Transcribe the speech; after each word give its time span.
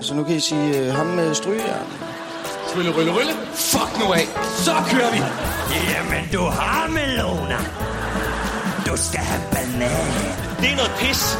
Så 0.00 0.14
nu 0.14 0.24
kan 0.24 0.34
I 0.36 0.40
sige 0.40 0.78
øh, 0.78 0.94
ham 0.94 1.06
med 1.06 1.34
strygejern. 1.34 1.86
Rylle, 2.76 2.90
rylle, 2.96 3.12
rylle. 3.12 3.32
Fuck 3.54 3.98
nu 3.98 4.12
af. 4.12 4.26
Så 4.66 4.74
kører 4.90 5.10
vi. 5.12 5.18
Jamen, 5.92 6.28
du 6.32 6.40
har 6.40 6.88
melona. 6.88 7.58
Du 8.86 8.96
skal 8.96 9.20
have 9.20 9.42
banan. 9.52 10.06
Det 10.60 10.68
er 10.72 10.76
noget 10.76 10.92
pis. 10.98 11.38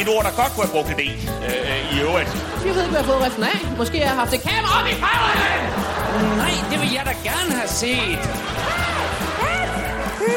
Et 0.00 0.08
ord, 0.14 0.24
der 0.24 0.30
godt 0.40 0.50
kunne 0.54 0.64
have 0.66 0.74
brugt 0.76 0.88
en 0.94 0.98
del 1.04 1.16
øh, 1.48 1.96
i 1.96 2.00
øvrigt. 2.06 2.30
Jeg 2.66 2.74
ved 2.74 2.82
ikke, 2.82 2.94
hvad 2.94 3.00
jeg 3.00 3.06
har 3.06 3.12
fået 3.12 3.22
riften 3.26 3.44
af. 3.44 3.58
Måske 3.78 3.96
har 3.98 4.06
jeg 4.12 4.18
haft 4.22 4.34
et 4.34 4.42
kamera 4.42 4.72
op 4.80 4.86
i 4.92 4.94
røven! 5.04 6.36
Nej, 6.42 6.54
det 6.70 6.80
vil 6.82 6.90
jeg 6.98 7.04
da 7.10 7.14
gerne 7.30 7.50
have 7.60 7.68
set. 7.68 8.22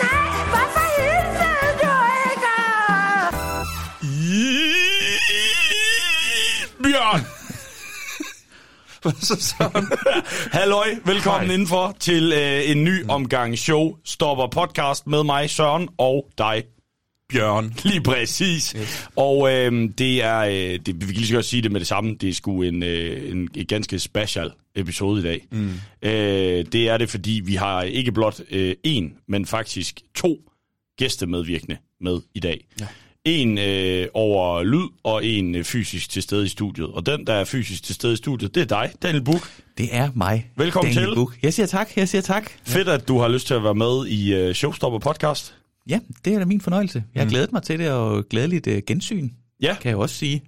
Nej, 0.04 0.17
Bjørn! 6.88 7.22
så 9.26 9.36
sådan. 9.40 9.88
Halløj, 10.52 10.88
velkommen 11.06 11.46
Hej. 11.46 11.54
indenfor 11.54 11.96
til 12.00 12.34
øh, 12.34 12.72
en 12.72 12.84
ny 12.84 13.06
omgang 13.10 13.58
show 13.58 13.96
Stopper 14.06 14.48
podcast 14.48 15.08
med 15.08 15.24
mig, 15.24 15.50
Søren, 15.50 15.90
og 15.98 16.30
dig, 16.38 16.64
Bjørn. 17.30 17.74
Lige 17.84 18.02
præcis. 18.02 18.76
Yes. 18.78 19.10
Og 19.16 19.54
øh, 19.54 19.90
det 19.98 20.24
er, 20.24 20.40
øh, 20.40 20.80
det, 20.86 20.88
vi 20.88 21.06
kan 21.06 21.16
lige 21.16 21.28
så 21.28 21.34
godt 21.34 21.46
sige 21.46 21.62
det 21.62 21.72
med 21.72 21.80
det 21.80 21.88
samme, 21.88 22.16
det 22.16 22.30
er 22.30 22.34
sgu 22.34 22.62
en, 22.62 22.84
øh, 22.84 23.32
en, 23.32 23.50
en 23.56 23.66
ganske 23.66 24.00
special 24.00 24.52
episode 24.76 25.20
i 25.20 25.24
dag. 25.24 25.48
Mm. 25.52 25.72
Øh, 26.02 26.66
det 26.72 26.90
er 26.90 26.98
det, 26.98 27.10
fordi 27.10 27.42
vi 27.46 27.56
har 27.56 27.82
ikke 27.82 28.12
blot 28.12 28.42
øh, 28.52 28.76
en, 28.84 29.14
men 29.28 29.46
faktisk 29.46 30.02
to 30.16 30.38
gæstemedvirkende 30.98 31.78
med 32.02 32.20
i 32.34 32.40
dag. 32.40 32.66
Ja. 32.80 32.88
En 33.28 33.58
øh, 33.58 34.08
over 34.14 34.64
lyd, 34.64 34.88
og 35.04 35.26
en 35.26 35.56
øh, 35.56 35.64
fysisk 35.64 36.10
til 36.10 36.22
stede 36.22 36.46
i 36.46 36.48
studiet. 36.48 36.88
Og 36.88 37.06
den, 37.06 37.28
der 37.28 37.34
er 37.34 37.46
fysisk 37.46 37.84
til 37.84 37.96
stede 37.96 38.14
i 38.14 38.16
studiet, 38.16 38.56
det 38.56 38.62
er 38.62 38.66
dig, 38.66 38.92
Daniel 39.04 39.24
Buk. 39.24 39.52
Det 39.78 39.90
er 39.92 40.10
mig. 40.16 40.52
Velkommen 40.56 40.94
Daniel 40.94 41.12
til. 41.12 41.16
Buch. 41.16 41.38
Jeg 41.44 41.54
siger 41.54 41.68
tak, 41.68 41.98
jeg 41.98 42.10
siger 42.10 42.22
tak. 42.22 42.52
Fedt, 42.64 42.88
at 42.88 43.08
du 43.08 43.20
har 43.20 43.28
lyst 43.28 43.48
til 43.48 43.54
at 43.54 43.64
være 43.64 43.76
med 43.76 44.08
i 44.08 44.34
øh, 44.34 44.54
Showstopper 44.54 45.00
podcast. 45.00 45.56
Ja, 45.90 46.00
det 46.26 46.34
er 46.34 46.40
da 46.40 46.46
min 46.46 46.62
fornøjelse. 46.62 47.04
Jeg 47.16 47.24
har 47.24 47.30
glædet 47.30 47.52
mig 47.52 47.64
til 47.64 47.80
det, 47.80 47.92
og 47.92 48.26
glædeligt 48.30 48.68
uh, 48.68 48.78
gensyn, 48.88 49.30
Ja, 49.62 49.76
kan 49.82 49.90
jeg 49.90 49.98
også 49.98 50.16
sige. 50.16 50.44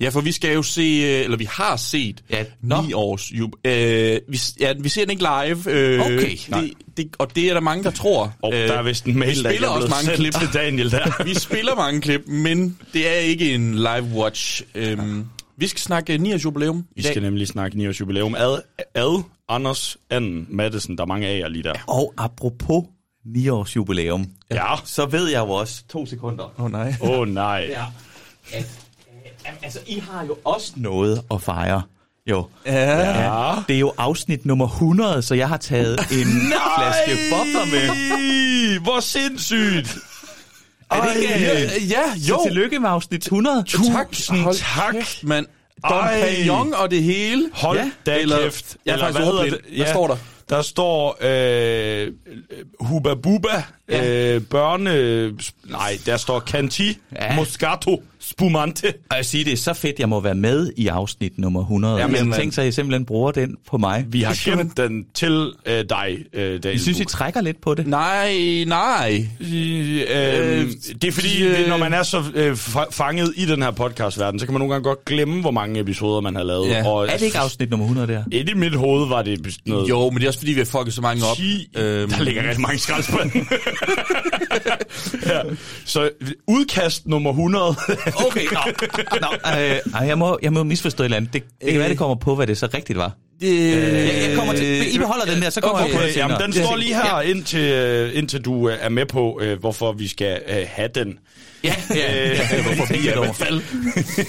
Ja, 0.00 0.08
for 0.08 0.20
vi 0.20 0.32
skal 0.32 0.54
jo 0.54 0.62
se, 0.62 0.80
øh, 0.80 1.24
eller 1.24 1.36
vi 1.36 1.44
har 1.50 1.76
set 1.76 2.22
Ja, 2.30 2.38
ja, 2.38 2.44
nå. 2.62 2.82
9 2.82 2.92
års 2.92 3.32
jub. 3.32 3.50
Øh, 3.64 4.20
vi, 4.28 4.40
ja, 4.60 4.72
vi 4.80 4.88
ser 4.88 5.00
den 5.00 5.10
ikke 5.10 5.22
live. 5.22 5.70
Øh, 5.70 6.00
Okay, 6.00 6.36
det, 6.54 6.72
det, 6.96 7.08
og 7.18 7.34
det 7.36 7.48
er 7.48 7.54
der 7.54 7.60
mange, 7.60 7.84
der 7.84 7.90
tror. 7.90 8.34
og 8.42 8.52
Øh, 8.54 8.58
der 8.68 8.74
er 8.74 8.82
vist 8.82 9.04
en 9.04 9.18
mail, 9.18 9.30
vi 9.30 9.34
der 9.34 9.38
spiller 9.40 9.52
ikke 9.52 9.64
er 9.64 9.68
også 9.68 9.88
mange 9.88 10.16
klip. 10.16 10.32
til 10.34 10.48
Daniel 10.62 10.90
der. 10.90 11.24
vi 11.24 11.34
spiller 11.34 11.74
mange 11.74 12.00
klip, 12.00 12.26
men 12.26 12.78
det 12.92 13.08
er 13.08 13.14
ikke 13.20 13.54
en 13.54 13.74
live 13.74 14.08
watch. 14.14 14.62
Øhm, 14.74 15.24
vi 15.56 15.66
skal 15.66 15.80
snakke 15.80 16.18
9 16.18 16.34
års 16.34 16.44
jubilæum 16.44 16.84
Vi 16.96 17.02
dag. 17.02 17.10
skal 17.10 17.22
nemlig 17.22 17.48
snakke 17.48 17.76
9 17.78 17.88
års 17.88 18.00
jubilæum. 18.00 18.34
Ad, 18.34 18.58
ad 18.94 19.22
Anders 19.48 19.96
Anden 20.10 20.46
Madsen, 20.50 20.96
der 20.96 21.02
er 21.02 21.06
mange 21.06 21.26
af 21.26 21.38
jer 21.38 21.48
lige 21.48 21.62
der. 21.62 21.74
Og 21.86 22.14
apropos 22.18 22.84
9 23.26 23.48
års 23.48 23.76
jubilæum, 23.76 24.26
Ja. 24.50 24.74
så 24.84 25.06
ved 25.06 25.28
jeg 25.28 25.38
jo 25.38 25.50
også, 25.50 25.82
to 25.92 26.06
sekunder, 26.06 26.44
Åh 26.58 26.64
oh, 26.64 26.70
nej. 26.72 26.94
Åh 27.00 27.10
oh, 27.18 27.28
nej. 27.28 27.66
ja. 27.70 27.84
at, 28.52 28.66
øh, 29.48 29.52
altså, 29.62 29.78
I 29.86 29.98
har 30.10 30.24
jo 30.26 30.36
også 30.44 30.72
noget 30.76 31.22
at 31.30 31.42
fejre. 31.42 31.82
Jo. 32.30 32.46
Ja. 32.66 32.98
Ja. 32.98 33.54
Det 33.68 33.76
er 33.76 33.80
jo 33.80 33.92
afsnit 33.98 34.46
nummer 34.46 34.66
100, 34.66 35.22
så 35.22 35.34
jeg 35.34 35.48
har 35.48 35.56
taget 35.56 35.98
en 36.20 36.26
flaske 36.76 37.18
bobler 37.30 37.64
med. 37.70 38.80
Hvor 38.80 39.00
sindssygt. 39.00 39.96
Er 40.90 41.02
det 41.02 41.16
ikke, 41.22 41.34
Ja, 41.34 41.64
øh, 41.64 41.90
ja, 41.90 42.02
jo. 42.16 42.34
Så 42.34 42.40
tillykke 42.48 42.78
med 42.80 42.90
afsnit 42.90 43.22
100. 43.24 43.62
Tusind 43.62 43.94
Hold 44.42 44.54
tak. 44.56 44.92
kæft, 44.94 45.24
mand. 45.24 45.46
Dom 45.88 45.92
Ej. 46.04 46.20
Perignon 46.20 46.74
og 46.74 46.90
det 46.90 47.02
hele. 47.02 47.50
Hold 47.52 47.78
Ja. 47.78 47.90
da 48.06 48.18
Eller- 48.20 48.42
kæft. 48.42 48.76
Jeg 48.86 48.92
er 48.92 48.94
Eller 48.94 49.06
faktisk 49.06 49.18
hvad 49.24 49.32
hedder 49.44 49.56
det? 49.68 49.76
Hvad 49.76 49.86
står 49.86 50.06
der? 50.06 50.16
Der 50.50 50.62
står 50.62 51.16
øh, 51.20 52.08
Hubba 52.80 53.14
Bubba, 53.14 53.62
ja. 53.90 54.34
øh, 54.34 54.40
børne... 54.42 55.32
Nej, 55.70 55.98
der 56.06 56.16
står 56.16 56.40
Canti, 56.40 56.98
ja. 57.20 57.36
Moscato, 57.36 58.02
Spumante. 58.20 58.86
Og 59.10 59.16
jeg 59.16 59.24
siger, 59.26 59.44
det 59.44 59.52
er 59.52 59.56
så 59.56 59.74
fedt, 59.74 59.98
jeg 59.98 60.08
må 60.08 60.20
være 60.20 60.34
med 60.34 60.72
i 60.76 60.86
afsnit 60.86 61.38
nummer 61.38 61.60
100. 61.60 61.96
Jamen, 61.96 62.16
jeg 62.28 62.36
tænkte 62.38 62.54
sig, 62.54 62.62
at 62.62 62.68
I 62.68 62.72
simpelthen 62.72 63.04
bruger 63.04 63.30
den 63.32 63.56
på 63.70 63.78
mig. 63.78 64.04
Vi 64.08 64.22
har 64.22 64.40
gemt 64.44 64.76
den 64.76 65.04
til 65.14 65.52
øh, 65.66 65.84
dig, 65.88 66.18
øh, 66.32 66.42
Daniel 66.42 66.60
Jeg 66.64 66.80
synes, 66.80 67.00
I 67.00 67.04
trækker 67.04 67.40
lidt 67.40 67.60
på 67.62 67.74
det. 67.74 67.86
Nej, 67.86 68.64
nej. 68.66 69.26
Øh, 69.40 70.00
øh, 70.00 70.66
det 71.02 71.04
er 71.08 71.12
fordi, 71.12 71.42
øh, 71.44 71.68
når 71.68 71.76
man 71.76 71.92
er 71.92 72.02
så 72.02 72.22
øh, 72.34 72.52
fa- 72.52 72.90
fanget 72.90 73.32
i 73.36 73.46
den 73.46 73.62
her 73.62 73.70
podcastverden, 73.70 74.40
så 74.40 74.46
kan 74.46 74.52
man 74.52 74.60
nogle 74.60 74.74
gange 74.74 74.84
godt 74.84 75.04
glemme, 75.04 75.40
hvor 75.40 75.50
mange 75.50 75.80
episoder 75.80 76.20
man 76.20 76.36
har 76.36 76.42
lavet. 76.42 76.68
Ja. 76.68 76.88
Og, 76.88 77.08
Er 77.08 77.16
det 77.16 77.22
ikke 77.22 77.38
afsnit 77.38 77.70
nummer 77.70 77.86
100 77.86 78.12
der? 78.12 78.24
Et 78.32 78.48
i 78.48 78.54
mit 78.54 78.74
hoved 78.74 79.08
var 79.08 79.22
det 79.22 79.56
noget... 79.66 79.88
Jo, 79.88 80.10
men 80.10 80.18
det 80.18 80.24
er 80.24 80.28
også 80.28 80.38
fordi, 80.40 80.52
vi 80.52 80.58
har 80.60 80.64
fucket 80.64 80.94
så 80.94 81.00
mange 81.00 81.24
op. 81.26 81.36
10, 81.36 81.68
Øhm. 81.76 82.10
der 82.10 82.22
ligger 82.22 82.42
rigtig 82.42 82.60
mange 82.60 82.78
skraldspande. 82.78 83.32
ja. 85.26 85.40
Så 85.84 86.10
udkast 86.48 87.06
nummer 87.06 87.30
100. 87.30 87.64
Okay, 88.26 88.44
nå. 88.52 88.58
nå 89.20 89.26
øh, 89.60 89.76
ej, 89.94 90.06
jeg, 90.06 90.18
må, 90.18 90.38
jeg 90.42 90.52
må 90.52 90.62
misforstå 90.62 91.02
et 91.02 91.04
eller 91.04 91.16
andet. 91.16 91.32
Det, 91.32 91.42
det 91.64 91.70
kan 91.70 91.80
være, 91.80 91.88
det 91.88 91.98
kommer 91.98 92.14
på, 92.14 92.34
hvad 92.34 92.46
det 92.46 92.58
så 92.58 92.68
rigtigt 92.74 92.98
var. 92.98 93.12
Øh, 93.42 93.70
Jeg, 93.70 94.28
jeg 94.28 94.36
kommer 94.36 94.52
til, 94.54 94.94
I 94.94 94.98
beholder 94.98 95.24
den 95.24 95.42
der, 95.42 95.50
så 95.50 95.60
kommer 95.60 95.80
jeg 95.80 95.88
på 95.90 95.92
det 95.92 96.02
Okay, 96.02 96.12
senere. 96.12 96.30
jamen, 96.40 96.52
den 96.54 96.64
står 96.64 96.76
lige 96.76 96.94
her, 96.94 97.20
indtil, 97.20 97.60
øh, 97.60 98.10
indtil 98.18 98.40
du 98.44 98.68
øh, 98.68 98.76
er 98.80 98.88
med 98.88 99.06
på, 99.06 99.38
øh, 99.42 99.58
hvorfor 99.60 99.92
vi 99.92 100.08
skal 100.08 100.40
øh, 100.48 100.64
have 100.68 100.88
den. 100.94 101.18
Ja, 101.64 101.74
ja, 101.90 102.28
ja. 102.28 102.62
Hvorfor 102.62 102.94
i 102.94 102.98
hvert 103.24 103.36
fald. 103.36 103.62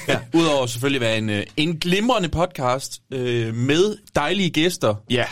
ja. 0.08 0.18
Udover 0.34 0.66
selvfølgelig 0.66 1.02
at 1.02 1.08
være 1.10 1.18
en, 1.18 1.30
øh, 1.30 1.44
en 1.58 1.78
glimrende 1.78 2.30
podcast 2.30 2.92
øh, 3.14 3.56
med 3.56 3.98
dejlige 4.16 4.50
gæster. 4.50 4.96
Ja. 5.10 5.26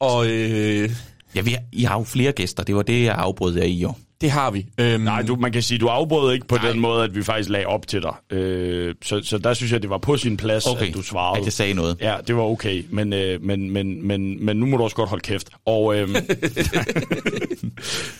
Og 0.00 0.26
øh, 0.30 0.90
Ja, 1.36 1.40
vi 1.40 1.50
har, 1.50 1.60
I 1.72 1.82
har 1.82 1.98
jo 1.98 2.04
flere 2.04 2.32
gæster. 2.32 2.62
Det 2.62 2.76
var 2.76 2.82
det, 2.82 3.04
jeg 3.04 3.14
afbrød 3.14 3.56
jer 3.56 3.64
i, 3.64 3.72
jo. 3.72 3.92
det 4.20 4.30
har 4.30 4.50
vi. 4.50 4.66
Øhm, 4.80 5.02
Nej, 5.02 5.22
du, 5.22 5.36
man 5.36 5.52
kan 5.52 5.62
sige, 5.62 5.78
du 5.78 5.86
afbrød 5.86 6.32
ikke 6.34 6.46
på 6.46 6.56
Nej. 6.56 6.70
den 6.70 6.80
måde, 6.80 7.04
at 7.04 7.14
vi 7.14 7.22
faktisk 7.22 7.50
lagde 7.50 7.66
op 7.66 7.86
til 7.86 8.02
dig. 8.02 8.36
Øh, 8.38 8.94
så, 9.02 9.20
så 9.24 9.38
der 9.38 9.54
synes 9.54 9.72
jeg, 9.72 9.82
det 9.82 9.90
var 9.90 9.98
på 9.98 10.16
sin 10.16 10.36
plads, 10.36 10.66
Okay, 10.66 10.88
at 10.88 10.94
du 10.94 11.02
svarede. 11.02 11.38
at 11.38 11.44
jeg 11.44 11.52
sagde 11.52 11.74
noget. 11.74 11.96
Ja, 12.00 12.16
det 12.26 12.36
var 12.36 12.42
okay, 12.42 12.84
men, 12.90 13.12
øh, 13.12 13.42
men, 13.42 13.70
men, 13.70 14.06
men, 14.06 14.44
men 14.44 14.56
nu 14.56 14.66
må 14.66 14.76
du 14.76 14.82
også 14.82 14.96
godt 14.96 15.08
holde 15.08 15.22
kæft. 15.22 15.48
Og, 15.66 15.96
øh, 15.98 16.08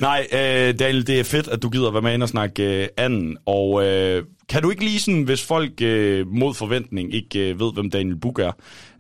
nej, 0.01 0.27
øh, 0.33 0.79
Daniel, 0.79 1.07
det 1.07 1.21
er 1.21 1.25
fedt, 1.25 1.49
at 1.49 1.63
du 1.63 1.69
gider 1.71 1.91
være 1.91 2.03
med 2.03 2.15
ind 2.15 2.23
og 2.23 2.29
snakke 2.29 2.83
øh, 2.83 2.89
anden. 2.97 3.37
Og 3.47 3.85
øh, 3.87 4.25
kan 4.49 4.63
du 4.63 4.71
ikke 4.71 4.85
lige 4.85 5.01
sådan, 5.01 5.23
hvis 5.23 5.43
folk 5.43 5.83
øh, 5.83 6.27
mod 6.29 6.55
forventning 6.55 7.15
ikke 7.15 7.51
øh, 7.51 7.61
ved, 7.61 7.73
hvem 7.75 7.91
Daniel 7.91 8.17
Buk 8.17 8.39
er, 8.39 8.53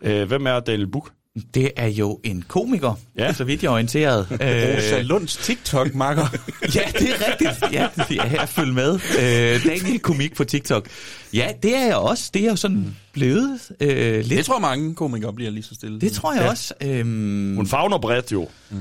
øh, 0.02 0.28
hvem 0.28 0.46
er 0.46 0.60
Daniel 0.60 0.86
Buk? 0.90 1.10
Det 1.54 1.70
er 1.76 1.86
jo 1.86 2.20
en 2.24 2.44
komiker, 2.48 2.98
Ja. 3.18 3.32
så 3.32 3.44
vidt 3.44 3.62
jeg 3.62 3.68
er 3.68 3.72
orienteret. 3.72 4.26
Rosa 4.30 4.98
Øh, 4.98 5.04
Lunds 5.04 5.36
TikTok-makker. 5.36 6.26
ja, 6.74 6.80
det 6.98 7.08
er 7.10 7.30
rigtigt. 7.30 7.72
Ja, 7.72 7.88
jeg 8.10 8.34
er 8.40 8.46
følge 8.46 8.72
med. 8.72 8.94
Øh, 8.94 9.64
Daniel 9.66 9.98
Komik 9.98 10.34
på 10.36 10.44
TikTok. 10.44 10.88
Ja, 11.34 11.48
det 11.62 11.76
er 11.76 11.86
jeg 11.86 11.96
også. 11.96 12.30
Det 12.34 12.42
er 12.44 12.50
jo 12.50 12.56
sådan 12.56 12.96
blevet 13.12 13.60
øh, 13.80 14.16
lidt. 14.16 14.30
det 14.30 14.44
tror 14.46 14.58
mange 14.58 14.94
komikere 14.94 15.32
bliver 15.32 15.50
lige 15.50 15.62
så 15.62 15.74
stille. 15.74 16.00
det 16.00 16.12
tror 16.12 16.32
jeg 16.34 16.42
ja. 16.42 16.50
også. 16.50 16.74
Øhm, 16.82 17.56
Hun 17.56 17.66
fagner 17.66 17.98
bredt 17.98 18.32
jo. 18.32 18.48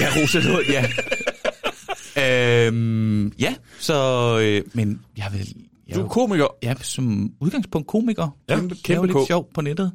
Ja, 0.00 0.08
Rosa 0.16 0.38
Lund, 0.38 0.66
ja. 0.68 2.66
øhm, 2.66 3.32
ja, 3.38 3.54
så... 3.78 3.94
Øh, 4.42 4.62
men 4.72 5.00
jeg 5.16 5.26
vil... 5.32 5.54
Jeg, 5.90 5.98
Du 5.98 6.04
er 6.04 6.08
komiker. 6.08 6.46
Ja, 6.62 6.74
som 6.82 7.30
udgangspunkt 7.40 7.88
komiker. 7.88 8.36
Ja, 8.48 8.56
Kæmpe, 8.56 8.74
kæmpe 8.84 9.06
lidt 9.06 9.26
sjov 9.26 9.48
på 9.54 9.60
nettet. 9.60 9.92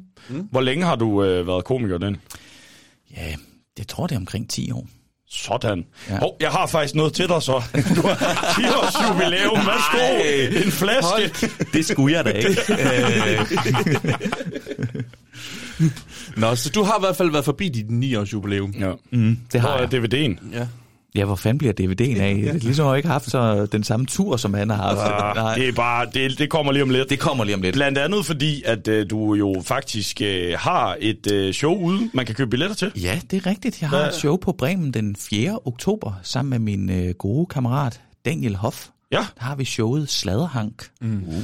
Hvor 0.50 0.60
længe 0.60 0.84
har 0.84 0.96
du 0.96 1.24
øh, 1.24 1.46
været 1.46 1.64
komiker, 1.64 1.98
den? 1.98 2.16
Ja, 3.16 3.34
jeg 3.78 3.88
tror, 3.88 4.06
det 4.06 4.14
er 4.14 4.18
omkring 4.18 4.50
10 4.50 4.70
år. 4.72 4.86
Sådan. 5.30 5.84
Ja. 6.10 6.18
Oh, 6.26 6.30
jeg 6.40 6.50
har 6.50 6.66
faktisk 6.66 6.94
noget 6.94 7.12
til 7.12 7.28
dig 7.28 7.42
så. 7.42 7.52
Du 7.96 8.00
har 8.08 8.54
10 8.56 8.62
års 8.64 8.94
jubilæum. 9.08 9.56
Værsgo. 9.66 10.64
En 10.66 10.72
flaske. 10.72 11.48
Det 11.72 11.86
skulle 11.86 12.16
jeg 12.16 12.24
da 12.24 12.30
ikke. 12.30 12.48
Nå, 16.36 16.54
så 16.54 16.70
du 16.70 16.82
har 16.82 16.98
i 16.98 17.00
hvert 17.00 17.16
fald 17.16 17.30
været 17.30 17.44
forbi 17.44 17.68
dit 17.68 17.86
9-års 17.86 18.32
jubilæum. 18.32 18.70
Ja. 18.70 18.92
mm, 19.10 19.38
det 19.52 19.60
Hvor 19.60 19.70
har 19.70 19.76
er 19.78 19.88
jeg. 19.92 19.94
DVD'en? 19.94 20.56
Ja. 20.58 20.66
Ja, 21.16 21.24
hvor 21.24 21.34
fanden 21.36 21.58
bliver 21.58 21.72
DVD'en 21.80 22.20
af? 22.22 22.36
Ja. 22.46 22.52
Ligesom 22.52 22.84
har 22.84 22.92
jeg 22.92 22.98
ikke 22.98 23.08
haft 23.08 23.30
så 23.30 23.66
den 23.66 23.84
samme 23.84 24.06
tur, 24.06 24.36
som 24.36 24.54
han 24.54 24.70
har 24.70 24.76
haft. 24.76 24.98
Ah, 25.00 25.36
Nej, 25.36 25.54
det 25.54 25.68
er 25.68 25.72
bare, 25.72 26.06
det, 26.14 26.38
det 26.38 26.50
kommer 26.50 26.72
lige 26.72 26.82
om 26.82 26.90
lidt. 26.90 27.10
det 27.10 27.18
kommer 27.18 27.44
lige 27.44 27.54
om 27.54 27.62
lidt. 27.62 27.74
Blandt 27.74 27.98
andet 27.98 28.26
fordi, 28.26 28.62
at 28.66 28.88
øh, 28.88 29.10
du 29.10 29.34
jo 29.34 29.62
faktisk 29.64 30.20
øh, 30.20 30.54
har 30.58 30.96
et 31.00 31.32
øh, 31.32 31.54
show 31.54 31.74
ude, 31.78 32.10
man 32.14 32.26
kan 32.26 32.34
købe 32.34 32.50
billetter 32.50 32.76
til. 32.76 32.92
Ja, 33.02 33.20
det 33.30 33.36
er 33.46 33.50
rigtigt. 33.50 33.80
Jeg 33.80 33.88
har 33.90 33.96
Hvad- 33.98 34.08
et 34.08 34.14
show 34.14 34.36
på 34.36 34.52
Bremen 34.52 34.90
den 34.94 35.16
4. 35.30 35.58
oktober, 35.64 36.12
sammen 36.22 36.50
med 36.50 36.58
min 36.58 36.90
øh, 36.90 37.14
gode 37.14 37.46
kammerat 37.46 38.00
Daniel 38.24 38.56
Hoff. 38.56 38.86
Ja. 39.12 39.16
Der 39.38 39.44
har 39.44 39.54
vi 39.56 39.64
showet 39.64 40.08
Sladerhank. 40.10 40.86
Mm. 41.00 41.22
Uh. 41.26 41.34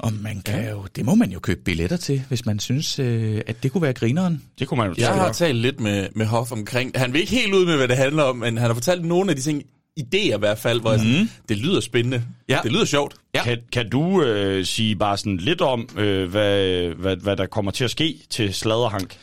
Og 0.00 0.12
man 0.12 0.40
kan 0.40 0.70
jo, 0.70 0.86
det 0.96 1.04
må 1.04 1.14
man 1.14 1.30
jo 1.30 1.38
købe 1.38 1.60
billetter 1.64 1.96
til, 1.96 2.22
hvis 2.28 2.46
man 2.46 2.58
synes, 2.58 2.98
øh, 2.98 3.40
at 3.46 3.62
det 3.62 3.72
kunne 3.72 3.82
være 3.82 3.92
grineren. 3.92 4.42
Det 4.58 4.68
kunne 4.68 4.78
man 4.78 4.88
jo 4.88 4.94
Jeg 4.98 5.14
har 5.14 5.32
talt 5.32 5.58
lidt 5.58 5.80
med, 5.80 6.08
med 6.14 6.26
Hoff 6.26 6.52
omkring. 6.52 6.92
Han 6.94 7.12
vil 7.12 7.20
ikke 7.20 7.32
helt 7.32 7.54
ud 7.54 7.66
med, 7.66 7.76
hvad 7.76 7.88
det 7.88 7.96
handler 7.96 8.22
om, 8.22 8.36
men 8.36 8.58
han 8.58 8.66
har 8.66 8.74
fortalt 8.74 9.04
nogle 9.04 9.30
af 9.30 9.36
de 9.36 9.42
ting, 9.42 9.62
idéer 10.00 10.36
i 10.36 10.38
hvert 10.38 10.58
fald, 10.58 10.80
hvor 10.80 10.96
mm. 10.96 11.28
det 11.48 11.56
lyder 11.56 11.80
spændende. 11.80 12.22
Ja. 12.48 12.60
Det 12.62 12.72
lyder 12.72 12.84
sjovt. 12.84 13.14
Ja. 13.34 13.44
Kan, 13.44 13.58
kan 13.72 13.90
du 13.90 14.22
øh, 14.22 14.64
sige 14.64 14.96
bare 14.96 15.16
sådan 15.16 15.36
lidt 15.36 15.60
om, 15.60 15.88
øh, 15.96 16.30
hvad, 16.30 16.88
hvad, 16.94 17.16
hvad 17.16 17.36
der 17.36 17.46
kommer 17.46 17.70
til 17.70 17.84
at 17.84 17.90
ske 17.90 18.18
til 18.30 18.54
Sladerhank? 18.54 19.16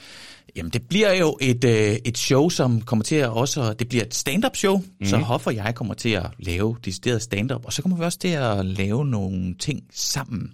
Jamen, 0.55 0.71
det 0.71 0.81
bliver 0.89 1.13
jo 1.13 1.37
et, 1.41 1.63
øh, 1.63 1.95
et 2.05 2.17
show, 2.17 2.49
som 2.49 2.81
kommer 2.81 3.03
til 3.03 3.15
at 3.15 3.29
også... 3.29 3.73
Det 3.73 3.89
bliver 3.89 4.03
et 4.03 4.15
stand-up 4.15 4.55
show, 4.55 4.77
mm. 4.99 5.05
så 5.05 5.17
Hoff 5.17 5.47
og 5.47 5.55
jeg 5.55 5.75
kommer 5.75 5.93
til 5.93 6.09
at 6.09 6.25
lave 6.39 6.77
decideret 6.85 7.21
stand-up, 7.21 7.65
og 7.65 7.73
så 7.73 7.81
kommer 7.81 7.97
vi 7.97 8.03
også 8.03 8.19
til 8.19 8.27
at 8.27 8.65
lave 8.65 9.05
nogle 9.05 9.55
ting 9.59 9.83
sammen. 9.93 10.51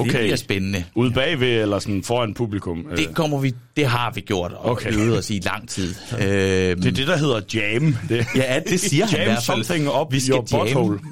Okay. 0.00 0.10
Det 0.12 0.20
bliver 0.20 0.36
spændende. 0.36 0.84
Ude 0.94 1.10
bagved 1.10 1.62
eller 1.62 1.78
sådan 1.78 2.02
foran 2.02 2.34
publikum? 2.34 2.86
Øh, 2.90 2.96
Det 2.96 3.14
kommer 3.14 3.40
vi, 3.40 3.54
det 3.76 3.86
har 3.86 4.12
vi 4.14 4.20
gjort 4.20 4.52
og 4.52 4.64
Okay. 4.70 4.92
øvet 4.94 5.18
os 5.18 5.30
i 5.30 5.40
lang 5.44 5.68
tid. 5.68 5.94
Øhm, 6.12 6.20
det 6.20 6.86
er 6.86 6.92
det, 6.92 7.06
der 7.06 7.16
hedder 7.16 7.40
jam. 7.54 7.96
Det, 8.08 8.26
Ja, 8.36 8.60
det 8.68 8.80
siger 8.80 9.06
han 9.06 9.14
i 9.16 9.18
jam 9.18 9.26
hvert 9.30 9.44
fald. 9.44 9.64
something 9.64 9.88
up 10.00 10.12
Vi 10.12 10.20
skal 10.20 10.32
your 10.34 10.46
jamme. 10.52 10.64
butthole. 10.64 10.98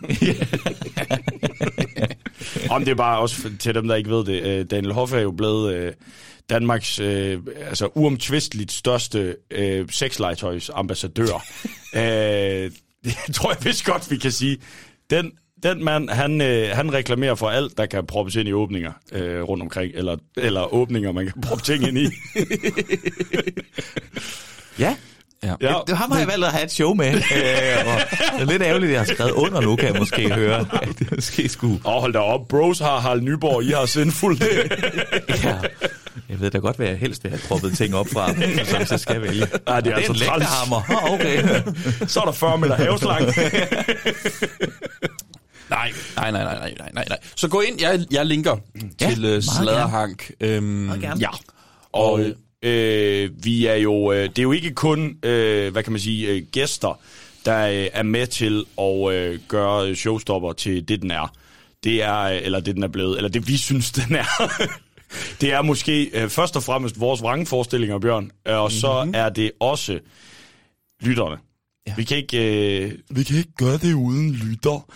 Om 2.70 2.84
det 2.84 2.90
er 2.90 2.94
bare 2.94 3.18
også 3.18 3.50
til 3.58 3.74
dem, 3.74 3.88
der 3.88 3.94
ikke 3.94 4.10
ved 4.10 4.24
det. 4.24 4.42
øh, 4.42 4.66
Daniel 4.70 4.92
Hoff 4.92 5.12
er 5.12 5.20
jo 5.20 5.30
blevet 5.30 5.74
øh, 5.74 5.92
Danmarks 6.50 7.00
øh, 7.00 7.38
altså 7.68 7.88
uomtvisteligt 7.94 8.72
største 8.72 9.36
øh, 9.50 9.86
sexlegetøjsambassadør. 9.90 11.44
øh, 11.96 12.70
det 13.04 13.16
tror 13.34 13.50
jeg 13.52 13.64
vist 13.64 13.84
godt, 13.84 14.10
vi 14.10 14.16
kan 14.16 14.32
sige. 14.32 14.56
Den, 15.10 15.30
den 15.64 15.84
mand, 15.84 16.10
han, 16.10 16.40
øh, 16.40 16.68
han 16.72 16.92
reklamerer 16.92 17.34
for 17.34 17.48
alt, 17.48 17.78
der 17.78 17.86
kan 17.86 18.06
proppes 18.06 18.34
ind 18.36 18.48
i 18.48 18.52
åbninger 18.52 18.92
øh, 19.12 19.42
rundt 19.42 19.62
omkring, 19.62 19.92
eller, 19.94 20.16
eller 20.36 20.74
åbninger, 20.74 21.12
man 21.12 21.24
kan 21.26 21.40
proppe 21.42 21.64
ting 21.64 21.88
ind 21.88 21.98
i. 21.98 22.08
Ja. 24.78 24.96
Ja. 25.44 25.54
Ja. 25.60 25.74
Det, 25.86 25.96
ham 25.96 26.10
har 26.10 26.18
jeg 26.18 26.28
valgt 26.28 26.44
at 26.46 26.52
have 26.52 26.64
et 26.64 26.72
show 26.72 26.94
med. 26.94 27.06
øh, 27.14 27.20
og 27.86 28.00
det 28.32 28.40
er 28.40 28.44
lidt 28.44 28.62
ærgerligt, 28.62 28.90
at 28.90 28.92
jeg 28.92 29.00
har 29.00 29.14
skrevet 29.14 29.30
under 29.32 29.60
nu, 29.60 29.76
kan 29.76 29.88
jeg 29.92 29.98
måske 29.98 30.32
høre. 30.32 30.66
Det 30.98 31.10
måske 31.14 31.48
skulle... 31.48 31.80
Åh, 31.84 31.92
hold 31.92 32.12
da 32.12 32.18
op. 32.18 32.48
Bros 32.48 32.78
har 32.78 32.98
Harald 32.98 33.20
Nyborg, 33.20 33.64
I 33.64 33.70
har 33.70 33.86
sindfuldt. 33.86 34.44
Ja. 35.44 35.56
Jeg 36.28 36.40
ved 36.40 36.50
da 36.50 36.58
godt, 36.58 36.76
hvad 36.76 36.86
jeg 36.86 36.96
helst 36.96 37.24
vil 37.24 37.30
have 37.30 37.40
proppet 37.48 37.76
ting 37.76 37.94
op 37.96 38.06
fra, 38.12 38.34
så 38.64 38.76
hvis 38.76 38.90
jeg 38.90 39.00
skal 39.00 39.22
vælge. 39.22 39.46
Ej, 39.66 39.80
det 39.80 39.90
er 39.90 39.94
Og 39.94 39.98
altså 39.98 40.12
en 40.12 40.18
træls. 40.18 40.46
Oh, 40.92 41.12
okay. 41.12 41.42
Så 42.06 42.20
er 42.20 42.24
der 42.24 42.32
40 42.32 42.58
meter 42.58 42.74
havslang. 42.74 43.26
Nej, 45.74 45.92
nej, 46.16 46.30
nej, 46.30 46.44
nej, 46.44 46.74
nej, 46.78 46.90
nej, 46.94 47.04
nej. 47.08 47.18
Så 47.36 47.48
gå 47.48 47.60
ind, 47.60 47.80
jeg, 47.80 48.06
jeg 48.10 48.26
linker 48.26 48.56
Ja, 49.00 49.10
til 49.10 49.18
uh, 49.18 49.30
meget 49.30 49.44
Sladerhank. 49.44 50.30
Øhm. 50.40 50.90
Ja, 51.02 51.28
og 51.92 52.20
øh, 52.62 53.30
vi 53.44 53.66
er 53.66 53.74
jo, 53.74 54.12
øh, 54.12 54.28
det 54.28 54.38
er 54.38 54.42
jo 54.42 54.52
ikke 54.52 54.70
kun, 54.70 55.16
øh, 55.22 55.72
hvad 55.72 55.82
kan 55.82 55.92
man 55.92 56.00
sige, 56.00 56.28
øh, 56.28 56.42
gæster, 56.52 57.00
der 57.44 57.66
øh, 57.66 57.86
er 57.92 58.02
med 58.02 58.26
til 58.26 58.64
at 58.78 59.12
øh, 59.12 59.38
gøre 59.48 59.94
Showstopper 59.94 60.52
til 60.52 60.88
det, 60.88 61.02
den 61.02 61.10
er. 61.10 61.32
Det 61.84 62.02
er, 62.02 62.18
øh, 62.20 62.40
eller 62.42 62.60
det, 62.60 62.74
den 62.74 62.82
er 62.82 62.88
blevet, 62.88 63.16
eller 63.16 63.30
det, 63.30 63.48
vi 63.48 63.56
synes, 63.56 63.90
den 64.08 64.16
er. 64.16 64.52
det 65.40 65.52
er 65.52 65.62
måske 65.62 66.10
øh, 66.14 66.28
først 66.28 66.56
og 66.56 66.62
fremmest 66.62 67.00
vores 67.00 67.22
vrangforestillinger, 67.22 67.98
Bjørn, 67.98 68.30
øh, 68.48 68.58
og 68.58 68.72
så 68.72 69.04
mm-hmm. 69.04 69.14
er 69.14 69.28
det 69.28 69.50
også 69.60 69.98
lytterne. 71.02 71.36
Ja. 71.86 71.94
Vi, 71.96 72.04
kan 72.04 72.16
ikke, 72.16 72.78
øh, 72.80 72.92
vi 73.10 73.22
kan 73.22 73.36
ikke 73.36 73.54
gøre 73.58 73.78
det 73.78 73.94
uden 73.94 74.32
lytter. 74.32 74.86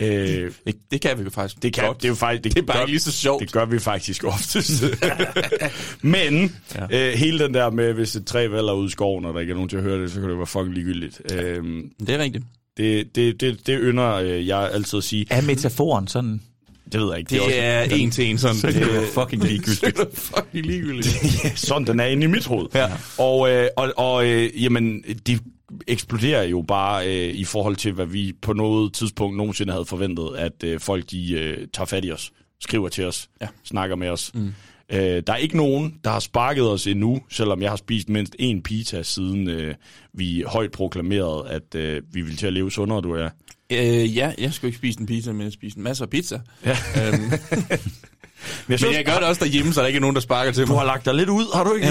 Øh, 0.00 0.50
det, 0.66 0.76
det 0.90 1.00
kan 1.00 1.18
vi 1.18 1.22
jo 1.24 1.30
faktisk 1.30 1.62
det, 1.62 1.72
kan, 1.72 1.84
godt. 1.84 1.96
det 1.96 2.04
er 2.04 2.08
jo 2.08 2.14
faktisk... 2.14 2.54
Det 2.54 2.62
er 2.62 2.66
bare 2.66 2.76
gør- 2.76 2.82
ikke 2.82 2.92
lige 2.92 3.00
så 3.00 3.12
sjovt. 3.12 3.40
Det 3.42 3.52
gør 3.52 3.64
vi 3.64 3.78
faktisk 3.78 4.24
oftest. 4.24 4.84
Men 6.02 6.54
ja. 6.74 7.08
øh, 7.08 7.14
hele 7.14 7.38
den 7.38 7.54
der 7.54 7.70
med, 7.70 7.92
hvis 7.92 8.16
et 8.16 8.26
træ 8.26 8.46
vælger 8.48 8.72
ud 8.72 8.88
i 8.88 8.90
skoven, 8.90 9.24
og 9.24 9.34
der 9.34 9.40
ikke 9.40 9.50
er 9.50 9.54
nogen 9.54 9.68
til 9.68 9.76
at 9.76 9.82
høre 9.82 10.02
det, 10.02 10.10
så 10.12 10.20
kan 10.20 10.28
det 10.28 10.36
være 10.38 10.46
fucking 10.46 10.74
ligegyldigt. 10.74 11.20
Øh, 11.32 11.64
Det 12.00 12.08
er 12.10 12.18
rigtigt. 12.18 12.44
det, 12.76 13.14
det, 13.16 13.40
det, 13.40 13.66
det 13.66 13.78
ynder 13.82 14.12
øh, 14.12 14.46
jeg 14.46 14.70
altid 14.72 14.98
at 14.98 15.04
sige. 15.04 15.26
Er 15.30 15.40
metaforen 15.42 16.08
sådan? 16.08 16.40
Det 16.92 17.00
ved 17.00 17.08
jeg 17.10 17.18
ikke. 17.18 17.30
Det 17.30 17.40
også- 17.40 17.56
er 17.58 17.82
en 17.82 18.10
til 18.10 18.24
en 18.30 18.38
sådan. 18.38 18.56
Så 18.56 18.66
det 18.66 18.82
er 18.82 19.06
fucking 19.14 19.42
ligegyldigt. 19.48 19.96
Det 19.96 19.98
er 19.98 20.06
fucking 20.14 20.66
ligegyldigt. 20.66 21.18
sådan 21.68 21.86
den 21.86 22.00
er 22.00 22.04
inde 22.04 22.24
i 22.24 22.26
mit 22.26 22.46
hoved. 22.46 22.66
Ja. 22.74 22.86
Og, 23.18 23.50
øh, 23.50 23.68
og, 23.76 23.92
og 23.96 24.26
øh, 24.26 24.62
jamen, 24.64 25.02
det 25.26 25.40
eksploderer 25.86 26.42
jo 26.42 26.64
bare 26.68 27.06
øh, 27.08 27.34
i 27.34 27.44
forhold 27.44 27.76
til, 27.76 27.92
hvad 27.92 28.06
vi 28.06 28.32
på 28.42 28.52
noget 28.52 28.92
tidspunkt 28.92 29.36
nogensinde 29.36 29.72
havde 29.72 29.84
forventet, 29.84 30.30
at 30.36 30.64
øh, 30.64 30.80
folk 30.80 31.10
de 31.10 31.32
øh, 31.32 31.66
tager 31.74 31.86
fat 31.86 32.04
i 32.04 32.10
os, 32.12 32.32
skriver 32.60 32.88
til 32.88 33.04
os, 33.04 33.28
ja. 33.40 33.46
snakker 33.64 33.96
med 33.96 34.08
os. 34.08 34.30
Mm. 34.34 34.54
Øh, 34.92 35.22
der 35.26 35.32
er 35.32 35.36
ikke 35.36 35.56
nogen, 35.56 35.94
der 36.04 36.10
har 36.10 36.20
sparket 36.20 36.70
os 36.70 36.86
endnu, 36.86 37.20
selvom 37.30 37.62
jeg 37.62 37.70
har 37.70 37.76
spist 37.76 38.08
mindst 38.08 38.36
én 38.40 38.60
pizza, 38.62 39.02
siden 39.02 39.48
øh, 39.48 39.74
vi 40.12 40.44
højt 40.46 40.70
proklamerede, 40.72 41.48
at 41.50 41.74
øh, 41.74 42.02
vi 42.12 42.20
ville 42.20 42.36
til 42.36 42.46
at 42.46 42.52
leve 42.52 42.72
sundere, 42.72 43.00
du 43.00 43.12
er. 43.12 43.28
øh, 43.72 44.16
ja, 44.16 44.32
jeg 44.38 44.52
skal 44.52 44.66
ikke 44.66 44.78
spise 44.78 45.00
en 45.00 45.06
pizza, 45.06 45.32
men 45.32 45.42
jeg 45.42 45.52
spiser 45.52 45.80
masser 45.80 46.04
af 46.04 46.10
pizza. 46.10 46.40
Ja. 46.64 46.76
Øhm, 46.96 47.22
Men 48.44 48.50
jeg, 48.50 48.64
men 48.66 48.78
synes, 48.78 48.96
jeg 48.96 49.04
gør 49.04 49.14
det 49.14 49.22
også 49.22 49.44
derhjemme, 49.44 49.72
så 49.72 49.80
der 49.80 49.86
ikke 49.86 49.96
er 49.96 50.00
nogen, 50.00 50.16
der 50.16 50.20
sparker 50.22 50.52
til 50.52 50.66
du 50.66 50.72
mig. 50.72 50.78
har 50.78 50.86
lagt 50.86 51.04
dig 51.04 51.14
lidt 51.14 51.28
ud, 51.28 51.54
har 51.54 51.64
du 51.64 51.74
ikke? 51.74 51.86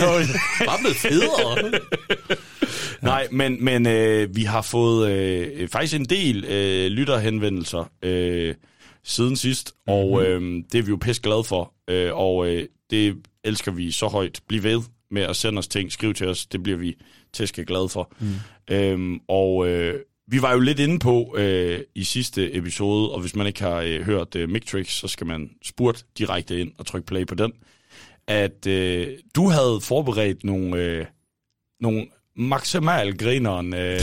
Bare 0.66 0.80
blevet 0.80 0.96
federe. 0.98 1.72
Nej, 3.02 3.28
men, 3.32 3.66
men 3.66 3.88
øh, 3.88 4.36
vi 4.36 4.44
har 4.44 4.62
fået 4.62 5.12
øh, 5.12 5.68
faktisk 5.68 5.96
en 5.96 6.06
del 6.06 6.46
øh, 6.46 6.88
lytterhenvendelser 6.88 7.92
øh, 8.04 8.56
siden 9.04 9.36
sidst, 9.36 9.74
mm-hmm. 9.88 10.04
og 10.04 10.26
øh, 10.26 10.64
det 10.72 10.80
er 10.80 10.84
vi 10.84 10.90
jo 10.90 10.98
pisse 11.02 11.22
glade 11.22 11.44
for, 11.44 11.74
øh, 11.90 12.14
og 12.14 12.48
øh, 12.48 12.68
det 12.90 13.18
elsker 13.44 13.72
vi 13.72 13.92
så 13.92 14.08
højt. 14.08 14.42
Bliv 14.48 14.64
ved 14.64 14.82
med 15.12 15.22
at 15.22 15.36
sende 15.36 15.60
os 15.60 15.68
ting, 15.68 15.92
skriv 15.92 16.14
til 16.14 16.28
os, 16.28 16.46
det 16.46 16.64
bliver 16.64 16.78
vi 16.78 16.96
tæske 17.34 17.66
glade 17.66 17.90
for. 17.90 18.14
Mm. 18.20 18.76
Øhm, 18.76 19.20
og 19.28 19.68
øh, 19.68 20.00
vi 20.28 20.42
var 20.42 20.54
jo 20.54 20.60
lidt 20.60 20.80
inde 20.80 21.00
på 21.00 21.36
øh, 21.38 21.80
i 21.96 22.04
sidste 22.04 22.56
episode, 22.56 23.12
og 23.12 23.22
hvis 23.22 23.36
man 23.36 23.48
ikke 23.48 23.62
har 23.62 23.82
øh, 23.82 24.02
hørt 24.02 24.36
øh, 24.36 24.50
Mictrix, 24.50 24.88
så 24.88 25.08
skal 25.08 25.28
man 25.28 25.50
spurt 25.64 26.06
direkte 26.18 26.60
ind 26.60 26.72
og 26.78 26.86
trykke 26.86 27.08
play 27.08 27.26
på 27.26 27.36
den, 27.36 27.54
at 28.28 28.68
øh, 28.68 29.18
du 29.36 29.50
havde 29.50 29.80
forberedt 29.82 30.44
nogle, 30.44 30.84
øh, 30.84 31.06
nogle 31.80 32.08
maksimal 32.36 33.18
grineren 33.18 33.74
øh, 33.74 34.00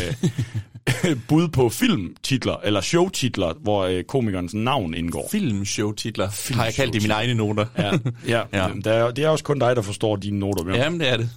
bud 1.28 1.48
på 1.48 1.68
filmtitler, 1.68 2.56
eller 2.64 2.80
showtitler, 2.80 3.52
hvor 3.54 3.84
øh, 3.84 4.04
komikernes 4.04 4.54
navn 4.54 4.94
indgår. 4.94 5.28
Filmshow-titler 5.30 6.54
har 6.54 6.64
jeg 6.64 6.74
kaldt 6.74 6.94
i 6.94 6.98
mine 6.98 7.14
egne 7.14 7.34
noter. 7.34 7.66
Ja, 7.78 7.92
ja. 8.28 8.42
Ja. 8.58 8.68
Der 8.84 8.92
er, 8.92 9.10
det 9.10 9.24
er 9.24 9.28
også 9.28 9.44
kun 9.44 9.58
dig, 9.58 9.76
der 9.76 9.82
forstår 9.82 10.16
dine 10.16 10.38
noter. 10.38 10.64
Bjørn. 10.64 10.76
Jamen, 10.76 11.00
det 11.00 11.08
er 11.08 11.16
det. 11.16 11.30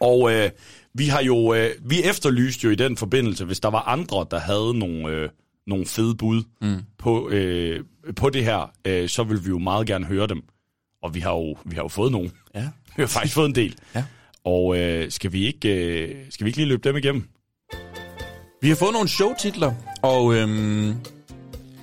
Og 0.00 0.34
øh, 0.34 0.50
vi 0.94 1.06
har 1.06 1.22
jo 1.22 1.54
øh, 1.54 1.70
vi 1.84 2.02
efterlyste 2.02 2.64
jo 2.64 2.70
i 2.70 2.74
den 2.74 2.96
forbindelse, 2.96 3.44
hvis 3.44 3.60
der 3.60 3.70
var 3.70 3.80
andre, 3.80 4.26
der 4.30 4.38
havde 4.38 4.78
nogle, 4.78 5.08
øh, 5.08 5.28
nogle 5.66 5.86
fede 5.86 6.14
bud 6.14 6.42
mm. 6.60 6.82
på, 6.98 7.30
øh, 7.30 7.84
på 8.16 8.30
det 8.30 8.44
her, 8.44 8.72
øh, 8.84 9.08
så 9.08 9.22
vil 9.22 9.44
vi 9.44 9.48
jo 9.48 9.58
meget 9.58 9.86
gerne 9.86 10.04
høre 10.04 10.26
dem. 10.26 10.42
Og 11.02 11.14
vi 11.14 11.20
har 11.20 11.30
jo, 11.30 11.56
vi 11.64 11.74
har 11.74 11.82
jo 11.82 11.88
fået 11.88 12.12
nogle. 12.12 12.30
Ja. 12.54 12.68
Vi 12.96 13.02
har 13.02 13.06
faktisk 13.06 13.34
fået 13.34 13.48
en 13.48 13.54
del. 13.54 13.74
Ja. 13.94 14.04
Og 14.44 14.78
øh, 14.78 15.10
skal, 15.10 15.32
vi 15.32 15.46
ikke, 15.46 15.68
øh, 15.68 16.16
skal 16.30 16.44
vi 16.44 16.48
ikke 16.48 16.58
lige 16.58 16.68
løbe 16.68 16.88
dem 16.88 16.96
igennem? 16.96 17.28
Vi 18.62 18.68
har 18.68 18.76
fået 18.76 18.92
nogle 18.92 19.08
showtitler, 19.08 19.72
og 20.02 20.34
øhm, 20.34 20.94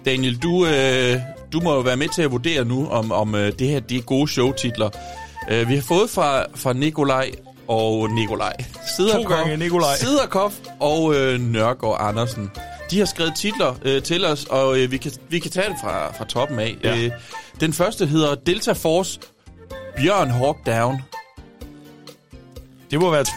Daniel, 0.06 0.38
du, 0.38 0.66
øh, 0.66 1.16
du 1.54 1.60
må 1.60 1.74
jo 1.74 1.80
være 1.80 1.98
med 1.98 2.08
til 2.10 2.22
at 2.22 2.32
vurdere 2.32 2.66
nu, 2.66 2.88
om, 2.88 3.12
om 3.12 3.36
øh, 3.36 3.52
det 3.60 3.68
her 3.68 3.80
det 3.80 3.98
er 3.98 4.02
gode 4.02 4.28
showtitler. 4.28 4.90
Øh, 5.50 5.70
vi 5.70 5.76
har 5.76 5.82
fået 5.82 6.10
fra, 6.10 6.46
fra 6.56 6.74
Nikolaj 6.74 7.32
og 7.68 8.10
Nikolaj. 8.10 8.54
Siderkopf, 8.98 9.28
gange 9.28 9.58
Nikolaj. 9.58 9.96
Siderkopf 9.96 10.56
og 10.80 11.16
øh, 11.16 11.40
Nørgaard 11.40 11.98
Andersen. 12.00 12.52
De 12.92 13.00
har 13.00 13.06
skrevet 13.06 13.34
titler 13.36 13.76
øh, 13.86 14.04
til 14.04 14.26
os, 14.26 14.46
og 14.46 14.80
øh, 14.80 14.92
vi, 14.92 14.98
kan, 14.98 15.12
vi 15.30 15.40
kan 15.40 15.52
tage 15.52 15.70
det 15.70 15.76
fra, 15.82 16.14
fra 16.14 16.26
toppen 16.26 16.60
af. 16.60 16.76
Ja. 16.84 16.98
Øh, 16.98 17.12
den 17.60 17.74
første 17.74 18.06
hedder 18.06 18.36
Delta 18.36 18.72
Force 18.72 19.20
Bjørn 19.98 20.30
Hawk 20.30 20.58
Down. 20.66 21.02
Det 22.91 23.00
må 23.00 23.12
være 23.12 23.22
et 23.22 23.27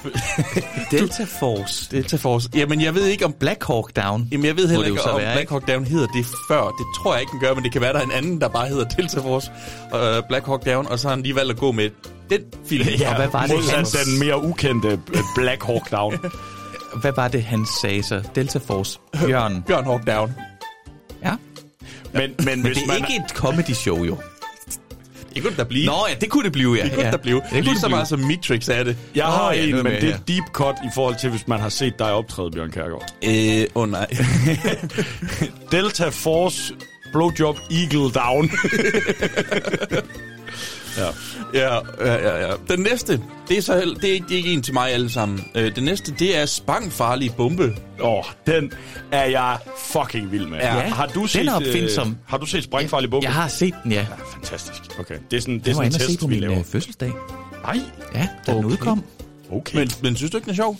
Delta 0.90 1.24
Force. 1.24 1.90
Delta 1.90 2.16
Force. 2.16 2.48
Jamen, 2.54 2.80
jeg 2.80 2.94
ved 2.94 3.06
ikke 3.06 3.24
om 3.24 3.32
Black 3.32 3.64
Hawk 3.66 3.96
Down. 3.96 4.28
Jamen, 4.32 4.46
jeg 4.46 4.56
ved 4.56 4.68
heller 4.68 4.86
ikke, 4.86 5.02
om 5.02 5.20
være, 5.20 5.34
Black? 5.34 5.50
Hawk 5.50 5.68
Down 5.68 5.84
hedder 5.84 6.06
det 6.06 6.26
før. 6.48 6.62
Det 6.62 6.86
tror 6.96 7.12
jeg 7.14 7.20
ikke, 7.20 7.30
den 7.30 7.40
gør, 7.40 7.54
men 7.54 7.64
det 7.64 7.72
kan 7.72 7.80
være, 7.80 7.92
der 7.92 7.98
er 7.98 8.04
en 8.04 8.12
anden, 8.12 8.40
der 8.40 8.48
bare 8.48 8.68
hedder 8.68 8.84
Delta 8.84 9.20
Force 9.20 9.50
uh, 9.94 10.28
Black 10.28 10.46
Hawk 10.46 10.66
Down, 10.66 10.86
og 10.86 10.98
så 10.98 11.08
har 11.08 11.14
han 11.14 11.22
lige 11.22 11.34
valgt 11.34 11.50
at 11.50 11.58
gå 11.58 11.72
med 11.72 11.90
den 12.30 12.40
film. 12.66 12.88
Og 13.08 13.16
hvad 13.16 13.28
var 13.28 13.46
det, 13.46 13.70
hans, 13.70 13.90
den 13.90 14.18
mere 14.18 14.44
ukendte 14.44 14.88
øh, 14.88 15.20
Black 15.36 15.64
Hawk 15.64 15.90
Down. 15.90 16.18
hvad 17.02 17.12
var 17.16 17.28
det, 17.28 17.42
han 17.42 17.66
sagde 17.82 18.02
så? 18.02 18.22
Delta 18.34 18.58
Force. 18.58 18.98
Bjørn. 19.26 19.62
Bjørn 19.66 19.84
Hawk 19.84 20.06
Down. 20.06 20.34
Ja. 21.24 21.34
Men, 22.12 22.20
men, 22.20 22.46
Men 22.46 22.60
hvis 22.60 22.76
det 22.76 22.82
er 22.82 22.86
man, 22.86 22.96
ikke 22.96 23.22
et 23.24 23.30
comedy 23.30 23.70
show, 23.70 24.04
jo. 24.04 24.16
Det 25.34 25.42
kunne 25.42 25.50
det 25.50 25.58
da 25.58 25.64
blive. 25.64 25.86
Nå 25.86 26.06
ja, 26.08 26.14
det 26.14 26.30
kunne 26.30 26.44
det 26.44 26.52
blive, 26.52 26.74
ja. 26.74 26.82
det 26.82 26.92
kunne 26.92 27.04
ja. 27.04 27.10
det 27.10 27.18
da 27.18 27.22
blive. 27.22 27.42
Det 27.52 27.64
kunne 27.64 27.80
så 27.80 27.88
meget 27.88 28.08
som 28.08 28.20
Matrix 28.20 28.68
er 28.68 28.82
det. 28.82 28.96
jeg 29.14 29.26
har 29.26 29.52
ja, 29.52 29.64
en, 29.64 29.74
men 29.74 29.84
med, 29.84 29.92
det 29.92 30.02
er 30.02 30.08
ja. 30.08 30.34
deep 30.34 30.44
cut 30.52 30.74
i 30.84 30.88
forhold 30.94 31.16
til, 31.20 31.30
hvis 31.30 31.48
man 31.48 31.60
har 31.60 31.68
set 31.68 31.98
dig 31.98 32.12
optræde, 32.12 32.50
Bjørn 32.50 32.70
Kærgaard. 32.70 33.14
Øh, 33.24 33.66
åh 33.74 33.82
oh, 33.82 33.90
nej. 33.90 34.06
Delta 35.72 36.08
Force 36.08 36.74
Blowjob 37.12 37.58
Eagle 37.70 38.10
Down. 38.10 38.50
Ja. 41.00 41.10
Ja, 41.54 41.74
ja, 42.06 42.14
ja, 42.28 42.46
ja. 42.48 42.54
Den 42.68 42.80
næste, 42.80 43.20
det 43.48 43.58
er, 43.58 43.62
så, 43.62 43.94
det 44.00 44.08
er, 44.10 44.12
ikke, 44.14 44.26
det 44.28 44.32
er 44.32 44.36
ikke 44.36 44.52
en 44.52 44.62
til 44.62 44.74
mig 44.74 44.90
alle 44.92 45.10
sammen. 45.10 45.44
Øh, 45.54 45.76
den 45.76 45.84
næste, 45.84 46.14
det 46.18 46.36
er 46.38 46.46
spangfarlig 46.46 47.34
bombe. 47.36 47.76
Åh, 48.00 48.08
oh, 48.18 48.24
den 48.46 48.72
er 49.12 49.24
jeg 49.24 49.58
fucking 49.78 50.32
vild 50.32 50.46
med. 50.46 50.58
Ja. 50.58 50.66
har 50.70 51.06
du 51.06 51.20
den 51.20 51.28
set, 51.28 51.48
er 51.48 51.52
opfindsom. 51.54 52.08
Øh, 52.08 52.14
har 52.26 52.38
du 52.38 52.46
set 52.46 52.64
Sprængfarlig 52.64 53.10
Bombe? 53.10 53.24
Jeg 53.24 53.32
har 53.34 53.48
set 53.48 53.74
den, 53.84 53.92
ja. 53.92 54.06
Fantastisk. 54.32 54.80
Okay. 55.00 55.14
Det 55.30 55.36
er 55.36 55.40
sådan, 55.40 55.54
det 55.54 55.64
Det 55.64 55.70
er 55.70 55.74
var 55.76 55.82
sådan 55.90 56.00
en 56.02 56.06
test, 56.08 56.20
på 56.20 56.26
vi 56.26 56.30
min 56.34 56.40
laver. 56.40 56.58
øh, 56.58 56.64
fødselsdag. 56.64 57.12
Nej. 57.62 57.80
Ja, 58.14 58.28
da 58.46 58.52
den 58.52 58.58
Okay. 58.64 58.72
udkom. 58.72 59.04
Okay. 59.52 59.78
Men, 59.78 59.90
men 60.02 60.16
synes 60.16 60.30
du 60.30 60.36
ikke, 60.36 60.44
den 60.44 60.50
er 60.50 60.56
sjov? 60.56 60.78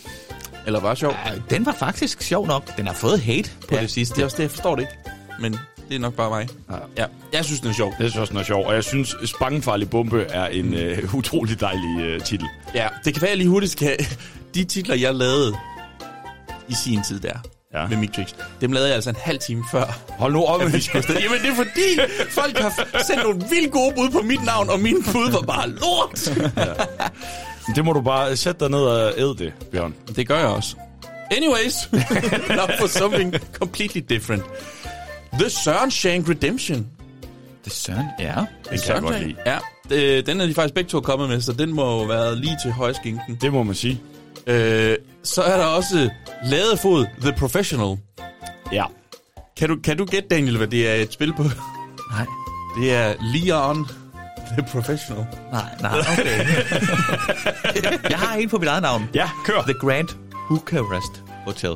Eller 0.66 0.80
var 0.80 0.94
sjov? 0.94 1.14
Ja, 1.26 1.32
Den 1.56 1.66
var 1.66 1.72
faktisk 1.78 2.22
sjov 2.22 2.46
nok. 2.46 2.76
Den 2.76 2.86
har 2.86 2.94
fået 2.94 3.20
hate 3.20 3.50
på 3.68 3.74
Ja, 3.74 3.80
det 3.82 3.90
sidste. 3.90 4.14
Det 4.14 4.20
er 4.20 4.24
også 4.24 4.36
det, 4.36 4.42
jeg 4.42 4.50
forstår 4.50 4.74
det 4.76 4.82
ikke. 4.82 4.92
Men 5.40 5.56
det 5.90 5.96
er 5.96 6.00
nok 6.00 6.14
bare 6.14 6.30
mig. 6.30 6.48
Ja. 6.70 6.76
Ja, 6.96 7.04
jeg 7.32 7.44
synes, 7.44 7.60
den 7.60 7.70
er 7.70 7.74
sjov. 7.74 7.88
Det 7.88 7.96
synes 7.98 8.14
jeg 8.14 8.20
også, 8.20 8.30
den 8.32 8.40
er 8.40 8.44
sjov. 8.44 8.66
Og 8.66 8.74
jeg 8.74 8.84
synes, 8.84 9.16
Spangenfarlig 9.24 9.90
Bombe 9.90 10.22
er 10.22 10.46
en 10.46 10.74
øh, 10.74 11.14
utrolig 11.14 11.60
dejlig 11.60 12.00
øh, 12.00 12.20
titel. 12.20 12.46
Ja, 12.74 12.88
det 13.04 13.14
kan 13.14 13.22
være, 13.22 13.30
jeg 13.30 13.38
lige 13.38 13.48
hurtigt 13.48 13.72
skal... 13.72 13.96
De 14.54 14.64
titler, 14.64 14.94
jeg 14.96 15.14
lavede 15.14 15.56
i 16.68 16.74
sin 16.74 17.02
tid 17.02 17.20
der, 17.20 17.38
Ja. 17.74 17.80
ja. 17.80 17.88
med 17.88 17.96
Mictrix, 17.96 18.28
dem 18.60 18.72
lavede 18.72 18.88
jeg 18.88 18.94
altså 18.94 19.10
en 19.10 19.16
halv 19.22 19.38
time 19.38 19.64
før. 19.72 19.98
Hold 20.08 20.32
nu 20.32 20.44
op 20.44 20.60
med 20.60 20.74
afsted. 20.74 21.00
Jamen, 21.20 21.38
det 21.42 21.48
er 21.50 21.54
fordi, 21.54 22.12
folk 22.40 22.58
har 22.58 23.02
sendt 23.06 23.22
nogle 23.22 23.42
vildt 23.50 23.72
gode 23.72 23.94
bud 23.96 24.10
på 24.10 24.22
mit 24.22 24.44
navn, 24.44 24.70
og 24.70 24.80
mine 24.80 25.02
bud 25.12 25.30
var 25.30 25.40
bare 25.40 25.68
lort. 25.68 26.30
Det 27.76 27.84
må 27.84 27.92
du 27.92 28.00
bare 28.00 28.36
sætte 28.36 28.60
dig 28.60 28.70
ned 28.70 28.78
og 28.80 29.12
æde 29.18 29.34
det, 29.38 29.52
Bjørn. 29.72 29.94
Det 30.16 30.28
gør 30.28 30.38
jeg 30.38 30.48
også. 30.48 30.76
Anyways, 31.36 31.74
now 32.58 32.66
for 32.78 32.86
something 32.86 33.34
completely 33.52 34.00
different. 34.08 34.42
The 35.32 35.50
Søren 35.50 35.90
Shank 35.90 36.28
Redemption. 36.28 36.86
Er 37.66 37.70
søren. 37.70 38.06
Ja. 38.20 38.34
Det 38.70 38.82
kan 38.82 38.94
jeg 38.94 39.02
godt 39.02 39.22
lide. 39.22 39.36
Ja, 39.46 39.58
det, 39.88 40.26
den 40.26 40.40
er 40.40 40.46
de 40.46 40.54
faktisk 40.54 40.74
begge 40.74 40.88
to 40.88 41.00
kommet 41.00 41.28
med, 41.28 41.40
så 41.40 41.52
den 41.52 41.72
må 41.72 42.00
jo 42.00 42.04
være 42.04 42.36
lige 42.36 42.56
til 42.62 42.72
højskinken. 42.72 43.38
Det 43.40 43.52
må 43.52 43.62
man 43.62 43.74
sige. 43.74 44.00
Øh, 44.46 44.96
så 45.22 45.42
er 45.42 45.56
der 45.56 45.64
også 45.64 46.10
Ladefod 46.44 47.06
The 47.20 47.32
Professional. 47.38 47.96
Ja. 48.72 48.84
Kan 49.56 49.68
du, 49.68 49.76
kan 49.84 49.96
du 49.96 50.04
gætte, 50.04 50.28
Daniel, 50.28 50.56
hvad 50.56 50.66
det 50.66 50.88
er 50.88 50.94
et 50.94 51.12
spil 51.12 51.32
på? 51.32 51.42
Nej. 51.42 52.26
Det 52.80 52.94
er 52.94 53.14
Leon 53.34 53.86
The 54.52 54.62
Professional. 54.72 55.26
Nej, 55.52 55.62
nej, 55.80 55.98
okay. 55.98 56.46
jeg 58.10 58.18
har 58.18 58.36
en 58.36 58.48
på 58.48 58.58
mit 58.58 58.68
eget 58.68 58.82
navn. 58.82 59.08
Ja, 59.14 59.30
kør. 59.44 59.62
The 59.62 59.74
Grand 59.74 60.08
Bucharest 60.48 61.29
Hotel. 61.50 61.74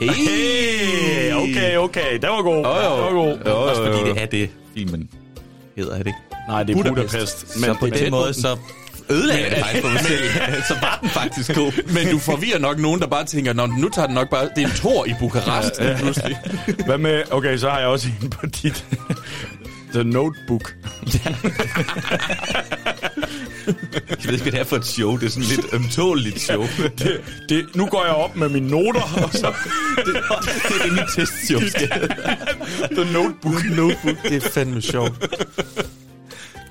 Hey, 0.00 1.32
okay, 1.32 1.76
okay. 1.76 2.12
Den 2.22 2.30
var 2.30 2.42
god. 2.42 2.64
Jo, 2.64 2.70
jo. 2.70 2.96
Den 2.96 3.04
var 3.04 3.12
god. 3.12 3.38
Jo, 3.46 3.52
Også 3.52 3.84
fordi 3.84 4.10
det 4.10 4.22
er 4.22 4.26
det, 4.26 4.50
filmen 4.74 5.08
hedder, 5.76 5.92
er 5.92 5.98
det 5.98 6.06
ikke? 6.06 6.18
Nej, 6.48 6.62
det 6.62 6.72
er 6.72 6.82
Budapest. 6.82 7.12
Budapest. 7.12 7.56
Men 7.56 7.64
så 7.64 7.76
på 7.80 7.86
den 7.86 8.10
måde, 8.10 8.34
så 8.34 8.56
ødelagde 9.10 9.50
det 9.50 9.58
faktisk 9.58 9.82
for 9.84 9.90
mig 9.90 10.00
selv. 10.00 10.24
så 10.68 10.74
var 10.80 10.98
den 11.02 11.10
faktisk 11.10 11.54
god. 11.54 11.72
Men 11.94 12.12
du 12.12 12.18
forvirrer 12.18 12.58
nok 12.58 12.78
nogen, 12.78 13.00
der 13.00 13.06
bare 13.06 13.24
tænker, 13.24 13.52
Nå, 13.52 13.66
nu 13.66 13.88
tager 13.88 14.06
den 14.06 14.14
nok 14.14 14.30
bare... 14.30 14.48
Det 14.56 14.62
er 14.64 14.68
en 14.68 14.74
tor 14.74 15.06
i 15.06 15.14
Bukarest 15.20 15.80
ja, 15.80 15.96
pludselig. 15.98 16.38
Hvad 16.86 16.98
med... 16.98 17.22
Okay, 17.30 17.56
så 17.56 17.70
har 17.70 17.78
jeg 17.78 17.88
også 17.88 18.08
en 18.22 18.30
på 18.30 18.46
dit... 18.46 18.84
The 19.92 20.04
Notebook. 20.04 20.74
Jeg 23.16 24.24
ved 24.24 24.32
ikke, 24.32 24.42
hvad 24.42 24.52
det 24.52 24.60
er 24.60 24.64
for 24.64 24.76
et 24.76 24.86
show. 24.86 25.16
Det 25.16 25.26
er 25.26 25.30
sådan 25.30 25.48
lidt 25.48 25.66
ømtåligt 25.72 26.40
show. 26.40 26.62
det, 26.62 26.98
Det, 26.98 27.20
det, 27.48 27.76
nu 27.76 27.86
går 27.86 28.04
jeg 28.04 28.14
op 28.14 28.36
med 28.36 28.48
mine 28.48 28.68
noter, 28.68 29.02
og 29.24 29.30
så... 29.32 29.54
det, 29.96 30.06
det 30.06 30.16
er 30.16 30.84
det, 30.84 30.92
mit 30.92 31.04
testshow 31.16 31.60
skal 31.68 31.92
hedde. 31.92 32.14
The 32.94 33.12
Notebook. 33.12 33.64
Notebook, 33.76 34.22
det 34.22 34.44
er 34.44 34.50
fandme 34.50 34.82
sjovt. 34.82 35.12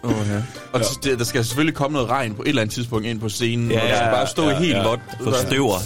Oh, 0.03 0.11
ja. 0.11 0.41
Og 0.73 0.79
ja. 0.79 1.09
det, 1.09 1.19
der 1.19 1.25
skal 1.25 1.45
selvfølgelig 1.45 1.75
komme 1.75 1.93
noget 1.93 2.09
regn 2.09 2.35
på 2.35 2.41
et 2.41 2.47
eller 2.47 2.61
andet 2.61 2.73
tidspunkt 2.73 3.05
ind 3.05 3.19
på 3.19 3.29
scenen, 3.29 3.71
ja, 3.71 3.75
og 3.77 3.81
du 3.81 3.95
skal 3.95 4.05
ja, 4.05 4.11
bare 4.11 4.27
stå 4.27 4.43
ja, 4.43 4.49
ja, 4.49 4.59
helt 4.59 4.75
ja. 4.75 4.87
vådt. 4.87 4.99
For 5.23 5.33
støver. 5.47 5.77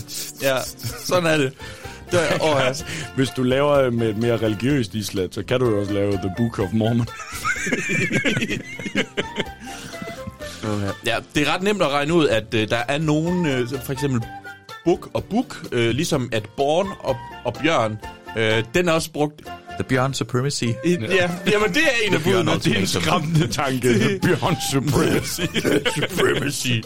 Ja, 0.42 0.58
sådan 1.00 1.26
er 1.26 1.38
det. 1.38 1.54
Der, 2.12 2.20
oh, 2.42 2.62
ja. 2.66 2.74
Hvis 3.16 3.30
du 3.30 3.44
laver 3.44 3.90
med 3.90 4.10
et 4.10 4.18
mere 4.18 4.38
religiøst 4.38 4.96
islet, 4.96 5.36
så 5.36 5.44
kan 5.44 5.60
du 5.60 5.70
jo 5.70 5.80
også 5.80 5.94
lave 5.94 6.12
The 6.12 6.34
Book 6.38 6.60
of 6.60 6.70
Mormon. 6.74 7.08
Ja. 10.64 11.14
ja, 11.14 11.18
det 11.36 11.48
er 11.48 11.54
ret 11.54 11.64
nemt 11.64 11.82
at 11.82 11.92
regne 11.92 12.14
ud, 12.14 12.28
at 12.28 12.54
uh, 12.54 12.60
der 12.60 12.82
er 12.88 12.98
nogen, 12.98 13.40
uh, 13.40 13.82
for 13.86 13.94
eksempel 13.94 14.22
Buk 14.86 15.10
og 15.14 15.24
Buk, 15.24 15.58
uh, 15.72 15.78
ligesom 15.80 16.30
at 16.32 16.50
Born 16.58 16.88
og, 17.00 17.16
og 17.46 17.54
Bjørn, 17.54 17.98
uh, 18.36 18.64
den 18.74 18.88
er 18.88 18.92
også 18.92 19.12
brugt. 19.12 19.42
The 19.80 19.84
Beyond 19.84 20.14
Supremacy. 20.14 20.64
I, 20.64 20.74
ja, 20.86 21.30
jamen 21.52 21.70
det 21.70 21.84
er 21.84 22.08
en 22.08 22.14
af 22.14 22.22
budene. 22.24 22.52
Det 22.52 22.68
er 22.68 22.80
en 22.80 22.88
skræmmende 22.88 23.48
tanke. 23.48 23.94
The 23.94 24.20
Beyond 24.20 24.56
Supremacy. 24.72 25.42
Supremacy. 26.00 26.82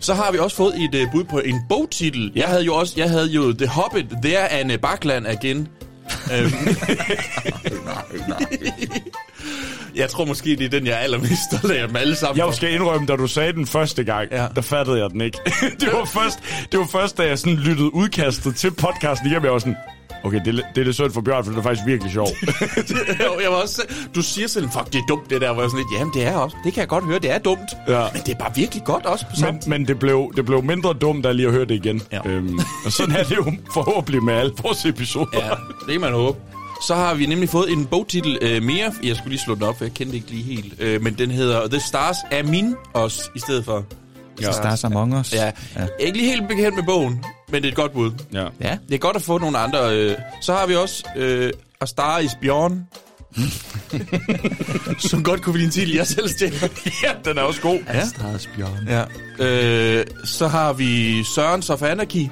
Så 0.00 0.14
har 0.14 0.32
vi 0.32 0.38
også 0.38 0.56
fået 0.56 0.74
et 0.74 0.94
uh, 0.94 1.12
bud 1.12 1.24
på 1.24 1.38
en 1.38 1.60
bogtitel. 1.68 2.32
Jeg 2.34 2.48
havde 2.48 2.62
jo 2.62 2.74
også, 2.74 2.94
jeg 2.96 3.10
havde 3.10 3.26
jo 3.26 3.52
The 3.52 3.66
Hobbit, 3.66 4.06
There 4.22 4.52
and 4.52 4.78
Bakland 4.78 5.26
Again. 5.26 5.68
Øhm. 6.32 6.76
jeg 10.00 10.10
tror 10.10 10.24
måske, 10.24 10.56
det 10.56 10.64
er 10.64 10.68
den, 10.68 10.86
jeg 10.86 10.92
er 10.92 10.98
allermest 10.98 11.42
stolt 11.52 11.72
af 11.72 11.88
dem 11.88 11.96
alle 11.96 12.16
sammen. 12.16 12.46
Jeg 12.46 12.54
skal 12.54 12.72
indrømme, 12.72 13.06
da 13.06 13.16
du 13.16 13.26
sagde 13.26 13.52
den 13.52 13.66
første 13.66 14.04
gang. 14.04 14.28
Ja. 14.32 14.46
der 14.54 14.60
fattede 14.60 14.98
jeg 14.98 15.10
den 15.10 15.20
ikke. 15.20 15.38
det, 15.80 15.88
var 15.92 16.04
først, 16.04 16.38
det 16.72 16.80
var 16.80 16.86
først, 16.86 17.18
da 17.18 17.26
jeg 17.26 17.38
sådan 17.38 17.56
lyttede 17.56 17.94
udkastet 17.94 18.56
til 18.56 18.70
podcasten 18.70 19.26
igennem, 19.26 19.44
jeg 19.44 19.52
var 19.52 19.58
sådan, 19.58 19.76
okay, 20.24 20.40
det, 20.44 20.58
er 20.58 20.62
det 20.74 20.80
er 20.80 20.84
lidt 20.84 20.94
synd 20.94 21.12
for 21.12 21.20
Bjørn, 21.20 21.44
for 21.44 21.52
det 21.52 21.58
er 21.58 21.62
faktisk 21.62 21.86
virkelig 21.86 22.12
sjovt. 22.12 22.30
Jo, 23.24 23.40
jeg 23.42 23.50
var 23.50 23.56
også, 23.56 23.82
du 24.14 24.22
siger 24.22 24.48
sådan, 24.48 24.70
fuck, 24.72 24.86
det 24.92 24.98
er 24.98 25.06
dumt 25.08 25.30
det 25.30 25.40
der, 25.40 25.52
hvor 25.52 25.62
jeg 25.62 25.70
sådan 25.70 25.84
lidt, 25.84 25.98
jamen 25.98 26.14
det 26.14 26.26
er 26.26 26.36
også, 26.36 26.56
det 26.64 26.72
kan 26.72 26.80
jeg 26.80 26.88
godt 26.88 27.04
høre, 27.04 27.18
det 27.18 27.30
er 27.30 27.38
dumt. 27.38 27.70
Ja. 27.88 28.06
Men 28.12 28.22
det 28.26 28.34
er 28.34 28.38
bare 28.38 28.52
virkelig 28.54 28.84
godt 28.84 29.06
også 29.06 29.24
på 29.30 29.36
samme 29.36 29.60
men 29.66 29.82
men 29.82 29.88
det, 29.88 29.98
blev, 29.98 30.32
det 30.36 30.44
blev 30.46 30.62
mindre 30.62 30.92
dumt, 30.92 31.24
da 31.24 31.32
lige 31.32 31.46
at 31.46 31.52
høre 31.52 31.64
det 31.64 31.74
igen. 31.74 32.02
Ja. 32.12 32.20
Øhm, 32.26 32.58
og 32.84 32.92
sådan 32.92 33.16
er 33.16 33.22
det 33.22 33.36
jo 33.36 33.52
forhåbentlig 33.74 34.22
med 34.22 34.34
alle 34.34 34.52
vores 34.62 34.84
episoder. 34.84 35.26
Ja, 35.34 35.50
det 35.86 35.92
kan 35.92 36.00
man 36.00 36.12
håbe. 36.12 36.38
Så 36.86 36.94
har 36.94 37.14
vi 37.14 37.26
nemlig 37.26 37.48
fået 37.48 37.72
en 37.72 37.86
bogtitel 37.86 38.38
øh, 38.42 38.62
mere. 38.62 38.92
Jeg 39.02 39.16
skulle 39.16 39.30
lige 39.30 39.40
slå 39.40 39.54
den 39.54 39.62
op, 39.62 39.78
for 39.78 39.84
jeg 39.84 39.94
kendte 39.94 40.16
ikke 40.16 40.30
lige 40.30 40.42
helt. 40.42 40.74
Øh, 40.80 41.02
men 41.02 41.14
den 41.14 41.30
hedder 41.30 41.68
The 41.68 41.80
Stars 41.80 42.16
Amin 42.32 42.74
os 42.94 43.30
i 43.34 43.38
stedet 43.38 43.64
for. 43.64 43.84
Ja. 44.40 44.52
Stars 44.52 44.84
Among 44.84 45.18
Us. 45.18 45.32
Ja. 45.32 45.44
ja. 45.44 45.50
Jeg 45.76 45.88
er 46.00 46.06
ikke 46.06 46.18
lige 46.18 46.30
helt 46.30 46.48
bekendt 46.48 46.76
med 46.76 46.84
bogen, 46.84 47.24
men 47.52 47.62
det 47.62 47.68
er 47.68 47.72
et 47.72 47.76
godt 47.76 47.92
bud. 47.92 48.10
ja. 48.32 48.46
ja. 48.60 48.78
Det 48.88 48.94
er 48.94 48.98
godt 48.98 49.16
at 49.16 49.22
få 49.22 49.38
nogle 49.38 49.58
andre. 49.58 49.96
Øh. 49.96 50.16
Så 50.40 50.52
har 50.52 50.66
vi 50.66 50.74
også 50.74 51.04
øh, 51.16 51.52
A 51.80 51.86
Star 51.86 52.18
is 52.18 52.30
Bjørn. 52.40 52.86
som 55.10 55.24
godt 55.24 55.42
kunne 55.42 55.52
blive 55.52 55.64
en 55.64 55.70
titel, 55.70 55.94
jeg 55.94 56.06
selv 56.06 56.28
stjæler. 56.28 56.68
ja, 57.02 57.12
den 57.24 57.38
er 57.38 57.42
også 57.42 57.60
god. 57.60 57.78
ja. 57.86 58.02
Beyond. 58.56 58.88
Ja. 58.88 59.04
Øh, 59.98 60.06
så 60.24 60.48
har 60.48 60.72
vi 60.72 61.24
Sørens 61.24 61.70
of 61.70 61.82
Anarchy. 61.82 62.26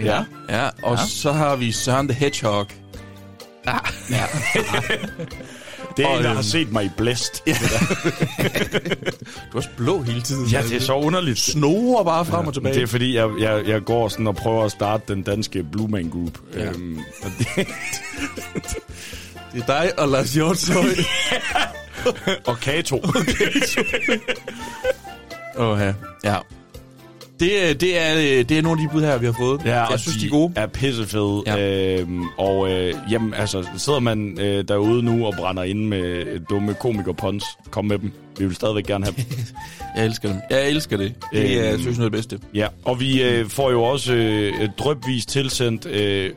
Ja. 0.00 0.24
Ja, 0.48 0.68
og 0.82 0.96
ja. 0.96 1.06
så 1.08 1.32
har 1.32 1.56
vi 1.56 1.72
Søren 1.72 2.08
the 2.08 2.18
Hedgehog. 2.18 2.66
Det 5.96 6.04
er 6.04 6.08
Og, 6.08 6.16
en, 6.16 6.22
der 6.22 6.28
har 6.28 6.36
øhm, 6.36 6.42
set 6.42 6.72
mig 6.72 6.84
i 6.84 6.90
blæst. 6.96 7.42
Du 9.52 9.52
er 9.52 9.56
også 9.56 9.68
blå 9.76 10.02
hele 10.02 10.22
tiden. 10.22 10.46
Ja, 10.46 10.62
det 10.62 10.76
er 10.76 10.80
så 10.80 10.92
underligt. 10.92 11.38
Snore 11.38 12.04
bare 12.04 12.24
frem 12.24 12.46
og 12.46 12.54
tilbage. 12.54 12.74
Det 12.74 12.82
er 12.82 12.86
fordi, 12.86 13.16
jeg, 13.16 13.30
jeg, 13.40 13.62
jeg 13.66 13.84
går 13.84 14.08
sådan 14.08 14.26
og 14.26 14.36
prøver 14.36 14.64
at 14.64 14.70
starte 14.70 15.14
den 15.14 15.22
danske 15.22 15.62
Blue 15.72 15.88
Man 15.88 16.08
Group. 16.08 16.38
Ja. 16.54 16.64
Øhm, 16.64 16.98
og 17.22 17.30
det, 17.38 17.46
Det 19.52 19.62
er 19.62 19.66
dig 19.66 19.98
og 19.98 20.08
Lars 20.08 20.34
Hjortshøj. 20.34 20.84
og 22.46 22.60
Kato. 22.60 23.02
Åh, 25.56 25.80
ja. 26.24 26.36
Det, 27.40 27.70
er- 27.70 27.74
det, 27.74 28.00
er, 28.00 28.44
det 28.44 28.58
er 28.58 28.62
nogle 28.62 28.82
af 28.82 28.88
de 28.88 28.92
bud 28.92 29.02
her, 29.02 29.18
vi 29.18 29.26
har 29.26 29.32
fået. 29.38 29.60
Ja, 29.64 29.84
jeg 29.84 30.00
synes, 30.00 30.18
de 30.18 30.26
er 30.26 30.30
gode. 30.30 30.52
er 30.56 30.66
pissefede. 30.66 31.42
Ja. 31.46 32.00
Øhm, 32.00 32.22
og 32.38 32.70
øh, 32.70 32.94
jamen, 33.10 33.34
altså, 33.34 33.66
sidder 33.76 33.98
man 34.00 34.38
øh, 34.40 34.64
derude 34.68 35.02
nu 35.02 35.26
og 35.26 35.34
brænder 35.38 35.62
ind 35.62 35.84
med 35.86 36.40
dumme 36.50 36.74
komikerpons, 36.74 37.44
kom 37.70 37.84
med 37.84 37.98
dem. 37.98 38.12
Vi 38.38 38.46
vil 38.46 38.54
stadigvæk 38.56 38.86
gerne 38.86 39.04
have 39.04 39.14
dem. 39.16 39.24
Jeg 39.96 40.04
elsker 40.06 40.28
dem. 40.28 40.38
Jeg 40.50 40.70
elsker 40.70 40.96
det. 40.96 41.14
Det 41.32 41.52
er, 41.58 41.62
Øhm. 41.62 41.70
jeg 41.70 41.80
synes, 41.80 41.98
noget 41.98 42.12
af 42.14 42.22
det 42.22 42.30
bedste. 42.30 42.46
Ja, 42.54 42.66
og 42.84 43.00
vi 43.00 43.22
øh, 43.22 43.48
får 43.48 43.70
jo 43.70 43.82
også 43.82 44.14
øh, 44.14 44.52
drøbvis 44.78 45.26
tilsendt 45.26 45.86
øh, 45.86 46.30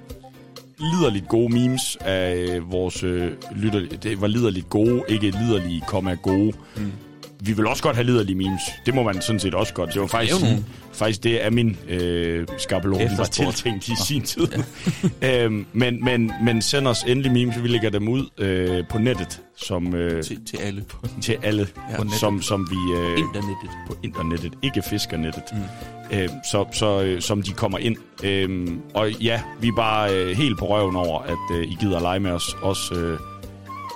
liderligt 0.79 1.27
gode 1.27 1.53
memes 1.53 1.97
af 2.01 2.35
øh, 2.35 2.71
vores 2.71 3.03
øh, 3.03 3.31
lytter. 3.55 3.81
Det 4.03 4.21
var 4.21 4.27
liderligt 4.27 4.69
gode, 4.69 5.03
ikke 5.07 5.29
liderlige, 5.31 5.81
komma 5.87 6.13
gode. 6.13 6.51
Mm. 6.77 6.91
Vi 7.39 7.53
vil 7.53 7.67
også 7.67 7.83
godt 7.83 7.95
have 7.95 8.05
liderlige 8.05 8.35
memes. 8.35 8.61
Det 8.85 8.95
må 8.95 9.03
man 9.03 9.21
sådan 9.21 9.39
set 9.39 9.53
også 9.53 9.73
godt. 9.73 9.93
Det 9.93 10.01
var 10.01 10.07
faktisk, 10.07 10.41
nogle. 10.41 10.65
faktisk 10.93 11.23
det 11.23 11.45
er 11.45 11.49
min 11.49 11.77
øh, 11.87 12.47
skabelon, 12.57 13.01
var 13.17 13.23
tiltænkt 13.23 13.87
i 13.87 13.91
sin 14.07 14.21
tid. 14.21 14.47
øhm, 15.21 15.65
men, 15.73 16.05
men, 16.05 16.31
men 16.43 16.61
send 16.61 16.87
os 16.87 17.03
endelig 17.07 17.31
memes. 17.31 17.63
Vi 17.63 17.67
lægger 17.67 17.89
dem 17.89 18.07
ud 18.07 18.25
øh, 18.37 18.83
på 18.89 18.97
nettet, 18.97 19.41
som, 19.57 19.95
øh, 19.95 20.23
til, 20.23 20.45
Til, 20.45 20.57
alle 20.57 20.83
til 21.21 21.37
alle, 21.43 21.67
Ja, 21.91 21.97
på 21.97 22.03
nettet. 22.03 22.19
som, 22.19 22.41
som 22.41 22.67
vi... 22.71 22.93
Øh, 22.97 23.19
internettet. 23.19 23.69
på 23.87 23.95
internettet, 24.03 24.53
ikke 24.63 24.81
fiskernettet, 24.89 25.43
mm. 25.51 26.17
øh, 26.17 26.29
så, 26.51 26.65
så, 26.73 27.01
øh, 27.01 27.21
som 27.21 27.41
de 27.41 27.51
kommer 27.51 27.77
ind. 27.77 27.95
Øh, 28.23 28.67
og 28.93 29.11
ja, 29.11 29.41
vi 29.61 29.67
er 29.67 29.75
bare 29.75 30.15
øh, 30.15 30.37
helt 30.37 30.59
på 30.59 30.65
røven 30.69 30.95
over, 30.95 31.19
at 31.21 31.55
øh, 31.57 31.63
I 31.63 31.77
gider 31.79 31.95
at 31.95 32.01
lege 32.01 32.19
med 32.19 32.31
os, 32.31 32.55
også 32.61 32.95
øh, 32.95 33.19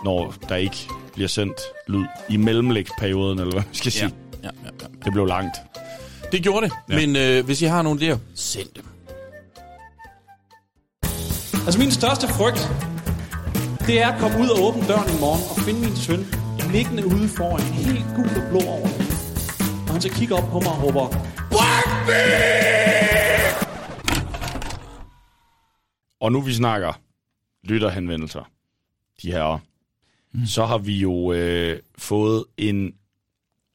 når 0.06 0.34
der 0.50 0.56
ikke 0.56 0.88
bliver 1.14 1.28
sendt 1.28 1.58
lyd 1.88 2.06
i 2.30 2.38
mellemlægsperioden, 2.38 3.40
eller 3.40 3.54
hvad 3.54 3.64
man 3.64 3.74
skal 3.74 3.92
sige. 3.92 4.14
Ja, 4.44 4.50
ja, 4.64 4.70
ja. 4.82 4.86
Det 5.06 5.14
blev 5.14 5.26
langt. 5.26 5.56
Det 6.32 6.44
gjorde 6.44 6.66
det, 6.66 6.74
ja. 6.90 6.96
men 6.96 7.16
øh, 7.16 7.46
hvis 7.46 7.62
I 7.62 7.66
har 7.66 7.82
nogle 7.82 8.00
der, 8.00 8.18
send 8.36 8.70
dem. 8.76 8.86
Altså 11.66 11.80
min 11.80 11.92
største 11.92 12.28
frygt, 12.28 12.70
det 13.88 14.02
er 14.02 14.08
at 14.12 14.20
komme 14.20 14.40
ud 14.40 14.50
og 14.50 14.64
åbne 14.68 14.88
døren 14.88 15.10
i 15.18 15.20
morgen 15.20 15.44
og 15.50 15.58
finde 15.66 15.80
min 15.80 15.96
søn 15.96 16.26
liggende 16.72 17.06
ude 17.06 17.28
foran, 17.28 17.62
helt 17.62 18.06
gul 18.16 18.26
og 18.26 18.50
blå 18.50 18.60
over. 18.60 18.90
Og 19.88 19.92
han 19.92 20.02
så 20.02 20.10
kigger 20.10 20.36
op 20.38 20.50
på 20.52 20.60
mig 20.60 20.72
og 20.72 20.84
råber, 20.84 21.08
Og 26.20 26.32
nu 26.32 26.42
vi 26.42 26.54
snakker 26.54 26.94
lytterhenvendelser, 27.64 28.50
de 29.22 29.32
her, 29.32 29.60
mm. 30.34 30.46
så 30.46 30.66
har 30.66 30.78
vi 30.78 31.00
jo 31.00 31.34
øh, 31.34 31.80
fået 31.98 32.44
en 32.58 32.94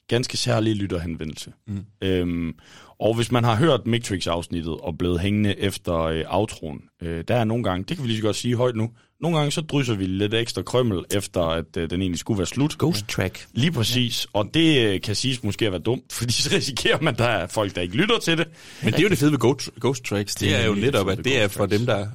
ganske 0.08 0.36
særlig 0.36 0.76
lytterhenvendelse. 0.76 1.52
Mm. 1.66 1.84
Øhm, 2.02 2.54
og 2.98 3.14
hvis 3.14 3.32
man 3.32 3.44
har 3.44 3.56
hørt 3.56 3.86
Matrix-afsnittet 3.86 4.74
og 4.74 4.98
blevet 4.98 5.20
hængende 5.20 5.58
efter 5.58 6.00
øh, 6.00 6.24
outroen, 6.26 6.80
øh, 7.02 7.24
der 7.28 7.34
er 7.36 7.44
nogle 7.44 7.64
gange, 7.64 7.84
det 7.88 7.96
kan 7.96 8.04
vi 8.04 8.08
lige 8.08 8.18
så 8.18 8.22
godt 8.22 8.36
sige 8.36 8.56
højt 8.56 8.76
nu, 8.76 8.90
nogle 9.20 9.38
gange 9.38 9.50
så 9.50 9.60
drysser 9.60 9.94
vi 9.94 10.06
lidt 10.06 10.34
ekstra 10.34 10.62
krømmel, 10.62 11.04
efter 11.14 11.42
at 11.42 11.76
øh, 11.76 11.90
den 11.90 12.02
egentlig 12.02 12.18
skulle 12.18 12.38
være 12.38 12.46
slut. 12.46 12.78
Ghost 12.78 13.08
track. 13.08 13.46
Lige 13.52 13.72
præcis, 13.72 14.26
og 14.32 14.50
det 14.54 14.86
øh, 14.86 15.00
kan 15.00 15.14
siges 15.14 15.42
måske 15.42 15.66
at 15.66 15.72
være 15.72 15.80
dumt, 15.80 16.12
fordi 16.18 16.32
så 16.32 16.56
risikerer 16.56 17.00
man, 17.00 17.14
at 17.14 17.18
der 17.18 17.24
er 17.24 17.46
folk, 17.46 17.74
der 17.74 17.80
ikke 17.80 17.96
lytter 17.96 18.18
til 18.18 18.38
det. 18.38 18.46
Men 18.82 18.92
det 18.92 18.98
er 18.98 19.02
jo 19.02 19.08
det 19.08 19.18
fede 19.18 19.32
ved 19.32 19.38
Ghost, 19.38 19.70
Ghost 19.80 20.04
Tracks. 20.04 20.34
Det, 20.34 20.48
det 20.48 20.60
er 20.62 20.66
jo 20.66 20.74
netop, 20.74 21.08
at 21.08 21.24
det 21.24 21.42
er 21.42 21.48
for 21.48 21.66
dem, 21.66 21.86
der 21.86 22.06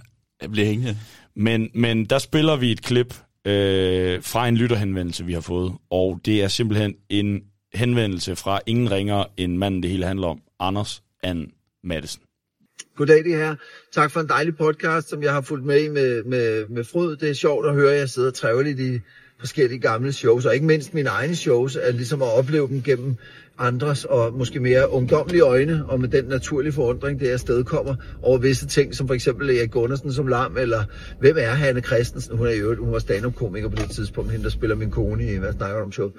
bliver 0.52 0.68
hængende. 0.68 0.98
Men, 1.36 1.70
men 1.74 2.06
der 2.06 2.20
spiller 2.20 2.56
vi 2.56 2.72
et 2.72 2.82
klip 2.82 3.16
øh, 3.48 4.24
fra 4.24 4.48
en 4.48 4.58
lytterhenvendelse, 4.58 5.26
vi 5.26 5.34
har 5.34 5.42
fået, 5.42 5.74
og 5.90 6.20
det 6.26 6.44
er 6.44 6.48
simpelthen 6.48 6.96
en 7.10 7.44
henvendelse 7.74 8.36
fra 8.36 8.60
ingen 8.66 8.92
ringer 8.92 9.24
end 9.38 9.58
manden, 9.58 9.84
det 9.84 9.92
hele 9.92 10.06
handler 10.06 10.28
om, 10.28 10.42
Anders 10.60 11.04
Ann 11.24 11.52
Madsen. 11.84 12.22
Goddag 12.96 13.24
det 13.24 13.36
her. 13.36 13.56
Tak 13.94 14.12
for 14.12 14.20
en 14.20 14.30
dejlig 14.30 14.58
podcast, 14.58 15.10
som 15.10 15.24
jeg 15.24 15.34
har 15.34 15.42
fulgt 15.42 15.66
med 15.66 15.84
i 15.84 15.90
med, 15.90 16.24
med, 16.24 16.68
med 16.68 16.84
fryd. 16.84 17.16
Det 17.16 17.30
er 17.30 17.34
sjovt 17.34 17.68
at 17.68 17.74
høre, 17.74 17.94
at 17.94 18.00
jeg 18.00 18.10
sidder 18.10 18.32
trævligt 18.32 18.80
i 18.80 19.00
forskellige 19.40 19.80
gamle 19.80 20.14
shows, 20.14 20.46
og 20.46 20.54
ikke 20.54 20.66
mindst 20.66 20.94
mine 20.94 21.10
egne 21.10 21.36
shows, 21.36 21.76
at 21.76 21.96
ligesom 21.96 22.22
at 22.22 22.28
opleve 22.28 22.68
dem 22.68 22.84
gennem 22.84 23.16
andres 23.62 24.06
og 24.06 24.34
måske 24.34 24.60
mere 24.60 24.90
ungdomlige 24.90 25.42
øjne, 25.42 25.86
og 25.88 26.00
med 26.00 26.10
den 26.10 26.26
naturlige 26.26 26.74
forundring, 26.74 27.20
det 27.20 27.28
afsted 27.28 27.64
kommer 27.64 27.96
over 28.22 28.38
visse 28.38 28.68
ting, 28.68 28.96
som 28.96 29.08
for 29.08 29.14
eksempel 29.14 29.50
Erik 29.50 29.72
Gundersen 29.72 30.14
som 30.14 30.28
lam, 30.28 30.58
eller 30.58 30.84
hvem 31.20 31.36
er 31.40 31.50
Hanne 31.50 31.82
Christensen? 31.82 32.38
Hun 32.38 32.48
er 32.48 32.52
jo 32.52 32.76
hun 32.76 32.94
var 32.94 33.00
stand-up-komiker 33.00 33.70
på 33.70 33.76
det 33.76 33.90
tidspunkt, 33.90 34.32
hende 34.32 34.44
der 34.44 34.50
spiller 34.50 34.76
min 34.76 34.92
kone 34.92 35.34
i 35.34 35.38
Hvad 35.38 35.54
snakker 35.54 35.82
om 35.82 35.92
show? 35.92 36.10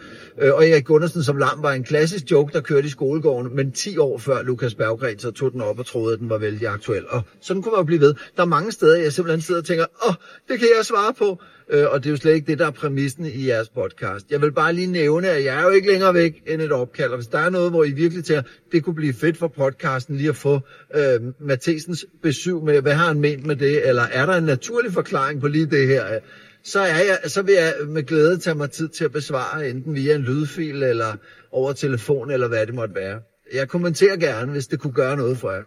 Øh, 0.43 0.55
og 0.55 0.69
Erik 0.69 0.85
Gundersen 0.85 1.23
som 1.23 1.37
lam 1.37 1.63
var 1.63 1.73
en 1.73 1.85
klassisk 1.85 2.31
joke, 2.31 2.53
der 2.53 2.61
kørte 2.61 2.87
i 2.87 2.91
skolegården, 2.91 3.57
men 3.57 3.73
10 3.73 3.99
år 3.99 4.19
før 4.19 4.43
Lukas 4.43 4.75
Berggren, 4.75 5.19
så 5.19 5.31
tog 5.31 5.53
den 5.53 5.61
op 5.61 5.79
og 5.79 5.87
troede, 5.87 6.13
at 6.13 6.21
den 6.21 6.31
var 6.31 6.39
vældig 6.39 6.69
aktuel. 6.69 7.09
Og 7.09 7.23
sådan 7.41 7.63
kunne 7.63 7.73
man 7.73 7.81
jo 7.81 7.85
blive 7.85 8.01
ved. 8.01 8.15
Der 8.37 8.43
er 8.43 8.47
mange 8.47 8.73
steder, 8.73 8.97
jeg 9.03 9.13
simpelthen 9.13 9.41
sidder 9.41 9.61
og 9.61 9.67
tænker, 9.67 9.85
åh, 9.85 10.09
oh, 10.09 10.15
det 10.49 10.59
kan 10.59 10.69
jeg 10.77 10.85
svare 10.85 11.15
på. 11.19 11.43
Øh, 11.73 11.87
og 11.91 12.05
det 12.05 12.07
er 12.07 12.11
jo 12.11 12.17
slet 12.17 12.35
ikke 12.35 12.47
det, 12.47 12.59
der 12.59 12.67
er 12.67 12.71
præmissen 12.71 13.27
i 13.27 13.47
jeres 13.47 13.69
podcast. 13.69 14.31
Jeg 14.31 14.41
vil 14.41 14.53
bare 14.53 14.73
lige 14.73 14.87
nævne, 14.87 15.29
at 15.29 15.45
jeg 15.45 15.59
er 15.59 15.63
jo 15.63 15.71
ikke 15.71 15.91
længere 15.91 16.15
væk 16.15 16.43
end 16.47 16.63
et 16.63 16.73
opkald. 16.73 17.11
Og 17.11 17.17
hvis 17.17 17.27
der 17.27 17.39
er 17.39 17.51
noget, 17.51 17.71
hvor 17.71 17.85
I 17.85 17.91
virkelig 17.91 18.25
tænker, 18.25 18.43
det 18.73 18.85
kunne 18.85 18.95
blive 18.95 19.15
fedt 19.15 19.37
for 19.37 19.49
podcasten 19.49 20.17
lige 20.17 20.29
at 20.29 20.37
få 20.37 20.61
øh, 20.95 21.21
Mathesens 21.41 22.07
besøg 22.23 22.63
med, 22.63 22.81
hvad 22.81 22.95
har 22.95 23.07
han 23.07 23.21
ment 23.21 23.47
med 23.47 23.57
det, 23.57 23.89
eller 23.89 24.03
er 24.03 24.27
der 24.27 24.35
en 24.35 24.45
naturlig 24.45 24.93
forklaring 24.93 25.41
på 25.41 25.49
lige 25.49 25.67
det 25.67 25.89
her? 25.89 26.19
Så, 26.65 26.81
er 26.81 26.99
jeg, 26.99 27.19
så 27.27 27.43
vil 27.43 27.55
jeg 27.55 27.75
med 27.87 28.03
glæde 28.03 28.39
tage 28.39 28.55
mig 28.55 28.71
tid 28.71 28.89
til 28.89 29.05
at 29.05 29.13
besvare, 29.13 29.69
enten 29.69 29.95
via 29.95 30.15
en 30.15 30.23
lydfil, 30.23 30.83
eller 30.83 31.17
over 31.53 31.73
telefon, 31.73 32.31
eller 32.31 32.49
hvad 32.49 32.67
det 32.67 32.75
måtte 32.75 32.95
være. 32.95 33.21
Jeg 33.55 33.69
kommenterer 33.69 34.17
gerne, 34.17 34.53
hvis 34.53 34.67
det 34.67 34.81
kunne 34.81 34.93
gøre 34.93 35.17
noget 35.17 35.39
for 35.39 35.51
jer. 35.51 35.63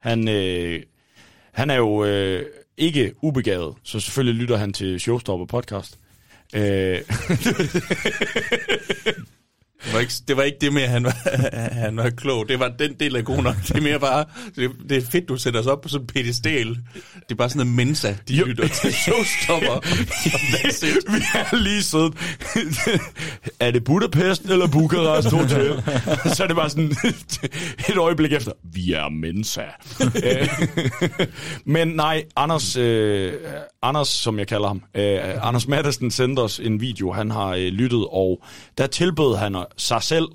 Han, 0.00 0.28
øh, 0.28 0.82
han 1.52 1.70
er 1.70 1.76
jo 1.76 2.04
øh, 2.04 2.42
ikke 2.76 3.12
ubegavet, 3.22 3.74
så 3.82 4.00
selvfølgelig 4.00 4.40
lytter 4.40 4.56
han 4.56 4.72
til 4.72 5.00
Showstopper 5.00 5.46
podcast. 5.46 5.98
Øh, 6.54 7.00
Det 9.84 9.94
var, 9.94 10.00
ikke, 10.00 10.12
det 10.28 10.36
var 10.36 10.42
ikke 10.42 10.58
det 10.60 10.72
med, 10.72 10.82
at 10.82 10.88
han 10.88 11.04
var, 11.04 11.16
han 11.84 11.96
var 11.96 12.10
klog. 12.10 12.48
Det 12.48 12.58
var 12.58 12.68
den 12.68 12.94
del 13.00 13.16
af 13.16 13.24
god 13.24 13.42
nok. 13.42 13.56
Det 13.68 13.76
er 13.76 13.80
mere 13.80 14.00
bare, 14.00 14.24
det, 14.56 14.70
det 14.88 14.96
er 14.96 15.02
fedt, 15.10 15.28
du 15.28 15.36
sætter 15.36 15.60
os 15.60 15.66
op 15.66 15.80
på 15.80 15.88
sådan 15.88 16.02
en 16.02 16.06
pedestal. 16.06 16.68
Det 16.68 17.30
er 17.30 17.34
bare 17.34 17.50
sådan 17.50 17.66
en 17.66 17.76
mensa, 17.76 18.14
de 18.28 18.34
jo. 18.34 18.44
lytter 18.44 18.68
til 18.68 18.92
showstopper. 19.04 19.80
vi 21.12 21.22
har 21.22 21.56
lige 21.56 21.82
siddet. 21.82 22.14
er 23.60 23.70
det 23.70 23.84
Budapest 23.84 24.42
eller 24.42 24.66
Bukarest 24.66 25.30
Hotel? 25.30 25.82
Så 26.34 26.42
er 26.42 26.46
det 26.46 26.56
bare 26.56 26.70
sådan 26.70 26.96
et 27.88 27.96
øjeblik 27.96 28.32
efter. 28.32 28.52
Vi 28.62 28.92
er 28.92 29.08
mensa. 29.08 29.62
Men 31.64 31.88
nej, 31.88 32.24
Anders, 32.36 32.76
øh, 32.76 33.32
Anders, 33.82 34.08
som 34.08 34.38
jeg 34.38 34.46
kalder 34.46 34.68
ham, 34.68 34.82
øh, 34.94 35.46
Anders 35.46 35.68
Madsen 35.68 36.10
sendte 36.10 36.40
os 36.40 36.58
en 36.58 36.80
video, 36.80 37.12
han 37.12 37.30
har 37.30 37.48
øh, 37.48 37.60
lyttet, 37.60 38.06
og 38.10 38.42
der 38.78 38.86
tilbød 38.86 39.36
han 39.36 39.56
sig 39.76 40.02
selv, 40.02 40.28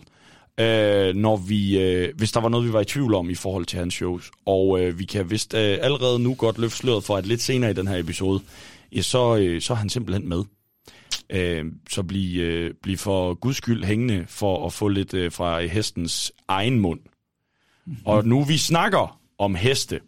øh, 0.59 1.15
når 1.15 1.37
vi, 1.37 1.79
øh, 1.79 2.13
hvis 2.17 2.31
der 2.31 2.39
var 2.39 2.49
noget, 2.49 2.67
vi 2.67 2.73
var 2.73 2.81
i 2.81 2.85
tvivl 2.85 3.13
om 3.13 3.29
i 3.29 3.35
forhold 3.35 3.65
til 3.65 3.79
hans 3.79 3.93
shows. 3.93 4.31
Og 4.45 4.79
øh, 4.79 4.99
vi 4.99 5.05
kan 5.05 5.29
vist 5.29 5.53
øh, 5.53 5.77
allerede 5.81 6.19
nu 6.19 6.33
godt 6.33 6.57
løfte 6.57 6.77
sløret 6.77 7.03
for, 7.03 7.17
at 7.17 7.25
lidt 7.25 7.41
senere 7.41 7.71
i 7.71 7.73
den 7.73 7.87
her 7.87 7.97
episode, 7.97 8.41
ja, 8.95 9.01
så, 9.01 9.37
øh, 9.37 9.61
så 9.61 9.73
er 9.73 9.77
han 9.77 9.89
simpelthen 9.89 10.29
med. 10.29 10.43
Øh, 11.29 11.65
så 11.89 12.03
bliv, 12.03 12.41
øh, 12.41 12.73
bliv 12.83 12.97
for 12.97 13.33
guds 13.33 13.57
skyld 13.57 13.83
hængende 13.83 14.25
for 14.27 14.65
at 14.65 14.73
få 14.73 14.87
lidt 14.87 15.13
øh, 15.13 15.31
fra 15.31 15.61
hestens 15.61 16.31
egen 16.47 16.79
mund. 16.79 16.99
Mm-hmm. 17.85 18.01
Og 18.05 18.25
nu 18.25 18.43
vi 18.43 18.57
snakker 18.57 19.19
om 19.37 19.55
heste. 19.55 19.99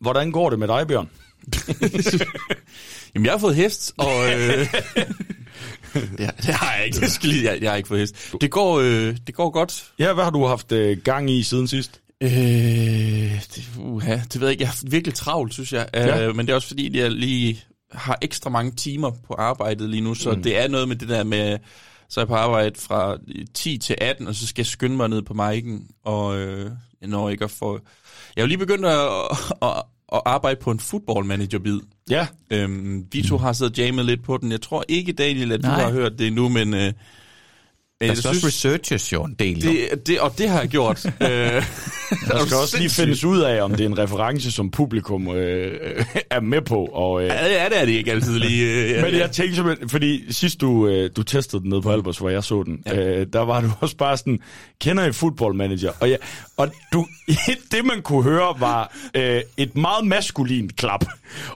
Hvordan 0.00 0.32
går 0.32 0.50
det 0.50 0.58
med 0.58 0.68
dig, 0.68 0.86
Bjørn? 0.86 1.10
Jamen, 3.14 3.24
jeg 3.26 3.32
har 3.32 3.38
fået 3.38 3.56
hest, 3.56 3.94
og... 3.98 4.40
Øh, 4.40 4.66
det, 6.18 6.24
har, 6.26 6.32
det 6.32 6.54
har 6.54 6.76
jeg 6.76 6.86
ikke. 6.86 7.00
Det 7.00 7.12
skal 7.12 7.28
lige, 7.28 7.50
jeg, 7.50 7.62
jeg 7.62 7.70
har 7.70 7.76
ikke 7.76 7.88
fået 7.88 8.00
hest. 8.00 8.34
Det 8.40 8.50
går, 8.50 8.80
øh, 8.80 9.16
det 9.26 9.34
går 9.34 9.50
godt. 9.50 9.92
Ja, 9.98 10.12
hvad 10.12 10.24
har 10.24 10.30
du 10.30 10.46
haft 10.46 10.72
øh, 10.72 10.98
gang 10.98 11.30
i 11.30 11.42
siden 11.42 11.68
sidst? 11.68 12.00
Øh, 12.22 12.30
det, 12.30 13.70
uha, 13.78 14.16
det 14.16 14.40
ved 14.40 14.48
jeg 14.48 14.50
ikke. 14.50 14.62
Jeg 14.62 14.68
har 14.68 14.78
virkelig 14.86 15.14
travlt, 15.14 15.52
synes 15.52 15.72
jeg. 15.72 15.88
Ja. 15.94 16.26
Øh, 16.26 16.36
men 16.36 16.46
det 16.46 16.52
er 16.52 16.56
også 16.56 16.68
fordi, 16.68 16.98
jeg 16.98 17.10
lige 17.10 17.64
har 17.92 18.18
ekstra 18.22 18.50
mange 18.50 18.72
timer 18.72 19.10
på 19.10 19.34
arbejdet 19.34 19.90
lige 19.90 20.00
nu, 20.00 20.14
så 20.14 20.32
mm. 20.32 20.42
det 20.42 20.58
er 20.58 20.68
noget 20.68 20.88
med 20.88 20.96
det 20.96 21.08
der 21.08 21.24
med, 21.24 21.58
så 22.08 22.20
er 22.20 22.22
jeg 22.22 22.28
på 22.28 22.34
arbejde 22.34 22.80
fra 22.80 23.16
10 23.54 23.78
til 23.78 23.96
18, 24.00 24.28
og 24.28 24.34
så 24.34 24.46
skal 24.46 24.62
jeg 24.62 24.66
skynde 24.66 24.96
mig 24.96 25.08
ned 25.08 25.22
på 25.22 25.34
mic'en, 25.34 26.00
og 26.04 26.38
øh, 26.38 26.70
jeg 27.00 27.08
når 27.08 27.30
ikke 27.30 27.44
at 27.44 27.50
få... 27.50 27.80
Jeg 28.36 28.42
har 28.42 28.46
lige 28.46 28.58
begyndt 28.58 28.86
at, 28.86 29.08
at, 29.62 29.68
at 29.68 29.82
arbejde 30.24 30.60
på 30.60 30.70
en 30.70 30.78
football 30.78 31.24
manager 31.24 31.58
bid. 31.58 31.80
Ja. 32.10 32.26
Øhm, 32.50 33.06
vi 33.12 33.22
to 33.22 33.38
har 33.38 33.52
siddet 33.52 33.78
og 33.78 33.84
jammet 33.84 34.04
lidt 34.04 34.24
på 34.24 34.36
den. 34.36 34.52
Jeg 34.52 34.60
tror 34.60 34.84
ikke, 34.88 35.12
Daniel, 35.12 35.52
at 35.52 35.62
Nej. 35.62 35.74
du 35.74 35.80
har 35.80 35.92
hørt 35.92 36.18
det 36.18 36.26
endnu, 36.26 36.48
men... 36.48 36.74
Øh, 36.74 36.92
men 38.08 38.16
der 38.16 38.22
skal 38.22 38.28
også 38.28 38.46
researches 38.46 39.12
jo 39.12 39.24
en 39.24 39.34
del. 39.38 39.62
Det, 39.62 40.06
det, 40.06 40.20
og 40.20 40.38
det 40.38 40.48
har 40.48 40.60
jeg 40.60 40.68
gjort. 40.68 41.06
øh, 41.20 41.28
der 41.28 42.46
skal 42.46 42.56
også 42.56 42.78
lige 42.78 42.90
findes 42.90 43.24
ud 43.24 43.40
af, 43.40 43.62
om 43.62 43.70
det 43.70 43.80
er 43.80 43.88
en 43.88 43.98
reference, 43.98 44.52
som 44.52 44.70
publikum 44.70 45.28
øh, 45.28 46.04
er 46.30 46.40
med 46.40 46.62
på. 46.62 46.84
Og, 46.84 47.22
øh, 47.22 47.28
ja, 47.28 47.68
det 47.68 47.80
er 47.80 47.84
det 47.84 47.92
ikke 47.92 48.12
altid 48.12 48.38
lige. 48.38 48.96
Øh, 48.96 49.02
men 49.02 49.14
jeg 49.14 49.30
tænkte 49.30 49.54
simpelthen, 49.54 49.88
fordi 49.88 50.32
sidst 50.32 50.60
du, 50.60 50.88
øh, 50.88 51.10
du 51.16 51.22
testede 51.22 51.62
den 51.62 51.70
nede 51.70 51.82
på 51.82 51.92
Albers, 51.92 52.18
hvor 52.18 52.28
jeg 52.28 52.44
så 52.44 52.62
den, 52.62 52.82
ja. 52.86 52.96
øh, 52.96 53.26
der 53.32 53.40
var 53.40 53.60
du 53.60 53.70
også 53.80 53.96
bare 53.96 54.16
sådan, 54.16 54.38
kender 54.80 55.06
I 55.06 55.12
football 55.12 55.54
manager? 55.54 55.92
Og, 56.00 56.08
ja, 56.08 56.16
og 56.56 56.72
du, 56.92 57.06
det 57.72 57.84
man 57.84 58.02
kunne 58.02 58.22
høre 58.22 58.54
var 58.58 58.96
øh, 59.14 59.40
et 59.56 59.76
meget 59.76 60.06
maskulint 60.06 60.76
klap. 60.76 61.04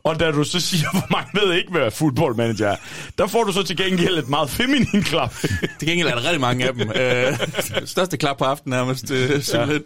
Og 0.02 0.20
da 0.20 0.30
du 0.30 0.44
så 0.44 0.61
siger, 0.61 0.90
hvor 0.90 1.06
mange 1.11 1.30
ved 1.40 1.54
ikke, 1.54 1.70
hvad 1.70 1.90
football 1.90 2.37
manager 2.37 2.68
er, 2.68 2.76
der 3.18 3.26
får 3.26 3.44
du 3.44 3.52
så 3.52 3.62
til 3.62 3.76
gengæld 3.76 4.18
et 4.18 4.28
meget 4.28 4.50
feminin 4.50 5.02
klap. 5.02 5.35
til 5.78 5.88
gengæld 5.88 6.09
er 6.09 6.14
der 6.14 6.24
rigtig 6.37 6.64
mange 6.64 6.68
af 6.68 6.75
dem. 6.75 7.81
Øh, 7.83 7.87
største 7.87 8.16
klap 8.16 8.38
på 8.38 8.44
aftenen 8.44 8.77
nærmest, 8.77 9.11
øh, 9.11 9.42
simpelthen. 9.42 9.83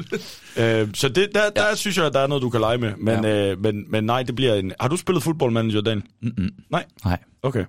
Ja. 0.57 0.81
Øh, 0.81 0.89
så 0.95 1.09
det, 1.09 1.29
der, 1.35 1.51
der 1.57 1.69
ja. 1.69 1.75
synes 1.75 1.97
jeg, 1.97 2.07
at 2.07 2.13
der 2.13 2.21
er 2.21 2.27
noget, 2.27 2.43
du 2.43 2.51
kan 2.51 2.61
lege 2.61 2.79
med. 2.79 2.93
Men, 2.99 3.25
ja. 3.25 3.51
øh, 3.51 3.63
men, 3.63 3.85
men 3.91 4.05
nej, 4.05 4.23
det 4.23 4.35
bliver 4.35 4.55
en... 4.55 4.73
Har 4.81 4.89
du 4.89 4.97
spillet 4.97 5.23
football 5.23 5.53
manager, 5.53 5.81
Dan? 5.81 6.03
Mm-mm. 6.23 6.51
Nej? 6.71 6.85
Nej. 7.05 7.19
Okay. 7.43 7.65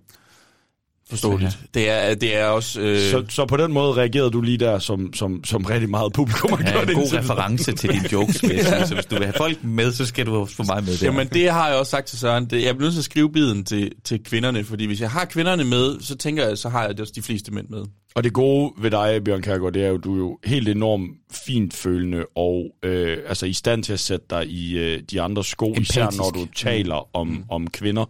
Forståeligt. 1.09 1.59
Det 1.73 1.89
er, 1.89 2.15
det 2.15 2.35
er 2.35 2.45
også... 2.45 2.81
Øh... 2.81 2.99
Så, 2.99 3.25
så 3.29 3.45
på 3.45 3.57
den 3.57 3.73
måde 3.73 3.93
reagerede 3.93 4.31
du 4.31 4.41
lige 4.41 4.57
der, 4.57 4.79
som, 4.79 5.13
som, 5.13 5.43
som 5.43 5.65
rigtig 5.65 5.89
meget 5.89 6.13
publikum 6.13 6.51
har 6.51 6.63
ja, 6.65 6.71
gjort 6.71 6.89
en 6.89 6.95
god 6.95 7.13
reference 7.13 7.71
til 7.71 7.89
dine 7.89 8.09
jokes, 8.11 8.43
vil 8.43 8.51
jeg 8.51 8.65
sige. 8.65 8.87
Så 8.87 8.93
hvis 8.93 9.05
du 9.05 9.15
vil 9.15 9.23
have 9.23 9.33
folk 9.37 9.63
med, 9.63 9.91
så 9.91 10.05
skal 10.05 10.25
du 10.25 10.45
få 10.45 10.63
mig 10.63 10.83
med 10.83 10.97
der. 10.97 11.05
Jamen 11.05 11.27
det 11.27 11.51
har 11.51 11.67
jeg 11.67 11.77
også 11.77 11.89
sagt 11.89 12.07
til 12.07 12.19
Søren. 12.19 12.45
Det, 12.45 12.63
jeg 12.63 12.75
bliver 12.75 12.87
nødt 12.87 12.93
til 12.93 12.99
at 12.99 13.05
skrive 13.05 13.31
biden 13.31 13.65
til, 13.65 13.91
til 14.03 14.23
kvinderne, 14.23 14.63
fordi 14.63 14.85
hvis 14.85 15.01
jeg 15.01 15.11
har 15.11 15.25
kvinderne 15.25 15.63
med, 15.63 16.01
så 16.01 16.17
tænker 16.17 16.47
jeg, 16.47 16.57
så 16.57 16.69
har 16.69 16.87
jeg 16.87 16.99
også 16.99 17.13
de 17.15 17.21
fleste 17.21 17.53
mænd 17.53 17.67
med. 17.69 17.83
Og 18.15 18.23
det 18.23 18.33
gode 18.33 18.73
ved 18.77 18.91
dig, 18.91 19.23
Bjørn 19.23 19.41
Kærgaard, 19.41 19.73
det 19.73 19.83
er 19.83 19.87
jo, 19.89 19.97
du 19.97 20.13
er 20.13 20.17
jo 20.17 20.39
helt 20.45 20.69
enormt 20.69 21.09
fint 21.47 21.73
følende 21.73 22.25
og 22.35 22.75
øh, 22.83 23.17
altså 23.27 23.45
i 23.45 23.53
stand 23.53 23.83
til 23.83 23.93
at 23.93 23.99
sætte 23.99 24.25
dig 24.29 24.47
i 24.47 24.77
øh, 24.77 25.01
de 25.11 25.21
andre 25.21 25.43
sko, 25.43 25.67
Empatisk. 25.67 25.89
især 25.91 26.09
når 26.17 26.29
du 26.29 26.45
taler 26.55 27.15
om, 27.15 27.27
Mm. 27.27 27.43
om 27.49 27.67
kvinder. 27.69 28.05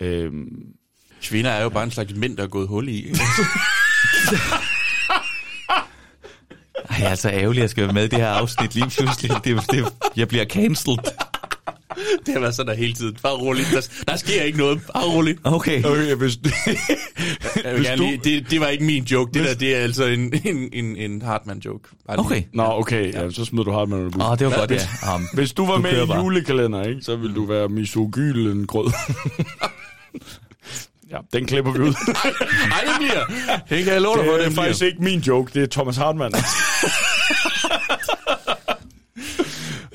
Øh, 0.00 0.32
Kvinder 1.22 1.50
er 1.50 1.62
jo 1.62 1.68
bare 1.68 1.84
en 1.84 1.90
slags 1.90 2.14
mænd, 2.14 2.36
der 2.36 2.42
er 2.42 2.46
gået 2.48 2.68
hul 2.68 2.88
i. 2.88 3.04
Ej, 6.90 6.96
jeg 7.00 7.10
er 7.10 7.14
så 7.14 7.30
ærgerlig, 7.30 7.58
at 7.60 7.62
jeg 7.62 7.70
skal 7.70 7.84
være 7.84 7.92
med 7.92 8.04
i 8.04 8.08
det 8.08 8.18
her 8.18 8.28
afsnit 8.28 8.74
lige 8.74 8.90
pludselig. 8.90 9.30
Det, 9.44 9.60
det, 9.70 9.84
jeg 10.16 10.28
bliver 10.28 10.44
cancelled. 10.44 10.98
det 12.26 12.34
har 12.34 12.40
været 12.40 12.54
sådan 12.54 12.70
der 12.70 12.76
hele 12.78 12.92
tiden. 12.92 13.16
Bare 13.22 13.32
roligt. 13.32 13.68
Der, 13.72 13.88
der 14.08 14.16
sker 14.16 14.42
ikke 14.42 14.58
noget. 14.58 14.80
Bare 14.94 15.04
roligt. 15.04 15.38
Okay. 15.44 15.84
Okay, 15.84 16.14
hvis, 16.14 16.38
Jeg 17.64 17.80
gerne 17.82 17.96
lige, 17.96 18.20
det, 18.24 18.50
det 18.50 18.60
var 18.60 18.66
ikke 18.66 18.84
min 18.84 19.04
joke. 19.04 19.32
Det 19.34 19.44
der, 19.44 19.54
det 19.54 19.76
er 19.76 19.80
altså 19.80 20.04
en, 20.04 20.32
en, 20.44 20.68
en, 20.72 20.96
en 20.96 21.22
Hartmann-joke. 21.22 21.88
Okay. 22.08 22.42
Nå, 22.54 22.62
okay, 22.62 23.14
ja, 23.14 23.30
så 23.30 23.44
smider 23.44 23.64
du 23.64 23.72
Hartmann 23.72 24.00
under 24.00 24.10
bussen. 24.10 24.22
Åh, 24.22 24.30
oh, 24.30 24.38
det 24.38 24.46
var 24.46 24.56
godt, 24.56 24.70
ja. 24.70 25.14
Um, 25.14 25.28
Hvis 25.34 25.52
du 25.52 25.66
var 25.66 25.74
Du 25.76 25.82
med 25.82 26.02
i 26.02 26.06
bare. 26.06 26.22
julekalender, 26.22 26.84
ikke, 26.84 27.02
så 27.02 27.16
ville 27.16 27.34
du 27.34 27.46
være 27.46 27.68
misogylen 27.68 28.66
grød. 28.66 28.92
ja, 31.12 31.16
den 31.32 31.46
klipper 31.46 31.72
vi 31.72 31.78
ud. 31.78 31.94
Nej, 32.68 32.80
det 32.86 32.94
bliver. 32.98 33.24
Det 33.68 33.84
kan 33.84 33.92
jeg 33.92 34.00
love 34.02 34.16
dig 34.16 34.24
for, 34.24 34.32
det 34.32 34.46
er 34.46 34.50
faktisk 34.50 34.78
bliver. 34.80 34.90
ikke 34.90 35.02
min 35.02 35.20
joke, 35.20 35.50
det 35.54 35.62
er 35.62 35.66
Thomas 35.66 35.96
Hartmann. 35.96 36.34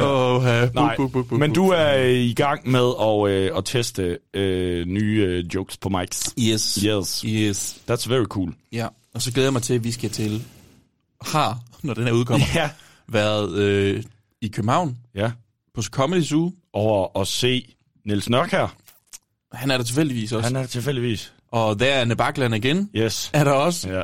Åh, 0.08 0.38
uh, 0.38 0.76
Nej, 0.76 0.98
men 1.32 1.54
du 1.54 1.70
er 1.70 1.98
øh, 1.98 2.10
i 2.12 2.34
gang 2.34 2.70
med 2.70 2.92
at, 3.02 3.30
øh, 3.30 3.58
at 3.58 3.66
teste 3.66 4.18
øh, 4.34 4.86
nye 4.86 5.24
øh, 5.28 5.56
jokes 5.56 5.78
på 5.78 5.90
mics. 5.90 6.34
Yes. 6.40 6.76
Yes. 6.76 7.20
Yes. 7.28 7.78
That's 7.92 8.10
very 8.10 8.24
cool. 8.26 8.54
Ja, 8.72 8.88
og 9.14 9.22
så 9.22 9.32
glæder 9.32 9.48
jeg 9.48 9.54
mig 9.54 9.62
til, 9.64 9.74
at 9.74 9.84
vi 9.84 9.92
skal 9.92 10.10
til, 10.10 10.44
har, 11.22 11.60
når 11.84 11.94
den 11.94 12.04
her 12.04 12.12
udkommer, 12.12 12.46
Ja. 12.56 12.70
været 13.08 13.54
øh, 13.58 14.04
i 14.42 14.48
København 14.48 14.98
Ja. 15.16 15.32
på 15.76 15.82
Comedy 15.82 16.24
Zoo. 16.24 16.52
Over 16.74 17.22
at 17.22 17.28
se 17.28 17.76
Niels 18.06 18.30
Nørk 18.30 18.52
her. 18.52 18.76
Han 19.54 19.72
er 19.72 19.78
der 19.78 19.84
tilfældigvis 19.84 20.32
også. 20.32 20.48
Han 20.48 20.56
er 20.56 20.60
der 20.60 20.68
tilfældigvis. 20.68 21.34
Og 21.52 21.80
der 21.80 21.86
er 21.86 22.02
Anne 22.02 22.16
Bakland 22.16 22.56
igen. 22.56 22.90
Yes. 22.96 23.30
Er 23.34 23.44
der 23.44 23.52
også. 23.52 23.90
Ja. 23.90 24.02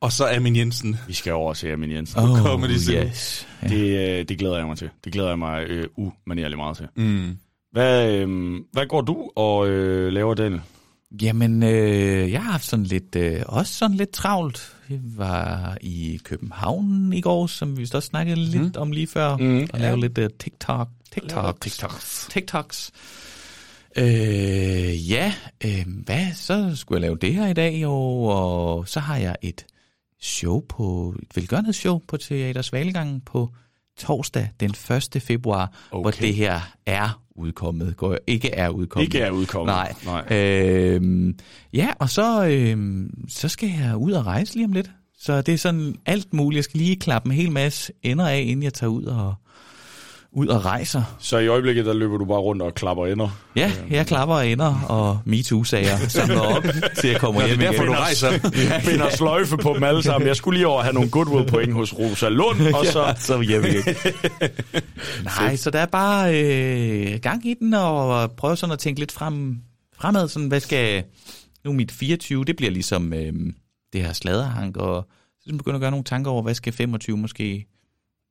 Og 0.00 0.12
så 0.12 0.28
Amin 0.36 0.56
Jensen. 0.56 0.96
Vi 1.06 1.12
skal 1.12 1.32
over 1.32 1.48
og 1.48 1.56
se 1.56 1.72
Amin 1.72 1.90
Jensen. 1.92 2.18
oh, 2.20 2.38
Comedy 2.38 2.70
yes. 2.70 3.46
Ja. 3.62 3.68
Det, 3.68 4.18
øh, 4.18 4.24
det 4.28 4.38
glæder 4.38 4.56
jeg 4.56 4.66
mig 4.66 4.78
til. 4.78 4.90
Det 5.04 5.12
glæder 5.12 5.28
jeg 5.28 5.38
mig 5.38 5.64
øh, 5.68 5.86
umanerligt 5.96 6.56
meget 6.58 6.76
til. 6.76 6.86
Mm. 6.96 7.36
Hvad, 7.72 8.12
øh, 8.14 8.54
hvad 8.72 8.86
går 8.86 9.00
du 9.00 9.30
og 9.36 9.68
øh, 9.68 10.12
laver, 10.12 10.34
Daniel? 10.34 10.60
Jamen, 11.22 11.62
øh, 11.62 12.32
jeg 12.32 12.42
har 12.42 12.50
haft 12.52 12.64
sådan 12.64 12.84
lidt, 12.84 13.16
øh, 13.16 13.42
også 13.46 13.74
sådan 13.74 13.96
lidt 13.96 14.10
travlt. 14.10 14.76
Jeg 14.90 14.98
var 15.02 15.76
i 15.80 16.20
København 16.24 17.12
i 17.12 17.20
går, 17.20 17.46
som 17.46 17.76
vi 17.78 17.82
også 17.94 18.00
snakkede 18.08 18.36
lidt 18.40 18.62
Mhm. 18.62 18.72
om 18.76 18.90
lige 18.92 19.06
før, 19.06 19.36
Mm. 19.36 19.68
og 19.72 19.80
lavede 19.80 20.00
lidt 20.00 20.18
uh, 20.18 20.24
TikTok, 20.38 20.88
TikToks. 21.12 21.60
TikToks. 21.60 22.28
TikToks. 22.30 22.90
Øh, 23.98 25.10
ja, 25.10 25.32
øh, 25.64 25.84
hvad, 26.04 26.26
så 26.34 26.72
skulle 26.76 26.96
jeg 26.96 27.00
lave 27.02 27.18
det 27.20 27.34
her 27.34 27.46
i 27.48 27.52
dag, 27.52 27.82
jo, 27.82 27.92
og 28.22 28.88
så 28.88 29.00
har 29.00 29.16
jeg 29.16 29.36
et 29.42 29.66
show 30.20 30.60
på, 30.68 31.14
et 31.22 31.36
velgørenhedsshow 31.36 31.98
på 32.08 32.16
Teater 32.16 32.62
Svalegangen 32.62 33.20
på 33.20 33.50
torsdag 33.98 34.48
den 34.60 34.70
1. 35.14 35.22
februar, 35.22 35.72
okay. 35.90 36.02
hvor 36.02 36.10
det 36.10 36.34
her 36.34 36.60
er 36.86 37.22
udkommet, 37.36 37.96
går 37.96 38.16
ikke 38.26 38.50
er 38.50 38.68
udkommet. 38.68 39.04
Ikke 39.04 39.20
er 39.20 39.30
udkommet. 39.30 39.74
Nej. 39.74 39.94
Nej. 40.04 40.38
Øhm, 40.38 41.38
ja, 41.72 41.88
og 41.98 42.10
så, 42.10 42.46
øhm, 42.46 43.28
så 43.28 43.48
skal 43.48 43.68
jeg 43.68 43.96
ud 43.96 44.12
og 44.12 44.26
rejse 44.26 44.54
lige 44.54 44.64
om 44.64 44.72
lidt. 44.72 44.90
Så 45.18 45.42
det 45.42 45.54
er 45.54 45.58
sådan 45.58 45.94
alt 46.06 46.34
muligt. 46.34 46.56
Jeg 46.56 46.64
skal 46.64 46.78
lige 46.78 46.96
klappe 46.96 47.26
en 47.26 47.34
hel 47.34 47.50
masse 47.50 47.92
ender 48.02 48.28
af, 48.28 48.40
inden 48.40 48.62
jeg 48.62 48.74
tager 48.74 48.90
ud 48.90 49.04
og, 49.04 49.34
ud 50.32 50.46
og 50.46 50.64
rejser. 50.64 51.16
Så 51.18 51.38
i 51.38 51.46
øjeblikket, 51.46 51.86
der 51.86 51.94
løber 51.94 52.18
du 52.18 52.24
bare 52.24 52.38
rundt 52.38 52.62
og 52.62 52.74
klapper 52.74 53.06
ender. 53.06 53.28
Ja, 53.56 53.72
jeg 53.90 54.06
klapper 54.06 54.34
og 54.34 54.48
ender 54.48 54.80
og 54.88 55.18
MeToo-sager 55.24 56.08
samler 56.08 56.40
op, 56.40 56.64
til 56.98 57.10
jeg 57.10 57.20
kommer 57.20 57.46
hjem 57.46 57.58
derfor, 57.58 57.82
igen. 57.82 57.86
du 57.86 57.92
rejser. 57.92 58.30
Finder 58.80 59.10
sløjfe 59.10 59.56
på 59.56 59.72
dem 59.74 59.82
alle 59.82 60.02
sammen. 60.02 60.28
Jeg 60.28 60.36
skulle 60.36 60.58
lige 60.58 60.66
over 60.66 60.82
have 60.82 60.94
nogle 60.94 61.10
goodwill 61.10 61.48
point 61.48 61.72
hos 61.72 61.98
Rosa 61.98 62.28
Lund, 62.28 62.74
og 62.74 62.86
så... 62.86 63.02
Ja, 63.02 63.14
så 63.14 63.40
hjem 63.40 63.64
igen. 63.64 63.82
Nej, 65.40 65.56
så 65.56 65.70
der 65.70 65.78
er 65.78 65.86
bare 65.86 66.44
øh, 66.44 67.20
gang 67.20 67.46
i 67.46 67.54
den, 67.60 67.74
og 67.74 68.32
prøve 68.32 68.56
sådan 68.56 68.72
at 68.72 68.78
tænke 68.78 69.00
lidt 69.00 69.12
frem, 69.12 69.58
fremad. 69.96 70.28
Sådan, 70.28 70.48
hvad 70.48 70.60
skal... 70.60 71.04
Nu 71.64 71.70
er 71.70 71.74
mit 71.74 71.92
24, 71.92 72.44
det 72.44 72.56
bliver 72.56 72.72
ligesom 72.72 73.12
øh, 73.12 73.32
det 73.92 74.02
her 74.02 74.12
sladerhank, 74.12 74.76
og 74.76 75.08
så 75.40 75.56
begynder 75.56 75.76
at 75.76 75.80
gøre 75.80 75.90
nogle 75.90 76.04
tanker 76.04 76.30
over, 76.30 76.42
hvad 76.42 76.54
skal 76.54 76.72
25 76.72 77.16
måske 77.16 77.66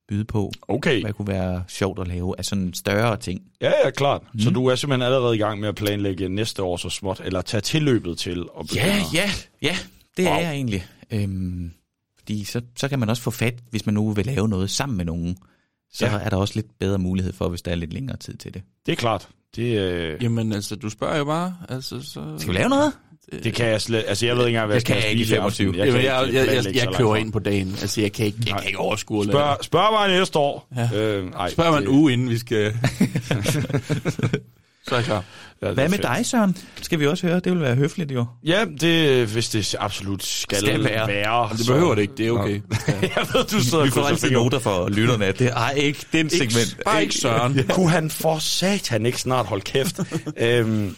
byde 0.08 0.24
på? 0.24 0.52
Okay. 0.68 1.00
Hvad 1.02 1.12
kunne 1.12 1.28
være 1.28 1.64
sjovt 1.68 1.98
at 2.00 2.08
lave 2.08 2.34
af 2.38 2.44
sådan 2.44 2.74
større 2.74 3.16
ting? 3.16 3.40
Ja, 3.60 3.72
ja, 3.84 3.90
klart. 3.90 4.22
Mm. 4.34 4.40
Så 4.40 4.50
du 4.50 4.66
er 4.66 4.74
simpelthen 4.74 5.02
allerede 5.02 5.34
i 5.34 5.38
gang 5.38 5.60
med 5.60 5.68
at 5.68 5.74
planlægge 5.74 6.28
næste 6.28 6.62
år 6.62 6.76
så 6.76 6.88
småt, 6.90 7.20
eller 7.24 7.40
tage 7.42 7.60
tilløbet 7.60 8.18
til 8.18 8.44
at 8.60 8.66
begynde. 8.66 8.86
Ja, 8.86 8.96
ja, 9.14 9.30
ja, 9.62 9.76
det 10.16 10.24
Wow. 10.26 10.34
er 10.34 10.38
jeg 10.38 10.52
egentlig. 10.52 10.86
Øhm, 11.10 11.70
fordi 12.18 12.44
så, 12.44 12.60
så 12.76 12.88
kan 12.88 12.98
man 12.98 13.08
også 13.08 13.22
få 13.22 13.30
fat, 13.30 13.54
hvis 13.70 13.86
man 13.86 13.94
nu 13.94 14.12
vil 14.12 14.26
lave 14.26 14.48
noget 14.48 14.70
sammen 14.70 14.96
med 14.96 15.04
nogen. 15.04 15.36
Så 15.92 16.06
ja. 16.06 16.18
er 16.18 16.28
der 16.30 16.36
også 16.36 16.54
lidt 16.54 16.78
bedre 16.80 16.98
mulighed 16.98 17.32
for, 17.32 17.48
hvis 17.48 17.62
der 17.62 17.70
er 17.70 17.74
lidt 17.74 17.92
længere 17.92 18.16
tid 18.16 18.34
til 18.36 18.54
det. 18.54 18.62
Det 18.86 18.92
er 18.92 18.96
klart. 18.96 19.28
Det, 19.56 19.78
øh, 19.80 20.22
Jamen, 20.22 20.52
altså, 20.52 20.76
du 20.76 20.90
spørger 20.90 21.16
jo 21.16 21.24
bare. 21.24 21.56
Altså, 21.68 22.02
så... 22.02 22.34
Skal 22.38 22.52
vi 22.52 22.58
lave 22.58 22.68
noget? 22.68 22.92
Det 23.44 23.54
kan 23.54 23.66
jeg 23.66 23.80
slet... 23.80 24.04
Altså, 24.08 24.26
jeg 24.26 24.36
ved 24.36 24.46
ikke 24.46 24.56
engang, 24.56 24.66
hvad 24.66 24.76
Det 24.76 24.84
kan 24.86 24.96
jeg 24.96 25.08
ikke 25.08 25.22
i 25.22 25.24
spise 25.24 25.34
i 25.34 25.38
aften. 25.38 25.66
25. 25.66 25.78
Jeg, 25.78 25.86
Jamen, 25.86 26.00
kan 26.00 26.10
jeg, 26.10 26.26
ikke 26.26 26.38
jeg, 26.38 26.46
jeg, 26.64 26.74
jeg, 26.74 26.82
så 26.92 26.98
kører 26.98 27.16
ind 27.16 27.32
på 27.32 27.38
dagen. 27.38 27.76
Altså, 27.80 28.00
jeg 28.00 28.12
kan 28.12 28.26
ikke, 28.26 28.38
jeg 28.46 28.56
kan 28.56 28.66
ikke 28.66 28.78
overskue 28.78 29.20
at 29.20 29.26
lade 29.26 29.36
Spørg, 29.38 29.56
spørg 29.64 29.92
mig 29.92 30.08
næste 30.18 30.38
år. 30.38 30.68
Ja. 30.76 30.88
Øh, 31.00 31.30
ej, 31.38 31.50
Spørg 31.50 31.70
mig 31.70 31.78
en 31.78 31.82
det- 31.84 31.90
uge, 31.90 32.12
inden 32.12 32.30
vi 32.30 32.38
skal... 32.38 32.72
så 34.88 34.94
er 34.94 34.96
jeg 34.96 35.04
klar. 35.04 35.24
Ja, 35.62 35.66
det 35.66 35.74
Hvad 35.74 35.88
med 35.88 35.98
fedt. 35.98 36.08
dig, 36.16 36.26
Søren? 36.26 36.56
Skal 36.82 37.00
vi 37.00 37.06
også 37.06 37.26
høre? 37.26 37.40
Det 37.40 37.52
vil 37.52 37.60
være 37.60 37.74
høfligt, 37.74 38.12
jo. 38.12 38.24
Ja, 38.46 38.64
det, 38.80 39.26
hvis 39.26 39.48
det 39.48 39.74
absolut 39.78 40.24
skal, 40.24 40.58
Skal 40.58 40.84
være. 40.84 41.08
være 41.08 41.48
Det 41.58 41.66
behøver 41.66 41.94
det 41.94 42.02
ikke, 42.02 42.14
det 42.16 42.26
er 42.26 42.30
okay. 42.30 42.52
jeg 43.16 43.26
ved, 43.32 43.44
du 43.44 43.60
sidder 43.64 43.84
Vi 43.84 43.90
får 43.90 44.02
altid 44.04 44.30
noter 44.30 44.58
for 44.58 44.88
lytterne. 44.88 45.26
af 45.26 45.34
Det 45.34 45.50
er 45.56 45.70
ikke 45.70 45.98
den 46.12 46.30
segment. 46.30 46.76
Bare 46.84 47.02
ikke 47.02 47.14
Søren. 47.14 47.60
Kunne 47.68 47.90
han 47.90 48.10
for 48.10 48.38
satan 48.38 49.06
ikke 49.06 49.20
snart 49.20 49.46
holde 49.46 49.62
kæft? 49.64 50.00
øhm, 50.36 50.96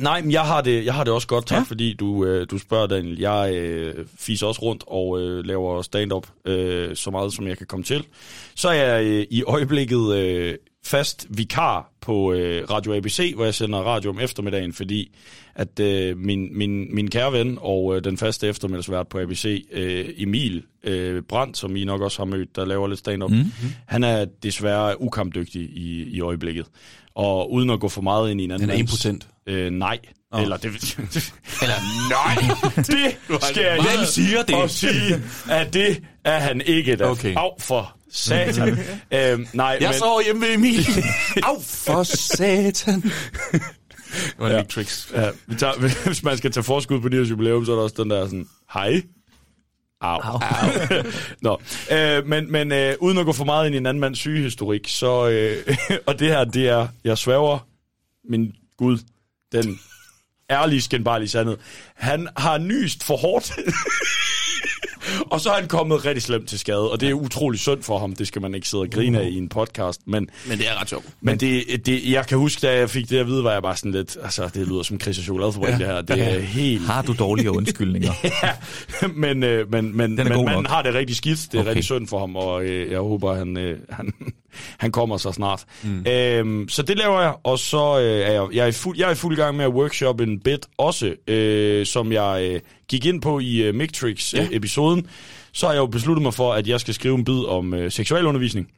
nej, 0.00 0.22
men 0.22 0.32
jeg 0.32 0.42
har, 0.42 0.60
det, 0.60 0.84
jeg 0.84 0.94
har 0.94 1.04
det 1.04 1.12
også 1.12 1.28
godt. 1.28 1.46
Tak, 1.46 1.58
ja. 1.58 1.62
Fordi 1.62 1.94
du, 1.94 2.24
øh, 2.24 2.46
du 2.50 2.58
spørger, 2.58 2.86
Daniel. 2.86 3.18
Jeg 3.18 3.54
øh, 3.54 4.06
fiser 4.18 4.46
også 4.46 4.62
rundt 4.62 4.84
og 4.86 5.20
øh, 5.20 5.44
laver 5.44 5.82
stand-up 5.82 6.26
øh, 6.44 6.96
så 6.96 7.10
meget, 7.10 7.32
som 7.32 7.46
jeg 7.46 7.58
kan 7.58 7.66
komme 7.66 7.84
til. 7.84 8.04
Så 8.54 8.68
er 8.68 8.72
jeg 8.72 9.04
øh, 9.04 9.26
i 9.30 9.42
øjeblikket 9.42 10.14
øh, 10.14 10.54
fast 10.84 11.26
vikar 11.30 11.92
på 12.00 12.32
øh, 12.32 12.70
Radio 12.70 12.94
ABC, 12.94 13.32
hvor 13.34 13.44
jeg 13.44 13.54
sender 13.54 13.78
radio 13.78 14.10
om 14.10 14.20
eftermiddagen, 14.20 14.72
fordi 14.72 15.14
at 15.54 15.80
øh, 15.80 16.16
min, 16.16 16.58
min, 16.58 16.94
min 16.94 17.10
kære 17.10 17.32
ven 17.32 17.58
og 17.60 17.96
øh, 17.96 18.04
den 18.04 18.18
faste 18.18 18.48
eftermiddagsvært 18.48 19.08
på 19.08 19.20
ABC, 19.20 19.66
øh, 19.72 20.08
Emil 20.16 20.62
øh, 20.84 21.22
Brandt, 21.22 21.56
som 21.58 21.76
I 21.76 21.84
nok 21.84 22.00
også 22.00 22.18
har 22.18 22.24
mødt, 22.24 22.56
der 22.56 22.64
laver 22.64 22.88
lidt 22.88 22.98
stand-up, 22.98 23.30
mm-hmm. 23.30 23.72
han 23.86 24.04
er 24.04 24.24
desværre 24.42 25.00
ukampdygtig 25.00 25.62
i, 25.62 26.02
i 26.02 26.20
øjeblikket. 26.20 26.66
Og 27.14 27.52
uden 27.52 27.70
at 27.70 27.80
gå 27.80 27.88
for 27.88 28.02
meget 28.02 28.30
ind 28.30 28.40
i 28.40 28.44
en 28.44 28.50
anden 28.50 28.68
Han 28.68 28.76
er 28.76 28.80
impotent. 28.80 29.28
Øh, 29.46 29.70
nej. 29.72 29.98
Oh. 30.30 30.42
Eller 30.42 30.56
det, 30.56 30.70
Eller 31.62 31.74
nej, 32.10 32.34
det 32.76 33.42
skal 33.44 33.62
jeg 33.62 33.74
Hvem 33.96 34.06
siger 34.06 34.42
det? 34.42 34.54
og 34.54 34.70
sige, 34.70 35.22
at 35.50 35.74
det 35.74 36.02
er 36.24 36.38
han 36.38 36.60
ikke. 36.60 36.96
Da. 36.96 37.04
Okay. 37.08 37.34
Af 37.36 37.50
for 37.58 37.96
satan. 38.12 38.68
øhm, 39.14 39.46
nej, 39.52 39.78
Jeg 39.80 39.88
men, 39.88 39.98
sover 39.98 40.22
hjemme 40.24 40.46
ved 40.46 40.54
Emil. 40.54 40.86
Au, 41.42 41.60
for 41.62 42.02
satan. 42.02 43.00
Det 43.02 44.34
var 44.38 44.46
en 44.46 44.52
Ja. 44.52 44.56
ja. 44.58 44.62
tricks. 44.64 45.12
Ja, 45.14 45.30
vi 45.46 45.54
tager, 45.54 46.04
hvis 46.06 46.22
man 46.22 46.36
skal 46.38 46.52
tage 46.52 46.64
forskud 46.64 47.00
på 47.00 47.08
Niels 47.08 47.30
jubilæum, 47.30 47.64
så 47.64 47.72
er 47.72 47.76
der 47.76 47.82
også 47.82 48.02
den 48.02 48.10
der 48.10 48.24
sådan, 48.24 48.48
hej. 48.74 49.02
Au. 50.00 50.20
Au. 50.22 50.40
Nå, 51.42 51.60
øh, 51.92 52.26
men, 52.26 52.52
men 52.52 52.72
øh, 52.72 52.94
uden 53.00 53.18
at 53.18 53.24
gå 53.26 53.32
for 53.32 53.44
meget 53.44 53.66
ind 53.66 53.74
i 53.74 53.78
en 53.78 53.86
anden 53.86 54.00
mands 54.00 54.18
sygehistorik, 54.18 54.88
så, 54.88 55.28
øh, 55.28 55.76
og 56.06 56.18
det 56.18 56.28
her, 56.28 56.44
det 56.44 56.68
er, 56.68 56.88
jeg 57.04 57.18
sværger, 57.18 57.66
min 58.30 58.52
Gud, 58.78 58.98
den 59.52 59.80
ærlige, 60.50 60.80
skændbarlige 60.82 61.28
sandhed. 61.28 61.56
Han 61.94 62.28
har 62.36 62.58
nyst 62.58 63.04
for 63.04 63.16
hårdt. 63.16 63.52
og 65.32 65.40
så 65.40 65.50
er 65.50 65.54
han 65.54 65.68
kommet 65.68 66.04
rigtig 66.04 66.22
slemt 66.22 66.48
til 66.48 66.58
skade, 66.58 66.90
og 66.90 67.00
det 67.00 67.08
er 67.10 67.14
utrolig 67.14 67.60
synd 67.60 67.82
for 67.82 67.98
ham. 67.98 68.16
Det 68.16 68.26
skal 68.26 68.42
man 68.42 68.54
ikke 68.54 68.68
sidde 68.68 68.80
og 68.80 68.90
grine 68.90 69.20
af 69.20 69.28
i 69.28 69.38
en 69.38 69.48
podcast, 69.48 70.00
men 70.06 70.28
Men 70.48 70.58
det 70.58 70.68
er 70.68 70.80
ret 70.80 70.88
sjovt. 70.88 71.04
men 71.20 71.40
det, 71.40 71.86
det, 71.86 72.10
jeg 72.10 72.26
kan 72.26 72.38
huske, 72.38 72.66
da 72.66 72.78
jeg 72.78 72.90
fik 72.90 73.10
det 73.10 73.18
at 73.18 73.26
vide, 73.26 73.44
var 73.44 73.52
jeg 73.52 73.62
bare 73.62 73.76
sådan 73.76 73.92
lidt, 73.92 74.16
altså 74.22 74.50
det 74.54 74.68
lyder 74.68 74.82
som 74.82 75.00
Chris 75.00 75.18
og 75.18 75.24
chokoladefabrik, 75.24 75.72
ja. 75.72 75.78
det 75.78 75.86
her. 75.86 76.00
Det 76.00 76.20
er 76.20 76.40
helt... 76.60 76.86
Har 76.86 77.02
du 77.02 77.14
dårlige 77.18 77.50
undskyldninger? 77.50 78.12
Ja, 79.02 79.08
men, 79.08 79.42
øh, 79.42 79.70
men, 79.70 79.96
men, 79.96 80.14
men 80.14 80.28
manden 80.28 80.66
har 80.66 80.82
det 80.82 80.94
rigtig 80.94 81.16
skidt. 81.16 81.38
Det 81.52 81.54
er. 81.54 81.60
Okay. 81.60 81.68
rigtig 81.68 81.84
synd 81.84 82.06
for 82.06 82.18
ham, 82.18 82.36
og 82.36 82.64
øh, 82.64 82.90
jeg 82.90 82.98
håber, 82.98 83.34
han, 83.34 83.56
øh, 83.56 83.78
han, 83.90 84.12
han 84.78 84.92
kommer 84.92 85.16
så 85.16 85.32
snart. 85.32 85.64
Mm. 85.82 86.06
Øhm, 86.06 86.68
så 86.68 86.82
det 86.82 86.96
laver 86.96 87.20
jeg, 87.20 87.34
og 87.42 87.58
så 87.58 88.00
øh, 88.00 88.04
er 88.04 88.32
jeg, 88.32 88.48
jeg, 88.52 88.66
er 88.66 88.72
fuld, 88.72 88.98
jeg 88.98 89.06
er 89.08 89.12
i 89.12 89.14
fuld 89.14 89.36
gang 89.36 89.56
med 89.56 89.64
at 89.64 89.70
workshop 89.70 90.20
en 90.20 90.40
bit 90.40 90.66
også, 90.78 91.14
øh, 91.26 91.86
som 91.86 92.12
jeg 92.12 92.48
øh, 92.50 92.60
gik 92.88 93.06
ind 93.06 93.22
på 93.22 93.38
i 93.38 93.62
øh, 93.62 93.74
Mictrix-episoden. 93.74 95.06
Så 95.52 95.66
har 95.66 95.72
jeg 95.72 95.80
jo 95.80 95.86
besluttet 95.86 96.22
mig 96.22 96.34
for, 96.34 96.52
at 96.52 96.68
jeg 96.68 96.80
skal 96.80 96.94
skrive 96.94 97.14
en 97.14 97.24
bid 97.24 97.44
om 97.44 97.74
øh, 97.74 97.90
seksualundervisning. 97.90 98.68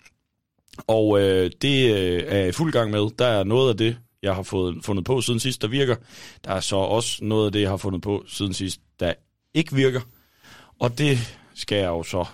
Og 0.86 1.20
øh, 1.20 1.50
det 1.62 1.94
øh, 1.94 2.22
er 2.26 2.38
jeg 2.38 2.48
i 2.48 2.52
fuld 2.52 2.72
gang 2.72 2.90
med. 2.90 3.16
Der 3.18 3.26
er 3.26 3.44
noget 3.44 3.70
af 3.70 3.76
det, 3.76 3.96
jeg 4.22 4.34
har 4.34 4.42
fået, 4.42 4.76
fundet 4.82 5.04
på 5.04 5.20
siden 5.20 5.40
sidst, 5.40 5.62
der 5.62 5.68
virker. 5.68 5.96
Der 6.44 6.50
er 6.50 6.60
så 6.60 6.76
også 6.76 7.24
noget 7.24 7.46
af 7.46 7.52
det, 7.52 7.60
jeg 7.60 7.70
har 7.70 7.76
fundet 7.76 8.02
på 8.02 8.24
siden 8.28 8.54
sidst, 8.54 8.80
der 9.00 9.12
ikke 9.54 9.74
virker. 9.74 10.00
Og 10.80 10.98
det 10.98 11.18
skal 11.54 11.78
jeg 11.78 11.86
jo 11.86 12.02
så 12.02 12.24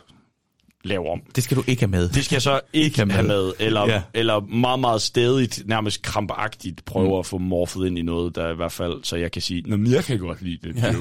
lave 0.84 1.10
om. 1.10 1.20
Det 1.36 1.44
skal 1.44 1.56
du 1.56 1.64
ikke 1.66 1.82
have 1.82 1.90
med. 1.90 2.08
Det 2.08 2.24
skal 2.24 2.34
jeg 2.34 2.42
så 2.42 2.60
ikke 2.72 2.96
have 2.98 3.12
have 3.12 3.26
med. 3.26 3.44
med, 3.44 3.52
eller, 3.58 3.86
Ja. 3.88 4.02
eller 4.14 4.40
meget, 4.40 4.80
meget 4.80 5.02
stedigt, 5.02 5.62
nærmest 5.66 6.02
krampagtigt 6.02 6.84
prøve 6.84 7.08
mm. 7.08 7.18
at 7.18 7.26
få 7.26 7.38
morfet 7.38 7.86
ind 7.86 7.98
i 7.98 8.02
noget, 8.02 8.34
der 8.34 8.52
i 8.52 8.54
hvert 8.54 8.72
fald, 8.72 9.04
så 9.04 9.16
jeg 9.16 9.32
kan 9.32 9.42
sige, 9.42 9.62
Nå, 9.66 9.90
jeg 9.90 10.04
kan 10.04 10.18
godt 10.18 10.42
lide 10.42 10.58
det, 10.68 10.82
Ja. 10.82 10.92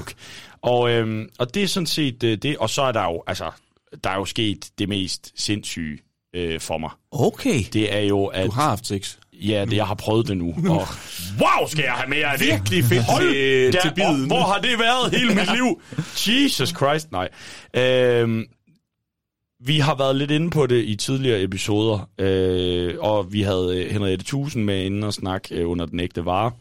Og, 0.61 0.89
øhm, 0.91 1.29
og 1.39 1.53
det 1.53 1.63
er 1.63 1.67
sådan 1.67 1.87
set 1.87 2.23
øh, 2.23 2.37
det, 2.37 2.57
og 2.57 2.69
så 2.69 2.81
er 2.81 2.91
der 2.91 3.03
jo, 3.03 3.23
altså, 3.27 3.51
der 4.03 4.09
er 4.09 4.15
jo 4.15 4.25
sket 4.25 4.69
det 4.79 4.89
mest 4.89 5.31
sindssyge 5.35 5.99
øh, 6.35 6.59
for 6.59 6.77
mig. 6.77 6.89
Okay. 7.11 7.63
Det 7.73 7.95
er 7.95 7.99
jo, 7.99 8.25
at... 8.25 8.45
Du 8.45 8.51
har 8.51 8.69
haft 8.69 8.87
sex. 8.87 9.15
Ja, 9.33 9.65
det, 9.65 9.73
jeg 9.75 9.85
har 9.87 9.93
prøvet 9.95 10.27
det 10.27 10.37
nu. 10.37 10.47
Og 10.69 10.87
wow, 11.41 11.67
skal 11.67 11.83
jeg 11.83 11.93
have 11.93 12.09
mere 12.09 12.25
af 12.25 12.37
det? 12.39 12.47
Virkelig 12.47 12.83
fedt 12.83 13.03
Hold 13.03 13.31
til- 13.31 13.73
da 13.73 13.79
til 13.81 13.91
biden. 13.95 14.27
Hvor 14.27 14.43
har 14.43 14.59
det 14.59 14.79
været 14.79 15.11
hele 15.19 15.35
mit 15.35 15.51
liv? 15.57 15.81
Jesus 16.27 16.69
Christ, 16.69 17.11
nej. 17.11 17.29
Øhm, 17.73 18.45
vi 19.65 19.79
har 19.79 19.95
været 19.95 20.15
lidt 20.15 20.31
inde 20.31 20.49
på 20.49 20.67
det 20.67 20.83
i 20.85 20.95
tidligere 20.95 21.41
episoder, 21.43 22.09
øh, 22.19 22.93
og 22.99 23.33
vi 23.33 23.41
havde 23.41 23.83
øh, 23.85 23.91
Henriette 23.91 24.25
Tusen 24.25 24.65
med 24.65 24.83
inden 24.85 25.03
og 25.03 25.13
snak 25.13 25.43
øh, 25.51 25.69
under 25.69 25.85
den 25.85 25.99
ægte 25.99 26.25
vare, 26.25 26.51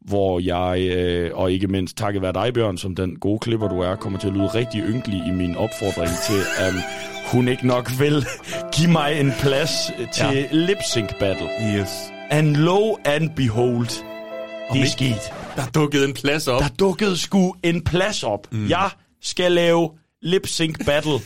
hvor 0.00 0.40
jeg, 0.40 0.80
øh, 0.80 1.30
og 1.34 1.52
ikke 1.52 1.66
mindst 1.66 1.96
takket 1.96 2.22
være 2.22 2.32
dig, 2.32 2.54
Bjørn, 2.54 2.78
som 2.78 2.94
den 2.94 3.16
gode 3.16 3.38
klipper 3.38 3.68
du 3.68 3.80
er, 3.80 3.94
kommer 3.96 4.18
til 4.18 4.26
at 4.28 4.32
lyde 4.34 4.46
rigtig 4.46 4.80
ynkelig 4.88 5.22
i 5.26 5.30
min 5.30 5.56
opfordring 5.56 6.10
til, 6.26 6.40
at 6.58 6.72
hun 7.32 7.48
ikke 7.48 7.66
nok 7.66 7.90
vil 7.98 8.24
give 8.76 8.90
mig 8.90 9.20
en 9.20 9.32
plads 9.40 9.70
til 10.14 10.24
Ja. 10.26 10.32
ja. 10.32 10.46
lip 10.52 10.78
sync 10.92 11.10
battle. 11.20 11.48
Yes. 11.80 11.88
And 12.30 12.56
lo 12.56 12.96
and 13.04 13.30
behold, 13.36 13.86
det 14.72 14.82
er 14.82 14.86
sket. 14.86 15.32
Der 15.56 15.62
er 15.62 15.70
dukket 15.74 16.04
en 16.04 16.14
plads 16.14 16.48
op. 16.48 16.60
Der 16.60 16.68
dukkede 16.78 17.16
sgu 17.16 17.54
en 17.62 17.84
plads 17.84 18.22
op. 18.22 18.52
Mm. 18.52 18.68
Jeg 18.68 18.90
skal 19.22 19.52
lave 19.52 19.90
lip 20.22 20.46
sync 20.46 20.84
battle 20.86 21.18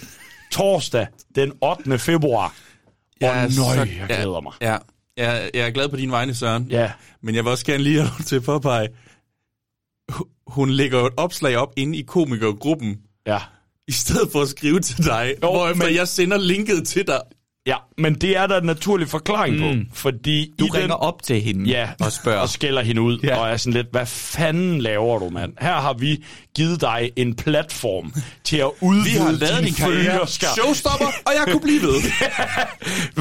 torsdag 0.51 1.07
den 1.35 1.53
8. 1.63 1.99
februar. 1.99 2.55
Og 3.23 3.29
er 3.29 3.75
nøj, 3.75 3.89
jeg 3.99 4.07
glæder 4.09 4.41
mig. 4.41 4.53
Ja, 4.61 4.77
jeg, 5.17 5.51
jeg 5.55 5.67
er 5.67 5.71
glad 5.71 5.89
på 5.89 5.97
din 5.97 6.11
vegne, 6.11 6.35
Søren. 6.35 6.67
Ja. 6.71 6.93
Men 7.23 7.35
jeg 7.35 7.45
vil 7.45 7.51
også 7.51 7.65
gerne 7.67 7.83
lige 7.83 8.01
have 8.01 8.25
til 8.25 8.37
at 8.37 8.43
påpege, 8.43 8.89
hu- 10.11 10.27
hun 10.47 10.71
lægger 10.71 11.05
et 11.05 11.13
opslag 11.17 11.57
op 11.57 11.73
inde 11.77 11.99
i 11.99 12.03
komikergruppen, 12.03 12.99
Ja. 13.27 13.39
i 13.89 13.93
stedet 13.93 14.33
for 14.33 14.43
at 14.43 14.49
skrive 14.49 14.81
til 14.81 15.05
dig, 15.05 15.35
jo, 15.43 15.51
hvorefter 15.51 15.87
men- 15.87 15.95
jeg 15.95 16.09
sender 16.09 16.37
linket 16.39 16.89
til 16.89 17.07
dig. 17.07 17.21
Ja, 17.67 17.77
men 17.99 18.15
det 18.15 18.37
er 18.37 18.47
der 18.47 18.59
en 18.61 18.67
naturlig 18.67 19.09
forklaring 19.09 19.57
mm. 19.57 19.85
på, 19.87 19.97
fordi 19.97 20.53
Du 20.59 20.67
ringer 20.67 20.81
den, 20.81 20.91
op 20.91 21.23
til 21.23 21.41
hende 21.41 21.71
ja, 21.71 21.89
og 22.01 22.13
spørger. 22.13 22.39
og 22.41 22.49
skælder 22.49 22.83
hende 22.83 23.03
ud, 23.03 23.19
Ja. 23.23 23.29
ja. 23.29 23.37
og 23.37 23.49
er 23.49 23.57
sådan 23.57 23.73
lidt, 23.73 23.87
hvad 23.91 24.07
fanden 24.07 24.81
laver 24.81 25.19
du, 25.19 25.29
mand? 25.31 25.53
Her 25.61 25.75
har 25.75 25.93
vi 25.95 26.25
givet 26.57 26.81
dig 26.81 27.11
en 27.17 27.35
platform 27.35 28.13
til 28.45 28.57
at 28.57 28.71
udvide 28.81 29.05
Vi 29.05 29.11
har 29.19 29.31
lavet 29.33 29.65
din 29.65 29.75
karriere. 29.75 30.27
Showstopper, 30.27 31.07
og 31.27 31.33
jeg 31.37 31.45
kunne 31.53 31.61
blive 31.63 31.83
ved. 31.83 32.01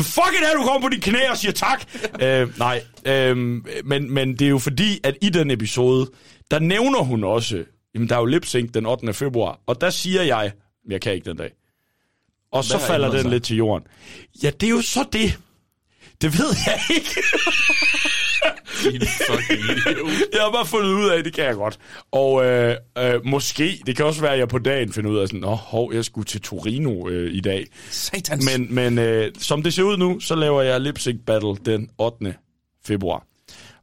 Fuck 0.03 0.33
it, 0.39 0.43
er 0.51 0.57
du 0.57 0.63
kommer 0.63 0.81
på 0.81 0.89
dine 0.89 1.01
knæ 1.01 1.19
og 1.31 1.37
siger 1.37 1.51
tak. 1.51 1.83
øh, 2.21 2.59
nej, 2.59 2.81
øh, 3.05 3.37
men, 3.85 4.13
men 4.13 4.33
det 4.33 4.41
er 4.41 4.49
jo 4.49 4.59
fordi, 4.59 4.99
at 5.03 5.15
i 5.21 5.29
den 5.29 5.51
episode, 5.51 6.09
der 6.51 6.59
nævner 6.59 6.99
hun 6.99 7.23
også, 7.23 7.63
jamen 7.95 8.09
der 8.09 8.15
er 8.15 8.19
jo 8.19 8.25
lip 8.25 8.45
den 8.73 8.85
8. 8.85 9.13
februar, 9.13 9.59
og 9.67 9.81
der 9.81 9.89
siger 9.89 10.21
jeg, 10.23 10.51
jeg 10.89 11.01
kan 11.01 11.13
ikke 11.13 11.29
den 11.29 11.37
dag. 11.37 11.49
Og 12.51 12.63
så 12.63 12.77
Hvad 12.77 12.87
falder 12.87 13.11
den 13.11 13.21
sig? 13.21 13.31
lidt 13.31 13.43
til 13.43 13.57
jorden. 13.57 13.87
Ja, 14.43 14.49
det 14.49 14.63
er 14.67 14.69
jo 14.71 14.81
så 14.81 15.05
det. 15.13 15.39
Det 16.21 16.39
ved 16.39 16.55
jeg 16.65 16.79
ikke. 16.95 17.21
Din 18.83 19.01
fucking 19.01 19.59
idiot. 19.59 20.11
Jeg 20.33 20.41
har 20.41 20.51
bare 20.51 20.65
fundet 20.65 20.89
ud 20.89 21.09
af, 21.09 21.17
at 21.17 21.25
det 21.25 21.33
kan 21.33 21.43
jeg 21.43 21.55
godt. 21.55 21.79
Og 22.11 22.45
øh, 22.45 22.75
øh, 22.97 23.25
måske, 23.25 23.81
det 23.85 23.95
kan 23.95 24.05
også 24.05 24.21
være, 24.21 24.33
at 24.33 24.39
jeg 24.39 24.47
på 24.47 24.59
dagen 24.59 24.93
finder 24.93 25.11
ud 25.11 25.17
af 25.17 25.27
sådan, 25.27 25.43
åh, 25.43 25.57
hov, 25.57 25.93
jeg 25.93 26.05
skulle 26.05 26.25
til 26.25 26.41
Torino 26.41 27.09
øh, 27.09 27.33
i 27.33 27.39
dag. 27.41 27.65
Satans. 27.89 28.45
Men, 28.57 28.75
men 28.75 28.97
øh, 28.99 29.31
som 29.39 29.63
det 29.63 29.73
ser 29.73 29.83
ud 29.83 29.97
nu, 29.97 30.19
så 30.19 30.35
laver 30.35 30.61
jeg 30.61 30.81
Lip 30.81 30.99
Sync 30.99 31.19
Battle 31.25 31.55
den 31.65 31.89
8. 31.97 32.35
februar. 32.85 33.25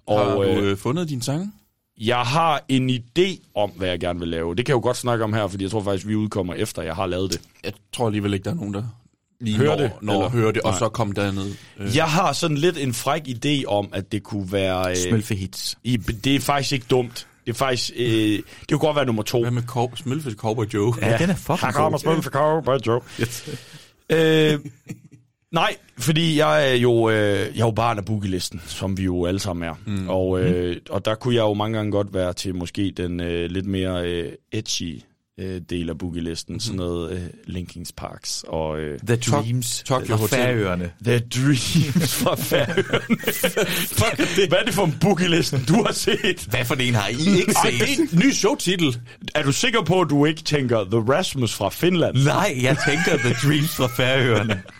har 0.08 0.14
Og 0.16 0.46
du 0.46 0.50
øh, 0.50 0.70
øh, 0.70 0.76
fundet 0.76 1.08
din 1.08 1.22
sang? 1.22 1.54
Jeg 2.00 2.18
har 2.20 2.64
en 2.68 2.90
idé 2.90 3.50
om, 3.54 3.70
hvad 3.70 3.88
jeg 3.88 4.00
gerne 4.00 4.18
vil 4.18 4.28
lave. 4.28 4.54
Det 4.54 4.66
kan 4.66 4.72
jeg 4.72 4.76
jo 4.76 4.86
godt 4.86 4.96
snakke 4.96 5.24
om 5.24 5.32
her, 5.32 5.46
fordi 5.48 5.64
jeg 5.64 5.70
tror 5.70 5.82
faktisk, 5.82 6.06
vi 6.06 6.14
udkommer 6.14 6.54
efter, 6.54 6.82
jeg 6.82 6.94
har 6.94 7.06
lavet 7.06 7.32
det. 7.32 7.40
Jeg 7.64 7.72
tror 7.92 8.06
alligevel 8.06 8.34
ikke, 8.34 8.44
der 8.44 8.50
er 8.50 8.54
nogen, 8.54 8.74
der 8.74 8.82
lige 9.40 9.56
Hører 9.56 9.68
når, 9.76 9.82
det, 9.82 9.90
når 10.02 10.12
eller? 10.14 10.28
hører 10.28 10.52
det, 10.52 10.62
og 10.62 10.70
Nej. 10.70 10.78
så 10.78 10.88
kom 10.88 11.12
derned. 11.12 11.54
Øh, 11.78 11.96
Jeg 11.96 12.04
har 12.04 12.32
sådan 12.32 12.56
lidt 12.56 12.78
en 12.78 12.94
fræk 12.94 13.22
idé 13.28 13.64
om, 13.66 13.88
at 13.92 14.12
det 14.12 14.22
kunne 14.22 14.52
være... 14.52 14.90
Øh, 14.90 14.96
Smølfehits. 14.96 15.78
i, 15.84 15.96
det 15.96 16.34
er 16.36 16.40
faktisk 16.40 16.72
ikke 16.72 16.86
dumt. 16.90 17.26
Det 17.46 17.52
er 17.52 17.56
faktisk... 17.56 17.90
Øh, 17.96 18.06
det 18.32 18.42
kunne 18.70 18.78
godt 18.78 18.96
være 18.96 19.06
nummer 19.06 19.22
to. 19.22 19.40
Hvad 19.40 19.50
med 19.50 19.62
Cor- 19.62 19.96
Smølfes 19.96 20.34
Cowboy 20.34 20.64
Joe? 20.66 20.94
Ja, 21.02 21.18
den 21.18 21.30
er 21.30 21.34
fucking 21.34 21.58
Her 21.60 21.72
kommer 21.72 21.98
god. 22.04 22.22
for 22.22 22.30
Cowboy 22.30 22.76
Joe. 22.86 23.00
øh, 24.54 24.58
nej, 25.52 25.76
fordi 25.98 26.38
jeg 26.38 26.70
er 26.70 26.74
jo, 26.74 27.10
øh, 27.10 27.16
jeg 27.16 27.62
er 27.62 27.66
jo 27.66 27.70
barn 27.70 27.98
af 27.98 28.04
boogie-listen, 28.04 28.62
som 28.66 28.98
vi 28.98 29.04
jo 29.04 29.26
alle 29.26 29.40
sammen 29.40 29.68
er. 29.68 29.74
Mm. 29.86 30.08
Og, 30.08 30.40
øh, 30.40 30.76
og 30.90 31.04
der 31.04 31.14
kunne 31.14 31.34
jeg 31.34 31.42
jo 31.42 31.54
mange 31.54 31.76
gange 31.76 31.92
godt 31.92 32.14
være 32.14 32.32
til 32.32 32.54
måske 32.54 32.92
den 32.96 33.20
øh, 33.20 33.50
lidt 33.50 33.66
mere 33.66 34.08
øh, 34.08 34.32
edgy 34.52 35.02
øh, 35.40 35.60
del 35.70 35.90
af 35.90 35.98
boogie-listen. 35.98 36.60
Sådan 36.60 36.76
noget 36.76 37.12
øh, 37.12 37.20
Linkings 37.46 37.92
Parks 37.92 38.44
og... 38.48 38.80
Øh, 38.80 38.98
The 39.06 39.16
Dreams. 39.16 39.82
Tokyo 39.86 40.12
og 40.14 40.18
Hotel. 40.20 40.38
Færøerne. 40.38 40.90
The 41.04 41.18
Dreams 41.18 42.14
fra 42.14 42.34
Færøerne. 42.34 43.16
Fuck 43.98 44.20
er 44.20 44.24
det? 44.36 44.48
Hvad 44.48 44.58
er 44.58 44.64
det 44.64 44.74
for 44.74 44.84
en 44.84 44.96
boogie-listen, 45.00 45.64
du 45.68 45.82
har 45.86 45.92
set? 45.92 46.46
Hvad 46.50 46.64
for 46.64 46.74
en 46.74 46.94
har 46.94 47.08
I 47.08 47.12
ikke 47.12 47.54
Ej, 47.64 47.70
set? 47.70 47.80
det 47.80 47.98
er 47.98 48.02
en 48.12 48.18
ny 48.24 48.32
showtitel. 48.32 49.00
Er 49.34 49.42
du 49.42 49.52
sikker 49.52 49.82
på, 49.82 50.00
at 50.00 50.10
du 50.10 50.24
ikke 50.24 50.42
tænker 50.42 50.84
The 50.84 51.12
Rasmus 51.12 51.54
fra 51.54 51.68
Finland? 51.68 52.16
Nej, 52.24 52.58
jeg 52.62 52.76
tænker 52.88 53.16
The 53.16 53.34
Dreams 53.48 53.76
fra 53.76 53.86
Færøerne. 53.86 54.62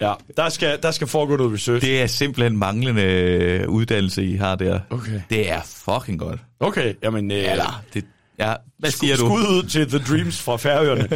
Ja, 0.00 0.12
der 0.36 0.48
skal, 0.48 0.78
der 0.82 0.90
skal 0.90 1.06
foregå 1.06 1.36
noget 1.36 1.52
research. 1.52 1.86
Det 1.86 2.02
er 2.02 2.06
simpelthen 2.06 2.56
manglende 2.56 3.02
øh, 3.02 3.68
uddannelse, 3.68 4.24
I 4.24 4.36
har 4.36 4.54
der. 4.54 4.80
Okay. 4.90 5.20
Det 5.30 5.50
er 5.50 5.60
fucking 5.64 6.18
godt. 6.18 6.40
Okay, 6.60 6.94
jamen... 7.02 7.30
Øh, 7.30 7.38
Eller, 7.38 7.82
det, 7.94 8.04
ja, 8.38 8.54
hvad 8.78 8.90
skud- 8.90 9.06
siger 9.06 9.16
du? 9.16 9.26
Skud 9.26 9.40
ud 9.56 9.62
til 9.68 9.88
The 9.88 9.98
Dreams 9.98 10.42
fra 10.42 10.56
Færøerne. 10.56 11.08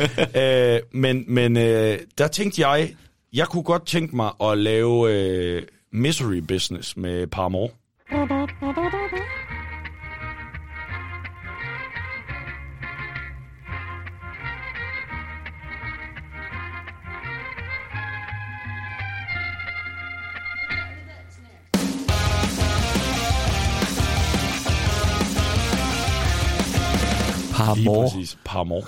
øh, 0.76 0.80
men 0.92 1.24
men 1.28 1.56
øh, 1.56 1.98
der 2.18 2.28
tænkte 2.28 2.68
jeg, 2.68 2.94
jeg 3.32 3.46
kunne 3.46 3.62
godt 3.62 3.86
tænke 3.86 4.16
mig 4.16 4.30
at 4.42 4.58
lave 4.58 5.12
øh, 5.12 5.62
Misery 5.92 6.36
Business 6.38 6.96
med 6.96 7.26
Paramore. 7.26 7.68
Lige 27.58 27.86
Paramore. 27.86 28.10
præcis. 28.10 28.38
Paramore. 28.44 28.82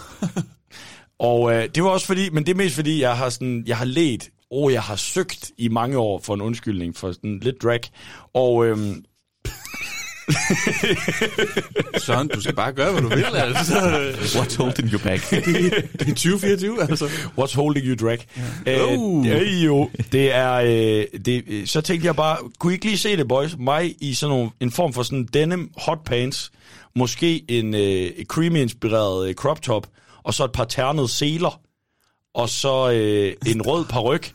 og 1.31 1.53
øh, 1.55 1.69
det 1.75 1.83
var 1.83 1.91
også 1.91 2.07
fordi, 2.07 2.31
men 2.31 2.47
det 2.47 2.53
er 2.53 2.57
mest 2.57 2.75
fordi, 2.75 3.01
jeg 3.01 3.17
har, 3.17 3.29
sådan, 3.29 3.65
jeg 3.67 3.77
har 3.77 3.85
let, 3.85 4.29
og 4.51 4.73
jeg 4.73 4.83
har 4.83 4.97
søgt 4.97 5.51
i 5.59 5.69
mange 5.69 5.99
år 5.99 6.21
for 6.25 6.35
en 6.35 6.41
undskyldning 6.41 6.97
for 6.97 7.13
sådan 7.13 7.39
lidt 7.43 7.63
drag. 7.63 7.81
Og 8.35 8.67
øhm, 8.67 9.05
Søren, 12.05 12.29
du 12.29 12.41
skal 12.41 12.55
bare 12.55 12.73
gøre, 12.73 12.93
hvad 12.93 13.03
du 13.03 13.09
vil, 13.09 13.25
altså. 13.37 13.75
What's 14.39 14.57
holding 14.57 14.93
you 14.93 14.99
back? 14.99 15.31
Det 15.31 16.01
er 16.01 16.07
2024, 16.07 16.83
altså. 16.83 17.05
What's 17.39 17.55
holding 17.55 17.87
you 17.87 18.07
drag? 18.07 18.19
Ja. 18.67 18.97
Oh. 18.97 19.27
Øh, 19.27 19.41
det, 19.41 19.67
jo, 19.67 19.91
det 20.13 20.35
er, 20.35 20.53
øh, 20.53 21.21
det, 21.25 21.45
øh, 21.49 21.67
så 21.67 21.81
tænkte 21.81 22.07
jeg 22.07 22.17
bare, 22.17 22.37
kunne 22.59 22.73
I 22.73 22.75
ikke 22.75 22.87
lige 22.87 22.99
se 22.99 23.17
det, 23.17 23.29
boys? 23.29 23.57
Mig 23.59 23.95
i 24.01 24.15
sådan 24.15 24.37
nogle, 24.37 24.51
en 24.61 24.71
form 24.71 24.93
for 24.93 25.03
sådan 25.03 25.29
denim 25.35 25.71
hot 25.77 25.99
pants, 26.05 26.51
måske 26.97 27.45
en 27.49 27.75
øh, 27.75 28.11
creamy-inspireret 28.25 29.29
øh, 29.29 29.35
crop 29.35 29.63
top, 29.63 29.87
og 30.23 30.35
så 30.35 30.45
et 30.45 30.53
par 30.53 30.65
ternede 30.65 31.09
seler, 31.09 31.61
og 32.35 32.49
så 32.49 32.91
øh, 32.91 33.35
en 33.47 33.63
rød 33.63 33.85
paryk, 33.85 34.33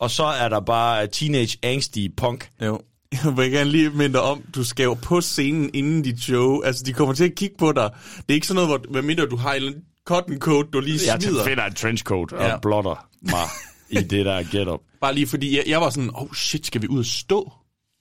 og 0.00 0.10
så 0.10 0.24
er 0.24 0.48
der 0.48 0.60
bare 0.60 1.06
teenage 1.06 1.58
angsty 1.62 2.06
punk. 2.16 2.48
Jo. 2.62 2.80
Jeg 3.24 3.36
vil 3.36 3.50
gerne 3.50 3.70
lige 3.70 3.90
minde 3.90 4.12
dig 4.12 4.22
om, 4.22 4.42
du 4.54 4.64
skal 4.64 4.84
jo 4.84 4.94
på 4.94 5.20
scenen 5.20 5.70
inden 5.74 6.02
dit 6.02 6.20
show. 6.22 6.60
Altså, 6.62 6.82
de 6.84 6.92
kommer 6.92 7.14
til 7.14 7.24
at 7.24 7.34
kigge 7.34 7.54
på 7.58 7.72
dig. 7.72 7.90
Det 8.16 8.24
er 8.28 8.34
ikke 8.34 8.46
sådan 8.46 8.64
noget, 8.64 8.68
hvor, 8.80 8.90
hvad 8.92 9.02
mindre 9.02 9.26
du 9.26 9.36
har 9.36 9.54
en 9.54 9.74
cotton 10.06 10.38
coat, 10.38 10.66
du 10.72 10.80
lige 10.80 11.00
Jeg 11.06 11.22
smider. 11.22 11.44
finder 11.44 11.64
en 11.64 11.74
trenchcoat 11.74 12.32
og 12.32 12.44
ja. 12.48 12.58
blotter 12.58 13.06
mig 13.22 13.46
i 13.90 13.96
det 13.96 14.26
der 14.26 14.42
get-up. 14.42 14.80
Bare 15.00 15.14
lige 15.14 15.26
fordi, 15.26 15.56
jeg, 15.56 15.64
jeg 15.66 15.80
var 15.80 15.90
sådan, 15.90 16.10
oh 16.14 16.32
shit, 16.34 16.66
skal 16.66 16.82
vi 16.82 16.88
ud 16.88 16.98
og 16.98 17.06
stå? 17.06 17.52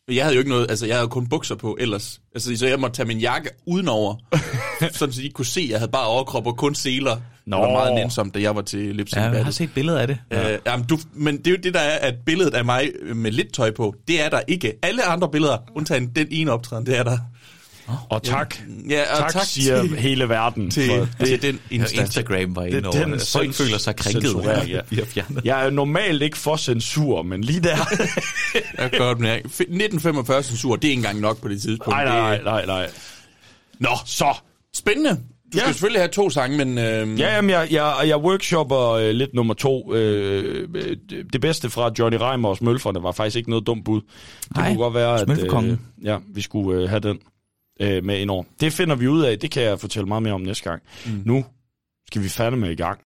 Jeg 0.07 0.23
havde 0.23 0.35
jo 0.35 0.39
ikke 0.39 0.49
noget, 0.49 0.69
altså 0.69 0.85
jeg 0.85 0.95
havde 0.95 1.07
kun 1.07 1.27
bukser 1.27 1.55
på 1.55 1.77
ellers. 1.79 2.21
Altså, 2.35 2.55
så 2.55 2.67
jeg 2.67 2.79
måtte 2.79 2.95
tage 2.95 3.07
min 3.07 3.19
jakke 3.19 3.49
udenover, 3.65 4.15
sådan 4.91 5.13
så 5.13 5.19
de 5.19 5.23
ikke 5.23 5.33
kunne 5.33 5.45
se, 5.45 5.61
at 5.61 5.69
jeg 5.69 5.79
havde 5.79 5.91
bare 5.91 6.07
overkrop 6.07 6.47
og 6.47 6.57
kun 6.57 6.75
seler. 6.75 7.17
Nå. 7.45 7.57
Det 7.57 7.63
var 7.63 7.71
meget 7.71 7.95
nænsomt, 7.95 8.33
da 8.33 8.41
jeg 8.41 8.55
var 8.55 8.61
til 8.61 8.95
lip 8.95 9.07
Ja, 9.15 9.21
jeg 9.21 9.45
har 9.45 9.51
set 9.51 9.69
billeder 9.73 9.99
af 9.99 10.07
det. 10.07 10.17
Ja. 10.31 10.53
Øh, 10.53 10.59
jamen, 10.65 10.85
du, 10.85 10.97
men 11.13 11.37
det 11.37 11.47
er 11.47 11.51
jo 11.51 11.57
det, 11.63 11.73
der 11.73 11.79
er, 11.79 11.97
at 12.07 12.15
billedet 12.25 12.53
af 12.53 12.65
mig 12.65 12.91
med 13.15 13.31
lidt 13.31 13.53
tøj 13.53 13.71
på, 13.71 13.95
det 14.07 14.21
er 14.21 14.29
der 14.29 14.41
ikke. 14.47 14.73
Alle 14.81 15.03
andre 15.03 15.29
billeder, 15.29 15.57
undtagen 15.75 16.07
den 16.15 16.27
ene 16.31 16.51
optræden, 16.51 16.85
det 16.85 16.97
er 16.97 17.03
der. 17.03 17.17
Og 18.09 18.23
tak. 18.23 18.55
Ja, 18.89 19.01
og 19.11 19.17
tak, 19.17 19.31
tak 19.31 19.43
siger 19.45 19.81
til- 19.81 19.95
hele 19.97 20.29
verden. 20.29 20.71
Til, 20.71 20.87
for 20.87 21.07
det, 21.19 21.27
til 21.27 21.41
den 21.41 21.59
Insta. 21.71 22.01
Instagram 22.01 22.55
var 22.55 22.63
inde 22.63 22.87
over. 22.87 23.05
den. 23.05 23.19
Folk 23.19 23.53
føler 23.53 23.77
sig 23.77 23.95
krænket. 23.95 24.35
ja. 24.97 25.03
Fjernet. 25.05 25.41
Jeg 25.45 25.65
er 25.65 25.69
normalt 25.69 26.21
ikke 26.23 26.37
for 26.37 26.55
censur, 26.55 27.21
men 27.21 27.43
lige 27.43 27.59
der... 27.59 27.75
Jeg 28.77 28.89
kan 28.91 28.99
godt 28.99 29.19
mærke. 29.19 29.45
1945 29.45 30.43
censur, 30.43 30.75
det 30.75 30.83
er 30.87 30.89
ikke 30.91 30.99
engang 30.99 31.19
nok 31.19 31.41
på 31.41 31.47
det 31.47 31.61
tidspunkt. 31.61 31.89
nej, 31.97 32.05
nej, 32.05 32.41
nej, 32.43 32.65
nej. 32.65 32.89
Nå, 33.79 33.89
så. 34.05 34.33
Spændende. 34.75 35.09
Du 35.09 35.57
Ja. 35.57 35.59
skal 35.61 35.73
selvfølgelig 35.73 36.01
have 36.01 36.09
to 36.11 36.29
sange, 36.29 36.57
men... 36.65 36.77
Øh, 36.77 37.19
Ja, 37.19 37.35
jamen, 37.35 37.49
jeg, 37.49 37.67
jeg, 37.71 37.95
jeg 38.07 38.17
workshopper 38.17 38.89
øh, 38.89 39.09
lidt 39.09 39.33
nummer 39.33 39.53
to. 39.53 39.93
Øh, 39.93 40.67
øh, 40.75 40.97
det 41.33 41.41
bedste 41.41 41.69
fra 41.69 41.91
Johnny 41.99 42.17
Reimers 42.21 42.61
Mølferne 42.61 43.03
var 43.03 43.11
faktisk 43.11 43.37
ikke 43.37 43.49
noget 43.49 43.67
dumt 43.67 43.85
bud. 43.85 44.01
Det 44.01 44.57
Nej, 44.57 44.67
kunne 44.67 44.77
godt 44.77 44.93
være, 44.93 45.21
at 45.21 45.29
øh, 45.29 45.77
ja, 46.03 46.17
vi 46.33 46.41
skulle 46.41 46.81
øh, 46.83 46.89
have 46.89 46.99
den 46.99 47.19
øh, 47.81 48.03
med 48.03 48.19
indover. 48.19 48.43
Det 48.59 48.73
finder 48.73 48.95
vi 48.95 49.07
ud 49.07 49.21
af. 49.23 49.39
Det 49.39 49.51
kan 49.51 49.63
jeg 49.63 49.79
fortælle 49.79 50.07
meget 50.07 50.23
mere 50.23 50.33
om 50.33 50.41
næste 50.41 50.69
gang. 50.69 50.81
Mm. 51.05 51.21
Nu 51.25 51.45
skal 52.07 52.23
vi 52.23 52.29
fandme 52.29 52.71
i 52.71 52.75
gang. 52.75 52.99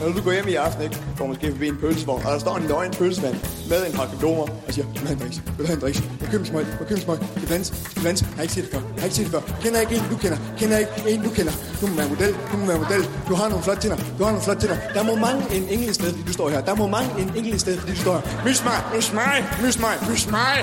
Når 0.00 0.12
du 0.12 0.20
går 0.22 0.32
hjem 0.32 0.48
i 0.48 0.54
aften, 0.54 0.82
ikke, 0.82 0.98
går 1.18 1.26
måske 1.26 1.50
forbi 1.50 1.68
en 1.68 1.76
pølsevogn, 1.76 2.22
og 2.26 2.32
der 2.32 2.38
står 2.38 2.56
en 2.56 2.66
løgn 2.68 2.90
pølsevand 3.00 3.36
med 3.70 3.86
en 3.86 3.92
pakke 3.98 4.16
blomer, 4.18 4.46
og 4.66 4.70
siger, 4.74 4.86
vil 4.86 5.00
du 5.00 5.06
have 5.06 5.12
en 5.12 5.20
driks? 5.22 5.36
Vil 5.56 5.58
du 5.58 5.66
have 5.66 5.74
en 5.74 5.82
driks? 5.84 5.98
Jeg 6.20 6.28
køber 6.30 6.44
en 6.44 6.50
smøg, 6.52 6.66
jeg 6.80 6.86
køber 6.88 7.00
en 7.00 7.04
smøg. 7.06 7.18
Skal 7.36 7.46
blandes, 7.50 7.68
skal 7.90 8.00
blandes. 8.02 8.22
Jeg 8.22 8.30
har 8.36 8.42
ikke 8.42 8.54
set 8.54 8.64
det 8.64 8.72
før, 8.74 8.82
jeg 8.94 9.00
har 9.02 9.06
ikke 9.08 9.16
set 9.16 9.26
det 9.26 9.32
før. 9.36 9.42
Kender 9.62 9.80
ikke 9.84 9.94
en, 9.98 10.04
du 10.12 10.16
kender. 10.24 10.38
Kender 10.60 10.76
ikke 10.82 10.92
en, 11.12 11.20
du 11.26 11.30
kender. 11.38 11.54
Du 11.80 11.84
må 11.90 11.94
være 12.00 12.08
model, 12.14 12.32
du 12.52 12.56
må 12.60 12.64
være 12.72 12.80
model. 12.84 13.02
Du 13.28 13.34
har 13.40 13.46
nogle 13.52 13.62
flotte 13.66 13.82
tænder, 13.82 13.98
du 14.18 14.20
har 14.26 14.30
nogle 14.34 14.44
flotte 14.46 14.60
tænder. 14.62 14.78
Der 14.96 15.02
må 15.08 15.14
mange 15.26 15.40
en 15.56 15.64
enkelt 15.74 15.94
sted, 16.00 16.08
fordi 16.12 16.24
du 16.30 16.32
står 16.38 16.48
her. 16.54 16.60
Der 16.68 16.74
må 16.80 16.84
mange 16.96 17.10
en 17.22 17.28
enkelt 17.38 17.60
sted, 17.64 17.74
fordi 17.80 17.92
du 17.96 18.02
står 18.06 18.14
her. 18.18 18.24
Mys 18.46 18.60
mig, 18.68 18.78
mys 18.94 19.08
mig, 19.20 19.34
mys 19.62 19.76
mig, 19.84 19.94
mys 20.10 20.24
mig. 20.38 20.56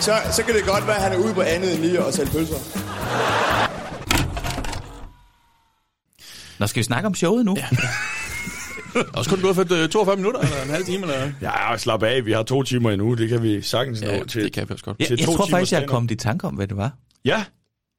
Så, 0.00 0.16
så 0.32 0.42
kan 0.42 0.54
det 0.54 0.64
godt 0.64 0.86
være, 0.86 0.96
at 0.96 1.02
han 1.02 1.12
er 1.12 1.16
ude 1.16 1.34
på 1.34 1.40
andet 1.40 1.74
end 1.74 1.80
lige 1.82 2.04
at 2.06 2.14
sælge 2.14 2.30
pølser. 2.30 2.56
Nå, 6.58 6.66
skal 6.66 6.78
vi 6.78 6.84
snakke 6.84 7.06
om 7.06 7.14
showet 7.14 7.44
nu? 7.44 7.56
Ja. 7.56 7.66
Også 9.14 9.30
kun 9.30 9.40
gået 9.40 9.54
for 9.54 9.82
øh, 9.82 9.88
42 9.88 10.16
minutter, 10.16 10.40
eller 10.40 10.62
en 10.62 10.70
halv 10.70 10.84
time, 10.84 11.02
eller... 11.02 11.32
Ja, 11.42 11.76
slap 11.78 12.02
af. 12.02 12.24
Vi 12.26 12.32
har 12.32 12.42
to 12.42 12.62
timer 12.62 12.90
endnu. 12.90 13.14
Det 13.14 13.28
kan 13.28 13.42
vi 13.42 13.62
sagtens 13.62 14.00
nå 14.02 14.08
Ja, 14.08 14.24
til. 14.24 14.44
det 14.44 14.52
kan 14.52 14.68
vi 14.68 14.72
også 14.72 14.84
godt. 14.84 14.96
Jeg, 14.98 15.06
Til 15.08 15.18
jeg 15.18 15.26
to 15.26 15.36
tror 15.36 15.46
faktisk, 15.46 15.72
jeg 15.72 15.82
er 15.82 15.86
kommet 15.86 16.10
i 16.10 16.14
tanke 16.14 16.46
om, 16.46 16.54
hvad 16.54 16.66
det 16.66 16.76
var. 16.76 16.90
Ja, 17.24 17.44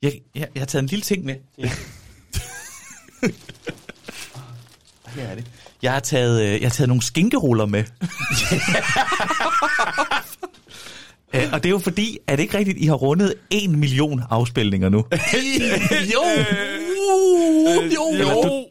Jeg, 0.02 0.14
jeg, 0.36 0.48
jeg 0.56 0.62
har 0.62 0.66
taget 0.66 0.84
en 0.84 0.88
lille 0.90 1.04
ting 1.04 1.26
med. 1.26 1.36
Ja. 1.58 1.64
Her 5.16 5.28
er 5.28 5.36
det. 5.36 5.46
Jeg 5.82 5.94
har 5.94 6.00
taget, 6.00 6.42
øh, 6.42 6.52
jeg 6.62 6.70
har 6.70 6.70
taget 6.70 6.88
nogle 6.88 7.04
skinkeruller 7.04 7.66
med. 7.66 7.84
Øh, 11.38 11.54
og 11.54 11.64
det 11.64 11.70
er 11.70 11.74
jo 11.74 11.80
fordi, 11.80 12.18
er 12.28 12.36
det 12.36 12.44
ikke 12.44 12.58
rigtigt, 12.58 12.78
I 12.78 12.86
har 12.86 12.96
rundet 12.96 13.34
en 13.50 13.80
million 13.80 14.22
afspilninger 14.30 14.90
nu? 14.90 15.06
jo! 16.14 16.22
Jo! 17.76 18.10
Eller 18.14 18.32
Jo! 18.34 18.42
du- 18.44 18.64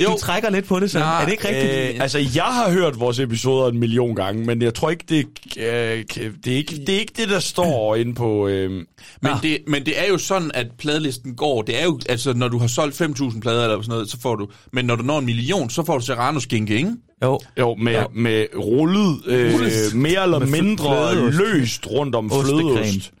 Øh, 0.00 0.06
Du 0.06 0.16
trækker 0.20 0.50
lidt 0.50 0.64
på 0.66 0.80
det, 0.80 0.90
så 0.90 0.98
Nej, 0.98 1.20
er 1.20 1.24
det 1.24 1.32
ikke 1.32 1.48
rigtigt? 1.48 1.94
Øh, 1.94 2.02
altså, 2.02 2.18
jeg 2.34 2.44
har 2.44 2.70
hørt 2.70 3.00
vores 3.00 3.18
episoder 3.18 3.68
en 3.68 3.78
million 3.78 4.14
gange, 4.16 4.44
men 4.44 4.62
jeg 4.62 4.74
tror 4.74 4.90
ikke, 4.90 5.04
det, 5.08 5.26
øh, 5.58 5.64
det, 5.64 6.52
er, 6.52 6.56
ikke, 6.56 6.78
det 6.86 6.94
er 6.94 6.98
ikke 6.98 7.12
det, 7.16 7.28
der 7.28 7.38
står 7.40 7.96
inde 7.96 8.14
på... 8.14 8.48
Øh, 8.48 8.70
Men 8.70 8.84
Nå. 9.22 9.30
det, 9.42 9.58
men 9.66 9.86
det 9.86 10.00
er 10.00 10.06
jo 10.08 10.18
sådan, 10.18 10.50
at 10.54 10.66
pladlisten 10.78 11.34
går. 11.34 11.62
Det 11.62 11.80
er 11.80 11.84
jo, 11.84 12.00
altså, 12.08 12.32
når 12.32 12.48
du 12.48 12.58
har 12.58 12.66
solgt 12.66 13.00
5.000 13.02 13.40
plader 13.40 13.62
eller 13.64 13.76
sådan 13.82 13.88
noget, 13.92 14.10
så 14.10 14.20
får 14.20 14.34
du... 14.36 14.48
Men 14.72 14.84
når 14.84 14.96
du 14.96 15.02
når 15.02 15.18
en 15.18 15.24
million, 15.26 15.70
så 15.70 15.84
får 15.84 15.98
du 15.98 16.04
serrano-skinke, 16.04 16.76
ikke? 16.76 16.90
Jo. 17.24 17.40
jo, 17.58 17.74
med, 17.74 17.92
ja. 17.92 18.04
med 18.14 18.46
rullet, 18.56 19.20
øh, 19.26 19.54
Rullet. 19.54 19.94
mere 19.94 20.22
eller 20.22 20.38
Med 20.38 20.46
mindre 20.48 21.10
flødeost. 21.12 21.38
løst 21.38 21.86
rundt 21.90 22.14
om 22.14 22.30
flødeost. 22.30 23.12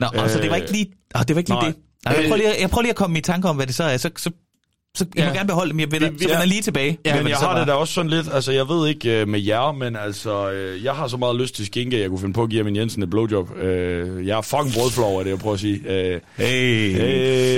Nå, 0.00 0.06
øh, 0.14 0.22
altså 0.22 0.38
det 0.40 0.50
var 0.50 0.56
ikke 0.56 0.72
lige, 0.72 0.86
oh, 1.14 1.22
det, 1.28 1.36
var 1.36 1.38
ikke 1.40 1.50
lige 1.50 1.60
nej. 1.60 1.66
det. 1.68 1.76
Nej, 2.04 2.14
jeg, 2.14 2.22
prøver 2.24 2.36
lige, 2.36 2.48
at- 2.54 2.60
jeg 2.60 2.70
prøver 2.70 2.82
lige 2.82 2.90
at 2.90 2.96
komme 2.96 3.18
i 3.18 3.22
tanke 3.22 3.48
om, 3.48 3.56
hvad 3.56 3.66
det 3.66 3.74
så 3.74 3.84
er. 3.84 3.96
Så, 3.96 4.10
så, 4.16 4.30
så 4.96 5.04
må 5.16 5.22
Ja. 5.22 5.28
gerne 5.32 5.46
beholde 5.46 5.70
dem. 5.70 5.80
Jeg 5.80 5.92
vender, 5.92 6.10
Vi- 6.10 6.16
vi- 6.16 6.22
så 6.22 6.28
vender 6.28 6.40
ja. 6.40 6.46
lige 6.46 6.62
tilbage. 6.62 6.98
Ja, 7.06 7.16
men 7.22 7.28
jeg 7.28 7.36
har 7.36 7.58
det 7.58 7.66
da 7.68 7.72
også 7.72 7.94
sådan 7.94 8.10
lidt, 8.10 8.28
altså 8.34 8.52
jeg 8.52 8.68
ved 8.68 8.88
ikke 8.88 9.20
øh, 9.20 9.28
med 9.28 9.40
jer, 9.40 9.72
men 9.72 9.96
altså, 9.96 10.50
øh, 10.52 10.84
jeg 10.84 10.92
har 10.94 11.08
så 11.08 11.16
meget 11.16 11.36
lyst 11.36 11.54
til 11.54 11.66
skinke, 11.66 11.96
at 11.96 12.02
jeg 12.02 12.10
kunne 12.10 12.20
finde 12.20 12.34
på 12.34 12.42
at 12.42 12.50
give 12.50 12.60
Amin 12.60 12.76
Jensen 12.76 13.02
et 13.02 13.10
blowjob. 13.10 13.56
Øh, 13.56 14.26
jeg 14.26 14.38
er 14.38 14.42
fucking 14.42 14.74
brødflov 14.74 15.18
af 15.18 15.24
det, 15.24 15.30
jeg 15.30 15.38
prøver 15.38 15.54
at 15.54 15.60
sige. 15.60 15.80
Øh, 15.92 16.20
Hey. 16.36 16.94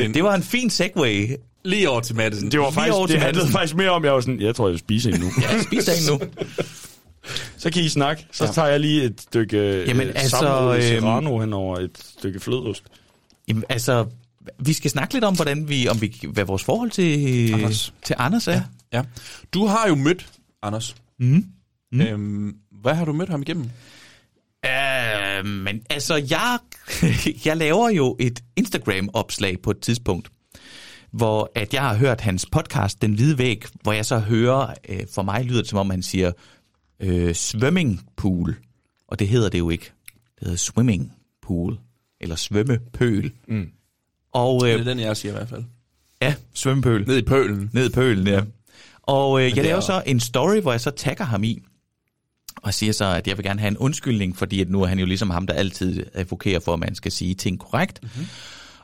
øh, 0.08 0.14
Det 0.14 0.24
var 0.24 0.34
en 0.34 0.42
fin 0.42 0.70
segway. 0.70 1.30
Lige 1.64 1.90
over 1.90 2.00
til 2.00 2.16
Madison. 2.16 2.50
det 2.50 2.60
var 2.60 2.66
Lige 2.66 2.74
faktisk, 2.74 2.94
over 2.94 3.06
det 3.06 3.20
handlede 3.20 3.48
faktisk 3.48 3.74
mere 3.76 3.90
om, 3.90 4.04
jeg 4.04 4.12
var 4.12 4.20
sådan, 4.20 4.40
jeg 4.40 4.54
tror, 4.54 4.66
jeg 4.66 4.72
vil 4.72 4.78
spise 4.78 5.10
en 5.10 5.20
nu. 5.20 5.26
Ja, 5.42 5.62
spis 5.62 5.84
dig 5.84 5.94
nu. 6.12 6.20
Så 7.58 7.70
kan 7.70 7.82
I 7.82 7.88
snakke. 7.88 8.26
Så 8.32 8.52
tager 8.52 8.68
jeg 8.68 8.80
lige 8.80 9.02
et 9.04 9.20
stykke 9.20 9.56
Jamen, 9.58 9.86
Jamen, 9.86 10.06
altså, 10.06 10.18
altså, 10.20 10.36
sammenrullet 10.36 10.92
øhm, 10.92 11.00
serrano 11.00 11.38
hen 11.38 11.52
over 11.52 11.76
et 11.78 11.90
stykke 12.18 12.40
flødeost. 12.40 12.82
Jamen, 13.48 13.64
altså, 13.68 14.04
vi 14.58 14.72
skal 14.72 14.90
snakke 14.90 15.14
lidt 15.14 15.24
om, 15.24 15.34
hvordan 15.34 15.68
vi, 15.68 15.88
om 15.88 16.00
vi, 16.00 16.20
hvad 16.32 16.44
vores 16.44 16.64
forhold 16.64 16.90
til 16.90 17.54
Anders. 17.54 17.94
til 18.04 18.16
Anders 18.18 18.48
er. 18.48 18.62
Ja. 18.92 19.02
Du 19.54 19.66
har 19.66 19.88
jo 19.88 19.94
mødt 19.94 20.28
Anders. 20.62 20.96
Mm. 21.18 21.46
Mm. 21.92 22.00
Øhm, 22.00 22.56
hvad 22.70 22.94
har 22.94 23.04
du 23.04 23.12
mødt 23.12 23.28
ham 23.28 23.42
igennem? 23.42 23.70
Uh, 24.66 25.46
men 25.46 25.82
altså, 25.90 26.14
jeg, 26.30 26.58
jeg 27.46 27.56
laver 27.56 27.90
jo 27.90 28.16
et 28.20 28.42
Instagram-opslag 28.56 29.62
på 29.62 29.70
et 29.70 29.80
tidspunkt, 29.80 30.28
hvor 31.10 31.52
at 31.54 31.74
jeg 31.74 31.82
har 31.82 31.96
hørt 31.96 32.20
hans 32.20 32.46
podcast, 32.46 33.02
Den 33.02 33.14
Hvide 33.14 33.38
Væg, 33.38 33.64
hvor 33.82 33.92
jeg 33.92 34.06
så 34.06 34.18
hører, 34.18 34.74
uh, 34.88 34.96
for 35.14 35.22
mig 35.22 35.44
lyder 35.44 35.60
det 35.60 35.70
som 35.70 35.78
om, 35.78 35.90
han 35.90 36.02
siger 36.02 36.32
uh, 37.04 37.32
swimming 37.32 38.00
pool, 38.16 38.56
og 39.08 39.18
det 39.18 39.28
hedder 39.28 39.48
det 39.48 39.58
jo 39.58 39.70
ikke. 39.70 39.92
Det 40.14 40.42
hedder 40.42 40.56
swimming 40.56 41.12
pool, 41.42 41.78
eller 42.20 42.36
svømmepøl. 42.36 43.32
Mm. 43.48 43.70
Og 44.36 44.60
Det 44.64 44.74
uh, 44.74 44.80
er 44.80 44.84
den, 44.84 45.00
jeg 45.00 45.16
siger 45.16 45.32
i 45.32 45.36
hvert 45.36 45.48
fald. 45.48 45.64
ja, 46.22 46.34
svømmepøl. 46.54 47.04
Ned 47.06 47.16
i 47.16 47.22
pølen. 47.22 47.70
Ned 47.72 47.90
i 47.90 47.92
pølen, 47.92 48.26
ja. 48.26 48.40
Og 49.02 49.38
øh, 49.40 49.44
jeg 49.46 49.54
det 49.56 49.64
laver 49.64 49.76
er- 49.76 49.80
så 49.80 50.02
en 50.06 50.20
story, 50.20 50.60
hvor 50.60 50.72
jeg 50.72 50.80
så 50.80 50.90
tagger 50.90 51.24
ham 51.24 51.44
i, 51.44 51.62
og 52.62 52.74
siger 52.74 52.92
så, 52.92 53.04
at 53.04 53.28
jeg 53.28 53.36
vil 53.36 53.44
gerne 53.44 53.60
have 53.60 53.68
en 53.70 53.78
undskyldning, 53.78 54.36
fordi 54.36 54.60
at 54.60 54.70
nu 54.70 54.82
er 54.82 54.86
han 54.86 54.98
jo 54.98 55.06
ligesom 55.06 55.30
ham, 55.30 55.46
der 55.46 55.54
altid 55.54 56.06
advokerer 56.14 56.60
for, 56.60 56.72
at 56.72 56.78
man 56.78 56.94
skal 56.94 57.12
sige 57.12 57.34
ting 57.34 57.58
korrekt. 57.60 57.98
Mhm. 58.02 58.10
Mm-hmm. 58.14 58.26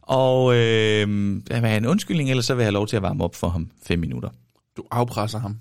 Og 0.03 0.55
øh, 0.55 1.41
jeg 1.51 1.63
vil 1.63 1.69
have 1.69 1.77
en 1.77 1.87
undskyldning, 1.87 2.31
eller 2.31 2.43
så 2.43 2.55
vil 2.55 2.63
jeg 2.63 2.67
have 2.67 2.73
lov 2.75 2.87
til 2.87 2.97
at 2.97 3.03
varme 3.03 3.25
op 3.25 3.35
for 3.35 3.49
ham 3.49 3.71
fem 3.87 3.99
minutter. 3.99 4.29
Du 4.77 4.85
afpresser 4.91 5.39
ham. 5.39 5.57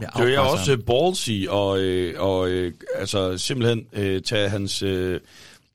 Jeg 0.00 0.08
Det 0.16 0.34
er 0.34 0.40
afpresser 0.40 0.40
også 0.40 0.70
ham. 0.70 0.80
øh, 0.80 0.84
ballsy 0.86 1.30
og, 1.48 1.78
øh, 1.80 2.20
og 2.20 2.48
øh, 2.48 2.72
altså 2.94 3.38
simpelthen 3.38 3.86
øh, 3.92 4.22
tage 4.22 4.48
hans 4.48 4.82
øh, 4.82 5.20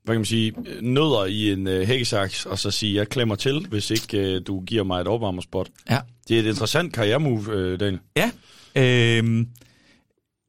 hvad 0.04 0.16
kan 0.16 0.20
man 0.20 0.26
sige, 0.26 0.54
øh, 0.68 0.82
nødder 0.82 1.26
i 1.26 1.52
en 1.52 1.68
øh, 1.68 1.88
hækkesaks, 1.88 2.46
og 2.46 2.60
så 2.60 2.72
sige, 2.72 2.96
jeg 2.96 3.08
klemmer 3.10 3.36
til, 3.36 3.66
hvis 3.70 3.92
ikke 3.92 4.18
øh, 4.36 4.42
du 4.48 4.60
giver 4.62 4.84
mig 4.84 5.02
et 5.02 5.08
opvarmerspot. 5.08 5.70
Ja. 5.90 6.00
Det 6.28 6.36
er 6.36 6.40
et 6.42 6.46
interessant 6.46 6.94
karrieremove, 6.94 7.52
øh, 7.52 7.80
Daniel. 7.80 8.00
Ja, 8.16 8.32
øhm, 8.76 9.48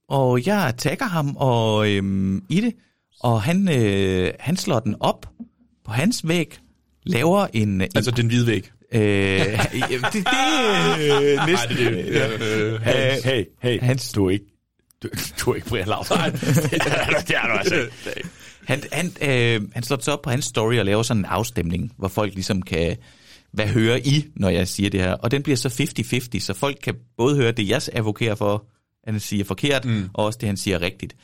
og 0.08 0.46
jeg 0.46 0.74
tagger 0.78 1.06
ham 1.06 1.36
og 1.36 1.88
øhm, 1.90 2.42
i 2.48 2.60
det, 2.60 2.72
og 3.20 3.42
han, 3.42 3.68
øh, 3.68 4.32
han 4.40 4.56
slår 4.56 4.80
den 4.80 4.96
op 5.00 5.26
på 5.84 5.92
hans 5.92 6.28
væg, 6.28 6.58
laver 7.06 7.46
en... 7.52 7.68
en 7.68 7.80
Altså 7.82 8.10
den 8.10 8.26
hvide 8.26 8.46
væg. 8.46 8.70
Øh, 8.94 9.00
det, 9.00 9.48
det 10.12 10.24
er 10.26 11.46
næsten... 11.46 11.76
det, 11.76 12.40
det, 12.40 12.80
Hey, 12.80 13.20
hey, 13.24 13.44
hey, 13.62 13.80
Hans- 13.80 14.12
du 14.12 14.26
er 14.26 14.30
ikke, 14.30 14.44
du, 15.02 15.08
du 15.40 15.50
er 15.50 15.54
ikke 15.54 15.68
Brian 15.68 15.88
Laudrup. 15.88 16.18
det 17.28 17.36
er 17.36 17.46
du 17.46 17.52
altså 17.58 17.74
ikke. 17.74 18.28
Han, 18.66 18.82
han, 18.92 19.06
øh, 19.22 19.68
han 19.72 19.82
slår 19.82 19.98
så 20.00 20.12
op 20.12 20.22
på 20.22 20.30
hans 20.30 20.44
story 20.44 20.78
og 20.78 20.84
laver 20.84 21.02
sådan 21.02 21.20
en 21.20 21.24
afstemning, 21.24 21.92
hvor 21.98 22.08
folk 22.08 22.34
ligesom 22.34 22.62
kan, 22.62 22.96
hvad 23.52 23.66
hører 23.66 23.96
I, 23.96 24.24
når 24.36 24.48
jeg 24.48 24.68
siger 24.68 24.90
det 24.90 25.00
her? 25.00 25.12
Og 25.12 25.30
den 25.30 25.42
bliver 25.42 25.56
så 25.56 25.68
50-50, 26.36 26.40
så 26.40 26.54
folk 26.54 26.78
kan 26.82 26.94
både 27.16 27.36
høre 27.36 27.52
det, 27.52 27.68
jeg 27.68 27.80
advokerer 27.92 28.34
for, 28.34 28.64
han 29.04 29.20
siger 29.20 29.44
forkert, 29.44 29.84
mm. 29.84 30.08
og 30.14 30.24
også 30.24 30.38
det, 30.40 30.46
han 30.46 30.56
siger 30.56 30.80
rigtigt. 30.80 31.16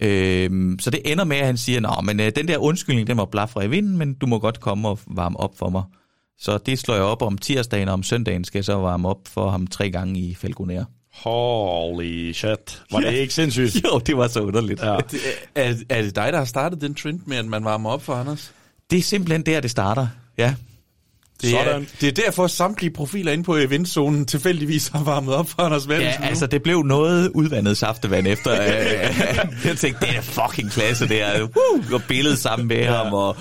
Øh, 0.00 0.78
så 0.80 0.90
det 0.90 1.12
ender 1.12 1.24
med, 1.24 1.36
at 1.36 1.46
han 1.46 1.56
siger, 1.56 1.80
Nå, 1.80 2.00
men 2.04 2.20
øh, 2.20 2.32
den 2.36 2.48
der 2.48 2.58
undskyldning, 2.58 3.06
den 3.06 3.16
var 3.16 3.24
blafre 3.24 3.64
i 3.64 3.68
vinden, 3.68 3.98
men 3.98 4.14
du 4.14 4.26
må 4.26 4.38
godt 4.38 4.60
komme 4.60 4.88
og 4.88 4.98
varme 5.06 5.40
op 5.40 5.58
for 5.58 5.70
mig. 5.70 5.82
Så 6.38 6.58
det 6.58 6.78
slår 6.78 6.94
jeg 6.94 7.04
op 7.04 7.22
om 7.22 7.38
tirsdagen, 7.38 7.88
og 7.88 7.94
om 7.94 8.02
søndagen 8.02 8.44
skal 8.44 8.58
jeg 8.58 8.64
så 8.64 8.74
varme 8.74 9.08
op 9.08 9.28
for 9.28 9.50
ham 9.50 9.66
tre 9.66 9.90
gange 9.90 10.20
i 10.20 10.34
Falconer. 10.34 10.84
Holy 11.24 12.32
shit. 12.32 12.82
Var 12.92 13.00
det 13.00 13.14
ikke 13.14 13.34
sindssygt? 13.34 13.84
Jo, 13.84 13.98
det 13.98 14.16
var 14.16 14.28
så 14.28 14.40
underligt. 14.40 14.80
Ja. 14.82 14.96
Er, 15.54 15.74
er 15.88 16.02
det 16.02 16.16
dig, 16.16 16.32
der 16.32 16.38
har 16.38 16.44
startet 16.44 16.80
den 16.80 16.94
trend 16.94 17.20
med, 17.26 17.36
at 17.36 17.44
man 17.46 17.64
varmer 17.64 17.90
op 17.90 18.02
for 18.02 18.12
Anders? 18.14 18.52
Det 18.90 18.98
er 18.98 19.02
simpelthen 19.02 19.42
der, 19.46 19.60
det 19.60 19.70
starter. 19.70 20.06
Ja. 20.38 20.54
Det 21.42 21.50
er, 21.54 21.64
Sådan. 21.64 21.86
det 22.00 22.08
er 22.08 22.12
derfor, 22.24 22.44
at 22.44 22.50
samtlige 22.50 22.90
profiler 22.90 23.32
inde 23.32 23.44
på 23.44 23.56
eventzonen 23.56 24.26
tilfældigvis 24.26 24.88
har 24.88 25.04
varmet 25.04 25.34
op 25.34 25.48
for 25.50 25.62
Anders 25.62 25.84
Ja, 25.84 25.88
Maddelsen 25.88 26.20
nu. 26.22 26.26
altså 26.26 26.46
det 26.46 26.62
blev 26.62 26.82
noget 26.82 27.28
udvandet 27.34 27.76
saftevand 27.76 28.26
efter. 28.26 28.52
øh, 28.62 28.68
jeg 29.64 29.76
tænkte, 29.78 30.06
det 30.06 30.16
er 30.16 30.20
fucking 30.20 30.70
klasse, 30.70 31.08
det 31.08 31.22
er. 31.22 31.40
Woo! 31.42 31.94
Og 31.94 32.02
billedet 32.08 32.38
sammen 32.38 32.68
med 32.68 32.76
ja. 32.76 32.92
ham, 32.92 33.12
og 33.14 33.36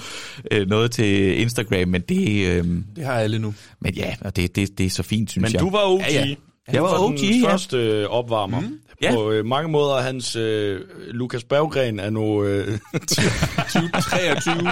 øh, 0.52 0.68
noget 0.68 0.92
til 0.92 1.40
Instagram, 1.42 1.88
men 1.88 2.02
det... 2.02 2.46
Øh, 2.48 2.66
Det 2.96 3.06
har 3.06 3.14
alle 3.14 3.40
nu. 3.40 3.54
men 3.82 3.94
ja, 3.94 4.16
og 4.22 4.36
det, 4.36 4.56
det, 4.56 4.78
det 4.78 4.86
er 4.86 4.90
så 4.90 5.04
fint, 5.04 5.32
synes 5.32 5.42
Men 5.42 5.54
jeg. 5.54 5.62
du 5.62 5.70
var 5.70 5.84
OG. 5.86 6.00
Ja, 6.10 6.26
ja. 6.26 6.36
Jeg 6.74 6.84
var 6.84 6.98
Du 6.98 7.04
OG, 7.04 7.18
den 7.18 7.42
ja. 7.42 7.52
første 7.52 7.78
øh, 7.78 8.06
opvarmer. 8.10 8.60
Mm. 8.60 8.80
Ja. 9.02 9.14
På 9.14 9.32
øh, 9.32 9.46
mange 9.46 9.70
måder 9.70 10.02
hans 10.02 10.36
øh, 10.36 10.82
Lukas 11.08 11.44
Berggren 11.44 12.00
er 12.00 12.10
nu... 12.10 12.44
Øh, 12.44 12.80
2023 12.94 14.72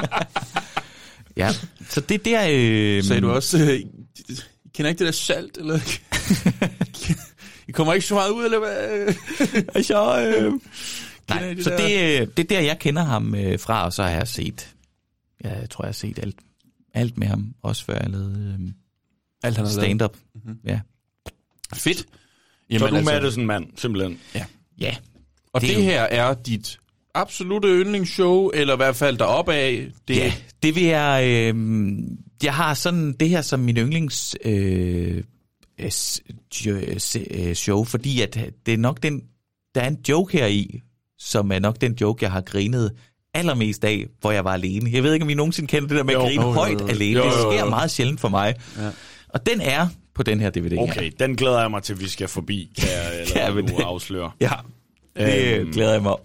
Ja, 1.37 1.49
så 1.89 2.01
det 2.01 2.25
der... 2.25 2.47
Øh, 2.49 3.03
sagde 3.03 3.21
du 3.21 3.31
også, 3.31 3.57
øh, 3.57 3.79
kender 4.73 4.89
ikke 4.89 4.99
det 4.99 5.05
der 5.05 5.11
salt, 5.11 5.57
eller? 5.57 5.79
I 7.67 7.71
kommer 7.71 7.93
ikke 7.93 8.05
så 8.07 8.13
meget 8.13 8.29
ud, 8.29 8.45
eller 8.45 8.59
hvad? 8.59 9.13
Så, 9.83 10.25
øh, 10.25 10.53
nej, 11.29 11.53
det 11.53 11.63
så 11.63 11.69
der? 11.69 11.77
det, 11.77 12.37
det 12.37 12.43
er 12.43 12.47
der, 12.47 12.59
jeg 12.59 12.79
kender 12.79 13.03
ham 13.03 13.35
øh, 13.35 13.59
fra, 13.59 13.85
og 13.85 13.93
så 13.93 14.03
har 14.03 14.09
jeg 14.09 14.27
set... 14.27 14.73
Ja, 15.43 15.59
jeg 15.59 15.69
tror, 15.69 15.83
jeg 15.83 15.87
har 15.87 15.93
set 15.93 16.19
alt, 16.19 16.35
alt 16.93 17.17
med 17.17 17.27
ham, 17.27 17.53
også 17.63 17.85
før 17.85 17.93
jeg 17.93 18.09
lavede 18.09 18.57
øh, 18.59 18.67
Alt 19.43 19.57
han 19.57 19.65
har 19.65 19.73
lavet. 19.73 19.83
stand-up. 19.85 20.17
Mm-hmm. 20.35 20.57
Ja. 20.65 20.79
Fedt. 21.75 21.97
så 21.97 22.05
er 22.85 22.89
du 22.89 22.95
altså, 22.95 23.11
Madison 23.13 23.45
mand, 23.45 23.65
simpelthen. 23.75 24.19
ja, 24.79 24.95
Og 25.53 25.61
det, 25.61 25.69
Det- 25.69 25.77
det 25.77 25.85
her 25.85 26.01
er 26.01 26.33
dit 26.33 26.79
absolute 27.15 27.67
yndlingsshow, 27.67 28.49
eller 28.53 28.73
i 28.73 28.77
hvert 28.77 28.95
fald 28.95 29.17
deroppe 29.17 29.53
af. 29.53 29.87
Det, 30.07 30.15
Ja, 30.15 30.33
det 30.63 30.75
vil 30.75 30.83
jeg... 30.83 31.23
Øh, 31.55 31.55
jeg 32.43 32.53
har 32.53 32.73
sådan 32.73 33.13
det 33.13 33.29
her 33.29 33.41
som 33.41 33.59
min 33.59 33.77
yndlings 33.77 34.35
øh, 34.45 35.23
øh, 35.79 35.91
øh, 37.31 37.53
show, 37.53 37.83
fordi 37.83 38.21
at 38.21 38.37
det 38.65 38.73
er 38.73 38.77
nok 38.77 39.03
den... 39.03 39.21
Der 39.75 39.81
er 39.81 39.87
en 39.87 39.97
joke 40.09 40.37
her 40.37 40.45
i, 40.47 40.81
som 41.19 41.51
er 41.51 41.59
nok 41.59 41.81
den 41.81 41.93
joke, 42.01 42.23
jeg 42.23 42.31
har 42.31 42.41
grinet 42.41 42.91
allermest 43.33 43.83
af, 43.85 44.05
hvor 44.21 44.31
jeg 44.31 44.45
var 44.45 44.53
alene. 44.53 44.89
Jeg 44.93 45.03
ved 45.03 45.13
ikke, 45.13 45.23
om 45.23 45.29
I 45.29 45.33
nogensinde 45.33 45.67
kender 45.67 45.87
det 45.87 45.97
der 45.97 46.03
med 46.03 46.13
at 46.13 46.19
Jo, 46.19 46.23
grine 46.25 46.41
jo, 46.41 46.47
jo, 46.47 46.53
højt 46.53 46.81
jo. 46.81 46.87
alene. 46.87 47.19
Jo, 47.19 47.25
Det 47.25 47.31
jo, 47.31 47.43
jo. 47.43 47.51
sker 47.51 47.65
meget 47.69 47.91
sjældent 47.91 48.19
for 48.19 48.29
mig. 48.29 48.55
Ja. 48.77 48.89
Og 49.29 49.45
den 49.45 49.61
er 49.61 49.87
på 50.17 50.23
den 50.23 50.39
her 50.39 50.49
DVD. 50.49 50.77
Okay, 50.77 51.03
her. 51.03 51.11
den 51.19 51.35
glæder 51.35 51.59
jeg 51.61 51.71
mig 51.71 51.83
til, 51.83 51.99
vi 51.99 52.07
skal 52.07 52.27
forbi, 52.27 52.71
kan 52.79 52.87
jeg 52.97 53.25
Ja, 53.35 53.41
eller 53.47 53.55
men 53.55 53.65
nu 53.65 53.77
det- 53.77 53.83
afsløre. 53.83 54.31
Ja, 54.41 54.51
det 55.17 55.53
Øhm. 55.55 55.61
øhm. 55.61 55.71
glæder 55.73 55.93
jeg 55.93 56.01
mig 56.03 56.15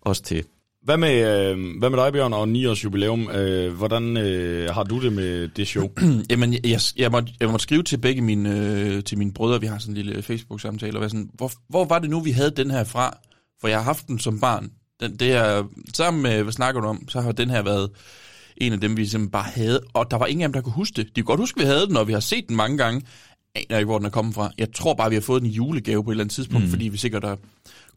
også 0.00 0.22
til. 0.22 0.44
Hvad 0.84 0.96
med, 0.96 1.14
øh, 1.50 1.78
hvad 1.78 1.90
med 1.90 1.98
dig, 1.98 2.12
Bjørn, 2.12 2.32
og 2.32 2.48
9 2.48 2.66
års 2.66 2.84
jubilæum? 2.84 3.28
Øh, 3.30 3.72
hvordan 3.72 4.16
øh, 4.16 4.70
har 4.74 4.82
du 4.82 5.02
det 5.02 5.12
med 5.12 5.48
det 5.48 5.68
show? 5.68 5.88
Jamen, 6.30 6.52
jeg, 6.52 6.66
jeg, 6.66 6.80
jeg, 6.96 7.10
måtte, 7.10 7.32
jeg 7.40 7.48
måtte 7.48 7.62
skrive 7.62 7.82
til 7.82 7.96
begge 7.96 8.22
mine, 8.22 8.60
øh, 8.70 9.04
til 9.04 9.18
mine 9.18 9.32
brødre, 9.32 9.60
vi 9.60 9.66
har 9.66 9.78
sådan 9.78 9.96
en 9.96 10.02
lille 10.02 10.22
Facebook-samtale, 10.22 10.96
og 10.96 11.00
være 11.00 11.10
sådan, 11.10 11.30
hvor, 11.34 11.52
hvor 11.68 11.84
var 11.84 11.98
det 11.98 12.10
nu, 12.10 12.20
vi 12.20 12.30
havde 12.30 12.50
den 12.50 12.70
her 12.70 12.84
fra? 12.84 13.18
For 13.60 13.68
jeg 13.68 13.78
har 13.78 13.84
haft 13.84 14.06
den 14.08 14.18
som 14.18 14.40
barn. 14.40 14.70
Den, 15.00 15.16
det 15.16 15.32
er, 15.32 15.64
sammen 15.94 16.22
med, 16.22 16.42
hvad 16.42 16.52
snakker 16.52 16.80
du 16.80 16.86
om, 16.86 17.08
så 17.08 17.20
har 17.20 17.32
den 17.32 17.50
her 17.50 17.62
været 17.62 17.90
en 18.56 18.72
af 18.72 18.80
dem, 18.80 18.96
vi 18.96 19.06
simpelthen 19.06 19.30
bare 19.30 19.50
havde, 19.54 19.80
og 19.94 20.10
der 20.10 20.16
var 20.18 20.26
ingen 20.26 20.42
af 20.42 20.48
dem, 20.48 20.52
der 20.52 20.60
kunne 20.60 20.72
huske 20.72 20.96
det. 20.96 21.06
De 21.16 21.20
kunne 21.22 21.26
godt 21.26 21.40
huske, 21.40 21.60
vi 21.60 21.66
havde 21.66 21.86
den, 21.86 21.96
og 21.96 22.08
vi 22.08 22.12
har 22.12 22.20
set 22.20 22.48
den 22.48 22.56
mange 22.56 22.78
gange. 22.78 23.02
Jeg 23.56 23.66
aner 23.70 23.78
ikke, 23.78 23.86
hvor 23.86 23.98
den 23.98 24.06
er 24.06 24.10
kommet 24.10 24.34
fra. 24.34 24.50
Jeg 24.58 24.72
tror 24.74 24.94
bare, 24.94 25.08
vi 25.10 25.16
har 25.16 25.20
fået 25.22 25.42
den 25.42 25.50
i 25.50 25.52
julegave 25.52 26.04
på 26.04 26.10
et 26.10 26.12
eller 26.14 26.24
andet 26.24 26.34
tidspunkt, 26.34 26.64
mm. 26.64 26.70
fordi 26.70 26.88
vi 26.88 26.96
sikkert 26.96 27.24
har, 27.24 27.38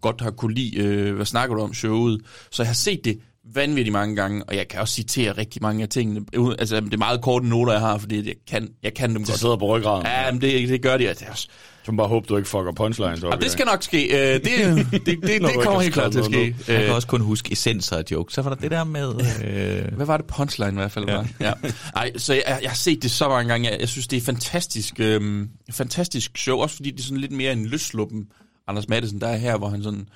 godt 0.01 0.21
har 0.21 0.31
kunne 0.31 0.53
lide, 0.55 0.77
øh, 0.77 1.15
hvad 1.15 1.25
snakker 1.25 1.55
du 1.55 1.61
om, 1.61 1.73
showet. 1.73 2.21
Så 2.51 2.63
jeg 2.63 2.67
har 2.69 2.73
set 2.73 3.05
det 3.05 3.19
vanvittigt 3.53 3.91
mange 3.93 4.15
gange, 4.15 4.43
og 4.43 4.55
jeg 4.55 4.67
kan 4.67 4.79
også 4.81 4.93
citere 4.95 5.31
rigtig 5.31 5.61
mange 5.61 5.83
af 5.83 5.89
tingene. 5.89 6.25
Altså, 6.59 6.79
det 6.79 6.93
er 6.93 6.97
meget 6.97 7.21
korte 7.21 7.47
noter, 7.47 7.71
jeg 7.71 7.81
har, 7.81 7.97
fordi 7.97 8.27
jeg 8.27 8.35
kan, 8.47 8.69
jeg 8.83 8.93
kan 8.93 9.09
dem 9.09 9.17
Det 9.17 9.27
godt. 9.27 9.39
sidder 9.39 9.55
på 9.57 9.77
ryggraden. 9.77 10.05
Ja, 10.05 10.31
men 10.31 10.41
det, 10.41 10.69
det 10.69 10.81
gør 10.81 10.97
de. 10.97 11.09
Altså, 11.09 11.25
også- 11.31 11.47
Så 11.89 11.95
bare 11.95 12.07
håbe, 12.07 12.25
du 12.29 12.37
ikke 12.37 12.49
fucker 12.49 12.71
punchlines 12.71 13.23
op. 13.23 13.33
og 13.33 13.41
det 13.41 13.51
skal 13.51 13.65
nok 13.65 13.83
ske. 13.83 14.07
Øh, 14.07 14.33
det, 14.33 14.43
det, 14.45 14.91
det, 14.91 15.21
det, 15.21 15.41
det 15.41 15.63
kommer 15.63 15.81
helt 15.81 15.93
klart 15.93 16.11
til 16.11 16.19
at 16.19 16.25
ske. 16.25 16.55
Jeg 16.67 16.77
kan 16.79 16.89
Øh, 16.89 16.95
også 16.95 17.07
kun 17.07 17.21
huske 17.21 17.51
essenser 17.51 17.97
af 17.97 18.03
jokes. 18.11 18.33
Så 18.33 18.41
var 18.41 18.49
der 18.49 18.61
det 18.61 18.71
der 18.71 18.83
med... 18.83 19.09
Øh, 19.45 19.95
Hvad 19.95 20.05
var 20.05 20.17
det 20.17 20.25
punchline 20.25 20.71
i 20.71 20.75
hvert 20.75 20.91
fald 20.91 21.05
var? 21.05 21.27
Ja. 21.39 21.53
Ej, 21.95 22.17
så 22.17 22.33
jeg, 22.33 22.59
jeg 22.61 22.69
har 22.71 22.75
set 22.75 23.03
det 23.03 23.11
så 23.11 23.29
mange 23.29 23.49
gange. 23.49 23.69
Jeg, 23.69 23.79
jeg 23.79 23.89
synes, 23.89 24.07
det 24.07 24.17
er 24.17 24.21
fantastisk, 24.21 24.99
øhm, 24.99 25.49
fantastisk 25.71 26.37
show, 26.37 26.57
også 26.57 26.75
fordi 26.75 26.91
det 26.91 26.99
er 26.99 27.03
sådan 27.03 27.17
lidt 27.17 27.31
mere 27.31 27.53
en 27.53 27.65
løsluppen 27.65 28.27
Anders 28.67 28.87
Madsen, 28.87 29.21
der 29.21 29.27
er 29.27 29.37
her, 29.37 29.57
hvor 29.57 29.69
han 29.69 29.83
sådan... 29.83 30.07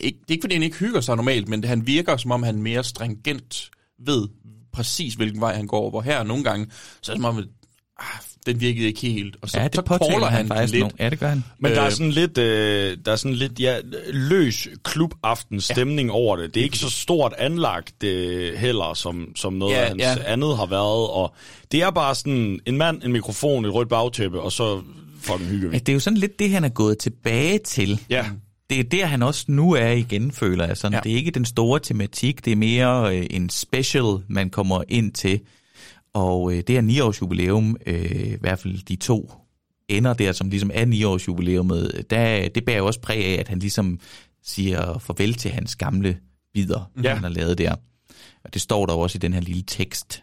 Ikke, 0.00 0.18
det 0.18 0.24
er 0.28 0.32
ikke, 0.32 0.42
fordi 0.42 0.54
han 0.54 0.62
ikke 0.62 0.76
hygger 0.76 1.00
sig 1.00 1.16
normalt, 1.16 1.48
men 1.48 1.60
det, 1.60 1.68
han 1.68 1.86
virker, 1.86 2.16
som 2.16 2.30
om 2.30 2.42
han 2.42 2.62
mere 2.62 2.84
stringent 2.84 3.70
ved 4.06 4.28
præcis, 4.72 5.14
hvilken 5.14 5.40
vej 5.40 5.54
han 5.56 5.66
går. 5.66 5.90
Hvor 5.90 6.00
her 6.00 6.22
nogle 6.22 6.44
gange, 6.44 6.66
så 7.02 7.12
er 7.12 7.16
det 7.16 7.22
som 7.22 7.36
om, 7.36 7.44
ah, 7.98 8.04
den 8.46 8.60
virkede 8.60 8.86
ikke 8.86 9.00
helt. 9.00 9.36
Og 9.42 9.48
så, 9.50 9.58
ja, 9.58 9.64
så 9.64 9.68
det 9.76 9.84
påtaler 9.84 10.10
caller 10.12 10.26
han, 10.26 10.36
han 10.36 10.48
faktisk 10.48 10.72
lidt. 10.72 10.84
nu. 10.84 10.90
Ja, 10.98 11.10
det 11.10 11.18
gør 11.18 11.28
han. 11.28 11.44
Men 11.58 11.72
der 11.72 11.80
er 11.80 11.86
Øh, 11.86 11.92
sådan 11.92 12.10
lidt, 12.12 12.38
øh, 12.38 12.96
der 13.04 13.12
er 13.12 13.16
sådan 13.16 13.34
lidt 13.34 13.60
ja, 13.60 13.76
løs 14.12 14.68
klubaften 14.82 15.60
stemning 15.60 16.08
ja. 16.08 16.14
over 16.14 16.36
det. 16.36 16.54
Det 16.54 16.60
er 16.60 16.64
ikke 16.64 16.78
så 16.78 16.90
stort 16.90 17.34
anlagt 17.38 18.02
øh, 18.04 18.54
heller, 18.58 18.94
som, 18.94 19.28
som 19.36 19.52
noget 19.52 19.72
Ja, 19.74 19.80
af 19.80 19.88
hans 19.88 20.02
ja. 20.02 20.16
andet 20.32 20.56
har 20.56 20.66
været. 20.66 21.08
Og 21.10 21.34
det 21.72 21.82
er 21.82 21.90
bare 21.90 22.14
sådan 22.14 22.60
en 22.66 22.76
mand, 22.76 23.02
en 23.04 23.12
mikrofon, 23.12 23.64
et 23.64 23.74
rødt 23.74 23.88
bagtæppe, 23.88 24.40
og 24.40 24.52
så 24.52 24.80
fucking 25.20 25.48
hygger 25.50 25.68
vi. 25.68 25.74
Ja, 25.74 25.78
det 25.78 25.88
er 25.88 25.94
jo 25.94 26.00
sådan 26.00 26.16
lidt 26.16 26.38
det, 26.38 26.50
han 26.50 26.64
er 26.64 26.68
gået 26.68 26.98
tilbage 26.98 27.58
til. 27.58 28.00
Ja. 28.10 28.24
Det 28.70 28.80
er 28.80 28.84
der, 28.84 29.06
han 29.06 29.22
også 29.22 29.44
nu 29.48 29.72
er 29.72 29.90
igen, 29.90 30.32
føler 30.32 30.66
jeg. 30.66 30.76
Sådan. 30.76 30.92
Ja. 30.94 31.00
Det 31.04 31.12
er 31.12 31.16
ikke 31.16 31.30
den 31.30 31.44
store 31.44 31.80
tematik, 31.80 32.44
det 32.44 32.52
er 32.52 32.56
mere 32.56 33.16
øh, 33.18 33.26
en 33.30 33.50
special, 33.50 34.16
man 34.28 34.50
kommer 34.50 34.82
ind 34.88 35.12
til. 35.12 35.40
Og 36.14 36.52
øh, 36.52 36.62
det 36.66 36.76
er 36.76 36.80
9 36.80 37.00
års 37.00 37.20
jubilæum, 37.22 37.76
øh, 37.86 38.10
i 38.32 38.36
hvert 38.40 38.58
fald 38.58 38.84
de 38.86 38.96
to 38.96 39.32
ender 39.88 40.12
der, 40.14 40.32
som 40.32 40.50
ligesom 40.50 40.70
er 40.74 40.84
9 40.84 41.04
års 41.04 41.28
jubilæumet, 41.28 42.04
der, 42.10 42.48
det 42.48 42.64
bærer 42.64 42.78
jo 42.78 42.86
også 42.86 43.00
præg 43.00 43.24
af, 43.24 43.40
at 43.40 43.48
han 43.48 43.58
ligesom 43.58 44.00
siger 44.44 44.98
farvel 44.98 45.34
til 45.34 45.50
hans 45.50 45.76
gamle 45.76 46.16
bidder, 46.54 46.90
Ja. 47.02 47.14
han 47.14 47.22
har 47.22 47.28
lavet 47.30 47.58
der. 47.58 47.74
Og 48.44 48.54
det 48.54 48.62
står 48.62 48.86
der 48.86 48.92
også 48.94 49.16
i 49.16 49.18
den 49.18 49.32
her 49.32 49.40
lille 49.40 49.62
tekst. 49.66 50.22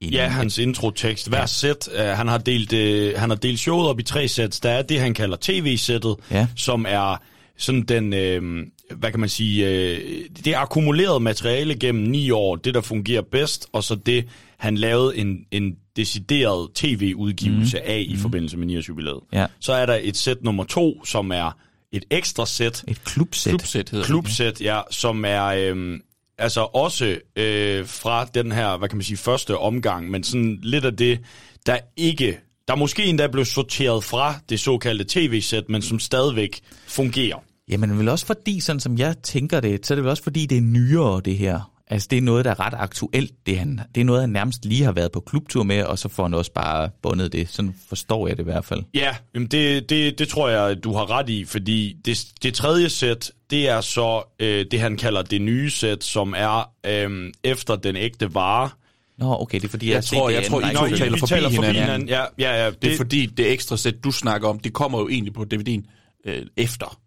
inden. 0.00 0.14
Ja, 0.14 0.28
hans 0.28 0.58
introtekst. 0.58 1.28
Hver 1.28 1.38
ja. 1.38 1.46
sæt, 1.46 1.88
uh, 1.98 2.00
han, 2.04 2.28
har 2.28 2.38
delt, 2.38 2.72
uh, 2.72 3.20
han 3.20 3.30
har 3.30 3.36
delt 3.36 3.58
showet 3.60 3.88
op 3.88 4.00
i 4.00 4.02
tre 4.02 4.28
sæt. 4.28 4.60
Der 4.62 4.70
er 4.70 4.82
det, 4.82 5.00
han 5.00 5.14
kalder 5.14 5.36
tv-sættet, 5.40 6.16
Ja. 6.30 6.46
som 6.56 6.86
er 6.88 7.22
sådan 7.58 7.82
den, 7.82 8.12
øh, 8.12 8.66
hvad 8.96 9.10
kan 9.10 9.20
man 9.20 9.28
sige, 9.28 9.68
øh, 9.68 10.24
det 10.44 10.46
er 10.46 10.58
akkumuleret 10.58 11.22
materiale 11.22 11.74
gennem 11.74 12.04
ni 12.04 12.30
år, 12.30 12.56
det 12.56 12.74
der 12.74 12.80
fungerer 12.80 13.22
bedst, 13.22 13.66
og 13.72 13.84
så 13.84 13.94
det, 13.94 14.24
han 14.58 14.76
lavede 14.76 15.16
en, 15.16 15.38
en 15.50 15.76
decideret 15.96 16.68
tv-udgivelse 16.74 17.76
mm. 17.78 17.84
af 17.86 18.04
i 18.08 18.16
forbindelse 18.16 18.56
med 18.56 18.66
9 18.66 18.80
jubilæet. 18.88 19.20
Ja. 19.32 19.46
Så 19.60 19.72
er 19.72 19.86
der 19.86 19.98
et 20.02 20.16
sæt 20.16 20.42
nummer 20.42 20.64
to, 20.64 21.04
som 21.04 21.30
er 21.30 21.56
et 21.92 22.04
ekstra 22.10 22.46
sæt, 22.46 22.84
Et 22.88 23.04
klubsæt. 23.04 23.50
Klubsæt 23.50 23.90
hedder 23.90 24.02
det. 24.02 24.06
klubsæt, 24.06 24.60
ja, 24.60 24.80
som 24.90 25.24
er 25.24 25.44
øh, 25.44 26.00
altså 26.38 26.60
også 26.60 27.18
øh, 27.36 27.86
fra 27.86 28.24
den 28.24 28.52
her, 28.52 28.76
hvad 28.76 28.88
kan 28.88 28.98
man 28.98 29.04
sige, 29.04 29.16
første 29.16 29.58
omgang, 29.58 30.10
men 30.10 30.24
sådan 30.24 30.58
lidt 30.62 30.84
af 30.84 30.96
det, 30.96 31.20
der 31.66 31.78
ikke, 31.96 32.38
der 32.68 32.76
måske 32.76 33.04
endda 33.04 33.26
blev 33.26 33.44
sorteret 33.44 34.04
fra 34.04 34.34
det 34.48 34.60
såkaldte 34.60 35.04
tv-sæt, 35.08 35.68
men 35.68 35.82
som 35.82 35.98
stadigvæk 35.98 36.60
fungerer. 36.86 37.36
Jamen 37.68 37.98
vel 37.98 38.08
også 38.08 38.26
fordi, 38.26 38.60
sådan 38.60 38.80
som 38.80 38.98
jeg 38.98 39.18
tænker 39.22 39.60
det, 39.60 39.86
så 39.86 39.94
er 39.94 39.96
det 39.96 40.04
vel 40.04 40.10
også 40.10 40.22
fordi, 40.22 40.46
det 40.46 40.58
er 40.58 40.62
nyere, 40.62 41.20
det 41.24 41.38
her. 41.38 41.73
Altså 41.90 42.08
det 42.10 42.18
er 42.18 42.22
noget, 42.22 42.44
der 42.44 42.50
er 42.50 42.60
ret 42.60 42.74
aktuelt. 42.76 43.32
Det, 43.46 43.58
han, 43.58 43.80
det 43.94 44.00
er 44.00 44.04
noget, 44.04 44.20
han 44.20 44.30
nærmest 44.30 44.64
lige 44.64 44.84
har 44.84 44.92
været 44.92 45.12
på 45.12 45.20
klubtur 45.20 45.62
med, 45.62 45.82
og 45.84 45.98
så 45.98 46.08
får 46.08 46.22
han 46.22 46.34
også 46.34 46.52
bare 46.52 46.90
bundet 47.02 47.32
det. 47.32 47.48
Sådan 47.48 47.74
forstår 47.88 48.28
jeg 48.28 48.36
det 48.36 48.42
i 48.42 48.44
hvert 48.44 48.64
fald. 48.64 48.82
Ja, 48.94 49.16
jamen 49.34 49.48
det, 49.48 49.90
det, 49.90 50.18
det 50.18 50.28
tror 50.28 50.48
jeg, 50.48 50.84
du 50.84 50.92
har 50.92 51.10
ret 51.10 51.28
i, 51.28 51.44
fordi 51.44 51.96
det, 52.04 52.26
det 52.42 52.54
tredje 52.54 52.88
sæt, 52.88 53.30
det 53.50 53.68
er 53.68 53.80
så 53.80 54.22
øh, 54.40 54.66
det, 54.70 54.80
han 54.80 54.96
kalder 54.96 55.22
det 55.22 55.42
nye 55.42 55.70
sæt, 55.70 56.04
som 56.04 56.34
er 56.36 56.70
øh, 56.86 57.32
efter 57.44 57.76
den 57.76 57.96
ægte 57.96 58.34
vare. 58.34 58.70
Nå, 59.18 59.36
okay, 59.40 59.58
det 59.58 59.64
er 59.64 59.68
fordi, 59.68 59.86
jeg, 59.88 59.94
Jeg 59.94 60.04
tror- 60.04 60.30
jeg 60.30 60.42
det 60.42 60.50
tror, 60.50 60.60
I 60.60 60.62
to 60.62 60.66
rækkefølge. 60.68 60.96
taler 60.96 61.18
forbi 61.18 61.28
taler 61.28 61.48
forbi 61.50 61.66
hinanden. 61.66 61.82
hinanden. 61.82 62.08
Ja, 62.08 62.24
ja, 62.38 62.64
ja. 62.64 62.70
Det 62.70 62.92
er 62.92 62.96
fordi, 62.96 63.26
det 63.26 63.52
ekstra 63.52 63.76
sæt, 63.76 64.04
du 64.04 64.10
snakker 64.12 64.48
om, 64.48 64.58
det 64.58 64.72
kommer 64.72 64.98
jo 65.00 65.08
egentlig 65.08 65.32
på 65.32 65.46
DVD'en 65.54 65.82
øh, 66.26 66.42
efter 66.56 67.00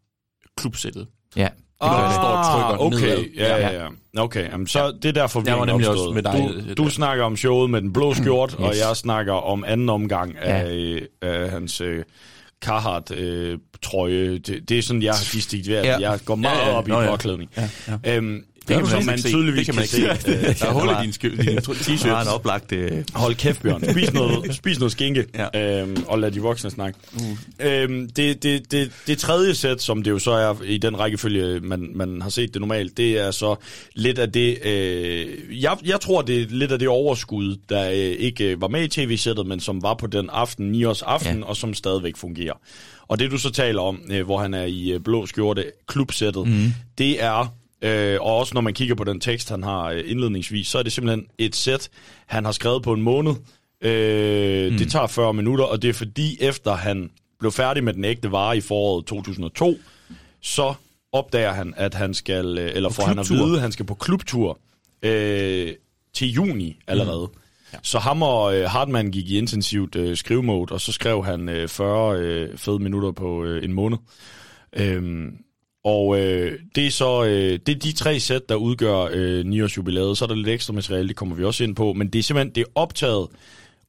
klubsættet. 0.58 1.08
Ja, 1.36 1.48
Det 1.82 1.90
går, 1.90 1.98
der 1.98 2.12
står 2.14 2.24
og 2.24 2.46
trykker 2.46 2.74
Ah, 2.74 2.86
okay, 2.86 2.98
nedad. 3.18 3.26
ja, 3.38 3.58
ja, 3.58 3.84
ja. 3.84 3.88
Okay, 4.24 4.52
jamen, 4.52 4.68
så 4.68 4.92
det 5.02 5.10
er 5.10 5.14
derfor, 5.14 5.40
vi 5.40 5.52
var 5.52 5.66
nemlig 5.66 5.90
også 5.90 6.12
med 6.14 6.24
dig, 6.24 6.34
Du, 6.34 6.68
der. 6.70 6.76
du 6.76 6.90
snakker 6.90 7.24
om 7.24 7.38
showet 7.38 7.70
med 7.70 7.82
den 7.82 7.94
blå 7.94 8.14
skjort, 8.22 8.52
yes. 8.52 8.60
og 8.60 8.74
jeg 8.78 8.96
snakker 8.98 9.34
om 9.34 9.64
anden 9.68 9.90
omgang 9.90 10.38
af, 10.38 10.98
Ja. 11.22 11.28
af 11.30 11.50
hans 11.50 11.82
øh, 11.82 12.04
Carhartt-trøje. 12.66 14.38
det, 14.38 14.70
det 14.70 14.78
er 14.78 14.82
sådan, 14.82 15.02
jeg 15.04 15.14
har 15.14 15.30
distingueret. 15.34 15.86
Ja. 15.86 15.98
Jeg 16.12 16.20
går 16.26 16.36
meget 16.36 16.58
Ja, 16.58 16.70
ja. 16.70 16.76
op 16.78 16.88
i 16.88 16.92
Nå, 16.92 17.02
ja. 17.02 17.10
påklædning. 17.10 17.52
Ja, 17.58 17.70
Øhm, 18.16 18.44
Det 18.68 18.78
kan 18.78 18.88
som 18.88 19.06
man, 19.06 19.20
tydeligvis 19.20 19.58
det 19.58 19.66
kan 19.66 19.76
man 19.76 19.84
ikke 19.84 20.22
se. 20.22 20.32
se. 20.56 20.66
Der 20.66 20.70
er 20.70 20.74
hul 20.74 20.90
i 20.90 21.12
din, 21.12 21.38
din 21.48 21.58
t-shirt. 21.58 22.04
Det 22.04 22.12
var 22.12 22.22
en 22.22 22.28
oplagt... 22.28 22.72
Øh, 22.72 23.04
Hold 23.14 23.36
kæft, 23.36 23.62
Bjørn. 23.62 23.84
Spis 23.92 24.14
noget, 24.14 24.56
spis 24.56 24.80
noget 24.80 24.92
skinke, 24.92 25.26
Ja. 25.54 25.82
øhm, 25.82 26.04
og 26.08 26.20
lad 26.20 26.32
de 26.32 26.42
voksne 26.42 26.70
snakke. 26.70 27.00
Mm. 27.14 27.66
Øhm, 27.66 28.10
det, 28.10 28.44
det, 28.44 28.72
det, 28.72 28.92
det 29.08 29.18
tredje 29.18 29.56
sæt, 29.56 29.82
som 29.82 30.04
det 30.04 30.12
jo 30.12 30.20
så 30.20 30.32
er 30.32 30.56
i 30.66 30.78
den 30.78 31.00
rækkefølge, 31.00 31.60
man, 31.60 31.92
man 31.96 32.22
har 32.22 32.30
set 32.30 32.54
det 32.54 32.62
normalt, 32.62 32.98
det 32.98 33.20
er 33.20 33.32
så 33.32 33.56
lidt 33.96 34.20
af 34.20 34.32
det... 34.32 34.58
Øh, 34.66 35.28
jeg, 35.62 35.78
jeg 35.86 36.00
tror, 36.02 36.22
det 36.22 36.42
er 36.42 36.46
lidt 36.50 36.72
af 36.72 36.80
det 36.80 36.88
overskud, 36.88 37.56
der 37.70 37.90
øh, 37.90 37.96
ikke 37.96 38.44
øh, 38.52 38.62
var 38.62 38.68
med 38.68 38.84
i 38.84 38.88
tv-sættet, 38.88 39.46
men 39.48 39.60
som 39.60 39.84
var 39.84 39.94
på 39.94 40.08
den 40.08 40.30
aften, 40.32 40.72
9 40.72 40.84
års 40.84 41.02
aften, 41.02 41.40
ja. 41.40 41.46
og 41.46 41.58
som 41.58 41.74
stadigvæk 41.74 42.18
fungerer. 42.18 42.54
Og 43.08 43.20
det, 43.20 43.32
du 43.32 43.38
så 43.38 43.50
taler 43.52 43.82
om, 43.82 44.02
øh, 44.12 44.26
hvor 44.26 44.38
han 44.40 44.54
er 44.54 44.64
i 44.64 44.92
øh, 44.92 45.00
blå 45.00 45.26
skjorte, 45.26 45.66
klubsættet, 45.88 46.48
mm. 46.48 46.74
det 46.98 47.24
er... 47.24 47.54
Øh, 47.82 48.22
og 48.22 48.38
også 48.38 48.54
når 48.54 48.62
man 48.62 48.74
kigger 48.74 48.96
på 48.96 49.04
den 49.04 49.20
tekst, 49.20 49.50
han 49.50 49.64
har 49.64 49.90
øh, 49.90 50.04
indledningsvis, 50.06 50.68
så 50.68 50.78
er 50.80 50.84
det 50.84 50.92
simpelthen 50.92 51.28
et 51.38 51.56
sæt, 51.56 51.90
han 52.26 52.46
har 52.46 52.52
skrevet 52.52 52.84
på 52.84 52.94
en 52.94 53.02
måned. 53.02 53.32
Øh, 53.82 54.72
mm. 54.72 54.78
Det 54.78 54.92
tager 54.92 55.08
40 55.08 55.34
minutter, 55.34 55.66
og 55.66 55.82
det 55.82 55.90
er 55.90 55.94
fordi, 55.94 56.38
efter 56.42 56.76
han 56.76 57.10
blev 57.40 57.52
færdig 57.52 57.84
med 57.84 57.94
den 57.94 58.06
ægte 58.06 58.32
vare 58.32 58.58
i 58.58 58.62
foråret 58.62 59.06
2002, 59.06 59.78
så 60.42 60.74
opdager 61.12 61.52
han, 61.52 61.74
at 61.78 61.94
han 61.94 62.14
skal, 62.14 62.58
øh, 62.58 62.72
eller 62.76 62.90
får 62.90 63.04
han 63.04 63.20
at 63.20 63.30
vide, 63.30 63.56
at 63.56 63.62
han 63.62 63.72
skal 63.72 63.86
på 63.86 63.94
klubtur 63.94 64.60
øh, 65.04 65.74
til 66.14 66.32
juni 66.32 66.78
allerede. 66.88 67.28
Mm. 67.34 67.42
Ja. 67.74 67.78
Så 67.84 68.00
ham 68.00 68.22
og 68.22 68.58
øh, 68.58 68.70
Hartmann 68.70 69.12
gik 69.12 69.30
i 69.30 69.38
intensivt 69.38 69.96
øh, 69.96 70.18
skrivemode, 70.18 70.74
og 70.74 70.82
så 70.82 70.92
skrev 70.92 71.26
han 71.26 71.50
øh, 71.50 71.68
40 71.68 72.20
øh, 72.20 72.58
fede 72.58 72.80
minutter 72.80 73.12
på 73.12 73.44
øh, 73.44 73.64
en 73.64 73.74
måned. 73.74 73.98
Øhm, 74.74 75.38
og 75.88 76.20
øh, 76.20 76.60
det 76.76 76.88
er 76.88 76.92
så 76.92 77.24
øh, 77.24 77.60
det 77.66 77.70
er 77.70 77.80
de 77.80 77.92
tre 77.92 78.20
sæt, 78.20 78.50
der 78.50 78.56
udgør 78.56 79.10
øh, 79.12 79.46
9 79.46 79.62
års 79.62 79.78
jubilæet. 79.78 80.18
Så 80.18 80.26
er 80.26 80.28
der 80.28 80.36
lidt 80.36 80.48
ekstra 80.48 80.74
materiale, 80.74 81.08
det 81.08 81.16
kommer 81.16 81.36
vi 81.36 81.44
også 81.44 81.64
ind 81.64 81.76
på. 81.76 81.94
Men 81.94 82.10
det 82.10 82.20
er 82.20 82.24
simpelthen 82.24 82.56
det 82.56 82.62
er 82.62 82.72
optaget 82.76 83.28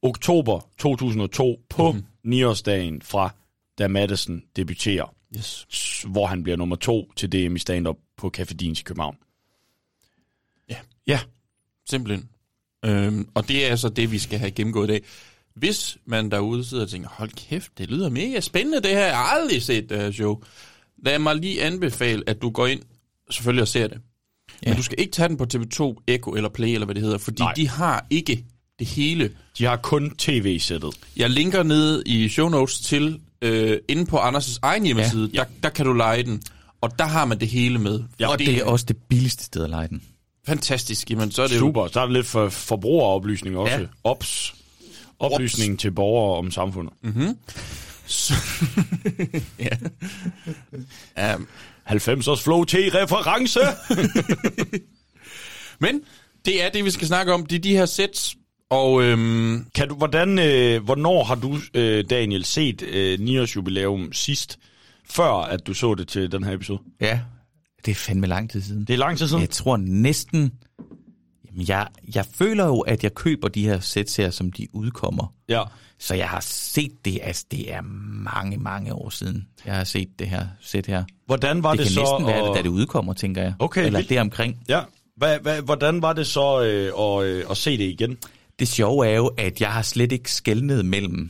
oktober 0.01 0.67
2002 0.77 1.59
på 1.69 1.91
mm. 1.91 2.33
9-årsdagen 2.33 3.01
fra 3.01 3.33
da 3.77 3.87
Madison 3.87 4.41
debuterer. 4.55 5.15
Yes. 5.37 5.67
Hvor 6.07 6.25
han 6.25 6.43
bliver 6.43 6.55
nummer 6.55 6.75
to 6.75 7.11
til 7.15 7.31
DM 7.31 7.55
i 7.55 7.59
stand-up 7.59 7.97
på 8.17 8.31
Café 8.37 8.53
Dins 8.53 8.79
i 8.79 8.83
København. 8.83 9.17
Ja. 10.69 10.77
Ja. 11.07 11.19
Simpelthen. 11.89 12.29
Øhm, 12.85 13.29
og 13.33 13.47
det 13.47 13.65
er 13.65 13.69
altså 13.69 13.89
det, 13.89 14.11
vi 14.11 14.19
skal 14.19 14.39
have 14.39 14.51
gennemgået 14.51 14.87
i 14.87 14.91
dag. 14.91 15.01
Hvis 15.55 15.97
man 16.05 16.31
derude 16.31 16.65
sidder 16.65 16.83
og 16.83 16.89
tænker, 16.89 17.09
hold 17.09 17.29
kæft, 17.29 17.77
det 17.77 17.89
lyder 17.89 18.09
mega 18.09 18.39
spændende, 18.39 18.81
det 18.81 18.91
her, 18.91 19.05
jeg 19.05 19.17
har 19.17 19.23
aldrig 19.23 19.61
set 19.61 19.89
det 19.89 19.97
her 19.97 20.11
show. 20.11 20.43
Lad 21.05 21.19
mig 21.19 21.35
lige 21.35 21.63
anbefale, 21.63 22.23
at 22.27 22.41
du 22.41 22.49
går 22.49 22.67
ind 22.67 22.81
selvfølgelig 23.31 23.61
og 23.61 23.67
ser 23.67 23.87
det. 23.87 23.97
Ja. 24.65 24.69
Men 24.69 24.77
du 24.77 24.83
skal 24.83 24.99
ikke 24.99 25.11
tage 25.11 25.29
den 25.29 25.37
på 25.37 25.45
TV2, 25.53 26.03
Echo 26.07 26.31
eller 26.31 26.49
Play, 26.49 26.67
eller 26.67 26.85
hvad 26.85 26.95
det 26.95 27.03
hedder, 27.03 27.17
fordi 27.17 27.41
Nej. 27.41 27.53
De 27.53 27.67
har 27.67 28.05
ikke 28.09 28.43
det 28.79 28.87
hele. 28.87 29.31
De 29.57 29.65
har 29.65 29.75
kun 29.75 30.15
tv-sættet. 30.17 30.93
Jeg 31.17 31.29
linker 31.29 31.63
ned 31.63 32.03
i 32.05 32.29
show 32.29 32.49
notes 32.49 32.79
til, 32.79 33.19
øh, 33.41 33.77
inde 33.87 34.05
på 34.05 34.17
Anders' 34.17 34.59
egen 34.61 34.85
hjemmeside, 34.85 35.29
ja. 35.33 35.39
der, 35.39 35.45
der 35.63 35.69
kan 35.69 35.85
du 35.85 35.93
lege 35.93 36.23
den. 36.23 36.41
Og 36.81 36.99
der 36.99 37.05
har 37.05 37.25
man 37.25 37.39
det 37.39 37.47
hele 37.47 37.79
med. 37.79 38.03
Ja, 38.19 38.29
og 38.31 38.39
det 38.39 38.57
er 38.57 38.65
også 38.65 38.85
det 38.85 38.97
billigste 38.97 39.43
sted 39.43 39.63
at 39.63 39.69
lege 39.69 39.87
den. 39.87 40.01
fantastisk. 40.45 41.11
Jamen, 41.11 41.31
så 41.31 41.41
er 41.43 41.47
det 41.47 41.55
jo 41.55 41.59
Super. 41.59 41.87
Så 41.87 41.99
er 41.99 42.05
der 42.05 42.13
lidt 42.13 42.25
for 42.27 42.49
forbrugeroplysning 42.49 43.57
også. 43.57 43.75
Ja. 43.75 43.85
Ops. 44.03 44.55
Oplysning 45.19 45.79
til 45.79 45.91
borgere 45.91 46.37
om 46.37 46.51
samfundet. 46.51 46.93
Mm. 47.01 47.37
ja. 49.59 49.77
ja. 51.17 51.35
90'ers 51.89 52.43
Flow 52.43 52.63
T-reference. 52.63 53.59
Men 55.83 56.01
det 56.45 56.63
er 56.63 56.69
det, 56.69 56.85
vi 56.85 56.91
skal 56.91 57.07
snakke 57.07 57.33
om. 57.33 57.45
Det 57.45 57.55
er 57.55 57.59
de 57.59 57.77
her 57.77 57.85
sets, 57.85 58.35
og 58.69 59.03
øhm, 59.03 59.65
kan 59.75 59.87
du, 59.89 59.95
hvordan, 59.95 60.39
øh, 60.39 60.83
hvornår 60.83 61.23
har 61.23 61.35
du, 61.35 61.57
øh, 61.73 62.03
Daniel, 62.09 62.45
set 62.45 62.81
øh, 62.81 63.19
9-års 63.19 63.55
jubilæum 63.55 64.13
sidst, 64.13 64.59
før 65.09 65.31
at 65.31 65.67
du 65.67 65.73
så 65.73 65.95
det 65.95 66.07
til 66.07 66.31
den 66.31 66.43
her 66.43 66.53
episode? 66.53 66.79
Ja. 67.01 67.19
Det 67.85 67.91
er 67.91 67.95
fandme 67.95 68.27
lang 68.27 68.49
tid 68.49 68.61
siden. 68.61 68.85
Det 68.85 68.93
er 68.93 68.97
lang 68.97 69.17
tid 69.17 69.27
siden. 69.27 69.41
Jeg 69.41 69.49
tror 69.49 69.77
næsten... 69.77 70.51
Jamen, 71.51 71.67
jeg, 71.67 71.87
jeg 72.15 72.25
føler 72.33 72.65
jo, 72.65 72.79
at 72.79 73.03
jeg 73.03 73.13
køber 73.13 73.47
de 73.47 73.63
her 73.65 73.79
sæt 73.79 74.15
her, 74.17 74.29
som 74.29 74.51
de 74.51 74.67
udkommer. 74.73 75.33
Ja. 75.49 75.63
Så 75.99 76.15
jeg 76.15 76.29
har 76.29 76.39
set 76.39 76.91
det, 77.05 77.19
altså 77.23 77.45
det 77.51 77.73
er 77.73 77.81
mange, 78.23 78.57
mange 78.57 78.93
år 78.93 79.09
siden, 79.09 79.47
jeg 79.65 79.75
har 79.75 79.83
set 79.83 80.07
det 80.19 80.27
her 80.29 80.47
sæt 80.61 80.85
her. 80.85 81.03
Hvordan 81.25 81.63
var 81.63 81.69
det 81.71 81.79
det, 81.79 81.85
kan 81.85 81.93
så? 81.93 81.99
næsten 82.01 82.27
være 82.27 82.37
at- 82.41 82.47
det, 82.47 82.55
da 82.57 82.61
det 82.61 82.69
udkommer, 82.69 83.13
tænker 83.13 83.41
jeg. 83.41 83.53
Okay, 83.59 83.85
Eller 83.85 84.01
det 84.01 84.19
omkring. 84.19 84.57
Ja. 84.69 84.81
Hvad, 85.17 85.39
hvad, 85.39 85.61
hvordan 85.61 86.01
var 86.01 86.13
det 86.13 86.27
så 86.27 86.63
øh, 86.63 86.91
at, 86.99 87.25
øh, 87.27 87.43
at 87.51 87.57
se 87.57 87.77
det 87.77 87.83
igen? 87.83 88.17
Det 88.59 88.67
sjove 88.67 89.07
er 89.07 89.15
jo, 89.15 89.27
at 89.27 89.61
jeg 89.61 89.71
har 89.73 89.81
slet 89.81 90.11
ikke 90.11 90.31
skældnet 90.31 90.85
mellem 90.85 91.29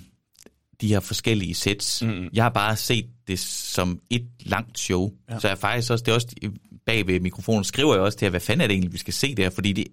de 0.82 0.88
her 0.88 1.00
forskellige 1.00 1.54
sets. 1.56 2.04
Mm. 2.04 2.28
Jeg 2.34 2.44
har 2.44 2.50
bare 2.50 2.76
set 2.76 3.06
det 3.28 3.40
som 3.40 4.00
et 4.10 4.26
langt 4.42 4.80
show. 4.80 5.12
Ja. 5.30 5.40
Så 5.40 5.48
jeg 5.48 5.58
faktisk 5.58 5.92
også, 5.92 6.04
det 6.06 6.12
er 6.12 6.16
også 6.16 6.28
bag 6.86 7.08
ved 7.08 7.20
mikrofonen, 7.20 7.64
skriver 7.64 7.94
jeg 7.94 8.02
også 8.04 8.18
til 8.18 8.30
hvad 8.30 8.40
fanden 8.40 8.62
er 8.62 8.68
det 8.68 8.74
egentlig, 8.74 8.94
vi 8.94 8.98
skal 8.98 9.14
se 9.14 9.36
der? 9.36 9.50
Fordi 9.50 9.74
det 9.74 9.86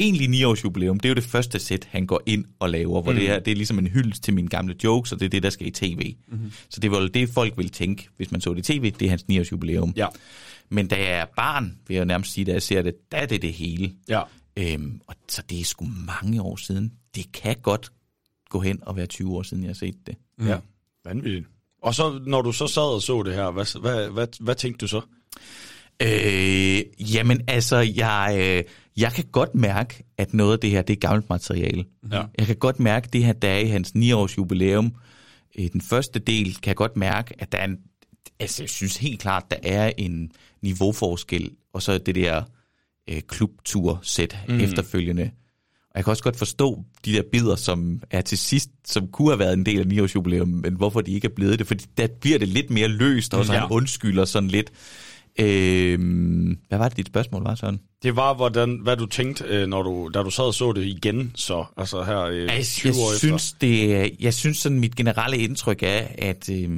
egentlig 0.00 0.28
9 0.28 0.44
års 0.44 0.64
jubilæum, 0.64 1.00
det 1.00 1.08
er 1.08 1.10
jo 1.10 1.14
det 1.14 1.24
første 1.24 1.58
sæt, 1.58 1.88
han 1.90 2.06
går 2.06 2.22
ind 2.26 2.44
og 2.58 2.70
laver, 2.70 3.02
hvor 3.02 3.12
mm. 3.12 3.18
det, 3.18 3.26
her, 3.26 3.40
det 3.40 3.50
er 3.50 3.56
ligesom 3.56 3.78
en 3.78 3.86
hyldest 3.86 4.22
til 4.22 4.34
mine 4.34 4.48
gamle 4.48 4.74
jokes, 4.84 5.12
og 5.12 5.20
det 5.20 5.26
er 5.26 5.30
det, 5.30 5.42
der 5.42 5.50
skal 5.50 5.66
i 5.66 5.70
tv. 5.70 6.14
Mm. 6.28 6.52
Så 6.70 6.80
det 6.80 6.90
var 6.90 7.00
jo 7.00 7.06
det, 7.06 7.28
folk 7.28 7.56
vil 7.56 7.70
tænke, 7.70 8.08
hvis 8.16 8.32
man 8.32 8.40
så 8.40 8.54
det 8.54 8.68
i 8.68 8.78
tv, 8.78 8.90
det 8.90 9.06
er 9.06 9.10
hans 9.10 9.28
9 9.28 9.40
års 9.40 9.52
jubilæum. 9.52 9.92
Ja. 9.96 10.06
Men 10.68 10.88
da 10.88 10.96
jeg 10.96 11.20
er 11.20 11.26
barn, 11.36 11.78
vil 11.88 11.94
jeg 11.94 12.04
nærmest 12.04 12.32
sige, 12.32 12.44
da 12.44 12.52
jeg 12.52 12.62
ser 12.62 12.82
det, 12.82 12.94
der 13.12 13.18
er 13.18 13.26
det 13.26 13.42
det 13.42 13.52
hele. 13.52 13.92
Ja. 14.08 14.22
Øhm, 14.56 15.00
og 15.06 15.14
så 15.28 15.42
det 15.50 15.60
er 15.60 15.64
sgu 15.64 15.88
mange 16.20 16.42
år 16.42 16.56
siden. 16.56 16.92
Det 17.14 17.32
kan 17.32 17.56
godt 17.62 17.92
gå 18.48 18.60
hen 18.60 18.78
og 18.82 18.96
være 18.96 19.06
20 19.06 19.36
år 19.36 19.42
siden, 19.42 19.62
jeg 19.62 19.68
har 19.68 19.74
set 19.74 19.94
det. 20.06 20.14
Mm. 20.38 20.46
Ja. 20.46 20.58
Vanvittigt. 21.04 21.46
Og 21.82 21.94
så, 21.94 22.20
når 22.26 22.42
du 22.42 22.52
så 22.52 22.66
sad 22.66 22.94
og 22.94 23.02
så 23.02 23.22
det 23.22 23.34
her, 23.34 23.50
hvad, 23.50 23.80
hvad, 23.80 24.10
hvad, 24.10 24.26
hvad 24.40 24.54
tænkte 24.54 24.78
du 24.78 24.88
så? 24.88 25.00
Øh, 26.02 27.12
jamen 27.14 27.40
altså, 27.48 27.76
jeg, 27.76 28.36
øh, 28.40 28.64
jeg 28.96 29.12
kan 29.12 29.24
godt 29.32 29.54
mærke, 29.54 30.04
at 30.18 30.34
noget 30.34 30.52
af 30.52 30.58
det 30.58 30.70
her, 30.70 30.82
det 30.82 30.92
er 30.92 31.00
gammelt 31.00 31.30
materiale. 31.30 31.84
Ja. 32.12 32.22
Jeg 32.38 32.46
kan 32.46 32.56
godt 32.56 32.80
mærke, 32.80 33.08
det 33.12 33.24
her, 33.24 33.32
der 33.32 33.48
er 33.48 33.58
i 33.58 33.66
hans 33.66 33.92
9-års 33.96 34.38
jubilæum, 34.38 34.94
i 35.54 35.68
den 35.68 35.80
første 35.80 36.18
del, 36.18 36.54
kan 36.54 36.68
jeg 36.68 36.76
godt 36.76 36.96
mærke, 36.96 37.34
at 37.38 37.52
der 37.52 37.58
er 37.58 37.64
en, 37.64 37.78
altså 38.40 38.62
jeg 38.62 38.70
synes 38.70 38.96
helt 38.96 39.20
klart, 39.20 39.44
der 39.50 39.56
er 39.62 39.92
en 39.98 40.30
niveauforskel, 40.62 41.50
og 41.72 41.82
så 41.82 41.98
det 41.98 42.14
der 42.14 42.42
øh, 43.10 43.20
klubtur-sæt 43.28 44.38
mm. 44.48 44.60
efterfølgende. 44.60 45.30
Og 45.90 45.96
jeg 45.96 46.04
kan 46.04 46.10
også 46.10 46.22
godt 46.22 46.36
forstå 46.36 46.84
de 47.04 47.12
der 47.12 47.22
bidder, 47.32 47.56
som 47.56 48.02
er 48.10 48.20
til 48.20 48.38
sidst, 48.38 48.70
som 48.86 49.08
kunne 49.08 49.28
have 49.30 49.38
været 49.38 49.52
en 49.52 49.66
del 49.66 49.78
af 49.80 49.84
9-års 49.84 50.14
jubilæum, 50.14 50.48
men 50.48 50.74
hvorfor 50.74 51.00
de 51.00 51.12
ikke 51.12 51.26
er 51.26 51.34
blevet 51.36 51.58
det, 51.58 51.66
fordi 51.66 51.84
der 51.96 52.06
bliver 52.20 52.38
det 52.38 52.48
lidt 52.48 52.70
mere 52.70 52.88
løst, 52.88 53.34
og 53.34 53.44
så 53.44 53.52
Ja. 53.52 53.58
han 53.60 53.68
undskylder 53.70 54.24
sådan 54.24 54.48
lidt. 54.48 54.70
Øh, 55.38 55.98
hvad 56.68 56.78
var 56.78 56.88
det, 56.88 56.96
dit 56.96 57.06
spørgsmål 57.06 57.42
var, 57.44 57.54
sådan? 57.54 57.80
Det 58.02 58.16
var, 58.16 58.34
hvordan, 58.34 58.78
hvad 58.82 58.96
du 58.96 59.06
tænkte, 59.06 59.44
øh, 59.44 59.66
når 59.66 59.82
du, 59.82 60.10
da 60.14 60.22
du 60.22 60.30
sad 60.30 60.44
og 60.44 60.54
så 60.54 60.72
det 60.72 60.84
igen, 60.84 61.32
så 61.34 61.64
altså 61.76 62.02
her 62.02 62.20
øh, 62.20 62.48
20 62.62 62.92
Jeg, 62.92 63.00
år 63.02 63.08
jeg 63.08 63.14
efter. 63.14 63.18
synes, 63.18 63.52
det, 63.60 64.10
jeg 64.20 64.34
synes 64.34 64.56
sådan, 64.56 64.80
mit 64.80 64.96
generelle 64.96 65.36
indtryk 65.38 65.82
er, 65.82 66.02
at 66.18 66.50
øh, 66.52 66.68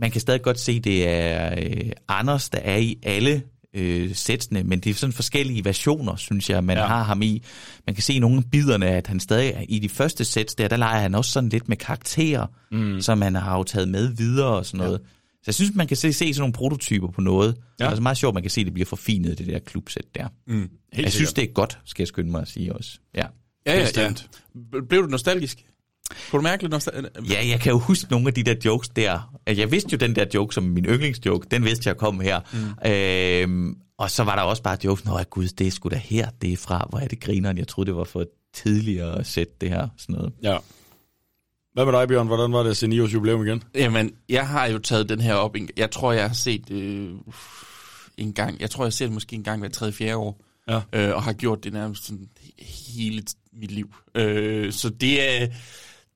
man 0.00 0.10
kan 0.10 0.20
stadig 0.20 0.42
godt 0.42 0.60
se, 0.60 0.80
det 0.80 1.08
er 1.08 1.54
øh, 1.58 1.90
Anders, 2.08 2.48
der 2.48 2.58
er 2.58 2.76
i 2.76 2.98
alle 3.02 3.42
øh, 3.74 4.14
sætsene, 4.14 4.62
men 4.62 4.80
det 4.80 4.90
er 4.90 4.94
sådan 4.94 5.12
forskellige 5.12 5.64
versioner, 5.64 6.16
synes 6.16 6.50
jeg, 6.50 6.64
man 6.64 6.76
Ja. 6.76 6.82
ja. 6.82 6.88
har 6.88 7.02
ham 7.02 7.22
i. 7.22 7.42
Man 7.86 7.94
kan 7.94 8.02
se 8.02 8.14
i 8.14 8.18
nogle 8.18 8.36
af 8.36 8.44
biderne, 8.52 8.86
at 8.86 9.06
han 9.06 9.20
stadig 9.20 9.50
er 9.54 9.62
i 9.68 9.78
de 9.78 9.88
første 9.88 10.24
sæts 10.24 10.54
der, 10.54 10.68
der 10.68 10.76
leger 10.76 11.00
han 11.00 11.14
også 11.14 11.30
sådan 11.30 11.48
lidt 11.48 11.68
med 11.68 11.76
karakterer, 11.76 12.46
mm. 12.72 13.00
som 13.00 13.22
han 13.22 13.34
har 13.34 13.56
jo 13.56 13.62
taget 13.64 13.88
med 13.88 14.08
videre 14.16 14.48
og 14.48 14.66
sådan 14.66 14.78
noget. 14.78 15.00
Så 15.44 15.48
jeg 15.48 15.54
synes, 15.54 15.74
man 15.74 15.86
kan 15.86 15.96
se, 15.96 16.12
se 16.12 16.34
sådan 16.34 16.40
nogle 16.40 16.52
prototyper 16.52 17.08
på 17.08 17.20
noget. 17.20 17.56
Ja. 17.80 17.90
Det 17.90 17.96
er 17.96 18.00
meget 18.00 18.16
sjovt, 18.16 18.30
at 18.32 18.34
man 18.34 18.42
kan 18.42 18.50
se, 18.50 18.60
at 18.60 18.64
det 18.64 18.74
bliver 18.74 18.86
forfinet, 18.86 19.38
det 19.38 19.46
der 19.46 19.58
klubsæt 19.58 20.04
der. 20.14 20.28
Mm. 20.46 20.68
jeg 20.96 21.12
synes, 21.12 21.32
det 21.32 21.44
er 21.44 21.52
godt, 21.52 21.78
skal 21.84 22.02
jeg 22.02 22.08
skynde 22.08 22.30
mig 22.30 22.42
at 22.42 22.48
sige 22.48 22.72
også. 22.72 22.98
Ja. 23.14 23.26
Ja, 23.66 23.80
ja, 23.80 23.88
ja. 23.96 24.12
Blev 24.88 25.02
du 25.02 25.06
nostalgisk? 25.06 25.64
Kunne 26.30 26.38
du 26.38 26.42
mærke 26.42 26.62
lidt 26.62 26.72
nostalgisk? 26.72 27.30
Ja, 27.30 27.48
jeg 27.48 27.60
kan 27.60 27.72
jo 27.72 27.78
huske 27.78 28.10
nogle 28.10 28.28
af 28.28 28.34
de 28.34 28.42
der 28.42 28.54
jokes 28.64 28.88
der. 28.88 29.38
Altså, 29.46 29.62
Jeg 29.62 29.70
vidste 29.70 29.88
jo 29.92 29.98
den 29.98 30.16
der 30.16 30.24
joke 30.34 30.54
som 30.54 30.64
min 30.64 30.84
yndlingsjoke, 30.84 31.46
den 31.50 31.64
vidste 31.64 31.88
jeg 31.88 31.96
kom 31.96 32.20
her. 32.20 32.40
Mm. 32.52 32.90
Øhm, 32.90 33.76
og 33.98 34.10
så 34.10 34.24
var 34.24 34.36
der 34.36 34.42
også 34.42 34.62
bare 34.62 34.76
jokes, 34.84 35.04
nå 35.04 35.22
gud, 35.30 35.48
det 35.48 35.66
er 35.66 35.70
sgu 35.70 35.88
da 35.88 35.96
her, 35.96 36.28
det 36.42 36.52
er 36.52 36.56
fra, 36.56 36.86
hvor 36.90 36.98
er 36.98 37.08
det 37.08 37.20
grineren, 37.20 37.58
jeg 37.58 37.68
troede 37.68 37.86
det 37.86 37.96
var 37.96 38.04
for 38.04 38.24
tidligere 38.54 39.24
sæt 39.24 39.60
det 39.60 39.68
her, 39.68 39.88
sådan 39.98 40.14
noget. 40.14 40.32
Ja. 40.42 40.56
Hvad 41.74 41.84
med 41.84 41.92
dig, 41.92 42.08
Bjørn? 42.08 42.26
Hvordan 42.26 42.52
var 42.52 42.62
det 42.62 42.70
at 42.70 42.76
se 42.76 42.86
9 42.86 43.00
års 43.00 43.14
jubilæum 43.14 43.46
igen? 43.46 43.62
Jamen, 43.74 44.10
jeg 44.28 44.48
har 44.48 44.66
jo 44.66 44.78
taget 44.78 45.08
den 45.08 45.20
her 45.20 45.34
op. 45.34 45.56
en- 45.56 45.68
Jeg 45.76 45.90
tror, 45.90 46.12
jeg 46.12 46.26
har 46.26 46.34
set 46.34 46.70
øh, 46.70 47.08
en 48.16 48.32
gang. 48.32 48.60
Jeg 48.60 48.70
tror, 48.70 48.84
jeg 48.84 48.86
har 48.86 48.90
set 48.90 49.04
det 49.06 49.12
måske 49.14 49.36
en 49.36 49.44
gang 49.44 49.60
hver 49.60 49.68
tredje, 49.68 49.92
fjerde 49.92 50.16
år. 50.16 50.40
Ja. 50.68 50.80
Øh, 50.92 51.14
og 51.16 51.22
har 51.22 51.32
gjort 51.32 51.64
det 51.64 51.72
nærmest 51.72 52.06
sådan 52.06 52.28
hele 52.94 53.22
mit 53.60 53.70
liv. 53.70 53.94
Øh, 54.14 54.72
så 54.72 54.88
det 54.88 55.42
er, 55.42 55.46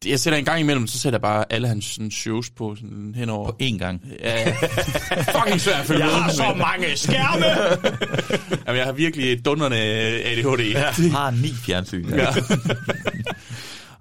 det- 0.03 0.11
jeg 0.11 0.21
sætter 0.21 0.39
en 0.39 0.45
gang 0.45 0.61
imellem, 0.61 0.87
så 0.87 0.99
sætter 0.99 1.17
jeg 1.17 1.23
bare 1.23 1.45
alle 1.53 1.69
hans 1.69 1.85
sådan, 1.85 2.11
shows 2.11 2.51
på 2.51 2.75
sådan, 2.77 3.15
henover. 3.17 3.51
På 3.51 3.57
én 3.63 3.79
gang. 3.79 4.03
Ja, 4.21 4.53
fucking 5.39 5.61
svært 5.61 5.81
at 5.81 5.87
følge 5.87 6.05
Jeg 6.05 6.15
har 6.23 6.31
så 6.33 6.55
mange 6.59 6.97
skærme! 6.97 7.47
Jamen, 8.67 8.79
jeg 8.79 8.85
har 8.87 8.93
virkelig 8.93 9.45
dunderne 9.45 9.77
ADHD. 9.77 10.73
Jeg 10.73 10.95
har 11.13 11.31
ni 11.31 11.49
fjernsyn. 11.67 12.09
Ja. 12.09 12.27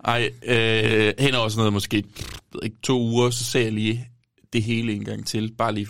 Ej, 0.07 0.31
øh, 0.43 1.13
hen 1.19 1.33
over 1.33 1.49
sådan 1.49 1.57
noget 1.57 1.73
måske 1.73 2.03
ved 2.53 2.59
ikke, 2.63 2.77
to 2.83 3.01
uger, 3.01 3.29
så 3.29 3.43
ser 3.43 3.61
jeg 3.61 3.71
lige 3.71 4.07
det 4.53 4.63
hele 4.63 4.93
en 4.93 5.05
gang 5.05 5.25
til. 5.25 5.53
Bare 5.57 5.73
lige 5.73 5.87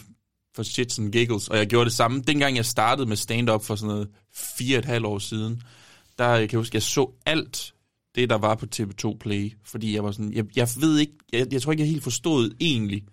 for 0.55 0.63
shits 0.63 0.99
and 0.99 1.11
giggles. 1.11 1.47
Og 1.47 1.57
jeg 1.57 1.67
gjorde 1.67 1.85
det 1.85 1.93
samme, 1.93 2.21
dengang 2.21 2.55
jeg 2.55 2.65
startede 2.65 3.07
med 3.07 3.17
stand-up 3.17 3.65
for 3.65 3.75
sådan 3.75 3.93
noget 3.93 4.07
fire 4.35 4.77
og 4.77 4.79
et 4.79 4.85
halvt 4.85 5.05
år 5.05 5.19
siden. 5.19 5.61
Der 6.17 6.29
jeg 6.29 6.49
kan 6.49 6.57
jeg 6.57 6.59
huske, 6.59 6.75
jeg 6.75 6.83
så 6.83 7.11
alt 7.25 7.73
det, 8.15 8.29
der 8.29 8.37
var 8.37 8.55
på 8.55 8.65
TV2 8.75 9.17
Play. 9.17 9.53
Fordi 9.65 9.95
jeg 9.95 10.03
var 10.03 10.11
sådan, 10.11 10.33
jeg, 10.33 10.45
jeg 10.55 10.67
ved 10.79 10.99
ikke, 10.99 11.13
jeg, 11.33 11.47
jeg 11.51 11.61
tror 11.61 11.71
ikke, 11.71 11.83
jeg 11.83 11.89
helt 11.89 12.03
forstod 12.03 12.51
egentlig, 12.59 13.03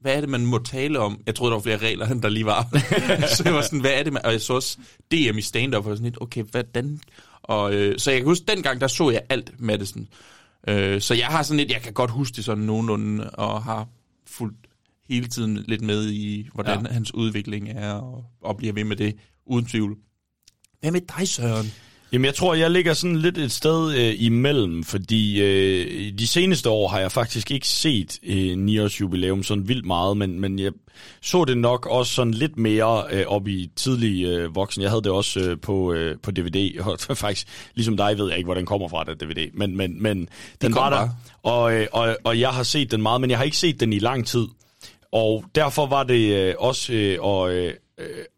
hvad 0.00 0.16
er 0.16 0.20
det, 0.20 0.28
man 0.28 0.46
må 0.46 0.58
tale 0.58 0.98
om? 0.98 1.20
Jeg 1.26 1.34
troede, 1.34 1.50
der 1.50 1.56
var 1.56 1.62
flere 1.62 1.76
regler, 1.76 2.06
end 2.06 2.22
der 2.22 2.28
lige 2.28 2.46
var. 2.46 2.68
så 3.36 3.42
jeg 3.44 3.54
var 3.54 3.62
sådan, 3.62 3.80
hvad 3.80 3.92
er 3.92 4.02
det? 4.02 4.12
Man... 4.12 4.24
Og 4.24 4.32
jeg 4.32 4.40
så 4.40 4.54
også 4.54 4.78
DM 5.12 5.38
i 5.38 5.42
stand-up, 5.42 5.84
og 5.84 5.84
jeg 5.84 5.90
var 5.90 5.96
sådan 5.96 6.04
lidt, 6.04 6.22
okay, 6.22 6.42
hvordan? 6.42 7.00
Og, 7.42 7.74
øh, 7.74 7.98
så 7.98 8.10
jeg 8.10 8.20
kan 8.20 8.26
huske, 8.26 8.44
dengang, 8.48 8.80
der 8.80 8.86
så 8.86 9.10
jeg 9.10 9.22
alt 9.28 9.60
Madison. 9.60 10.08
Øh, 10.68 11.00
så 11.00 11.14
jeg 11.14 11.26
har 11.26 11.42
sådan 11.42 11.58
lidt, 11.58 11.72
jeg 11.72 11.82
kan 11.82 11.92
godt 11.92 12.10
huske 12.10 12.36
det 12.36 12.44
sådan 12.44 12.64
nogenlunde, 12.64 13.30
og 13.30 13.62
har 13.62 13.88
fulgt 14.26 14.66
hele 15.08 15.26
tiden 15.26 15.56
lidt 15.56 15.80
med 15.80 16.10
i, 16.10 16.48
hvordan 16.54 16.86
ja. 16.86 16.92
hans 16.92 17.14
udvikling 17.14 17.68
er, 17.68 17.92
og, 17.92 18.24
og 18.40 18.56
bliver 18.56 18.72
ved 18.72 18.84
med 18.84 18.96
det, 18.96 19.16
uden 19.46 19.66
tvivl. 19.66 19.96
Hvad 20.80 20.90
med 20.90 21.00
dig, 21.18 21.28
Søren? 21.28 21.66
Jamen, 22.14 22.24
jeg 22.24 22.34
tror, 22.34 22.54
jeg 22.54 22.70
ligger 22.70 22.94
sådan 22.94 23.16
lidt 23.16 23.38
et 23.38 23.52
sted 23.52 23.94
øh, 23.94 24.14
imellem, 24.18 24.84
fordi 24.84 25.42
øh, 25.42 26.12
de 26.18 26.26
seneste 26.26 26.70
år 26.70 26.88
har 26.88 27.00
jeg 27.00 27.12
faktisk 27.12 27.50
ikke 27.50 27.68
set 27.68 28.18
øh, 28.22 28.58
9 28.58 28.78
års 28.78 29.00
jubilæum 29.00 29.42
sådan 29.42 29.68
vildt 29.68 29.86
meget, 29.86 30.16
men, 30.16 30.40
men 30.40 30.58
jeg 30.58 30.72
så 31.22 31.44
det 31.44 31.58
nok 31.58 31.86
også 31.86 32.14
sådan 32.14 32.34
lidt 32.34 32.58
mere 32.58 33.04
øh, 33.10 33.26
op 33.26 33.48
i 33.48 33.70
tidlig 33.76 34.24
øh, 34.24 34.54
voksen. 34.54 34.82
Jeg 34.82 34.90
havde 34.90 35.02
det 35.02 35.12
også 35.12 35.40
øh, 35.40 35.60
på, 35.60 35.92
øh, 35.92 36.16
på 36.22 36.30
DVD, 36.30 36.80
og 37.10 37.16
faktisk, 37.16 37.48
ligesom 37.74 37.96
dig 37.96 38.18
ved 38.18 38.28
jeg 38.28 38.36
ikke, 38.36 38.46
hvor 38.46 38.54
den 38.54 38.66
kommer 38.66 38.88
fra, 38.88 39.04
den 39.04 39.16
DVD, 39.16 39.50
men, 39.54 39.76
men, 39.76 40.02
men 40.02 40.28
den 40.62 40.74
var 40.74 40.90
der, 40.90 41.08
og, 41.42 41.74
øh, 41.74 41.86
og, 41.92 42.16
og 42.24 42.40
jeg 42.40 42.50
har 42.50 42.62
set 42.62 42.90
den 42.90 43.02
meget, 43.02 43.20
men 43.20 43.30
jeg 43.30 43.38
har 43.38 43.44
ikke 43.44 43.56
set 43.56 43.80
den 43.80 43.92
i 43.92 43.98
lang 43.98 44.26
tid. 44.26 44.46
Og 45.12 45.44
derfor 45.54 45.86
var 45.86 46.02
det 46.02 46.36
øh, 46.36 46.54
også 46.58 46.92
øh, 46.92 47.18
at, 47.24 47.52
øh, 47.52 47.72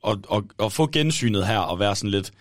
at, 0.06 0.18
at, 0.32 0.42
at 0.64 0.72
få 0.72 0.86
gensynet 0.92 1.46
her 1.46 1.58
og 1.58 1.78
være 1.78 1.96
sådan 1.96 2.10
lidt, 2.10 2.32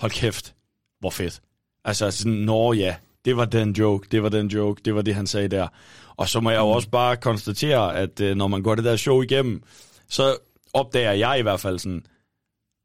hold 0.00 0.12
kæft, 0.12 0.54
hvor 1.00 1.10
fedt. 1.10 1.40
Altså 1.84 2.10
sådan, 2.10 2.32
nå 2.32 2.72
ja, 2.72 2.94
det 3.24 3.36
var 3.36 3.44
den 3.44 3.72
joke, 3.72 4.08
det 4.10 4.22
var 4.22 4.28
den 4.28 4.46
joke, 4.46 4.82
det 4.84 4.94
var 4.94 5.02
det, 5.02 5.14
han 5.14 5.26
sagde 5.26 5.48
der. 5.48 5.68
Og 6.16 6.28
så 6.28 6.40
må 6.40 6.50
jeg 6.50 6.58
jo 6.58 6.68
også 6.68 6.88
bare 6.90 7.16
konstatere, 7.16 7.96
at 7.96 8.20
øh, 8.20 8.36
når 8.36 8.48
man 8.48 8.62
går 8.62 8.74
det 8.74 8.84
der 8.84 8.96
show 8.96 9.22
igennem, 9.22 9.62
så 10.08 10.36
opdager 10.74 11.12
jeg 11.12 11.38
i 11.38 11.42
hvert 11.42 11.60
fald 11.60 11.78
sådan, 11.78 12.02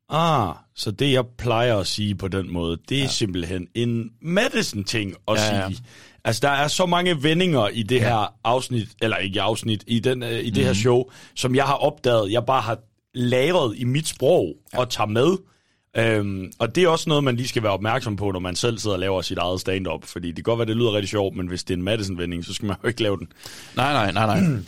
ah, 0.09 0.55
så 0.75 0.91
det 0.91 1.11
jeg 1.11 1.25
plejer 1.37 1.77
at 1.77 1.87
sige 1.87 2.15
på 2.15 2.27
den 2.27 2.53
måde, 2.53 2.77
det 2.89 2.97
er 2.97 3.01
ja. 3.01 3.07
simpelthen 3.07 3.67
en 3.75 4.11
Madison-ting 4.21 5.15
at 5.27 5.35
Ja, 5.35 5.47
sige. 5.47 5.57
ja. 5.59 5.69
Altså, 6.23 6.39
der 6.41 6.49
er 6.49 6.67
så 6.67 6.85
mange 6.85 7.23
vendinger 7.23 7.67
i 7.67 7.83
det 7.83 7.95
ja. 7.95 8.01
her 8.01 8.33
afsnit, 8.43 8.87
eller 9.01 9.17
ikke 9.17 9.41
afsnit, 9.41 9.83
i, 9.87 9.99
den, 9.99 10.23
øh, 10.23 10.39
i 10.43 10.49
det 10.49 10.63
her 10.63 10.71
Mhm. 10.71 10.75
show, 10.79 11.03
som 11.35 11.55
jeg 11.55 11.65
har 11.65 11.73
opdaget, 11.75 12.31
jeg 12.31 12.45
bare 12.45 12.61
har 12.61 12.79
lagret 13.13 13.73
i 13.77 13.83
mit 13.83 14.07
sprog 14.07 14.55
ja. 14.73 14.79
og 14.79 14.89
tager 14.89 15.07
med. 15.07 15.37
Øhm, 15.97 16.51
og 16.59 16.75
det 16.75 16.83
er 16.83 16.87
også 16.87 17.09
noget, 17.09 17.23
man 17.23 17.35
lige 17.35 17.47
skal 17.47 17.63
være 17.63 17.71
opmærksom 17.71 18.15
på, 18.15 18.31
når 18.31 18.39
man 18.39 18.55
selv 18.55 18.77
sidder 18.79 18.95
og 18.95 18.99
laver 18.99 19.21
sit 19.21 19.37
eget 19.37 19.61
stand-up. 19.61 20.05
Fordi 20.05 20.27
det 20.27 20.35
kan 20.35 20.43
godt 20.43 20.59
være, 20.59 20.67
det 20.67 20.75
lyder 20.75 20.93
rigtig 20.93 21.09
sjovt, 21.09 21.35
men 21.35 21.47
hvis 21.47 21.63
det 21.63 21.73
er 21.73 21.77
en 21.77 21.83
Madison-vending, 21.83 22.45
så 22.45 22.53
skal 22.53 22.65
man 22.67 22.75
jo 22.83 22.87
ikke 22.87 23.01
lave 23.03 23.17
den. 23.17 23.27
Nej, 23.75 23.93
nej, 23.93 24.25
nej, 24.25 24.39
nej. 24.41 24.57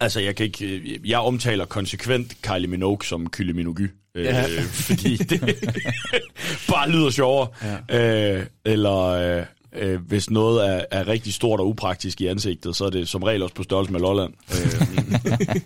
Altså, 0.00 0.20
jeg 0.20 0.36
kan 0.36 0.46
ikke... 0.46 0.66
øh, 0.66 1.10
Jeg 1.10 1.18
omtaler 1.18 1.64
konsekvent 1.64 2.36
Kylie 2.42 2.66
Minogue 2.66 3.04
som 3.04 3.30
Kylie 3.30 3.52
Minogue. 3.52 3.88
Øh, 4.14 4.24
Ja. 4.24 4.44
fordi 4.88 5.16
det 5.16 5.40
bare 6.70 6.90
lyder 6.90 7.10
sjovere. 7.10 7.48
Ja. 7.90 8.36
Øh, 8.38 8.46
eller 8.64 8.98
øh, 8.98 9.44
øh, 9.76 10.00
hvis 10.00 10.30
noget 10.30 10.68
er, 10.68 10.84
er 10.90 11.08
rigtig 11.08 11.34
stort 11.34 11.60
og 11.60 11.68
upraktisk 11.68 12.20
i 12.20 12.26
ansigtet, 12.26 12.76
så 12.76 12.84
er 12.84 12.90
det 12.90 13.08
som 13.08 13.22
regel 13.22 13.42
også 13.42 13.54
på 13.54 13.62
størrelse 13.62 13.92
med 13.92 14.00
Lolland. 14.00 14.32
Øh, 14.50 15.56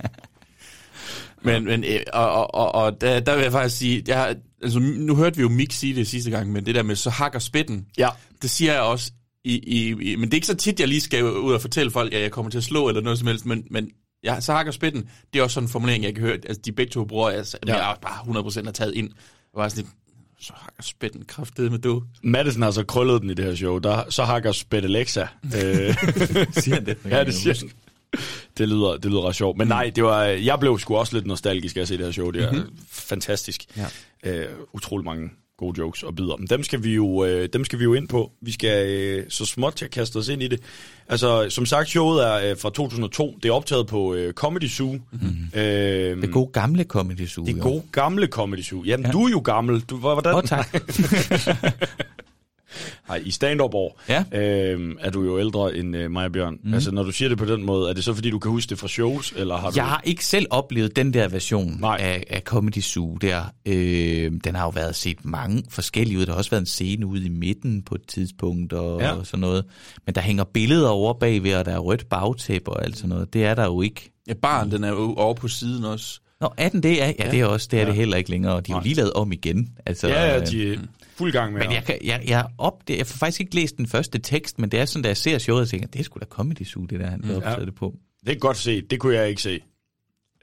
Men, 1.47 1.65
men 1.65 1.85
øh, 1.85 2.01
og, 2.13 2.31
og, 2.31 2.55
og, 2.55 2.75
og 2.75 3.01
der, 3.01 3.21
der 3.21 3.35
vil 3.35 3.43
jeg 3.43 3.53
faktisk 3.53 3.77
sige, 3.77 4.03
jeg 4.07 4.37
altså, 4.63 4.79
nu 4.81 5.17
hørte 5.17 5.37
vi 5.37 5.43
jo 5.43 5.49
Mick 5.49 5.73
sige 5.73 5.95
det 5.95 6.09
sidste 6.09 6.31
gang, 6.31 6.53
men 6.53 6.67
det 6.67 6.75
der 6.75 6.83
med 6.83 6.97
så 6.97 7.11
hakker 7.11 7.39
spitten, 7.39 7.87
ja. 7.99 8.09
det 8.43 8.51
siger 8.51 8.73
jeg 8.73 8.83
også, 8.83 9.13
i, 9.45 9.59
i, 9.59 10.13
i, 10.13 10.17
men 10.17 10.25
det 10.25 10.35
er 10.35 10.37
ikke 10.37 10.47
så 10.47 10.57
tit, 10.57 10.81
jeg 10.81 10.89
lige 10.89 11.01
skal 11.01 11.25
ud 11.25 11.55
og 11.55 11.61
fortælle 11.61 11.91
folk, 11.91 12.15
at 12.15 12.23
jeg 12.23 12.31
kommer 12.31 12.51
til 12.51 12.59
at 12.59 12.65
slå 12.65 12.89
eller 12.89 13.01
noget 13.01 13.19
som 13.19 13.29
helst, 13.29 13.47
men, 13.47 13.65
men 13.71 13.91
jeg, 14.23 14.43
så 14.43 14.53
hakker 14.53 14.73
spitten, 14.73 15.09
det 15.33 15.39
er 15.39 15.43
også 15.43 15.55
sådan 15.55 15.65
en 15.65 15.71
formulering, 15.71 16.05
jeg 16.05 16.15
kan 16.15 16.23
høre, 16.23 16.33
altså 16.33 16.61
de 16.65 16.73
begge 16.73 16.91
to 16.91 17.05
bruger, 17.05 17.31
altså, 17.31 17.59
ja. 17.67 17.73
Ja. 17.73 17.79
jeg 17.79 17.93
er 17.93 17.97
bare 18.01 18.43
100% 18.61 18.65
har 18.65 18.73
taget 18.73 18.95
ind. 18.95 19.11
Jeg 19.55 19.63
var 19.63 19.69
sådan 19.69 19.85
lidt, 19.85 19.95
så 20.41 20.53
hakker 20.57 20.83
spitten 20.83 21.25
kraftedeme 21.25 21.71
med 21.71 21.79
du. 21.79 22.03
Madison 22.23 22.63
har 22.63 22.71
så 22.71 22.85
krøllet 22.85 23.23
den 23.23 23.31
i 23.31 23.35
det 23.35 23.45
her 23.45 23.55
show. 23.55 23.79
Der, 23.79 24.11
så 24.11 24.25
hakker 24.25 24.53
Spedelexa. 24.53 25.27
Øh, 25.45 25.51
Siger 26.63 26.75
han 26.75 26.87
det? 26.87 26.99
ja, 27.11 27.25
det 27.25 27.35
siger 27.35 27.55
han. 27.59 27.71
Det 28.59 28.69
lyder, 28.69 28.93
det 28.93 29.05
lyder 29.05 29.29
ret 29.29 29.37
sjovt. 29.37 29.59
Men 29.59 29.69
nej, 29.69 29.93
det 29.97 30.05
var, 30.05 30.23
jeg 30.23 30.61
blev 30.61 30.79
sgu 30.79 30.97
også 30.97 31.15
lidt 31.17 31.27
nostalgisk 31.27 31.77
af 31.77 31.81
at 31.81 31.89
se 31.89 31.97
det 31.97 32.05
her 32.05 32.13
show. 32.13 32.31
Det 32.31 32.45
er 32.45 32.53
mm-hmm. 32.53 32.77
fantastisk. 32.89 33.65
Ja. 33.77 33.87
Øh, 34.31 34.47
utrolig 34.73 35.05
mange 35.05 35.31
gode 35.59 35.79
jokes 35.79 36.03
og 36.03 36.17
bidder. 36.17 36.37
Men 36.37 36.47
dem 36.47 36.63
skal 36.63 36.83
vi 36.83 36.95
jo, 36.95 37.25
øh, 37.25 37.49
dem 37.53 37.65
skal 37.65 37.79
vi 37.79 37.85
jo 37.85 37.95
ind 37.95 38.09
på. 38.09 38.33
Vi 38.41 38.53
skal 38.53 38.89
øh, 38.89 39.25
så 39.29 39.47
småt 39.47 39.73
til 39.75 39.85
at 39.85 39.91
kaste 39.91 40.17
os 40.17 40.29
ind 40.29 40.43
i 40.43 40.49
det. 40.49 40.61
Altså, 41.09 41.47
som 41.51 41.67
sagt, 41.67 41.89
showet 41.89 42.27
er 42.27 42.51
øh, 42.51 42.57
fra 42.59 42.71
2002. 42.71 43.39
Det 43.43 43.49
er 43.49 43.53
optaget 43.53 43.87
på 43.87 44.15
øh, 44.15 44.33
Comedy 44.33 44.69
Zoo. 44.69 44.93
Mm-hmm. 44.93 45.61
Øh, 45.61 46.23
Det 46.23 46.33
gode 46.33 46.51
gamle 46.53 46.85
Comedy 46.85 47.27
Zoo. 47.27 47.45
det 47.45 47.57
jo. 47.57 47.63
gode 47.63 47.83
gamle 47.93 48.27
Comedy 48.27 48.63
Zoo. 48.63 48.83
Jamen, 48.85 49.07
ja. 49.07 49.13
du 49.13 49.25
er 49.25 49.31
jo 49.31 49.41
gammel. 49.45 49.81
Du, 49.81 49.97
hvordan? 49.97 50.35
Åh, 50.35 50.43
tak. 50.43 50.75
Nej, 53.09 53.23
i 53.25 53.31
stand-up 53.31 53.75
år 53.75 54.01
Ja. 54.09 54.25
øhm, 54.33 54.97
er 55.01 55.11
du 55.11 55.25
jo 55.25 55.39
ældre 55.41 55.77
end 55.77 55.97
øh, 55.97 56.11
mig 56.11 56.25
og 56.25 56.33
Bjørn. 56.33 56.57
Mm. 56.65 56.75
Altså, 56.75 56.91
når 56.91 57.03
du 57.03 57.11
siger 57.13 57.29
det 57.29 57.39
på 57.39 57.45
den 57.45 57.63
måde, 57.65 57.91
er 57.91 57.95
det 57.95 58.05
så 58.05 58.15
fordi, 58.15 58.31
du 58.31 58.39
kan 58.39 58.51
huske 58.51 58.71
det 58.71 58.79
fra 58.79 58.89
shows, 58.89 59.33
eller 59.37 59.57
har 59.57 59.71
du... 59.71 59.73
Jeg 59.77 59.85
har 59.87 60.01
ikke 60.05 60.25
selv 60.25 60.47
oplevet 60.51 60.97
den 60.97 61.15
der 61.15 61.29
version 61.29 61.77
Nej. 61.81 61.97
af, 62.01 62.25
af 62.31 62.41
Comedy 62.45 62.81
Zoo 62.81 63.15
der. 63.17 63.43
Øh, 63.67 64.33
den 64.45 64.55
har 64.55 64.65
jo 64.65 64.69
været 64.71 64.97
set 64.97 65.25
mange 65.25 65.63
forskellige 65.71 66.19
ud. 66.19 66.27
Der 66.27 66.33
har 66.33 66.39
også 66.39 66.51
været 66.51 66.61
en 66.63 66.67
scene 66.67 67.07
ude 67.07 67.27
i 67.27 67.29
midten 67.29 67.83
på 67.83 67.95
et 67.95 68.07
tidspunkt 68.09 68.73
og, 68.73 69.01
Ja. 69.01 69.13
og 69.13 69.27
sådan 69.27 69.41
noget. 69.41 69.65
Men 70.07 70.15
der 70.15 70.21
hænger 70.21 70.45
billeder 70.45 70.89
over 70.89 71.13
bagved, 71.13 71.55
og 71.55 71.65
der 71.65 71.73
er 71.73 71.79
rødt 71.79 72.09
bagtæppe 72.09 72.71
og 72.71 72.85
alt 72.85 72.97
sådan 72.97 73.09
noget. 73.09 73.33
Det 73.33 73.45
er 73.45 73.55
der 73.55 73.65
jo 73.65 73.83
ikke. 73.83 74.13
Ja, 74.29 74.35
baren, 74.35 74.71
den 74.71 74.85
er 74.85 74.89
jo 74.89 75.15
over 75.15 75.35
på 75.35 75.49
siden 75.49 75.85
også. 75.85 76.21
Nå, 76.41 76.49
er 76.57 76.69
den 76.69 76.83
det? 76.83 76.97
Ja, 76.97 77.13
ja 77.19 77.31
det 77.31 77.41
er 77.41 77.47
også. 77.47 77.69
Det 77.71 77.77
er 77.77 77.81
Ja. 77.83 77.89
det 77.89 77.95
heller 77.97 78.17
ikke 78.17 78.31
længere. 78.31 78.61
De 78.61 78.73
har 78.73 78.79
jo 78.81 78.83
lige 78.85 78.95
lavet 78.95 79.13
om 79.13 79.33
igen. 79.33 79.69
Altså, 79.87 80.09
Ja, 80.09 80.25
ja, 80.27 80.41
øh, 80.41 80.47
de 80.47 80.73
er 80.73 80.79
fuld 81.19 81.33
gang 81.33 81.53
med 81.53 81.61
Men 81.63 81.73
jeg, 81.73 81.85
kan, 81.85 81.99
jeg, 82.05 82.23
jeg, 82.29 82.47
op, 82.59 82.89
det, 82.89 82.99
jeg 82.99 83.07
får 83.07 83.17
faktisk 83.19 83.41
ikke 83.41 83.55
læst 83.55 83.77
den 83.77 83.87
første 83.87 84.19
tekst, 84.19 84.59
men 84.59 84.71
det 84.71 84.81
er 84.81 84.85
sådan, 84.85 85.03
da 85.03 85.09
jeg 85.09 85.17
ser 85.17 85.39
showet, 85.39 85.61
jeg 85.61 85.69
tænker, 85.69 85.89
det 85.89 85.99
er 86.01 86.05
sgu 86.05 86.19
da 86.21 86.25
Comedy 86.25 86.65
Zoo, 86.65 86.85
det 86.85 87.01
der, 87.01 87.07
han 87.11 87.21
mm, 87.25 87.31
optaget 87.37 87.59
ja. 87.59 87.65
det 87.65 87.75
på. 87.75 87.95
Det 88.27 88.33
er 88.35 88.39
godt 88.39 88.57
set. 88.57 88.91
Det 88.91 89.01
kunne 89.01 89.15
jeg 89.15 89.29
ikke 89.29 89.43
se. 89.43 89.61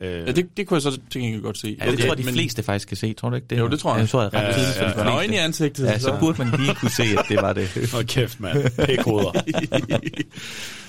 Øh, 0.01 0.09
Ja, 0.27 0.31
det, 0.31 0.57
det 0.57 0.67
kunne 0.67 0.75
jeg 0.75 0.81
så 0.81 0.99
til 1.09 1.21
gengæld 1.21 1.41
godt 1.41 1.57
se. 1.57 1.77
Ja, 1.79 1.85
det 1.85 1.93
Okay, 1.93 2.03
tror 2.03 2.09
jeg, 2.09 2.17
de 2.17 2.23
men- 2.23 2.33
fleste 2.33 2.63
faktisk 2.63 2.87
kan 2.87 2.97
se, 2.97 3.13
tror 3.13 3.29
du 3.29 3.35
ikke 3.35 3.47
det? 3.47 3.59
Jo, 3.59 3.67
det 3.67 3.79
tror 3.79 3.91
jeg. 3.91 3.97
Ja, 3.97 4.01
det 4.01 4.09
tror 4.09 4.21
jeg 4.21 4.33
ret 4.33 4.39
Ja, 4.41 4.83
ja, 4.83 4.89
ja, 4.89 4.97
ja. 4.99 5.03
Nøgen 5.03 5.33
i 5.33 5.37
ansigtet. 5.37 5.85
Ja, 5.85 5.99
så 5.99 6.17
burde 6.19 6.43
man 6.45 6.59
lige 6.59 6.75
kunne 6.75 6.91
se, 6.91 7.03
at 7.03 7.25
det 7.29 7.37
var 7.41 7.53
det. 7.53 7.67
Hold 7.93 8.05
kæft, 8.05 8.39
mand. 8.39 8.85
Pækhoveder. 8.85 9.31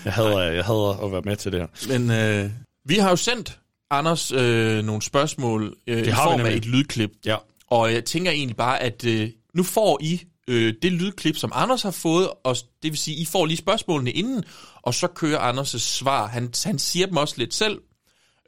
jeg 0.05 0.13
hader, 0.13 0.39
jeg 0.41 0.65
hader 0.65 1.05
at 1.05 1.13
være 1.13 1.23
med 1.25 1.37
til 1.37 1.53
det 1.53 1.61
her. 1.61 1.99
Men 1.99 2.11
øh, 2.11 2.51
vi 2.85 2.95
har 2.95 3.11
jo 3.11 3.17
sendt 3.17 3.59
Anders 3.91 4.33
øh, 4.33 4.85
nogle 4.85 5.03
spørgsmål 5.03 5.77
øh, 5.87 5.99
i 5.99 6.11
har 6.11 6.29
vi 6.29 6.39
form 6.39 6.47
af 6.47 6.53
et 6.55 6.67
lydklip. 6.67 7.11
Ja. 7.27 7.37
Og 7.71 7.93
jeg 7.93 8.05
tænker 8.05 8.31
egentlig 8.31 8.57
bare, 8.57 8.83
at 8.83 9.05
øh, 9.07 9.29
nu 9.55 9.63
får 9.63 9.99
I 10.03 10.21
øh, 10.49 10.75
det 10.83 10.93
lydklip, 10.93 11.37
som 11.37 11.53
Anders 11.55 11.83
har 11.83 11.91
fået, 11.91 12.31
og 12.45 12.57
det 12.57 12.91
vil 12.93 12.99
sige, 12.99 13.17
I 13.17 13.25
får 13.25 13.47
lige 13.47 13.57
spørgsmålene 13.57 14.11
inden, 14.11 14.45
og 14.83 14.95
så 14.95 15.07
kører 15.07 15.53
Anders' 15.53 15.79
svar. 15.79 16.27
Han, 16.27 16.53
han 16.65 16.79
siger 16.79 17.07
dem 17.07 17.17
også 17.17 17.35
lidt 17.39 17.55
selv, 17.55 17.81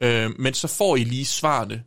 øh, 0.01 0.31
men 0.39 0.53
så 0.53 0.67
får 0.67 0.95
I 0.95 1.03
lige 1.03 1.25
svarene, 1.25 1.83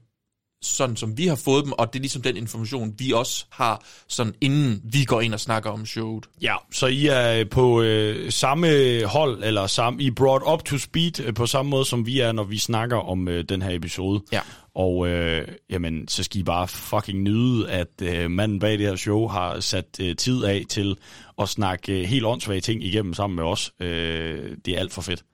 sådan 0.63 0.97
som 0.97 1.19
vi 1.19 1.27
har 1.27 1.37
fået 1.37 1.65
dem, 1.65 1.73
og 1.73 1.93
det 1.93 1.99
er 1.99 2.01
ligesom 2.01 2.23
den 2.23 2.37
information, 2.37 2.95
vi 2.99 3.13
også 3.13 3.45
har, 3.51 3.85
sådan 4.09 4.35
inden 4.41 4.81
vi 4.85 5.05
går 5.05 5.21
ind 5.21 5.35
og 5.35 5.41
snakker 5.41 5.71
om 5.71 5.87
showet. 5.87 6.27
Ja, 6.43 6.55
så 6.73 6.87
I 6.87 7.07
er 7.07 7.45
på 7.45 7.83
øh, 7.83 8.33
samme 8.33 8.69
hold, 9.05 9.45
eller 9.45 9.67
samme, 9.67 10.03
I 10.03 10.11
brought 10.11 10.45
up 10.53 10.65
to 10.65 10.79
speed 10.79 11.21
øh, 11.21 11.35
på 11.35 11.47
samme 11.47 11.71
måde, 11.71 11.85
som 11.85 12.07
vi 12.07 12.21
er, 12.21 12.33
når 12.33 12.45
vi 12.45 12.59
snakker 12.59 12.97
om 12.97 13.29
øh, 13.29 13.45
den 13.49 13.63
her 13.63 13.75
episode. 13.75 14.23
Ja. 14.33 14.41
Og 14.75 15.09
øh, 15.09 15.49
jamen, 15.71 16.09
så 16.09 16.23
skal 16.23 16.41
I 16.41 16.43
bare 16.43 16.69
fucking 16.69 17.23
nyde, 17.23 17.71
at 17.71 18.03
øh, 18.03 18.31
manden 18.31 18.59
bag 18.59 18.79
det 18.79 18.87
her 18.87 18.97
show 18.97 19.29
har 19.29 19.61
sat 19.61 19.87
øh, 20.01 20.17
tid 20.17 20.45
af 20.45 20.65
til 20.69 20.97
at 21.41 21.49
snakke 21.49 22.01
øh, 22.01 22.05
helt 22.05 22.25
åndssvage 22.25 22.61
ting 22.61 22.85
igennem 22.85 23.15
sammen 23.15 23.37
med 23.37 23.45
os. 23.45 23.73
Øh, 23.81 24.57
det 24.65 24.75
er 24.75 24.79
alt 24.79 24.93
for 24.93 25.03
fedt. 25.03 25.25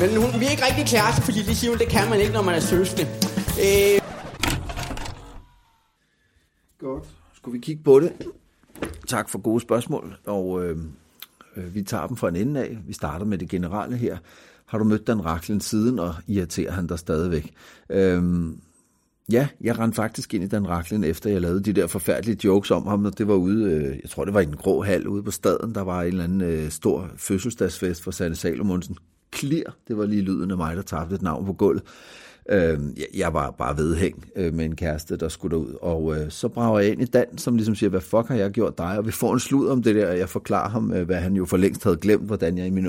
Men 0.00 0.16
hun, 0.16 0.40
vi 0.40 0.46
er 0.46 0.50
ikke 0.50 0.66
rigtig 0.66 0.86
kæreste, 0.86 1.22
fordi 1.22 1.42
det 1.42 1.56
siger 1.56 1.70
hun, 1.70 1.78
det 1.78 1.88
kan 1.88 2.10
man 2.10 2.20
ikke, 2.20 2.32
når 2.32 2.42
man 2.42 2.54
er 2.54 2.60
søskende. 2.60 3.06
Øh, 3.60 4.00
Godt. 6.78 7.04
Skulle 7.34 7.52
vi 7.52 7.58
kigge 7.58 7.82
på 7.82 8.00
det? 8.00 8.12
Tak 9.08 9.28
for 9.28 9.38
gode 9.38 9.60
spørgsmål. 9.60 10.16
Og 10.26 10.64
øh, 10.64 10.78
øh, 11.56 11.74
vi 11.74 11.82
tager 11.82 12.06
dem 12.06 12.16
fra 12.16 12.28
en 12.28 12.36
ende 12.36 12.60
af. 12.60 12.78
Vi 12.86 12.92
starter 12.92 13.26
med 13.26 13.38
det 13.38 13.48
generelle 13.48 13.96
her. 13.96 14.18
Har 14.66 14.78
du 14.78 14.84
mødt 14.84 15.06
Dan 15.06 15.24
Raklen 15.24 15.60
siden, 15.60 15.98
og 15.98 16.14
irriterer 16.26 16.72
han 16.72 16.86
dig 16.86 16.98
stadigvæk? 16.98 17.54
Øh, 17.90 18.22
ja, 19.32 19.48
jeg 19.60 19.78
rendte 19.78 19.96
faktisk 19.96 20.34
ind 20.34 20.44
i 20.44 20.48
Dan 20.48 20.68
Raklen, 20.68 21.04
efter 21.04 21.30
jeg 21.30 21.40
lavede 21.40 21.62
de 21.62 21.72
der 21.72 21.86
forfærdelige 21.86 22.38
jokes 22.44 22.70
om 22.70 22.86
ham, 22.86 23.04
og 23.04 23.18
det 23.18 23.28
var 23.28 23.34
ude, 23.34 23.64
øh, 23.64 23.98
jeg 24.02 24.10
tror 24.10 24.24
det 24.24 24.34
var 24.34 24.40
i 24.40 24.44
en 24.44 24.56
grå 24.56 24.82
hal 24.82 25.08
ude 25.08 25.22
på 25.22 25.30
staden, 25.30 25.74
der 25.74 25.80
var 25.80 26.02
en 26.02 26.08
eller 26.08 26.24
anden 26.24 26.40
øh, 26.40 26.70
stor 26.70 27.10
fødselsdagsfest 27.16 28.02
for 28.02 28.10
Sanne 28.10 28.36
Salomonsen. 28.36 28.96
Klir, 29.30 29.62
det 29.88 29.98
var 29.98 30.06
lige 30.06 30.22
lyden 30.22 30.50
af 30.50 30.56
mig, 30.56 30.76
der 30.76 30.82
tabte 30.82 31.14
et 31.14 31.22
navn 31.22 31.46
på 31.46 31.52
gulvet. 31.52 31.82
Øh, 32.50 32.78
jeg 33.14 33.34
var 33.34 33.50
bare 33.50 33.76
vedhæng 33.76 34.24
øh, 34.36 34.54
med 34.54 34.64
en 34.64 34.76
kæreste, 34.76 35.16
der 35.16 35.28
skulle 35.28 35.56
derud. 35.56 35.74
Og 35.82 36.16
øh, 36.16 36.30
så 36.30 36.48
brager 36.48 36.80
jeg 36.80 36.92
ind 36.92 37.02
i 37.02 37.04
Dan, 37.04 37.38
som 37.38 37.56
ligesom 37.56 37.74
siger, 37.74 37.90
hvad 37.90 38.00
fuck 38.00 38.28
har 38.28 38.34
jeg 38.34 38.50
gjort 38.50 38.78
dig? 38.78 38.98
Og 38.98 39.06
vi 39.06 39.10
får 39.10 39.32
en 39.32 39.40
slud 39.40 39.68
om 39.68 39.82
det 39.82 39.94
der, 39.94 40.10
og 40.10 40.18
jeg 40.18 40.28
forklarer 40.28 40.68
ham, 40.68 40.92
øh, 40.92 41.06
hvad 41.06 41.16
han 41.16 41.34
jo 41.34 41.44
for 41.44 41.56
længst 41.56 41.84
havde 41.84 41.96
glemt, 41.96 42.26
hvordan 42.26 42.58
jeg 42.58 42.66
i 42.66 42.70
min 42.70 42.88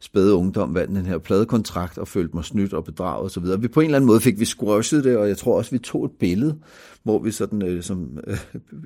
spæde 0.00 0.34
ungdom 0.34 0.74
vandt 0.74 0.96
den 0.96 1.06
her 1.06 1.18
pladekontrakt 1.18 1.98
og 1.98 2.08
følte 2.08 2.36
mig 2.36 2.44
snydt 2.44 2.72
og 2.72 2.84
bedraget 2.84 3.24
osv. 3.24 3.62
Vi 3.62 3.68
på 3.68 3.80
en 3.80 3.86
eller 3.86 3.96
anden 3.96 4.06
måde 4.06 4.20
fik 4.20 4.40
vi 4.40 4.44
squashet 4.44 5.04
det, 5.04 5.16
og 5.16 5.28
jeg 5.28 5.36
tror 5.36 5.56
også, 5.56 5.70
vi 5.70 5.78
tog 5.78 6.04
et 6.04 6.10
billede, 6.20 6.58
hvor 7.02 7.18
vi 7.18 7.30
sådan 7.30 7.62
øh, 7.62 7.82
som, 7.82 8.18
øh, 8.26 8.38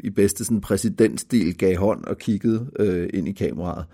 i 0.04 0.11
bedste 0.11 0.44
sådan 0.44 0.61
præsidentstil 0.61 1.56
gav 1.58 1.76
hånd 1.76 2.04
og 2.04 2.18
kiggede 2.18 2.66
øh, 2.78 3.08
ind 3.14 3.28
i 3.28 3.32
kameraet. 3.32 3.84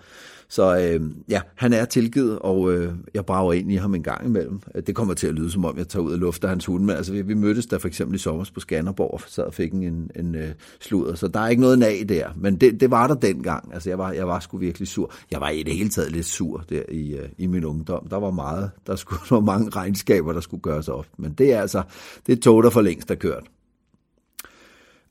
Så 0.48 0.78
øh, 0.78 1.10
ja, 1.28 1.40
han 1.54 1.72
er 1.72 1.84
tilgivet, 1.84 2.38
og 2.38 2.72
øh, 2.72 2.92
jeg 3.14 3.26
brager 3.26 3.52
ind 3.52 3.72
i 3.72 3.76
ham 3.76 3.94
en 3.94 4.02
gang 4.02 4.26
imellem. 4.26 4.60
Det 4.86 4.94
kommer 4.94 5.14
til 5.14 5.26
at 5.26 5.34
lyde, 5.34 5.50
som 5.50 5.64
om 5.64 5.78
jeg 5.78 5.88
tager 5.88 6.02
ud 6.02 6.12
og 6.12 6.18
lufter 6.18 6.48
hans 6.48 6.66
hund, 6.66 6.84
men 6.84 6.96
altså, 6.96 7.12
vi, 7.12 7.22
vi 7.22 7.34
mødtes 7.34 7.66
der 7.66 7.78
for 7.78 7.88
eksempel 7.88 8.14
i 8.14 8.18
sommer 8.18 8.44
på 8.54 8.60
Skanderborg, 8.60 9.14
og 9.14 9.20
sad 9.26 9.44
og 9.44 9.54
fik 9.54 9.72
en, 9.72 10.10
en 10.16 10.34
øh, 10.34 10.48
sludder, 10.80 11.14
så 11.14 11.28
der 11.28 11.40
er 11.40 11.48
ikke 11.48 11.62
noget 11.62 11.78
nag 11.78 12.04
der, 12.08 12.28
men 12.36 12.56
det, 12.56 12.80
det 12.80 12.90
var 12.90 13.06
der 13.06 13.14
dengang. 13.14 13.74
Altså, 13.74 13.90
jeg 13.90 13.98
var, 13.98 14.12
jeg 14.12 14.28
var 14.28 14.40
sgu 14.40 14.58
virkelig 14.58 14.88
sur. 14.88 15.12
Jeg 15.30 15.40
var 15.40 15.48
i 15.48 15.62
det 15.62 15.74
hele 15.74 15.88
taget 15.88 16.12
lidt 16.12 16.26
sur 16.26 16.64
der 16.68 16.82
i, 16.88 17.14
øh, 17.14 17.28
i 17.38 17.46
min 17.46 17.64
ungdom. 17.64 18.06
Der 18.08 18.16
var 18.16 18.30
meget, 18.30 18.70
der 18.86 18.96
skulle 18.96 19.22
så 19.28 19.40
mange 19.40 19.70
regnskaber, 19.70 20.32
der 20.32 20.40
skulle 20.40 20.60
gøres 20.60 20.88
op, 20.88 21.06
men 21.18 21.32
det 21.32 21.52
er 21.52 21.60
altså, 21.60 21.82
det 22.26 22.32
er 22.32 22.40
tog, 22.40 22.62
der 22.62 22.70
for 22.70 22.80
længst 22.80 23.10
er 23.10 23.14
kørt. 23.14 23.44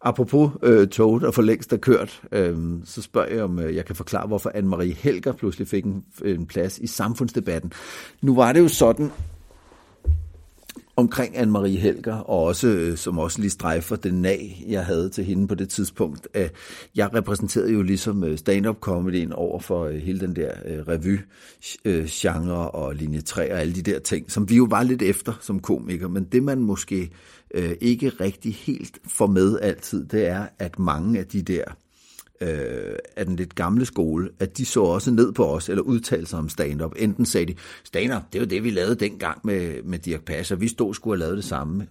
Apropos 0.05 0.51
øh, 0.63 0.87
toget, 0.87 1.21
der 1.21 1.31
for 1.31 1.41
længst 1.41 1.73
er 1.73 1.77
kørt, 1.77 2.21
øh, 2.31 2.57
så 2.85 3.01
spørger 3.01 3.33
jeg, 3.33 3.43
om 3.43 3.59
øh, 3.59 3.75
jeg 3.75 3.85
kan 3.85 3.95
forklare, 3.95 4.27
hvorfor 4.27 4.49
Anne-Marie 4.49 4.93
Helger 5.03 5.31
pludselig 5.33 5.67
fik 5.67 5.85
en, 5.85 6.03
en 6.25 6.45
plads 6.45 6.77
i 6.79 6.87
samfundsdebatten. 6.87 7.71
Nu 8.21 8.35
var 8.35 8.53
det 8.53 8.59
jo 8.59 8.67
sådan, 8.67 9.11
omkring 10.95 11.37
Anne-Marie 11.37 11.79
Helger, 11.79 12.15
og 12.15 12.43
også, 12.43 12.67
øh, 12.67 12.97
som 12.97 13.19
også 13.19 13.41
lige 13.41 13.49
strejfer 13.49 13.95
den 13.95 14.21
nag, 14.21 14.65
jeg 14.67 14.85
havde 14.85 15.09
til 15.09 15.23
hende 15.23 15.47
på 15.47 15.55
det 15.55 15.69
tidspunkt. 15.69 16.27
At 16.33 16.51
jeg 16.95 17.13
repræsenterede 17.13 17.73
jo 17.73 17.81
ligesom 17.81 18.23
øh, 18.23 18.37
stand-up 18.37 18.79
comedyen 18.79 19.33
over 19.33 19.59
for 19.59 19.85
øh, 19.85 19.95
hele 19.95 20.19
den 20.19 20.35
der 20.35 20.51
revy-genre 20.87 22.71
og 22.71 22.95
linje 22.95 23.21
3 23.21 23.53
og 23.53 23.59
alle 23.59 23.75
de 23.75 23.81
der 23.81 23.99
ting, 23.99 24.31
som 24.31 24.49
vi 24.49 24.55
jo 24.55 24.67
var 24.69 24.83
lidt 24.83 25.01
efter 25.01 25.33
som 25.41 25.59
komiker. 25.59 26.07
Men 26.07 26.23
det 26.23 26.43
man 26.43 26.59
måske 26.59 27.11
Øh, 27.55 27.75
ikke 27.81 28.09
rigtig 28.09 28.55
helt 28.55 28.99
får 29.07 29.27
med 29.27 29.59
altid, 29.61 30.05
det 30.05 30.27
er, 30.27 30.47
at 30.59 30.79
mange 30.79 31.19
af 31.19 31.25
de 31.25 31.41
der 31.41 31.63
øh, 32.41 32.95
af 33.15 33.25
den 33.25 33.35
lidt 33.35 33.55
gamle 33.55 33.85
skole, 33.85 34.29
at 34.39 34.57
de 34.57 34.65
så 34.65 34.81
også 34.81 35.11
ned 35.11 35.31
på 35.31 35.45
os, 35.45 35.69
eller 35.69 35.81
udtalte 35.81 36.25
sig 36.25 36.39
om 36.39 36.49
stand-up. 36.49 36.93
Enten 36.97 37.25
sagde 37.25 37.45
de, 37.45 37.55
stand-up, 37.83 38.21
det 38.33 38.41
var 38.41 38.47
det, 38.47 38.63
vi 38.63 38.69
lavede 38.69 38.95
dengang 38.95 39.39
med, 39.43 39.83
med 39.83 39.99
Dirk 39.99 40.23
Passer, 40.23 40.55
vi 40.55 40.67
stod 40.67 40.93
skulle 40.93 41.17
have 41.17 41.27
lavet 41.27 41.37
det 41.37 41.45
samme. 41.45 41.87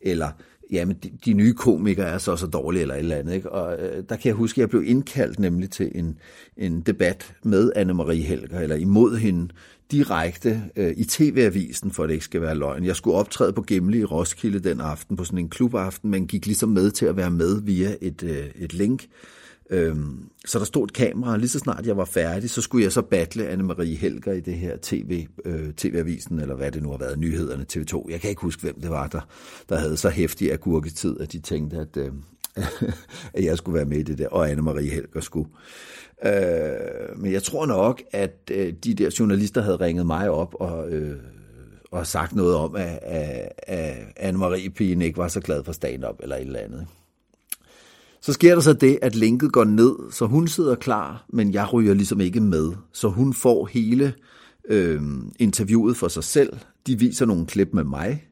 Eller, 0.00 0.28
jamen, 0.70 0.96
de, 1.02 1.10
de 1.24 1.32
nye 1.32 1.54
komikere 1.54 2.06
er 2.06 2.18
så 2.18 2.36
så 2.36 2.46
dårlige, 2.46 2.82
eller 2.82 2.94
et 2.94 2.98
eller 2.98 3.16
andet. 3.16 3.34
Ikke? 3.34 3.52
Og 3.52 3.78
øh, 3.78 4.04
der 4.08 4.16
kan 4.16 4.28
jeg 4.28 4.34
huske, 4.34 4.58
at 4.58 4.60
jeg 4.60 4.70
blev 4.70 4.82
indkaldt 4.86 5.38
nemlig 5.38 5.70
til 5.70 5.92
en, 5.94 6.18
en 6.56 6.80
debat 6.80 7.34
med 7.42 7.72
Anne-Marie 7.76 8.26
Helger, 8.26 8.60
eller 8.60 8.76
imod 8.76 9.16
hende, 9.16 9.48
direkte 9.90 10.62
øh, 10.76 10.94
i 10.96 11.04
TV-avisen, 11.04 11.90
for 11.90 12.02
at 12.02 12.08
det 12.08 12.14
ikke 12.14 12.24
skal 12.24 12.40
være 12.40 12.54
løgn. 12.54 12.84
Jeg 12.84 12.96
skulle 12.96 13.16
optræde 13.16 13.52
på 13.52 13.62
Gimli 13.62 13.98
i 13.98 14.04
Roskilde 14.04 14.58
den 14.58 14.80
aften, 14.80 15.16
på 15.16 15.24
sådan 15.24 15.38
en 15.38 15.48
klubaften, 15.48 16.10
men 16.10 16.26
gik 16.26 16.46
ligesom 16.46 16.68
med 16.68 16.90
til 16.90 17.06
at 17.06 17.16
være 17.16 17.30
med 17.30 17.62
via 17.62 17.96
et, 18.00 18.22
øh, 18.22 18.46
et 18.56 18.74
link. 18.74 19.06
Øhm, 19.70 20.28
så 20.46 20.58
der 20.58 20.64
stod 20.64 20.84
et 20.84 20.92
kamera, 20.92 21.32
og 21.32 21.38
lige 21.38 21.48
så 21.48 21.58
snart 21.58 21.86
jeg 21.86 21.96
var 21.96 22.04
færdig, 22.04 22.50
så 22.50 22.62
skulle 22.62 22.84
jeg 22.84 22.92
så 22.92 23.02
battle 23.02 23.52
Anne-Marie 23.52 23.96
Helger 23.96 24.32
i 24.32 24.40
det 24.40 24.54
her 24.54 24.76
TV, 24.82 25.26
øh, 25.44 25.72
TV-avisen, 25.72 26.40
eller 26.40 26.54
hvad 26.54 26.72
det 26.72 26.82
nu 26.82 26.90
har 26.90 26.98
været, 26.98 27.18
nyhederne 27.18 27.66
TV2. 27.72 28.10
Jeg 28.10 28.20
kan 28.20 28.30
ikke 28.30 28.42
huske, 28.42 28.62
hvem 28.62 28.80
det 28.80 28.90
var, 28.90 29.06
der, 29.06 29.20
der 29.68 29.78
havde 29.78 29.96
så 29.96 30.08
hæftig 30.08 30.52
agurketid, 30.52 31.20
at 31.20 31.32
de 31.32 31.38
tænkte, 31.38 31.76
at, 31.76 31.96
øh, 31.96 32.12
at 33.34 33.44
jeg 33.44 33.58
skulle 33.58 33.74
være 33.74 33.84
med 33.84 33.98
i 33.98 34.02
det 34.02 34.18
der, 34.18 34.28
og 34.28 34.50
Anne-Marie 34.50 34.94
Helger 34.94 35.20
skulle. 35.20 35.48
Øh, 36.24 37.18
men 37.18 37.32
jeg 37.32 37.42
tror 37.42 37.66
nok, 37.66 38.02
at 38.12 38.50
øh, 38.50 38.72
de 38.84 38.94
der 38.94 39.16
journalister 39.18 39.62
havde 39.62 39.76
ringet 39.76 40.06
mig 40.06 40.30
op 40.30 40.54
og, 40.54 40.90
øh, 40.90 41.16
og 41.90 42.06
sagt 42.06 42.34
noget 42.34 42.56
om, 42.56 42.76
at, 42.76 42.98
at, 43.02 43.52
at 43.58 43.94
Anne-Marie 44.20 44.68
Pigen 44.68 45.02
ikke 45.02 45.18
var 45.18 45.28
så 45.28 45.40
glad 45.40 45.64
for 45.64 45.72
stand-up 45.72 46.16
eller 46.22 46.36
et 46.36 46.42
eller 46.42 46.60
andet. 46.60 46.86
Så 48.20 48.32
sker 48.32 48.54
der 48.54 48.62
så 48.62 48.72
det, 48.72 48.98
at 49.02 49.14
linket 49.14 49.52
går 49.52 49.64
ned, 49.64 50.12
så 50.12 50.26
hun 50.26 50.48
sidder 50.48 50.74
klar, 50.74 51.24
men 51.32 51.52
jeg 51.52 51.72
ryger 51.72 51.94
ligesom 51.94 52.20
ikke 52.20 52.40
med. 52.40 52.72
Så 52.92 53.08
hun 53.08 53.34
får 53.34 53.66
hele 53.66 54.14
øh, 54.68 55.02
interviewet 55.38 55.96
for 55.96 56.08
sig 56.08 56.24
selv. 56.24 56.52
De 56.86 56.98
viser 56.98 57.26
nogle 57.26 57.46
klip 57.46 57.68
med 57.72 57.84
mig, 57.84 58.28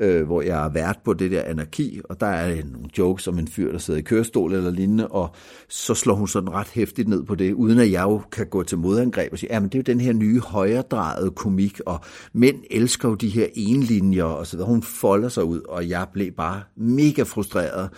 øh, 0.00 0.26
hvor 0.26 0.42
jeg 0.42 0.64
er 0.64 0.68
vært 0.68 0.98
på 1.04 1.14
det 1.14 1.30
der 1.30 1.42
anarki, 1.42 2.00
og 2.04 2.20
der 2.20 2.26
er 2.26 2.56
nogle 2.64 2.88
jokes 2.98 3.28
om 3.28 3.38
en 3.38 3.48
fyr, 3.48 3.72
der 3.72 3.78
sidder 3.78 4.00
i 4.00 4.02
kørestol 4.02 4.54
eller 4.54 4.70
lignende, 4.70 5.08
og 5.08 5.30
så 5.68 5.94
slår 5.94 6.14
hun 6.14 6.28
sådan 6.28 6.52
ret 6.52 6.68
hæftigt 6.68 7.08
ned 7.08 7.24
på 7.24 7.34
det, 7.34 7.52
uden 7.52 7.78
at 7.78 7.92
jeg 7.92 8.02
jo 8.02 8.20
kan 8.32 8.46
gå 8.46 8.62
til 8.62 8.78
modangreb 8.78 9.32
og 9.32 9.38
sige, 9.38 9.54
ja, 9.54 9.60
men 9.60 9.68
det 9.68 9.74
er 9.74 9.78
jo 9.78 9.92
den 9.92 10.00
her 10.00 10.12
nye 10.12 10.40
højredrejede 10.40 11.30
komik, 11.30 11.80
og 11.86 12.00
mænd 12.32 12.56
elsker 12.70 13.08
jo 13.08 13.14
de 13.14 13.28
her 13.28 13.46
enlinjer, 13.54 14.24
og 14.24 14.46
så 14.46 14.56
videre. 14.56 14.70
Hun 14.70 14.82
folder 14.82 15.28
sig 15.28 15.44
ud, 15.44 15.60
og 15.68 15.88
jeg 15.88 16.06
blev 16.12 16.32
bare 16.32 16.62
mega 16.76 17.22
frustreret, 17.22 17.90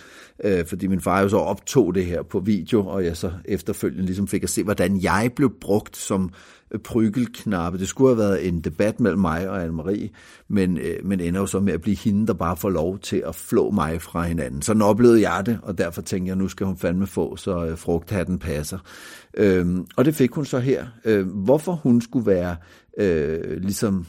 øh, 0.43 0.65
fordi 0.65 0.87
min 0.87 1.01
far 1.01 1.21
jo 1.21 1.29
så 1.29 1.37
optog 1.37 1.95
det 1.95 2.05
her 2.05 2.23
på 2.23 2.39
video, 2.39 2.87
og 2.87 3.05
jeg 3.05 3.17
så 3.17 3.31
efterfølgende 3.45 4.05
ligesom 4.05 4.27
fik 4.27 4.43
at 4.43 4.49
se, 4.49 4.63
hvordan 4.63 5.03
jeg 5.03 5.31
blev 5.35 5.51
brugt 5.61 5.97
som 5.97 6.29
prygelknappe. 6.83 7.79
Det 7.79 7.87
skulle 7.87 8.09
have 8.09 8.29
været 8.29 8.47
en 8.47 8.61
debat 8.61 8.99
mellem 8.99 9.19
mig 9.19 9.49
og 9.49 9.65
Anne-Marie, 9.65 10.09
men, 10.47 10.77
øh, 10.77 10.95
men 11.03 11.19
ender 11.19 11.39
jo 11.39 11.45
så 11.45 11.59
med 11.59 11.73
at 11.73 11.81
blive 11.81 11.97
hende, 11.97 12.27
der 12.27 12.33
bare 12.33 12.57
får 12.57 12.69
lov 12.69 12.99
til 12.99 13.23
at 13.27 13.35
flå 13.35 13.71
mig 13.71 14.01
fra 14.01 14.23
hinanden. 14.23 14.61
Sådan 14.61 14.81
oplevede 14.81 15.29
jeg 15.29 15.45
det, 15.45 15.59
og 15.63 15.77
derfor 15.77 16.01
tænkte 16.01 16.29
jeg, 16.29 16.35
nu 16.35 16.47
skal 16.47 16.65
hun 16.65 16.77
fandme 16.77 17.07
få, 17.07 17.35
så 17.35 17.65
øh, 17.65 17.77
frugthatten 17.77 18.39
passer. 18.39 18.79
Øhm, 19.33 19.85
og 19.95 20.05
det 20.05 20.15
fik 20.15 20.31
hun 20.31 20.45
så 20.45 20.59
her. 20.59 20.85
Øh, 21.05 21.27
hvorfor 21.27 21.71
hun 21.71 22.01
skulle 22.01 22.25
være 22.25 22.55
øh, 22.97 23.61
ligesom 23.61 24.05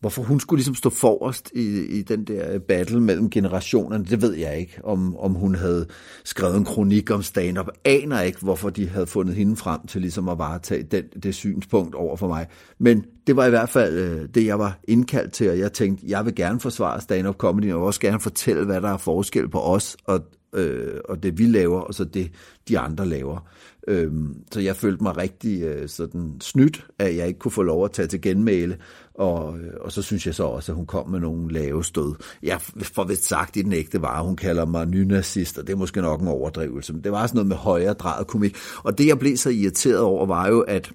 hvorfor 0.00 0.22
hun 0.22 0.40
skulle 0.40 0.58
ligesom 0.58 0.74
stå 0.74 0.90
forrest 0.90 1.50
i, 1.54 1.84
i 1.98 2.02
den 2.02 2.24
der 2.24 2.58
battle 2.58 3.00
mellem 3.00 3.30
generationerne, 3.30 4.04
det 4.04 4.22
ved 4.22 4.34
jeg 4.34 4.58
ikke. 4.58 4.80
Om, 4.84 5.16
om 5.16 5.32
hun 5.32 5.54
havde 5.54 5.86
skrevet 6.24 6.56
en 6.56 6.64
kronik 6.64 7.10
om 7.10 7.22
stand-up, 7.22 7.68
aner 7.84 8.20
ikke, 8.20 8.38
hvorfor 8.40 8.70
de 8.70 8.88
havde 8.88 9.06
fundet 9.06 9.34
hende 9.34 9.56
frem 9.56 9.86
til 9.86 10.00
ligesom 10.00 10.28
at 10.28 10.38
varetage 10.38 10.82
den, 10.82 11.04
det 11.22 11.34
synspunkt 11.34 11.94
over 11.94 12.16
for 12.16 12.28
mig. 12.28 12.46
Men 12.78 13.04
det 13.26 13.36
var 13.36 13.46
i 13.46 13.50
hvert 13.50 13.68
fald 13.68 13.98
øh, 13.98 14.28
det, 14.34 14.46
jeg 14.46 14.58
var 14.58 14.78
indkaldt 14.88 15.32
til, 15.32 15.50
og 15.50 15.58
jeg 15.58 15.72
tænkte, 15.72 16.04
jeg 16.08 16.24
vil 16.24 16.34
gerne 16.34 16.60
forsvare 16.60 17.00
stand-up 17.00 17.36
comedy, 17.36 17.72
og 17.72 17.82
også 17.82 18.00
gerne 18.00 18.20
fortælle, 18.20 18.64
hvad 18.64 18.80
der 18.80 18.88
er 18.88 18.96
forskel 18.96 19.48
på 19.48 19.60
os 19.60 19.96
og, 20.04 20.20
øh, 20.52 21.00
og 21.04 21.22
det, 21.22 21.38
vi 21.38 21.46
laver, 21.46 21.80
og 21.80 21.94
så 21.94 22.04
det, 22.04 22.30
de 22.68 22.78
andre 22.78 23.06
laver. 23.06 23.48
Øhm, 23.88 24.34
så 24.52 24.60
jeg 24.60 24.76
følte 24.76 25.02
mig 25.02 25.16
rigtig 25.16 25.62
øh, 25.62 25.88
sådan 25.88 26.36
snydt, 26.40 26.86
at 26.98 27.16
jeg 27.16 27.26
ikke 27.28 27.38
kunne 27.38 27.52
få 27.52 27.62
lov 27.62 27.84
at 27.84 27.92
tage 27.92 28.08
til 28.08 28.20
genmæle. 28.20 28.76
Og, 29.14 29.58
øh, 29.58 29.72
og 29.80 29.92
så 29.92 30.02
synes 30.02 30.26
jeg 30.26 30.34
så 30.34 30.44
også, 30.44 30.72
at 30.72 30.76
hun 30.76 30.86
kom 30.86 31.08
med 31.10 31.20
nogle 31.20 31.52
lave 31.52 31.84
stød. 31.84 32.14
Jeg 32.42 32.60
får 32.82 33.04
vist 33.04 33.24
sagt 33.24 33.56
i 33.56 33.62
den 33.62 33.72
ægte 33.72 34.02
vare, 34.02 34.24
hun 34.24 34.36
kalder 34.36 34.66
mig 34.66 34.86
nynazist, 34.86 35.58
og 35.58 35.66
det 35.66 35.72
er 35.72 35.76
måske 35.76 36.00
nok 36.00 36.20
en 36.20 36.28
overdrivelse. 36.28 36.92
Men 36.92 37.04
det 37.04 37.12
var 37.12 37.26
sådan 37.26 37.36
noget 37.36 37.48
med 37.48 37.56
højere 37.56 37.92
drejet 37.92 38.26
komik. 38.26 38.56
Og 38.82 38.98
det, 38.98 39.06
jeg 39.06 39.18
blev 39.18 39.36
så 39.36 39.50
irriteret 39.50 40.00
over, 40.00 40.26
var 40.26 40.48
jo, 40.48 40.60
at 40.60 40.92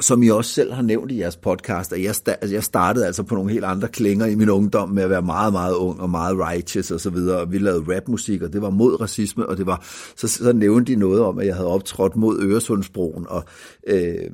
som 0.00 0.22
I 0.22 0.28
også 0.28 0.52
selv 0.52 0.72
har 0.72 0.82
nævnt 0.82 1.12
i 1.12 1.20
jeres 1.20 1.36
podcast, 1.36 1.92
at 1.92 2.02
jeg, 2.02 2.14
altså 2.26 2.54
jeg 2.54 2.64
startede 2.64 3.06
altså 3.06 3.22
på 3.22 3.34
nogle 3.34 3.52
helt 3.52 3.64
andre 3.64 3.88
klinger 3.88 4.26
i 4.26 4.34
min 4.34 4.50
ungdom 4.50 4.88
med 4.88 5.02
at 5.02 5.10
være 5.10 5.22
meget, 5.22 5.52
meget 5.52 5.74
ung 5.74 6.00
og 6.00 6.10
meget 6.10 6.38
righteous 6.38 6.90
og 6.90 7.00
så 7.00 7.10
videre, 7.10 7.40
og 7.40 7.52
vi 7.52 7.58
lavede 7.58 7.96
rapmusik, 7.96 8.42
og 8.42 8.52
det 8.52 8.62
var 8.62 8.70
mod 8.70 9.00
racisme, 9.00 9.46
og 9.46 9.56
det 9.56 9.66
var, 9.66 9.84
så, 10.16 10.28
så 10.28 10.52
nævnte 10.52 10.92
de 10.92 10.98
noget 10.98 11.20
om, 11.22 11.38
at 11.38 11.46
jeg 11.46 11.54
havde 11.54 11.68
optrådt 11.68 12.16
mod 12.16 12.42
Øresundsbroen, 12.42 13.26
og 13.28 13.44
øh, 13.86 14.30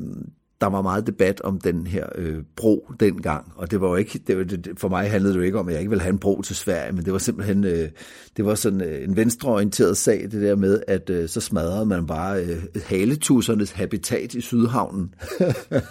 der 0.62 0.68
var 0.68 0.82
meget 0.82 1.06
debat 1.06 1.40
om 1.40 1.60
den 1.60 1.86
her 1.86 2.06
øh, 2.14 2.42
bro 2.56 2.86
dengang, 3.00 3.52
og 3.56 3.70
det 3.70 3.80
var 3.80 3.88
jo 3.88 3.96
ikke, 3.96 4.20
det, 4.26 4.38
var, 4.38 4.44
det, 4.44 4.68
for 4.76 4.88
mig 4.88 5.10
handlede 5.10 5.34
det 5.34 5.38
jo 5.40 5.44
ikke 5.44 5.58
om, 5.58 5.68
at 5.68 5.72
jeg 5.72 5.80
ikke 5.80 5.90
ville 5.90 6.02
have 6.02 6.12
en 6.12 6.18
bro 6.18 6.42
til 6.42 6.56
Sverige, 6.56 6.92
men 6.92 7.04
det 7.04 7.12
var 7.12 7.18
simpelthen, 7.18 7.64
øh, 7.64 7.88
det 8.36 8.44
var 8.44 8.54
sådan 8.54 8.80
øh, 8.80 9.04
en 9.04 9.16
venstreorienteret 9.16 9.96
sag, 9.96 10.22
det 10.22 10.42
der 10.42 10.56
med, 10.56 10.82
at 10.88 11.10
øh, 11.10 11.28
så 11.28 11.40
smadrede 11.40 11.86
man 11.86 12.06
bare 12.06 12.44
øh, 12.44 12.62
haletussernes 12.84 13.70
habitat 13.70 14.34
i 14.34 14.40
Sydhavnen. 14.40 15.14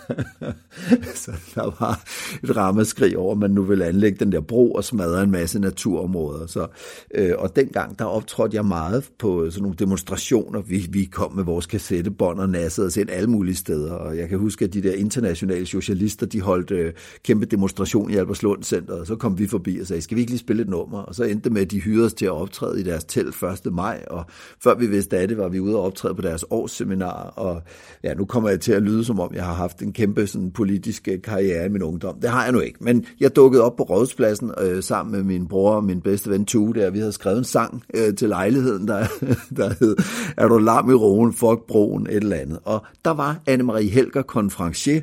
så 1.24 1.32
der 1.56 1.80
var 1.80 2.04
et 2.44 2.58
ramaskrig 2.58 3.18
over, 3.18 3.32
at 3.32 3.38
man 3.38 3.52
nu 3.52 3.64
ville 3.64 3.86
anlægge 3.86 4.20
den 4.20 4.32
der 4.32 4.42
bro 4.42 4.72
og 4.72 4.84
smadre 4.84 5.24
en 5.24 5.32
masse 5.32 5.60
naturområder. 5.60 6.48
Så, 6.48 6.68
øh, 7.16 7.34
og 7.38 7.56
dengang, 7.56 8.00
der 8.00 8.06
optrådte 8.06 8.56
jeg 8.56 8.66
meget 8.66 9.10
på 9.20 9.44
øh, 9.44 9.52
sådan 9.52 9.62
nogle 9.62 9.78
demonstrationer. 9.80 10.62
Vi, 10.62 10.88
vi 10.90 11.04
kom 11.06 11.36
med 11.36 11.44
vores 11.44 11.66
kassettebånd 11.66 12.40
og 12.40 12.50
nassede 12.50 12.88
os 12.88 12.98
ind 12.98 13.10
alle 13.10 13.30
mulige 13.30 13.56
steder, 13.56 13.94
og 13.94 14.18
jeg 14.18 14.30
kan 14.30 14.40
huske, 14.40 14.61
at 14.66 14.74
de 14.74 14.84
der 14.84 14.94
internationale 14.94 15.66
socialister, 15.66 16.26
de 16.26 16.42
holdt 16.42 16.72
øh, 16.72 16.94
kæmpe 17.24 17.46
demonstration 17.46 18.12
i 18.12 18.16
Alberslund 18.16 18.64
Center, 18.64 18.94
og 18.94 19.08
så 19.08 19.16
kom 19.16 19.40
vi 19.40 19.48
forbi 19.48 19.80
og 19.80 19.88
sagde, 19.88 20.02
skal 20.02 20.16
vi 20.16 20.22
ikke 20.22 20.32
lige 20.32 20.40
spille 20.40 20.62
et 20.62 20.70
nummer? 20.70 21.00
Og 21.00 21.16
så 21.16 21.24
endte 21.24 21.44
det 21.44 21.52
med, 21.52 21.62
at 21.62 21.72
de 21.72 21.80
hyrede 21.80 22.06
os 22.06 22.14
til 22.14 22.26
at 22.26 22.32
optræde 22.32 22.80
i 22.80 22.84
deres 22.84 23.04
telt 23.04 23.36
1. 23.66 23.74
maj, 23.74 24.04
og 24.08 24.26
før 24.64 24.76
vi 24.76 24.88
vidste 24.88 25.18
af 25.18 25.28
det, 25.28 25.38
var 25.38 25.50
vi 25.50 25.60
ude 25.60 25.76
og 25.76 25.84
optræde 25.84 26.16
på 26.16 26.22
deres 26.22 26.46
årsseminar, 26.50 27.34
og 27.36 27.62
ja, 28.04 28.14
nu 28.14 28.26
kommer 28.26 28.50
jeg 28.50 28.60
til 28.60 28.72
at 28.72 28.82
lyde, 28.82 29.04
som 29.04 29.20
om 29.20 29.34
jeg 29.34 29.46
har 29.46 29.54
haft 29.54 29.82
en 29.82 29.94
kæmpe 29.94 30.28
sådan, 30.28 30.52
politisk 30.52 31.08
øh, 31.08 31.22
karriere 31.22 31.66
i 31.66 31.70
min 31.70 31.84
ungdom. 31.84 32.20
Det 32.22 32.30
har 32.30 32.44
jeg 32.44 32.52
nu 32.52 32.60
ikke, 32.60 32.84
men 32.84 33.06
jeg 33.20 33.36
dukkede 33.36 33.64
op 33.64 33.76
på 33.76 33.84
rådspladsen 33.84 34.52
øh, 34.62 34.84
sammen 34.84 35.12
med 35.12 35.24
min 35.24 35.48
bror 35.48 35.76
og 35.76 35.84
min 35.84 36.02
bedste 36.02 36.30
ven 36.30 36.46
Tue, 36.46 36.74
der 36.74 36.90
vi 36.90 37.00
havde 37.00 37.12
skrevet 37.12 37.38
en 37.38 37.44
sang 37.44 37.84
øh, 37.94 38.16
til 38.16 38.30
lejligheden, 38.30 38.88
der, 38.88 39.06
der 39.58 39.74
hed, 39.80 39.96
er 40.38 40.48
du 40.48 40.58
lam 40.58 40.90
i 40.90 40.94
roen, 40.94 41.34
fuck 41.34 41.68
broen, 41.68 42.08
et 42.08 42.16
eller 42.16 42.36
andet. 42.36 42.60
Og 42.64 42.86
der 43.06 43.12
var 43.12 43.40
Anne-Marie 43.50 43.90
Helger 43.90 44.22
konferencier, 44.52 45.02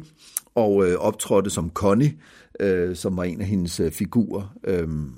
og 0.54 0.86
øh, 0.86 0.98
optrådte 0.98 1.50
som 1.50 1.70
Connie, 1.74 2.14
øh, 2.60 2.96
som 2.96 3.16
var 3.16 3.24
en 3.24 3.40
af 3.40 3.46
hendes 3.46 3.80
øh, 3.80 3.92
figurer. 3.92 4.54
Øhm, 4.64 5.12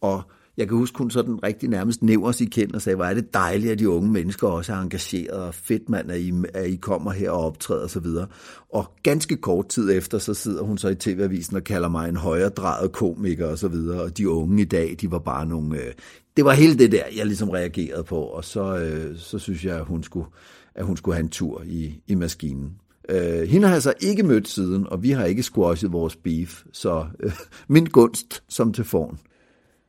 og 0.00 0.22
jeg 0.56 0.68
kan 0.68 0.76
huske, 0.76 0.98
hun 0.98 1.10
sådan 1.10 1.42
rigtig 1.42 1.68
nærmest 1.68 2.02
nævner 2.02 2.32
sig 2.32 2.50
kendt 2.50 2.74
og 2.74 2.82
sagde, 2.82 2.96
hvor 2.96 3.04
er 3.04 3.14
det 3.14 3.34
dejligt, 3.34 3.72
at 3.72 3.78
de 3.78 3.88
unge 3.88 4.10
mennesker 4.10 4.48
også 4.48 4.72
er 4.72 4.76
engageret, 4.76 5.30
og 5.30 5.54
fedt 5.54 5.88
mand, 5.88 6.10
at 6.10 6.20
I, 6.20 6.32
at 6.54 6.66
I 6.66 6.76
kommer 6.76 7.12
her 7.12 7.30
og 7.30 7.44
optræder 7.44 7.80
osv. 7.80 7.84
Og, 7.84 7.90
så 7.90 8.00
videre. 8.00 8.26
og 8.72 8.84
ganske 9.02 9.36
kort 9.36 9.68
tid 9.68 9.96
efter, 9.96 10.18
så 10.18 10.34
sidder 10.34 10.62
hun 10.62 10.78
så 10.78 10.88
i 10.88 10.94
TV-avisen 10.94 11.56
og 11.56 11.64
kalder 11.64 11.88
mig 11.88 12.08
en 12.08 12.16
højredrejet 12.16 12.92
komiker 12.92 13.46
og 13.46 13.58
så 13.58 13.68
videre, 13.68 14.02
og 14.02 14.18
de 14.18 14.28
unge 14.28 14.62
i 14.62 14.64
dag, 14.64 14.96
de 15.00 15.10
var 15.10 15.18
bare 15.18 15.46
nogle... 15.46 15.78
Øh, 15.78 15.92
det 16.36 16.44
var 16.44 16.52
hele 16.52 16.78
det 16.78 16.92
der, 16.92 17.04
jeg 17.16 17.26
ligesom 17.26 17.50
reagerede 17.50 18.04
på, 18.04 18.20
og 18.20 18.44
så, 18.44 18.76
øh, 18.78 19.18
så 19.18 19.38
synes 19.38 19.64
jeg, 19.64 19.76
at 19.76 19.84
hun 19.84 20.02
skulle, 20.02 20.26
at 20.74 20.84
hun 20.84 20.96
skulle 20.96 21.14
have 21.14 21.22
en 21.22 21.28
tur 21.28 21.62
i, 21.66 22.02
i 22.06 22.14
maskinen. 22.14 22.72
Øh, 23.08 23.48
hende 23.48 23.66
har 23.66 23.74
jeg 23.74 23.82
så 23.82 23.92
ikke 24.00 24.22
mødt 24.22 24.48
siden, 24.48 24.86
og 24.88 25.02
vi 25.02 25.10
har 25.10 25.24
ikke 25.24 25.42
squashet 25.42 25.92
vores 25.92 26.16
beef, 26.16 26.62
så 26.72 27.06
øh, 27.20 27.32
min 27.68 27.86
gunst 27.86 28.42
som 28.48 28.72
til 28.72 28.84
forn. 28.84 29.18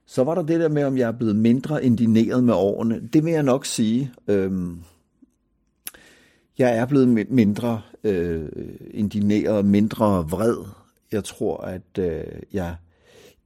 Så 0.07 0.23
var 0.23 0.35
der 0.35 0.41
det 0.41 0.59
der 0.59 0.69
med, 0.69 0.83
om 0.83 0.97
jeg 0.97 1.07
er 1.07 1.17
blevet 1.17 1.35
mindre 1.35 1.85
indineret 1.85 2.43
med 2.43 2.53
årene. 2.53 3.01
Det 3.13 3.25
vil 3.25 3.33
jeg 3.33 3.43
nok 3.43 3.65
sige. 3.65 4.11
Øh, 4.27 4.51
jeg 6.57 6.77
er 6.77 6.85
blevet 6.85 7.27
mindre 7.29 7.81
øh, 8.03 8.49
indineret, 8.91 9.65
mindre 9.65 10.29
vred. 10.29 10.57
Jeg 11.11 11.23
tror, 11.23 11.57
at 11.57 11.99
øh, 11.99 12.23
jeg 12.53 12.75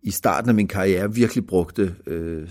i 0.02 0.12
starten 0.12 0.50
af 0.50 0.56
min 0.56 0.68
karriere 0.68 1.14
virkelig 1.14 1.48
brugte 1.48 1.96
øh, 2.08 2.50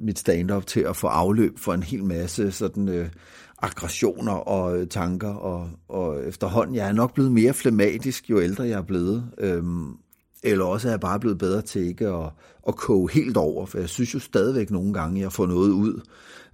mit 0.00 0.18
stand-up 0.18 0.66
til 0.66 0.80
at 0.80 0.96
få 0.96 1.06
afløb 1.06 1.58
for 1.58 1.74
en 1.74 1.82
hel 1.82 2.04
masse 2.04 2.52
sådan 2.52 2.88
øh, 2.88 3.08
aggressioner 3.62 4.32
og 4.32 4.78
øh, 4.78 4.86
tanker, 4.88 5.34
og, 5.34 5.70
og 5.88 6.28
efterhånden, 6.28 6.74
jeg 6.74 6.88
er 6.88 6.92
nok 6.92 7.14
blevet 7.14 7.32
mere 7.32 7.54
flematisk, 7.54 8.30
jo 8.30 8.40
ældre 8.40 8.64
jeg 8.64 8.78
er 8.78 8.82
blevet. 8.82 9.30
Øhm, 9.38 9.96
eller 10.42 10.64
også 10.64 10.88
er 10.88 10.92
jeg 10.92 11.00
bare 11.00 11.20
blevet 11.20 11.38
bedre 11.38 11.62
til 11.62 11.82
ikke 11.82 12.08
at, 12.08 12.30
at 12.68 12.76
koge 12.76 13.10
helt 13.12 13.36
over, 13.36 13.66
for 13.66 13.78
jeg 13.78 13.88
synes 13.88 14.14
jo 14.14 14.18
stadigvæk 14.18 14.70
nogle 14.70 14.92
gange, 14.92 15.20
jeg 15.20 15.32
får 15.32 15.46
noget 15.46 15.70
ud. 15.70 16.00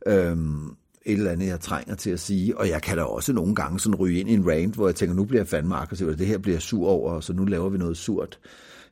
Øhm, 0.06 0.66
et 1.06 1.18
eller 1.18 1.30
andet, 1.30 1.46
jeg 1.46 1.60
trænger 1.60 1.94
til 1.94 2.10
at 2.10 2.20
sige, 2.20 2.58
og 2.58 2.68
jeg 2.68 2.82
kan 2.82 2.96
da 2.96 3.02
også 3.02 3.32
nogle 3.32 3.54
gange 3.54 3.80
sådan 3.80 3.94
ryge 3.94 4.20
ind 4.20 4.28
i 4.28 4.34
en 4.34 4.50
rant, 4.50 4.74
hvor 4.74 4.88
jeg 4.88 4.94
tænker, 4.94 5.14
nu 5.14 5.24
bliver 5.24 5.40
jeg 5.40 5.48
fandme 5.48 5.74
aggressiv, 5.74 6.06
og 6.06 6.18
det 6.18 6.26
her 6.26 6.38
bliver 6.38 6.54
jeg 6.54 6.62
sur 6.62 6.88
over, 6.88 7.20
så 7.20 7.32
nu 7.32 7.44
laver 7.44 7.68
vi 7.68 7.78
noget 7.78 7.96
surt 7.96 8.38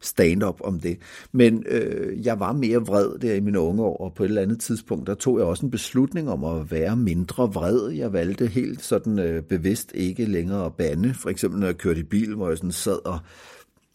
stand-up 0.03 0.61
om 0.65 0.81
det. 0.81 0.99
Men 1.33 1.65
øh, 1.69 2.27
jeg 2.27 2.41
var 2.41 2.53
mere 2.53 2.79
vred 2.79 3.19
der 3.19 3.35
i 3.35 3.41
mine 3.41 3.61
unge 3.61 3.83
år, 3.83 3.97
og 3.97 4.15
på 4.15 4.25
et 4.25 4.29
eller 4.29 4.43
andet 4.43 4.61
tidspunkt, 4.61 5.07
der 5.07 5.15
tog 5.15 5.39
jeg 5.39 5.47
også 5.47 5.67
en 5.67 5.71
beslutning 5.71 6.31
om 6.31 6.45
at 6.45 6.71
være 6.71 6.97
mindre 6.97 7.53
vred. 7.53 7.91
Jeg 7.91 8.13
valgte 8.13 8.47
helt 8.47 8.85
sådan 8.85 9.19
øh, 9.19 9.43
bevidst 9.43 9.93
ikke 9.95 10.25
længere 10.25 10.67
at 10.67 10.75
bande. 10.75 11.15
For 11.15 11.31
eksempel 11.31 11.61
når 11.61 11.67
jeg 11.67 11.77
kørte 11.77 12.01
i 12.01 12.03
bil, 12.03 12.35
hvor 12.35 12.49
jeg 12.49 12.59
sådan 12.59 12.73
sad 12.73 13.07
og 13.07 13.19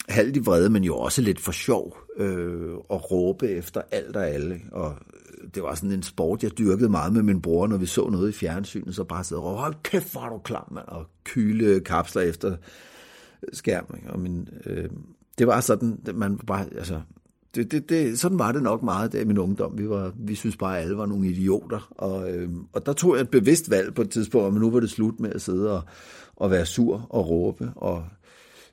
halvt 0.09 0.35
i 0.35 0.39
vrede, 0.39 0.69
men 0.69 0.83
jo 0.83 0.97
også 0.97 1.21
lidt 1.21 1.39
for 1.39 1.51
sjov, 1.51 1.97
øh, 2.17 2.73
og 2.89 3.11
råbe 3.11 3.49
efter 3.49 3.81
alt 3.91 4.15
og 4.15 4.29
alle. 4.29 4.61
Og 4.71 4.95
det 5.55 5.63
var 5.63 5.75
sådan 5.75 5.91
en 5.91 6.03
sport, 6.03 6.43
jeg 6.43 6.57
dyrkede 6.57 6.89
meget 6.89 7.13
med 7.13 7.23
min 7.23 7.41
bror, 7.41 7.67
når 7.67 7.77
vi 7.77 7.85
så 7.85 8.09
noget 8.09 8.29
i 8.29 8.31
fjernsynet, 8.31 8.95
så 8.95 9.03
bare 9.03 9.23
sidde 9.23 9.41
og 9.41 9.45
råbe, 9.45 9.61
hold 9.61 9.75
kæft, 9.83 10.11
hvor 10.11 10.21
er 10.21 10.29
du 10.29 10.37
klam, 10.37 10.73
mand, 10.73 10.87
og 10.87 11.05
kyle 11.23 11.79
kapsler 11.79 12.21
efter 12.21 12.55
skærmen. 13.53 14.01
Og 14.09 14.19
min, 14.19 14.47
øh, 14.65 14.89
det 15.37 15.47
var 15.47 15.61
sådan, 15.61 15.99
man 16.13 16.37
bare, 16.37 16.65
altså, 16.77 17.01
det, 17.55 17.71
det, 17.71 17.89
det, 17.89 18.19
sådan 18.19 18.39
var 18.39 18.51
det 18.51 18.63
nok 18.63 18.83
meget 18.83 19.11
der 19.11 19.21
i 19.21 19.25
min 19.25 19.37
ungdom. 19.37 19.77
Vi, 19.77 19.89
var, 19.89 20.11
vi 20.19 20.35
synes 20.35 20.57
bare, 20.57 20.77
at 20.77 20.83
alle 20.83 20.97
var 20.97 21.05
nogle 21.05 21.27
idioter. 21.27 21.87
Og, 21.91 22.31
øh, 22.31 22.49
og 22.73 22.85
der 22.85 22.93
tog 22.93 23.15
jeg 23.15 23.21
et 23.21 23.29
bevidst 23.29 23.69
valg 23.69 23.93
på 23.93 24.01
et 24.01 24.09
tidspunkt, 24.09 24.53
men 24.53 24.61
nu 24.61 24.71
var 24.71 24.79
det 24.79 24.89
slut 24.89 25.19
med 25.19 25.29
at 25.33 25.41
sidde 25.41 25.71
og, 25.71 25.83
og 26.35 26.51
være 26.51 26.65
sur 26.65 27.07
og 27.09 27.29
råbe. 27.29 27.71
Og 27.75 28.03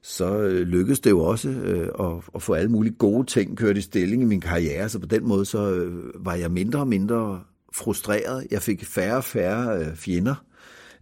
så 0.02 0.38
øh, 0.38 0.66
lykkedes 0.66 1.00
det 1.00 1.10
jo 1.10 1.20
også 1.20 1.48
øh, 1.48 1.88
at, 2.00 2.12
at 2.34 2.42
få 2.42 2.54
alle 2.54 2.70
mulige 2.70 2.94
gode 2.94 3.26
ting 3.26 3.56
kørt 3.56 3.76
i 3.76 3.80
stilling 3.80 4.22
i 4.22 4.26
min 4.26 4.40
karriere. 4.40 4.88
Så 4.88 4.98
på 4.98 5.06
den 5.06 5.28
måde 5.28 5.44
så 5.44 5.70
øh, 5.74 6.24
var 6.26 6.34
jeg 6.34 6.50
mindre 6.50 6.80
og 6.80 6.88
mindre 6.88 7.40
frustreret. 7.72 8.46
Jeg 8.50 8.62
fik 8.62 8.84
færre 8.84 9.16
og 9.16 9.24
færre 9.24 9.78
øh, 9.78 9.96
fjender 9.96 10.44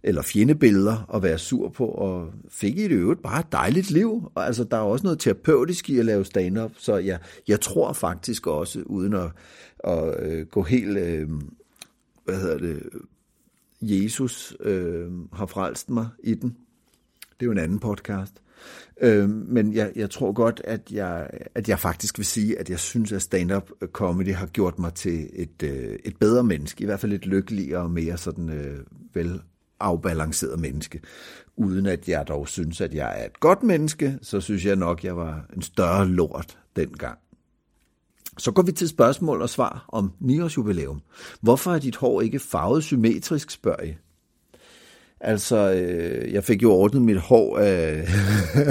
eller 0.03 0.21
fjendebilleder 0.21 1.15
at 1.15 1.23
være 1.23 1.37
sur 1.37 1.69
på, 1.69 1.85
og 1.85 2.33
fik 2.49 2.77
i 2.77 2.83
det 2.83 2.91
øvrigt 2.91 3.21
bare 3.21 3.39
et 3.39 3.51
dejligt 3.51 3.91
liv. 3.91 4.31
Og 4.35 4.45
altså, 4.45 4.63
der 4.63 4.77
er 4.77 4.81
også 4.81 5.03
noget 5.03 5.19
terapeutisk 5.19 5.89
i 5.89 5.99
at 5.99 6.05
lave 6.05 6.25
stand-up, 6.25 6.71
så 6.77 6.97
jeg, 6.97 7.19
jeg 7.47 7.61
tror 7.61 7.93
faktisk 7.93 8.47
også, 8.47 8.81
uden 8.85 9.13
at, 9.13 9.31
at 9.83 10.23
øh, 10.23 10.45
gå 10.47 10.63
helt, 10.63 10.97
øh, 10.97 11.29
hvad 12.25 12.35
hedder 12.35 12.57
det, 12.57 12.83
Jesus 13.81 14.55
øh, 14.59 15.11
har 15.33 15.45
frelst 15.45 15.89
mig 15.89 16.07
i 16.23 16.33
den. 16.33 16.49
Det 17.19 17.41
er 17.41 17.45
jo 17.45 17.51
en 17.51 17.57
anden 17.57 17.79
podcast. 17.79 18.33
Øh, 19.01 19.29
men 19.29 19.73
jeg, 19.73 19.91
jeg 19.95 20.09
tror 20.09 20.31
godt, 20.31 20.61
at 20.63 20.91
jeg, 20.91 21.29
at 21.55 21.69
jeg 21.69 21.79
faktisk 21.79 22.17
vil 22.17 22.25
sige, 22.25 22.59
at 22.59 22.69
jeg 22.69 22.79
synes, 22.79 23.11
at 23.11 23.21
stand-up 23.21 23.69
comedy 23.91 24.33
har 24.33 24.45
gjort 24.45 24.79
mig 24.79 24.93
til 24.93 25.29
et, 25.33 25.63
øh, 25.63 25.99
et 26.05 26.17
bedre 26.17 26.43
menneske. 26.43 26.81
I 26.81 26.85
hvert 26.85 26.99
fald 26.99 27.13
et 27.13 27.25
lykkeligere 27.25 27.81
og 27.81 27.91
mere 27.91 28.17
sådan 28.17 28.49
øh, 28.49 28.79
vel 29.13 29.41
afbalanceret 29.83 30.59
menneske. 30.59 31.01
Uden 31.57 31.85
at 31.85 32.09
jeg 32.09 32.27
dog 32.27 32.47
synes, 32.47 32.81
at 32.81 32.93
jeg 32.93 33.21
er 33.21 33.25
et 33.25 33.39
godt 33.39 33.63
menneske, 33.63 34.17
så 34.21 34.41
synes 34.41 34.65
jeg 34.65 34.75
nok, 34.75 34.99
at 34.99 35.03
jeg 35.03 35.17
var 35.17 35.45
en 35.55 35.61
større 35.61 36.07
lort 36.07 36.57
dengang. 36.75 37.17
Så 38.37 38.51
går 38.51 38.61
vi 38.61 38.71
til 38.71 38.87
spørgsmål 38.87 39.41
og 39.41 39.49
svar 39.49 39.85
om 39.87 40.11
9-års 40.21 40.57
jubilæum. 40.57 41.01
Hvorfor 41.41 41.71
er 41.71 41.79
dit 41.79 41.95
hår 41.95 42.21
ikke 42.21 42.39
farvet 42.39 42.83
symmetrisk, 42.83 43.51
spørger 43.51 43.83
I? 43.83 43.95
Altså, 45.19 45.73
øh, 45.73 46.33
jeg 46.33 46.43
fik 46.43 46.63
jo 46.63 46.71
ordnet 46.71 47.01
mit 47.01 47.17
hår 47.17 47.57
af, 47.57 48.07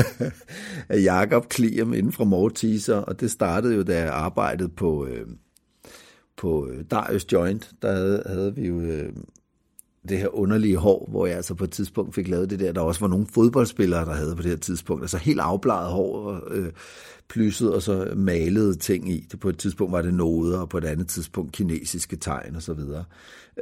af 0.88 1.02
Jakob 1.02 1.48
Kliem 1.48 1.92
inden 1.92 2.12
fra 2.12 2.24
Mortiser, 2.24 2.96
og 2.96 3.20
det 3.20 3.30
startede 3.30 3.74
jo, 3.74 3.82
da 3.82 3.98
jeg 3.98 4.12
arbejdede 4.12 4.68
på, 4.68 5.06
øh, 5.06 5.26
på 6.36 6.68
øh, 6.68 6.84
Darius 6.90 7.32
Joint. 7.32 7.70
Der 7.82 7.92
havde, 7.92 8.22
havde 8.26 8.54
vi 8.54 8.66
jo 8.66 8.80
øh, 8.80 9.12
det 10.09 10.18
her 10.18 10.34
underlige 10.34 10.76
hår, 10.76 11.09
hvor 11.11 11.26
jeg 11.26 11.36
altså 11.36 11.55
på 11.55 11.64
et 11.64 11.70
tidspunkt 11.70 12.14
fik 12.14 12.28
lavet 12.28 12.50
det 12.50 12.61
der. 12.61 12.72
Der 12.72 12.80
også 12.80 13.00
var 13.00 13.09
nogle 13.09 13.26
fodboldspillere, 13.34 14.05
der 14.05 14.14
havde 14.14 14.36
på 14.36 14.42
det 14.42 14.50
her 14.50 14.59
tidspunkt. 14.59 15.03
Altså 15.03 15.18
helt 15.18 15.40
afbladet 15.40 15.90
hår, 15.90 16.40
øh, 16.50 16.70
plysset 17.28 17.74
og 17.74 17.82
så 17.82 18.12
malede 18.16 18.74
ting 18.74 19.12
i. 19.12 19.26
Det 19.32 19.40
på 19.40 19.48
et 19.48 19.59
tidspunkt 19.59 19.92
var 19.92 20.03
det 20.03 20.14
noder, 20.14 20.59
og 20.59 20.68
på 20.68 20.78
et 20.78 20.84
andet 20.84 21.09
tidspunkt 21.09 21.53
kinesiske 21.53 22.16
tegn 22.16 22.57
og 22.57 22.62
så 22.62 22.72
videre. 22.72 23.05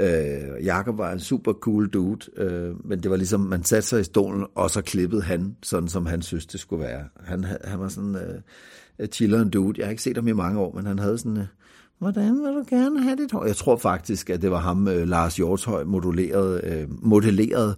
Øh, 0.00 0.64
Jakob 0.64 0.98
var 0.98 1.12
en 1.12 1.20
super 1.20 1.52
cool 1.52 1.88
dude, 1.88 2.40
øh, 2.40 2.86
men 2.86 3.02
det 3.02 3.10
var 3.10 3.16
ligesom, 3.16 3.40
man 3.40 3.64
satte 3.64 3.88
sig 3.88 4.00
i 4.00 4.04
stolen, 4.04 4.46
og 4.54 4.70
så 4.70 4.82
klippede 4.82 5.22
han, 5.22 5.56
sådan 5.62 5.88
som 5.88 6.06
han 6.06 6.22
synes, 6.22 6.46
det 6.46 6.60
skulle 6.60 6.84
være. 6.84 7.04
Han, 7.24 7.44
han 7.64 7.80
var 7.80 7.88
sådan 7.88 8.16
øh, 8.98 9.08
chilleren 9.08 9.50
dude. 9.50 9.78
Jeg 9.78 9.86
har 9.86 9.90
ikke 9.90 10.02
set 10.02 10.16
ham 10.16 10.28
i 10.28 10.32
mange 10.32 10.60
år, 10.60 10.74
men 10.74 10.86
han 10.86 10.98
havde 10.98 11.18
sådan... 11.18 11.36
Øh, 11.36 11.46
Hvordan 12.00 12.42
vil 12.42 12.54
du 12.54 12.64
gerne 12.68 13.02
have 13.02 13.16
dit 13.16 13.32
hår? 13.32 13.44
Jeg 13.44 13.56
tror 13.56 13.76
faktisk, 13.76 14.30
at 14.30 14.42
det 14.42 14.50
var 14.50 14.58
ham, 14.58 14.88
øh, 14.88 15.08
Lars 15.08 15.36
Hjortøj, 15.36 15.84
modelleret, 15.84 16.64
øh, 16.64 16.88
modelleret 16.88 17.76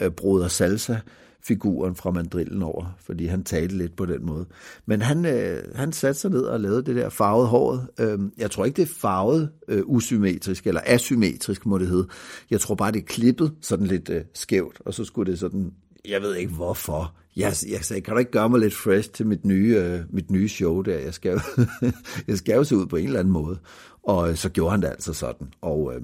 øh, 0.00 0.10
Broder 0.10 0.48
Salsa, 0.48 0.96
figuren 1.42 1.94
fra 1.94 2.10
mandrillen 2.10 2.62
over, 2.62 2.96
fordi 3.00 3.26
han 3.26 3.44
talte 3.44 3.76
lidt 3.76 3.96
på 3.96 4.06
den 4.06 4.26
måde. 4.26 4.46
Men 4.86 5.02
han, 5.02 5.26
øh, 5.26 5.62
han 5.74 5.92
satte 5.92 6.20
sig 6.20 6.30
ned 6.30 6.42
og 6.42 6.60
lavede 6.60 6.82
det 6.82 6.96
der 6.96 7.08
farvede 7.08 7.46
håret. 7.48 7.86
Øh, 8.00 8.18
jeg 8.38 8.50
tror 8.50 8.64
ikke, 8.64 8.76
det 8.76 8.82
er 8.82 8.94
farvet 9.00 9.50
øh, 9.68 9.82
usymmetrisk, 9.84 10.66
eller 10.66 10.80
asymmetrisk 10.86 11.66
må 11.66 11.78
det 11.78 11.88
hedde. 11.88 12.08
Jeg 12.50 12.60
tror 12.60 12.74
bare, 12.74 12.92
det 12.92 13.02
er 13.02 13.06
klippet 13.06 13.52
sådan 13.60 13.86
lidt 13.86 14.08
øh, 14.10 14.22
skævt, 14.34 14.80
og 14.84 14.94
så 14.94 15.04
skulle 15.04 15.32
det 15.32 15.38
sådan 15.38 15.72
jeg 16.08 16.22
ved 16.22 16.34
ikke 16.34 16.52
hvorfor. 16.52 17.14
Jeg, 17.36 17.54
jeg 17.68 17.84
sagde, 17.84 18.00
kan 18.00 18.14
du 18.14 18.18
ikke 18.18 18.30
gøre 18.30 18.48
mig 18.48 18.60
lidt 18.60 18.74
fresh 18.74 19.10
til 19.10 19.26
mit 19.26 19.44
nye, 19.44 19.76
øh, 19.76 20.00
mit 20.10 20.30
nye 20.30 20.48
show 20.48 20.82
der? 20.82 20.98
Jeg 20.98 21.14
skal, 21.14 21.32
jo, 21.32 21.40
jeg 22.28 22.38
skal 22.38 22.54
jo 22.54 22.64
se 22.64 22.76
ud 22.76 22.86
på 22.86 22.96
en 22.96 23.06
eller 23.06 23.20
anden 23.20 23.32
måde. 23.32 23.58
Og 24.02 24.30
øh, 24.30 24.36
så 24.36 24.48
gjorde 24.48 24.70
han 24.70 24.82
det 24.82 24.88
altså 24.88 25.12
sådan. 25.12 25.52
Og 25.60 25.94
øh, 25.94 26.02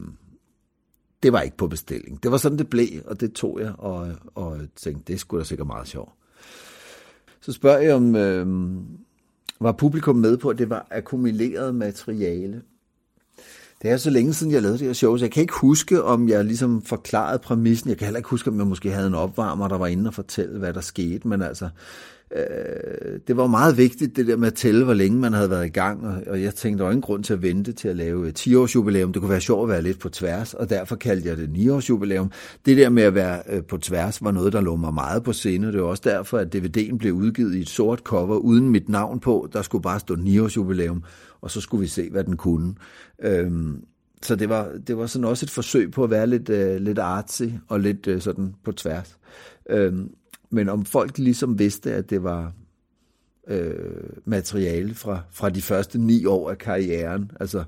det 1.23 1.33
var 1.33 1.41
ikke 1.41 1.57
på 1.57 1.69
bestilling. 1.69 2.23
Det 2.23 2.31
var 2.31 2.37
sådan, 2.37 2.59
det 2.59 2.71
blev, 2.71 2.89
og 3.05 3.21
det 3.21 3.33
tog 3.33 3.61
jeg, 3.61 3.73
og, 3.79 4.09
og 4.35 4.59
tænkte, 4.77 5.13
det 5.13 5.21
skulle 5.21 5.41
da 5.41 5.45
sikkert 5.45 5.67
meget 5.67 5.89
sjovt. 5.89 6.13
Så 7.41 7.53
spørger 7.53 7.79
jeg, 7.79 7.95
om 7.95 8.17
øh, 8.17 8.47
var 9.61 9.73
publikum 9.73 10.17
med 10.17 10.37
på, 10.37 10.49
at 10.49 10.59
det 10.59 10.71
var 10.71 10.87
akkumuleret 10.91 11.75
materiale. 11.75 12.63
Det 13.83 13.91
er 13.91 13.97
så 13.97 14.11
længe 14.11 14.35
siden, 14.35 14.53
jeg 14.53 14.63
lavede 14.63 14.79
det 14.79 14.87
her 14.87 14.95
show, 14.95 15.17
så 15.17 15.25
jeg 15.25 15.33
kan 15.33 15.41
ikke 15.41 15.55
huske, 15.61 16.03
om 16.03 16.29
jeg 16.29 16.45
ligesom 16.45 16.83
forklarede 16.83 17.39
præmissen. 17.39 17.91
Jeg 17.91 17.99
kan 17.99 18.05
heller 18.05 18.19
ikke 18.19 18.29
huske, 18.29 18.51
om 18.51 18.59
jeg 18.59 18.67
måske 18.67 18.91
havde 18.91 19.07
en 19.07 19.15
opvarmer, 19.15 19.69
der 19.69 19.79
var 19.79 19.87
inde 19.87 20.09
og 20.09 20.15
fortælle, 20.15 20.59
hvad 20.59 20.73
der 20.73 20.81
skete. 20.81 21.29
Men 21.29 21.43
altså, 21.43 21.69
øh, 22.37 23.19
det 23.27 23.37
var 23.37 23.47
meget 23.47 23.77
vigtigt, 23.77 24.17
det 24.17 24.27
der 24.27 24.37
med 24.37 24.47
at 24.47 24.55
tælle, 24.55 24.85
hvor 24.85 24.95
længe 24.95 25.21
man 25.21 25.33
havde 25.33 25.51
været 25.51 25.67
i 25.67 25.69
gang. 25.69 26.07
Og, 26.07 26.15
og 26.27 26.43
jeg 26.43 26.55
tænkte, 26.55 26.79
der 26.79 26.85
var 26.85 26.91
ingen 26.91 27.03
grund 27.03 27.25
til 27.25 27.33
at 27.33 27.43
vente 27.43 27.73
til 27.73 27.89
at 27.89 27.97
lave 27.97 28.33
10 28.33 28.55
års 28.55 28.75
jubilæum. 28.75 29.13
Det 29.13 29.23
kunne 29.23 29.31
være 29.31 29.41
sjovt 29.41 29.63
at 29.63 29.69
være 29.69 29.83
lidt 29.83 29.99
på 29.99 30.09
tværs, 30.09 30.55
og 30.55 30.71
derfor 30.71 30.97
kaldte 30.97 31.29
jeg 31.29 31.37
det 31.37 31.51
9 31.51 31.69
års 31.69 31.89
jubilæum. 31.89 32.31
Det 32.67 32.77
der 32.77 32.89
med 32.89 33.03
at 33.03 33.15
være 33.15 33.43
øh, 33.49 33.63
på 33.63 33.79
tværs 33.79 34.23
var 34.23 34.31
noget, 34.31 34.53
der 34.53 34.61
lå 34.61 34.77
mig 34.77 34.95
meget 34.95 35.23
på 35.23 35.33
sinde. 35.33 35.73
Det 35.73 35.81
var 35.81 35.87
også 35.87 36.03
derfor, 36.05 36.39
at 36.39 36.55
DVD'en 36.55 36.97
blev 36.97 37.13
udgivet 37.13 37.55
i 37.55 37.61
et 37.61 37.69
sort 37.69 37.99
cover 37.99 38.37
uden 38.37 38.71
mit 38.71 38.89
navn 38.89 39.21
på. 39.21 39.49
Der 39.53 39.63
skulle 39.63 39.83
bare 39.83 40.01
stå 40.01 40.15
9 40.15 40.39
års 40.39 40.57
jubilæum 40.57 41.05
og 41.43 41.51
så 41.51 41.61
skulle 41.61 41.81
vi 41.81 41.87
se, 41.87 42.11
hvad 42.11 42.25
den 42.25 42.37
kunne. 42.37 42.75
Øhm, 43.23 43.85
så 44.23 44.37
det 44.37 44.49
var, 44.49 44.71
det 44.87 44.97
var 44.97 45.07
sådan 45.07 45.25
også 45.25 45.47
et 45.47 45.51
forsøg 45.51 45.91
på 45.91 46.05
at 46.05 46.11
være 46.11 46.27
lidt, 46.27 46.49
øh, 46.49 46.81
lidt 46.81 46.99
artsy 46.99 47.43
og 47.69 47.81
lidt 47.81 48.07
øh, 48.07 48.21
sådan 48.21 48.55
på 48.65 48.73
tværs. 48.73 49.19
Øhm, 49.71 50.11
men 50.53 50.69
om 50.69 50.85
folk 50.85 51.19
ligesom 51.19 51.59
vidste, 51.59 51.93
at 51.93 52.11
det 52.11 52.23
var 52.23 52.53
øh, 53.49 54.11
materiale 54.25 54.95
fra, 54.95 55.21
fra 55.31 55.51
de 55.51 55.63
første 55.63 55.99
ni 55.99 56.25
år 56.25 56.51
af 56.51 56.59
karrieren, 56.59 57.31
altså 57.41 57.65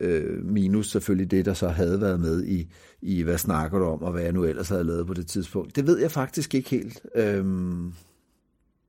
øh, 0.00 0.44
minus 0.44 0.90
selvfølgelig 0.90 1.30
det, 1.30 1.44
der 1.44 1.54
så 1.54 1.68
havde 1.68 2.00
været 2.00 2.20
med 2.20 2.44
i, 2.44 2.72
i 3.02 3.22
hvad 3.22 3.38
snakker 3.38 3.78
du 3.78 3.84
om, 3.84 4.02
og 4.02 4.12
hvad 4.12 4.22
jeg 4.22 4.32
nu 4.32 4.44
ellers 4.44 4.68
havde 4.68 4.84
lavet 4.84 5.06
på 5.06 5.14
det 5.14 5.26
tidspunkt. 5.26 5.76
Det 5.76 5.86
ved 5.86 5.98
jeg 5.98 6.10
faktisk 6.10 6.54
ikke 6.54 6.70
helt. 6.70 7.00
Øh, 7.14 7.44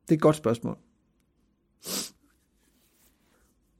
det 0.04 0.12
er 0.12 0.14
et 0.14 0.22
godt 0.22 0.36
spørgsmål. 0.36 0.78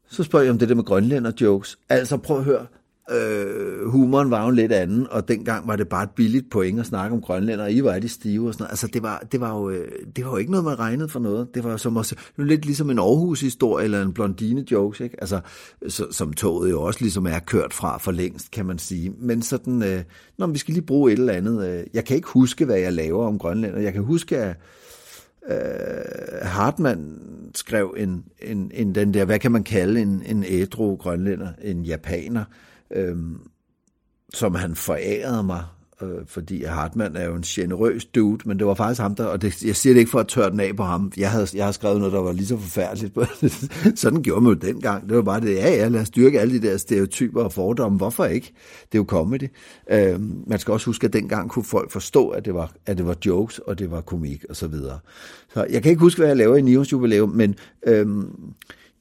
Så 0.08 0.24
spørger 0.24 0.44
jeg 0.44 0.52
om 0.52 0.60
det 0.60 0.70
der 0.70 0.76
med 0.76 0.84
grønlænder 0.84 1.32
jokes. 1.42 1.80
Altså 1.90 2.18
prøv 2.18 2.38
at 2.38 2.44
høre, 2.44 2.68
øh, 3.12 3.88
humoren 3.90 4.32
var 4.32 4.44
jo 4.44 4.50
en 4.50 4.56
lidt 4.56 4.72
anden, 4.72 5.08
og 5.12 5.28
dengang 5.28 5.68
var 5.68 5.76
det 5.76 5.88
bare 5.88 6.04
et 6.04 6.10
billigt 6.10 6.50
point 6.52 6.80
at 6.80 6.86
snakke 6.86 7.16
om 7.16 7.22
grønlænder, 7.22 7.64
og 7.64 7.72
I 7.72 7.84
var 7.84 8.00
de 8.00 8.10
stive 8.10 8.48
og 8.48 8.54
sådan 8.54 8.64
noget. 8.64 8.72
Altså 8.72 8.88
det 8.88 9.04
var, 9.04 9.24
det 9.32 9.42
var, 9.42 9.60
jo, 9.60 9.70
øh, 9.70 9.92
det 10.16 10.26
var 10.26 10.32
jo 10.32 10.38
ikke 10.38 10.52
noget, 10.52 10.64
man 10.66 10.80
regnede 10.80 11.10
for 11.10 11.20
noget. 11.20 11.48
Det 11.54 11.64
var 11.64 11.78
som 11.78 11.98
også, 11.98 12.16
det 12.16 12.38
var 12.38 12.44
lidt 12.44 12.66
ligesom 12.66 12.90
en 12.90 13.00
Aarhus-historie, 13.00 13.84
eller 13.84 14.02
en 14.02 14.14
blondine 14.14 14.72
jokes, 14.72 15.00
ikke? 15.00 15.16
Altså, 15.22 15.40
så, 15.88 16.08
som 16.12 16.34
toget 16.34 16.72
jo 16.72 16.82
også 16.82 17.02
ligesom 17.02 17.26
er 17.26 17.40
kørt 17.40 17.74
fra 17.74 17.98
for 17.98 18.12
længst, 18.12 18.52
kan 18.52 18.66
man 18.66 18.80
sige. 18.80 19.14
Men 19.20 19.42
sådan, 19.42 19.84
øh, 19.84 20.04
når 20.38 20.48
vi 20.48 20.58
skal 20.58 20.74
lige 20.74 20.86
bruge 20.86 21.12
et 21.12 21.20
eller 21.20 21.34
andet. 21.34 21.68
Øh, 21.68 21.84
jeg 21.94 22.06
kan 22.06 22.16
ikke 22.16 22.30
huske, 22.30 22.66
hvad 22.66 22.78
jeg 22.78 22.94
laver 22.94 23.28
om 23.28 23.40
grønlænder. 23.40 23.80
Jeg 23.80 23.94
kan 23.94 24.04
huske, 24.04 24.38
at 24.38 24.56
øh, 25.50 25.56
Hartmann 26.42 27.20
skrev 27.56 27.96
en, 27.98 28.24
en, 28.42 28.72
en, 28.74 28.96
den 28.96 29.14
der, 29.14 29.26
hvad 29.26 29.40
kan 29.40 29.52
man 29.52 29.64
kalde 29.64 30.02
en, 30.02 30.24
en 30.26 30.44
ædru 30.48 30.96
grønlænder, 30.96 31.48
en 31.62 31.84
japaner, 31.84 32.42
øh, 32.42 32.73
Øhm, 32.96 33.38
som 34.34 34.56
han 34.56 34.76
forærede 34.76 35.44
mig 35.44 35.64
øh, 36.04 36.26
fordi 36.28 36.64
Hartmann 36.64 37.16
er 37.16 37.26
jo 37.26 37.36
en 37.36 37.42
generøs 37.42 38.06
dude, 38.06 38.40
men 38.46 38.60
det 38.60 38.68
var 38.68 38.74
faktisk 38.74 39.02
ham, 39.02 39.16
der, 39.16 39.26
og 39.26 39.42
det, 39.42 39.64
jeg 39.64 39.76
siger 39.76 39.94
det 39.94 40.00
ikke 40.00 40.12
for 40.12 40.20
at 40.20 40.28
tørre 40.28 40.52
den 40.52 40.60
af 40.60 40.76
på 40.76 40.84
ham, 40.84 41.12
jeg 41.18 41.32
havde, 41.32 41.48
jeg 41.54 41.64
havde 41.64 41.74
skrevet 41.74 41.98
noget, 41.98 42.14
der 42.14 42.20
var 42.20 42.32
lige 42.32 42.48
så 42.48 42.58
forfærdeligt. 42.58 43.18
Sådan 44.02 44.24
gjorde 44.24 44.42
man 44.42 44.54
jo 44.54 44.60
dengang. 44.60 45.10
Det 45.10 45.16
var 45.16 45.22
bare 45.22 45.42
det, 45.42 45.56
ja, 45.56 45.70
ja, 45.70 45.88
lad 45.88 46.02
os 46.02 46.08
styrke 46.08 46.40
alle 46.40 46.62
de 46.62 46.68
der 46.68 46.78
stereotyper 46.78 47.44
og 47.44 47.54
fordomme. 47.54 47.98
Hvorfor 47.98 48.26
ikke? 48.26 48.54
Det 48.92 48.98
er 48.98 49.00
jo 49.00 49.06
comedy. 49.08 49.50
Øh, 49.92 50.22
man 50.48 50.60
skal 50.60 50.72
også 50.72 50.86
huske, 50.86 51.08
at 51.08 51.14
dengang 51.14 51.50
kunne 51.50 51.66
folk 51.66 51.92
forstå, 51.92 52.30
at 52.30 52.46
det 52.46 52.54
var, 52.54 52.72
at 52.86 52.98
det 52.98 53.08
var 53.08 53.16
jokes, 53.26 53.60
og 53.60 53.80
det 53.80 53.92
var 53.92 54.02
komik, 54.02 54.46
og 54.50 54.56
så 54.56 54.68
videre. 54.68 55.00
Så 55.54 55.66
jeg 55.70 55.84
kan 55.84 55.90
ikke 55.90 56.02
huske, 56.02 56.20
hvad 56.20 56.28
jeg 56.28 56.38
laver 56.38 56.56
i 56.56 56.62
Nivås 56.62 56.92
jubilæum, 56.92 57.30
men 57.30 57.56
øh, 57.88 58.08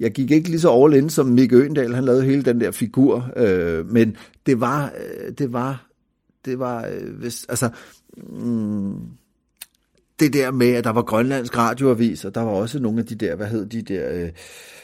jeg 0.03 0.13
gik 0.13 0.31
ikke 0.31 0.49
lige 0.49 0.61
så 0.61 0.71
all 0.71 0.95
in 0.95 1.11
som 1.11 1.27
Mikke 1.27 1.57
Øendal, 1.57 1.95
han 1.95 2.05
lavede 2.05 2.25
hele 2.25 2.43
den 2.43 2.61
der 2.61 2.71
figur, 2.71 3.31
øh, 3.37 3.91
men 3.91 4.17
det 4.47 4.61
var, 4.61 4.85
øh, 4.85 5.33
det 5.39 5.53
var 5.53 5.93
det 6.45 6.59
var, 6.59 6.87
øh, 6.87 7.15
hvis, 7.19 7.47
altså, 7.49 7.71
mm, 8.17 8.95
det 10.21 10.33
der 10.33 10.51
med, 10.51 10.71
at 10.75 10.85
der 10.85 10.91
var 10.91 11.03
grønlandsk 11.03 11.59
radioavis, 11.59 12.25
og 12.25 12.35
der 12.35 12.41
var 12.41 12.51
også 12.51 12.79
nogle 12.79 13.01
af 13.01 13.07
de 13.07 13.15
der, 13.15 13.37
hvad 13.37 13.47
hed 13.47 13.67
de 13.67 13.83
der, 13.83 14.13
øh, 14.13 14.31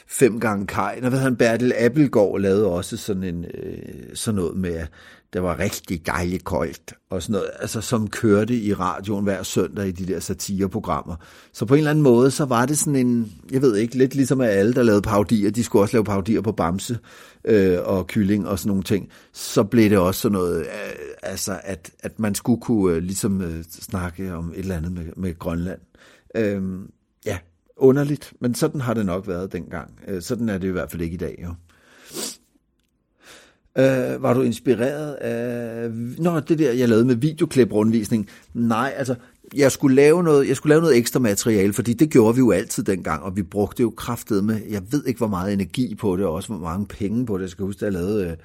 fem 0.07 0.39
gange 0.39 0.67
kaj. 0.67 0.99
og 1.03 1.11
ved 1.11 1.19
han, 1.19 1.35
Bertel 1.35 1.73
Appelgaard 1.77 2.39
lavede 2.39 2.67
også 2.67 2.97
sådan, 2.97 3.23
en, 3.23 3.45
øh, 3.53 3.77
sådan 4.13 4.35
noget 4.35 4.57
med, 4.57 4.85
det 5.33 5.43
var 5.43 5.59
rigtig 5.59 6.05
dejligt 6.05 6.43
koldt, 6.43 6.93
og 7.09 7.21
sådan 7.21 7.33
noget, 7.33 7.49
altså, 7.59 7.81
som 7.81 8.09
kørte 8.09 8.55
i 8.55 8.73
radioen 8.73 9.23
hver 9.23 9.43
søndag 9.43 9.87
i 9.87 9.91
de 9.91 10.13
der 10.13 10.19
satireprogrammer. 10.19 11.15
Så 11.53 11.65
på 11.65 11.73
en 11.73 11.77
eller 11.77 11.91
anden 11.91 12.03
måde, 12.03 12.31
så 12.31 12.45
var 12.45 12.65
det 12.65 12.77
sådan 12.77 12.95
en, 12.95 13.33
jeg 13.51 13.61
ved 13.61 13.75
ikke, 13.75 13.97
lidt 13.97 14.15
ligesom 14.15 14.41
at 14.41 14.49
alle, 14.49 14.73
der 14.73 14.83
lavede 14.83 15.01
paudier, 15.01 15.51
de 15.51 15.63
skulle 15.63 15.83
også 15.83 15.95
lave 15.97 16.03
paudier 16.03 16.41
på 16.41 16.51
Bamse 16.51 16.97
øh, 17.45 17.77
og 17.83 18.07
Kylling 18.07 18.47
og 18.47 18.59
sådan 18.59 18.67
nogle 18.67 18.83
ting. 18.83 19.09
Så 19.33 19.63
blev 19.63 19.89
det 19.89 19.97
også 19.97 20.21
sådan 20.21 20.33
noget, 20.33 20.59
øh, 20.59 20.65
altså, 21.23 21.59
at, 21.63 21.91
at 21.99 22.19
man 22.19 22.35
skulle 22.35 22.61
kunne 22.61 22.95
øh, 22.95 23.03
ligesom 23.03 23.41
øh, 23.41 23.63
snakke 23.63 24.33
om 24.33 24.51
et 24.51 24.59
eller 24.59 24.77
andet 24.77 24.91
med, 24.91 25.05
med 25.15 25.39
Grønland. 25.39 25.79
Øh, 26.35 26.61
ja, 27.25 27.37
underligt, 27.77 28.33
men 28.41 28.55
sådan 28.55 28.81
har 28.81 28.93
det 28.93 29.05
nok 29.05 29.27
været 29.27 29.51
dengang. 29.51 29.99
Øh, 30.07 30.21
sådan 30.21 30.49
er 30.49 30.57
det 30.57 30.67
i 30.67 30.71
hvert 30.71 30.91
fald 30.91 31.01
ikke 31.01 31.13
i 31.13 31.17
dag, 31.17 31.39
jo. 31.43 31.53
Øh, 33.77 34.23
var 34.23 34.33
du 34.33 34.41
inspireret 34.41 35.13
af... 35.13 35.89
Nå, 36.17 36.39
det 36.39 36.59
der, 36.59 36.71
jeg 36.71 36.89
lavede 36.89 37.05
med 37.05 37.15
videoklip-rundvisning. 37.15 38.27
Nej, 38.53 38.93
altså, 38.97 39.15
jeg 39.55 39.71
skulle, 39.71 39.95
lave 39.95 40.23
noget, 40.23 40.47
jeg 40.47 40.55
skulle 40.55 40.71
lave 40.71 40.81
noget 40.81 40.97
ekstra 40.97 41.19
materiale, 41.19 41.73
fordi 41.73 41.93
det 41.93 42.09
gjorde 42.09 42.35
vi 42.35 42.39
jo 42.39 42.51
altid 42.51 42.83
dengang, 42.83 43.23
og 43.23 43.35
vi 43.35 43.43
brugte 43.43 43.81
jo 43.81 43.89
kraftet 43.89 44.43
med, 44.43 44.61
jeg 44.69 44.81
ved 44.91 45.05
ikke, 45.05 45.17
hvor 45.17 45.27
meget 45.27 45.53
energi 45.53 45.95
på 45.95 46.17
det, 46.17 46.25
og 46.25 46.33
også 46.33 46.53
hvor 46.53 46.63
mange 46.63 46.85
penge 46.85 47.25
på 47.25 47.37
det. 47.37 47.41
Jeg 47.41 47.49
skal 47.49 47.65
huske, 47.65 47.85
at 47.85 47.93
jeg 47.93 48.01
lavede 48.01 48.37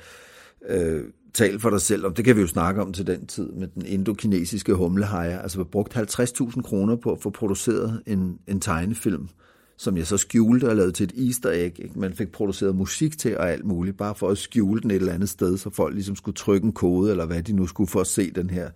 øh, 0.68 0.96
øh, 0.96 1.04
tal 1.34 1.60
for 1.60 1.70
dig 1.70 1.80
selv, 1.80 2.06
og 2.06 2.16
det 2.16 2.24
kan 2.24 2.36
vi 2.36 2.40
jo 2.40 2.46
snakke 2.46 2.82
om 2.82 2.92
til 2.92 3.06
den 3.06 3.26
tid 3.26 3.52
med 3.52 3.68
den 3.74 3.86
indokinesiske 3.86 4.74
humlehajer. 4.74 5.38
Altså, 5.38 5.58
vi 5.58 5.64
brugte 5.64 6.00
50.000 6.00 6.62
kroner 6.62 6.96
på 6.96 7.12
at 7.12 7.18
få 7.20 7.30
produceret 7.30 8.02
en, 8.06 8.38
en 8.46 8.60
tegnefilm, 8.60 9.28
som 9.76 9.96
jeg 9.96 10.06
så 10.06 10.16
skjulte 10.16 10.68
og 10.68 10.76
lavede 10.76 10.92
til 10.92 11.04
et 11.04 11.26
easter 11.26 11.50
egg. 11.50 11.80
Ikke? 11.80 11.98
Man 11.98 12.12
fik 12.12 12.32
produceret 12.32 12.76
musik 12.76 13.18
til 13.18 13.38
og 13.38 13.52
alt 13.52 13.64
muligt, 13.64 13.96
bare 13.96 14.14
for 14.14 14.28
at 14.28 14.38
skjule 14.38 14.80
den 14.80 14.90
et 14.90 14.94
eller 14.94 15.12
andet 15.12 15.28
sted, 15.28 15.56
så 15.56 15.70
folk 15.70 15.94
ligesom 15.94 16.16
skulle 16.16 16.34
trykke 16.34 16.64
en 16.64 16.72
kode, 16.72 17.10
eller 17.10 17.26
hvad 17.26 17.42
de 17.42 17.52
nu 17.52 17.66
skulle 17.66 17.88
for 17.88 18.00
at 18.00 18.06
se 18.06 18.30
den 18.30 18.50
her 18.50 18.70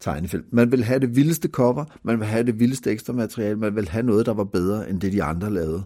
tegnefilm. 0.00 0.44
Man 0.50 0.72
vil 0.72 0.84
have 0.84 1.00
det 1.00 1.16
vildeste 1.16 1.48
cover, 1.48 1.84
man 2.02 2.18
vil 2.18 2.26
have 2.26 2.46
det 2.46 2.60
vildeste 2.60 2.90
ekstra 2.90 3.12
materiale, 3.12 3.58
man 3.58 3.76
vil 3.76 3.88
have 3.88 4.06
noget, 4.06 4.26
der 4.26 4.34
var 4.34 4.44
bedre 4.44 4.90
end 4.90 5.00
det, 5.00 5.12
de 5.12 5.22
andre 5.22 5.50
lavede. 5.50 5.82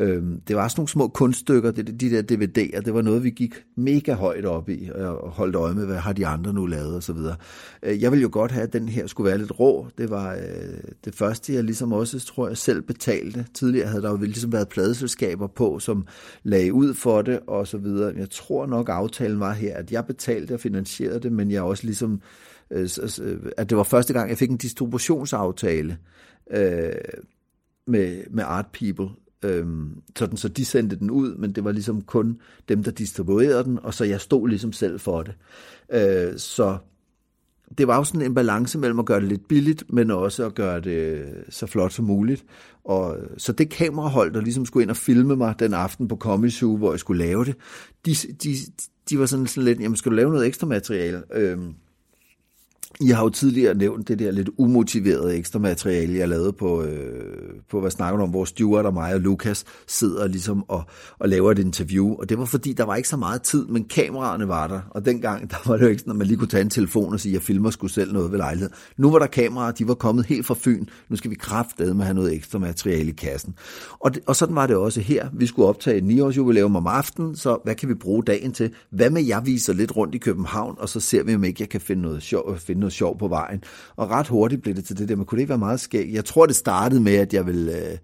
Øhm, 0.00 0.40
det 0.40 0.56
var 0.56 0.62
også 0.62 0.74
nogle 0.78 0.88
små 0.88 1.08
kunststykker, 1.08 1.70
det, 1.70 2.00
de 2.00 2.10
der 2.10 2.22
DVD'er, 2.22 2.80
det 2.80 2.94
var 2.94 3.02
noget, 3.02 3.24
vi 3.24 3.30
gik 3.30 3.64
mega 3.76 4.14
højt 4.14 4.44
op 4.44 4.68
i, 4.68 4.90
og 4.94 5.30
holdt 5.30 5.56
øje 5.56 5.74
med, 5.74 5.86
hvad 5.86 5.96
har 5.96 6.12
de 6.12 6.26
andre 6.26 6.52
nu 6.52 6.66
lavet 6.66 6.94
og 6.94 7.02
så 7.02 7.12
videre. 7.12 7.36
Øh, 7.82 8.02
jeg 8.02 8.10
ville 8.10 8.22
jo 8.22 8.28
godt 8.32 8.50
have, 8.50 8.62
at 8.62 8.72
den 8.72 8.88
her 8.88 9.06
skulle 9.06 9.28
være 9.28 9.38
lidt 9.38 9.60
rå. 9.60 9.86
Det 9.98 10.10
var 10.10 10.34
øh, 10.34 10.40
det 11.04 11.14
første, 11.14 11.54
jeg 11.54 11.64
ligesom 11.64 11.92
også, 11.92 12.20
tror 12.20 12.48
jeg, 12.48 12.56
selv 12.56 12.82
betalte. 12.82 13.46
Tidligere 13.54 13.88
havde 13.88 14.02
der 14.02 14.10
jo 14.10 14.16
ligesom 14.16 14.52
været 14.52 14.68
pladeselskaber 14.68 15.46
på, 15.46 15.78
som 15.78 16.06
lagde 16.42 16.72
ud 16.72 16.94
for 16.94 17.22
det 17.22 17.40
og 17.46 17.66
så 17.66 17.78
videre. 17.78 18.14
Jeg 18.16 18.30
tror 18.30 18.66
nok, 18.66 18.88
aftalen 18.88 19.40
var 19.40 19.52
her, 19.52 19.76
at 19.76 19.92
jeg 19.92 20.06
betalte 20.06 20.54
og 20.54 20.60
finansierede 20.60 21.20
det, 21.20 21.32
men 21.32 21.50
jeg 21.50 21.62
også 21.62 21.84
ligesom, 21.84 22.20
øh, 22.70 22.88
øh 23.22 23.38
at 23.56 23.70
det 23.70 23.78
var 23.78 23.82
første 23.82 24.12
gang, 24.12 24.30
jeg 24.30 24.38
fik 24.38 24.50
en 24.50 24.56
distributionsaftale 24.56 25.98
øh, 26.50 26.92
med, 27.86 28.22
med 28.30 28.44
Art 28.46 28.66
People, 28.72 29.08
Øhm, 29.42 30.02
sådan, 30.16 30.36
så 30.36 30.48
de 30.48 30.64
sendte 30.64 30.96
den 30.96 31.10
ud, 31.10 31.34
men 31.34 31.52
det 31.52 31.64
var 31.64 31.72
ligesom 31.72 32.02
kun 32.02 32.40
dem, 32.68 32.82
der 32.82 32.90
distribuerede 32.90 33.64
den, 33.64 33.78
og 33.82 33.94
så 33.94 34.04
jeg 34.04 34.20
stod 34.20 34.48
ligesom 34.48 34.72
selv 34.72 35.00
for 35.00 35.22
det. 35.22 35.34
Øh, 35.92 36.38
så 36.38 36.78
det 37.78 37.86
var 37.86 37.96
jo 37.96 38.04
sådan 38.04 38.22
en 38.22 38.34
balance 38.34 38.78
mellem 38.78 38.98
at 38.98 39.06
gøre 39.06 39.20
det 39.20 39.28
lidt 39.28 39.48
billigt, 39.48 39.84
men 39.92 40.10
også 40.10 40.46
at 40.46 40.54
gøre 40.54 40.80
det 40.80 40.90
øh, 40.90 41.26
så 41.50 41.66
flot 41.66 41.92
som 41.92 42.04
muligt. 42.04 42.44
Og, 42.84 43.18
øh, 43.18 43.26
så 43.36 43.52
det 43.52 43.70
kamerahold, 43.70 44.32
der 44.32 44.40
ligesom 44.40 44.66
skulle 44.66 44.82
ind 44.82 44.90
og 44.90 44.96
filme 44.96 45.36
mig 45.36 45.54
den 45.58 45.74
aften 45.74 46.08
på 46.08 46.16
Comedy 46.16 46.50
Zoo, 46.50 46.76
hvor 46.76 46.92
jeg 46.92 47.00
skulle 47.00 47.24
lave 47.24 47.44
det, 47.44 47.54
de, 48.06 48.14
de, 48.14 48.54
de 49.10 49.18
var 49.18 49.26
sådan, 49.26 49.46
sådan 49.46 49.64
lidt, 49.64 49.80
jamen 49.80 49.96
skal 49.96 50.10
du 50.10 50.16
lave 50.16 50.30
noget 50.30 50.46
ekstra 50.46 50.66
materiale? 50.66 51.22
Øhm, 51.34 51.74
i 53.00 53.08
har 53.08 53.22
jo 53.22 53.28
tidligere 53.28 53.74
nævnt 53.74 54.08
det 54.08 54.18
der 54.18 54.30
lidt 54.30 54.50
umotiverede 54.56 55.36
ekstra 55.36 55.58
materiale, 55.58 56.18
jeg 56.18 56.28
lavede 56.28 56.52
på, 56.52 56.82
øh, 56.82 57.54
på 57.70 57.80
hvad 57.80 57.90
snakker 57.90 58.16
du 58.16 58.22
om, 58.22 58.30
hvor 58.30 58.44
Stuart 58.44 58.86
og 58.86 58.94
mig 58.94 59.14
og 59.14 59.20
Lukas 59.20 59.64
sidder 59.86 60.26
ligesom 60.26 60.64
og, 60.68 60.82
og 61.18 61.28
laver 61.28 61.50
et 61.52 61.58
interview. 61.58 62.14
Og 62.14 62.28
det 62.28 62.38
var 62.38 62.44
fordi, 62.44 62.72
der 62.72 62.84
var 62.84 62.96
ikke 62.96 63.08
så 63.08 63.16
meget 63.16 63.42
tid, 63.42 63.66
men 63.66 63.84
kameraerne 63.84 64.48
var 64.48 64.66
der. 64.66 64.80
Og 64.90 65.04
dengang, 65.04 65.50
der 65.50 65.56
var 65.66 65.76
det 65.76 65.82
jo 65.82 65.88
ikke 65.88 66.00
sådan, 66.00 66.10
at 66.10 66.16
man 66.16 66.26
lige 66.26 66.36
kunne 66.36 66.48
tage 66.48 66.60
en 66.60 66.70
telefon 66.70 67.12
og 67.12 67.20
sige, 67.20 67.34
jeg 67.34 67.42
filmer 67.42 67.70
skulle 67.70 67.92
selv 67.92 68.12
noget 68.12 68.30
ved 68.30 68.38
lejlighed. 68.38 68.70
Nu 68.96 69.10
var 69.10 69.18
der 69.18 69.26
kameraer, 69.26 69.72
de 69.72 69.88
var 69.88 69.94
kommet 69.94 70.26
helt 70.26 70.46
fra 70.46 70.54
Fyn. 70.58 70.86
Nu 71.08 71.16
skal 71.16 71.30
vi 71.30 71.36
kraftedeme 71.36 71.94
med 71.94 72.02
at 72.02 72.06
have 72.06 72.14
noget 72.14 72.34
ekstra 72.34 72.58
materiale 72.58 73.08
i 73.08 73.14
kassen. 73.14 73.54
Og, 74.00 74.14
det, 74.14 74.22
og 74.26 74.36
sådan 74.36 74.54
var 74.54 74.66
det 74.66 74.76
også 74.76 75.00
her. 75.00 75.28
Vi 75.32 75.46
skulle 75.46 75.68
optage 75.68 75.96
et 75.96 76.04
9 76.04 76.14
jubilæum 76.14 76.76
om 76.76 76.86
aftenen, 76.86 77.36
så 77.36 77.58
hvad 77.64 77.74
kan 77.74 77.88
vi 77.88 77.94
bruge 77.94 78.22
dagen 78.22 78.52
til? 78.52 78.70
Hvad 78.90 79.10
med, 79.10 79.22
jeg 79.22 79.46
viser 79.46 79.72
lidt 79.72 79.96
rundt 79.96 80.14
i 80.14 80.18
København, 80.18 80.74
og 80.78 80.88
så 80.88 81.00
ser 81.00 81.22
vi, 81.22 81.34
om 81.34 81.44
ikke 81.44 81.56
jeg 81.60 81.68
kan 81.68 81.80
finde 81.80 82.02
noget 82.02 82.22
sjovt, 82.22 82.60
finde 82.60 82.80
noget 82.80 82.87
sjov 82.90 83.18
på 83.18 83.28
vejen. 83.28 83.62
Og 83.96 84.10
ret 84.10 84.28
hurtigt 84.28 84.62
blev 84.62 84.74
det 84.74 84.84
til 84.84 84.98
det 84.98 85.08
der, 85.08 85.16
men 85.16 85.24
kunne 85.24 85.36
det 85.36 85.42
ikke 85.42 85.50
være 85.50 85.58
meget 85.58 85.80
skægt? 85.80 86.14
Jeg 86.14 86.24
tror, 86.24 86.46
det 86.46 86.56
startede 86.56 87.00
med, 87.00 87.14
at 87.14 87.34
jeg 87.34 87.46
ville 87.46 87.98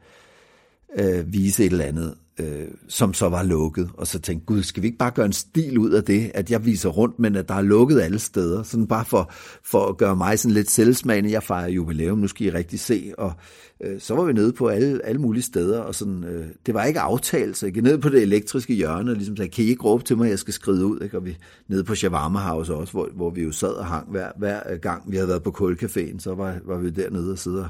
øh, 0.98 1.18
øh, 1.18 1.32
vise 1.32 1.64
et 1.64 1.72
eller 1.72 1.84
andet, 1.84 2.14
øh, 2.40 2.68
som 2.88 3.14
så 3.14 3.28
var 3.28 3.42
lukket. 3.42 3.90
Og 3.94 4.06
så 4.06 4.18
tænkte 4.18 4.46
gud, 4.46 4.62
skal 4.62 4.82
vi 4.82 4.86
ikke 4.86 4.98
bare 4.98 5.10
gøre 5.10 5.26
en 5.26 5.32
stil 5.32 5.78
ud 5.78 5.90
af 5.90 6.04
det, 6.04 6.30
at 6.34 6.50
jeg 6.50 6.64
viser 6.64 6.88
rundt, 6.88 7.18
men 7.18 7.36
at 7.36 7.48
der 7.48 7.54
er 7.54 7.62
lukket 7.62 8.00
alle 8.00 8.18
steder. 8.18 8.62
Sådan 8.62 8.86
bare 8.86 9.04
for, 9.04 9.32
for 9.64 9.86
at 9.86 9.96
gøre 9.96 10.16
mig 10.16 10.38
sådan 10.38 10.54
lidt 10.54 10.70
selvsmagende. 10.70 11.30
Jeg 11.30 11.42
fejrer 11.42 11.68
jubilæum, 11.68 12.18
nu 12.18 12.28
skal 12.28 12.46
I 12.46 12.50
rigtig 12.50 12.80
se. 12.80 13.12
Og 13.18 13.32
øh, 13.80 14.00
så 14.00 14.14
var 14.14 14.24
vi 14.24 14.32
nede 14.32 14.52
på 14.52 14.68
alle, 14.68 15.06
alle 15.06 15.20
mulige 15.20 15.42
steder, 15.42 15.80
og 15.80 15.94
sådan, 15.94 16.24
øh, 16.24 16.46
det 16.66 16.74
var 16.74 16.84
ikke 16.84 17.00
aftalt, 17.00 17.56
så 17.56 17.66
jeg 17.66 17.72
gik 17.74 17.82
ned 17.82 17.98
på 17.98 18.08
det 18.08 18.22
elektriske 18.22 18.74
hjørne, 18.74 19.10
og 19.10 19.16
ligesom 19.16 19.36
sagde, 19.36 19.50
kan 19.50 19.64
I 19.64 19.68
ikke 19.68 19.82
råbe 19.82 20.04
til 20.04 20.16
mig, 20.16 20.24
at 20.24 20.30
jeg 20.30 20.38
skal 20.38 20.54
skride 20.54 20.86
ud? 20.86 21.00
Ikke? 21.02 21.16
Og 21.16 21.24
vi 21.24 21.36
nede 21.68 21.84
på 21.84 21.94
Shawarma 21.94 22.38
House 22.38 22.74
også, 22.74 22.92
hvor, 22.92 23.08
hvor 23.14 23.30
vi 23.30 23.42
jo 23.42 23.52
sad 23.52 23.72
og 23.72 23.86
hang 23.86 24.10
hver, 24.10 24.30
hver 24.38 24.76
gang, 24.76 25.02
vi 25.10 25.16
havde 25.16 25.28
været 25.28 25.42
på 25.42 25.50
Kulcaféen, 25.50 26.18
så 26.18 26.34
var, 26.34 26.56
var 26.64 26.78
vi 26.78 26.90
dernede 26.90 27.32
og 27.32 27.38
sidde 27.38 27.68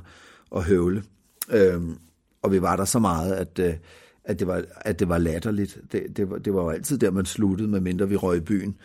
og 0.51 0.65
høvle. 0.65 1.03
Øh, 1.51 1.83
og 2.43 2.53
vi 2.53 2.63
var 2.63 2.77
der 2.77 2.85
så 2.85 2.99
meget, 2.99 3.33
at... 3.33 3.59
Øh, 3.59 3.75
at 4.25 4.39
det 4.39 4.47
var, 4.47 4.65
at 4.77 4.99
det 4.99 5.09
var 5.09 5.19
latterligt. 5.19 5.79
Det, 5.93 6.17
det, 6.17 6.31
var, 6.31 6.39
det 6.39 6.55
var 6.55 6.63
jo 6.63 6.69
altid 6.69 6.99
der, 6.99 7.11
man 7.11 7.27
sluttede, 7.27 7.69
medmindre 7.69 8.09
vi 8.09 8.17
røg 8.17 8.37
i 8.37 8.41
byen. 8.41 8.77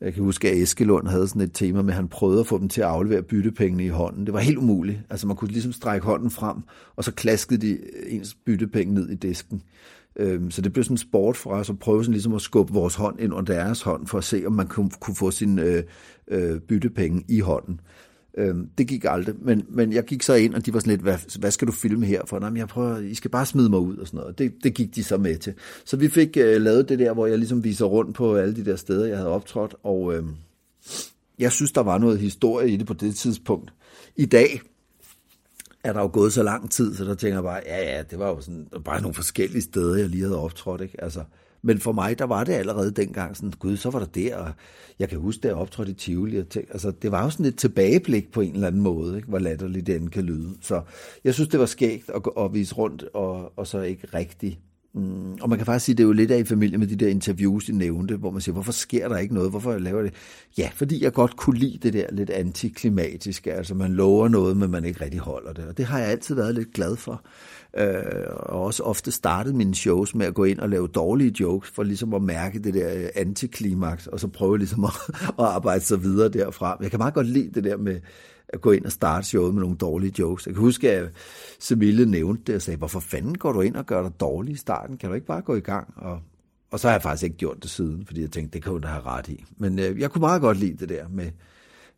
Jeg 0.00 0.14
kan 0.14 0.22
huske, 0.22 0.50
at 0.50 0.56
Eskelund 0.56 1.08
havde 1.08 1.28
sådan 1.28 1.42
et 1.42 1.52
tema 1.54 1.82
med, 1.82 1.90
at 1.90 1.96
han 1.96 2.08
prøvede 2.08 2.40
at 2.40 2.46
få 2.46 2.58
dem 2.58 2.68
til 2.68 2.80
at 2.80 2.86
aflevere 2.86 3.22
byttepengene 3.22 3.84
i 3.84 3.88
hånden. 3.88 4.26
Det 4.26 4.34
var 4.34 4.40
helt 4.40 4.58
umuligt. 4.58 4.98
Altså 5.10 5.26
man 5.26 5.36
kunne 5.36 5.50
ligesom 5.50 5.72
strække 5.72 6.06
hånden 6.06 6.30
frem, 6.30 6.56
og 6.96 7.04
så 7.04 7.12
klaskede 7.12 7.60
de 7.60 7.78
ens 8.08 8.34
byttepenge 8.34 8.94
ned 8.94 9.08
i 9.08 9.14
disken. 9.14 9.62
Øhm, 10.16 10.50
så 10.50 10.62
det 10.62 10.72
blev 10.72 10.84
sådan 10.84 10.94
en 10.94 10.98
sport 10.98 11.36
for 11.36 11.50
os 11.50 11.70
at 11.70 11.78
prøve 11.78 12.04
sådan 12.04 12.12
ligesom 12.12 12.34
at 12.34 12.42
skubbe 12.42 12.72
vores 12.72 12.94
hånd 12.94 13.20
ind 13.20 13.34
under 13.34 13.54
deres 13.54 13.82
hånd, 13.82 14.06
for 14.06 14.18
at 14.18 14.24
se, 14.24 14.42
om 14.46 14.52
man 14.52 14.66
kunne, 14.66 14.90
kunne 15.00 15.16
få 15.16 15.30
sin 15.30 15.58
øh, 15.58 15.82
øh, 16.28 16.60
byttepenge 16.60 17.24
i 17.28 17.40
hånden. 17.40 17.80
Øhm, 18.38 18.68
det 18.78 18.88
gik 18.88 19.04
aldrig, 19.08 19.34
men, 19.40 19.64
men 19.68 19.92
jeg 19.92 20.04
gik 20.04 20.22
så 20.22 20.34
ind, 20.34 20.54
og 20.54 20.66
de 20.66 20.74
var 20.74 20.80
sådan 20.80 20.90
lidt, 20.90 21.00
hvad, 21.00 21.38
hvad 21.38 21.50
skal 21.50 21.66
du 21.66 21.72
filme 21.72 22.06
her 22.06 22.22
for? 22.26 22.38
Nej, 22.38 22.52
jeg 22.56 22.68
prøver, 22.68 22.98
I 22.98 23.14
skal 23.14 23.30
bare 23.30 23.46
smide 23.46 23.70
mig 23.70 23.78
ud 23.78 23.96
og 23.96 24.06
sådan 24.06 24.20
noget. 24.20 24.38
Det, 24.38 24.52
det 24.62 24.74
gik 24.74 24.94
de 24.94 25.04
så 25.04 25.16
med 25.16 25.36
til. 25.36 25.54
Så 25.84 25.96
vi 25.96 26.08
fik 26.08 26.36
øh, 26.36 26.62
lavet 26.62 26.88
det 26.88 26.98
der, 26.98 27.14
hvor 27.14 27.26
jeg 27.26 27.38
ligesom 27.38 27.64
viser 27.64 27.84
rundt 27.84 28.14
på 28.14 28.36
alle 28.36 28.56
de 28.56 28.64
der 28.64 28.76
steder, 28.76 29.06
jeg 29.06 29.16
havde 29.16 29.30
optrådt, 29.30 29.74
og 29.82 30.14
øh, 30.14 30.24
jeg 31.38 31.52
synes, 31.52 31.72
der 31.72 31.80
var 31.80 31.98
noget 31.98 32.18
historie 32.18 32.70
i 32.70 32.76
det 32.76 32.86
på 32.86 32.94
det 32.94 33.14
tidspunkt. 33.14 33.72
I 34.16 34.26
dag 34.26 34.60
er 35.84 35.92
der 35.92 36.00
jo 36.00 36.10
gået 36.12 36.32
så 36.32 36.42
lang 36.42 36.70
tid, 36.70 36.94
så 36.94 37.04
der 37.04 37.14
tænker 37.14 37.36
jeg 37.36 37.42
bare, 37.42 37.60
ja, 37.66 37.96
ja, 37.96 38.02
det 38.02 38.18
var 38.18 38.28
jo 38.28 38.40
sådan, 38.40 38.66
bare 38.84 39.00
nogle 39.00 39.14
forskellige 39.14 39.62
steder, 39.62 39.96
jeg 39.96 40.08
lige 40.08 40.22
havde 40.22 40.38
optrådt, 40.38 40.80
ikke? 40.80 41.04
Altså, 41.04 41.24
men 41.62 41.78
for 41.78 41.92
mig, 41.92 42.18
der 42.18 42.24
var 42.24 42.44
det 42.44 42.52
allerede 42.52 42.90
dengang 42.90 43.36
sådan, 43.36 43.52
gud, 43.58 43.76
så 43.76 43.90
var 43.90 43.98
der 43.98 44.06
der, 44.06 44.36
og 44.36 44.52
jeg 44.98 45.08
kan 45.08 45.18
huske, 45.18 45.48
der 45.48 45.54
optrådte 45.54 45.92
i 45.92 45.94
Tivoli, 45.94 46.38
og 46.38 46.48
tænkte, 46.48 46.72
altså, 46.72 46.90
det 46.90 47.12
var 47.12 47.24
jo 47.24 47.30
sådan 47.30 47.46
et 47.46 47.56
tilbageblik 47.56 48.32
på 48.32 48.40
en 48.40 48.54
eller 48.54 48.66
anden 48.66 48.80
måde, 48.80 49.16
ikke? 49.16 49.28
hvor 49.28 49.38
latterligt 49.38 49.86
den 49.86 50.10
kan 50.10 50.24
lyde. 50.24 50.50
Så 50.60 50.82
jeg 51.24 51.34
synes, 51.34 51.48
det 51.48 51.60
var 51.60 51.66
skægt 51.66 52.10
at, 52.10 52.22
at 52.38 52.54
vise 52.54 52.74
rundt, 52.74 53.04
og, 53.14 53.58
og 53.58 53.66
så 53.66 53.80
ikke 53.80 54.06
rigtigt 54.14 54.58
Mm, 54.94 55.34
og 55.40 55.48
man 55.48 55.58
kan 55.58 55.66
faktisk 55.66 55.84
sige, 55.84 55.96
det 55.96 56.02
er 56.02 56.06
jo 56.06 56.12
lidt 56.12 56.30
af 56.30 56.38
i 56.38 56.44
familie 56.44 56.78
med 56.78 56.86
de 56.86 56.96
der 56.96 57.08
interviews, 57.08 57.64
de 57.64 57.72
nævnte, 57.78 58.16
hvor 58.16 58.30
man 58.30 58.40
siger, 58.40 58.52
hvorfor 58.52 58.72
sker 58.72 59.08
der 59.08 59.18
ikke 59.18 59.34
noget? 59.34 59.50
Hvorfor 59.50 59.78
laver 59.78 60.02
det? 60.02 60.14
Ja, 60.58 60.70
fordi 60.74 61.04
jeg 61.04 61.12
godt 61.12 61.36
kunne 61.36 61.58
lide 61.58 61.78
det 61.78 61.92
der 61.92 62.06
lidt 62.12 62.30
antiklimatiske. 62.30 63.52
Altså 63.52 63.74
man 63.74 63.92
lover 63.92 64.28
noget, 64.28 64.56
men 64.56 64.70
man 64.70 64.84
ikke 64.84 65.04
rigtig 65.04 65.20
holder 65.20 65.52
det. 65.52 65.64
Og 65.64 65.76
det 65.76 65.84
har 65.84 65.98
jeg 65.98 66.08
altid 66.08 66.34
været 66.34 66.54
lidt 66.54 66.72
glad 66.72 66.96
for. 66.96 67.24
Øh, 67.78 68.02
og 68.28 68.62
også 68.62 68.82
ofte 68.82 69.12
startede 69.12 69.56
mine 69.56 69.74
shows 69.74 70.14
med 70.14 70.26
at 70.26 70.34
gå 70.34 70.44
ind 70.44 70.58
og 70.58 70.68
lave 70.68 70.88
dårlige 70.88 71.34
jokes, 71.40 71.70
for 71.70 71.82
ligesom 71.82 72.14
at 72.14 72.22
mærke 72.22 72.58
det 72.58 72.74
der 72.74 72.94
øh, 72.94 73.08
antiklimaks, 73.14 74.06
og 74.06 74.20
så 74.20 74.28
prøve 74.28 74.58
ligesom 74.58 74.84
at, 74.90 74.92
at 75.38 75.44
arbejde 75.44 75.84
sig 75.84 76.02
videre 76.02 76.28
derfra. 76.28 76.78
Jeg 76.80 76.90
kan 76.90 76.98
meget 76.98 77.14
godt 77.14 77.26
lide 77.26 77.50
det 77.54 77.64
der 77.64 77.76
med, 77.76 78.00
at 78.48 78.60
gå 78.60 78.70
ind 78.70 78.84
og 78.84 78.92
starte 78.92 79.26
showet 79.26 79.54
med 79.54 79.62
nogle 79.62 79.76
dårlige 79.76 80.12
jokes. 80.18 80.46
Jeg 80.46 80.54
kan 80.54 80.62
huske, 80.62 80.90
at 80.90 81.10
Semille 81.60 82.06
nævnte 82.06 82.42
det 82.46 82.54
og 82.54 82.62
sagde, 82.62 82.78
hvorfor 82.78 83.00
fanden 83.00 83.38
går 83.38 83.52
du 83.52 83.60
ind 83.60 83.76
og 83.76 83.86
gør 83.86 84.02
dig 84.02 84.20
dårlig 84.20 84.52
i 84.52 84.56
starten? 84.56 84.96
Kan 84.96 85.08
du 85.08 85.14
ikke 85.14 85.26
bare 85.26 85.42
gå 85.42 85.54
i 85.54 85.60
gang? 85.60 85.94
Og, 85.96 86.20
og 86.70 86.80
så 86.80 86.88
har 86.88 86.94
jeg 86.94 87.02
faktisk 87.02 87.24
ikke 87.24 87.36
gjort 87.36 87.62
det 87.62 87.70
siden, 87.70 88.06
fordi 88.06 88.20
jeg 88.20 88.30
tænkte, 88.30 88.54
det 88.54 88.62
kan 88.62 88.72
hun 88.72 88.80
da 88.80 88.88
have 88.88 89.02
ret 89.02 89.28
i. 89.28 89.44
Men 89.56 89.78
øh, 89.78 90.00
jeg 90.00 90.10
kunne 90.10 90.20
meget 90.20 90.40
godt 90.40 90.58
lide 90.58 90.76
det 90.76 90.88
der 90.88 91.08
med, 91.08 91.30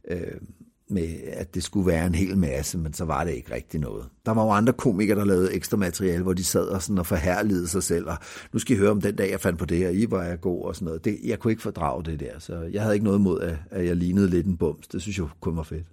øh, 0.08 0.40
med, 0.88 1.08
at 1.32 1.54
det 1.54 1.62
skulle 1.62 1.86
være 1.86 2.06
en 2.06 2.14
hel 2.14 2.38
masse, 2.38 2.78
men 2.78 2.92
så 2.92 3.04
var 3.04 3.24
det 3.24 3.32
ikke 3.32 3.54
rigtig 3.54 3.80
noget. 3.80 4.04
Der 4.26 4.32
var 4.32 4.44
jo 4.44 4.50
andre 4.50 4.72
komikere, 4.72 5.18
der 5.18 5.24
lavede 5.24 5.52
ekstra 5.52 5.76
materiale, 5.76 6.22
hvor 6.22 6.32
de 6.32 6.44
sad 6.44 6.66
og, 6.66 6.82
sådan 6.82 6.98
og 6.98 7.06
forherligede 7.06 7.68
sig 7.68 7.82
selv, 7.82 8.08
og 8.08 8.16
nu 8.52 8.58
skal 8.58 8.76
I 8.76 8.78
høre 8.78 8.90
om 8.90 9.00
den 9.00 9.16
dag, 9.16 9.30
jeg 9.30 9.40
fandt 9.40 9.58
på 9.58 9.64
det, 9.64 9.86
og 9.86 9.94
I 9.94 10.10
var 10.10 10.22
jeg 10.22 10.40
god 10.40 10.64
og 10.64 10.74
sådan 10.74 10.86
noget. 10.86 11.04
Det, 11.04 11.18
jeg 11.24 11.38
kunne 11.38 11.52
ikke 11.52 11.62
fordrage 11.62 12.04
det 12.04 12.20
der, 12.20 12.38
så 12.38 12.54
jeg 12.72 12.82
havde 12.82 12.94
ikke 12.94 13.04
noget 13.04 13.18
imod, 13.18 13.40
at, 13.40 13.56
at 13.70 13.86
jeg 13.86 13.96
lignede 13.96 14.28
lidt 14.28 14.46
en 14.46 14.56
bums. 14.56 14.88
Det 14.88 15.02
synes 15.02 15.18
jeg 15.18 15.26
kun 15.40 15.56
var 15.56 15.62
fedt. 15.62 15.86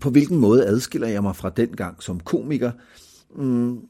På 0.00 0.10
hvilken 0.10 0.38
måde 0.38 0.66
adskiller 0.66 1.08
jeg 1.08 1.22
mig 1.22 1.36
fra 1.36 1.50
den 1.50 1.68
gang 1.68 2.02
som 2.02 2.20
komiker? 2.20 2.72
Mm, 3.36 3.80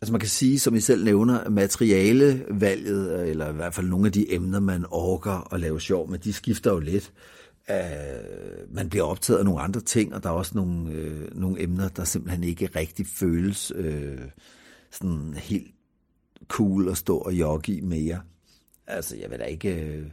altså 0.00 0.12
man 0.12 0.20
kan 0.20 0.28
sige, 0.28 0.58
som 0.58 0.74
I 0.74 0.80
selv 0.80 1.04
nævner, 1.04 1.50
materialevalget, 1.50 3.28
eller 3.28 3.50
i 3.50 3.52
hvert 3.52 3.74
fald 3.74 3.88
nogle 3.88 4.06
af 4.06 4.12
de 4.12 4.34
emner, 4.34 4.60
man 4.60 4.84
orker 4.90 5.54
at 5.54 5.60
lave 5.60 5.80
sjov 5.80 6.10
med, 6.10 6.18
de 6.18 6.32
skifter 6.32 6.72
jo 6.72 6.78
lidt. 6.78 7.12
Uh, 7.72 8.74
man 8.74 8.88
bliver 8.88 9.04
optaget 9.04 9.38
af 9.38 9.44
nogle 9.44 9.60
andre 9.60 9.80
ting, 9.80 10.14
og 10.14 10.22
der 10.22 10.28
er 10.28 10.34
også 10.34 10.52
nogle, 10.54 10.90
øh, 10.90 11.36
nogle 11.40 11.62
emner, 11.62 11.88
der 11.88 12.04
simpelthen 12.04 12.44
ikke 12.44 12.66
rigtig 12.76 13.06
føles 13.06 13.72
øh, 13.76 14.18
sådan 14.90 15.34
helt 15.34 15.74
cool 16.48 16.88
at 16.88 16.96
stå 16.96 17.18
og 17.18 17.32
jogge 17.32 17.72
i 17.72 17.80
mere. 17.80 18.20
Altså, 18.86 19.16
jeg 19.16 19.30
vil 19.30 19.38
da 19.38 19.44
ikke... 19.44 19.82
Øh, 19.84 20.06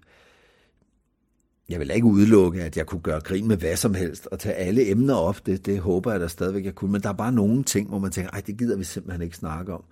jeg 1.70 1.80
vil 1.80 1.92
ikke 1.92 2.08
udelukke, 2.08 2.64
at 2.64 2.78
jeg 2.78 2.86
kunne 2.86 3.02
gøre 3.02 3.20
grin 3.20 3.48
med 3.48 3.58
hvad 3.58 3.76
som 3.76 3.94
helst, 3.94 4.28
og 4.28 4.40
tage 4.40 4.56
alle 4.56 4.90
emner 4.90 5.14
op, 5.14 5.46
det, 5.46 5.66
det 5.66 5.80
håber 5.80 6.12
jeg 6.12 6.20
da 6.20 6.28
stadigvæk, 6.28 6.66
jeg 6.66 6.76
kunne. 6.76 6.92
Men 6.92 7.02
der 7.02 7.10
er 7.10 7.14
bare 7.14 7.32
nogle 7.32 7.64
ting, 7.64 7.90
hvor 7.90 8.00
man 8.00 8.12
tænker, 8.12 8.32
ej, 8.32 8.42
det 8.42 8.58
gider 8.58 8.78
vi 8.78 8.84
simpelthen 8.84 9.22
ikke 9.22 9.38
snakke 9.38 9.74
om. 9.74 9.84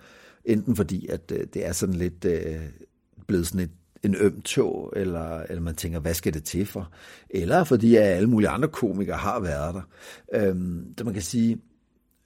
Enten 0.46 0.76
fordi, 0.76 1.08
at 1.08 1.32
øh, 1.32 1.48
det 1.54 1.66
er 1.66 1.72
sådan 1.72 1.96
lidt 1.96 2.26
øh, 2.26 2.62
blevet 3.28 3.48
sådan 3.48 3.62
et, 3.62 3.72
en 4.08 4.16
øm 4.20 4.42
tog, 4.42 4.94
eller, 4.96 5.40
eller 5.50 5.62
man 5.62 5.76
tænker, 5.76 6.00
hvad 6.00 6.14
skal 6.14 6.34
det 6.34 6.44
til 6.44 6.66
for? 6.66 6.92
Eller 7.30 7.64
fordi, 7.64 7.96
at 7.96 8.04
alle 8.04 8.30
mulige 8.30 8.50
andre 8.50 8.68
komikere 8.68 9.18
har 9.18 9.40
været 9.40 9.76
der. 9.76 9.82
Øhm, 10.34 10.94
så 10.98 11.04
man 11.04 11.14
kan 11.14 11.24
sige, 11.24 11.58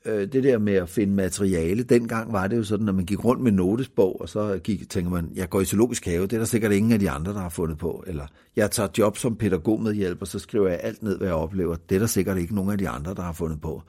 øh, 0.06 0.32
det 0.32 0.44
der 0.44 0.58
med 0.58 0.74
at 0.74 0.90
finde 0.90 1.14
materiale, 1.14 1.84
dengang 1.84 2.34
var 2.34 2.48
det 2.48 2.58
jo 2.58 2.64
sådan, 2.64 2.90
at 2.90 2.96
man 2.96 3.06
gik 3.06 3.26
rundt 3.26 3.44
med 3.44 3.52
notesbog, 3.52 4.22
og 4.22 4.30
så 4.30 4.60
gik, 4.64 4.90
tænker 4.90 5.12
man, 5.12 5.32
jeg 5.36 5.50
går 5.50 5.62
i 5.62 5.66
zoologisk 5.66 6.06
have, 6.06 6.24
det 6.24 6.34
er 6.34 6.38
der 6.38 6.46
sikkert 6.46 6.72
ingen 6.72 6.92
af 6.92 7.00
de 7.00 7.10
andre, 7.10 7.34
der 7.34 7.40
har 7.40 7.50
fundet 7.50 7.78
på. 7.78 8.04
Eller 8.08 8.28
jeg 8.56 8.72
tager 8.72 8.90
job 8.98 9.18
som 9.18 9.36
pædagogmedhjælper, 9.36 10.26
så 10.26 10.40
skriver 10.40 10.68
jeg 10.68 10.80
alt 10.84 11.04
ned, 11.04 11.18
hvad 11.18 11.28
jeg 11.28 11.36
oplever. 11.36 11.76
Det 11.90 11.96
er 11.96 12.00
der 12.00 12.08
sikkert 12.08 12.38
ikke 12.38 12.56
nogen 12.56 12.72
af 12.72 12.78
de 12.78 12.90
andre, 12.90 13.14
der 13.14 13.22
har 13.22 13.34
fundet 13.34 13.62
på. 13.62 13.82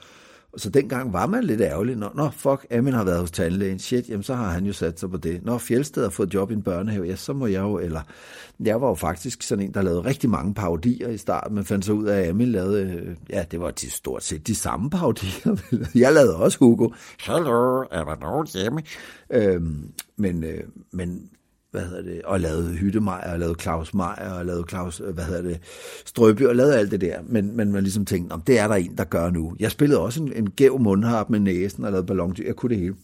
Så 0.56 0.70
dengang 0.70 1.12
var 1.12 1.26
man 1.26 1.44
lidt 1.44 1.60
ærgerlig. 1.60 1.96
Nå, 1.96 2.10
nå 2.14 2.30
fuck, 2.30 2.66
Amin 2.70 2.92
har 2.92 3.04
været 3.04 3.20
hos 3.20 3.30
tandlægen. 3.30 3.78
Shit, 3.78 4.08
jamen 4.08 4.22
så 4.22 4.34
har 4.34 4.50
han 4.50 4.66
jo 4.66 4.72
sat 4.72 5.00
sig 5.00 5.10
på 5.10 5.16
det. 5.16 5.44
Når 5.44 5.58
Fjeldsted 5.58 6.02
har 6.02 6.10
fået 6.10 6.34
job 6.34 6.50
i 6.50 6.54
en 6.54 6.62
børnehave, 6.62 7.06
ja, 7.06 7.16
så 7.16 7.32
må 7.32 7.46
jeg 7.46 7.60
jo, 7.60 7.78
eller... 7.78 8.00
Jeg 8.60 8.80
var 8.80 8.88
jo 8.88 8.94
faktisk 8.94 9.42
sådan 9.42 9.64
en, 9.64 9.74
der 9.74 9.82
lavede 9.82 10.04
rigtig 10.04 10.30
mange 10.30 10.54
parodier 10.54 11.08
i 11.08 11.18
starten, 11.18 11.54
men 11.54 11.64
fandt 11.64 11.84
så 11.84 11.92
ud 11.92 12.06
af, 12.06 12.20
at 12.20 12.28
Amin 12.28 12.48
lavede... 12.48 12.82
Øh, 12.82 13.16
ja, 13.30 13.44
det 13.50 13.60
var 13.60 13.70
de 13.70 13.90
stort 13.90 14.24
set 14.24 14.46
de 14.46 14.54
samme 14.54 14.90
parodier. 14.90 15.56
jeg 15.94 16.12
lavede 16.12 16.36
også 16.36 16.58
Hugo. 16.58 16.88
Hello, 17.20 17.80
er 17.90 18.04
der 18.04 18.20
nogen 18.20 18.46
hjemme? 18.54 18.82
Øhm, 19.30 19.92
men, 20.16 20.44
øh, 20.44 20.60
men 20.92 21.30
hvad 21.72 21.82
hedder 21.82 22.02
det, 22.02 22.22
og 22.24 22.40
lavede 22.40 22.68
Hyttemeier, 22.68 23.32
og 23.32 23.38
lavede 23.38 23.60
Claus 23.60 23.94
Meier, 23.94 24.30
og 24.30 24.46
lavede 24.46 24.64
Claus, 24.68 25.00
øh, 25.00 25.14
hvad 25.14 25.24
hedder 25.24 25.42
det, 25.42 25.60
Strøby, 26.04 26.42
og 26.42 26.56
lavede 26.56 26.78
alt 26.78 26.90
det 26.90 27.00
der. 27.00 27.18
Men, 27.26 27.56
men 27.56 27.72
man 27.72 27.82
ligesom 27.82 28.04
tænkte, 28.04 28.32
om 28.32 28.40
det 28.40 28.58
er 28.58 28.68
der 28.68 28.74
en, 28.74 28.94
der 28.98 29.04
gør 29.04 29.30
nu. 29.30 29.56
Jeg 29.60 29.70
spillede 29.70 30.00
også 30.00 30.22
en, 30.22 30.32
en 30.32 30.50
gæv 30.50 30.78
mundharp 30.78 31.30
med 31.30 31.40
næsen, 31.40 31.84
og 31.84 31.90
lavede 31.90 32.06
ballondyr, 32.06 32.46
jeg 32.46 32.56
kunne 32.56 32.70
det 32.70 32.78
hele. 32.78 32.94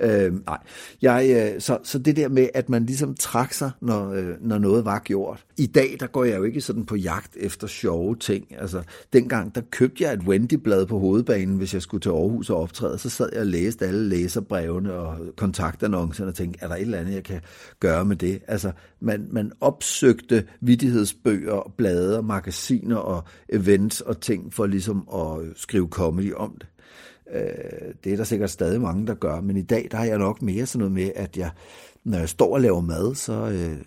Øh, 0.00 0.32
nej, 0.46 0.58
jeg, 1.02 1.52
øh, 1.54 1.60
så, 1.60 1.78
så 1.82 1.98
det 1.98 2.16
der 2.16 2.28
med, 2.28 2.48
at 2.54 2.68
man 2.68 2.86
ligesom 2.86 3.14
trak 3.14 3.52
sig, 3.52 3.70
når, 3.80 4.12
øh, 4.12 4.34
når 4.40 4.58
noget 4.58 4.84
var 4.84 4.98
gjort. 4.98 5.44
I 5.56 5.66
dag, 5.66 5.96
der 6.00 6.06
går 6.06 6.24
jeg 6.24 6.38
jo 6.38 6.42
ikke 6.44 6.60
sådan 6.60 6.86
på 6.86 6.96
jagt 6.96 7.36
efter 7.36 7.66
sjove 7.66 8.16
ting. 8.16 8.46
Altså, 8.58 8.82
dengang, 9.12 9.54
der 9.54 9.60
købte 9.70 10.04
jeg 10.04 10.12
et 10.12 10.20
Wendy-blad 10.20 10.86
på 10.86 10.98
hovedbanen, 10.98 11.56
hvis 11.56 11.74
jeg 11.74 11.82
skulle 11.82 12.00
til 12.00 12.10
Aarhus 12.10 12.50
og 12.50 12.60
optræde. 12.60 12.98
Så 12.98 13.10
sad 13.10 13.28
jeg 13.32 13.40
og 13.40 13.46
læste 13.46 13.86
alle 13.86 14.08
læserbrevene 14.08 14.92
og 14.92 15.18
kontaktannoncerne 15.36 16.30
og 16.30 16.34
tænkte, 16.34 16.58
er 16.62 16.68
der 16.68 16.74
et 16.74 16.80
eller 16.80 16.98
andet, 16.98 17.14
jeg 17.14 17.24
kan 17.24 17.40
gøre 17.80 18.04
med 18.04 18.16
det. 18.16 18.42
Altså, 18.48 18.72
man, 19.00 19.28
man 19.30 19.52
opsøgte 19.60 20.44
vidtighedsbøger, 20.60 21.72
blade, 21.76 22.22
magasiner 22.22 22.96
og 22.96 23.24
events 23.48 24.00
og 24.00 24.20
ting 24.20 24.54
for 24.54 24.66
ligesom 24.66 25.08
at 25.14 25.56
skrive 25.56 25.88
comedy 25.88 26.34
om 26.34 26.54
det. 26.58 26.66
Øh, 27.34 27.94
det 28.04 28.12
er 28.12 28.16
der 28.16 28.24
sikkert 28.24 28.50
stadig 28.50 28.80
mange, 28.80 29.06
der 29.06 29.14
gør, 29.14 29.40
men 29.40 29.56
i 29.56 29.62
dag 29.62 29.88
der 29.90 29.96
har 29.96 30.04
jeg 30.04 30.18
nok 30.18 30.42
mere 30.42 30.66
sådan 30.66 30.78
noget 30.78 30.92
med, 30.92 31.10
at 31.16 31.36
jeg, 31.36 31.50
når 32.04 32.18
jeg 32.18 32.28
står 32.28 32.54
og 32.54 32.60
laver 32.60 32.80
mad, 32.80 33.14
så, 33.14 33.32
øh, 33.32 33.78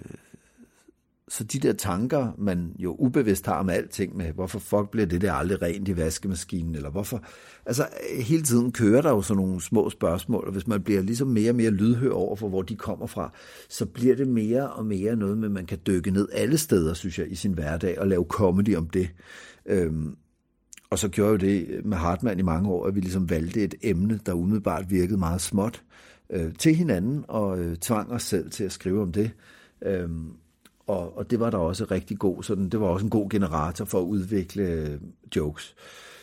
så 1.31 1.43
de 1.43 1.59
der 1.59 1.73
tanker, 1.73 2.31
man 2.37 2.75
jo 2.79 2.95
ubevidst 2.99 3.45
har 3.45 3.59
om 3.59 3.69
alting 3.69 4.17
med, 4.17 4.31
hvorfor 4.33 4.59
fuck 4.59 4.89
bliver 4.91 5.07
det 5.07 5.21
der 5.21 5.33
aldrig 5.33 5.61
rent 5.61 5.87
i 5.87 5.97
vaskemaskinen, 5.97 6.75
eller 6.75 6.89
hvorfor... 6.89 7.23
Altså, 7.65 7.87
hele 8.19 8.43
tiden 8.43 8.71
kører 8.71 9.01
der 9.01 9.09
jo 9.09 9.21
sådan 9.21 9.43
nogle 9.43 9.61
små 9.61 9.89
spørgsmål, 9.89 10.43
og 10.45 10.51
hvis 10.51 10.67
man 10.67 10.81
bliver 10.81 11.01
ligesom 11.01 11.27
mere 11.27 11.51
og 11.51 11.55
mere 11.55 11.69
lydhør 11.69 12.11
over 12.11 12.35
for, 12.35 12.49
hvor 12.49 12.61
de 12.61 12.75
kommer 12.75 13.07
fra, 13.07 13.33
så 13.69 13.85
bliver 13.85 14.15
det 14.15 14.27
mere 14.27 14.71
og 14.71 14.85
mere 14.85 15.15
noget 15.15 15.37
med, 15.37 15.47
at 15.47 15.51
man 15.51 15.65
kan 15.65 15.77
dykke 15.87 16.11
ned 16.11 16.27
alle 16.33 16.57
steder, 16.57 16.93
synes 16.93 17.19
jeg, 17.19 17.31
i 17.31 17.35
sin 17.35 17.53
hverdag, 17.53 17.99
og 17.99 18.07
lave 18.07 18.25
comedy 18.29 18.75
om 18.75 18.89
det. 18.89 19.09
Øhm, 19.65 20.15
og 20.91 20.99
så 20.99 21.09
gjorde 21.09 21.31
jeg 21.31 21.41
jo 21.41 21.47
det 21.47 21.85
med 21.85 21.97
Hartmann 21.97 22.39
i 22.39 22.43
mange 22.43 22.69
år, 22.69 22.87
at 22.87 22.95
vi 22.95 22.99
ligesom 22.99 23.29
valgte 23.29 23.63
et 23.63 23.75
emne, 23.81 24.19
der 24.25 24.33
umiddelbart 24.33 24.91
virkede 24.91 25.19
meget 25.19 25.41
småt, 25.41 25.83
øh, 26.29 26.53
til 26.59 26.75
hinanden, 26.75 27.25
og 27.27 27.59
øh, 27.59 27.77
tvang 27.77 28.11
os 28.11 28.23
selv 28.23 28.51
til 28.51 28.63
at 28.63 28.71
skrive 28.71 29.01
om 29.01 29.11
det. 29.11 29.31
Øhm, 29.81 30.33
og, 30.87 31.17
og 31.17 31.31
det 31.31 31.39
var 31.39 31.49
der 31.49 31.57
også 31.57 31.85
rigtig 31.91 32.19
god, 32.19 32.43
sådan, 32.43 32.69
det 32.69 32.79
var 32.81 32.87
også 32.87 33.05
en 33.05 33.09
god 33.09 33.29
generator 33.29 33.85
for 33.85 33.99
at 33.99 34.03
udvikle 34.05 34.63
øh, 34.63 34.99
jokes. 35.35 35.75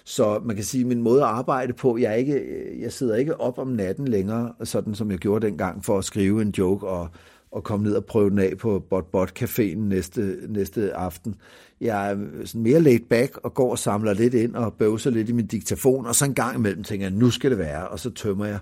Så 0.05 0.41
man 0.45 0.57
kan 0.57 0.65
sige, 0.65 0.81
at 0.81 0.87
min 0.87 1.03
måde 1.03 1.23
at 1.23 1.29
arbejde 1.29 1.73
på, 1.73 1.99
jeg, 1.99 2.11
er 2.11 2.17
ikke, 2.17 2.35
øh, 2.35 2.81
jeg 2.81 2.93
sidder 2.93 3.17
ikke 3.17 3.41
op 3.41 3.59
om 3.59 3.69
natten 3.69 4.09
længere, 4.09 4.53
sådan 4.65 4.95
som 4.95 5.11
jeg 5.11 5.19
gjorde 5.19 5.47
dengang, 5.47 5.85
for 5.85 5.99
at 5.99 6.05
skrive 6.05 6.43
en 6.43 6.55
joke 6.59 6.87
og, 6.87 7.09
og 7.51 7.65
komme 7.65 7.87
ned 7.87 7.95
og 7.95 8.05
prøve 8.05 8.31
den 8.31 8.39
af 8.39 8.59
på 8.59 8.85
Bot 8.91 9.11
Bot 9.13 9.43
Caféen 9.43 9.79
næste, 9.79 10.37
næste 10.49 10.95
aften. 10.95 11.35
Jeg 11.81 12.11
er 12.11 12.17
sådan 12.45 12.63
mere 12.63 12.81
laid 12.81 13.01
back 13.11 13.37
og 13.43 13.55
går 13.55 13.71
og 13.71 13.79
samler 13.79 14.13
lidt 14.13 14.35
ind 14.35 14.55
og 14.55 14.75
bøvser 14.75 15.11
lidt 15.11 15.29
i 15.29 15.33
min 15.33 15.47
diktafon, 15.47 16.07
og 16.07 16.15
så 16.15 16.25
en 16.25 16.35
gang 16.35 16.57
imellem 16.57 16.85
tænker 16.85 17.07
jeg, 17.07 17.15
nu 17.15 17.31
skal 17.31 17.51
det 17.51 17.59
være, 17.59 17.89
og 17.89 17.99
så 17.99 18.11
tømmer 18.11 18.45
jeg 18.45 18.59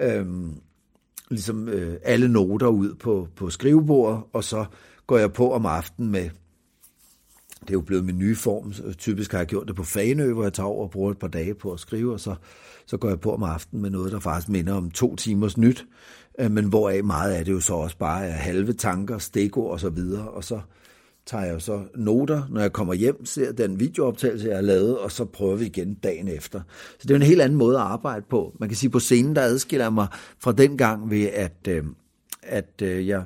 øhm, 0.00 0.52
ligesom 1.30 1.68
øh, 1.68 1.96
alle 2.02 2.28
noter 2.28 2.66
ud 2.66 2.94
på, 2.94 3.28
på 3.36 3.50
skrivebordet, 3.50 4.22
og 4.32 4.44
så 4.44 4.64
går 5.06 5.18
jeg 5.18 5.32
på 5.32 5.52
om 5.52 5.66
aftenen 5.66 6.10
med, 6.10 6.30
det 7.60 7.70
er 7.70 7.74
jo 7.74 7.80
blevet 7.80 8.04
min 8.04 8.18
nye 8.18 8.36
form, 8.36 8.72
typisk 8.98 9.32
har 9.32 9.38
jeg 9.38 9.46
gjort 9.46 9.68
det 9.68 9.76
på 9.76 9.82
Faneø, 9.82 10.32
hvor 10.32 10.42
jeg 10.42 10.52
tager 10.52 10.66
over 10.66 10.84
og 10.84 10.90
bruger 10.90 11.10
et 11.10 11.18
par 11.18 11.28
dage 11.28 11.54
på 11.54 11.72
at 11.72 11.80
skrive, 11.80 12.12
og 12.12 12.20
så, 12.20 12.34
så 12.86 12.96
går 12.96 13.08
jeg 13.08 13.20
på 13.20 13.34
om 13.34 13.42
aftenen 13.42 13.82
med 13.82 13.90
noget, 13.90 14.12
der 14.12 14.20
faktisk 14.20 14.48
minder 14.48 14.74
om 14.74 14.90
to 14.90 15.16
timers 15.16 15.58
nyt, 15.58 15.86
Øh, 16.40 16.50
men 16.50 16.64
hvoraf 16.64 17.04
meget 17.04 17.32
af 17.32 17.44
det 17.44 17.52
jo 17.52 17.60
så 17.60 17.74
også 17.74 17.96
bare 17.96 18.26
er 18.26 18.32
halve 18.32 18.72
tanker, 18.72 19.18
stikord 19.18 19.70
og 19.70 19.80
så 19.80 19.88
videre, 19.88 20.28
og 20.28 20.44
så 20.44 20.60
tager 21.26 21.44
jeg 21.44 21.54
jo 21.54 21.58
så 21.58 21.82
noter, 21.94 22.42
når 22.50 22.60
jeg 22.60 22.72
kommer 22.72 22.94
hjem, 22.94 23.24
ser 23.24 23.52
den 23.52 23.80
videooptagelse, 23.80 24.48
jeg 24.48 24.56
har 24.56 24.62
lavet, 24.62 24.98
og 24.98 25.12
så 25.12 25.24
prøver 25.24 25.56
vi 25.56 25.66
igen 25.66 25.94
dagen 25.94 26.28
efter. 26.28 26.60
Så 26.98 27.08
det 27.08 27.10
er 27.10 27.16
en 27.16 27.22
helt 27.22 27.40
anden 27.40 27.58
måde 27.58 27.76
at 27.76 27.82
arbejde 27.82 28.24
på. 28.30 28.56
Man 28.60 28.68
kan 28.68 28.76
sige, 28.76 28.90
på 28.90 28.98
scenen, 28.98 29.36
der 29.36 29.42
adskiller 29.42 29.84
jeg 29.84 29.92
mig 29.92 30.06
fra 30.38 30.52
den 30.52 30.78
gang 30.78 31.10
ved, 31.10 31.22
at, 31.22 31.68
øh, 31.68 31.84
at 32.42 32.82
øh, 32.82 33.06
jeg 33.06 33.24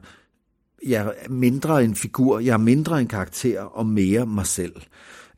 jeg 0.86 1.14
er 1.18 1.28
mindre 1.30 1.84
en 1.84 1.94
figur, 1.94 2.39
jeg 2.39 2.52
er 2.52 2.59
mindre 2.59 3.01
en 3.01 3.06
karakter 3.06 3.60
og 3.60 3.86
mere 3.86 4.26
mig 4.26 4.47
selv. 4.47 4.72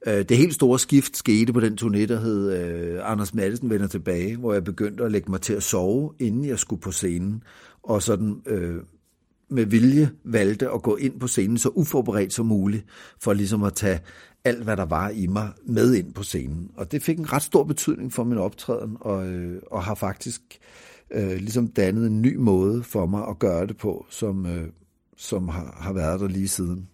Øh, 0.07 0.25
det 0.29 0.37
helt 0.37 0.55
store 0.55 0.79
skift 0.79 1.17
skete 1.17 1.53
på 1.53 1.61
den 1.61 1.79
turné, 1.81 2.07
der 2.07 2.21
hed 2.21 2.53
øh, 2.53 3.11
Anders 3.11 3.35
Madsen 3.35 3.71
vender 3.71 3.87
tilbage, 3.87 4.37
hvor 4.37 4.53
jeg 4.53 4.65
begyndte 4.65 5.05
at 5.05 5.13
lægge 5.13 5.31
mig 5.31 5.41
til 5.41 5.53
at 5.53 5.63
sove, 5.63 6.13
inden 6.19 6.45
jeg 6.45 6.59
skulle 6.59 6.83
på 6.83 6.91
scenen. 6.91 7.43
Og 7.83 8.03
sådan 8.03 8.43
øh, 8.47 8.77
med 9.49 9.67
vilje 9.67 10.11
valgte 10.25 10.71
at 10.71 10.83
gå 10.83 10.97
ind 10.97 11.21
på 11.21 11.27
scenen 11.27 11.59
så 11.59 11.69
uforberedt 11.69 12.33
som 12.33 12.47
muligt, 12.47 12.85
for 13.21 13.33
ligesom 13.33 13.63
at 13.63 13.75
tage 13.75 14.01
alt, 14.45 14.65
hvad 14.65 14.77
der 14.77 14.85
var 14.85 15.09
i 15.09 15.27
mig, 15.27 15.53
med 15.67 15.95
ind 15.95 16.13
på 16.13 16.23
scenen. 16.23 16.71
Og 16.77 16.93
det 16.93 17.03
fik 17.03 17.19
en 17.19 17.33
ret 17.33 17.43
stor 17.43 17.65
betydning 17.65 18.13
for 18.13 18.25
min 18.25 18.39
optræden, 18.39 18.97
og, 19.01 19.27
øh, 19.27 19.63
og 19.71 19.85
har 19.85 19.95
faktisk 19.95 20.41
øh, 21.11 21.37
ligesom 21.37 21.69
dannet 21.69 22.07
en 22.07 22.23
ny 22.23 22.37
måde 22.37 22.83
for 22.83 23.07
mig 23.07 23.29
at 23.29 23.39
gøre 23.39 23.67
det 23.67 23.77
på, 23.77 24.07
som, 24.11 24.47
øh, 24.47 24.69
som 25.17 25.49
har, 25.49 25.77
har 25.81 25.93
været 25.93 26.21
der 26.21 26.29
lige 26.29 26.49
siden. 26.49 26.89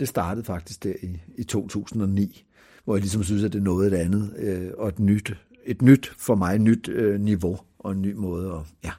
Det 0.00 0.08
startede 0.08 0.44
faktisk 0.44 0.84
der 0.84 0.94
i, 1.02 1.20
i 1.38 1.44
2009, 1.44 2.44
hvor 2.84 2.94
jeg 2.94 3.00
ligesom 3.00 3.22
synes, 3.22 3.44
at 3.44 3.52
det 3.52 3.58
er 3.58 3.62
noget 3.62 3.92
et 3.92 3.96
andet, 3.96 4.32
øh, 4.38 4.70
og 4.78 4.88
et 4.88 4.98
nyt, 4.98 5.36
et 5.66 5.82
nyt, 5.82 6.12
for 6.18 6.34
mig, 6.34 6.58
nyt 6.58 6.88
øh, 6.88 7.20
niveau 7.20 7.58
og 7.78 7.92
en 7.92 8.02
ny 8.02 8.14
måde. 8.14 8.52
Og, 8.52 8.66
ja. 8.84 8.90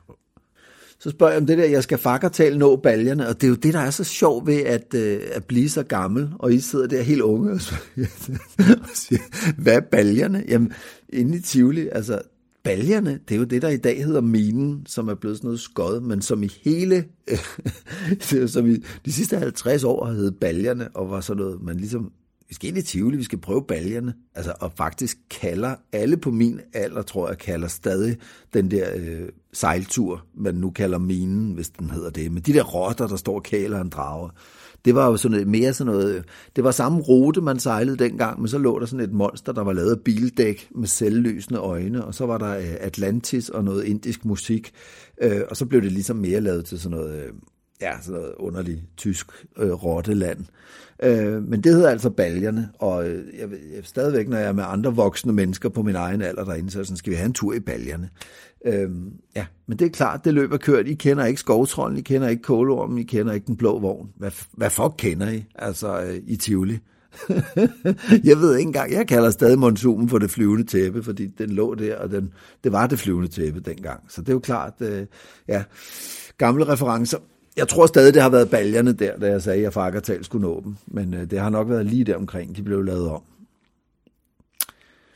Så 0.99 1.09
spørger 1.09 1.33
jeg 1.33 1.41
om 1.41 1.47
det 1.47 1.57
der, 1.57 1.65
jeg 1.65 1.83
skal 1.83 1.97
fakkertale 1.97 2.57
nå 2.57 2.75
baljerne, 2.75 3.27
og 3.27 3.41
det 3.41 3.43
er 3.43 3.49
jo 3.49 3.55
det, 3.55 3.73
der 3.73 3.79
er 3.79 3.89
så 3.89 4.03
sjovt 4.03 4.47
ved 4.47 4.57
at, 4.57 4.93
øh, 4.93 5.21
at 5.31 5.45
blive 5.45 5.69
så 5.69 5.83
gammel, 5.83 6.29
og 6.39 6.53
I 6.53 6.59
sidder 6.59 6.87
der 6.87 7.01
helt 7.01 7.21
unge 7.21 7.51
og 7.53 7.59
siger, 8.93 9.21
hvad 9.61 9.75
er 9.75 9.79
baljerne? 9.79 10.43
Jamen, 10.47 10.73
inde 11.09 11.37
i 11.37 11.41
Tivoli, 11.41 11.89
altså, 11.91 12.21
baljerne, 12.63 13.19
det 13.29 13.35
er 13.35 13.39
jo 13.39 13.45
det, 13.45 13.61
der 13.61 13.69
i 13.69 13.77
dag 13.77 14.05
hedder 14.05 14.21
minen, 14.21 14.85
som 14.85 15.07
er 15.07 15.15
blevet 15.15 15.37
sådan 15.37 15.47
noget 15.47 15.59
skod, 15.59 16.01
men 16.01 16.21
som 16.21 16.43
i 16.43 16.51
hele, 16.63 17.05
som 18.47 18.67
i 18.67 18.77
de 19.05 19.13
sidste 19.13 19.37
50 19.37 19.83
år 19.83 20.05
har 20.05 20.13
heddet 20.13 20.35
baljerne, 20.39 20.89
og 20.93 21.09
var 21.09 21.21
sådan 21.21 21.43
noget, 21.43 21.61
man 21.61 21.77
ligesom, 21.77 22.11
vi 22.49 22.55
skal 22.55 22.69
ind 22.69 22.77
i 22.77 22.81
Tivoli, 22.81 23.17
vi 23.17 23.23
skal 23.23 23.41
prøve 23.41 23.65
baljerne, 23.67 24.13
altså, 24.35 24.53
og 24.59 24.71
faktisk 24.77 25.17
kalder 25.29 25.75
alle 25.91 26.17
på 26.17 26.31
min 26.31 26.59
alder, 26.73 27.01
tror 27.01 27.27
jeg, 27.27 27.37
kalder 27.37 27.67
stadig 27.67 28.17
den 28.53 28.71
der 28.71 28.89
øh, 28.95 29.29
sejltur, 29.53 30.25
man 30.33 30.55
nu 30.55 30.69
kalder 30.69 30.97
minen, 30.97 31.53
hvis 31.53 31.69
den 31.69 31.89
hedder 31.89 32.09
det, 32.09 32.31
Men 32.31 32.43
de 32.43 32.53
der 32.53 32.63
rotter, 32.63 33.07
der 33.07 33.15
står 33.15 33.35
og 33.35 33.43
kæler 33.43 33.81
en 33.81 33.89
drager 33.89 34.29
det 34.85 34.95
var 34.95 35.07
jo 35.07 35.17
sådan 35.17 35.31
noget, 35.31 35.47
mere 35.47 35.73
sådan 35.73 35.93
noget, 35.93 36.25
det 36.55 36.63
var 36.63 36.71
samme 36.71 37.01
rute, 37.01 37.41
man 37.41 37.59
sejlede 37.59 37.97
dengang, 37.97 38.39
men 38.39 38.47
så 38.47 38.57
lå 38.57 38.79
der 38.79 38.85
sådan 38.85 39.05
et 39.05 39.13
monster, 39.13 39.53
der 39.53 39.63
var 39.63 39.73
lavet 39.73 39.91
af 39.91 40.01
bildæk 40.01 40.69
med 40.75 40.87
selvlysende 40.87 41.59
øjne, 41.59 42.05
og 42.05 42.15
så 42.15 42.25
var 42.25 42.37
der 42.37 42.57
øh, 42.57 42.75
Atlantis 42.79 43.49
og 43.49 43.63
noget 43.63 43.83
indisk 43.83 44.25
musik, 44.25 44.71
øh, 45.21 45.41
og 45.49 45.57
så 45.57 45.65
blev 45.65 45.81
det 45.81 45.91
ligesom 45.91 46.15
mere 46.15 46.41
lavet 46.41 46.65
til 46.65 46.79
sådan 46.79 46.97
noget, 46.97 47.23
øh, 47.23 47.33
ja, 47.81 48.01
sådan 48.01 48.19
noget 48.19 48.33
underligt 48.37 48.81
tysk 48.97 49.27
øh, 49.57 49.71
rotteland. 49.71 50.45
Øh, 51.03 51.43
men 51.43 51.61
det 51.61 51.73
hedder 51.73 51.89
altså 51.89 52.09
baljerne, 52.09 52.69
og 52.79 53.09
øh, 53.09 53.23
jeg, 53.39 53.49
jeg, 53.49 53.83
stadigvæk, 53.83 54.29
når 54.29 54.37
jeg 54.37 54.47
er 54.47 54.53
med 54.53 54.63
andre 54.67 54.95
voksne 54.95 55.33
mennesker 55.33 55.69
på 55.69 55.81
min 55.81 55.95
egen 55.95 56.21
alder 56.21 56.43
derinde, 56.43 56.71
så 56.71 56.83
sådan, 56.83 56.97
skal 56.97 57.11
vi 57.11 57.17
have 57.17 57.25
en 57.25 57.33
tur 57.33 57.53
i 57.53 57.59
baljerne. 57.59 58.09
Øh, 58.65 58.89
ja, 59.35 59.45
men 59.67 59.79
det 59.79 59.85
er 59.85 59.89
klart, 59.89 60.25
det 60.25 60.33
løb 60.33 60.51
er 60.51 60.57
kørt. 60.57 60.87
I 60.87 60.93
kender 60.93 61.25
ikke 61.25 61.39
skovtrollen, 61.39 61.97
I 61.97 62.01
kender 62.01 62.27
ikke 62.27 62.43
kålormen, 62.43 62.97
I 62.97 63.03
kender 63.03 63.33
ikke 63.33 63.47
den 63.47 63.57
blå 63.57 63.79
vogn. 63.79 64.09
Hvad, 64.17 64.31
hvad 64.51 64.69
fuck 64.69 64.93
kender 64.97 65.29
I? 65.29 65.45
Altså, 65.55 66.01
øh, 66.01 66.19
i 66.27 66.35
Tivoli. 66.35 66.79
jeg 68.29 68.37
ved 68.37 68.57
ikke 68.57 68.67
engang, 68.67 68.91
jeg 68.91 69.07
kalder 69.07 69.29
stadig 69.29 69.59
monsumen 69.59 70.09
for 70.09 70.17
det 70.17 70.31
flyvende 70.31 70.63
tæppe, 70.63 71.03
fordi 71.03 71.27
den 71.27 71.49
lå 71.49 71.75
der, 71.75 71.97
og 71.97 72.11
den, 72.11 72.33
det 72.63 72.71
var 72.71 72.87
det 72.87 72.99
flyvende 72.99 73.27
tæppe 73.27 73.59
dengang. 73.59 74.03
Så 74.07 74.21
det 74.21 74.29
er 74.29 74.33
jo 74.33 74.39
klart, 74.39 74.73
øh, 74.79 75.05
ja, 75.47 75.63
gamle 76.37 76.67
referencer. 76.67 77.17
Jeg 77.55 77.67
tror 77.67 77.85
stadig, 77.85 78.13
det 78.13 78.21
har 78.21 78.29
været 78.29 78.49
baljerne 78.49 78.93
der, 78.93 79.17
da 79.17 79.27
jeg 79.27 79.41
sagde, 79.41 79.57
at 79.57 79.63
jeg 79.63 79.73
fakkertal 79.73 80.23
skulle 80.23 80.47
nå 80.47 80.61
dem. 80.63 80.75
Men 80.87 81.13
øh, 81.13 81.31
det 81.31 81.39
har 81.39 81.49
nok 81.49 81.69
været 81.69 81.85
lige 81.85 82.03
der 82.03 82.15
omkring, 82.15 82.55
de 82.55 82.63
blev 82.63 82.83
lavet 82.83 83.09
om. 83.09 83.21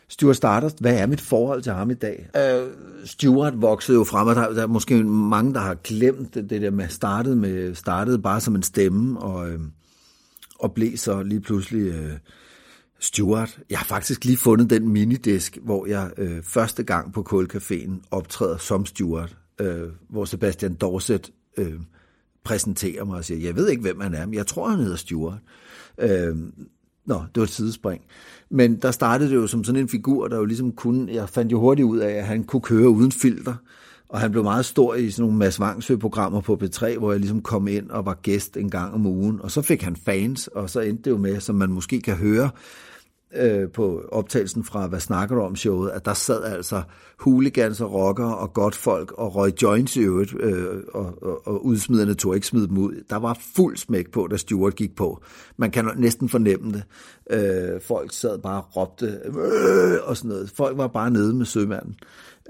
Stuart 0.07 0.35
Stardust, 0.35 0.81
hvad 0.81 0.97
er 0.97 1.07
mit 1.07 1.21
forhold 1.21 1.61
til 1.61 1.71
ham 1.71 1.91
i 1.91 1.93
dag? 1.93 2.29
Uh, 2.33 2.69
Stuart 3.05 3.61
voksede 3.61 3.97
jo 3.97 4.03
frem, 4.03 4.27
og 4.27 4.35
der, 4.35 4.53
der 4.53 4.61
er 4.61 4.67
måske 4.67 5.03
mange, 5.03 5.53
der 5.53 5.59
har 5.59 5.75
glemt 5.75 6.33
det, 6.33 6.49
det 6.49 6.61
der 6.61 6.71
med, 6.71 6.87
startede, 6.87 7.35
med, 7.35 7.75
startede 7.75 8.19
bare 8.19 8.41
som 8.41 8.55
en 8.55 8.63
stemme, 8.63 9.19
og, 9.19 9.49
øh, 9.49 9.59
og 10.59 10.73
blev 10.73 10.97
så 10.97 11.23
lige 11.23 11.41
pludselig 11.41 11.81
øh, 11.81 12.11
Stuart. 12.99 13.59
Jeg 13.69 13.79
har 13.79 13.85
faktisk 13.85 14.25
lige 14.25 14.37
fundet 14.37 14.69
den 14.69 14.89
minidisk, 14.89 15.57
hvor 15.61 15.85
jeg 15.85 16.11
øh, 16.17 16.43
første 16.43 16.83
gang 16.83 17.13
på 17.13 17.25
Kålcaféen 17.29 18.07
optræder 18.11 18.57
som 18.57 18.85
Stuart, 18.85 19.37
øh, 19.61 19.89
hvor 20.09 20.25
Sebastian 20.25 20.73
Dorset 20.73 21.31
øh, 21.57 21.79
præsenterer 22.43 23.03
mig 23.03 23.17
og 23.17 23.25
siger, 23.25 23.47
jeg 23.47 23.55
ved 23.55 23.69
ikke, 23.69 23.81
hvem 23.81 23.99
han 23.99 24.13
er, 24.13 24.25
men 24.25 24.33
jeg 24.33 24.47
tror, 24.47 24.69
han 24.69 24.79
hedder 24.79 24.97
Stuart. 24.97 25.39
Øh, 25.97 26.35
Nå, 27.05 27.15
det 27.15 27.35
var 27.35 27.43
et 27.43 27.49
sidespring. 27.49 28.01
Men 28.49 28.75
der 28.75 28.91
startede 28.91 29.29
det 29.29 29.35
jo 29.35 29.47
som 29.47 29.63
sådan 29.63 29.81
en 29.81 29.89
figur, 29.89 30.27
der 30.27 30.37
jo 30.37 30.45
ligesom 30.45 30.71
kunne, 30.71 31.13
jeg 31.13 31.29
fandt 31.29 31.51
jo 31.51 31.59
hurtigt 31.59 31.85
ud 31.85 31.97
af, 31.97 32.11
at 32.11 32.25
han 32.25 32.43
kunne 32.43 32.61
køre 32.61 32.89
uden 32.89 33.11
filter. 33.11 33.55
Og 34.09 34.19
han 34.19 34.31
blev 34.31 34.43
meget 34.43 34.65
stor 34.65 34.95
i 34.95 35.11
sådan 35.11 35.23
nogle 35.23 35.37
Mads 35.37 35.59
Vangsø-programmer 35.59 36.41
på 36.41 36.59
B3, 36.63 36.97
hvor 36.97 37.11
jeg 37.11 37.19
ligesom 37.19 37.41
kom 37.41 37.67
ind 37.67 37.89
og 37.89 38.05
var 38.05 38.13
gæst 38.13 38.57
en 38.57 38.69
gang 38.69 38.93
om 38.93 39.05
ugen. 39.05 39.41
Og 39.41 39.51
så 39.51 39.61
fik 39.61 39.81
han 39.81 39.95
fans, 39.95 40.47
og 40.47 40.69
så 40.69 40.79
endte 40.79 41.03
det 41.03 41.11
jo 41.11 41.17
med, 41.17 41.39
som 41.39 41.55
man 41.55 41.71
måske 41.71 42.01
kan 42.01 42.15
høre, 42.15 42.49
øh, 43.35 43.69
på 43.69 44.01
optagelsen 44.11 44.63
fra 44.63 44.87
Hvad 44.87 44.99
snakker 44.99 45.35
du 45.35 45.41
om 45.41 45.55
showet, 45.55 45.89
at 45.89 46.05
der 46.05 46.13
sad 46.13 46.43
altså 46.43 46.81
hooligans 47.19 47.81
og 47.81 47.93
rockere 47.93 48.37
og 48.37 48.53
godt 48.53 48.75
folk 48.75 49.11
og 49.11 49.35
røg 49.35 49.61
joints 49.61 49.95
i 49.95 50.01
øvrigt, 50.01 50.33
øh, 50.39 50.83
og, 50.93 51.23
og, 51.23 51.47
og 51.47 51.65
udsmiderne 51.65 52.13
tog 52.13 52.35
ikke 52.35 52.47
smide 52.47 52.67
dem 52.67 52.77
ud. 52.77 53.03
Der 53.09 53.15
var 53.15 53.39
fuld 53.55 53.77
smæk 53.77 54.11
på, 54.11 54.27
da 54.27 54.37
Stuart 54.37 54.75
gik 54.75 54.95
på. 54.95 55.23
Man 55.57 55.71
kan 55.71 55.91
næsten 55.97 56.29
fornemme 56.29 56.71
det. 56.71 56.83
Øh, 57.29 57.81
folk 57.81 58.13
sad 58.13 58.39
bare 58.39 58.61
og 58.61 58.75
råbte, 58.75 59.19
øh, 59.25 59.97
og 60.03 60.17
sådan 60.17 60.29
noget. 60.29 60.51
Folk 60.55 60.77
var 60.77 60.87
bare 60.87 61.11
nede 61.11 61.33
med 61.33 61.45
sømanden. 61.45 61.95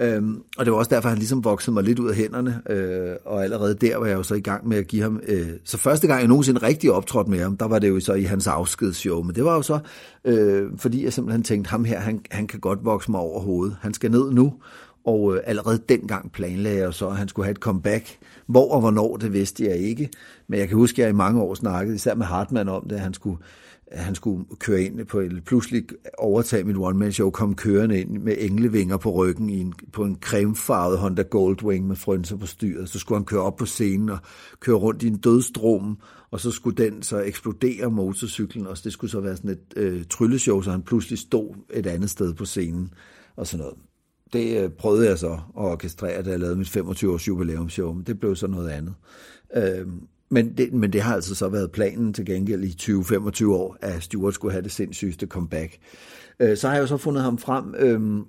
Øhm, 0.01 0.43
og 0.57 0.65
det 0.65 0.71
var 0.71 0.79
også 0.79 0.95
derfor, 0.95 1.09
han 1.09 1.17
ligesom 1.17 1.43
voksede 1.43 1.73
mig 1.73 1.83
lidt 1.83 1.99
ud 1.99 2.09
af 2.09 2.15
hænderne, 2.15 2.61
øh, 2.69 3.15
og 3.25 3.43
allerede 3.43 3.75
der 3.75 3.97
var 3.97 4.05
jeg 4.05 4.15
jo 4.15 4.23
så 4.23 4.35
i 4.35 4.39
gang 4.39 4.67
med 4.67 4.77
at 4.77 4.87
give 4.87 5.01
ham... 5.01 5.19
Øh, 5.27 5.47
så 5.63 5.77
første 5.77 6.07
gang 6.07 6.19
jeg 6.19 6.27
nogensinde 6.27 6.63
rigtig 6.63 6.91
optrådte 6.91 7.31
med 7.31 7.39
ham, 7.39 7.57
der 7.57 7.65
var 7.65 7.79
det 7.79 7.89
jo 7.89 7.99
så 7.99 8.13
i 8.13 8.23
hans 8.23 8.47
afskedsshow, 8.47 9.23
men 9.23 9.35
det 9.35 9.45
var 9.45 9.55
jo 9.55 9.61
så, 9.61 9.79
øh, 10.25 10.71
fordi 10.77 11.03
jeg 11.03 11.13
simpelthen 11.13 11.43
tænkte, 11.43 11.69
ham 11.69 11.85
her, 11.85 11.99
han, 11.99 12.21
han 12.31 12.47
kan 12.47 12.59
godt 12.59 12.85
vokse 12.85 13.11
mig 13.11 13.19
over 13.19 13.39
hovedet. 13.39 13.77
Han 13.81 13.93
skal 13.93 14.11
ned 14.11 14.31
nu, 14.31 14.53
og 15.05 15.35
øh, 15.35 15.41
allerede 15.45 15.79
dengang 15.89 16.31
planlagde 16.31 16.79
jeg 16.79 16.93
så, 16.93 17.07
at 17.07 17.17
han 17.17 17.27
skulle 17.27 17.45
have 17.45 17.51
et 17.51 17.57
comeback. 17.57 18.17
Hvor 18.47 18.73
og 18.73 18.79
hvornår, 18.79 19.17
det 19.17 19.33
vidste 19.33 19.65
jeg 19.65 19.77
ikke. 19.77 20.09
Men 20.47 20.59
jeg 20.59 20.67
kan 20.67 20.77
huske, 20.77 21.01
at 21.01 21.03
jeg 21.03 21.13
i 21.13 21.17
mange 21.17 21.41
år 21.41 21.53
snakkede, 21.53 21.95
især 21.95 22.15
med 22.15 22.25
Hartmann 22.25 22.69
om 22.69 22.83
det, 22.89 22.95
at 22.95 23.01
han 23.01 23.13
skulle, 23.13 23.37
han 23.91 24.15
skulle 24.15 24.45
køre 24.59 24.81
ind 24.81 25.05
på 25.05 25.19
eller 25.19 25.41
pludselig 25.41 25.83
overtage 26.17 26.63
mit 26.63 26.77
one-man-show, 26.77 27.29
kom 27.29 27.55
kørende 27.55 28.01
ind 28.01 28.17
med 28.17 28.35
englevinger 28.39 28.97
på 28.97 29.11
ryggen 29.11 29.49
i 29.49 29.59
en, 29.59 29.73
på 29.93 30.03
en 30.03 30.17
cremefarvet 30.21 30.99
Honda 30.99 31.21
Goldwing 31.21 31.87
med 31.87 31.95
frynser 31.95 32.37
på 32.37 32.45
styret. 32.45 32.89
Så 32.89 32.99
skulle 32.99 33.19
han 33.19 33.25
køre 33.25 33.41
op 33.41 33.55
på 33.55 33.65
scenen 33.65 34.09
og 34.09 34.17
køre 34.59 34.75
rundt 34.75 35.03
i 35.03 35.07
en 35.07 35.17
dødstrom, 35.17 35.97
og 36.31 36.39
så 36.39 36.51
skulle 36.51 36.85
den 36.85 37.03
så 37.03 37.19
eksplodere 37.19 37.91
motorcyklen, 37.91 38.67
og 38.67 38.83
det 38.83 38.93
skulle 38.93 39.11
så 39.11 39.19
være 39.19 39.35
sådan 39.35 39.51
et 39.51 39.73
øh, 39.75 40.05
trylleshow, 40.09 40.61
så 40.61 40.71
han 40.71 40.81
pludselig 40.81 41.19
stod 41.19 41.55
et 41.73 41.87
andet 41.87 42.09
sted 42.09 42.33
på 42.33 42.45
scenen 42.45 42.93
og 43.35 43.47
sådan 43.47 43.63
noget 43.63 43.77
det 44.33 44.63
øh, 44.63 44.69
prøvede 44.69 45.09
jeg 45.09 45.19
så 45.19 45.31
at 45.31 45.39
orkestrere, 45.55 46.21
da 46.21 46.29
jeg 46.29 46.39
lavede 46.39 46.57
mit 46.57 46.77
25-års 46.77 47.27
jubilæumsshow, 47.27 47.93
men 47.93 48.03
det 48.03 48.19
blev 48.19 48.35
så 48.35 48.47
noget 48.47 48.69
andet. 48.69 48.93
Øh, 49.55 49.87
men, 50.29 50.53
det, 50.57 50.73
men 50.73 50.93
det 50.93 51.01
har 51.01 51.15
altså 51.15 51.35
så 51.35 51.49
været 51.49 51.71
planen 51.71 52.13
til 52.13 52.25
gengæld 52.25 52.63
i 52.63 52.75
20-25 52.81 53.47
år, 53.47 53.77
at 53.81 54.03
Stuart 54.03 54.33
skulle 54.33 54.51
have 54.51 54.63
det 54.63 54.71
sindssygeste 54.71 55.27
comeback. 55.27 55.77
Øh, 56.39 56.57
så 56.57 56.67
har 56.67 56.75
jeg 56.75 56.81
jo 56.81 56.87
så 56.87 56.97
fundet 56.97 57.23
ham 57.23 57.37
frem 57.37 57.75
øh, 57.77 58.21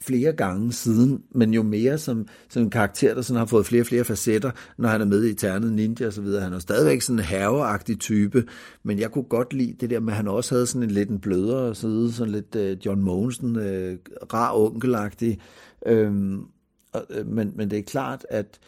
flere 0.00 0.32
gange 0.32 0.72
siden, 0.72 1.22
men 1.34 1.54
jo 1.54 1.62
mere 1.62 1.98
som, 1.98 2.26
som 2.48 2.62
en 2.62 2.70
karakter, 2.70 3.14
der 3.14 3.22
sådan 3.22 3.38
har 3.38 3.46
fået 3.46 3.66
flere 3.66 3.82
og 3.82 3.86
flere 3.86 4.04
facetter, 4.04 4.50
når 4.78 4.88
han 4.88 5.00
er 5.00 5.04
med 5.04 5.24
i 5.24 5.34
Ternet 5.34 5.72
Ninja 5.72 6.06
og 6.06 6.12
så 6.12 6.20
videre. 6.20 6.42
Han 6.42 6.52
er 6.52 6.58
stadigvæk 6.58 7.02
sådan 7.02 7.18
en 7.18 7.24
herreagtig 7.24 7.98
type, 7.98 8.44
men 8.82 8.98
jeg 8.98 9.10
kunne 9.10 9.24
godt 9.24 9.52
lide 9.52 9.76
det 9.80 9.90
der 9.90 10.00
med, 10.00 10.12
at 10.12 10.16
han 10.16 10.28
også 10.28 10.54
havde 10.54 10.66
sådan 10.66 10.82
en 10.82 10.90
lidt 10.90 11.10
en 11.10 11.20
blødere 11.20 11.74
side, 11.74 12.12
sådan 12.12 12.32
lidt 12.32 12.56
øh, 12.56 12.76
John 12.86 13.02
Mogensen, 13.02 13.56
øh, 13.56 13.98
rar 14.34 14.54
onkelagtig. 14.54 15.40
Øhm, 15.86 16.40
øh, 17.10 17.26
men, 17.26 17.52
men 17.56 17.70
det 17.70 17.78
er 17.78 17.82
klart, 17.82 18.26
at 18.28 18.58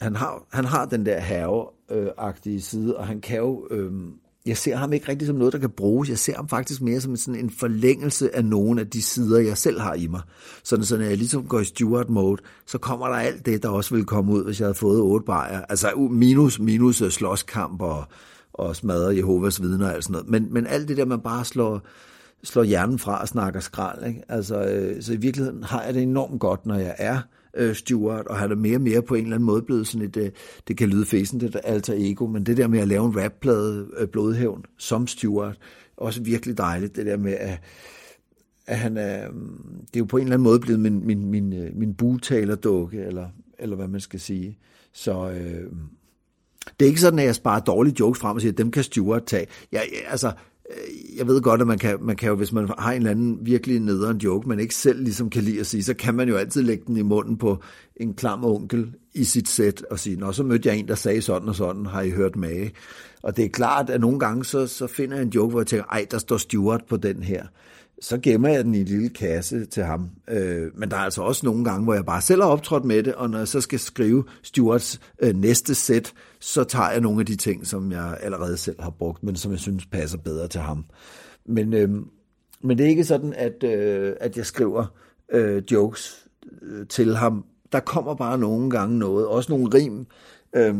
han 0.00 0.16
har, 0.16 0.46
han 0.52 0.64
har 0.64 0.84
den 0.84 1.06
der 1.06 1.20
herreagtige 1.20 2.56
øh, 2.56 2.62
side, 2.62 2.96
og 2.96 3.06
han 3.06 3.20
kan 3.20 3.38
jo... 3.38 3.66
Uh, 3.70 3.92
jeg 4.46 4.56
ser 4.56 4.76
ham 4.76 4.92
ikke 4.92 5.08
rigtig 5.08 5.26
som 5.26 5.36
noget, 5.36 5.52
der 5.52 5.58
kan 5.58 5.70
bruges. 5.70 6.08
Jeg 6.08 6.18
ser 6.18 6.36
ham 6.36 6.48
faktisk 6.48 6.82
mere 6.82 7.00
som 7.00 7.16
sådan 7.16 7.40
en 7.40 7.50
forlængelse 7.50 8.36
af 8.36 8.44
nogle 8.44 8.80
af 8.80 8.90
de 8.90 9.02
sider, 9.02 9.38
jeg 9.38 9.58
selv 9.58 9.80
har 9.80 9.94
i 9.94 10.06
mig. 10.06 10.20
Sådan, 10.64 10.84
så 10.84 10.96
når 10.96 11.04
jeg 11.04 11.16
ligesom 11.16 11.46
går 11.46 11.60
i 11.60 11.64
steward 11.64 12.08
mode, 12.08 12.42
så 12.66 12.78
kommer 12.78 13.06
der 13.06 13.14
alt 13.14 13.46
det, 13.46 13.62
der 13.62 13.68
også 13.68 13.94
ville 13.94 14.06
komme 14.06 14.32
ud, 14.32 14.44
hvis 14.44 14.60
jeg 14.60 14.66
havde 14.66 14.74
fået 14.74 15.00
otte 15.00 15.26
bajer. 15.26 15.60
Altså 15.68 16.08
minus, 16.10 16.60
minus 16.60 17.02
øh, 17.02 17.10
slåskamp 17.10 17.82
og, 17.82 18.04
og 18.52 18.76
smadre 18.76 19.16
Jehovas 19.16 19.62
vidner 19.62 19.86
og 19.86 19.94
alt 19.94 20.04
sådan 20.04 20.12
noget. 20.12 20.28
Men, 20.28 20.54
men 20.54 20.66
alt 20.66 20.88
det 20.88 20.96
der, 20.96 21.04
man 21.04 21.20
bare 21.20 21.44
slår, 21.44 21.80
slår 22.44 22.62
hjernen 22.62 22.98
fra 22.98 23.20
og 23.20 23.28
snakker 23.28 23.60
skrald. 23.60 24.06
Ikke? 24.06 24.22
Altså, 24.28 24.62
øh, 24.64 25.02
så 25.02 25.12
i 25.12 25.16
virkeligheden 25.16 25.62
har 25.62 25.82
jeg 25.82 25.94
det 25.94 26.02
enormt 26.02 26.40
godt, 26.40 26.66
når 26.66 26.74
jeg 26.74 26.94
er 26.98 27.20
øh, 27.56 27.74
Stuart, 27.74 28.26
og 28.26 28.36
han 28.36 28.50
er 28.50 28.56
mere 28.56 28.76
og 28.76 28.80
mere 28.80 29.02
på 29.02 29.14
en 29.14 29.22
eller 29.22 29.36
anden 29.36 29.46
måde 29.46 29.62
blevet 29.62 29.86
sådan 29.86 30.08
et, 30.08 30.16
øh, 30.16 30.30
det 30.68 30.76
kan 30.76 30.88
lyde 30.88 31.04
fæsende, 31.06 31.46
det 31.46 31.60
alter 31.64 31.94
ego, 31.96 32.26
men 32.26 32.46
det 32.46 32.56
der 32.56 32.68
med 32.68 32.78
at 32.78 32.88
lave 32.88 33.06
en 33.06 33.24
rapplade, 33.24 33.88
øh, 33.98 34.08
Blodhævn, 34.08 34.64
som 34.78 35.06
Stuart, 35.06 35.58
også 35.96 36.22
virkelig 36.22 36.58
dejligt, 36.58 36.96
det 36.96 37.06
der 37.06 37.16
med 37.16 37.32
at, 37.32 37.60
at 38.66 38.78
han 38.78 38.96
er, 38.96 39.30
mm, 39.30 39.86
det 39.86 39.96
er 39.96 40.00
jo 40.00 40.04
på 40.04 40.16
en 40.16 40.22
eller 40.22 40.34
anden 40.34 40.44
måde 40.44 40.60
blevet 40.60 40.80
min, 40.80 41.06
min, 41.06 41.30
min, 41.30 41.52
øh, 41.52 41.76
min 41.76 41.94
bugtalerdukke, 41.94 42.98
eller, 42.98 43.28
eller 43.58 43.76
hvad 43.76 43.88
man 43.88 44.00
skal 44.00 44.20
sige. 44.20 44.58
Så 44.92 45.30
øh, 45.30 45.72
mm, 45.72 45.78
det 46.80 46.86
er 46.86 46.88
ikke 46.88 47.00
sådan, 47.00 47.18
at 47.18 47.24
jeg 47.24 47.34
sparer 47.34 47.60
dårlige 47.60 47.96
jokes 48.00 48.20
frem 48.20 48.34
og 48.34 48.40
siger, 48.40 48.52
at 48.52 48.58
dem 48.58 48.70
kan 48.70 48.82
Stuart 48.82 49.24
tage. 49.26 49.46
Jeg, 49.72 49.82
altså, 50.06 50.32
jeg 51.16 51.26
ved 51.26 51.40
godt, 51.40 51.60
at 51.60 51.66
man 51.66 51.78
kan, 51.78 51.98
man 52.00 52.16
kan 52.16 52.28
jo, 52.28 52.34
hvis 52.34 52.52
man 52.52 52.68
har 52.78 52.92
en 52.92 52.96
eller 52.96 53.10
anden 53.10 53.38
virkelig 53.42 53.80
nederen 53.80 54.16
joke, 54.16 54.48
man 54.48 54.60
ikke 54.60 54.74
selv 54.74 55.02
ligesom 55.02 55.30
kan 55.30 55.42
lide 55.42 55.60
at 55.60 55.66
sige, 55.66 55.84
så 55.84 55.94
kan 55.94 56.14
man 56.14 56.28
jo 56.28 56.36
altid 56.36 56.62
lægge 56.62 56.84
den 56.86 56.96
i 56.96 57.02
munden 57.02 57.36
på 57.36 57.62
en 57.96 58.14
klam 58.14 58.44
onkel 58.44 58.94
i 59.14 59.24
sit 59.24 59.48
sæt 59.48 59.82
og 59.90 59.98
sige, 59.98 60.16
nå, 60.16 60.32
så 60.32 60.42
mødte 60.42 60.68
jeg 60.68 60.76
en, 60.76 60.88
der 60.88 60.94
sagde 60.94 61.22
sådan 61.22 61.48
og 61.48 61.54
sådan, 61.54 61.86
har 61.86 62.02
I 62.02 62.10
hørt 62.10 62.36
mage? 62.36 62.72
Og 63.22 63.36
det 63.36 63.44
er 63.44 63.48
klart, 63.48 63.90
at 63.90 64.00
nogle 64.00 64.18
gange, 64.18 64.44
så, 64.44 64.66
så 64.66 64.86
finder 64.86 65.16
jeg 65.16 65.22
en 65.22 65.30
joke, 65.30 65.50
hvor 65.50 65.60
jeg 65.60 65.66
tænker, 65.66 65.86
ej, 65.86 66.06
der 66.10 66.18
står 66.18 66.36
Stuart 66.36 66.84
på 66.88 66.96
den 66.96 67.22
her 67.22 67.46
så 68.02 68.18
gemmer 68.18 68.48
jeg 68.48 68.64
den 68.64 68.74
i 68.74 68.80
en 68.80 68.84
lille 68.84 69.08
kasse 69.08 69.66
til 69.66 69.82
ham. 69.82 70.10
Øh, 70.28 70.70
men 70.74 70.90
der 70.90 70.96
er 70.96 71.00
altså 71.00 71.22
også 71.22 71.46
nogle 71.46 71.64
gange, 71.64 71.84
hvor 71.84 71.94
jeg 71.94 72.04
bare 72.04 72.20
selv 72.20 72.42
har 72.42 72.48
optrådt 72.48 72.84
med 72.84 73.02
det, 73.02 73.14
og 73.14 73.30
når 73.30 73.38
jeg 73.38 73.48
så 73.48 73.60
skal 73.60 73.78
skrive 73.78 74.24
Stuarts 74.42 75.00
øh, 75.22 75.36
næste 75.36 75.74
sæt, 75.74 76.12
så 76.40 76.64
tager 76.64 76.90
jeg 76.90 77.00
nogle 77.00 77.20
af 77.20 77.26
de 77.26 77.36
ting, 77.36 77.66
som 77.66 77.92
jeg 77.92 78.18
allerede 78.20 78.56
selv 78.56 78.82
har 78.82 78.90
brugt, 78.90 79.22
men 79.22 79.36
som 79.36 79.52
jeg 79.52 79.60
synes 79.60 79.86
passer 79.86 80.18
bedre 80.18 80.48
til 80.48 80.60
ham. 80.60 80.84
Men, 81.46 81.74
øh, 81.74 81.90
men 82.60 82.78
det 82.78 82.84
er 82.84 82.88
ikke 82.88 83.04
sådan, 83.04 83.32
at, 83.32 83.64
øh, 83.64 84.14
at 84.20 84.36
jeg 84.36 84.46
skriver 84.46 84.86
øh, 85.32 85.62
jokes 85.72 86.28
øh, 86.62 86.86
til 86.86 87.16
ham. 87.16 87.44
Der 87.72 87.80
kommer 87.80 88.14
bare 88.14 88.38
nogle 88.38 88.70
gange 88.70 88.98
noget, 88.98 89.26
også 89.26 89.52
nogle 89.52 89.74
rim, 89.74 90.06
øh, 90.56 90.74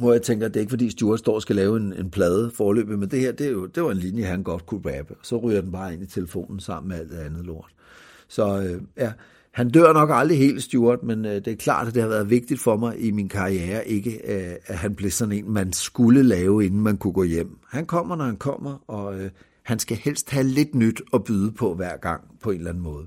hvor 0.00 0.12
jeg 0.12 0.22
tænker, 0.22 0.46
at 0.46 0.54
det 0.54 0.60
er 0.60 0.62
ikke 0.62 0.70
fordi 0.70 0.90
Stuart 0.90 1.18
står 1.18 1.34
og 1.34 1.42
skal 1.42 1.56
lave 1.56 1.76
en, 1.76 1.92
en 1.92 2.10
plade 2.10 2.50
forløbet, 2.54 2.98
men 2.98 3.10
det 3.10 3.20
her, 3.20 3.32
det, 3.32 3.46
er 3.46 3.50
jo, 3.50 3.66
det 3.66 3.82
var 3.82 3.90
en 3.90 3.96
linje, 3.96 4.24
han 4.24 4.42
godt 4.42 4.66
kunne 4.66 4.98
rappe. 4.98 5.14
Så 5.22 5.36
ryger 5.36 5.60
den 5.60 5.72
bare 5.72 5.94
ind 5.94 6.02
i 6.02 6.06
telefonen 6.06 6.60
sammen 6.60 6.88
med 6.88 6.98
alt 6.98 7.10
det 7.10 7.18
andet 7.18 7.46
lort. 7.46 7.70
Så 8.28 8.62
øh, 8.62 8.82
ja, 8.96 9.12
han 9.50 9.70
dør 9.70 9.92
nok 9.92 10.10
aldrig 10.12 10.38
helt, 10.38 10.62
Stuart, 10.62 11.02
men 11.02 11.24
øh, 11.24 11.34
det 11.34 11.48
er 11.48 11.56
klart, 11.56 11.88
at 11.88 11.94
det 11.94 12.02
har 12.02 12.08
været 12.08 12.30
vigtigt 12.30 12.60
for 12.60 12.76
mig 12.76 13.00
i 13.00 13.10
min 13.10 13.28
karriere, 13.28 13.88
ikke 13.88 14.10
øh, 14.10 14.54
at 14.66 14.76
han 14.76 14.94
blev 14.94 15.10
sådan 15.10 15.32
en, 15.32 15.52
man 15.52 15.72
skulle 15.72 16.22
lave, 16.22 16.66
inden 16.66 16.80
man 16.80 16.96
kunne 16.96 17.12
gå 17.12 17.22
hjem. 17.22 17.58
Han 17.68 17.86
kommer, 17.86 18.16
når 18.16 18.24
han 18.24 18.36
kommer, 18.36 18.84
og 18.86 19.20
øh, 19.20 19.30
han 19.62 19.78
skal 19.78 19.96
helst 19.96 20.30
have 20.30 20.46
lidt 20.46 20.74
nyt 20.74 21.02
at 21.14 21.24
byde 21.24 21.52
på 21.52 21.74
hver 21.74 21.96
gang, 21.96 22.24
på 22.40 22.50
en 22.50 22.56
eller 22.56 22.70
anden 22.70 22.82
måde. 22.82 23.06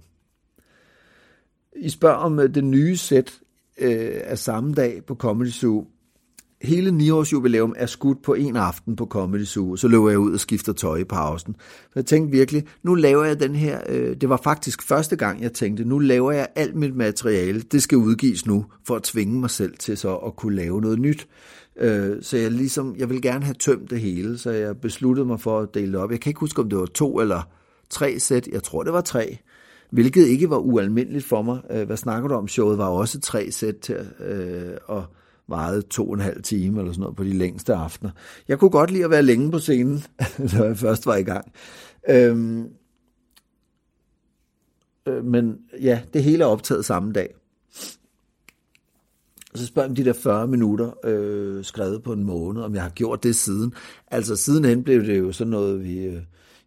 I 1.76 1.90
spørger 1.90 2.16
om 2.16 2.40
øh, 2.40 2.56
det 2.56 2.64
nye 2.64 2.98
sæt 2.98 3.40
øh, 3.78 4.22
af 4.24 4.40
samme 4.40 4.74
dag 4.74 5.06
på 5.08 5.16
Comedy 5.16 5.50
Zoo 5.50 5.88
hele 6.64 6.90
9-års 6.90 7.34
jubilæum 7.34 7.74
er 7.78 7.86
skudt 7.86 8.22
på 8.24 8.34
en 8.34 8.56
aften 8.56 8.96
på 8.96 9.06
Comedy 9.06 9.46
Zoo, 9.46 9.76
så 9.76 9.88
løber 9.88 10.10
jeg 10.10 10.20
ud 10.20 10.34
og 10.34 10.40
skifter 10.40 10.74
tøj 10.74 10.98
i 10.98 11.04
pausen. 11.04 11.56
Så 11.60 11.92
jeg 11.96 12.06
tænkte 12.06 12.38
virkelig, 12.38 12.68
nu 12.84 12.96
laver 12.96 13.24
jeg 13.24 13.40
den 13.40 13.56
her, 13.56 13.80
øh, 13.90 14.16
det 14.22 14.30
var 14.30 14.38
faktisk 14.44 14.82
første 14.82 15.16
gang, 15.16 15.42
jeg 15.42 15.54
tænkte, 15.54 15.86
nu 15.86 16.00
laver 16.00 16.32
jeg 16.32 16.48
alt 16.56 16.76
mit 16.76 16.96
materiale, 16.96 17.62
det 17.62 17.84
skal 17.84 17.98
udgives 17.98 18.46
nu, 18.46 18.66
for 18.88 18.96
at 18.96 19.04
tvinge 19.04 19.40
mig 19.40 19.50
selv 19.50 19.74
til 19.78 19.98
så 19.98 20.16
at 20.16 20.36
kunne 20.36 20.56
lave 20.56 20.82
noget 20.82 21.00
nyt. 21.00 21.28
Øh, 21.80 22.18
så 22.22 22.38
jeg 22.38 22.52
ligesom, 22.52 22.96
jeg 22.98 23.10
vil 23.10 23.22
gerne 23.22 23.46
have 23.46 23.56
tømt 23.60 23.90
det 23.90 24.00
hele, 24.00 24.38
så 24.38 24.52
jeg 24.52 24.78
besluttede 24.78 25.28
mig 25.28 25.40
for 25.40 25.60
at 25.60 25.74
dele 25.74 25.92
det 25.92 26.00
op. 26.00 26.12
Jeg 26.12 26.20
kan 26.20 26.30
ikke 26.30 26.40
huske, 26.40 26.62
om 26.62 26.70
det 26.70 26.80
var 26.80 26.86
to 26.86 27.20
eller 27.20 27.42
tre 27.90 28.20
sæt, 28.20 28.48
jeg 28.48 28.64
tror 28.64 28.84
det 28.84 28.94
var 28.94 29.02
tre 29.02 29.38
hvilket 29.94 30.28
ikke 30.28 30.50
var 30.50 30.58
ualmindeligt 30.58 31.26
for 31.26 31.42
mig. 31.42 31.60
Øh, 31.72 31.86
hvad 31.86 31.98
snakker 31.98 32.28
du 32.28 32.36
om? 32.36 32.48
Showet 32.48 32.78
var 32.78 32.88
også 32.88 33.20
tre 33.20 33.52
sæt 33.52 33.78
til, 33.78 34.08
øh, 34.20 34.78
og 34.86 35.06
varede 35.48 35.82
to 35.82 36.10
og 36.10 36.14
en 36.14 36.22
halv 36.22 36.44
time 36.44 36.80
eller 36.80 36.92
sådan 36.92 37.02
noget 37.02 37.16
på 37.16 37.24
de 37.24 37.34
længste 37.34 37.74
aftener. 37.74 38.12
Jeg 38.48 38.60
kunne 38.60 38.72
godt 38.72 38.92
lide 38.92 39.04
at 39.04 39.10
være 39.10 39.24
længe 39.24 39.52
på 39.52 39.60
scenen, 39.60 40.04
når 40.54 40.64
jeg 40.66 40.78
først 40.78 41.06
var 41.06 41.16
i 41.16 41.24
gang. 41.24 41.52
Øhm, 42.10 42.68
øh, 45.08 45.26
men 45.26 45.58
ja, 45.82 46.02
det 46.14 46.24
hele 46.24 46.44
er 46.44 46.48
optaget 46.48 46.86
samme 46.86 47.14
dag. 47.14 47.36
Og 49.54 49.60
så 49.60 49.66
spørger 49.66 49.86
jeg 49.86 49.92
om 49.92 49.96
de 49.96 50.06
der 50.06 50.14
40 50.14 50.48
minutter 50.48 50.92
øh, 51.06 51.64
skrevet 51.64 52.04
på 52.04 52.14
en 52.14 52.24
måned, 52.24 52.62
om 52.62 52.76
jeg 52.76 52.84
har 52.84 52.90
gjort 52.90 53.24
det 53.24 53.36
siden. 53.36 53.74
Altså 54.08 54.36
sidenhen 54.36 54.84
blev 54.84 55.06
det 55.06 55.20
jo 55.20 55.32
sådan 55.32 55.52
noget, 55.52 55.84
vi... 55.84 55.98
Øh, 56.00 56.22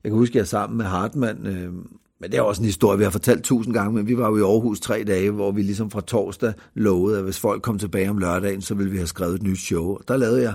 jeg 0.05 0.11
kan 0.13 0.19
huske, 0.19 0.33
at 0.33 0.37
jeg 0.37 0.47
sammen 0.47 0.77
med 0.77 0.85
Hartmann 0.85 1.47
øh, 1.47 1.73
men 2.21 2.31
det 2.31 2.39
er 2.39 2.43
også 2.43 2.63
en 2.63 2.67
historie, 2.67 2.99
vi 2.99 3.05
har 3.05 3.11
fortalt 3.11 3.45
tusind 3.45 3.75
gange, 3.75 3.95
men 3.95 4.07
vi 4.07 4.17
var 4.19 4.29
jo 4.29 4.37
i 4.37 4.41
Aarhus 4.41 4.81
tre 4.81 5.05
dage, 5.07 5.31
hvor 5.31 5.53
vi 5.53 5.63
ligesom 5.63 5.91
fra 5.91 6.01
torsdag 6.01 6.53
lovede, 6.75 7.19
at 7.19 7.25
hvis 7.25 7.41
folk 7.41 7.63
kom 7.63 7.79
tilbage 7.79 8.11
om 8.11 8.19
lørdagen, 8.19 8.63
så 8.63 8.75
ville 8.75 8.93
vi 8.93 8.97
have 8.97 9.07
skrevet 9.07 9.35
et 9.35 9.43
nyt 9.43 9.59
show. 9.59 9.99
Der 10.09 10.17
lavede 10.17 10.43
jeg, 10.43 10.55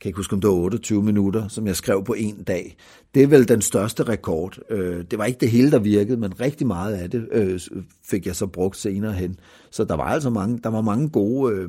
kan 0.00 0.08
ikke 0.08 0.16
huske 0.16 0.34
om 0.34 0.40
det 0.40 0.50
var 0.50 0.56
28 0.56 1.02
minutter, 1.02 1.48
som 1.48 1.66
jeg 1.66 1.76
skrev 1.76 2.04
på 2.04 2.12
en 2.12 2.42
dag. 2.42 2.76
Det 3.14 3.22
er 3.22 3.26
vel 3.26 3.48
den 3.48 3.62
største 3.62 4.02
rekord. 4.02 4.58
Øh, 4.70 5.04
det 5.10 5.18
var 5.18 5.24
ikke 5.24 5.40
det 5.40 5.50
hele, 5.50 5.70
der 5.70 5.78
virkede, 5.78 6.16
men 6.16 6.40
rigtig 6.40 6.66
meget 6.66 6.94
af 6.94 7.10
det 7.10 7.28
øh, 7.32 7.60
fik 8.04 8.26
jeg 8.26 8.36
så 8.36 8.46
brugt 8.46 8.76
senere 8.76 9.12
hen. 9.12 9.36
Så 9.70 9.84
der 9.84 9.94
var 9.94 10.04
altså 10.04 10.30
mange, 10.30 10.58
der 10.64 10.70
var 10.70 10.80
mange 10.80 11.08
gode 11.08 11.54
øh, 11.54 11.68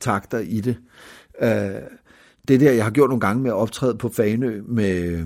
takter 0.00 0.38
i 0.38 0.60
det. 0.60 0.76
Øh, 1.42 1.80
det 2.48 2.60
der, 2.60 2.72
jeg 2.72 2.84
har 2.84 2.90
gjort 2.90 3.10
nogle 3.10 3.20
gange 3.20 3.42
med 3.42 3.50
at 3.50 3.56
optræde 3.56 3.94
på 3.94 4.08
Fanø 4.08 4.62
med, 4.66 5.24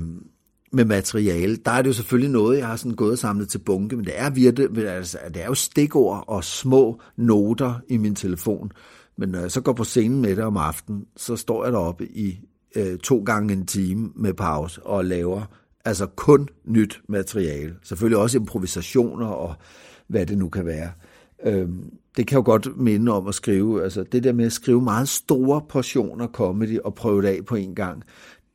med 0.73 0.85
materiale, 0.85 1.57
der 1.57 1.71
er 1.71 1.83
det 1.83 1.89
jo 1.89 1.95
selvfølgelig 1.95 2.31
noget, 2.31 2.59
jeg 2.59 2.67
har 2.67 2.77
sådan 2.77 2.97
gået 2.97 3.13
og 3.13 3.19
samlet 3.19 3.49
til 3.49 3.59
bunke, 3.59 3.97
men 3.97 4.05
det 4.05 4.13
er, 4.17 4.31
virkelig, 4.31 4.89
altså, 4.89 5.19
det 5.35 5.43
er 5.43 5.47
jo 5.47 5.55
stikord 5.55 6.25
og 6.27 6.45
små 6.45 7.01
noter 7.17 7.75
i 7.89 7.97
min 7.97 8.15
telefon. 8.15 8.73
Men 9.17 9.29
når 9.29 9.39
jeg 9.39 9.51
så 9.51 9.61
går 9.61 9.73
på 9.73 9.85
scenen 9.85 10.21
med 10.21 10.37
det 10.37 10.45
om 10.45 10.57
aftenen, 10.57 11.05
så 11.17 11.37
står 11.37 11.65
jeg 11.65 11.73
deroppe 11.73 12.07
i 12.07 12.41
øh, 12.77 12.99
to 12.99 13.23
gange 13.23 13.53
en 13.53 13.67
time 13.67 14.11
med 14.17 14.35
pause 14.35 14.83
og 14.83 15.05
laver 15.05 15.43
altså 15.85 16.07
kun 16.07 16.49
nyt 16.65 17.01
materiale. 17.09 17.75
Selvfølgelig 17.83 18.19
også 18.19 18.39
improvisationer 18.39 19.27
og 19.27 19.55
hvad 20.09 20.27
det 20.27 20.39
nu 20.39 20.49
kan 20.49 20.67
være. 20.67 20.91
Øhm, 21.47 21.91
det 22.17 22.27
kan 22.27 22.37
jo 22.37 22.43
godt 22.45 22.77
minde 22.77 23.13
om 23.13 23.27
at 23.27 23.35
skrive, 23.35 23.85
altså 23.85 24.03
det 24.03 24.25
der 24.25 24.33
med 24.33 24.47
at 24.47 24.53
skrive 24.53 24.83
meget 24.83 25.09
store 25.09 25.63
portioner 25.69 26.27
comedy 26.27 26.79
og 26.79 26.95
prøve 26.95 27.23
det 27.23 27.29
af 27.29 27.45
på 27.47 27.55
en 27.55 27.75
gang, 27.75 28.03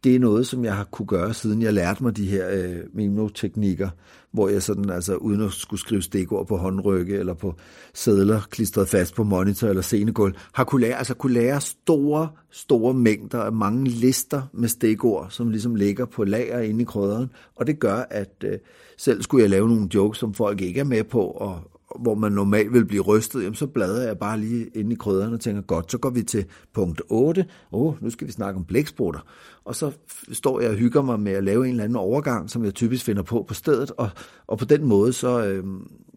det 0.05 0.15
er 0.15 0.19
noget, 0.19 0.47
som 0.47 0.65
jeg 0.65 0.75
har 0.75 0.83
kunne 0.83 1.05
gøre, 1.05 1.33
siden 1.33 1.61
jeg 1.61 1.73
lærte 1.73 2.03
mig 2.03 2.17
de 2.17 2.25
her 2.25 2.49
øh, 2.51 2.75
mimoteknikker, 2.93 3.89
hvor 4.31 4.49
jeg 4.49 4.63
sådan, 4.63 4.89
altså 4.89 5.15
uden 5.15 5.41
at 5.41 5.51
skulle 5.51 5.79
skrive 5.79 6.01
stikord 6.01 6.47
på 6.47 6.57
håndrygge 6.57 7.17
eller 7.17 7.33
på 7.33 7.55
sædler 7.93 8.41
klistret 8.49 8.87
fast 8.87 9.15
på 9.15 9.23
monitor 9.23 9.67
eller 9.67 9.81
scenegulv, 9.81 10.35
har 10.53 10.63
kunne 10.63 10.81
lære, 10.81 10.97
altså 10.97 11.13
kunne 11.13 11.33
lære 11.33 11.61
store, 11.61 12.29
store 12.51 12.93
mængder 12.93 13.39
af 13.39 13.51
mange 13.51 13.89
lister 13.89 14.41
med 14.53 14.67
stikord, 14.67 15.27
som 15.29 15.49
ligesom 15.49 15.75
ligger 15.75 16.05
på 16.05 16.23
lager 16.23 16.59
inde 16.59 16.81
i 16.81 16.85
krydderen, 16.85 17.31
og 17.55 17.67
det 17.67 17.79
gør, 17.79 18.03
at 18.09 18.43
øh, 18.43 18.57
selv 18.97 19.21
skulle 19.21 19.41
jeg 19.41 19.49
lave 19.49 19.69
nogle 19.69 19.89
jokes, 19.93 20.19
som 20.19 20.33
folk 20.33 20.61
ikke 20.61 20.79
er 20.79 20.83
med 20.83 21.03
på, 21.03 21.21
og, 21.21 21.74
hvor 21.99 22.15
man 22.15 22.31
normalt 22.31 22.73
vil 22.73 22.85
blive 22.85 23.01
rystet, 23.01 23.43
jamen 23.43 23.55
så 23.55 23.67
bladrer 23.67 24.07
jeg 24.07 24.17
bare 24.17 24.39
lige 24.39 24.65
ind 24.75 24.91
i 24.91 24.95
krydderne 24.95 25.33
og 25.33 25.39
tænker, 25.39 25.61
godt, 25.61 25.91
så 25.91 25.97
går 25.97 26.09
vi 26.09 26.23
til 26.23 26.45
punkt 26.73 27.01
8. 27.09 27.45
Åh, 27.71 27.81
oh, 27.81 28.03
nu 28.03 28.09
skal 28.09 28.27
vi 28.27 28.31
snakke 28.31 28.57
om 28.57 28.65
blæksprutter. 28.65 29.19
Og 29.65 29.75
så 29.75 29.91
står 30.31 30.59
jeg 30.59 30.69
og 30.69 30.75
hygger 30.75 31.01
mig 31.01 31.19
med 31.19 31.31
at 31.31 31.43
lave 31.43 31.65
en 31.65 31.71
eller 31.71 31.83
anden 31.83 31.95
overgang, 31.95 32.49
som 32.49 32.65
jeg 32.65 32.73
typisk 32.73 33.05
finder 33.05 33.23
på 33.23 33.45
på 33.47 33.53
stedet, 33.53 33.91
og, 33.97 34.09
og 34.47 34.57
på 34.57 34.65
den 34.65 34.85
måde, 34.85 35.13
så, 35.13 35.45
øh, 35.45 35.63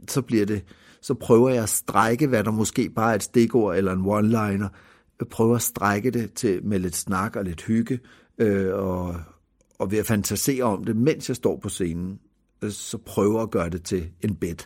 så 0.08 0.22
bliver 0.22 0.46
det, 0.46 0.64
så 1.00 1.14
prøver 1.14 1.48
jeg 1.48 1.62
at 1.62 1.68
strække, 1.68 2.26
hvad 2.26 2.44
der 2.44 2.50
måske 2.50 2.90
bare 2.90 3.10
er 3.10 3.14
et 3.14 3.22
stikord 3.22 3.76
eller 3.76 3.92
en 3.92 4.04
one-liner, 4.04 4.68
jeg 5.20 5.28
prøver 5.28 5.54
at 5.54 5.62
strække 5.62 6.10
det 6.10 6.32
til 6.32 6.64
med 6.64 6.78
lidt 6.78 6.96
snak 6.96 7.36
og 7.36 7.44
lidt 7.44 7.62
hygge, 7.62 8.00
øh, 8.38 8.74
og, 8.74 9.16
og 9.78 9.90
ved 9.90 9.98
at 9.98 10.06
fantasere 10.06 10.64
om 10.64 10.84
det, 10.84 10.96
mens 10.96 11.28
jeg 11.28 11.36
står 11.36 11.56
på 11.56 11.68
scenen, 11.68 12.18
øh, 12.62 12.70
så 12.70 12.98
prøver 12.98 13.42
at 13.42 13.50
gøre 13.50 13.70
det 13.70 13.82
til 13.82 14.08
en 14.20 14.34
bed. 14.34 14.56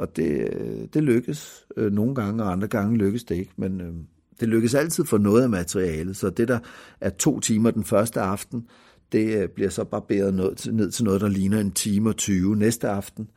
Og 0.00 0.16
det, 0.16 0.48
det 0.94 1.02
lykkes 1.02 1.66
øh, 1.76 1.92
nogle 1.92 2.14
gange, 2.14 2.44
og 2.44 2.52
andre 2.52 2.68
gange 2.68 2.96
lykkes 2.96 3.24
det 3.24 3.34
ikke. 3.34 3.52
Men 3.56 3.80
øh, 3.80 3.92
det 4.40 4.48
lykkes 4.48 4.74
altid 4.74 5.04
for 5.04 5.18
noget 5.18 5.42
af 5.42 5.50
materialet. 5.50 6.16
Så 6.16 6.30
det, 6.30 6.48
der 6.48 6.58
er 7.00 7.10
to 7.10 7.40
timer 7.40 7.70
den 7.70 7.84
første 7.84 8.20
aften, 8.20 8.66
det 9.12 9.42
øh, 9.42 9.48
bliver 9.48 9.70
så 9.70 9.84
barberet 9.84 10.34
ned 10.34 10.54
til, 10.54 10.74
ned 10.74 10.90
til 10.90 11.04
noget, 11.04 11.20
der 11.20 11.28
ligner 11.28 11.60
en 11.60 11.70
time 11.70 12.08
og 12.08 12.16
20 12.16 12.56
næste 12.56 12.88
aften. 12.88 13.28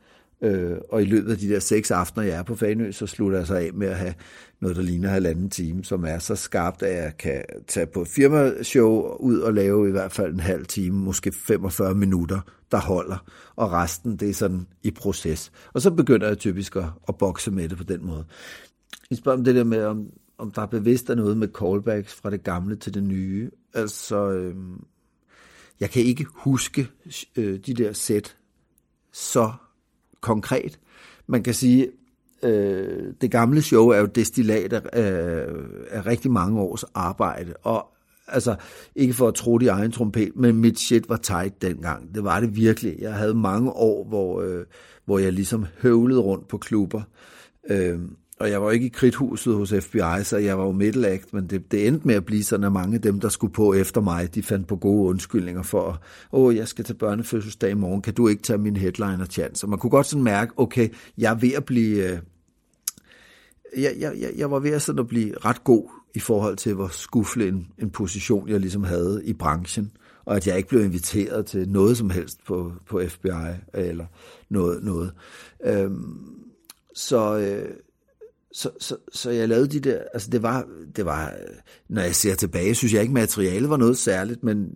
Øh, 0.44 0.76
og 0.88 1.02
i 1.02 1.04
løbet 1.04 1.32
af 1.32 1.38
de 1.38 1.48
der 1.48 1.58
seks 1.58 1.90
aftener, 1.90 2.26
jeg 2.26 2.38
er 2.38 2.42
på 2.42 2.54
Fanø, 2.54 2.92
så 2.92 3.06
slutter 3.06 3.38
jeg 3.38 3.46
så 3.46 3.54
af 3.54 3.70
med 3.74 3.88
at 3.88 3.96
have 3.96 4.14
noget, 4.60 4.76
der 4.76 4.82
ligner 4.82 5.08
halvanden 5.08 5.50
time, 5.50 5.84
som 5.84 6.04
er 6.04 6.18
så 6.18 6.36
skarpt, 6.36 6.82
at 6.82 6.96
jeg 6.96 7.16
kan 7.18 7.42
tage 7.68 7.86
på 7.86 8.04
firmashow 8.04 9.16
ud 9.16 9.38
og 9.38 9.54
lave 9.54 9.88
i 9.88 9.90
hvert 9.90 10.12
fald 10.12 10.32
en 10.32 10.40
halv 10.40 10.66
time, 10.66 10.96
måske 10.96 11.32
45 11.46 11.94
minutter, 11.94 12.40
der 12.70 12.78
holder, 12.78 13.24
og 13.56 13.72
resten, 13.72 14.16
det 14.16 14.30
er 14.30 14.34
sådan 14.34 14.66
i 14.82 14.90
proces. 14.90 15.52
Og 15.72 15.80
så 15.80 15.90
begynder 15.90 16.28
jeg 16.28 16.38
typisk 16.38 16.76
at, 16.76 16.84
at 17.08 17.18
bokse 17.18 17.50
med 17.50 17.68
det 17.68 17.78
på 17.78 17.84
den 17.84 18.06
måde. 18.06 18.24
I 19.10 19.14
spørger 19.14 19.38
om 19.38 19.44
det 19.44 19.54
der 19.54 19.64
med, 19.64 19.84
om, 19.84 20.06
om 20.38 20.50
der 20.50 20.62
er 20.62 20.66
bevidst 20.66 21.10
af 21.10 21.16
noget 21.16 21.36
med 21.36 21.48
callbacks 21.48 22.14
fra 22.14 22.30
det 22.30 22.42
gamle 22.42 22.76
til 22.76 22.94
det 22.94 23.02
nye. 23.02 23.50
Altså, 23.74 24.30
øh, 24.30 24.54
jeg 25.80 25.90
kan 25.90 26.02
ikke 26.02 26.26
huske 26.34 26.88
øh, 27.36 27.58
de 27.66 27.74
der 27.74 27.92
sæt 27.92 28.36
så 29.12 29.52
konkret. 30.24 30.78
Man 31.26 31.42
kan 31.42 31.54
sige, 31.54 31.88
øh, 32.42 33.12
det 33.20 33.30
gamle 33.30 33.62
show 33.62 33.88
er 33.88 33.98
jo 33.98 34.06
destillat 34.06 34.72
af, 34.72 35.00
øh, 35.00 35.64
af 35.90 36.06
rigtig 36.06 36.30
mange 36.30 36.60
års 36.60 36.84
arbejde, 36.94 37.54
og 37.62 37.86
altså 38.28 38.56
ikke 38.96 39.14
for 39.14 39.28
at 39.28 39.34
tro 39.34 39.60
i 39.60 39.66
egen 39.66 39.92
trompet, 39.92 40.30
men 40.36 40.56
mit 40.56 40.78
shit 40.78 41.08
var 41.08 41.16
tight 41.16 41.62
dengang. 41.62 42.14
Det 42.14 42.24
var 42.24 42.40
det 42.40 42.56
virkelig. 42.56 42.96
Jeg 42.98 43.14
havde 43.14 43.34
mange 43.34 43.70
år, 43.70 44.08
hvor, 44.08 44.42
øh, 44.42 44.64
hvor 45.04 45.18
jeg 45.18 45.32
ligesom 45.32 45.66
høvlede 45.82 46.20
rundt 46.20 46.48
på 46.48 46.58
klubber. 46.58 47.02
Øh, 47.70 47.98
og 48.44 48.50
jeg 48.50 48.62
var 48.62 48.70
ikke 48.70 48.86
i 48.86 48.88
kridthuset 48.88 49.54
hos 49.54 49.74
FBI, 49.80 50.24
så 50.24 50.36
jeg 50.36 50.58
var 50.58 50.64
jo 50.64 50.72
middle 50.72 51.08
act, 51.08 51.32
men 51.32 51.46
det, 51.46 51.72
det 51.72 51.86
endte 51.86 52.06
med 52.06 52.14
at 52.14 52.24
blive 52.24 52.44
sådan, 52.44 52.64
at 52.64 52.72
mange 52.72 52.94
af 52.94 53.02
dem, 53.02 53.20
der 53.20 53.28
skulle 53.28 53.52
på 53.52 53.74
efter 53.74 54.00
mig, 54.00 54.34
de 54.34 54.42
fandt 54.42 54.68
på 54.68 54.76
gode 54.76 55.08
undskyldninger 55.08 55.62
for, 55.62 56.02
åh, 56.32 56.56
jeg 56.56 56.68
skal 56.68 56.84
til 56.84 56.94
børnefødselsdag 56.94 57.70
i 57.70 57.74
morgen, 57.74 58.02
kan 58.02 58.14
du 58.14 58.28
ikke 58.28 58.42
tage 58.42 58.58
min 58.58 58.76
headliner 58.76 59.26
chance? 59.26 59.66
Og 59.66 59.70
man 59.70 59.78
kunne 59.78 59.90
godt 59.90 60.06
sådan 60.06 60.22
mærke, 60.22 60.52
okay, 60.56 60.88
jeg 61.18 61.30
er 61.30 61.34
ved 61.34 61.52
at 61.52 61.64
blive... 61.64 62.12
Øh, 62.12 62.18
jeg, 63.76 63.94
jeg, 63.98 64.12
jeg, 64.20 64.30
jeg 64.36 64.50
var 64.50 64.58
ved 64.58 64.70
at, 64.70 64.82
sådan 64.82 64.98
at 64.98 65.08
blive 65.08 65.34
ret 65.44 65.64
god 65.64 65.88
i 66.14 66.18
forhold 66.20 66.56
til, 66.56 66.74
hvor 66.74 66.88
skuffelig 66.88 67.48
en, 67.48 67.66
en 67.78 67.90
position 67.90 68.48
jeg 68.48 68.60
ligesom 68.60 68.84
havde 68.84 69.22
i 69.24 69.32
branchen, 69.32 69.92
og 70.24 70.36
at 70.36 70.46
jeg 70.46 70.56
ikke 70.56 70.68
blev 70.68 70.84
inviteret 70.84 71.46
til 71.46 71.68
noget 71.68 71.96
som 71.96 72.10
helst 72.10 72.44
på, 72.46 72.72
på 72.86 73.02
FBI 73.08 73.28
eller 73.74 74.06
noget. 74.50 74.84
noget. 74.84 75.12
Øhm, 75.64 76.34
så, 76.94 77.38
øh, 77.38 77.68
så, 78.54 78.70
så, 78.80 78.96
så 79.12 79.30
jeg 79.30 79.48
lavede 79.48 79.68
de 79.68 79.80
der, 79.80 79.98
altså 80.14 80.30
det 80.30 80.42
var, 80.42 80.66
det 80.96 81.04
var, 81.04 81.34
når 81.88 82.02
jeg 82.02 82.14
ser 82.14 82.34
tilbage, 82.34 82.74
synes 82.74 82.94
jeg 82.94 83.02
ikke, 83.02 83.14
materialet 83.14 83.70
var 83.70 83.76
noget 83.76 83.98
særligt, 83.98 84.44
men 84.44 84.68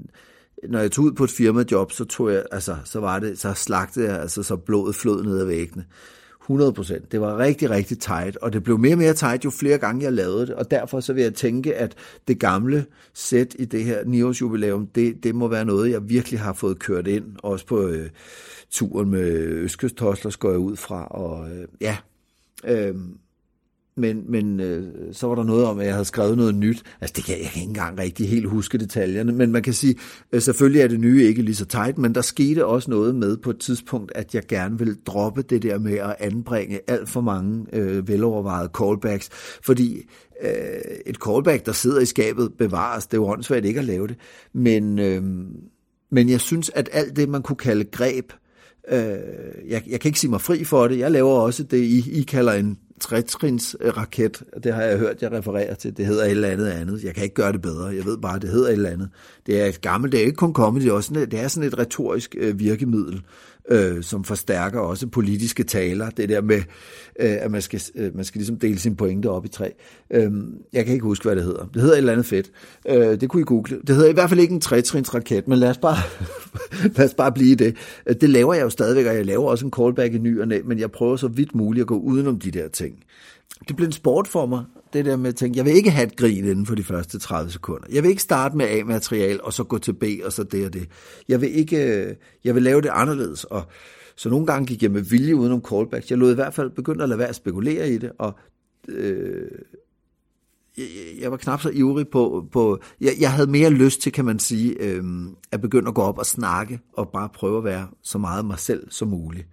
når 0.69 0.79
jeg 0.79 0.93
tog 0.93 1.05
ud 1.05 1.13
på 1.13 1.25
et 1.25 1.31
firmajob, 1.31 1.93
så 1.93 2.05
tog 2.05 2.33
jeg, 2.33 2.45
altså, 2.53 2.77
så 2.85 3.01
var 3.01 3.19
det, 3.19 3.39
så 3.39 3.55
slagtede 3.55 4.09
jeg, 4.09 4.21
altså, 4.21 4.43
så 4.43 4.57
blodet 4.57 4.95
flød 4.95 5.25
ned 5.25 5.41
ad 5.41 5.45
væggene. 5.45 5.85
100 6.43 6.73
procent. 6.73 7.13
Det 7.13 7.21
var 7.21 7.39
rigtig, 7.39 7.71
rigtig 7.71 7.99
tight, 7.99 8.37
og 8.37 8.53
det 8.53 8.63
blev 8.63 8.79
mere 8.79 8.95
og 8.95 8.99
mere 8.99 9.15
tight, 9.15 9.45
jo 9.45 9.51
flere 9.51 9.79
gange 9.79 10.05
jeg 10.05 10.13
lavede 10.13 10.47
det, 10.47 10.55
og 10.55 10.71
derfor 10.71 11.01
så 11.01 11.13
vil 11.13 11.23
jeg 11.23 11.35
tænke, 11.35 11.75
at 11.75 11.95
det 12.29 12.41
gamle 12.41 12.87
sæt 13.15 13.57
i 13.59 13.65
det 13.65 13.85
her 13.85 14.05
9 14.05 14.21
jubilæum, 14.41 14.87
det, 14.87 15.25
det 15.25 15.35
må 15.35 15.49
være 15.49 15.65
noget, 15.65 15.91
jeg 15.91 16.09
virkelig 16.09 16.41
har 16.41 16.53
fået 16.53 16.79
kørt 16.79 17.07
ind, 17.07 17.25
også 17.43 17.67
på 17.67 17.87
øh, 17.89 18.11
turen 18.71 19.11
med 19.11 19.31
Østkystosler, 19.37 20.37
går 20.39 20.51
jeg 20.51 20.59
ud 20.59 20.77
fra, 20.77 21.07
og 21.07 21.51
øh, 21.51 21.69
ja, 21.81 21.97
øh, 22.65 22.95
men, 23.99 24.25
men 24.29 24.61
øh, 24.61 24.85
så 25.13 25.27
var 25.27 25.35
der 25.35 25.45
noget 25.45 25.65
om, 25.65 25.79
at 25.79 25.87
jeg 25.87 25.95
havde 25.95 26.05
skrevet 26.05 26.37
noget 26.37 26.55
nyt. 26.55 26.83
Altså, 27.01 27.15
det 27.17 27.25
kan 27.25 27.35
jeg 27.35 27.45
ikke 27.45 27.61
engang 27.61 27.99
rigtig 27.99 28.29
helt 28.29 28.49
huske 28.49 28.79
detaljerne, 28.79 29.33
men 29.33 29.53
man 29.53 29.63
kan 29.63 29.73
sige, 29.73 29.95
øh, 30.33 30.43
selvfølgelig 30.43 30.83
er 30.83 30.89
det 30.89 31.01
nye 31.01 31.23
ikke 31.23 31.43
lige 31.43 31.55
så 31.55 31.65
tight, 31.65 31.99
men 31.99 32.15
der 32.15 32.21
skete 32.21 32.67
også 32.67 32.91
noget 32.91 33.15
med 33.15 33.37
på 33.37 33.51
et 33.51 33.59
tidspunkt, 33.59 34.13
at 34.15 34.35
jeg 34.35 34.43
gerne 34.49 34.79
ville 34.79 34.97
droppe 35.07 35.43
det 35.43 35.63
der 35.63 35.79
med 35.79 35.99
at 35.99 36.17
anbringe 36.19 36.81
alt 36.87 37.09
for 37.09 37.21
mange 37.21 37.67
øh, 37.73 38.09
velovervejede 38.09 38.71
callbacks, 38.79 39.29
fordi 39.63 40.03
øh, 40.43 40.51
et 41.07 41.17
callback, 41.17 41.67
der 41.67 41.73
sidder 41.73 42.01
i 42.01 42.07
skabet, 42.07 42.53
bevares. 42.59 43.07
Det 43.07 43.15
er 43.15 43.21
jo 43.21 43.27
åndssvagt 43.27 43.65
ikke 43.65 43.81
at 43.81 43.87
lave 43.87 44.07
det. 44.07 44.17
Men, 44.53 44.99
øh, 44.99 45.23
men 46.11 46.29
jeg 46.29 46.41
synes, 46.41 46.71
at 46.75 46.89
alt 46.93 47.17
det, 47.17 47.29
man 47.29 47.43
kunne 47.43 47.57
kalde 47.57 47.85
greb, 47.85 48.33
øh, 48.93 48.99
jeg, 49.69 49.83
jeg 49.87 50.01
kan 50.01 50.09
ikke 50.09 50.21
sige 50.21 50.31
mig 50.31 50.41
fri 50.41 50.65
for 50.65 50.89
det. 50.89 50.99
Jeg 50.99 51.11
laver 51.11 51.31
også 51.31 51.63
det, 51.63 51.79
I, 51.79 52.21
I 52.21 52.23
kalder 52.23 52.53
en 52.53 52.79
trætrins 53.01 53.77
raket. 53.97 54.43
Det 54.65 54.75
har 54.75 54.83
jeg 54.83 54.99
hørt, 54.99 55.23
jeg 55.23 55.33
refererer 55.33 55.75
til. 55.75 55.97
Det 55.97 56.07
hedder 56.07 56.25
et 56.25 56.31
eller 56.31 56.49
andet 56.49 56.69
andet. 56.69 57.05
Jeg 57.05 57.15
kan 57.15 57.23
ikke 57.23 57.35
gøre 57.35 57.53
det 57.53 57.63
bedre. 57.63 57.87
Jeg 57.87 58.05
ved 58.05 58.19
bare, 58.19 58.39
det 58.39 58.51
hedder 58.51 58.69
et 58.69 58.73
eller 58.73 58.91
andet. 58.91 59.09
Det 59.47 59.61
er 59.61 59.67
et 59.67 59.81
gammelt, 59.81 60.13
det 60.13 60.21
er 60.21 60.25
ikke 60.25 60.37
kun 60.37 60.53
comedy, 60.53 60.83
det 60.83 60.89
er, 60.89 60.93
også, 60.93 61.27
det 61.31 61.41
er 61.41 61.49
sådan 61.49 61.69
et 61.69 61.79
retorisk 61.79 62.35
øh, 62.39 62.59
virkemiddel, 62.59 63.23
øh, 63.69 64.03
som 64.03 64.25
forstærker 64.25 64.81
også 64.81 65.07
politiske 65.07 65.63
taler. 65.63 66.11
Det 66.11 66.29
der 66.29 66.41
med, 66.41 66.63
øh, 67.21 67.37
at 67.41 67.51
man 67.51 67.63
skal, 67.63 67.83
øh, 67.95 68.17
man 68.17 68.25
skal 68.25 68.39
ligesom 68.39 68.57
dele 68.57 68.79
sine 68.79 68.97
pointe 68.97 69.31
op 69.31 69.45
i 69.45 69.49
tre. 69.49 69.73
Øh, 70.11 70.33
jeg 70.73 70.85
kan 70.85 70.95
ikke 70.95 71.05
huske, 71.05 71.25
hvad 71.25 71.37
det 71.37 71.45
hedder. 71.45 71.67
Det 71.75 71.83
hedder 71.83 71.95
et 71.95 71.99
eller 71.99 72.13
andet 72.13 72.27
fedt. 72.27 72.51
Øh, 72.89 73.21
det 73.21 73.29
kunne 73.29 73.43
I 73.43 73.45
google. 73.45 73.81
Det 73.87 73.95
hedder 73.95 74.11
i 74.11 74.13
hvert 74.13 74.29
fald 74.29 74.41
ikke 74.41 74.55
en 74.55 74.61
tretrinsraket, 74.61 75.49
men 75.49 75.59
lad 75.59 75.71
os 75.71 75.79
bare, 75.79 75.97
lad 76.97 77.05
os 77.05 77.15
bare 77.15 77.33
blive 77.33 77.57
det. 77.57 77.77
Øh, 78.07 78.17
det 78.21 78.31
laver 78.31 78.55
jeg 78.55 78.63
jo 78.63 78.71
stadigvæk, 78.71 79.07
og 79.07 79.15
jeg 79.15 79.27
laver 79.27 79.51
også 79.51 79.65
en 79.65 79.73
callback 79.73 80.15
i 80.15 80.19
ny 80.19 80.41
og 80.41 80.49
næ, 80.49 80.61
men 80.65 80.79
jeg 80.79 80.91
prøver 80.91 81.17
så 81.17 81.29
vidt 81.29 81.55
muligt 81.55 81.83
at 81.83 81.87
gå 81.87 81.99
udenom 81.99 82.39
de 82.39 82.51
der 82.51 82.69
ting. 82.69 82.95
Det 83.69 83.77
blev 83.77 83.87
en 83.87 83.93
sport 83.93 84.29
for 84.29 84.47
mig, 84.47 84.65
det 84.93 85.05
der 85.05 85.17
med 85.17 85.29
at 85.29 85.37
tænke, 85.37 85.57
jeg 85.57 85.65
vil 85.65 85.73
ikke 85.73 85.91
have 85.91 86.07
et 86.07 86.17
grin 86.17 86.45
inden 86.45 86.67
for 86.67 86.75
de 86.75 86.85
første 86.85 87.19
30 87.19 87.51
sekunder. 87.51 87.87
Jeg 87.93 88.03
vil 88.03 88.09
ikke 88.09 88.23
starte 88.23 88.57
med 88.57 88.67
A-material, 88.67 89.41
og 89.43 89.53
så 89.53 89.65
gå 89.65 89.79
til 89.79 89.93
B, 89.93 90.05
og 90.25 90.33
så 90.33 90.43
det 90.43 90.67
og 90.67 90.73
det. 90.73 90.89
Jeg 91.29 91.41
vil 91.41 91.57
ikke, 91.57 91.77
øh, 91.77 92.15
jeg 92.45 92.55
vil 92.55 92.63
lave 92.63 92.81
det 92.81 92.91
anderledes, 92.93 93.45
og 93.45 93.63
så 94.17 94.29
nogle 94.29 94.47
gange 94.47 94.67
gik 94.67 94.83
jeg 94.83 94.91
med 94.91 95.03
vilje 95.03 95.37
udenom 95.37 95.63
callbacks. 95.69 96.11
Jeg 96.11 96.19
lod 96.19 96.33
i 96.33 96.35
hvert 96.35 96.55
fald 96.55 96.71
begynde 96.71 97.03
at 97.03 97.09
lade 97.09 97.19
være 97.19 97.29
at 97.29 97.35
spekulere 97.35 97.91
i 97.91 97.99
det, 97.99 98.13
og 98.19 98.35
øh, 98.89 99.51
jeg 101.21 101.31
var 101.31 101.37
knap 101.37 101.61
så 101.61 101.71
ivrig 101.71 102.09
på, 102.09 102.45
på 102.53 102.79
jeg, 103.01 103.13
jeg 103.21 103.33
havde 103.33 103.51
mere 103.51 103.71
lyst 103.71 104.01
til, 104.01 104.13
kan 104.13 104.25
man 104.25 104.39
sige, 104.39 104.77
øhm, 104.81 105.37
at 105.53 105.61
begynde 105.61 105.89
at 105.89 105.95
gå 105.95 106.03
op 106.03 106.19
og 106.19 106.27
snakke, 106.27 106.81
og 106.93 107.09
bare 107.09 107.29
prøve 107.35 107.59
at 107.59 107.65
være 107.65 107.89
så 108.03 108.19
meget 108.19 108.45
mig 108.45 108.59
selv 108.59 108.91
som 108.91 109.09
muligt. 109.09 109.47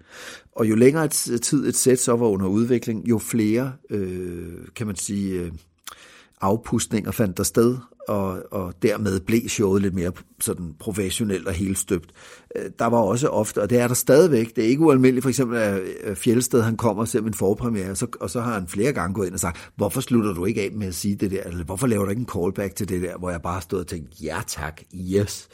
Og 0.56 0.70
jo 0.70 0.76
længere 0.76 1.08
tid 1.08 1.68
et 1.68 1.76
sæt 1.76 2.00
så 2.00 2.16
var 2.16 2.28
under 2.28 2.48
udvikling, 2.48 3.10
jo 3.10 3.18
flere, 3.18 3.74
øh, 3.90 4.54
kan 4.76 4.88
man 4.88 4.96
sige, 4.96 5.42
øh, 5.42 5.52
afpustninger 6.42 7.12
fandt 7.12 7.38
der 7.38 7.44
sted, 7.44 7.78
og, 8.08 8.44
og 8.52 8.74
dermed 8.82 9.20
blev 9.20 9.50
showet 9.50 9.82
lidt 9.82 9.94
mere 9.94 10.12
sådan 10.40 10.74
professionelt 10.80 11.48
og 11.48 11.54
helt 11.54 11.78
støbt. 11.78 12.12
Øh, 12.56 12.72
der 12.80 12.86
var 12.86 12.98
også 12.98 13.28
ofte, 13.28 13.62
og 13.62 13.70
det 13.70 13.80
er 13.80 13.88
der 13.88 13.96
stadigvæk, 13.96 14.56
det 14.56 14.64
er 14.64 14.68
ikke 14.68 14.82
ualmindeligt, 14.82 15.24
for 15.24 15.30
eksempel 15.30 15.58
at 15.58 16.18
Fjeldsted, 16.18 16.62
han 16.62 16.78
kommer 16.78 17.04
og 17.04 17.08
ser 17.08 17.22
en 17.22 17.34
forpremiere, 17.34 17.92
og 17.92 17.98
så, 17.98 18.08
og 18.20 18.30
så 18.30 18.42
har 18.42 18.54
han 18.54 18.68
flere 18.68 18.94
gange 18.94 19.14
gået 19.14 19.26
ind 19.26 19.34
og 19.34 19.40
sagt, 19.40 19.72
hvorfor 19.76 20.02
slutter 20.02 20.34
du 20.34 20.46
ikke 20.46 20.62
af 20.62 20.72
med 20.72 20.88
at 20.88 20.96
sige 20.96 21.16
det 21.16 21.32
der, 21.32 21.44
eller 21.44 21.64
hvorfor 21.64 21.88
laver 21.88 22.04
du 22.04 22.10
ikke 22.10 22.20
en 22.20 22.30
callback 22.34 22.76
til 22.76 22.90
det 22.90 23.02
der, 23.02 23.18
hvor 23.18 23.30
jeg 23.30 23.42
bare 23.42 23.62
stod 23.62 23.80
og 23.80 23.88
tænkte, 23.88 24.18
ja 24.24 24.38
tak, 24.48 24.82
yes. 24.96 25.48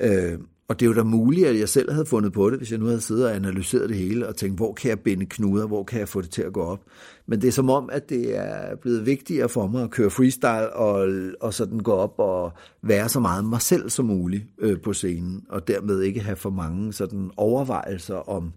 Øh, 0.00 0.38
og 0.68 0.80
det 0.80 0.86
er 0.86 0.90
jo 0.90 0.96
da 0.96 1.02
muligt, 1.02 1.46
at 1.46 1.58
jeg 1.58 1.68
selv 1.68 1.92
havde 1.92 2.06
fundet 2.06 2.32
på 2.32 2.50
det, 2.50 2.58
hvis 2.58 2.70
jeg 2.70 2.78
nu 2.78 2.86
havde 2.86 3.00
siddet 3.00 3.24
og 3.24 3.34
analyseret 3.34 3.88
det 3.88 3.96
hele 3.96 4.28
og 4.28 4.36
tænkt, 4.36 4.56
hvor 4.56 4.72
kan 4.72 4.88
jeg 4.88 5.00
binde 5.00 5.26
knuder, 5.26 5.66
hvor 5.66 5.84
kan 5.84 6.00
jeg 6.00 6.08
få 6.08 6.20
det 6.20 6.30
til 6.30 6.42
at 6.42 6.52
gå 6.52 6.62
op. 6.62 6.84
Men 7.26 7.40
det 7.40 7.48
er 7.48 7.52
som 7.52 7.70
om, 7.70 7.90
at 7.92 8.08
det 8.08 8.36
er 8.36 8.76
blevet 8.76 9.06
vigtigere 9.06 9.48
for 9.48 9.66
mig 9.66 9.82
at 9.82 9.90
køre 9.90 10.10
freestyle 10.10 10.72
og, 10.72 11.08
og 11.40 11.54
sådan 11.54 11.80
gå 11.80 11.92
op 11.92 12.14
og 12.18 12.52
være 12.82 13.08
så 13.08 13.20
meget 13.20 13.44
mig 13.44 13.62
selv 13.62 13.90
som 13.90 14.04
muligt 14.04 14.44
øh, 14.58 14.80
på 14.80 14.92
scenen, 14.92 15.44
og 15.48 15.68
dermed 15.68 16.00
ikke 16.02 16.20
have 16.20 16.36
for 16.36 16.50
mange 16.50 16.92
sådan 16.92 17.30
overvejelser 17.36 18.28
om 18.28 18.52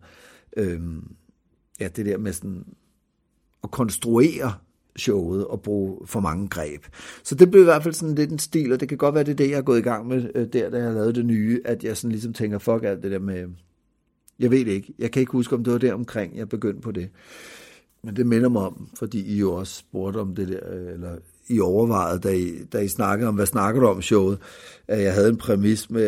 øh, 0.57 0.81
ja, 1.79 1.87
det 1.87 2.05
der 2.05 2.17
med 2.17 2.33
sådan 2.33 2.65
at 3.63 3.71
konstruere 3.71 4.53
showet 4.95 5.47
og 5.47 5.61
bruge 5.61 5.97
for 6.05 6.19
mange 6.19 6.47
greb. 6.47 6.85
Så 7.23 7.35
det 7.35 7.51
blev 7.51 7.61
i 7.61 7.65
hvert 7.65 7.83
fald 7.83 7.93
sådan 7.93 8.15
lidt 8.15 8.31
en 8.31 8.39
stil, 8.39 8.73
og 8.73 8.79
det 8.79 8.89
kan 8.89 8.97
godt 8.97 9.15
være, 9.15 9.23
det 9.23 9.31
er 9.31 9.35
det, 9.35 9.49
jeg 9.49 9.57
er 9.57 9.61
gået 9.61 9.79
i 9.79 9.81
gang 9.81 10.07
med 10.07 10.29
øh, 10.35 10.47
der, 10.53 10.69
da 10.69 10.77
jeg 10.77 10.93
lavede 10.93 11.13
det 11.13 11.25
nye, 11.25 11.61
at 11.65 11.83
jeg 11.83 11.97
sådan 11.97 12.11
ligesom 12.11 12.33
tænker, 12.33 12.57
fuck 12.57 12.83
alt 12.83 13.03
det 13.03 13.11
der 13.11 13.19
med, 13.19 13.47
jeg 14.39 14.51
ved 14.51 14.65
det 14.65 14.71
ikke, 14.71 14.93
jeg 14.99 15.11
kan 15.11 15.19
ikke 15.19 15.31
huske, 15.31 15.55
om 15.55 15.63
det 15.63 15.73
var 15.73 15.79
der 15.79 15.93
omkring, 15.93 16.37
jeg 16.37 16.49
begyndte 16.49 16.81
på 16.81 16.91
det. 16.91 17.09
Men 18.03 18.15
det 18.15 18.27
minder 18.27 18.49
mig 18.49 18.61
om, 18.61 18.89
fordi 18.99 19.35
I 19.35 19.37
jo 19.37 19.53
også 19.53 19.75
spurgte 19.75 20.17
om 20.17 20.35
det 20.35 20.47
der, 20.47 20.73
øh, 20.73 20.93
eller 20.93 21.15
I 21.47 21.59
overvejede, 21.59 22.19
da 22.19 22.29
I, 22.29 22.63
da 22.73 22.79
I 22.79 22.87
snakkede 22.87 23.27
om, 23.27 23.35
hvad 23.35 23.45
snakker 23.45 23.81
du 23.81 23.87
om 23.87 24.01
showet, 24.01 24.39
at 24.87 25.03
jeg 25.03 25.13
havde 25.13 25.29
en 25.29 25.37
præmis 25.37 25.89
med, 25.89 26.03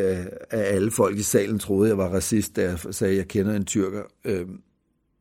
at 0.50 0.60
alle 0.60 0.92
folk 0.92 1.18
i 1.18 1.22
salen 1.22 1.60
troede, 1.60 1.90
jeg 1.90 1.98
var 1.98 2.10
racist, 2.10 2.56
da 2.56 2.62
jeg 2.62 2.80
sagde, 2.92 3.12
at 3.12 3.18
jeg 3.18 3.28
kender 3.28 3.56
en 3.56 3.66
tyrker. 3.66 4.04
Øhm, 4.26 4.60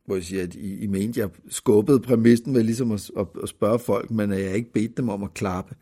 hvor 0.05 0.15
jeg 0.15 0.23
siger, 0.23 0.43
at 0.43 0.55
I, 0.55 0.83
I 0.83 0.87
mente, 0.87 1.19
jeg 1.19 1.29
skubbede 1.49 1.99
præmissen 1.99 2.53
med 2.53 2.63
ligesom 2.63 2.91
at, 2.91 3.11
at, 3.17 3.27
at 3.43 3.49
spørge 3.49 3.79
folk, 3.79 4.11
men 4.11 4.31
jeg 4.31 4.55
ikke 4.55 4.73
bedt 4.73 4.97
dem 4.97 5.09
om 5.09 5.23
at 5.23 5.33
klappe. 5.33 5.75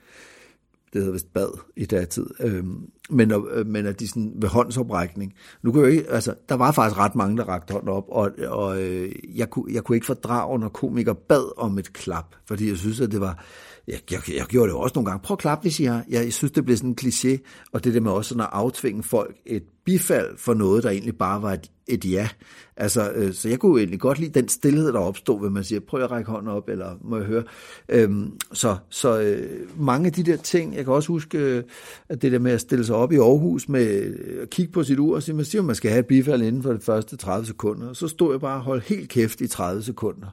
Det 0.94 1.02
hedder 1.02 1.14
vist 1.14 1.34
bad 1.34 1.60
i 1.76 1.86
datid. 1.86 2.26
Øhm, 2.40 2.90
men, 3.10 3.32
øh, 3.32 3.68
men 3.68 3.86
at 3.86 4.00
de 4.00 4.08
sådan 4.08 4.34
ved 4.36 4.50
håndsoprækning. 4.50 5.34
Nu 5.62 5.72
kunne 5.72 5.84
jeg 5.84 5.92
ikke, 5.92 6.10
altså, 6.10 6.36
der 6.50 6.56
var 6.56 6.72
faktisk 6.72 7.00
ret 7.00 7.16
mange, 7.16 7.38
der 7.38 7.44
rakte 7.44 7.72
hånden 7.72 7.90
op, 7.90 8.06
og, 8.10 8.32
og 8.48 8.82
øh, 8.82 9.12
jeg, 9.36 9.50
kunne, 9.50 9.74
jeg 9.74 9.84
kunne 9.84 9.96
ikke 9.96 10.06
fordrage, 10.06 10.60
når 10.60 10.70
komikere 10.70 11.16
bad 11.16 11.58
om 11.58 11.78
et 11.78 11.94
klap, 11.94 12.36
fordi 12.46 12.70
jeg 12.70 12.78
synes, 12.78 13.02
at 13.02 13.12
det 13.12 13.22
var, 13.22 13.46
jeg, 13.90 14.00
jeg, 14.12 14.20
jeg 14.36 14.46
gjorde 14.46 14.72
det 14.72 14.78
også 14.78 14.94
nogle 14.96 15.10
gange. 15.10 15.24
Prøv 15.24 15.36
at 15.36 15.40
klappe, 15.40 15.62
hvis 15.62 15.80
I 15.80 15.84
har. 15.84 16.04
Jeg, 16.10 16.24
jeg 16.24 16.34
synes, 16.34 16.52
det 16.52 16.66
blev 16.66 16.78
sådan 16.78 16.90
en 16.90 16.98
kliché, 17.02 17.38
og 17.72 17.84
det 17.84 17.94
der 17.94 18.00
med 18.00 18.12
også 18.12 18.30
sådan 18.30 18.42
at 18.42 18.50
aftvinge 18.52 19.04
folk 19.04 19.36
et 19.46 19.64
bifald 19.86 20.38
for 20.38 20.54
noget, 20.54 20.84
der 20.84 20.90
egentlig 20.90 21.18
bare 21.18 21.42
var 21.42 21.54
et, 21.54 21.72
et 21.88 22.12
ja. 22.12 22.30
Altså, 22.78 23.12
øh, 23.12 23.34
så 23.34 23.50
jeg 23.50 23.60
kunne 23.60 23.80
egentlig 23.80 24.00
godt 24.00 24.20
lide 24.20 24.40
den 24.40 24.50
stillhed, 24.50 24.94
der 24.94 25.00
opstod, 25.00 25.42
ved 25.42 25.50
man 25.50 25.64
siger, 25.64 25.80
prøv 25.80 26.02
at 26.02 26.12
række 26.12 26.32
hånden 26.32 26.48
op, 26.48 26.70
eller 26.70 26.96
må 27.02 27.18
jeg 27.18 27.26
høre. 27.26 27.44
Øhm, 27.90 28.32
så 28.54 28.78
så 28.90 29.20
øh, 29.20 29.60
mange 29.78 30.06
af 30.06 30.14
de 30.14 30.24
der 30.24 30.38
ting, 30.38 30.76
jeg 30.76 30.86
kan 30.86 30.94
også 30.94 31.08
huske, 31.08 31.38
øh, 31.38 31.64
at 32.10 32.22
det 32.22 32.32
der 32.32 32.40
med 32.40 32.52
at 32.52 32.62
stille 32.62 32.86
sig 32.86 32.96
op 32.96 33.12
i 33.12 33.16
Aarhus 33.16 33.70
med 33.70 34.04
øh, 34.04 34.42
at 34.42 34.50
kigge 34.50 34.72
på 34.72 34.84
sit 34.84 35.00
ur 35.00 35.16
og 35.16 35.24
sige, 35.24 35.36
man 35.36 35.46
siger, 35.46 35.62
man 35.62 35.76
skal 35.76 35.92
have 35.92 36.00
et 36.00 36.08
bifald 36.08 36.42
inden 36.42 36.64
for 36.64 36.74
de 36.74 36.80
første 36.80 37.18
30 37.18 37.46
sekunder. 37.46 37.94
Så 37.94 38.08
stod 38.08 38.34
jeg 38.34 38.42
bare 38.42 38.56
og 38.56 38.62
holdt 38.62 38.84
helt 38.84 39.10
kæft 39.10 39.42
i 39.42 39.48
30 39.48 39.84
sekunder, 39.84 40.28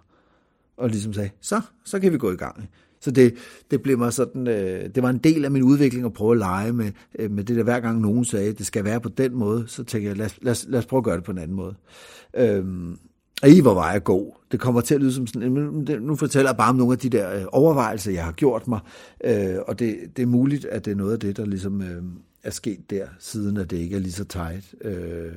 og 0.77 0.89
ligesom 0.89 1.13
sagde, 1.13 1.31
så, 1.41 1.61
så 1.85 2.01
kan 2.01 2.13
vi 2.13 2.19
gå 2.19 2.33
i 2.33 2.37
gang. 2.37 2.69
Så 3.07 3.11
det, 3.11 3.35
det 3.71 3.83
blev 3.83 3.99
mig 3.99 4.13
sådan, 4.13 4.47
øh, 4.47 4.91
det 4.95 5.03
var 5.03 5.11
en 5.11 5.19
del 5.19 5.45
af 5.45 5.51
min 5.51 5.63
udvikling 5.63 6.07
at 6.07 6.13
prøve 6.13 6.33
at 6.33 6.39
lege 6.39 6.73
med, 6.73 6.93
øh, 7.19 7.31
med 7.31 7.45
det 7.45 7.57
der, 7.57 7.63
hver 7.63 7.81
gang 7.81 8.01
nogen 8.01 8.25
sagde, 8.25 8.53
det 8.53 8.67
skal 8.67 8.85
være 8.85 9.01
på 9.01 9.09
den 9.09 9.35
måde, 9.35 9.65
så 9.67 9.85
tænkte 9.85 10.09
jeg, 10.09 10.17
lad, 10.17 10.29
lad, 10.43 10.69
lad 10.69 10.79
os 10.79 10.87
prøve 10.87 10.99
at 10.99 11.05
gøre 11.05 11.17
det 11.17 11.25
på 11.25 11.33
en 11.33 11.39
anden 11.39 11.57
måde. 11.57 11.75
Øhm, 12.37 12.99
og 13.43 13.49
I, 13.49 13.61
hvor 13.61 13.75
var 13.75 13.93
jeg 13.93 14.05
god. 14.05 14.33
Det 14.53 14.61
kommer 14.61 14.81
til 14.81 14.95
at 14.95 15.01
lyde 15.01 15.13
som 15.13 15.27
sådan, 15.27 15.53
nu 16.01 16.17
fortæller 16.17 16.51
jeg 16.51 16.57
bare 16.57 16.71
om 16.71 16.77
nogle 16.77 16.93
af 16.93 16.99
de 16.99 17.09
der 17.09 17.35
øh, 17.35 17.45
overvejelser, 17.53 18.13
jeg 18.13 18.25
har 18.25 18.33
gjort 18.33 18.69
mig, 18.69 18.81
øh, 19.25 19.57
og 19.67 19.79
det, 19.79 19.97
det 20.17 20.23
er 20.23 20.27
muligt, 20.27 20.65
at 20.65 20.85
det 20.85 20.91
er 20.91 20.97
noget 20.97 21.13
af 21.13 21.21
det, 21.21 21.37
der 21.37 21.47
ligesom 21.47 21.83
øh, 21.83 22.03
er 22.47 22.51
sket 22.51 22.91
der, 22.91 23.07
siden 23.19 23.57
at 23.57 23.71
det 23.71 23.77
ikke 23.77 23.97
er 23.97 24.01
lige 24.01 24.13
så 24.13 24.25
tight. 24.25 24.75
Øh, 24.81 25.33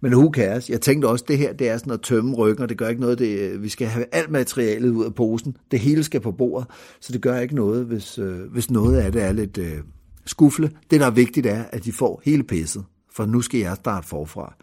men 0.00 0.14
who 0.14 0.30
cares? 0.34 0.70
Jeg 0.70 0.80
tænkte 0.80 1.06
også, 1.06 1.24
det 1.28 1.38
her 1.38 1.52
det 1.52 1.68
er 1.68 1.76
sådan 1.76 1.92
at 1.92 2.00
tømme 2.00 2.34
ryggen, 2.34 2.62
og 2.62 2.68
det 2.68 2.78
gør 2.78 2.88
ikke 2.88 3.00
noget. 3.00 3.18
Det, 3.18 3.38
øh, 3.38 3.62
vi 3.62 3.68
skal 3.68 3.86
have 3.86 4.06
alt 4.12 4.30
materialet 4.30 4.90
ud 4.90 5.04
af 5.04 5.14
posen. 5.14 5.56
Det 5.70 5.80
hele 5.80 6.04
skal 6.04 6.20
på 6.20 6.32
bordet, 6.32 6.68
så 7.00 7.12
det 7.12 7.22
gør 7.22 7.38
ikke 7.38 7.54
noget, 7.54 7.86
hvis, 7.86 8.18
øh, 8.18 8.52
hvis 8.52 8.70
noget 8.70 8.96
af 8.96 9.12
det 9.12 9.22
er 9.22 9.32
lidt 9.32 9.58
øh, 9.58 9.78
skufle. 10.26 10.70
Det, 10.90 11.00
der 11.00 11.06
er 11.06 11.10
vigtigt, 11.10 11.46
er, 11.46 11.64
at 11.72 11.84
de 11.84 11.92
får 11.92 12.22
hele 12.24 12.42
pisset, 12.42 12.84
for 13.12 13.26
nu 13.26 13.40
skal 13.40 13.60
jeg 13.60 13.76
starte 13.76 14.08
forfra. 14.08 14.54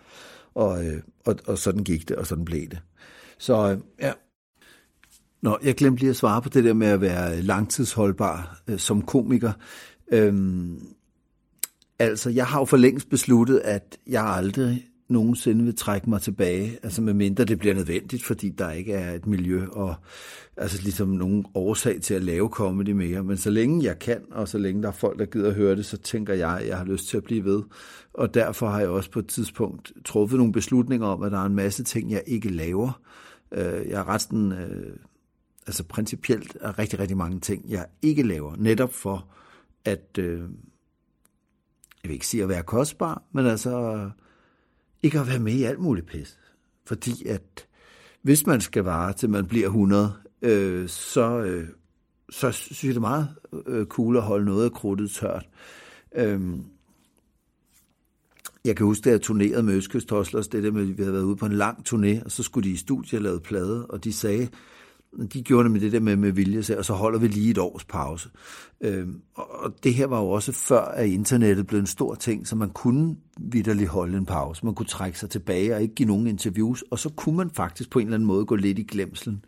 Og, 0.55 0.85
øh, 0.85 1.01
og, 1.25 1.35
og 1.47 1.57
sådan 1.57 1.83
gik 1.83 2.09
det, 2.09 2.15
og 2.15 2.27
sådan 2.27 2.45
blev 2.45 2.69
det. 2.69 2.79
Så 3.37 3.71
øh, 3.71 3.77
ja, 4.01 4.11
Nå, 5.41 5.57
jeg 5.63 5.75
glemte 5.75 5.99
lige 6.01 6.09
at 6.09 6.15
svare 6.15 6.41
på 6.41 6.49
det 6.49 6.63
der 6.63 6.73
med 6.73 6.87
at 6.87 7.01
være 7.01 7.41
langtidsholdbar 7.41 8.61
øh, 8.67 8.79
som 8.79 9.01
komiker. 9.01 9.51
Øhm, 10.11 10.79
Altså, 11.99 12.29
jeg 12.29 12.45
har 12.45 12.59
jo 12.59 12.65
for 12.65 12.77
længst 12.77 13.09
besluttet, 13.09 13.59
at 13.59 13.97
jeg 14.07 14.25
aldrig 14.25 14.85
nogensinde 15.09 15.65
vil 15.65 15.75
trække 15.75 16.09
mig 16.09 16.21
tilbage, 16.21 16.79
altså 16.83 17.01
med 17.01 17.13
mindre 17.13 17.45
det 17.45 17.59
bliver 17.59 17.75
nødvendigt, 17.75 18.23
fordi 18.23 18.49
der 18.49 18.71
ikke 18.71 18.93
er 18.93 19.13
et 19.13 19.27
miljø 19.27 19.67
og 19.71 19.95
altså 20.57 20.81
ligesom 20.83 21.07
nogen 21.07 21.45
årsag 21.53 22.01
til 22.01 22.13
at 22.13 22.23
lave 22.23 22.49
comedy 22.49 22.89
mere. 22.89 23.23
Men 23.23 23.37
så 23.37 23.49
længe 23.49 23.85
jeg 23.85 23.99
kan, 23.99 24.21
og 24.31 24.47
så 24.47 24.57
længe 24.57 24.81
der 24.81 24.87
er 24.87 24.93
folk, 24.93 25.19
der 25.19 25.25
gider 25.25 25.49
at 25.49 25.55
høre 25.55 25.75
det, 25.75 25.85
så 25.85 25.97
tænker 25.97 26.33
jeg, 26.33 26.57
at 26.57 26.67
jeg 26.67 26.77
har 26.77 26.85
lyst 26.85 27.07
til 27.07 27.17
at 27.17 27.23
blive 27.23 27.45
ved. 27.45 27.63
Og 28.13 28.33
derfor 28.33 28.69
har 28.69 28.79
jeg 28.79 28.89
også 28.89 29.11
på 29.11 29.19
et 29.19 29.27
tidspunkt 29.27 29.91
truffet 30.05 30.37
nogle 30.37 30.53
beslutninger 30.53 31.07
om, 31.07 31.23
at 31.23 31.31
der 31.31 31.39
er 31.39 31.45
en 31.45 31.55
masse 31.55 31.83
ting, 31.83 32.11
jeg 32.11 32.23
ikke 32.27 32.49
laver. 32.49 33.01
Øh, 33.51 33.89
jeg 33.89 33.99
er 33.99 34.09
resten, 34.09 34.51
øh, 34.51 34.95
altså 35.67 35.83
principielt 35.83 36.57
er 36.61 36.79
rigtig, 36.79 36.99
rigtig 36.99 37.17
mange 37.17 37.39
ting, 37.39 37.69
jeg 37.69 37.85
ikke 38.01 38.23
laver, 38.23 38.55
netop 38.57 38.93
for 38.93 39.27
at 39.85 40.17
øh, 40.19 40.41
jeg 42.03 42.09
vil 42.09 42.13
ikke 42.13 42.27
sige 42.27 42.43
at 42.43 42.49
være 42.49 42.63
kostbar, 42.63 43.23
men 43.31 43.45
altså 43.45 44.09
ikke 45.03 45.19
at 45.19 45.27
være 45.27 45.39
med 45.39 45.53
i 45.53 45.63
alt 45.63 45.79
muligt 45.79 46.07
pis. 46.07 46.39
Fordi 46.85 47.27
at 47.27 47.67
hvis 48.21 48.45
man 48.45 48.61
skal 48.61 48.83
vare 48.83 49.13
til 49.13 49.29
man 49.29 49.45
bliver 49.45 49.67
100, 49.67 50.13
øh, 50.41 50.89
så, 50.89 51.39
øh, 51.39 51.67
så 52.29 52.51
synes 52.51 52.83
jeg 52.83 52.89
det 52.89 52.95
er 52.95 53.01
meget 53.01 53.29
øh, 53.67 53.85
cool 53.85 54.17
at 54.17 54.23
holde 54.23 54.45
noget 54.45 54.65
af 54.65 54.71
krudtet 54.71 55.11
tørt. 55.11 55.49
Øh, 56.15 56.41
jeg 58.65 58.75
kan 58.75 58.85
huske, 58.85 59.03
da 59.03 59.09
jeg 59.09 59.21
turnerede 59.21 59.63
med 59.63 59.73
Østkyst 59.73 60.09
Hoslers, 60.09 60.47
det 60.47 60.63
der 60.63 60.71
med, 60.71 60.81
at 60.81 60.97
vi 60.97 61.03
havde 61.03 61.13
været 61.13 61.23
ude 61.23 61.35
på 61.35 61.45
en 61.45 61.53
lang 61.53 61.85
turné, 61.89 62.25
og 62.25 62.31
så 62.31 62.43
skulle 62.43 62.69
de 62.69 62.73
i 62.73 62.77
studiet 62.77 63.21
lave 63.21 63.39
plade, 63.39 63.85
og 63.85 64.03
de 64.03 64.13
sagde, 64.13 64.49
de 65.33 65.41
gjorde 65.41 65.63
det 65.63 65.71
med 65.71 65.81
det 65.81 65.91
der 65.91 65.99
med, 65.99 66.15
med 66.15 66.31
vilje, 66.31 66.77
og 66.77 66.85
så 66.85 66.93
holder 66.93 67.19
vi 67.19 67.27
lige 67.27 67.51
et 67.51 67.57
års 67.57 67.85
pause. 67.85 68.29
Øhm, 68.81 69.21
og 69.35 69.73
det 69.83 69.93
her 69.93 70.07
var 70.07 70.19
jo 70.19 70.29
også 70.29 70.51
før, 70.51 70.81
at 70.81 71.07
internettet 71.07 71.67
blev 71.67 71.79
en 71.79 71.85
stor 71.85 72.15
ting, 72.15 72.47
så 72.47 72.55
man 72.55 72.69
kunne 72.69 73.15
vidderligt 73.37 73.89
holde 73.89 74.17
en 74.17 74.25
pause. 74.25 74.65
Man 74.65 74.75
kunne 74.75 74.85
trække 74.85 75.19
sig 75.19 75.29
tilbage 75.29 75.75
og 75.75 75.81
ikke 75.81 75.95
give 75.95 76.07
nogen 76.07 76.27
interviews, 76.27 76.83
og 76.91 76.99
så 76.99 77.09
kunne 77.09 77.37
man 77.37 77.49
faktisk 77.49 77.89
på 77.89 77.99
en 77.99 78.05
eller 78.05 78.15
anden 78.15 78.27
måde 78.27 78.45
gå 78.45 78.55
lidt 78.55 78.79
i 78.79 78.83
glemselen. 78.83 79.45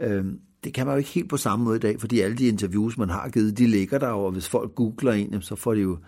Øhm, 0.00 0.40
det 0.64 0.74
kan 0.74 0.86
man 0.86 0.94
jo 0.94 0.98
ikke 0.98 1.10
helt 1.10 1.28
på 1.28 1.36
samme 1.36 1.64
måde 1.64 1.76
i 1.76 1.80
dag, 1.80 2.00
fordi 2.00 2.20
alle 2.20 2.36
de 2.36 2.48
interviews, 2.48 2.98
man 2.98 3.10
har 3.10 3.28
givet, 3.28 3.58
de 3.58 3.66
ligger 3.66 3.98
der, 3.98 4.08
og 4.08 4.32
hvis 4.32 4.48
folk 4.48 4.74
googler 4.74 5.12
en, 5.12 5.42
så 5.42 5.56
får 5.56 5.74
de 5.74 5.80
jo 5.80 5.98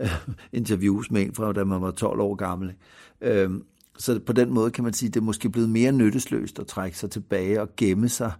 øh, 0.00 0.08
interviews 0.52 1.10
med 1.10 1.22
en 1.22 1.34
fra, 1.34 1.52
da 1.52 1.64
man 1.64 1.82
var 1.82 1.90
12 1.90 2.20
år 2.20 2.34
gammel. 2.34 2.72
Øhm, 3.20 3.62
så 3.98 4.20
på 4.26 4.32
den 4.32 4.50
måde 4.50 4.70
kan 4.70 4.84
man 4.84 4.92
sige, 4.92 5.08
at 5.08 5.14
det 5.14 5.20
er 5.20 5.24
måske 5.24 5.50
blevet 5.50 5.70
mere 5.70 5.92
nyttesløst 5.92 6.58
at 6.58 6.66
trække 6.66 6.98
sig 6.98 7.10
tilbage 7.10 7.60
og 7.60 7.68
gemme 7.76 8.08
sig 8.08 8.32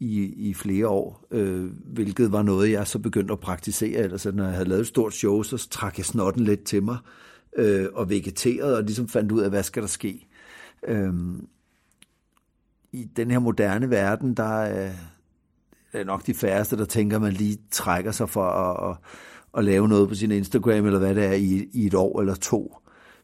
i, 0.00 0.22
i 0.48 0.54
flere 0.54 0.88
år, 0.88 1.24
øh, 1.30 1.70
hvilket 1.84 2.32
var 2.32 2.42
noget, 2.42 2.70
jeg 2.70 2.86
så 2.86 2.98
begyndte 2.98 3.32
at 3.32 3.40
praktisere. 3.40 4.02
Ellers, 4.02 4.26
når 4.26 4.44
jeg 4.44 4.52
havde 4.52 4.68
lavet 4.68 4.80
et 4.80 4.86
stort 4.86 5.14
show, 5.14 5.42
så 5.42 5.68
trak 5.68 5.98
jeg 5.98 6.06
snotten 6.06 6.44
lidt 6.44 6.64
til 6.64 6.82
mig 6.82 6.98
øh, 7.56 7.86
og 7.94 8.10
vegeterede 8.10 8.76
og 8.76 8.82
ligesom 8.82 9.08
fandt 9.08 9.32
ud 9.32 9.40
af, 9.40 9.50
hvad 9.50 9.62
skal 9.62 9.82
der 9.82 9.88
ske. 9.88 10.26
Øh, 10.88 11.14
I 12.92 13.04
den 13.04 13.30
her 13.30 13.38
moderne 13.38 13.90
verden, 13.90 14.34
der 14.34 14.60
øh, 14.60 14.76
er, 14.76 14.90
er 15.92 16.04
nok 16.04 16.26
de 16.26 16.34
færreste, 16.34 16.76
der 16.76 16.84
tænker, 16.84 17.16
at 17.16 17.22
man 17.22 17.32
lige 17.32 17.58
trækker 17.70 18.12
sig 18.12 18.28
for 18.28 18.44
at, 18.44 18.90
at, 18.90 18.96
at 19.58 19.64
lave 19.64 19.88
noget 19.88 20.08
på 20.08 20.14
sin 20.14 20.30
Instagram, 20.30 20.86
eller 20.86 20.98
hvad 20.98 21.14
det 21.14 21.24
er, 21.24 21.32
i, 21.32 21.68
i 21.72 21.86
et 21.86 21.94
år 21.94 22.20
eller 22.20 22.34
to. 22.34 22.76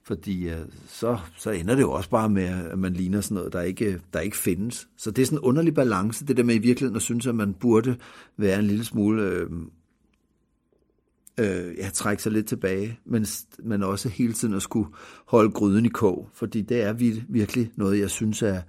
Fordi 0.06 0.48
øh, 0.48 0.66
så, 0.88 1.18
så 1.36 1.50
ender 1.50 1.74
det 1.74 1.82
jo 1.82 1.92
også 1.92 2.10
bare 2.10 2.28
med, 2.28 2.44
at 2.44 2.78
man 2.78 2.92
ligner 2.92 3.20
sådan 3.20 3.34
noget, 3.34 3.52
der 3.52 3.60
ikke, 3.60 3.84
øh, 3.84 3.98
der 4.12 4.20
ikke 4.20 4.36
findes. 4.36 4.88
Så 4.96 5.10
det 5.10 5.22
er 5.22 5.26
sådan 5.26 5.38
en 5.38 5.44
underlig 5.44 5.74
balance, 5.74 6.26
det 6.26 6.36
der 6.36 6.42
med 6.42 6.54
i 6.54 6.58
virkeligheden 6.58 6.96
at 6.96 7.02
synes, 7.02 7.26
at 7.26 7.34
man 7.34 7.54
burde 7.54 7.96
være 8.36 8.58
en 8.58 8.64
lille 8.64 8.84
smule... 8.84 9.22
Øh, 9.22 9.50
øh, 11.38 11.74
ja, 11.78 11.90
trække 11.90 12.22
sig 12.22 12.32
lidt 12.32 12.46
tilbage, 12.46 12.98
men, 13.04 13.26
men 13.58 13.82
også 13.82 14.08
hele 14.08 14.32
tiden 14.32 14.54
at 14.54 14.62
skulle 14.62 14.88
holde 15.26 15.50
gryden 15.50 15.84
i 15.86 15.88
kog, 15.88 16.28
fordi 16.34 16.62
det 16.62 16.82
er 16.82 16.92
virkelig 17.28 17.70
noget, 17.76 18.00
jeg 18.00 18.10
synes 18.10 18.42
er 18.42 18.60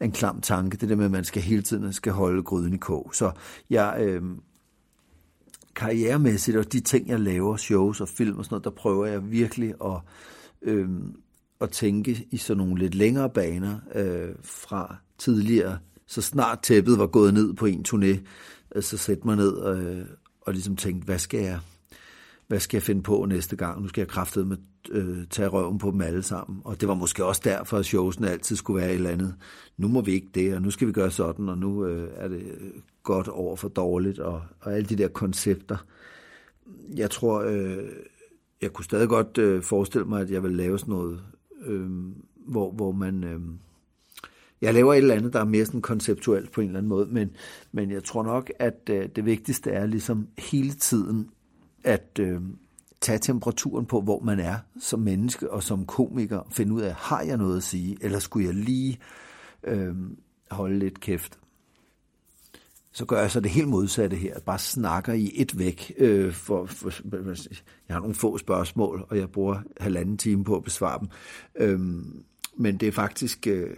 en 0.00 0.12
klam 0.12 0.40
tanke, 0.40 0.76
det 0.76 0.88
der 0.88 0.96
med, 0.96 1.04
at 1.04 1.10
man 1.10 1.24
skal 1.24 1.42
hele 1.42 1.62
tiden 1.62 1.92
skal 1.92 2.12
holde 2.12 2.42
gryden 2.42 2.74
i 2.74 2.76
kog. 2.76 3.10
Så 3.14 3.32
jeg, 3.70 3.96
øh, 4.00 4.22
karrieremæssigt 5.76 6.56
og 6.56 6.72
de 6.72 6.80
ting, 6.80 7.08
jeg 7.08 7.20
laver, 7.20 7.56
shows 7.56 8.00
og 8.00 8.08
film 8.08 8.38
og 8.38 8.44
sådan 8.44 8.54
noget, 8.54 8.64
der 8.64 8.70
prøver 8.70 9.06
jeg 9.06 9.30
virkelig 9.30 9.74
at 9.84 10.00
øh, 10.62 10.88
at 11.60 11.70
tænke 11.70 12.26
i 12.30 12.36
sådan 12.36 12.58
nogle 12.58 12.78
lidt 12.78 12.94
længere 12.94 13.30
baner 13.30 13.78
øh, 13.94 14.34
fra 14.42 14.96
tidligere. 15.18 15.78
Så 16.06 16.22
snart 16.22 16.60
tæppet 16.62 16.98
var 16.98 17.06
gået 17.06 17.34
ned 17.34 17.54
på 17.54 17.66
en 17.66 17.84
turné, 17.88 18.18
øh, 18.74 18.82
så 18.82 18.96
sætte 18.96 19.26
mig 19.26 19.36
ned 19.36 19.52
og, 19.52 19.82
øh, 19.82 20.06
og 20.40 20.52
ligesom 20.52 20.76
tænkte, 20.76 21.04
hvad 21.04 21.18
skal 21.18 21.40
jeg, 21.40 21.60
hvad 22.46 22.60
skal 22.60 22.76
jeg 22.76 22.82
finde 22.82 23.02
på 23.02 23.24
næste 23.24 23.56
gang? 23.56 23.82
Nu 23.82 23.88
skal 23.88 24.00
jeg 24.00 24.08
kraftet 24.08 24.46
med 24.46 24.56
øh, 24.90 25.26
tage 25.30 25.48
røven 25.48 25.78
på 25.78 25.90
dem 25.90 26.00
alle 26.00 26.22
sammen. 26.22 26.60
Og 26.64 26.80
det 26.80 26.88
var 26.88 26.94
måske 26.94 27.24
også 27.24 27.40
derfor, 27.44 27.76
at 27.78 27.86
showsene 27.86 28.30
altid 28.30 28.56
skulle 28.56 28.80
være 28.80 28.90
et 28.90 28.94
eller 28.94 29.10
andet. 29.10 29.34
Nu 29.76 29.88
må 29.88 30.00
vi 30.00 30.12
ikke 30.12 30.28
det, 30.34 30.54
og 30.54 30.62
nu 30.62 30.70
skal 30.70 30.88
vi 30.88 30.92
gøre 30.92 31.10
sådan, 31.10 31.48
og 31.48 31.58
nu 31.58 31.86
øh, 31.86 32.10
er 32.14 32.28
det 32.28 32.42
godt 33.02 33.28
over 33.28 33.56
for 33.56 33.68
dårligt, 33.68 34.18
og, 34.18 34.42
og 34.60 34.74
alle 34.76 34.88
de 34.88 34.96
der 34.96 35.08
koncepter. 35.08 35.76
Jeg 36.96 37.10
tror, 37.10 37.40
øh, 37.40 37.78
jeg 38.62 38.72
kunne 38.72 38.84
stadig 38.84 39.08
godt 39.08 39.38
øh, 39.38 39.62
forestille 39.62 40.06
mig, 40.06 40.20
at 40.20 40.30
jeg 40.30 40.42
vil 40.42 40.52
lave 40.52 40.78
sådan 40.78 40.92
noget, 40.92 41.20
øh, 41.66 41.90
hvor, 42.46 42.72
hvor 42.72 42.92
man... 42.92 43.24
Øh, 43.24 43.40
jeg 44.60 44.74
laver 44.74 44.94
et 44.94 44.98
eller 44.98 45.14
andet, 45.14 45.32
der 45.32 45.40
er 45.40 45.44
mere 45.44 45.66
sådan 45.66 45.82
konceptuelt 45.82 46.52
på 46.52 46.60
en 46.60 46.66
eller 46.66 46.78
anden 46.78 46.88
måde, 46.88 47.06
men, 47.06 47.30
men 47.72 47.90
jeg 47.90 48.04
tror 48.04 48.22
nok, 48.22 48.50
at 48.58 48.90
øh, 48.90 49.08
det 49.16 49.24
vigtigste 49.24 49.70
er 49.70 49.86
ligesom 49.86 50.28
hele 50.38 50.72
tiden 50.72 51.30
at 51.84 52.18
øh, 52.20 52.40
tage 53.00 53.18
temperaturen 53.18 53.86
på, 53.86 54.00
hvor 54.00 54.20
man 54.20 54.40
er 54.40 54.56
som 54.80 55.00
menneske 55.00 55.50
og 55.50 55.62
som 55.62 55.86
komiker, 55.86 56.40
finde 56.50 56.74
ud 56.74 56.80
af, 56.80 56.94
har 56.94 57.22
jeg 57.22 57.36
noget 57.36 57.56
at 57.56 57.62
sige, 57.62 57.96
eller 58.00 58.18
skulle 58.18 58.46
jeg 58.46 58.54
lige 58.54 58.98
øh, 59.64 59.94
holde 60.50 60.78
lidt 60.78 61.00
kæft. 61.00 61.38
Så 62.98 63.04
gør 63.04 63.20
jeg 63.20 63.30
så 63.30 63.40
det 63.40 63.50
helt 63.50 63.68
modsatte 63.68 64.16
her. 64.16 64.40
Bare 64.40 64.58
snakker 64.58 65.12
i 65.12 65.32
et 65.34 65.58
væk. 65.58 65.92
Øh, 65.98 66.32
for, 66.32 66.66
for, 66.66 66.92
jeg 67.88 67.94
har 67.96 68.00
nogle 68.00 68.14
få 68.14 68.38
spørgsmål, 68.38 69.06
og 69.08 69.18
jeg 69.18 69.30
bruger 69.30 69.60
halvanden 69.80 70.18
time 70.18 70.44
på 70.44 70.56
at 70.56 70.64
besvare 70.64 70.98
dem. 71.00 71.08
Øhm, 71.56 72.24
men 72.56 72.76
det 72.76 72.88
er 72.88 72.92
faktisk... 72.92 73.46
Øh, 73.46 73.76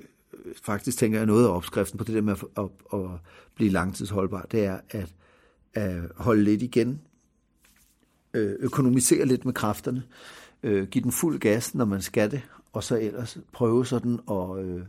faktisk 0.63 0.99
tænker 0.99 1.19
jeg 1.19 1.27
noget 1.27 1.47
af 1.47 1.51
opskriften 1.51 1.99
på 1.99 2.05
det 2.05 2.15
der 2.15 2.21
med 2.21 2.33
at, 2.33 2.45
at, 2.59 3.01
at 3.01 3.09
blive 3.55 3.71
langtidsholdbar, 3.71 4.47
det 4.51 4.65
er 4.65 4.81
at, 4.91 5.15
at 5.75 6.01
holde 6.17 6.45
lidt 6.45 6.63
igen, 6.63 7.01
øh, 8.35 8.57
økonomisere 8.59 9.25
lidt 9.25 9.45
med 9.45 9.53
kræfterne, 9.53 10.03
øh, 10.63 10.89
give 10.89 11.03
den 11.03 11.13
fuld 11.13 11.39
gas, 11.39 11.75
når 11.75 11.85
man 11.85 12.03
skal 12.03 12.31
det, 12.31 12.43
og 12.73 12.85
så 12.85 13.01
ellers 13.01 13.39
prøve 13.53 13.87
sådan 13.87 14.19
at 14.31 14.65
øh, 14.65 14.83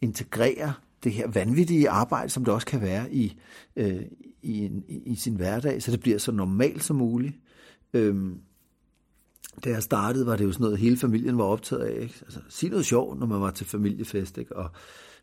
integrere 0.00 0.72
det 1.04 1.12
her 1.12 1.28
vanvittige 1.28 1.90
arbejde, 1.90 2.28
som 2.28 2.44
det 2.44 2.54
også 2.54 2.66
kan 2.66 2.80
være 2.80 3.14
i, 3.14 3.40
øh, 3.76 4.02
i, 4.42 4.58
en, 4.64 4.84
i 4.88 5.14
sin 5.14 5.34
hverdag, 5.34 5.82
så 5.82 5.90
det 5.90 6.00
bliver 6.00 6.18
så 6.18 6.32
normalt 6.32 6.84
som 6.84 6.96
muligt. 6.96 7.34
Øhm, 7.92 8.38
da 9.64 9.70
jeg 9.70 9.82
startede, 9.82 10.26
var 10.26 10.36
det 10.36 10.44
jo 10.44 10.52
sådan 10.52 10.64
noget, 10.64 10.78
hele 10.78 10.96
familien 10.96 11.38
var 11.38 11.44
optaget 11.44 11.82
af. 11.82 12.02
Ikke? 12.02 12.14
Altså, 12.22 12.40
sig 12.48 12.70
noget 12.70 12.86
sjovt, 12.86 13.18
når 13.18 13.26
man 13.26 13.40
var 13.40 13.50
til 13.50 13.66
familiefest. 13.66 14.38
Ikke? 14.38 14.56
Og 14.56 14.70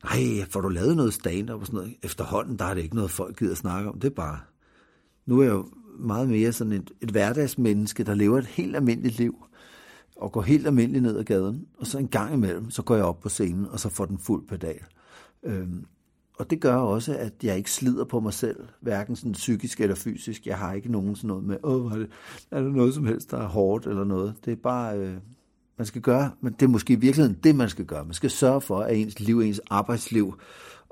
nej, 0.03 0.45
får 0.49 0.61
du 0.61 0.69
lavet 0.69 0.95
noget 0.95 1.13
stand-up 1.13 1.59
og 1.59 1.65
sådan 1.65 1.77
noget? 1.77 1.95
Efterhånden, 2.03 2.59
der 2.59 2.65
er 2.65 2.73
det 2.73 2.83
ikke 2.83 2.95
noget, 2.95 3.11
folk 3.11 3.39
gider 3.39 3.55
snakke 3.55 3.89
om. 3.89 3.99
Det 3.99 4.09
er 4.09 4.15
bare... 4.15 4.39
Nu 5.25 5.39
er 5.39 5.43
jeg 5.43 5.51
jo 5.51 5.69
meget 5.99 6.29
mere 6.29 6.51
sådan 6.51 6.73
et, 6.73 6.91
et 7.01 7.11
hverdagsmenneske, 7.11 8.03
der 8.03 8.13
lever 8.13 8.37
et 8.37 8.45
helt 8.45 8.75
almindeligt 8.75 9.17
liv, 9.17 9.45
og 10.15 10.31
går 10.31 10.41
helt 10.41 10.67
almindeligt 10.67 11.03
ned 11.03 11.17
ad 11.17 11.23
gaden, 11.23 11.65
og 11.77 11.87
så 11.87 11.97
en 11.97 12.07
gang 12.07 12.33
imellem, 12.33 12.69
så 12.69 12.81
går 12.81 12.95
jeg 12.95 13.05
op 13.05 13.19
på 13.19 13.29
scenen, 13.29 13.65
og 13.65 13.79
så 13.79 13.89
får 13.89 14.05
den 14.05 14.17
fuld 14.17 14.47
pedal. 14.47 14.79
Øhm, 15.43 15.85
og 16.39 16.49
det 16.49 16.61
gør 16.61 16.75
også, 16.75 17.17
at 17.17 17.33
jeg 17.43 17.57
ikke 17.57 17.71
slider 17.71 18.03
på 18.03 18.19
mig 18.19 18.33
selv, 18.33 18.57
hverken 18.81 19.15
sådan 19.15 19.31
psykisk 19.31 19.81
eller 19.81 19.95
fysisk. 19.95 20.47
Jeg 20.47 20.57
har 20.57 20.73
ikke 20.73 20.91
nogen 20.91 21.15
sådan 21.15 21.27
noget 21.27 21.43
med, 21.43 21.57
åh, 21.63 21.91
er, 21.91 21.97
det, 21.97 22.09
er 22.51 22.61
der 22.61 22.69
noget 22.69 22.93
som 22.93 23.05
helst, 23.05 23.31
der 23.31 23.37
er 23.37 23.47
hårdt 23.47 23.87
eller 23.87 24.03
noget. 24.03 24.35
Det 24.45 24.51
er 24.51 24.55
bare, 24.55 24.97
øh, 24.97 25.13
man 25.77 25.85
skal 25.85 26.01
gøre, 26.01 26.31
men 26.41 26.53
det 26.53 26.61
er 26.61 26.69
måske 26.69 26.93
i 26.93 26.99
virkeligheden 26.99 27.39
det, 27.43 27.55
man 27.55 27.69
skal 27.69 27.85
gøre. 27.85 28.05
Man 28.05 28.13
skal 28.13 28.29
sørge 28.29 28.61
for, 28.61 28.79
at 28.79 28.97
ens 28.97 29.19
liv, 29.19 29.39
ens 29.39 29.61
arbejdsliv 29.69 30.39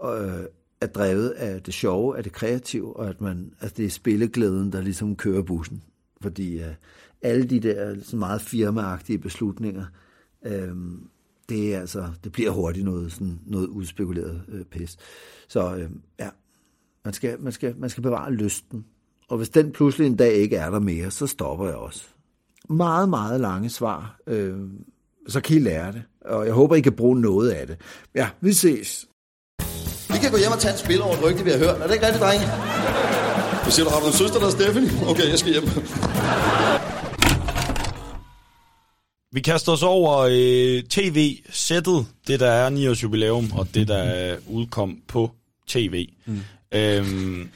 øh, 0.05 0.45
er 0.81 0.87
drevet 0.87 1.29
af 1.29 1.63
det 1.63 1.73
sjove, 1.73 2.17
af 2.17 2.23
det 2.23 2.31
kreative, 2.31 2.95
og 2.95 3.09
at, 3.09 3.21
man, 3.21 3.53
at 3.59 3.77
det 3.77 3.85
er 3.85 3.89
spilleglæden, 3.89 4.71
der 4.71 4.81
ligesom 4.81 5.15
kører 5.15 5.41
bussen. 5.41 5.81
Fordi 6.21 6.59
øh, 6.59 6.73
alle 7.21 7.45
de 7.45 7.59
der 7.59 7.95
sådan 8.03 8.19
meget 8.19 8.41
firmaagtige 8.41 9.19
beslutninger, 9.19 9.85
øh, 10.45 10.75
det, 11.49 11.75
er 11.75 11.79
altså, 11.79 12.07
det 12.23 12.31
bliver 12.31 12.51
hurtigt 12.51 12.85
noget, 12.85 13.11
sådan 13.11 13.39
noget 13.45 13.67
udspekuleret 13.67 14.41
øh, 14.49 14.65
pis. 14.65 14.97
Så 15.47 15.75
øh, 15.75 15.89
ja, 16.19 16.29
man 17.05 17.13
skal, 17.13 17.41
man, 17.41 17.51
skal, 17.51 17.75
man 17.77 17.89
skal 17.89 18.03
bevare 18.03 18.31
lysten. 18.31 18.85
Og 19.29 19.37
hvis 19.37 19.49
den 19.49 19.71
pludselig 19.71 20.07
en 20.07 20.15
dag 20.15 20.33
ikke 20.33 20.55
er 20.55 20.69
der 20.69 20.79
mere, 20.79 21.11
så 21.11 21.27
stopper 21.27 21.65
jeg 21.65 21.75
også. 21.75 22.03
Meget, 22.69 23.09
meget 23.09 23.41
lange 23.41 23.69
svar. 23.69 24.19
Øh, 24.27 24.57
så 25.27 25.41
kan 25.41 25.55
I 25.55 25.59
lære 25.59 25.91
det. 25.91 26.03
Og 26.21 26.45
jeg 26.45 26.53
håber, 26.53 26.75
I 26.75 26.81
kan 26.81 26.93
bruge 26.93 27.21
noget 27.21 27.49
af 27.49 27.67
det. 27.67 27.77
Ja, 28.15 28.29
vi 28.41 28.53
ses. 28.53 29.07
Vi 30.09 30.17
kan 30.21 30.31
gå 30.31 30.37
hjem 30.37 30.51
og 30.51 30.59
tage 30.59 30.71
en 30.71 30.77
spil 30.77 31.01
over 31.01 31.13
et 31.13 31.23
rygte, 31.23 31.43
vi 31.43 31.49
har 31.49 31.57
hørt. 31.57 31.81
Er 31.81 31.87
det 31.87 31.93
ikke 31.93 32.05
rigtigt, 32.05 32.23
drenge? 32.23 32.45
Hvad 33.63 33.71
siger 33.71 33.85
du, 33.85 33.91
har 33.93 33.99
du 33.99 34.07
en 34.07 34.13
søster, 34.13 34.39
der 34.39 34.47
er 34.47 34.51
Stephanie? 34.51 34.89
Okay, 35.09 35.29
jeg 35.29 35.39
skal 35.39 35.51
hjem. 35.51 35.63
Vi 39.31 39.41
kaster 39.41 39.71
os 39.71 39.83
over 39.83 40.17
øh, 40.19 40.83
tv-sættet, 40.83 42.05
det 42.27 42.39
der 42.39 42.51
er 42.51 42.69
9 42.69 42.87
års 42.87 43.03
jubilæum, 43.03 43.51
og 43.53 43.67
det 43.73 43.87
der 43.87 44.35
udkom 44.47 44.97
på 45.07 45.31
tv. 45.67 46.07
Mm. 46.25 46.41
Øhm, 46.71 47.49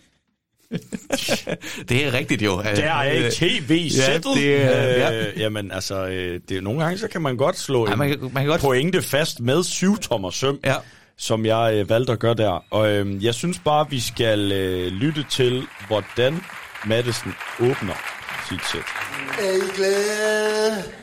det 1.90 2.06
er 2.06 2.14
rigtigt 2.14 2.42
jo. 2.42 2.62
Det 2.62 2.84
er 2.84 3.04
ikke 3.04 3.30
tv-sættet. 3.32 4.36
Ja, 4.36 4.42
det 4.42 4.62
er, 4.62 5.12
ja. 5.12 5.28
Øh, 5.28 5.40
jamen 5.40 5.72
altså, 5.72 6.08
øh, 6.08 6.40
det, 6.50 6.58
er, 6.58 6.62
nogle 6.62 6.84
gange 6.84 6.98
så 6.98 7.08
kan 7.08 7.22
man 7.22 7.38
godt 7.38 7.60
slå 7.60 7.88
ja, 7.88 7.94
en 7.94 8.00
man, 8.00 8.10
kan, 8.10 8.20
man 8.22 8.32
kan 8.34 8.48
godt... 8.48 8.62
pointe 8.62 9.02
fast 9.02 9.40
med 9.40 9.64
syv 9.64 9.98
tommer 9.98 10.30
søm, 10.30 10.60
ja. 10.66 10.76
som 11.18 11.46
jeg 11.46 11.74
øh, 11.76 11.90
valgte 11.90 12.14
at 12.14 12.20
gøre 12.20 12.34
der. 12.34 12.66
Og 12.70 12.92
øh, 12.92 13.26
jeg 13.26 13.36
synes 13.36 13.60
bare, 13.60 13.90
vi 13.90 14.00
skal 14.00 14.52
øh, 14.52 14.88
lytte 14.88 15.26
til, 15.32 15.64
hvordan 15.88 16.38
Madison 16.86 17.34
åbner 17.60 17.96
sit 18.50 18.62
sæt. 18.72 18.84
Er 19.40 19.52
I 19.52 19.76
glade? 19.76 21.01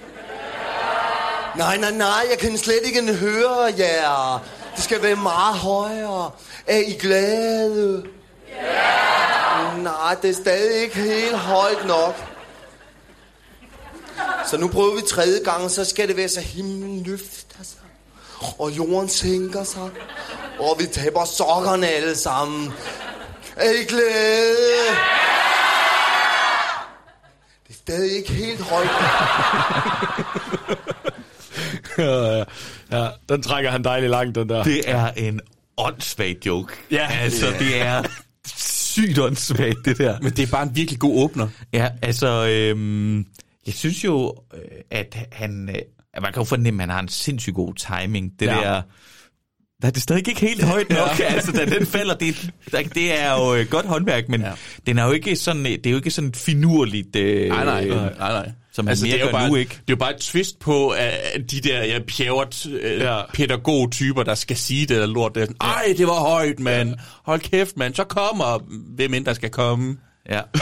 Nej, 1.58 1.76
nej, 1.76 1.90
nej, 1.90 2.26
jeg 2.30 2.38
kan 2.38 2.58
slet 2.58 2.80
ikke 2.84 3.14
høre 3.14 3.74
jer. 3.78 4.44
Det 4.76 4.84
skal 4.84 5.02
være 5.02 5.16
meget 5.16 5.54
højere. 5.54 6.30
Er 6.66 6.76
I 6.76 6.92
glade? 6.92 8.04
Ja! 8.48 9.76
Nej, 9.76 10.14
det 10.22 10.30
er 10.30 10.34
stadig 10.34 10.82
ikke 10.82 10.96
helt 10.96 11.36
højt 11.36 11.86
nok. 11.86 12.24
Så 14.46 14.56
nu 14.56 14.68
prøver 14.68 14.94
vi 14.94 15.02
tredje 15.08 15.44
gang, 15.44 15.70
så 15.70 15.84
skal 15.84 16.08
det 16.08 16.16
være 16.16 16.28
så 16.28 16.40
himlen 16.40 17.02
løfter 17.02 17.62
sig. 17.62 17.80
Og 18.58 18.70
jorden 18.70 19.08
sænker 19.08 19.64
sig. 19.64 19.90
Og 20.58 20.76
vi 20.78 20.86
taber 20.86 21.24
sokkerne 21.24 21.88
alle 21.88 22.16
sammen. 22.16 22.72
Er 23.56 23.70
I 23.70 23.84
glade? 23.84 24.96
Det 27.68 27.74
er 27.74 27.74
stadig 27.74 28.16
ikke 28.16 28.32
helt 28.32 28.60
højt. 28.60 28.90
ja, 31.98 32.44
ja, 32.92 33.08
den 33.28 33.42
trækker 33.42 33.70
han 33.70 33.84
dejligt 33.84 34.10
langt, 34.10 34.34
den 34.34 34.48
der. 34.48 34.62
Det 34.62 34.90
er 34.90 35.10
en 35.16 35.40
åndssvagt 35.76 36.46
joke. 36.46 36.72
Ja. 36.90 37.08
Altså, 37.10 37.46
det 37.58 37.80
er 37.82 38.02
sygt 38.56 39.18
åndssvagt, 39.18 39.78
det 39.84 39.98
der. 39.98 40.18
Men 40.22 40.32
det 40.32 40.42
er 40.42 40.46
bare 40.46 40.62
en 40.62 40.76
virkelig 40.76 41.00
god 41.00 41.24
åbner. 41.24 41.48
Ja, 41.72 41.88
altså, 42.02 42.46
øhm, 42.48 43.18
jeg 43.66 43.74
synes 43.74 44.04
jo, 44.04 44.34
øh, 44.54 44.60
at 44.90 45.16
han... 45.32 45.68
Øh, 45.68 46.22
man 46.22 46.32
kan 46.32 46.40
jo 46.40 46.44
fornemme, 46.44 46.82
at 46.82 46.88
han 46.88 46.94
har 46.94 47.02
en 47.02 47.08
sindssygt 47.08 47.54
god 47.54 47.74
timing. 47.74 48.32
Det 48.40 48.46
Ja. 48.46 48.52
der... 48.52 48.82
Nej, 49.82 49.90
det 49.90 49.96
er 49.96 50.00
stadig 50.00 50.28
ikke 50.28 50.40
helt 50.40 50.62
højt 50.64 50.90
nok. 50.90 51.08
Ja. 51.20 51.24
altså, 51.24 51.52
da 51.52 51.64
den 51.64 51.86
falder, 51.86 52.14
det, 52.14 52.50
det 52.94 53.20
er 53.20 53.32
jo 53.32 53.54
øh, 53.54 53.66
godt 53.70 53.86
håndværk, 53.86 54.28
men 54.28 54.40
ja. 54.40 54.52
den 54.86 54.98
er 54.98 55.04
jo 55.04 55.12
ikke 55.12 55.36
sådan, 55.36 55.64
det 55.64 55.86
er 55.86 55.90
jo 55.90 55.96
ikke 55.96 56.10
sådan 56.10 56.34
finurligt, 56.34 57.16
øh, 57.16 57.48
Nej, 57.48 57.64
nej, 57.64 57.84
nej, 57.88 57.96
nej, 58.18 58.32
nej. 58.32 58.52
Som 58.78 58.88
altså, 58.88 59.04
han 59.04 59.12
det 59.12 59.18
mere 59.18 59.28
er 59.28 59.30
jo 59.30 59.38
bare, 59.38 59.48
nu, 59.48 59.54
ikke? 59.54 59.70
Det 59.70 59.78
er 59.78 59.82
jo 59.90 59.96
bare 59.96 60.14
et 60.14 60.20
twist 60.20 60.58
på 60.58 60.86
uh, 60.90 61.40
de 61.50 61.60
der 61.60 61.84
ja, 61.84 61.98
pjævret 62.08 62.66
uh, 62.66 62.72
Ja. 62.72 63.16
ja. 63.16 63.22
pædagogtyper, 63.34 64.22
der 64.22 64.34
skal 64.34 64.56
sige 64.56 64.86
det 64.86 64.96
der 65.00 65.06
lort. 65.06 65.34
Der. 65.34 65.46
Ej, 65.60 65.94
det 65.98 66.06
var 66.06 66.20
højt, 66.20 66.60
mand. 66.60 66.94
Hold 67.24 67.40
kæft, 67.40 67.76
mand. 67.76 67.94
Så 67.94 68.04
kommer, 68.04 68.58
hvem 68.96 69.14
end 69.14 69.24
der 69.24 69.32
skal 69.32 69.50
komme. 69.50 69.96
Ja. 70.30 70.40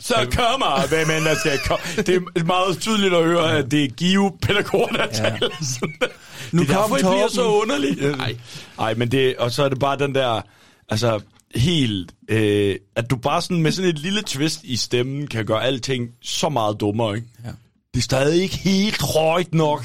Så 0.00 0.14
kommer, 0.36 0.88
hvem 0.88 1.16
end 1.16 1.24
der 1.24 1.34
skal 1.34 1.58
komme. 1.66 1.84
Det 1.96 2.22
er 2.36 2.44
meget 2.44 2.78
tydeligt 2.80 3.14
at 3.14 3.24
høre, 3.24 3.58
at 3.58 3.70
det 3.70 3.84
er 3.84 3.88
give 3.88 4.32
pædagoger, 4.42 4.86
der 4.86 5.06
taler 5.06 5.50
sådan 5.80 5.94
der. 6.00 6.06
Nu 6.52 6.62
det 6.62 6.70
er 6.70 6.74
kom 6.74 6.82
derfor, 6.82 6.96
det 6.96 7.06
bliver 7.06 7.28
så 7.28 7.44
underligt. 7.44 8.16
Nej. 8.18 8.36
Nej, 8.78 8.94
men 8.94 9.10
det, 9.10 9.36
og 9.36 9.50
så 9.50 9.64
er 9.64 9.68
det 9.68 9.78
bare 9.78 9.98
den 9.98 10.14
der, 10.14 10.40
altså 10.88 11.20
helt, 11.54 12.14
øh, 12.28 12.76
at 12.96 13.10
du 13.10 13.16
bare 13.16 13.42
sådan 13.42 13.62
med 13.62 13.72
sådan 13.72 13.90
et 13.90 13.98
lille 13.98 14.22
twist 14.26 14.64
i 14.64 14.76
stemmen 14.76 15.26
kan 15.26 15.46
gøre 15.46 15.64
alting 15.64 16.10
så 16.22 16.48
meget 16.48 16.80
dummere, 16.80 17.16
ikke? 17.16 17.28
Ja. 17.44 17.50
Det 17.94 18.00
er 18.00 18.02
stadig 18.02 18.42
ikke 18.42 18.56
helt 18.56 19.02
højt 19.14 19.54
nok. 19.54 19.84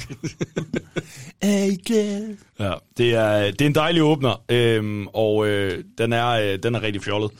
I 1.42 1.76
glade? 1.86 2.36
Ja, 2.60 2.72
det 2.98 3.14
er, 3.14 3.50
det 3.50 3.60
er 3.60 3.66
en 3.66 3.74
dejlig 3.74 4.02
åbner, 4.02 4.44
øhm, 4.48 5.06
og 5.06 5.48
øh, 5.48 5.84
den, 5.98 6.12
er, 6.12 6.28
øh, 6.28 6.58
den 6.62 6.74
er 6.74 6.82
rigtig 6.82 7.02
fjollet. 7.02 7.30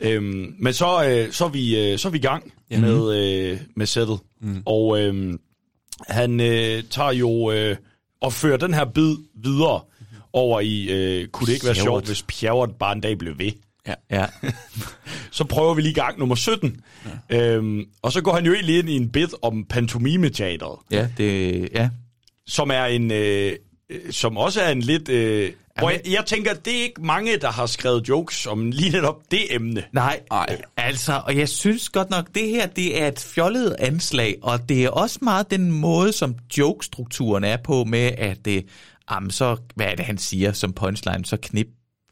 Øhm, 0.00 0.54
men 0.58 0.72
så, 0.72 1.08
øh, 1.08 1.32
så, 1.32 1.44
er 1.44 1.48
vi, 1.48 1.92
øh, 1.92 1.98
så 1.98 2.08
er 2.08 2.12
vi 2.12 2.18
i 2.18 2.20
gang 2.20 2.52
ja. 2.70 2.80
med, 2.80 3.16
øh, 3.16 3.60
med 3.76 3.86
sættet. 3.86 4.18
Mm. 4.40 4.62
Og 4.66 5.00
øh, 5.00 5.38
han 6.08 6.40
øh, 6.40 6.82
tager 6.90 7.12
jo 7.12 7.50
øh, 7.50 7.76
og 8.20 8.32
fører 8.32 8.56
den 8.56 8.74
her 8.74 8.84
bid 8.84 9.16
videre 9.34 9.80
over 10.34 10.60
i, 10.60 10.84
øh, 10.90 11.28
kunne 11.28 11.46
det 11.46 11.52
ikke 11.52 11.66
være 11.66 11.74
sjovt, 11.74 12.06
hvis 12.06 12.22
Pjerrot 12.22 12.70
bare 12.78 12.92
en 12.92 13.00
dag 13.00 13.18
blev 13.18 13.38
ved? 13.38 13.52
Ja. 13.86 13.94
ja. 14.10 14.26
så 15.30 15.44
prøver 15.44 15.74
vi 15.74 15.82
lige 15.82 15.94
gang 15.94 16.18
nummer 16.18 16.34
17. 16.34 16.80
Ja. 17.30 17.46
Øhm, 17.46 17.84
og 18.02 18.12
så 18.12 18.20
går 18.20 18.34
han 18.34 18.44
jo 18.44 18.52
egentlig 18.52 18.78
ind 18.78 18.90
i 18.90 18.96
en 18.96 19.10
bit 19.10 19.34
om 19.42 19.64
pantomime-teateret. 19.64 20.78
Ja, 20.90 21.08
det... 21.18 21.68
Ja. 21.74 21.88
Som 22.46 22.70
er 22.70 22.84
en... 22.84 23.10
Øh, 23.10 23.52
øh, 23.90 24.12
som 24.12 24.36
også 24.36 24.60
er 24.60 24.70
en 24.70 24.80
lidt... 24.80 25.08
Øh, 25.08 25.52
hvor 25.78 25.90
jeg, 25.90 26.00
jeg 26.06 26.24
tænker, 26.26 26.54
det 26.54 26.78
er 26.78 26.82
ikke 26.82 27.02
mange, 27.02 27.36
der 27.36 27.50
har 27.50 27.66
skrevet 27.66 28.08
jokes 28.08 28.46
om 28.46 28.70
lige 28.70 28.90
netop 28.90 29.16
det 29.30 29.54
emne. 29.54 29.82
Nej, 29.92 30.20
Nej, 30.30 30.60
altså, 30.76 31.22
og 31.24 31.36
jeg 31.36 31.48
synes 31.48 31.88
godt 31.88 32.10
nok, 32.10 32.26
det 32.34 32.48
her, 32.48 32.66
det 32.66 33.02
er 33.02 33.08
et 33.08 33.18
fjollet 33.18 33.76
anslag, 33.78 34.36
og 34.42 34.68
det 34.68 34.84
er 34.84 34.90
også 34.90 35.18
meget 35.22 35.50
den 35.50 35.72
måde, 35.72 36.12
som 36.12 36.34
jokestrukturen 36.58 37.44
er 37.44 37.56
på 37.56 37.84
med, 37.84 38.10
at 38.18 38.44
det, 38.44 38.66
jamen, 39.10 39.30
så, 39.30 39.56
hvad 39.74 39.86
er 39.86 39.94
det, 39.94 40.04
han 40.04 40.18
siger 40.18 40.52
som 40.52 40.72
punchline, 40.72 41.24
så 41.24 41.36
knip, 41.42 41.66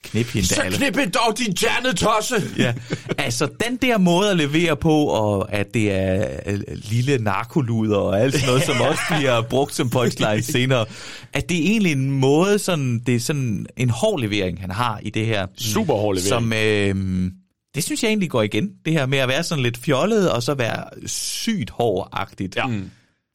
knip 0.04 0.26
hende 0.26 0.48
Så 0.48 0.60
alle. 0.62 0.76
knip 0.78 0.96
en 0.96 1.10
dog 1.10 1.38
din 1.38 1.54
tosse! 1.96 2.34
Ja, 2.58 2.74
altså 3.18 3.48
den 3.66 3.76
der 3.76 3.98
måde 3.98 4.30
at 4.30 4.36
levere 4.36 4.76
på, 4.76 5.04
og 5.06 5.52
at 5.52 5.74
det 5.74 5.92
er 5.92 6.26
øh, 6.46 6.60
lille 6.74 7.18
narkoluder 7.18 7.96
og 7.96 8.20
alt 8.20 8.34
sådan 8.34 8.46
noget, 8.46 8.62
som 8.62 8.80
også 8.80 9.00
bliver 9.10 9.42
brugt 9.42 9.74
som 9.74 9.90
punchline 9.90 10.42
senere, 10.42 10.86
at 11.32 11.48
det 11.48 11.56
er 11.58 11.70
egentlig 11.70 11.92
en 11.92 12.10
måde, 12.10 12.58
sådan, 12.58 12.98
det 13.06 13.14
er 13.14 13.20
sådan 13.20 13.66
en 13.76 13.90
hård 13.90 14.20
levering, 14.20 14.60
han 14.60 14.70
har 14.70 15.00
i 15.02 15.10
det 15.10 15.26
her. 15.26 15.46
Super 15.58 15.94
hård 15.94 16.14
levering. 16.14 16.28
Som, 16.28 16.52
øh, 16.52 17.30
det 17.74 17.84
synes 17.84 18.02
jeg 18.02 18.08
egentlig 18.08 18.30
går 18.30 18.42
igen, 18.42 18.70
det 18.84 18.92
her 18.92 19.06
med 19.06 19.18
at 19.18 19.28
være 19.28 19.42
sådan 19.42 19.62
lidt 19.62 19.78
fjollet, 19.78 20.30
og 20.30 20.42
så 20.42 20.54
være 20.54 20.84
sygt 21.06 21.70
hårdagtigt. 21.70 22.56
Ja. 22.56 22.66
Det, 22.68 22.82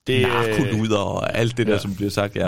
Det- 0.07 0.21
Narkoluder 0.21 0.97
og 0.97 1.38
alt 1.38 1.57
det 1.57 1.67
der, 1.67 1.73
Ja. 1.73 1.79
som 1.79 1.95
bliver 1.95 2.11
sagt, 2.11 2.35
ja. 2.35 2.47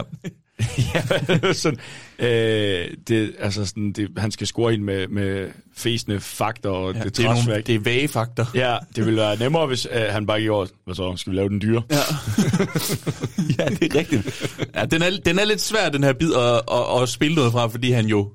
ja, 0.94 1.54
sådan, 1.54 1.80
øh, 2.20 2.88
det, 3.08 3.36
altså 3.40 3.66
sådan, 3.66 3.92
det, 3.92 4.10
han 4.18 4.32
skal 4.32 4.48
score 4.48 4.74
ind 4.74 4.84
med, 4.84 5.08
med 5.08 5.48
fæsende 5.78 6.20
fakter 6.20 6.70
og 6.70 6.94
Ja, 6.94 7.04
det, 7.04 7.18
det 7.18 7.26
er 7.26 7.34
nogle- 7.46 7.62
det 7.62 7.76
er 7.76 7.80
vage 7.80 8.08
fakter. 8.08 8.46
Ja, 8.56 8.78
det 8.96 9.06
ville 9.06 9.20
være 9.20 9.38
nemmere, 9.40 9.68
hvis 9.68 9.88
øh, 9.92 10.02
han 10.02 10.26
bare 10.26 10.42
gjorde, 10.42 10.72
hvad 10.86 10.96
så, 10.96 11.14
skal 11.18 11.32
vi 11.32 11.38
lave 11.38 11.50
den 11.50 11.62
dyre? 11.62 11.82
Ja. 11.92 11.96
ja, 13.60 13.66
det 13.66 13.84
er 13.84 13.96
rigtigt. 13.96 14.52
Ja, 14.76 14.86
den 14.86 15.02
er, 15.02 15.10
den 15.26 15.40
er 15.40 15.46
lidt 15.46 15.62
svær, 15.62 15.90
den 15.90 16.04
her 16.04 16.14
bid, 16.14 16.34
at, 16.34 16.62
at, 16.72 17.02
at 17.02 17.10
spille 17.10 17.36
noget 17.36 17.52
fra, 17.52 17.68
fordi 17.68 17.92
han 17.92 18.06
jo 18.06 18.30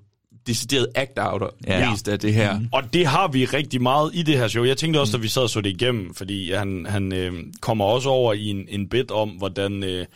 decideret 0.47 0.87
act 0.95 1.19
out 1.19 1.43
ja. 1.67 1.91
mest 1.91 2.09
af 2.09 2.19
det 2.19 2.35
her. 2.35 2.59
Mm. 2.59 2.69
Og 2.73 2.83
det 2.93 3.07
har 3.07 3.29
vi 3.29 3.45
rigtig 3.45 3.83
meget 3.83 4.11
i 4.15 4.23
det 4.23 4.39
her 4.39 4.49
show. 4.49 4.65
Jeg 4.65 4.77
tænkte 4.77 5.01
også, 5.01 5.17
da 5.17 5.23
vi 5.23 5.29
sad 5.29 5.43
og 5.43 5.51
så 5.51 5.61
det 5.61 5.71
igennem, 5.71 6.15
fordi 6.15 6.53
han, 6.53 6.87
han 6.89 7.13
øh, 7.13 7.33
kommer 7.61 7.85
også 7.85 8.09
over 8.09 8.33
i 8.33 8.47
en, 8.49 8.65
en 8.69 8.89
bit 8.89 9.11
om, 9.11 9.29
hvordan 9.29 9.83
øh, 9.85 10.07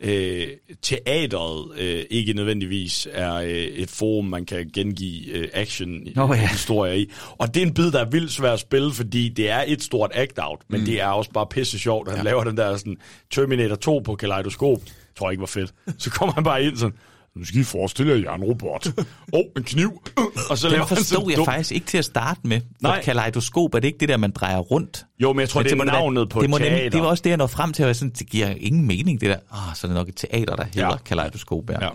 øh, 0.00 0.46
teateret 0.82 1.78
øh, 1.78 2.04
ikke 2.10 2.32
nødvendigvis 2.32 3.08
er 3.12 3.34
øh, 3.34 3.48
et 3.52 3.90
forum, 3.90 4.24
man 4.24 4.44
kan 4.46 4.70
gengive 4.74 5.30
øh, 5.30 5.48
action-historier 5.54 6.92
ja. 6.92 6.98
i. 6.98 7.10
Og 7.38 7.54
det 7.54 7.62
er 7.62 7.66
en 7.66 7.74
bid, 7.74 7.90
der 7.92 8.00
er 8.00 8.10
vildt 8.10 8.32
svært 8.32 8.52
at 8.52 8.60
spille, 8.60 8.92
fordi 8.92 9.28
det 9.28 9.50
er 9.50 9.64
et 9.66 9.82
stort 9.82 10.10
act-out, 10.14 10.60
men 10.68 10.80
Mm. 10.80 10.86
det 10.86 11.00
er 11.00 11.06
også 11.06 11.30
bare 11.30 11.46
pisse 11.46 11.78
sjovt. 11.78 12.08
Han 12.08 12.16
ja. 12.18 12.22
laver 12.24 12.44
den 12.44 12.56
der 12.56 12.76
sådan, 12.76 12.96
Terminator 13.30 13.76
2 13.76 13.98
på 13.98 14.14
kaleidoskop. 14.14 14.78
Tror 15.18 15.28
jeg 15.28 15.32
ikke 15.32 15.40
var 15.40 15.46
fedt. 15.46 15.74
Så 15.98 16.10
kommer 16.10 16.34
han 16.34 16.44
bare 16.44 16.64
ind 16.64 16.76
sådan, 16.76 16.94
nu 17.36 17.44
skal 17.44 17.60
I 17.60 17.64
forestille 17.64 18.10
jer, 18.12 18.16
at 18.18 18.24
jeg 18.24 18.30
er 18.30 18.34
en 18.34 18.42
robot. 18.44 18.86
Åh, 18.96 19.04
oh, 19.32 19.44
en 19.56 19.62
kniv. 19.62 20.02
Og 20.50 20.58
så 20.58 20.66
Den 20.66 20.72
laver 20.72 20.86
han 20.86 20.96
forstod 20.96 21.30
jeg 21.30 21.38
dum- 21.38 21.44
faktisk 21.44 21.72
ikke 21.72 21.86
til 21.86 21.98
at 21.98 22.04
starte 22.04 22.40
med. 22.44 22.60
Nej. 22.80 23.02
kaleidoskop, 23.02 23.74
er 23.74 23.78
det 23.78 23.88
ikke 23.88 23.98
det 23.98 24.08
der, 24.08 24.16
man 24.16 24.30
drejer 24.30 24.58
rundt? 24.58 25.04
Jo, 25.20 25.32
men 25.32 25.40
jeg 25.40 25.48
tror, 25.48 25.62
det 25.62 25.72
er 25.72 25.76
må 25.76 25.84
da- 25.84 25.90
navnet 25.92 26.28
på 26.28 26.40
det, 26.40 26.50
må 26.50 26.56
et 26.56 26.62
nemlig- 26.62 26.76
teater. 26.78 26.90
det 26.90 27.00
var 27.00 27.06
også 27.06 27.22
det, 27.22 27.30
jeg 27.30 27.36
nåede 27.36 27.52
frem 27.52 27.72
til, 27.72 27.82
at 27.82 27.86
jeg 27.86 27.96
sådan, 27.96 28.12
det 28.18 28.30
giver 28.30 28.54
ingen 28.60 28.86
mening, 28.86 29.20
det 29.20 29.28
der. 29.30 29.36
Ah, 29.52 29.76
så 29.76 29.86
er 29.86 29.88
det 29.88 29.94
nok 29.96 30.08
et 30.08 30.16
teater, 30.16 30.56
der 30.56 30.64
hedder 30.64 30.80
Ja. 30.80 30.90
ja. 30.90 30.96
kaleidoskop. 30.96 31.70
Ja. 31.70 31.76
Ja. 31.84 31.90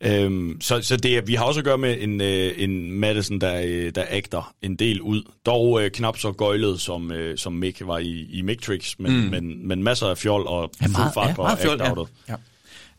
Øhm, 0.00 0.60
så 0.60 0.82
så 0.82 0.96
det, 0.96 1.16
er- 1.16 1.22
vi 1.22 1.34
har 1.34 1.44
også 1.44 1.60
at 1.60 1.64
gøre 1.64 1.78
med 1.78 1.96
en, 2.00 2.20
øh, 2.20 2.52
en 2.56 2.90
Madison, 2.92 3.38
der, 3.40 3.60
øh, 3.64 3.92
der 3.94 4.04
agter 4.08 4.54
en 4.62 4.76
del 4.76 5.00
ud. 5.00 5.22
Dog 5.46 5.82
øh, 5.82 5.90
knap 5.90 6.18
så 6.18 6.32
gøjlet, 6.32 6.80
som, 6.80 7.12
øh, 7.12 7.38
som 7.38 7.52
Mick 7.52 7.82
var 7.86 7.98
i, 7.98 8.26
i 8.32 8.42
Mictrix, 8.42 8.94
men, 8.98 9.12
Mm. 9.24 9.30
men, 9.30 9.68
men 9.68 9.82
masser 9.82 10.06
af 10.06 10.18
fjol 10.18 10.46
og 10.46 10.70
Ja, 10.80 10.86
fuld 10.86 11.12
fart 11.14 11.28
ja, 11.28 11.34
på 11.34 11.42
meget 11.42 11.58
fjol, 11.58 11.78
ja. 11.80 11.84
act-outet. 11.90 12.08
ja. 12.28 12.34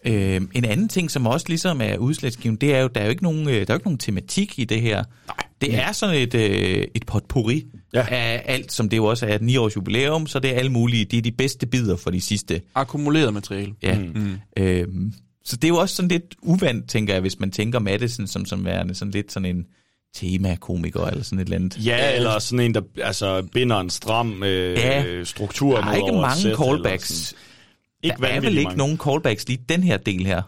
Øh, 0.05 0.41
en 0.53 0.65
anden 0.65 0.89
ting, 0.89 1.11
som 1.11 1.27
også 1.27 1.45
ligesom 1.49 1.81
er 1.81 1.97
udslagsgivende, 1.97 2.65
det 2.65 2.75
er 2.75 2.79
jo, 2.79 2.87
der 2.87 3.01
er 3.01 3.05
jo 3.05 3.09
ikke 3.09 3.23
nogen, 3.23 3.49
øh, 3.49 3.53
der 3.53 3.59
er 3.59 3.65
jo 3.69 3.73
ikke 3.73 3.87
nogen 3.87 3.97
tematik 3.97 4.59
i 4.59 4.63
det 4.63 4.81
her. 4.81 5.03
Nej. 5.27 5.35
Det 5.61 5.75
er 5.75 5.91
sådan 5.91 6.15
et, 6.15 6.35
øh, 6.35 6.87
et 6.95 7.05
potpourri 7.05 7.65
ja. 7.93 8.05
af 8.09 8.43
alt, 8.45 8.71
som 8.71 8.89
det 8.89 8.97
jo 8.97 9.05
også 9.05 9.25
er 9.25 9.35
et 9.35 9.41
9-års 9.41 9.75
jubilæum, 9.75 10.27
så 10.27 10.39
det 10.39 10.51
er 10.51 10.55
alle 10.55 10.71
mulige, 10.71 11.05
det 11.05 11.17
er 11.17 11.21
de 11.21 11.31
bedste 11.31 11.65
bidder 11.65 11.95
for 11.95 12.09
de 12.11 12.21
sidste. 12.21 12.61
Akkumuleret 12.75 13.33
materiale. 13.33 13.73
Ja. 13.83 13.99
Mm. 13.99 14.11
Mm. 14.15 14.37
Øhm, 14.57 15.13
så 15.45 15.55
det 15.55 15.63
er 15.63 15.67
jo 15.67 15.77
også 15.77 15.95
sådan 15.95 16.09
lidt 16.09 16.35
uvandt, 16.41 16.89
tænker 16.89 17.13
jeg, 17.13 17.21
hvis 17.21 17.39
man 17.39 17.51
tænker 17.51 17.79
Madison 17.79 18.27
som, 18.27 18.45
som 18.45 18.65
værende 18.65 18.95
sådan 18.95 19.11
lidt 19.11 19.31
sådan 19.31 19.55
en 19.55 19.65
temakomiker 20.15 21.05
eller 21.05 21.23
sådan 21.23 21.39
et 21.39 21.43
eller 21.43 21.55
andet. 21.57 21.85
Ja, 21.85 22.15
eller 22.15 22.39
sådan 22.39 22.59
en, 22.59 22.73
der 22.73 22.81
altså, 23.03 23.47
binder 23.53 23.79
en 23.79 23.89
stram 23.89 24.43
øh, 24.43 24.77
Ja. 24.77 25.23
struktur 25.23 25.75
Der 25.75 25.85
er 25.85 25.95
ikke 25.95 26.11
mange 26.11 26.55
callbacks. 26.63 27.35
Ikke 28.05 28.15
der 28.21 28.27
er 28.27 28.39
vel 28.41 28.51
ikke 28.57 28.63
mange. 28.63 28.77
nogen 28.77 28.97
callbacks 28.97 29.47
lige 29.47 29.59
den 29.69 29.83
her 29.83 29.97
del 29.97 30.25
her. 30.25 30.41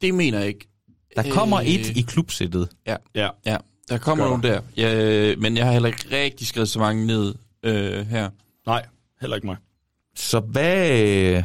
Det 0.00 0.14
mener 0.14 0.38
jeg 0.38 0.48
ikke. 0.48 0.68
Der 1.16 1.30
kommer 1.30 1.60
Øh, 1.60 1.66
et 1.66 1.96
i 1.96 2.00
klubsættet. 2.00 2.68
Ja. 2.86 2.96
Ja. 3.14 3.28
ja. 3.46 3.56
Der 3.88 3.98
kommer 3.98 4.24
nogle 4.28 4.42
der. 4.42 4.60
Ja, 4.76 5.34
men 5.36 5.56
jeg 5.56 5.64
har 5.64 5.72
heller 5.72 5.86
ikke 5.88 6.04
rigtig 6.24 6.46
skrevet 6.46 6.68
så 6.68 6.78
mange 6.78 7.06
ned 7.06 7.34
øh, 7.62 8.06
her. 8.06 8.30
Nej, 8.66 8.84
heller 9.20 9.36
ikke 9.36 9.46
mig. 9.46 9.56
Så 10.16 10.40
hvad... 10.40 10.90
Øh, 11.00 11.36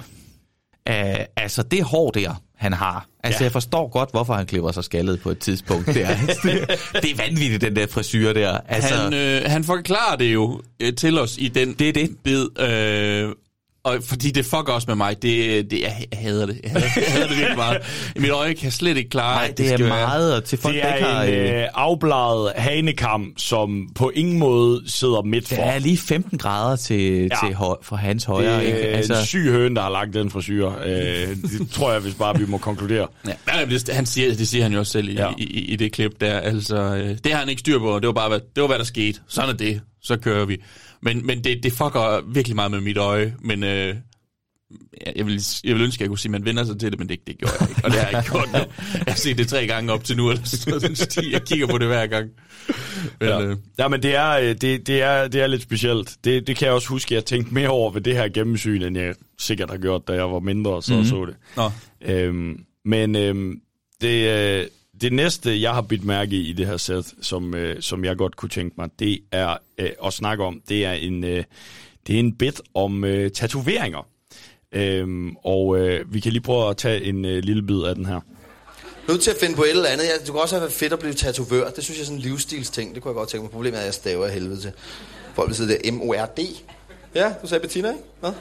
øh, 0.89 1.15
altså, 1.35 1.63
det 1.63 1.83
hår 1.83 2.11
der, 2.11 2.41
han 2.55 2.73
har. 2.73 3.07
Altså, 3.23 3.39
Ja. 3.39 3.43
jeg 3.43 3.51
forstår 3.51 3.87
godt, 3.87 4.11
hvorfor 4.11 4.33
han 4.33 4.45
klipper 4.45 4.71
sig 4.71 4.83
skaldet 4.83 5.21
på 5.21 5.29
et 5.31 5.39
tidspunkt. 5.39 5.85
Det 5.87 6.03
er, 6.03 6.15
det, 6.43 6.69
det 7.03 7.11
er 7.11 7.15
vanvittigt, 7.17 7.61
den 7.61 7.75
der 7.75 7.87
frisyr 7.87 8.33
der. 8.33 8.57
Altså, 8.67 8.95
Han, 8.95 9.13
øh, 9.13 9.41
han 9.45 9.63
forklarer 9.63 10.15
det 10.15 10.33
jo 10.33 10.61
øh, 10.79 10.93
til 10.95 11.19
os 11.19 11.37
i 11.37 11.47
den 11.47 11.73
det 11.73 11.89
er 11.89 11.93
det. 11.93 12.17
bid, 12.23 12.59
øh, 12.61 13.31
og 13.85 13.97
fordi 14.03 14.31
det 14.31 14.45
fucker 14.45 14.73
også 14.73 14.85
med 14.87 14.95
mig. 14.95 15.21
Det, 15.21 15.71
det, 15.71 15.81
jeg 15.81 16.05
hader 16.13 16.45
det. 16.45 16.59
Jeg 16.63 16.71
hader, 16.71 16.85
jeg 16.95 17.03
hader 17.07 17.27
det 17.27 17.37
virkelig 17.37 17.57
meget. 17.57 17.77
Mit 18.15 18.29
øje 18.31 18.53
kan 18.53 18.71
slet 18.71 18.97
ikke 18.97 19.09
klare, 19.09 19.35
Nej, 19.35 19.47
at 19.51 19.57
det 19.57 19.71
er 19.71 19.77
skal 19.77 19.87
meget, 19.87 20.27
være. 20.29 20.37
og 20.37 20.43
til 20.43 20.57
folk, 20.57 20.75
Det 20.75 20.83
der 20.83 20.93
ikke 20.95 21.07
har... 21.07 21.23
er 21.23 21.27
en 21.27 21.53
øh, 21.55 21.61
øh, 21.61 21.67
afbladet 21.73 22.51
hanekam, 22.55 23.33
som 23.37 23.89
på 23.95 24.11
ingen 24.15 24.39
måde 24.39 24.81
sidder 24.87 25.21
midt 25.21 25.47
for. 25.47 25.55
Der 25.55 25.63
er 25.63 25.79
lige 25.79 25.97
15 25.97 26.37
grader 26.37 26.75
til, 26.75 27.21
Ja. 27.21 27.47
til 27.47 27.55
høj, 27.55 27.75
for 27.81 27.95
hans 27.95 28.23
højre. 28.23 28.55
Det 28.59 28.65
ikke? 28.65 28.79
er 28.79 28.97
altså... 28.97 29.19
en 29.19 29.25
syg 29.25 29.49
høne, 29.51 29.75
der 29.75 29.81
har 29.81 29.89
lagt 29.91 30.13
den 30.13 30.29
frisyr. 30.29 30.67
Øh, 30.85 30.91
det 31.59 31.69
tror 31.71 31.91
jeg, 31.91 32.01
hvis 32.01 32.13
bare 32.13 32.39
vi 32.39 32.45
må 32.47 32.57
konkludere. 32.57 33.07
Ja, 33.27 33.65
det, 33.69 33.89
han 33.89 34.05
siger, 34.05 34.35
det 34.35 34.47
siger 34.47 34.63
han 34.63 34.73
jo 34.73 34.79
også 34.79 34.91
selv 34.91 35.09
i, 35.09 35.13
Ja. 35.13 35.29
i, 35.37 35.43
i, 35.43 35.59
i 35.59 35.75
det 35.75 35.91
klip 35.91 36.11
der. 36.21 36.39
Altså, 36.39 36.75
øh, 36.77 37.17
det 37.23 37.31
har 37.31 37.39
han 37.39 37.49
ikke 37.49 37.59
styr 37.59 37.79
på, 37.79 37.99
det 37.99 38.07
var 38.07 38.13
bare, 38.13 38.29
hvad, 38.29 38.39
det 38.55 38.61
var, 38.61 38.67
hvad 38.67 38.77
der 38.77 38.83
skete. 38.85 39.19
Sådan 39.27 39.49
er 39.49 39.53
det. 39.57 39.81
Så 40.03 40.17
kører 40.17 40.45
vi. 40.45 40.57
Men, 41.05 41.25
men 41.25 41.43
det, 41.43 41.63
det 41.63 41.71
fucker 41.71 42.21
virkelig 42.33 42.55
meget 42.55 42.71
med 42.71 42.81
mit 42.81 42.97
øje. 42.97 43.35
Men 43.41 43.63
øh, 43.63 43.95
jeg, 45.15 45.25
vil, 45.25 45.41
jeg 45.63 45.75
vil 45.75 45.83
ønske, 45.83 45.97
at 45.97 46.01
jeg 46.01 46.07
kunne 46.09 46.19
sige, 46.19 46.29
at 46.29 46.31
man 46.31 46.45
vender 46.45 46.63
sig 46.65 46.79
til 46.79 46.91
det, 46.91 46.99
men 46.99 47.09
det, 47.09 47.19
det 47.27 47.37
gjorde 47.37 47.53
jeg 47.59 47.69
ikke. 47.69 47.81
Og 47.85 47.91
det 47.91 47.99
har 47.99 48.09
jeg 48.09 48.19
ikke 48.19 48.31
gjort 48.31 48.49
nu. 48.53 48.57
Jeg 48.93 49.03
har 49.07 49.15
set 49.15 49.37
det 49.37 49.47
tre 49.47 49.67
gange 49.67 49.91
op 49.93 50.03
til 50.03 50.17
nu, 50.17 50.29
eller 50.29 50.43
sådan 50.45 50.71
noget. 50.81 51.31
Jeg 51.31 51.41
kigger 51.45 51.67
på 51.67 51.77
det 51.77 51.87
hver 51.87 52.07
gang. 52.07 52.29
Men, 53.19 53.29
Ja. 53.29 53.41
øh, 53.41 53.57
ja, 53.79 53.87
men 53.87 54.03
det 54.03 54.15
er, 54.15 54.29
øh, 54.31 54.47
det, 54.61 54.87
det, 54.87 55.01
er, 55.01 55.27
det 55.27 55.41
er 55.41 55.47
lidt 55.47 55.61
specielt. 55.61 56.15
Det, 56.23 56.47
det 56.47 56.55
kan 56.57 56.65
jeg 56.65 56.73
også 56.73 56.87
huske, 56.89 57.07
at 57.07 57.15
jeg 57.15 57.25
tænkte 57.25 57.53
mere 57.53 57.69
over 57.69 57.91
ved 57.91 58.01
det 58.01 58.13
her 58.15 58.29
gennemsyn, 58.29 58.81
end 58.81 58.97
jeg 58.97 59.15
sikkert 59.39 59.69
har 59.69 59.77
gjort, 59.77 60.07
da 60.07 60.13
jeg 60.13 60.31
var 60.31 60.39
mindre 60.39 60.71
og 60.71 60.83
så 60.83 60.93
Mhm. 60.93 61.01
mm. 61.01 61.05
så 61.07 61.25
det. 61.25 61.35
Nå. 61.57 61.71
Øhm, 62.05 62.59
men 62.85 63.15
øhm, 63.15 63.59
det, 64.01 64.29
øh, 64.39 64.65
det 65.01 65.13
næste, 65.13 65.61
jeg 65.61 65.73
har 65.73 65.81
bidt 65.81 66.05
mærke 66.05 66.35
i 66.35 66.49
i 66.49 66.53
det 66.53 66.67
her 66.67 66.77
sæt, 66.77 67.13
som, 67.21 67.55
øh, 67.55 67.81
som 67.81 68.05
jeg 68.05 68.17
godt 68.17 68.35
kunne 68.35 68.49
tænke 68.49 68.75
mig, 68.77 68.89
det 68.99 69.19
er 69.31 69.57
øh, 69.77 69.89
at 70.05 70.13
snakke 70.13 70.43
om, 70.43 70.61
det 70.69 70.85
er 70.85 70.91
en, 70.91 71.23
øh, 71.23 71.43
det 72.07 72.15
er 72.15 72.19
en 72.19 72.33
bit 72.33 72.61
om 72.73 73.03
øh, 73.03 73.31
tatoveringer. 73.31 74.07
Øhm, 74.71 75.35
og 75.43 75.77
øh, 75.77 76.13
vi 76.13 76.19
kan 76.19 76.31
lige 76.31 76.41
prøve 76.41 76.69
at 76.69 76.77
tage 76.77 77.03
en 77.03 77.25
øh, 77.25 77.43
lille 77.43 77.63
bid 77.63 77.81
af 77.81 77.95
den 77.95 78.05
her. 78.05 78.19
Nødt 79.07 79.21
til 79.21 79.31
at 79.31 79.37
finde 79.39 79.55
på 79.55 79.63
et 79.63 79.69
eller 79.69 79.89
andet. 79.89 80.03
Ja, 80.03 80.09
det 80.21 80.29
kunne 80.29 80.41
også 80.41 80.55
have 80.55 80.61
været 80.61 80.73
fedt 80.73 80.93
at 80.93 80.99
blive 80.99 81.13
tatovør. 81.13 81.69
Det 81.69 81.83
synes 81.83 81.97
jeg 81.97 82.01
er 82.01 82.05
sådan 82.05 82.17
en 82.17 82.23
livsstilsting. 82.23 82.95
Det 82.95 83.03
kunne 83.03 83.09
jeg 83.09 83.15
godt 83.15 83.29
tænke 83.29 83.43
mig. 83.43 83.51
Problemet 83.51 83.77
er, 83.77 83.81
at 83.81 83.85
jeg 83.85 83.93
staver 83.93 84.25
af 84.25 84.31
helvede 84.31 84.61
til. 84.61 84.71
Folk 85.33 85.49
vil 85.49 85.55
sidde 85.55 85.77
der 85.83 85.91
M-O-R-D. 85.91 86.39
Ja, 87.15 87.33
du 87.41 87.47
sagde 87.47 87.61
Bettina, 87.61 87.89
ikke? 87.89 88.01
Hvad? 88.19 88.31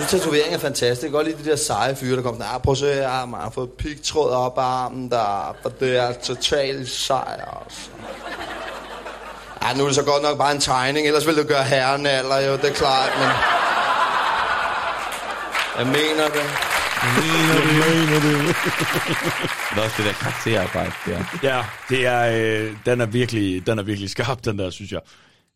Jeg 0.00 0.08
synes, 0.08 0.22
tatovering 0.22 0.54
er 0.54 0.58
fantastisk. 0.58 1.02
Jeg 1.02 1.10
kan 1.10 1.16
godt 1.16 1.26
lide 1.26 1.44
de 1.44 1.50
der 1.50 1.56
seje 1.56 1.96
fyre, 1.96 2.16
der 2.16 2.22
kommer 2.22 2.40
sådan, 2.40 2.54
ah, 2.54 2.62
prøv 2.62 2.72
at 2.72 2.78
se 2.78 2.94
her, 2.94 3.26
man 3.26 3.40
har 3.40 3.50
fået 3.50 3.70
pigtråd 3.70 4.30
op 4.30 4.58
af 4.58 4.62
armen 4.62 5.10
der, 5.10 5.56
for 5.62 5.68
det 5.68 5.96
er 5.96 6.12
totalt 6.12 6.88
sej, 6.88 7.40
altså. 7.64 7.90
Ja, 9.62 9.74
nu 9.76 9.82
er 9.82 9.86
det 9.86 9.94
så 9.94 10.02
godt 10.02 10.22
nok 10.22 10.38
bare 10.38 10.52
en 10.52 10.60
tegning, 10.60 11.06
ellers 11.06 11.26
ville 11.26 11.40
det 11.40 11.48
gøre 11.48 11.64
herren 11.64 12.06
eller 12.06 12.36
jo, 12.36 12.52
det 12.52 12.64
er 12.64 12.72
klart, 12.72 13.10
men... 13.18 13.28
Jeg 15.78 15.86
mener 15.86 16.28
det. 16.28 16.44
Det 19.70 19.78
er 19.78 19.82
også 19.82 19.94
det 19.96 20.04
der 20.06 20.12
karakterarbejde 20.12 20.92
der. 21.06 21.24
Ja, 21.42 21.64
det 21.88 22.06
er, 22.06 22.20
øh, 22.62 22.72
den, 22.86 23.00
er 23.00 23.06
virkelig, 23.06 23.66
den 23.66 23.78
er 23.78 23.82
virkelig 23.82 24.10
skarp, 24.10 24.44
den 24.44 24.58
der, 24.58 24.70
synes 24.70 24.92
jeg. 24.92 25.00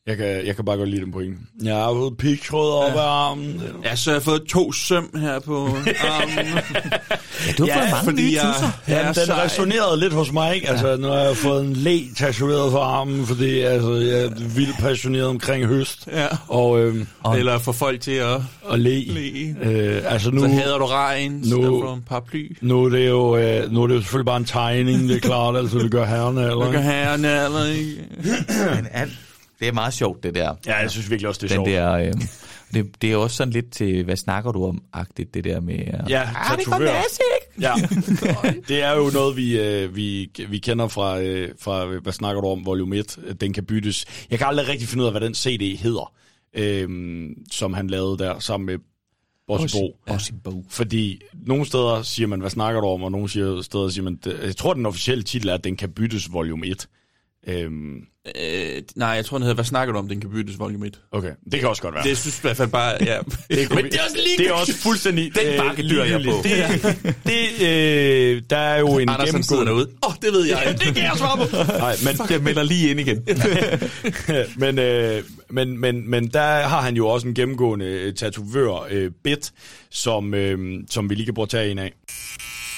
Jeg 0.07 0.17
kan, 0.17 0.47
jeg 0.47 0.57
kan 0.57 0.65
bare 0.65 0.77
godt 0.77 0.89
lide 0.89 1.01
den 1.05 1.13
pointe. 1.13 1.39
Jeg 1.63 1.75
har 1.75 1.93
fået 1.93 2.17
pigtråd 2.17 2.73
op 2.73 2.97
af 2.97 3.03
armen. 3.03 3.63
Ja, 3.85 3.97
så 3.97 4.11
har 4.11 4.15
jeg 4.15 4.23
fået 4.23 4.43
to 4.49 4.73
søm 4.73 5.11
her 5.17 5.39
på 5.41 5.57
armen. 5.67 6.47
Ja, 7.47 7.53
du 7.59 7.67
har 7.67 7.81
fået 7.81 7.91
mange 7.91 8.05
fordi 8.05 8.23
nye 8.23 8.33
jeg- 8.43 8.55
jeg 8.89 8.97
Ja, 9.03 9.07
den 9.07 9.15
sej. 9.15 9.45
resonerede 9.45 10.01
lidt 10.01 10.13
hos 10.13 10.33
mig, 10.33 10.55
ikke? 10.55 10.69
Altså, 10.71 10.97
nu 10.97 11.07
har 11.09 11.17
jeg 11.19 11.37
fået 11.37 11.65
en 11.65 11.73
læ 11.73 12.01
tatoveret 12.17 12.73
for 12.73 12.79
armen, 12.81 13.27
fordi 13.27 13.61
altså, 13.61 13.93
jeg 13.95 14.25
er 14.25 14.31
vildt 14.55 14.79
passioneret 14.79 15.27
omkring 15.27 15.65
høst. 15.67 16.09
Ja. 16.13 16.27
Og, 16.49 16.81
øhm, 16.81 17.07
Eller 17.37 17.59
få 17.59 17.73
folk 17.73 18.01
til 18.01 18.13
at... 18.13 18.41
og 18.63 18.79
le. 18.79 19.05
Le. 19.05 19.57
Øh, 19.63 20.03
altså 20.13 20.31
nu, 20.31 20.41
Så 20.41 20.49
hader 20.49 20.79
du 20.79 20.85
regn, 20.87 21.45
så 21.49 21.55
nu- 21.57 21.67
du 21.67 21.83
får 21.83 21.95
en 21.95 22.03
paraply. 22.09 22.57
nu, 22.61 22.85
er 22.85 22.89
det 22.89 23.09
jo, 23.09 23.37
øh, 23.37 23.73
nu 23.73 23.83
er 23.83 23.87
det 23.87 23.95
jo 23.95 24.01
selvfølgelig 24.01 24.27
bare 24.27 24.37
en 24.37 24.45
tegning, 24.45 25.09
det 25.09 25.17
er 25.17 25.21
klart, 25.21 25.57
altså 25.57 25.79
det 25.79 25.91
gør 25.91 26.05
herrerne, 26.07 26.41
eller? 26.43 26.73
Kan 26.73 26.83
have 26.83 27.15
en 27.15 27.25
eller 27.25 27.65
ikke? 27.67 28.05
Men 28.75 28.87
alt, 28.93 29.13
det 29.61 29.69
er 29.69 29.73
meget 29.73 29.95
sjovt, 29.95 30.23
det 30.23 30.35
der. 30.35 30.55
Ja, 30.67 30.77
jeg 30.77 30.91
synes 30.91 31.11
virkelig 31.11 31.29
også, 31.29 31.41
det 31.43 31.53
er 31.53 31.57
Den 31.57 31.67
sjovt. 31.67 31.77
der, 31.77 31.93
øh, 31.93 32.13
det, 32.75 33.03
det 33.03 33.13
er 33.13 33.17
også 33.17 33.37
sådan 33.37 33.53
lidt 33.53 33.71
til, 33.71 34.05
hvad 34.05 34.17
snakker 34.17 34.53
du 34.53 34.67
om-agtigt, 34.67 35.35
det 35.35 35.45
der 35.45 35.61
med... 35.61 35.79
Øh, 35.79 36.11
Ja, 36.11 36.29
ah, 36.37 36.59
det 36.59 36.67
ikke? 37.41 37.61
Ja, 37.61 37.75
det 38.69 38.83
er 38.83 38.93
jo 38.97 39.11
noget, 39.15 39.37
vi, 39.37 39.61
øh, 39.61 39.97
vi, 39.97 40.31
vi 40.49 40.59
kender 40.59 40.89
fra, 40.89 41.21
øh, 41.21 41.55
fra, 41.61 41.85
hvad 41.87 42.13
snakker 42.13 42.43
du 42.43 42.49
om, 42.49 42.67
volume 42.67 42.97
1. 42.97 43.37
Den 43.41 43.53
kan 43.53 43.65
byttes. 43.65 44.05
Jeg 44.31 44.39
kan 44.39 44.49
aldrig 44.49 44.69
rigtig 44.69 44.89
finde 44.89 45.03
ud 45.03 45.07
af, 45.07 45.13
hvad 45.13 45.21
den 45.21 45.35
CD 45.35 45.79
hedder, 45.79 46.13
øh, 46.55 46.89
som 47.53 47.75
han 47.75 47.87
lavede 47.87 48.19
der 48.19 48.39
sammen 48.39 48.67
med 48.67 48.79
Bossy 49.47 49.77
Bo. 49.77 49.97
Bossy 50.07 50.33
Bo. 50.45 50.65
Fordi 50.69 51.21
nogle 51.33 51.67
steder 51.67 52.03
siger 52.03 52.27
man, 52.27 52.41
hvad 52.41 52.51
snakker 52.51 52.81
du 52.81 52.87
om, 52.87 53.03
og 53.03 53.13
nogle 53.13 53.29
steder 53.63 53.89
siger 53.89 54.03
man, 54.03 54.19
jeg 54.43 54.57
tror, 54.57 54.75
den 54.75 54.87
officielle 54.87 55.25
titel 55.25 55.49
er, 55.49 55.55
at 55.55 55.65
den 55.65 55.77
kan 55.77 55.91
byttes 55.91 56.33
volume 56.33 56.67
1. 56.67 56.89
Øhm, 57.47 58.07
Øh, 58.41 58.83
nej, 58.97 59.09
jeg 59.09 59.25
tror, 59.25 59.39
den 59.39 59.43
hedder, 59.43 59.55
hvad 59.55 59.65
snakker 59.65 59.93
du 59.93 59.99
om, 59.99 60.09
den 60.09 60.21
kan 60.21 60.31
byttes 60.31 60.59
volume 60.59 60.87
1. 60.87 61.01
okay, 61.13 61.31
det 61.53 61.61
kan 61.61 61.69
også 61.69 61.83
godt 61.83 61.95
være. 61.95 62.05
Det 62.05 62.19
synes 62.19 62.35
jeg 62.35 62.41
i 62.41 62.47
hvert 62.47 62.57
fald 62.57 62.69
bare, 62.69 62.97
ja. 63.01 63.19
Det 63.51 63.69
kunne 63.69 63.83
Men 63.83 63.93
det 63.93 64.01
er 64.01 64.05
også 64.05 64.17
lige 64.17 64.39
det 64.39 64.49
er 64.49 64.53
også 64.53 64.75
fuldstændig... 64.75 65.33
Den 65.35 65.47
øh, 65.47 65.57
bakke 65.59 65.83
dyr 65.83 66.05
jeg 66.05 66.23
på. 66.25 66.43
Det, 66.43 67.15
det 67.31 67.67
øh, 67.67 68.43
der 68.51 68.57
er 68.57 68.79
jo 68.79 68.99
en 68.99 69.09
Anders 69.09 69.31
han 69.31 69.43
sidder 69.43 69.63
gennemgående... 69.63 69.71
derude. 69.71 69.89
Åh, 70.03 70.11
oh, 70.11 70.15
det 70.23 70.33
ved 70.33 70.47
jeg. 70.47 70.77
Det 70.79 70.95
kan 70.95 71.05
jeg 71.05 71.13
svare 71.17 71.37
på. 71.37 71.73
Nej, 71.79 71.95
men, 72.05 72.31
Jeg 72.31 72.43
melder 72.43 72.63
lige 72.63 72.91
ind 72.91 73.01
igen. 73.01 73.27
men, 74.57 74.79
øh, 74.79 75.23
men, 75.51 75.79
men, 75.79 76.11
men 76.11 76.29
der 76.29 76.69
har 76.69 76.81
han 76.81 76.97
jo 76.97 77.09
også 77.09 77.29
en 77.29 77.35
gennemgående 77.35 77.87
øh, 77.87 78.15
tatovør, 78.15 78.87
øh, 78.91 79.11
Bit, 79.25 79.53
som, 79.91 80.35
øh, 80.35 80.79
som 80.91 81.11
vi 81.11 81.15
lige 81.15 81.25
kan 81.25 81.35
prøve 81.35 81.45
at 81.45 81.51
tage 81.51 81.71
en 81.71 81.79
af. 81.79 81.93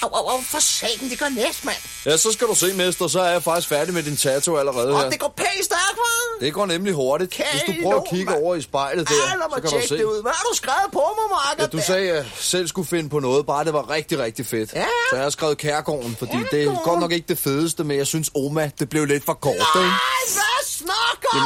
Au, 0.07 0.19
au, 0.19 0.29
au, 0.29 0.41
for 0.43 0.59
satan, 0.59 1.11
det 1.11 1.19
går 1.19 1.29
næst, 1.29 1.65
mand. 1.65 1.77
Ja, 2.07 2.17
så 2.17 2.33
skal 2.33 2.47
du 2.47 2.55
se, 2.55 2.73
mester, 2.75 3.07
så 3.09 3.21
er 3.21 3.31
jeg 3.31 3.43
faktisk 3.43 3.69
færdig 3.69 3.95
med 3.95 4.03
din 4.03 4.17
tattoo 4.17 4.57
allerede 4.57 4.89
Og 4.93 5.01
her. 5.03 5.11
det 5.11 5.21
går 5.21 5.35
pænt 5.37 5.65
stærkt, 5.65 5.81
hva'? 5.99 6.45
Det 6.45 6.53
går 6.55 6.67
nemlig 6.67 6.95
hurtigt. 6.95 7.37
Hvis 7.53 7.63
du 7.67 7.73
prøver 7.83 8.01
at 8.03 8.09
kigge 8.11 8.35
over 8.37 8.55
i 8.55 8.63
spejlet 8.63 9.09
der, 9.09 9.15
Ej, 9.15 9.37
lad 9.37 9.47
så 9.55 9.71
kan 9.71 9.81
du 9.81 9.87
se. 9.89 9.99
det 9.99 10.05
ud. 10.05 10.23
Hvad 10.23 10.33
har 10.33 10.45
du 10.51 10.57
skrevet 10.57 10.93
på 10.93 11.03
mig, 11.19 11.31
Marker? 11.31 11.63
Ja, 11.63 11.67
du 11.67 11.81
sagde, 11.87 12.11
at 12.11 12.17
jeg 12.17 12.27
selv 12.39 12.69
skulle 12.69 12.89
finde 12.89 13.09
på 13.11 13.19
noget, 13.21 13.47
bare 13.47 13.65
det 13.65 13.73
var 13.73 13.91
rigtig, 13.91 14.19
rigtig 14.19 14.47
fedt. 14.47 14.73
Ja. 14.73 14.85
Så 15.11 15.17
jeg 15.17 15.23
har 15.23 15.31
skrevet 15.31 15.59
Kærgården, 15.59 16.17
fordi 16.19 16.37
det 16.51 16.63
er 16.65 16.83
godt 16.85 17.01
nok 17.01 17.13
ikke 17.13 17.29
det 17.29 17.39
fedeste, 17.39 17.85
men 17.85 17.99
jeg 17.99 18.07
synes, 18.07 18.31
Oma, 18.35 18.71
det 18.79 18.89
blev 18.89 19.05
lidt 19.05 19.25
for 19.25 19.35
kort, 19.35 19.55
ikke? 19.55 19.89
Ej, 19.89 19.93
hvad 20.33 20.67
snakker 20.67 21.29
du 21.33 21.39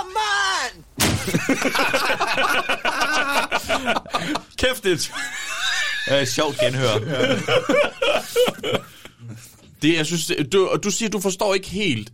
om, 0.00 0.06
mand? 0.06 0.84
Kæft, 4.58 4.84
det 4.84 5.10
Øh, 6.12 6.26
sjovt 6.26 6.58
genhør. 6.58 6.98
Det, 9.82 9.96
jeg 9.96 10.06
synes, 10.06 10.26
det- 10.26 10.52
du, 10.52 10.66
og 10.66 10.84
du 10.84 10.90
siger, 10.90 11.08
du 11.08 11.20
forstår 11.20 11.54
ikke 11.54 11.68
helt 11.68 12.12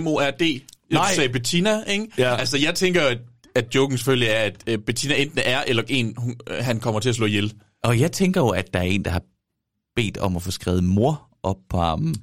M-O-R-D. 0.00 0.60
Nej. 0.90 1.08
Du 1.08 1.14
sagde 1.14 1.28
Bettina, 1.28 1.82
ikke? 1.82 2.06
Ja. 2.18 2.36
Altså, 2.36 2.58
jeg 2.58 2.74
tænker, 2.74 3.02
at, 3.02 3.18
at 3.54 3.74
joken 3.74 3.98
selvfølgelig 3.98 4.28
er, 4.28 4.38
at 4.40 4.62
uh, 4.70 4.84
Bettina 4.84 5.14
enten 5.14 5.38
er, 5.44 5.62
eller 5.66 5.82
en, 5.88 6.14
hun, 6.18 6.36
uh, 6.50 6.56
han 6.56 6.80
kommer 6.80 7.00
til 7.00 7.08
at 7.08 7.14
slå 7.14 7.26
ihjel. 7.26 7.52
Og 7.84 8.00
jeg 8.00 8.12
tænker 8.12 8.40
jo, 8.40 8.48
at 8.48 8.74
der 8.74 8.78
er 8.80 8.84
en, 8.84 9.04
der 9.04 9.10
har 9.10 9.22
bedt 9.96 10.18
om 10.18 10.36
at 10.36 10.42
få 10.42 10.50
skrevet 10.50 10.84
mor 10.84 11.28
op 11.42 11.56
på 11.70 11.76
armen. 11.78 12.14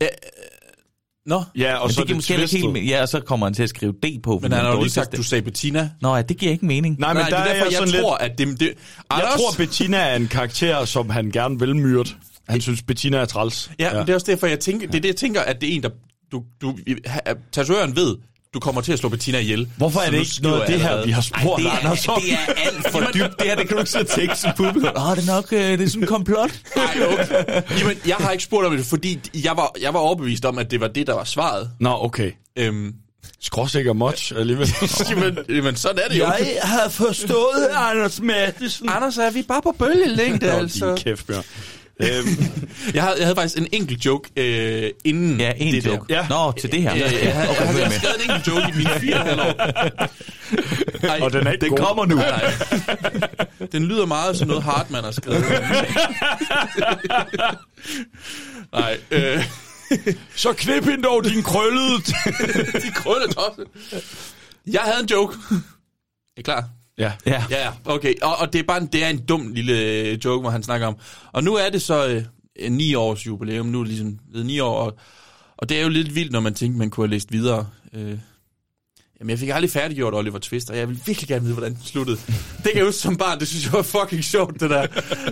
Nå, 1.27 1.43
Ja, 1.57 1.75
og 1.75 1.87
Men 1.87 1.93
så 1.93 1.99
det 2.01 2.07
giver 2.07 2.15
måske 2.17 2.33
heller 2.33 2.43
ikke 2.43 2.55
helt 2.55 2.63
twistet. 2.75 2.83
me- 2.83 2.89
Ja, 2.95 3.01
og 3.01 3.09
så 3.09 3.19
kommer 3.19 3.45
han 3.45 3.53
til 3.53 3.63
at 3.63 3.69
skrive 3.69 3.91
D 4.03 4.05
på. 4.23 4.39
men 4.41 4.51
han 4.51 4.65
har 4.65 4.71
jo 4.73 4.79
lige 4.81 4.89
sagt, 4.91 5.17
du 5.17 5.23
sagde 5.23 5.41
Bettina. 5.41 5.89
Nå, 6.01 6.15
ja, 6.15 6.21
det 6.21 6.37
giver 6.37 6.51
ikke 6.51 6.65
mening. 6.65 6.99
Nej, 6.99 7.13
men 7.13 7.21
Nej, 7.21 7.29
der 7.29 7.37
det 7.37 7.45
er 7.45 7.49
er 7.49 7.53
derfor, 7.53 7.65
jeg 7.71 7.79
jeg 7.81 7.87
sådan 7.89 8.01
tror, 8.03 8.17
lidt... 8.21 8.31
at 8.31 8.37
det... 8.37 8.59
det 8.59 8.65
Jeg 8.67 8.75
Anders, 9.09 9.33
tror, 9.33 9.51
Bettina 9.57 9.97
er 9.97 10.15
en 10.15 10.27
karakter, 10.27 10.85
som 10.85 11.09
han 11.09 11.31
gerne 11.31 11.59
vil 11.59 11.75
myrde. 11.75 12.09
Han 12.49 12.61
synes, 12.61 12.81
Bettina 12.81 13.17
er 13.17 13.25
træls. 13.25 13.71
Ja, 13.79 13.93
men 13.93 14.01
det 14.01 14.09
er 14.09 14.13
også 14.13 14.25
derfor, 14.31 14.47
jeg 14.47 14.59
tænker, 14.59 14.87
det 14.87 14.95
er 14.95 15.01
det, 15.01 15.07
jeg 15.09 15.15
tænker, 15.15 15.41
at 15.41 15.61
det 15.61 15.69
er 15.71 15.75
en, 15.75 15.83
der... 15.83 15.89
Du, 16.31 16.43
du, 16.61 16.75
tatovøren 17.51 17.95
ved, 17.95 18.15
du 18.53 18.59
kommer 18.59 18.81
til 18.81 18.93
at 18.93 18.99
slå 18.99 19.09
Bettina 19.09 19.39
ihjel. 19.39 19.69
Hvorfor 19.77 19.99
er 19.99 20.09
det 20.11 20.19
ikke 20.19 20.31
noget 20.41 20.61
af 20.61 20.65
jeg 20.65 20.73
det 20.73 20.81
her, 20.81 21.05
vi 21.05 21.11
har 21.11 21.21
spurgt 21.21 21.61
det, 21.61 21.67
er, 21.67 21.71
Anders 21.71 22.07
om? 22.07 22.21
det 22.21 22.33
er 22.33 22.53
alt 22.65 22.91
for 22.91 22.99
dybt. 22.99 23.39
Det 23.39 23.47
her, 23.47 23.55
det 23.55 23.67
kan 23.67 23.75
du 23.75 23.79
ikke 23.79 23.91
sidde 23.91 24.03
og 24.03 24.09
tænke 24.09 24.35
som 24.35 24.51
publikum. 24.57 24.89
Åh, 24.95 25.15
det 25.15 25.29
er 25.29 25.35
nok 25.35 25.53
øh, 25.53 25.59
det 25.59 25.81
er 25.81 25.87
sådan 25.87 26.03
en 26.03 26.07
komplot. 26.07 26.51
Ej, 26.75 26.83
okay. 27.11 27.61
Jamen, 27.79 27.97
jeg 28.07 28.15
har 28.15 28.31
ikke 28.31 28.43
spurgt 28.43 28.67
om 28.67 28.77
det, 28.77 28.85
fordi 28.85 29.19
jeg 29.43 29.57
var, 29.57 29.71
jeg 29.81 29.93
var 29.93 29.99
overbevist 29.99 30.45
om, 30.45 30.57
at 30.57 30.71
det 30.71 30.81
var 30.81 30.87
det, 30.87 31.07
der 31.07 31.13
var 31.13 31.23
svaret. 31.23 31.69
Nå, 31.79 31.97
okay. 32.01 32.31
Øhm, 32.59 32.93
Skråsikker 33.41 33.93
much 33.93 34.33
alligevel. 34.35 34.67
jamen, 35.09 35.37
jamen, 35.49 35.75
sådan 35.75 35.99
er 36.05 36.07
det 36.07 36.19
jo. 36.19 36.25
har 36.61 36.89
forstået 36.89 37.67
Anders 37.75 38.21
Mattesen. 38.21 38.89
Anders, 38.89 39.17
er 39.17 39.31
vi 39.31 39.41
bare 39.41 39.61
på 39.61 39.75
bølgelængde, 39.79 40.45
Nå, 40.45 40.51
altså? 40.51 40.87
din 40.87 40.97
kæft, 40.97 41.27
Bjørn. 41.27 41.43
Øhm, 41.99 42.27
Jeg 42.93 43.03
havde, 43.03 43.15
jeg 43.17 43.25
havde 43.25 43.35
faktisk 43.35 43.57
en 43.57 43.67
enkelt 43.71 44.05
joke 44.05 44.29
øh, 44.37 44.91
inden 45.05 45.39
Ja, 45.39 45.53
en 45.57 45.73
det 45.73 45.85
joke. 45.85 46.13
der. 46.13 46.15
Ja. 46.15 46.27
Nå, 46.29 46.51
til 46.51 46.71
det 46.71 46.81
her. 46.81 46.95
Ja, 46.95 47.03
jeg, 47.11 47.23
jeg, 47.23 47.33
havde, 47.35 47.49
Okay, 47.49 47.59
jeg, 47.61 47.67
hør 47.73 47.83
havde 47.85 47.99
skrevet 47.99 48.15
en 48.25 48.31
enkelt 48.31 48.47
joke 48.47 48.63
i 48.73 48.77
mine 48.77 48.89
fire 48.89 49.21
år. 49.21 49.53
Og 51.23 51.33
den 51.33 51.47
er 51.47 51.51
ikke 51.51 51.61
Den 51.65 51.69
god. 51.69 51.77
kommer 51.85 52.05
nu. 52.05 52.15
Nej, 52.15 52.29
nej. 52.29 52.53
Den 53.71 53.85
lyder 53.85 54.05
meget 54.05 54.37
som 54.37 54.47
noget 54.47 54.63
Hartmann 54.63 55.03
har 55.05 55.11
skrevet. 55.11 55.43
Nej, 58.73 58.97
øh, 59.11 59.43
Så 60.35 60.53
knip 60.53 60.85
hende 60.85 61.03
dog, 61.03 61.23
din 61.23 61.43
krøllede... 61.43 61.97
de 62.81 62.91
krølle 62.95 63.27
tosse. 63.27 63.61
Jeg 64.67 64.81
havde 64.81 64.99
en 65.03 65.09
joke. 65.11 65.37
Er 65.51 65.55
I 66.37 66.41
klar? 66.41 66.65
Ja. 66.97 67.11
Ja. 67.25 67.43
Ja, 67.49 67.63
ja, 67.65 67.71
okay. 67.85 68.13
Og, 68.21 68.37
og 68.37 68.53
det 68.53 68.59
er 68.59 68.63
bare 68.63 68.81
en, 68.81 68.87
det 68.87 69.03
er 69.03 69.09
en 69.09 69.25
dum 69.25 69.51
lille 69.53 69.81
øh, 69.81 70.17
joke, 70.25 70.41
hvor 70.41 70.49
han 70.49 70.63
snakker 70.63 70.87
om. 70.87 70.95
Og 71.33 71.43
nu 71.43 71.55
er 71.55 71.69
det 71.69 71.81
så 71.81 72.07
øh, 72.07 72.23
en 72.55 72.71
ni 72.71 72.93
års 72.93 73.25
jubilæum. 73.27 73.65
Nu 73.65 73.79
er 73.79 73.83
det 73.83 73.93
ligesom 73.93 74.19
det 74.33 74.39
er 74.39 74.43
ni 74.45 74.59
år. 74.59 74.73
Og, 74.75 74.97
og 75.57 75.69
det 75.69 75.77
er 75.77 75.83
jo 75.83 75.89
lidt 75.89 76.15
vildt, 76.15 76.31
når 76.31 76.39
man 76.39 76.53
tænker, 76.53 76.77
man 76.77 76.89
kunne 76.89 77.05
have 77.07 77.11
læst 77.11 77.31
videre. 77.31 77.67
Øh, 77.93 78.17
jamen, 79.19 79.29
jeg 79.29 79.39
fik 79.39 79.49
aldrig 79.49 79.71
færdiggjort 79.71 80.13
Oliver 80.13 80.39
Twist, 80.39 80.69
og 80.69 80.77
jeg 80.77 80.89
vil 80.89 80.99
virkelig 81.05 81.27
gerne 81.27 81.41
vide, 81.43 81.53
hvordan 81.53 81.73
den 81.73 81.81
sluttede. 81.83 82.17
Det 82.57 82.63
kan 82.63 82.75
jeg 82.75 82.85
huske 82.85 83.01
som 83.01 83.17
barn, 83.17 83.39
det 83.39 83.47
synes 83.47 83.63
jeg 83.65 83.73
var 83.73 83.81
fucking 83.81 84.23
sjovt, 84.23 84.59
det 84.59 84.69
der. 84.69 84.85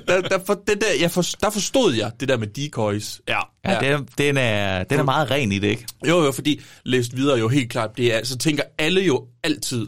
Der, 0.07 0.21
der, 0.21 0.39
for, 0.45 0.53
det 0.67 0.81
der, 0.81 0.87
jeg 1.01 1.11
for, 1.11 1.21
der 1.41 1.49
forstod 1.49 1.93
jeg 1.93 2.11
det 2.19 2.29
der 2.29 2.37
med 2.37 2.47
decoys. 2.47 3.21
Ja. 3.27 3.39
Ja, 3.65 3.79
den, 3.79 3.91
er- 3.93 4.05
den, 4.17 4.37
er, 4.37 4.83
den 4.83 4.99
er 4.99 5.03
meget 5.03 5.31
ren 5.31 5.51
i 5.51 5.59
det, 5.59 5.67
ikke? 5.67 5.85
Jo, 6.07 6.23
jo, 6.23 6.31
fordi 6.31 6.61
læst 6.85 7.15
videre 7.15 7.39
jo 7.39 7.47
helt 7.47 7.69
klart, 7.71 7.97
det 7.97 8.13
er, 8.15 8.23
så 8.25 8.37
tænker 8.37 8.63
alle 8.77 9.01
jo 9.01 9.25
altid, 9.43 9.87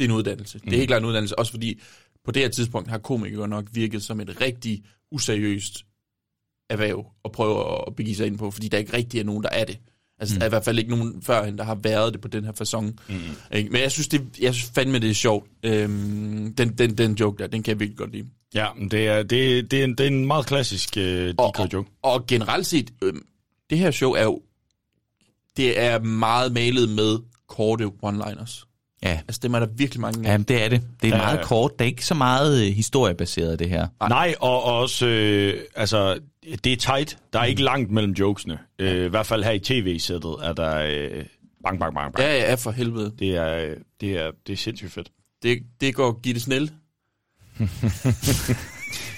det 0.00 0.06
er 0.06 0.08
en 0.08 0.16
uddannelse. 0.16 0.58
Det 0.58 0.72
er 0.72 0.76
helt 0.76 0.88
klart 0.88 1.02
en 1.02 1.08
uddannelse, 1.08 1.38
også 1.38 1.52
fordi 1.52 1.80
på 2.24 2.30
det 2.32 2.42
her 2.42 2.48
tidspunkt 2.48 2.90
har 2.90 2.98
komikere 2.98 3.48
nok 3.48 3.64
virket 3.72 4.02
som 4.02 4.20
et 4.20 4.40
rigtig 4.40 4.82
useriøst 5.10 5.84
erhverv 6.70 7.06
at 7.24 7.32
prøve 7.32 7.86
at 7.86 7.96
begive 7.96 8.16
sig 8.16 8.26
ind 8.26 8.38
på, 8.38 8.50
fordi 8.50 8.68
der 8.68 8.78
ikke 8.78 8.92
rigtig 8.92 9.20
er 9.20 9.24
nogen, 9.24 9.42
der 9.42 9.48
er 9.48 9.64
det. 9.64 9.78
Altså, 10.18 10.34
mm. 10.34 10.38
der 10.38 10.44
er 10.44 10.48
i 10.48 10.50
hvert 10.50 10.64
fald 10.64 10.78
ikke 10.78 10.90
nogen 10.90 11.22
førhen, 11.22 11.58
der 11.58 11.64
har 11.64 11.74
været 11.74 12.12
det 12.12 12.20
på 12.20 12.28
den 12.28 12.44
her 12.44 12.52
façon. 12.52 12.84
Mm. 13.08 13.70
Men 13.70 13.80
jeg 13.80 13.92
synes, 13.92 14.08
det, 14.08 14.22
jeg 14.40 14.54
synes 14.54 14.70
fandme, 14.74 14.98
det 14.98 15.10
er 15.10 15.14
sjovt. 15.14 15.50
Øhm, 15.62 16.54
den, 16.54 16.68
den, 16.68 16.98
den 16.98 17.12
joke 17.14 17.42
der, 17.42 17.48
den 17.48 17.62
kan 17.62 17.72
jeg 17.72 17.80
virkelig 17.80 17.98
godt 17.98 18.12
lide. 18.12 18.26
Ja, 18.54 18.66
det 18.90 19.08
er, 19.08 19.22
det, 19.22 19.70
det 19.70 19.80
er, 19.80 19.84
en, 19.84 19.90
det 19.90 20.00
er 20.00 20.10
en 20.10 20.26
meget 20.26 20.46
klassisk 20.46 20.90
uh, 20.96 21.02
decoy 21.02 21.66
joke. 21.72 21.90
Og 22.02 22.26
generelt 22.26 22.66
set, 22.66 22.90
øhm, 23.02 23.26
det 23.70 23.78
her 23.78 23.90
show 23.90 24.12
er 24.12 24.22
jo, 24.22 24.42
det 25.56 25.80
er 25.80 25.98
meget 25.98 26.52
malet 26.52 26.88
med 26.88 27.18
korte 27.48 27.84
one-liners. 28.04 28.69
Ja. 29.04 29.20
Altså, 29.28 29.40
dem 29.42 29.54
er 29.54 29.58
der 29.58 29.66
virkelig 29.76 30.00
mange 30.00 30.28
af. 30.28 30.32
Jamen, 30.32 30.44
det 30.44 30.64
er 30.64 30.68
det. 30.68 30.82
Det 31.02 31.08
er 31.12 31.16
Ja, 31.16 31.22
meget 31.22 31.36
ja. 31.38 31.42
kort. 31.44 31.78
Det 31.78 31.84
er 31.84 31.88
ikke 31.88 32.06
så 32.06 32.14
meget 32.14 32.66
øh, 32.66 32.72
historiebaseret, 32.72 33.58
det 33.58 33.68
her. 33.68 33.86
Nej, 34.08 34.34
og, 34.40 34.64
og 34.64 34.74
også, 34.74 35.06
øh, 35.06 35.60
altså, 35.74 36.18
det 36.64 36.72
er 36.72 36.76
tight. 36.76 37.18
Der 37.32 37.40
er 37.40 37.44
ikke 37.44 37.62
langt 37.62 37.90
mellem 37.90 38.12
jokesene. 38.12 38.58
Øh, 38.78 39.04
I 39.04 39.08
hvert 39.08 39.26
fald 39.26 39.44
her 39.44 39.50
i 39.50 39.58
tv-sættet 39.58 40.36
er 40.42 40.52
der 40.52 40.76
øh, 40.78 41.24
bang, 41.64 41.80
bang, 41.80 41.94
bang, 41.94 42.14
bang. 42.14 42.28
Ja, 42.28 42.34
ja, 42.36 42.54
for 42.54 42.70
helvede. 42.70 43.12
Det 43.18 43.36
er, 43.36 43.56
øh, 43.56 43.76
det 44.00 44.10
er, 44.12 44.30
det 44.46 44.52
er 44.52 44.56
sindssygt 44.56 44.92
fedt. 44.92 45.10
Det, 45.42 45.58
det 45.80 45.94
går 45.94 46.20
Gitte 46.20 46.40
Snell. 46.40 46.70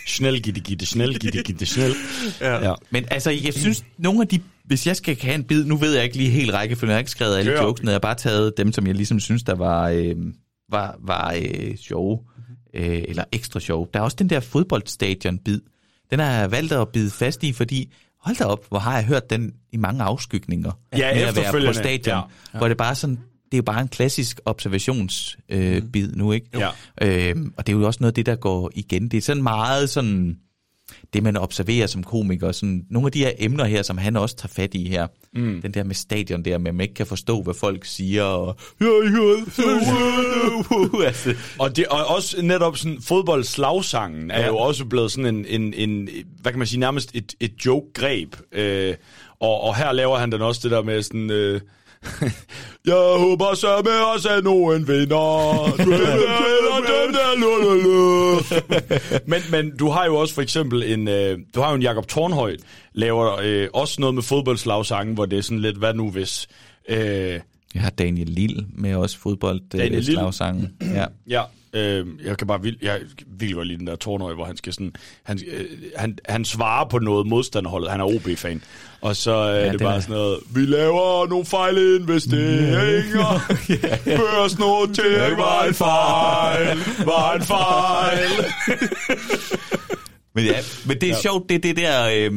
Snel, 0.07 0.43
gitte, 0.43 0.61
gitte, 0.61 0.87
snel, 0.87 1.19
gitte, 1.19 1.43
gitte, 1.43 1.67
snel. 1.67 1.95
Ja. 2.41 2.55
ja. 2.69 2.75
Men 2.91 3.05
altså, 3.11 3.31
jeg 3.31 3.55
synes, 3.55 3.85
nogle 3.99 4.21
af 4.21 4.29
de... 4.29 4.41
Hvis 4.65 4.87
jeg 4.87 4.97
skal 4.97 5.17
have 5.21 5.35
en 5.35 5.45
bid, 5.45 5.65
nu 5.65 5.77
ved 5.77 5.95
jeg 5.95 6.05
ikke 6.05 6.17
lige 6.17 6.31
helt 6.31 6.55
rækkefølgen, 6.55 6.91
jeg 6.91 6.95
har 6.95 6.99
ikke 6.99 7.11
skrevet 7.11 7.37
alle 7.37 7.53
Kør. 7.53 7.63
jokesene, 7.63 7.91
jeg 7.91 7.95
har 7.95 8.01
bare 8.01 8.15
taget 8.15 8.57
dem, 8.57 8.73
som 8.73 8.87
jeg 8.87 8.95
ligesom 8.95 9.21
synes, 9.21 9.43
der 9.43 9.55
var, 9.55 9.89
øh, 9.89 10.17
var, 10.71 10.97
var 11.01 11.35
øh, 11.43 11.77
sjove, 11.77 12.21
øh, 12.75 13.03
eller 13.09 13.25
ekstra 13.33 13.61
sjove. 13.61 13.87
Der 13.95 14.01
er 14.01 14.05
også 14.05 14.17
den 14.21 14.31
der 14.31 14.41
fodboldstadion-bid. 14.41 15.61
Den 16.11 16.19
har 16.19 16.33
jeg 16.33 16.51
valgt 16.51 16.73
at 16.73 16.89
bide 16.89 17.11
fast 17.11 17.45
i, 17.45 17.53
fordi 17.53 17.93
hold 18.21 18.37
da 18.37 18.45
op, 18.45 18.69
hvor 18.69 18.79
har 18.79 18.95
jeg 18.95 19.05
hørt 19.05 19.31
den 19.31 19.53
i 19.73 19.77
mange 19.77 20.03
afskygninger. 20.03 20.73
Ja, 20.97 21.15
med 21.15 21.23
at 21.23 21.37
være 21.37 21.67
på 21.67 21.73
stadion, 21.73 22.17
ja. 22.17 22.23
ja. 22.55 22.59
hvor 22.59 22.69
det 22.69 22.77
bare 22.77 22.95
sådan 22.95 23.19
det 23.53 23.57
er 23.57 23.59
jo 23.59 23.63
bare 23.63 23.81
en 23.81 23.89
klassisk 23.89 24.41
observationsbid 24.45 25.57
øh, 25.59 25.83
bid 25.83 26.13
nu, 26.13 26.33
ikke? 26.33 26.47
Ja. 26.55 26.69
Øhm, 27.03 27.55
og 27.57 27.67
det 27.67 27.73
er 27.73 27.77
jo 27.77 27.87
også 27.87 27.99
noget 28.01 28.11
af 28.11 28.15
det, 28.15 28.27
der 28.27 28.35
går 28.35 28.71
igen. 28.75 29.09
Det 29.09 29.17
er 29.17 29.23
sådan 29.23 29.43
meget 29.43 29.91
sådan, 29.91 30.39
det 31.13 31.23
man 31.23 31.37
observerer 31.37 31.87
som 31.87 32.03
komiker, 32.03 32.53
sådan, 32.53 32.83
nogle 32.91 33.07
af 33.07 33.13
de 33.13 33.19
her 33.19 33.31
emner 33.39 33.65
her, 33.65 33.83
som 33.83 33.99
han 33.99 34.17
også 34.17 34.37
tager 34.37 34.53
fat 34.57 34.75
i 34.75 34.89
her. 34.89 35.07
Mm. 35.35 35.63
Den 35.63 35.75
der 35.75 35.85
med 35.85 35.95
stadion 35.95 36.45
der, 36.45 36.59
med 36.59 36.69
at 36.69 36.75
man 36.75 36.81
ikke 36.83 36.95
kan 36.95 37.07
forstå, 37.07 37.43
hvad 37.43 37.55
folk 37.55 37.85
siger, 37.85 38.23
og... 38.23 38.57
altså, 41.07 41.35
Og, 41.59 41.77
det, 41.77 41.87
og 41.87 42.07
også 42.07 42.43
netop 42.43 42.77
sådan, 42.77 42.99
fodboldslagsangen 43.03 44.31
er 44.31 44.41
Ja. 44.41 44.47
jo 44.47 44.57
også 44.57 44.85
blevet 44.85 45.13
sådan 45.13 45.27
en, 45.35 45.45
en, 45.49 45.75
en, 45.75 46.09
hvad 46.41 46.53
kan 46.53 46.59
man 46.59 46.67
sige, 46.67 46.81
nærmest 46.81 47.11
et, 47.15 47.35
et 47.41 47.53
joke-greb. 47.67 48.37
Øh, 48.53 48.95
og, 49.41 49.61
og 49.61 49.77
her 49.77 49.93
laver 49.93 50.19
han 50.19 50.33
den 50.33 50.43
også 50.43 50.61
det 50.63 50.71
der 50.71 50.83
med 50.83 51.03
sådan... 51.03 51.31
Øh, 51.31 51.61
jeg 52.87 52.95
håber 53.19 53.55
så 53.55 53.83
med 53.85 54.01
os, 54.17 54.27
at 54.27 54.45
nogen 54.45 54.89
vinder. 54.89 55.77
Lululu. 55.85 57.02
men, 59.31 59.41
men 59.51 59.77
du 59.77 59.89
har 59.89 60.07
jo 60.07 60.17
også 60.17 60.35
for 60.35 60.43
eksempel 60.43 60.83
en, 60.83 61.09
øh, 61.09 61.39
du 61.55 61.61
har 61.61 61.69
jo 61.69 61.75
en 61.75 61.83
Jakob 61.83 62.09
Tornhøj, 62.09 62.57
laver 62.93 63.39
øh, 63.43 63.69
også 63.75 64.01
noget 64.01 64.15
med 64.15 64.23
fodboldslagsangen, 64.23 65.15
hvor 65.15 65.27
det 65.27 65.39
er 65.39 65.43
sådan 65.43 65.61
lidt, 65.61 65.77
hvad 65.77 65.95
nu 65.95 66.11
hvis... 66.11 66.49
Øh, 66.89 67.41
jeg 67.75 67.83
har 67.83 67.91
Daniel 67.91 68.29
Lille 68.29 68.67
med 68.75 68.95
også 68.95 69.19
fodbold 69.19 69.61
Daniel 69.73 69.91
Lille. 70.07 70.21
Ja. 70.81 71.05
Ja, 71.29 71.43
øh, 71.73 72.07
jeg 72.25 72.37
kan 72.39 72.47
bare 72.47 72.63
vild, 72.63 72.77
jeg 72.83 73.01
virkelig 73.27 73.55
godt 73.55 73.67
lide 73.69 73.79
den 73.79 73.87
der 73.87 73.97
Tornøj, 73.97 74.35
hvor 74.35 74.45
han 74.45 74.57
skal 74.57 74.73
sådan, 74.73 74.93
han, 75.23 75.41
øh, 75.53 75.65
han, 75.97 76.19
han 76.29 76.45
svarer 76.45 76.89
på 76.89 76.99
noget 76.99 77.27
modstanderholdet, 77.27 77.91
han 77.91 78.01
er 78.01 78.05
OB-fan, 78.05 78.63
og 79.01 79.17
så 79.17 79.31
øh, 79.31 79.47
ja, 79.47 79.55
det 79.59 79.67
er 79.67 79.71
den 79.71 79.79
bare 79.81 79.97
er- 79.97 80.01
sådan 80.01 80.15
noget, 80.17 80.39
vi 80.55 80.61
laver 80.61 81.27
nogle 81.29 81.45
fejlinvesteringer, 81.47 83.41
børsnotering 84.19 85.39
var 85.39 85.65
en 85.65 85.75
fejl, 85.75 86.79
var 87.05 87.33
en 87.35 87.43
fejl. 87.43 88.29
Men, 90.35 90.45
ja, 90.45 90.55
men 90.87 91.01
det 91.01 91.09
er 91.09 91.15
Ja. 91.15 91.21
sjovt, 91.23 91.49
det 91.49 91.63
det 91.63 91.77
der... 91.77 92.09
Øh, 92.15 92.33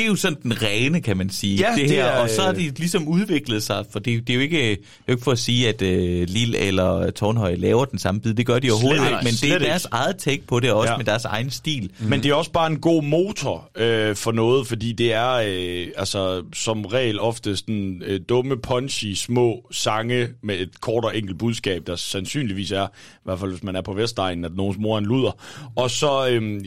det 0.00 0.06
er 0.06 0.10
jo 0.10 0.16
sådan 0.16 0.38
den 0.42 0.62
rene, 0.62 1.00
kan 1.00 1.16
man 1.16 1.30
sige. 1.30 1.56
Ja, 1.56 1.74
det 1.76 1.88
det 1.88 1.90
her, 1.96 2.04
er, 2.04 2.20
og 2.22 2.30
så 2.30 2.42
har 2.42 2.50
øh, 2.50 2.56
de 2.56 2.70
ligesom 2.78 3.08
udviklet 3.08 3.62
sig, 3.62 3.84
for 3.92 3.98
det, 3.98 4.26
det 4.26 4.30
er 4.32 4.34
jo 4.34 4.40
ikke, 4.40 4.56
det 4.58 4.72
er 4.72 4.76
jo 5.08 5.12
ikke 5.12 5.24
for 5.24 5.32
at 5.32 5.38
sige, 5.38 5.68
at 5.68 5.82
øh, 5.82 6.26
Lille 6.28 6.58
eller 6.58 7.10
Tornhøj 7.10 7.54
laver 7.54 7.84
den 7.84 7.98
samme 7.98 8.20
bid. 8.20 8.34
Det 8.34 8.46
gør 8.46 8.58
de 8.58 8.70
overhovedet 8.70 8.98
ikke, 9.00 9.10
ikke, 9.12 9.24
men 9.24 9.32
det 9.32 9.44
er 9.50 9.54
ikke. 9.54 9.66
deres 9.66 9.86
eget 9.90 10.16
take 10.16 10.42
på 10.46 10.60
det, 10.60 10.72
også 10.72 10.90
Ja. 10.92 10.96
med 10.96 11.04
deres 11.04 11.24
egen 11.24 11.50
stil. 11.50 11.90
Men 12.00 12.22
det 12.22 12.30
er 12.30 12.34
også 12.34 12.50
bare 12.52 12.66
en 12.66 12.78
god 12.80 13.02
motor 13.02 13.70
øh, 13.76 14.16
for 14.16 14.32
noget, 14.32 14.66
fordi 14.66 14.92
det 14.92 15.12
er 15.12 15.30
øh, 15.46 15.86
altså 15.96 16.42
som 16.54 16.84
regel 16.84 17.20
ofte 17.20 17.56
sådan 17.56 18.02
øh, 18.06 18.20
dumme, 18.28 18.56
punchy, 18.56 19.14
små 19.14 19.66
sange 19.70 20.28
med 20.42 20.58
et 20.60 20.80
kort 20.80 21.04
og 21.04 21.16
enkelt 21.18 21.38
budskab, 21.38 21.86
der 21.86 21.96
sandsynligvis 21.96 22.70
er, 22.72 22.86
i 22.86 23.20
hvert 23.24 23.38
fald 23.40 23.50
hvis 23.50 23.62
man 23.62 23.76
er 23.76 23.80
på 23.82 23.92
Vestegnen, 23.92 24.44
at 24.44 24.54
nogens 24.56 24.78
mor 24.78 24.94
er 24.94 24.98
en 24.98 25.06
luder. 25.06 25.32
Og 25.76 25.90
så 25.90 26.28
øh, 26.28 26.60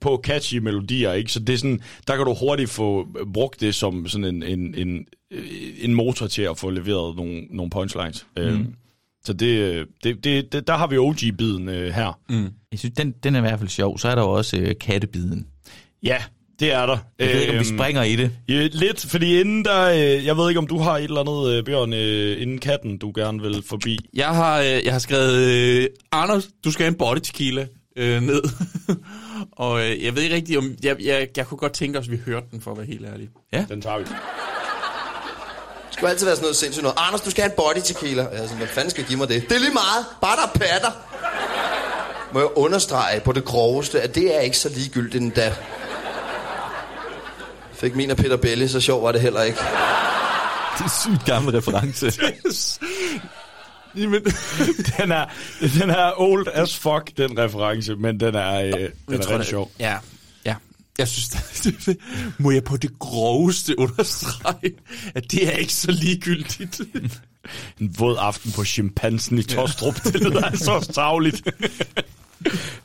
på 0.00 0.20
catchy 0.24 0.54
melodier, 0.58 1.12
ikke? 1.12 1.32
Så 1.32 1.38
det 1.40 1.52
er 1.52 1.56
sådan, 1.56 1.80
der 2.06 2.16
kan 2.16 2.24
du 2.24 2.34
hurtigt 2.34 2.70
få 2.74 3.08
brugt 3.34 3.60
det 3.60 3.74
som 3.74 4.08
sådan 4.08 4.24
en, 4.24 4.42
en, 4.42 4.74
en, 4.74 5.06
en 5.78 5.94
motor 5.94 6.26
til 6.26 6.42
at 6.42 6.58
få 6.58 6.70
leveret 6.70 7.16
nogle, 7.16 7.40
nogle 7.50 7.70
punchlines. 7.70 8.26
Mm. 8.36 8.42
Øh, 8.42 8.60
så 9.24 9.32
det, 9.32 9.86
det, 10.04 10.24
det, 10.24 10.52
det, 10.52 10.66
der 10.66 10.76
har 10.76 10.86
vi 10.86 10.98
OG-biden 10.98 11.68
øh, 11.68 11.92
her. 11.94 12.18
Mm. 12.28 12.48
Jeg 12.72 12.78
synes, 12.78 12.94
den, 12.96 13.14
den 13.22 13.34
er 13.34 13.38
i 13.38 13.40
hvert 13.40 13.58
fald 13.58 13.68
sjov. 13.70 13.98
Så 13.98 14.08
er 14.08 14.14
der 14.14 14.22
jo 14.22 14.30
også 14.30 14.56
øh, 14.56 14.74
kattebiden. 14.80 15.46
Ja, 16.02 16.16
det 16.60 16.72
er 16.72 16.86
der. 16.86 16.98
Jeg 17.18 17.28
ved 17.28 17.40
ikke, 17.40 17.52
om 17.52 17.58
vi 17.58 17.68
Øhm, 17.68 17.78
springer 17.78 18.02
i 18.02 18.16
det. 18.16 18.30
Ja, 18.48 18.68
lidt, 18.72 19.06
fordi 19.10 19.40
inden 19.40 19.64
der... 19.64 19.88
Øh, 19.90 20.26
jeg 20.26 20.36
ved 20.36 20.48
ikke, 20.48 20.58
om 20.58 20.66
du 20.66 20.78
har 20.78 20.96
et 20.96 21.04
eller 21.04 21.20
andet, 21.20 21.58
øh, 21.58 21.64
Bjørn, 21.64 21.92
øh, 21.92 22.42
inden 22.42 22.58
katten, 22.58 22.98
du 22.98 23.12
gerne 23.14 23.42
vil 23.42 23.62
forbi. 23.68 23.98
Jeg 24.14 24.28
har, 24.28 24.60
øh, 24.60 24.84
jeg 24.84 24.92
har 24.92 24.98
skrevet, 24.98 25.34
øh, 25.36 25.86
Anders, 26.12 26.48
du 26.64 26.70
skal 26.70 26.84
have 26.84 26.92
en 26.92 26.98
body 26.98 27.18
tequila 27.18 27.66
øh, 27.96 28.22
ned. 28.22 28.42
og 29.52 29.80
øh, 29.80 30.04
jeg 30.04 30.16
ved 30.16 30.22
ikke 30.22 30.34
rigtig, 30.34 30.58
om... 30.58 30.74
Jeg, 30.82 30.96
jeg, 31.02 31.28
jeg 31.36 31.46
kunne 31.46 31.58
godt 31.58 31.72
tænke 31.72 31.98
os, 31.98 32.04
at 32.04 32.12
vi 32.12 32.20
hørte 32.26 32.46
den, 32.50 32.60
for 32.60 32.70
at 32.70 32.76
være 32.76 32.86
helt 32.86 33.06
ærlig. 33.06 33.28
Ja. 33.52 33.64
Den 33.68 33.82
tager 33.82 33.98
vi. 33.98 34.04
Det 34.04 34.12
skal 35.90 36.06
jo 36.06 36.10
altid 36.10 36.26
være 36.26 36.36
sådan 36.36 36.44
noget 36.44 36.56
sindssygt 36.56 36.82
noget. 36.82 36.96
Anders, 36.98 37.20
du 37.20 37.30
skal 37.30 37.42
have 37.42 37.50
en 37.50 37.56
body 37.56 37.82
tequila. 37.84 38.22
Jeg 38.22 38.42
er 38.42 38.42
sådan, 38.42 38.56
hvad 38.56 38.66
fanden 38.66 38.90
skal 38.90 39.04
give 39.04 39.18
mig 39.18 39.28
det? 39.28 39.48
Det 39.48 39.52
er 39.52 39.60
lige 39.60 39.72
meget. 39.72 40.06
Bare 40.20 40.36
der 40.36 40.42
er 40.42 40.58
patter. 40.58 40.90
Må 42.32 42.40
jeg 42.40 42.48
understrege 42.56 43.20
på 43.20 43.32
det 43.32 43.44
groveste, 43.44 44.00
at 44.00 44.14
det 44.14 44.36
er 44.36 44.40
ikke 44.40 44.58
så 44.58 44.68
ligegyldigt 44.68 45.22
endda. 45.22 45.54
Fik 47.72 47.96
min 47.96 48.10
og 48.10 48.16
Peter 48.16 48.36
Belli, 48.36 48.68
så 48.68 48.80
sjov 48.80 49.02
var 49.02 49.12
det 49.12 49.20
heller 49.20 49.42
ikke. 49.42 49.58
Det 50.78 50.84
er 50.84 51.00
sygt 51.02 51.26
gammel 51.26 51.56
reference. 51.56 52.20
Jamen, 53.96 54.24
den, 54.98 55.12
er, 55.12 55.24
den 55.60 55.90
er 55.90 56.20
old 56.20 56.46
as 56.52 56.78
fuck, 56.78 57.10
den 57.16 57.38
reference, 57.38 57.96
men 57.96 58.20
den 58.20 58.34
er, 58.34 58.60
øh, 58.60 58.72
den 58.72 58.90
er 59.08 59.30
rigtig 59.30 59.46
sjov. 59.46 59.70
Ja, 59.78 59.98
ja. 60.44 60.54
Jeg 60.98 61.08
synes, 61.08 61.28
det, 61.86 61.96
må 62.38 62.50
jeg 62.50 62.64
på 62.64 62.76
det 62.76 62.98
groveste 62.98 63.78
understrege, 63.78 64.72
at 65.14 65.30
det 65.30 65.48
er 65.48 65.56
ikke 65.56 65.72
så 65.72 65.90
ligegyldigt. 65.90 66.80
En 67.80 67.94
våd 67.98 68.16
aften 68.18 68.52
på 68.52 68.64
chimpansen 68.64 69.38
i 69.38 69.42
Tostrup, 69.42 70.04
det 70.04 70.14
lyder 70.14 70.44
altså 70.44 70.72
også 70.72 70.92
tavligt. 70.92 71.48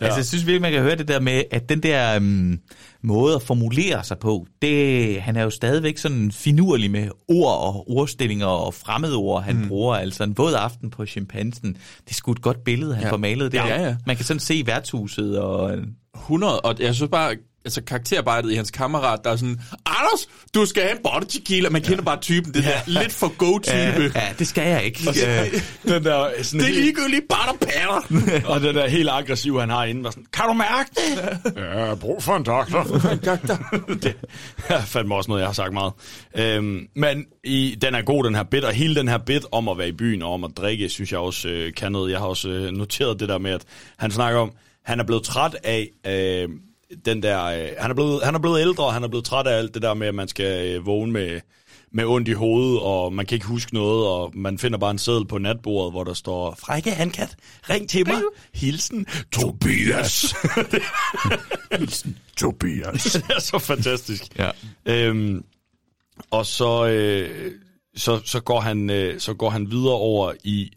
Ja. 0.01 0.05
Altså, 0.05 0.19
jeg 0.19 0.25
synes 0.25 0.45
virkelig, 0.45 0.61
man 0.61 0.71
kan 0.71 0.81
høre 0.81 0.95
det 0.95 1.07
der 1.07 1.19
med, 1.19 1.43
at 1.51 1.69
den 1.69 1.83
der 1.83 2.17
um, 2.17 2.59
måde 3.01 3.35
at 3.35 3.41
formulere 3.41 4.03
sig 4.03 4.19
på, 4.19 4.47
det, 4.61 5.21
han 5.21 5.35
er 5.35 5.43
jo 5.43 5.49
stadigvæk 5.49 5.97
sådan 5.97 6.31
finurlig 6.31 6.91
med 6.91 7.09
ord 7.27 7.57
og 7.59 7.91
ordstillinger 7.91 8.45
og 8.45 8.73
fremmedord, 8.73 9.43
han 9.43 9.55
mm. 9.55 9.67
bruger. 9.67 9.95
Altså 9.95 10.23
en 10.23 10.37
våd 10.37 10.53
aften 10.53 10.89
på 10.89 11.05
chimpansen, 11.05 11.73
det 11.73 12.09
er 12.09 12.13
sgu 12.13 12.31
et 12.31 12.41
godt 12.41 12.63
billede, 12.63 12.95
han 12.95 13.03
ja. 13.03 13.11
får 13.11 13.17
malet 13.17 13.51
der. 13.51 13.67
Ja, 13.67 13.81
ja. 13.81 13.95
Man 14.05 14.15
kan 14.15 14.25
sådan 14.25 14.39
se 14.39 14.63
værtshuset 14.65 15.39
og... 15.39 15.77
100, 16.15 16.59
og 16.59 16.75
jeg 16.79 16.95
synes 16.95 17.09
bare, 17.09 17.35
altså 17.69 17.81
karakterarbejdet 17.83 18.51
i 18.51 18.55
hans 18.55 18.71
kammerat, 18.71 19.19
der 19.23 19.31
er 19.31 19.35
sådan, 19.35 19.59
Anders, 19.85 20.27
du 20.55 20.65
skal 20.65 20.83
have 20.83 20.95
en 20.95 21.03
body 21.03 21.23
tequila. 21.29 21.69
Man 21.69 21.81
kender 21.81 21.97
ja. 21.97 22.01
bare 22.03 22.19
typen, 22.19 22.53
det 22.53 22.63
der 22.63 22.71
lidt 22.87 23.11
for 23.11 23.27
go-type. 23.37 23.73
Ja, 23.75 24.01
ja, 24.15 24.33
det 24.39 24.47
skal 24.47 24.67
jeg 24.67 24.83
ikke. 24.83 24.99
Og 25.07 25.15
så- 25.15 25.25
Ja. 25.25 25.45
Den 25.83 26.03
der, 26.03 26.29
sådan 26.43 26.59
Det 26.59 26.69
er 26.69 26.73
ligegyldigt, 26.73 27.27
bare 27.29 27.53
der 27.53 27.65
patter. 27.65 28.45
og 28.49 28.61
den 28.61 28.75
der 28.75 28.87
helt 28.87 29.09
aggressiv, 29.09 29.59
han 29.59 29.69
har 29.69 29.85
inde, 29.85 30.03
der 30.03 30.09
sådan, 30.11 30.25
kan 30.33 30.45
du 30.47 30.53
mærke 30.53 30.89
det? 30.95 31.55
Ja, 31.57 31.83
jeg 31.85 31.99
brug 31.99 32.23
for 32.23 32.35
en 32.35 32.43
doktor. 32.43 32.83
det 34.03 34.15
er 34.69 34.81
fandme 34.81 35.15
også 35.15 35.27
noget, 35.31 35.41
jeg 35.41 35.47
har 35.47 35.53
sagt 35.53 35.73
meget. 35.73 35.93
Øhm, 36.37 36.87
men 36.95 37.25
i, 37.43 37.77
den 37.81 37.95
er 37.95 38.01
god, 38.01 38.23
den 38.23 38.35
her 38.35 38.43
bit, 38.43 38.63
og 38.63 38.73
hele 38.73 38.95
den 38.95 39.07
her 39.07 39.17
bit 39.17 39.45
om 39.51 39.67
at 39.67 39.77
være 39.77 39.87
i 39.89 39.91
byen 39.91 40.21
og 40.21 40.33
om 40.33 40.43
at 40.43 40.51
drikke, 40.57 40.89
synes 40.89 41.11
jeg 41.11 41.19
også 41.19 41.47
øh, 41.49 41.73
kan 41.73 41.91
noget. 41.91 42.11
Jeg 42.11 42.19
har 42.19 42.25
også 42.25 42.49
øh, 42.49 42.71
noteret 42.71 43.19
det 43.19 43.29
der 43.29 43.37
med, 43.37 43.51
at 43.51 43.61
han 43.97 44.11
snakker 44.11 44.39
om, 44.39 44.51
han 44.85 44.99
er 44.99 45.03
blevet 45.03 45.23
træt 45.23 45.55
af 45.63 45.87
øh, 46.07 46.49
den 47.05 47.23
der, 47.23 47.43
øh, 47.43 47.67
han, 47.77 47.91
er 47.91 47.95
blevet, 47.95 48.23
han 48.23 48.35
er 48.35 48.39
blevet 48.39 48.61
ældre, 48.61 48.85
og 48.85 48.93
han 48.93 49.03
er 49.03 49.07
blevet 49.07 49.25
træt 49.25 49.47
af 49.47 49.57
alt 49.57 49.73
det 49.73 49.81
der 49.81 49.93
med, 49.93 50.07
at 50.07 50.15
man 50.15 50.27
skal 50.27 50.75
øh, 50.75 50.85
vågne 50.85 51.11
med, 51.11 51.41
med 51.91 52.05
ondt 52.05 52.27
i 52.27 52.31
hovedet, 52.31 52.79
og 52.79 53.13
man 53.13 53.25
kan 53.25 53.35
ikke 53.35 53.47
huske 53.47 53.73
noget, 53.73 54.07
og 54.07 54.31
man 54.35 54.57
finder 54.57 54.77
bare 54.77 54.91
en 54.91 54.97
seddel 54.97 55.25
på 55.27 55.37
natbordet, 55.37 55.93
hvor 55.93 56.03
der 56.03 56.13
står, 56.13 56.55
Frække 56.59 56.91
Handkat, 56.91 57.35
ring 57.69 57.89
til 57.89 58.07
mig, 58.07 58.21
hilsen 58.53 59.05
Tobias. 59.31 60.35
hilsen 61.79 62.17
Tobias. 62.37 63.03
det 63.27 63.35
er 63.35 63.39
så 63.39 63.59
fantastisk. 63.59 64.23
Ja. 64.37 64.51
Øhm, 64.85 65.43
og 66.31 66.45
så, 66.45 66.87
øh, 66.87 67.51
så, 67.95 68.21
så, 68.25 68.39
går 68.39 68.59
han, 68.59 68.89
øh, 68.89 69.19
så 69.19 69.33
går 69.33 69.49
han 69.49 69.71
videre 69.71 69.93
over 69.93 70.33
i 70.43 70.71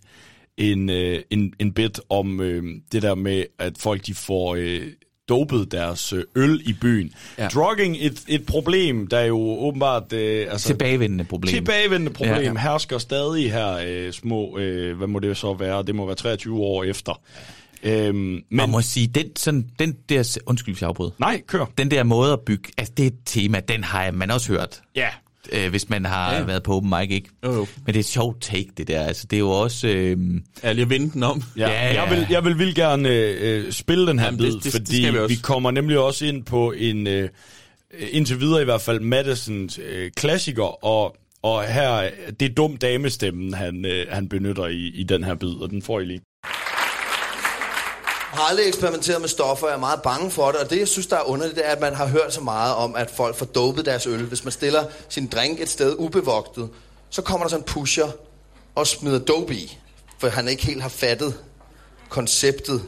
en, 0.56 0.90
øh, 0.90 1.22
en, 1.30 1.54
en 1.58 1.72
bit 1.72 2.00
om 2.08 2.40
øh, 2.40 2.64
det 2.92 3.02
der 3.02 3.14
med, 3.14 3.44
at 3.58 3.78
folk 3.78 4.06
de 4.06 4.14
får 4.14 4.54
øh, 4.58 4.86
dopet 5.28 5.72
deres 5.72 6.12
øh, 6.12 6.24
øl 6.34 6.62
i 6.64 6.72
byen. 6.72 7.12
Ja. 7.38 7.48
Drugging, 7.48 7.96
et, 8.00 8.22
et 8.28 8.46
problem, 8.46 9.06
der 9.06 9.18
er 9.18 9.24
jo 9.24 9.38
åbenbart... 9.38 10.12
Øh, 10.12 10.46
altså, 10.50 10.66
Tilbagevendende 10.66 11.24
problem. 11.24 11.54
Tilbagevendende 11.54 12.12
problem. 12.12 12.34
Ja, 12.34 12.40
Ja. 12.42 12.58
Hersker 12.58 12.98
stadig 12.98 13.52
her 13.52 13.80
øh, 13.86 14.12
små, 14.12 14.58
øh, 14.58 14.96
hvad 14.96 15.06
må 15.06 15.18
det 15.18 15.36
så 15.36 15.54
være? 15.54 15.82
Det 15.82 15.94
må 15.94 16.06
være 16.06 16.14
23 16.14 16.58
år 16.60 16.84
efter. 16.84 17.20
Øhm, 17.82 18.16
Men, 18.16 18.44
Man 18.50 18.70
må 18.70 18.80
sige, 18.80 19.06
den, 19.06 19.36
sådan, 19.36 19.66
den 19.78 19.96
der... 20.08 20.38
Undskyld, 20.46 20.74
hvis 20.74 20.80
jeg 20.82 20.88
afbryder. 20.88 21.10
nej, 21.18 21.40
kør. 21.46 21.64
Den 21.78 21.90
der 21.90 22.02
måde 22.02 22.32
at 22.32 22.40
bygge... 22.40 22.70
Altså, 22.78 22.94
det 22.96 23.02
er 23.02 23.06
et 23.06 23.18
tema, 23.24 23.60
den 23.60 23.84
har 23.84 24.10
man 24.10 24.30
også 24.30 24.52
hørt. 24.52 24.82
Ja, 24.96 25.08
øh, 25.52 25.70
hvis 25.70 25.88
man 25.90 26.04
har 26.04 26.34
Ja, 26.34 26.42
været 26.42 26.62
på 26.62 26.74
open 26.76 26.90
mic, 27.00 27.10
ikke? 27.10 27.28
Jo, 27.44 27.52
jo. 27.52 27.58
Men 27.76 27.86
det 27.86 27.96
er 27.96 28.00
et 28.00 28.06
sjovt 28.06 28.40
take, 28.42 28.68
det 28.76 28.88
der. 28.88 29.00
Altså, 29.02 29.26
det 29.30 29.36
er 29.36 29.40
jo 29.40 29.50
også... 29.50 29.88
Øh, 29.88 30.16
Ja, 30.62 30.72
lige 30.72 30.82
at 30.82 30.90
vende 30.90 31.10
den 31.12 31.22
om. 31.22 31.42
Ja, 31.56 31.68
Ja, 31.70 31.92
ja. 31.92 32.02
Jeg, 32.02 32.10
vil, 32.16 32.26
jeg 32.30 32.44
vil 32.44 32.58
vildt 32.58 32.74
gerne 32.76 33.08
øh, 33.08 33.72
spille 33.72 34.06
den 34.06 34.18
her 34.18 34.26
Jamen, 34.26 34.38
bid, 34.38 34.46
det- 34.46 34.54
det- 34.54 34.64
det 34.64 34.72
fordi 34.72 35.02
skal 35.02 35.12
vi 35.12 35.18
også. 35.18 35.34
vi 35.34 35.40
kommer 35.42 35.70
nemlig 35.70 35.98
også 35.98 36.26
ind 36.26 36.44
på 36.44 36.72
en, 36.72 37.06
øh, 37.06 37.28
indtil 38.10 38.40
videre 38.40 38.60
i 38.62 38.64
hvert 38.64 38.80
fald, 38.80 39.00
Madisons 39.00 39.80
øh, 39.92 40.10
klassiker, 40.16 40.84
og, 40.84 41.16
og 41.42 41.62
her, 41.64 41.94
øh, 41.94 42.10
det 42.40 42.50
er 42.50 42.54
dum 42.54 42.76
damestemmen, 42.76 43.54
han, 43.54 43.84
øh, 43.84 44.06
han 44.10 44.28
benytter 44.28 44.66
i, 44.66 44.86
i 44.94 45.02
den 45.02 45.24
her 45.24 45.34
bid, 45.34 45.48
og 45.62 45.70
den 45.70 45.82
får 45.82 46.00
I 46.00 46.04
lige. 46.04 46.20
Har 48.32 48.48
aldrig 48.48 48.68
eksperimenteret 48.68 49.20
med 49.20 49.28
stoffer, 49.28 49.66
jeg 49.66 49.74
er 49.74 49.80
meget 49.80 50.02
bange 50.02 50.30
for 50.30 50.50
det, 50.50 50.60
og 50.60 50.70
det, 50.70 50.78
jeg 50.78 50.88
synes, 50.88 51.06
der 51.06 51.16
er 51.16 51.22
underligt, 51.22 51.56
det 51.56 51.66
er, 51.66 51.70
at 51.70 51.80
man 51.80 51.94
har 51.94 52.06
hørt 52.06 52.34
så 52.34 52.40
meget 52.40 52.74
om, 52.74 52.96
at 52.96 53.10
folk 53.10 53.36
får 53.36 53.46
dopet 53.46 53.86
deres 53.86 54.06
øl. 54.06 54.22
Hvis 54.22 54.44
man 54.44 54.52
stiller 54.52 54.84
sin 55.08 55.26
drink 55.26 55.60
et 55.60 55.68
sted 55.68 55.96
ubevogtet, 55.98 56.70
så 57.10 57.22
kommer 57.22 57.44
der 57.44 57.50
sådan 57.50 57.60
en 57.60 57.66
pusher 57.66 58.08
og 58.74 58.86
smider 58.86 59.18
dope 59.18 59.54
i, 59.54 59.78
for 60.18 60.28
han 60.28 60.48
ikke 60.48 60.66
helt 60.66 60.82
har 60.82 60.88
fattet 60.88 61.34
konceptet 62.08 62.82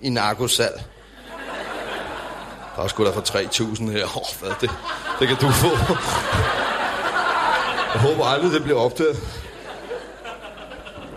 i 0.00 0.10
narkosal. 0.10 0.82
Der 2.76 2.82
er 2.82 2.88
sgu 2.88 3.04
da 3.04 3.10
for 3.10 3.20
3.000 3.20 3.90
her. 3.90 4.04
Åh, 4.16 4.40
hvad 4.40 4.50
det? 4.60 4.70
Det 5.20 5.28
kan 5.28 5.36
du 5.36 5.50
få. 5.50 5.68
Jeg 7.94 8.02
håber 8.02 8.24
aldrig, 8.24 8.52
det 8.52 8.62
bliver 8.62 8.78
opdaget. 8.78 9.16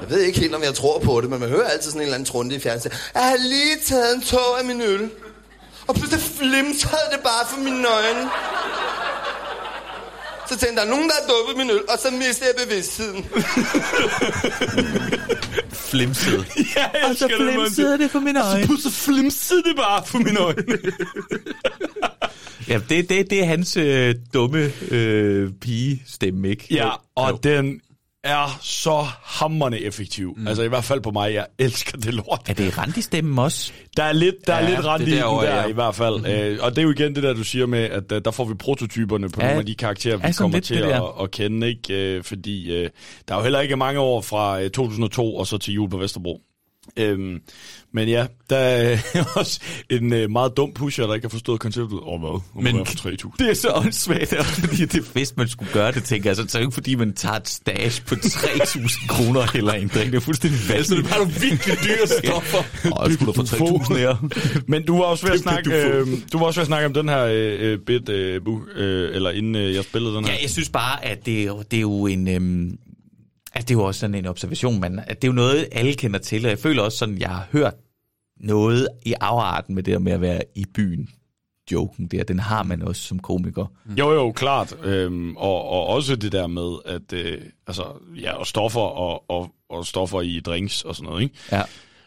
Jeg 0.02 0.10
ved 0.10 0.20
ikke 0.22 0.40
helt, 0.40 0.56
om 0.56 0.64
jeg 0.64 0.74
tror 0.74 1.00
på 1.00 1.22
det, 1.22 1.30
men 1.30 1.40
man 1.40 1.50
hører 1.50 1.68
altid 1.70 1.92
sådan 1.92 2.02
en 2.02 2.06
eller 2.06 2.16
anden 2.16 2.26
trunde 2.26 2.56
i 2.56 2.60
fjernsynet. 2.60 3.12
Jeg 3.14 3.22
har 3.24 3.38
lige 3.38 3.78
taget 3.86 4.16
en 4.16 4.22
tog 4.22 4.60
af 4.60 4.66
min 4.66 4.82
øl. 4.82 5.10
Og 5.88 5.96
pludselig 5.96 6.22
flimtede 6.24 7.06
det 7.12 7.20
bare 7.24 7.46
for 7.50 7.60
mine 7.60 7.88
øjne. 7.88 8.30
Så 10.50 10.58
tænkte 10.58 10.68
jeg, 10.68 10.76
der 10.76 10.84
er 10.84 10.90
nogen, 10.90 11.10
der 11.10 11.16
har 11.22 11.28
duppet 11.34 11.58
min 11.58 11.70
øl, 11.76 11.82
og 11.90 12.00
så 12.00 12.12
mistede 12.12 12.50
jeg 12.58 12.68
bevidstheden. 12.68 13.26
Flimsede. 15.92 16.46
Ja, 16.76 16.86
jeg 16.94 17.10
Og 17.10 17.16
så 17.16 17.28
det, 17.28 17.36
flimsede 17.36 17.88
Monty. 17.90 18.04
det 18.04 18.12
for 18.12 18.20
mine 18.20 18.40
Og 18.40 18.46
så 18.46 18.52
øjne. 18.56 18.66
pludselig 18.66 18.94
flimsede 18.94 19.64
det 19.64 19.76
bare 19.76 20.04
for 20.06 20.18
mine 20.18 20.40
øjne. 20.40 20.64
Ja, 22.68 22.80
det, 22.90 23.10
det, 23.10 23.30
det 23.30 23.40
er 23.42 23.46
hans 23.46 23.78
øh, 23.78 24.16
dumme 24.34 24.72
øh, 24.92 25.50
pige-stemme, 25.62 26.50
ikke? 26.50 26.68
Ja, 26.72 26.90
og 27.16 27.30
Jo. 27.32 27.40
den 27.44 27.82
er 28.24 28.60
så 28.62 29.06
hammerne 29.24 29.80
effektiv. 29.80 30.34
Mm. 30.38 30.48
Altså 30.48 30.64
i 30.64 30.68
hvert 30.68 30.84
fald 30.84 31.02
på 31.02 31.12
mig, 31.12 31.34
jeg 31.34 31.46
elsker 31.60 31.98
det 31.98 32.14
lort. 32.14 32.42
Er 32.50 32.54
det 32.54 32.78
Randi-stemmen 32.78 33.40
også? 33.40 33.72
Der 33.98 34.04
er 34.04 34.14
lidt, 34.14 34.36
der 34.48 34.54
er 34.54 34.64
Ja, 34.64 34.70
lidt 34.76 34.86
er 34.86 34.96
i 34.96 35.00
den 35.06 35.12
derovre, 35.12 35.46
der 35.46 35.56
ja. 35.62 35.68
i 35.68 35.72
hvert 35.72 35.96
fald. 35.96 36.16
Mm-hmm. 36.18 36.32
Øh, 36.32 36.58
og 36.62 36.72
det 36.72 36.78
er 36.78 36.84
jo 36.84 36.92
igen 36.92 37.16
det 37.16 37.24
der, 37.24 37.34
du 37.34 37.44
siger 37.44 37.66
med, 37.66 37.80
at 37.80 38.12
øh, 38.12 38.22
der 38.26 38.32
får 38.32 38.46
vi 38.46 38.54
prototyperne 38.54 39.30
på 39.30 39.42
Ja, 39.42 39.48
nogle 39.48 39.60
af 39.60 39.66
de 39.66 39.76
karakterer, 39.76 40.18
vi 40.18 40.34
kommer 40.38 40.58
lidt 40.58 40.66
til 40.66 40.76
at, 40.76 41.02
at 41.22 41.32
kende. 41.32 41.68
ikke? 41.68 41.94
Øh, 42.18 42.24
fordi 42.24 42.72
øh, 42.76 42.90
der 43.28 43.34
er 43.34 43.38
jo 43.38 43.44
heller 43.44 43.60
ikke 43.60 43.76
mange 43.76 44.00
år 44.00 44.22
fra 44.22 44.62
øh, 44.62 44.70
2002 44.70 45.36
og 45.36 45.48
så 45.48 45.58
til 45.58 45.74
jul 45.74 45.90
på 45.90 45.98
Vesterbro. 45.98 46.42
Øhm, 46.98 47.42
men 47.94 48.10
ja, 48.10 48.26
der 48.50 48.58
er 48.58 48.98
også 49.40 49.60
en 49.90 50.14
øh, 50.14 50.30
meget 50.30 50.58
dum 50.58 50.74
pusher, 50.74 51.08
der 51.08 51.14
ikke 51.14 51.26
har 51.26 51.30
forstået 51.30 51.60
konceptet. 51.60 52.00
Åh, 52.04 52.20
hvad? 52.20 52.30
Om 52.30 52.64
Men 52.64 52.86
for 52.86 53.10
3.000. 53.10 53.36
det 53.40 53.50
er 53.50 53.54
så 53.54 53.72
åndssvagt, 53.76 54.36
fordi 54.46 54.86
det, 54.86 55.04
hvis 55.14 55.38
man 55.38 55.48
skulle 55.48 55.74
gøre 55.74 55.92
det, 55.92 56.04
tænker 56.04 56.30
jeg, 56.30 56.36
så 56.36 56.42
er 56.42 56.46
det 56.46 56.54
jo 56.54 56.60
ikke 56.60 56.74
fordi, 56.74 56.96
man 56.96 57.14
tager 57.14 57.36
et 57.36 57.50
stash 57.50 58.06
på 58.06 58.16
3.000 58.16 59.08
kroner 59.08 59.56
eller 59.56 59.74
en 59.74 59.88
drink. 59.88 60.12
Det 60.12 60.18
er 60.18 60.22
fuldstændig 60.22 60.60
Altså, 60.76 60.96
det 60.96 61.06
er 61.06 61.10
bare 61.10 61.20
nogle 61.20 61.34
virkelig 61.34 61.78
dyre 61.84 62.08
stoffer. 62.24 62.58
Åh, 62.86 63.06
jeg 63.06 63.14
skulle 63.14 63.34
da 63.34 63.40
få 63.40 63.44
3.000 63.44 63.98
her. 63.98 64.62
Men 64.68 64.86
du 64.86 64.98
var 64.98 65.04
også 65.04 65.26
ved 65.26 65.34
at 65.34 65.40
snakke, 65.40 65.88
øh, 65.88 66.08
du 66.34 66.38
var 66.38 66.46
også 66.46 66.60
ved 66.60 66.64
at 66.64 66.68
snakke 66.68 66.86
om 66.86 66.94
den 66.94 67.10
her 67.10 67.26
øh, 67.26 67.72
øh, 67.72 67.80
bit, 67.80 68.10
øh, 68.10 68.42
bu, 68.44 68.62
øh, 68.76 69.16
eller 69.16 69.30
inden 69.30 69.56
øh, 69.56 69.76
jeg 69.76 69.84
spillede 69.84 70.16
den 70.16 70.26
her. 70.26 70.34
Ja, 70.34 70.38
jeg 70.42 70.50
synes 70.50 70.70
bare, 70.70 71.06
at 71.06 71.26
det, 71.26 71.44
er 71.44 71.54
det 71.72 71.78
er 71.78 71.82
jo 71.82 72.08
en... 72.08 72.28
Øhm, 72.28 72.78
at 73.54 73.62
det 73.68 73.76
er 73.76 73.80
jo 73.80 73.84
også 73.86 74.00
sådan 74.00 74.16
en 74.16 74.26
observation, 74.26 74.80
man, 74.80 75.00
at 75.08 75.22
det 75.22 75.28
er 75.28 75.32
jo 75.32 75.36
noget, 75.36 75.68
alle 75.72 75.94
kender 75.94 76.20
til, 76.20 76.46
og 76.46 76.50
jeg 76.50 76.60
føler 76.60 76.84
også 76.84 76.98
sådan, 76.98 77.18
jeg 77.20 77.30
har 77.30 77.48
hørt 77.52 77.74
noget 78.40 78.88
i 79.06 79.14
afarten 79.22 79.76
med 79.76 79.84
det 79.84 79.92
der 79.92 80.00
med 80.00 80.12
at 80.12 80.22
være 80.22 80.42
i 80.56 80.66
byen. 80.76 81.10
Joken 81.72 82.08
der, 82.08 82.24
den 82.24 82.40
har 82.40 82.64
man 82.64 82.82
også 82.82 83.02
som 83.02 83.20
komiker. 83.20 83.66
Jo, 84.00 84.12
jo, 84.14 84.32
klart. 84.32 84.78
Øhm, 84.84 85.38
og, 85.38 85.64
og 85.70 85.88
også 85.88 86.16
det 86.16 86.32
der 86.32 86.48
med, 86.48 86.78
at 86.86 87.14
øh, 87.14 87.42
altså, 87.68 87.84
ja, 88.22 88.34
og 88.34 88.48
stoffer 88.48 88.80
og, 88.82 89.30
og, 89.30 89.52
og 89.70 89.86
stoffer 89.86 90.22
i 90.22 90.40
drinks 90.40 90.82
og 90.84 90.96
sådan 90.96 91.10
noget, 91.10 91.24
ikke? 91.24 91.36
Ja. 91.52 91.62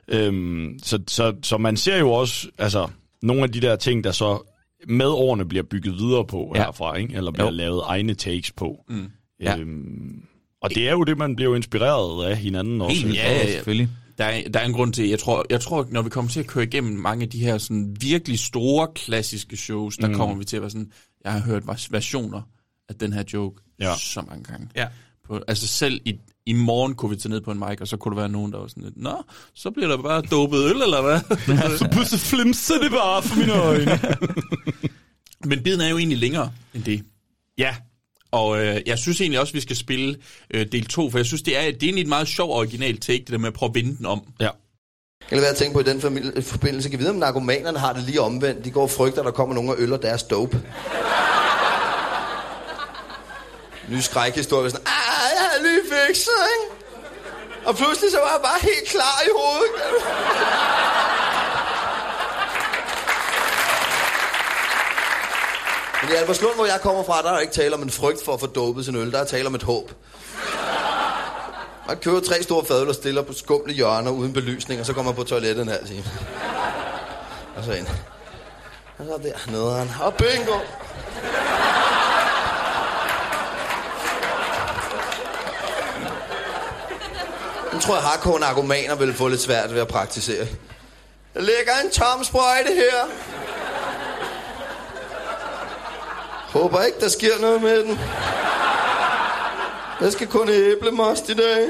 Øhm, 0.08 0.78
så, 0.82 0.98
så, 1.08 1.34
så 1.42 1.58
man 1.58 1.76
ser 1.76 1.98
jo 1.98 2.12
også, 2.12 2.48
altså, 2.58 2.88
nogle 3.22 3.42
af 3.42 3.52
de 3.52 3.60
der 3.60 3.76
ting, 3.76 4.04
der 4.04 4.12
så 4.12 4.50
med 4.88 5.06
årene 5.06 5.44
bliver 5.48 5.64
bygget 5.64 5.98
videre 5.98 6.24
på 6.26 6.52
Ja. 6.54 6.62
herfra, 6.64 6.94
ikke? 6.96 7.14
Eller 7.16 7.30
bliver 7.30 7.46
Jo. 7.50 7.52
lavet 7.52 7.82
egne 7.86 8.14
takes 8.14 8.52
på. 8.52 8.84
Mm. 8.88 9.06
Ja. 9.40 9.56
Øhm, 9.58 10.24
og 10.64 10.70
det 10.74 10.88
er 10.88 10.92
jo 10.92 11.04
det, 11.04 11.18
man 11.18 11.36
bliver 11.36 11.50
jo 11.50 11.54
inspireret 11.56 12.24
af 12.30 12.36
hinanden 12.36 12.80
også. 12.80 12.96
Helt 13.06 13.14
Ja, 13.14 13.32
ja, 13.32 13.38
ja. 13.46 13.52
selvfølgelig. 13.52 13.88
Der 14.18 14.24
er, 14.24 14.48
der 14.48 14.60
er 14.60 14.64
en 14.66 14.72
grund 14.72 14.92
til, 14.92 15.08
jeg 15.08 15.18
tror, 15.18 15.44
jeg 15.50 15.60
tror, 15.60 15.86
når 15.90 16.02
vi 16.02 16.10
kommer 16.10 16.30
til 16.30 16.40
at 16.40 16.46
køre 16.46 16.64
igennem 16.64 16.92
mange 16.98 17.22
af 17.22 17.28
de 17.30 17.38
her 17.38 17.58
sådan 17.58 17.96
virkelig 18.00 18.38
store 18.38 18.88
klassiske 18.94 19.56
shows, 19.56 19.96
der 19.96 20.08
mm. 20.08 20.14
kommer 20.14 20.36
vi 20.36 20.44
til 20.44 20.56
at 20.56 20.62
være 20.62 20.70
sådan, 20.70 20.92
jeg 21.24 21.32
har 21.32 21.40
hørt 21.40 21.62
vers- 21.66 21.92
versioner 21.92 22.42
af 22.88 22.94
den 22.94 23.12
her 23.12 23.24
joke 23.32 23.62
Ja. 23.80 23.94
så 23.96 24.22
mange 24.28 24.44
gange. 24.44 24.68
Ja. 24.76 24.86
På, 25.26 25.40
altså 25.48 25.66
selv 25.66 26.00
i, 26.04 26.14
i 26.46 26.52
morgen 26.52 26.94
kunne 26.94 27.10
vi 27.10 27.16
tage 27.16 27.30
ned 27.30 27.40
på 27.40 27.50
en 27.50 27.58
mic, 27.58 27.80
og 27.80 27.88
så 27.88 27.96
kunne 27.96 28.14
der 28.14 28.20
være 28.20 28.28
nogen, 28.30 28.52
der 28.52 28.58
var 28.58 28.66
sådan 28.66 28.82
lidt, 28.82 28.96
Nå, 28.96 29.22
så 29.54 29.70
bliver 29.70 29.88
der 29.88 29.96
bare 30.02 30.22
dopet 30.22 30.58
øl, 30.64 30.82
eller 30.82 31.02
hvad? 31.02 31.20
så 31.78 31.88
pludselig 31.92 32.20
flimser 32.20 32.74
det 32.82 32.90
bare 32.90 33.22
for 33.22 33.36
mine 33.38 33.52
øjne. 33.52 33.90
Men 35.48 35.62
biden 35.62 35.80
er 35.80 35.88
jo 35.88 35.98
egentlig 35.98 36.18
længere 36.18 36.52
end 36.74 36.82
det. 36.84 37.02
ja, 37.58 37.76
Og 38.35 38.65
øh, 38.65 38.81
jeg 38.86 38.98
synes 38.98 39.20
egentlig 39.20 39.40
også, 39.40 39.51
at 39.51 39.55
vi 39.55 39.61
skal 39.61 39.77
spille 39.77 40.16
øh, 40.55 40.66
del 40.73 40.86
2, 40.86 41.11
for 41.11 41.19
jeg 41.19 41.27
synes, 41.27 41.43
det 41.43 41.59
er, 41.59 41.62
det 41.62 41.69
er 41.70 41.77
egentlig 41.82 42.02
et 42.02 42.09
meget 42.09 42.28
sjov 42.28 42.51
original 42.51 42.97
take, 43.01 43.19
det 43.19 43.28
der 43.28 43.39
med 43.39 43.48
at 43.48 43.55
prøve 43.55 43.70
at 43.70 43.74
vende 43.74 43.97
den 43.97 44.06
om. 44.06 44.23
ja. 44.40 44.51
Jeg 45.31 45.36
vil 45.36 45.40
være 45.40 45.51
at 45.51 45.56
tænke 45.56 45.73
på 45.73 45.81
i 45.81 45.82
den 45.82 46.01
familie, 46.01 46.43
forbindelse. 46.43 46.89
Kan 46.89 46.98
vide, 46.98 47.11
om 47.11 47.16
narkomanerne 47.16 47.78
har 47.78 47.93
det 47.93 48.02
lige 48.02 48.20
omvendt. 48.20 48.65
De 48.65 48.70
går 48.70 48.82
og 48.82 48.90
frygter, 48.90 49.19
at 49.20 49.24
der 49.24 49.31
kommer 49.31 49.55
nogen 49.55 49.70
og 49.70 49.77
øller 49.78 49.97
deres 49.97 50.23
dope. 50.23 50.56
Ny 53.90 53.98
skrækhistorie. 54.01 54.70
Sådan, 54.70 54.86
ah, 54.86 55.31
jeg 55.36 55.48
har 55.51 55.62
lige 55.62 55.82
fikset, 55.93 56.40
ikke? 56.55 56.74
Og 57.66 57.77
pludselig 57.77 58.11
så 58.11 58.19
var 58.19 58.32
jeg 58.32 58.43
bare 58.43 58.59
helt 58.62 58.89
klar 58.89 59.16
i 59.27 59.31
hovedet. 59.39 59.70
Men 66.05 66.12
i 66.12 66.16
Albertslund, 66.16 66.55
hvor 66.55 66.66
jeg 66.66 66.81
kommer 66.81 67.05
fra, 67.05 67.22
der 67.22 67.32
er 67.32 67.40
ikke 67.40 67.52
tale 67.52 67.74
om 67.74 67.82
en 67.82 67.90
frygt 67.90 68.24
for 68.24 68.35
at 68.35 68.40
få 68.40 68.47
dopet 68.47 68.85
sin 68.85 68.97
øl. 68.97 69.12
Der 69.12 69.18
er 69.18 69.24
tale 69.24 69.47
om 69.47 69.55
et 69.55 69.62
håb. 69.62 69.90
Man 71.89 71.97
køber 71.97 72.20
tre 72.20 72.43
store 72.43 72.64
fadøl 72.64 72.89
og 72.89 72.94
stiller 72.94 73.22
på 73.22 73.32
skumle 73.32 73.72
hjørner 73.72 74.10
uden 74.10 74.32
belysning, 74.32 74.81
og 74.81 74.86
så 74.86 74.93
kommer 74.93 75.12
man 75.12 75.16
på 75.16 75.24
toilettet 75.24 75.62
en 75.62 75.68
halv 75.68 75.86
time. 75.86 76.05
Og 77.56 77.64
så 77.64 77.72
ind. 77.72 77.86
Og 78.98 79.05
så 79.06 79.18
der 79.22 79.51
nederen. 79.51 79.90
Og 80.02 80.14
bingo! 80.14 80.59
Nu 87.72 87.81
tror 87.81 87.94
jeg, 87.94 88.02
hardcore 88.02 88.40
narkomaner 88.40 88.94
vil 88.94 89.14
få 89.14 89.28
lidt 89.28 89.40
svært 89.40 89.74
ved 89.74 89.81
at 89.81 89.89
praktisere. 89.89 90.47
Der 91.35 91.40
ligger 91.40 91.72
en 91.85 91.90
tom 91.90 92.24
sprøjte 92.24 92.74
her. 92.74 93.09
Håber 96.55 96.82
ikke, 96.82 96.98
der 97.01 97.09
sker 97.09 97.40
noget 97.40 97.62
med 97.62 97.85
den. 97.85 97.98
Jeg 100.01 100.12
skal 100.12 100.26
kun 100.26 100.48
have 100.48 100.76
æblemost 100.76 101.28
i 101.28 101.32
dag. 101.35 101.66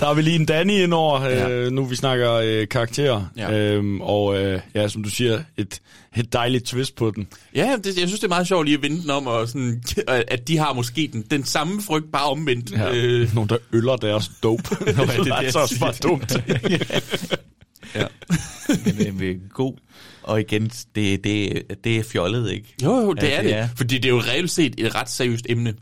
Der 0.00 0.06
har 0.06 0.14
vi 0.14 0.22
lige 0.22 0.36
en 0.36 0.46
Danny 0.46 0.72
ind 0.72 0.94
over, 0.94 1.24
Ja. 1.24 1.48
øh, 1.50 1.72
nu 1.72 1.84
vi 1.84 1.96
snakker 1.96 2.32
øh, 2.32 2.68
karakterer. 2.68 3.24
Ja. 3.36 3.52
Øhm, 3.58 4.00
og 4.00 4.42
øh, 4.44 4.60
ja, 4.74 4.88
som 4.88 5.02
du 5.02 5.10
siger, 5.10 5.42
et, 5.56 5.80
et 6.16 6.32
dejligt 6.32 6.64
twist 6.66 6.96
på 6.96 7.10
den. 7.16 7.26
Ja, 7.54 7.76
det, 7.84 7.86
jeg 7.86 8.08
synes, 8.08 8.12
det 8.20 8.24
er 8.24 8.28
meget 8.28 8.46
sjovt 8.48 8.64
lige 8.66 8.76
at 8.76 8.82
vende 8.82 9.02
den 9.02 9.10
om, 9.10 9.26
og 9.26 9.48
sådan, 9.48 9.82
at 10.08 10.48
de 10.48 10.58
har 10.58 10.72
måske 10.72 11.10
den, 11.12 11.22
den 11.30 11.44
samme 11.44 11.82
frygt, 11.82 12.12
bare 12.12 12.24
omvendt. 12.30 12.70
Ja. 12.72 12.90
Øh, 12.94 13.20
Øh. 13.22 13.34
Nogen, 13.34 13.48
der 13.50 13.56
øller 13.72 13.96
deres 13.96 14.30
dope. 14.42 14.62
Nå, 14.80 14.86
ja, 14.86 14.92
det 14.92 15.18
er 15.32 15.38
det 15.38 15.46
er 15.46 15.50
så 15.50 15.58
også 15.58 15.80
bare 15.80 15.92
dumt. 16.02 16.36
Ja. 17.94 18.06
men, 18.98 19.18
men 19.18 19.40
god. 19.54 19.74
Og 20.26 20.40
igen, 20.40 20.70
det, 20.94 21.24
det, 21.24 21.62
det 21.84 21.96
er 21.98 22.02
fjollet, 22.02 22.52
ikke? 22.52 22.74
jo, 22.82 22.90
jo, 23.00 23.12
det 23.12 23.22
Ja, 23.22 23.30
er 23.36 23.42
det 23.42 23.50
det. 23.50 23.58
er. 23.58 23.68
Fordi 23.76 23.94
det 23.94 24.04
er 24.04 24.08
jo 24.08 24.20
reelt 24.20 24.50
set 24.50 24.74
et 24.78 24.94
ret 24.94 25.08
seriøst 25.10 25.46
emne, 25.48 25.74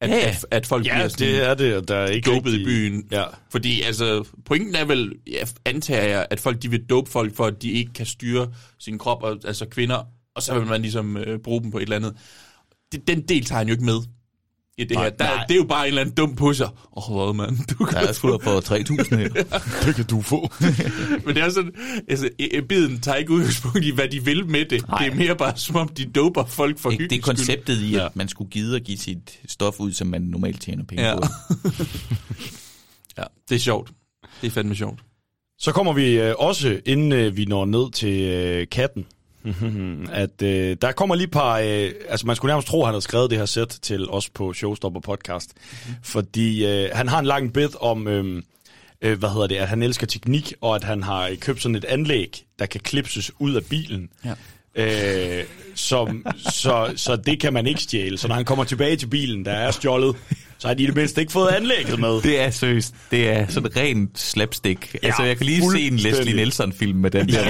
at, 0.00 0.10
Ja, 0.10 0.16
ja. 0.16 0.28
at, 0.28 0.46
at 0.50 0.66
folk 0.66 0.86
ja, 0.86 0.94
bliver 0.94 1.08
sådan 1.08 1.26
det 1.34 1.48
er 1.48 1.54
det, 1.54 1.88
der 1.88 1.96
er 1.96 2.06
ikke 2.06 2.30
dopet 2.30 2.52
rigtig- 2.52 2.60
i 2.62 2.64
byen. 2.64 3.04
Ja. 3.12 3.24
Fordi 3.50 3.82
altså, 3.82 4.24
pointen 4.44 4.74
er 4.74 4.84
vel, 4.84 5.12
ja, 5.26 5.44
antager 5.64 6.02
jeg, 6.02 6.26
at 6.30 6.40
folk 6.40 6.62
de 6.62 6.70
vil 6.70 6.84
dope 6.90 7.10
folk, 7.10 7.36
for 7.36 7.44
at 7.46 7.62
de 7.62 7.70
ikke 7.72 7.92
kan 7.92 8.06
styre 8.06 8.52
sin 8.78 8.98
krop, 8.98 9.22
og, 9.22 9.38
altså 9.44 9.66
kvinder, 9.66 10.04
og 10.36 10.42
så 10.42 10.58
vil 10.58 10.66
man 10.68 10.82
ligesom 10.82 11.16
øh, 11.16 11.38
bruge 11.38 11.62
dem 11.62 11.70
på 11.70 11.78
et 11.78 11.82
eller 11.82 11.96
andet. 11.96 12.14
Det, 12.92 13.08
den 13.08 13.20
del 13.20 13.44
tager 13.44 13.58
han 13.58 13.68
jo 13.68 13.72
ikke 13.74 13.84
med 13.84 13.98
i 14.80 14.84
det 14.84 14.90
Nej, 14.94 15.02
her. 15.04 15.10
Der, 15.10 15.24
nej. 15.24 15.44
det 15.48 15.54
er 15.54 15.58
jo 15.58 15.64
bare 15.64 15.82
en 15.82 15.88
eller 15.88 16.00
anden 16.00 16.14
dum 16.14 16.36
pusher. 16.36 16.66
Åh, 16.96 17.10
oh, 17.10 17.24
hvad 17.24 17.34
mand, 17.46 17.58
du 17.78 17.84
kan 17.84 17.98
Ja, 18.00 18.06
jeg 18.06 18.14
skulle 18.14 18.38
da 18.38 18.44
få 18.50 18.58
3.000 18.60 19.16
her. 19.16 19.28
Det 19.86 19.94
kan 19.94 20.04
du 20.04 20.22
få. 20.22 20.50
Men 21.26 21.34
det 21.34 21.42
er 21.42 21.48
sådan, 21.50 21.72
altså, 22.08 22.28
e- 22.42 22.56
e- 22.58 22.60
biden 22.66 23.00
tager 23.00 23.16
ikke 23.16 23.32
udgangspunkt 23.32 23.84
i, 23.84 23.90
hvad 23.90 24.08
de 24.08 24.24
vil 24.24 24.46
med 24.46 24.64
det. 24.64 24.88
Nej. 24.88 24.98
Det 25.04 25.12
er 25.12 25.16
mere 25.16 25.36
bare, 25.36 25.56
som 25.56 25.76
om 25.76 25.88
de 25.88 26.04
doper 26.04 26.44
folk 26.44 26.78
for 26.78 26.90
Ikke, 26.90 27.04
det 27.04 27.12
er 27.12 27.16
hyggens 27.16 27.40
skyld. 27.40 27.56
konceptet 27.56 27.82
i, 27.82 27.90
Ja. 27.90 28.06
at 28.06 28.16
man 28.16 28.28
skulle 28.28 28.50
gide 28.50 28.76
at 28.76 28.84
give 28.84 28.98
sit 28.98 29.38
stof 29.48 29.80
ud, 29.80 29.92
som 29.92 30.06
man 30.06 30.22
normalt 30.22 30.60
tjener 30.62 30.84
penge 30.84 31.04
Ja. 31.08 31.16
på. 31.16 31.26
ja, 33.18 33.22
det 33.48 33.54
er 33.54 33.58
sjovt. 33.58 33.90
Det 34.40 34.46
er 34.46 34.50
fandme 34.50 34.76
sjovt. 34.76 35.00
Så 35.58 35.72
kommer 35.72 35.92
vi 35.92 36.18
øh, 36.18 36.34
også, 36.38 36.80
inden 36.86 37.12
øh, 37.12 37.36
vi 37.36 37.44
når 37.44 37.64
ned 37.64 37.92
til 37.92 38.20
øh, 38.20 38.66
katten, 38.72 39.04
at 40.12 40.42
øh, 40.42 40.76
der 40.82 40.92
kommer 40.92 41.14
lige 41.14 41.24
et 41.24 41.30
par... 41.30 41.58
Øh, 41.58 41.90
altså, 42.08 42.26
man 42.26 42.36
skulle 42.36 42.50
nærmest 42.50 42.68
tro, 42.68 42.80
at 42.80 42.86
han 42.86 42.94
havde 42.94 43.02
skrevet 43.02 43.30
det 43.30 43.38
her 43.38 43.46
sæt 43.46 43.78
til 43.82 44.10
os 44.10 44.30
på 44.30 44.52
Showstopper 44.52 45.00
Podcast. 45.00 45.52
Mm-hmm. 45.54 45.94
Fordi 46.02 46.66
øh, 46.66 46.90
han 46.92 47.08
har 47.08 47.18
en 47.18 47.26
lang 47.26 47.52
bit 47.52 47.76
om... 47.80 48.08
Øh, 48.08 48.42
øh, 49.02 49.18
hvad 49.18 49.28
hedder 49.28 49.46
det, 49.46 49.56
at 49.56 49.68
han 49.68 49.82
elsker 49.82 50.06
teknik, 50.06 50.52
og 50.60 50.76
at 50.76 50.84
han 50.84 51.02
har 51.02 51.30
købt 51.40 51.62
sådan 51.62 51.74
et 51.74 51.84
anlæg, 51.84 52.44
der 52.58 52.66
kan 52.66 52.80
klipses 52.80 53.32
ud 53.38 53.54
af 53.54 53.64
bilen. 53.64 54.08
Ja. 54.24 54.34
Øh, 54.74 55.44
som, 55.74 56.26
så, 56.36 56.92
så 56.96 57.16
det 57.16 57.40
kan 57.40 57.52
man 57.52 57.66
ikke 57.66 57.80
stjæle. 57.80 58.18
Så 58.18 58.28
når 58.28 58.34
han 58.34 58.44
kommer 58.44 58.64
tilbage 58.64 58.96
til 58.96 59.06
bilen, 59.06 59.44
der 59.44 59.52
er 59.52 59.70
stjålet, 59.70 60.16
så 60.60 60.68
har 60.68 60.74
de 60.74 60.86
det 60.86 60.96
mindste 60.96 61.20
ikke 61.20 61.32
fået 61.32 61.48
anlægget 61.48 62.00
med. 62.00 62.22
Det 62.22 62.40
er 62.40 62.50
seriøst. 62.50 62.94
Det 63.10 63.30
er 63.30 63.46
sådan 63.48 63.76
rent 63.76 64.18
slapstick. 64.18 64.94
Ja, 64.94 64.98
altså, 65.06 65.22
jeg 65.22 65.36
kan 65.36 65.46
lige 65.46 65.70
se 65.70 65.80
en 65.80 65.96
Leslie. 65.96 66.36
Nielsen-film 66.36 66.98
med 66.98 67.10
den 67.10 67.28
der. 67.28 67.42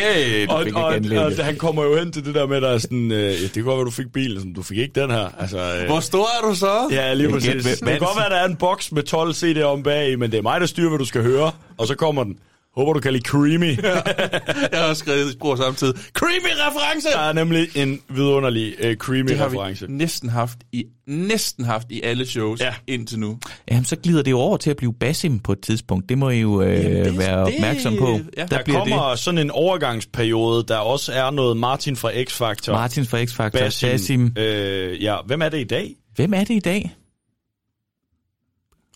hey, 0.00 0.46
og, 0.48 0.66
og, 0.74 0.84
og, 1.24 1.44
han 1.44 1.56
kommer 1.56 1.84
jo 1.84 1.98
hen 1.98 2.12
til 2.12 2.24
det 2.24 2.34
der 2.34 2.46
med, 2.46 2.60
der 2.60 2.68
er 2.68 2.78
sådan, 2.78 3.12
øh, 3.12 3.32
det 3.32 3.52
kan 3.52 3.62
godt 3.62 3.76
være, 3.76 3.84
du 3.84 3.90
fik 3.90 4.12
bilen, 4.12 4.38
sådan, 4.38 4.52
du 4.52 4.62
fik 4.62 4.78
ikke 4.78 5.00
den 5.00 5.10
her. 5.10 5.28
Altså, 5.38 5.58
øh, 5.58 5.86
Hvor 5.86 6.00
stor 6.00 6.26
er 6.38 6.48
du 6.48 6.54
så? 6.54 6.88
Ja, 6.90 7.14
lige 7.14 7.30
præcis. 7.30 7.64
Det 7.64 7.78
kan 7.86 7.98
godt 7.98 8.16
være, 8.16 8.30
der 8.30 8.36
er 8.36 8.48
en 8.48 8.56
boks 8.56 8.92
med 8.92 9.02
12 9.02 9.30
CD'er 9.30 9.62
om 9.62 9.82
bag, 9.82 10.18
men 10.18 10.30
det 10.30 10.38
er 10.38 10.42
mig, 10.42 10.60
der 10.60 10.66
styrer, 10.66 10.88
hvad 10.88 10.98
du 10.98 11.04
skal 11.04 11.22
høre. 11.22 11.52
Og 11.78 11.86
så 11.86 11.94
kommer 11.94 12.24
den. 12.24 12.36
Håber, 12.78 12.92
du 12.92 13.00
kan 13.00 13.12
lide 13.12 13.24
Creamy. 13.24 13.76
Jeg 14.72 14.80
har 14.80 14.88
også 14.88 15.00
skrevet 15.00 15.28
i 15.28 15.32
sprog 15.32 15.58
samtidig. 15.58 15.94
Creepy 16.12 16.46
reference! 16.66 17.08
Der 17.08 17.18
er 17.18 17.32
nemlig 17.32 17.68
en 17.76 18.00
vidunderlig 18.08 18.74
uh, 18.90 18.94
Creamy 18.94 19.28
Det 19.28 19.38
har 19.38 19.46
reference. 19.46 19.86
vi 19.86 19.92
næsten 19.92 20.28
haft 20.28 20.58
i 20.72 20.84
næsten 21.06 21.64
haft 21.64 21.86
i 21.90 22.02
alle 22.02 22.26
shows 22.26 22.60
ja. 22.60 22.74
indtil 22.86 23.18
nu. 23.18 23.38
Jamen, 23.70 23.84
så 23.84 23.96
glider 23.96 24.22
det 24.22 24.30
jo 24.30 24.38
over 24.38 24.56
til 24.56 24.70
at 24.70 24.76
blive 24.76 24.94
Basim 24.94 25.38
på 25.38 25.52
et 25.52 25.60
tidspunkt. 25.60 26.08
Det 26.08 26.18
må 26.18 26.30
I 26.30 26.40
jo 26.40 26.62
øh, 26.62 26.84
Jamen, 26.84 27.04
det- 27.04 27.18
være 27.18 27.46
det- 27.46 27.54
opmærksom 27.54 27.96
på. 27.98 28.20
ja. 28.36 28.42
Der, 28.42 28.46
der 28.46 28.62
kommer 28.72 29.10
det. 29.10 29.18
sådan 29.18 29.38
en 29.38 29.50
overgangsperiode, 29.50 30.64
der 30.68 30.76
også 30.76 31.12
er 31.12 31.30
noget 31.30 31.56
Martin 31.56 31.96
fra 31.96 32.10
X-Factor. 32.12 32.72
Martin 32.72 33.04
fra 33.06 33.22
X-Factor, 33.22 33.58
Basim. 33.58 33.88
Basim. 33.90 34.32
Øh, 34.38 35.02
ja, 35.02 35.16
hvem 35.26 35.42
er 35.42 35.48
det 35.48 35.60
i 35.60 35.64
dag? 35.64 35.94
Hvem 36.14 36.34
er 36.34 36.44
det 36.44 36.54
i 36.54 36.60
dag? 36.60 36.94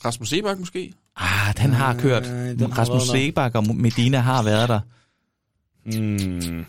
Rasmus 0.05 0.29
Sebak 0.29 0.59
måske? 0.59 0.93
Ah, 1.17 1.55
den 1.63 1.73
har 1.73 1.95
kørt. 1.95 2.25
den 2.25 2.73
har 2.73 2.79
Rasmus. 2.79 3.03
Sebak 3.03 3.55
og 3.55 3.77
Medina 3.77 4.19
har 4.19 4.43
været 4.43 4.69
der. 4.69 4.81
Hmm. 5.85 6.65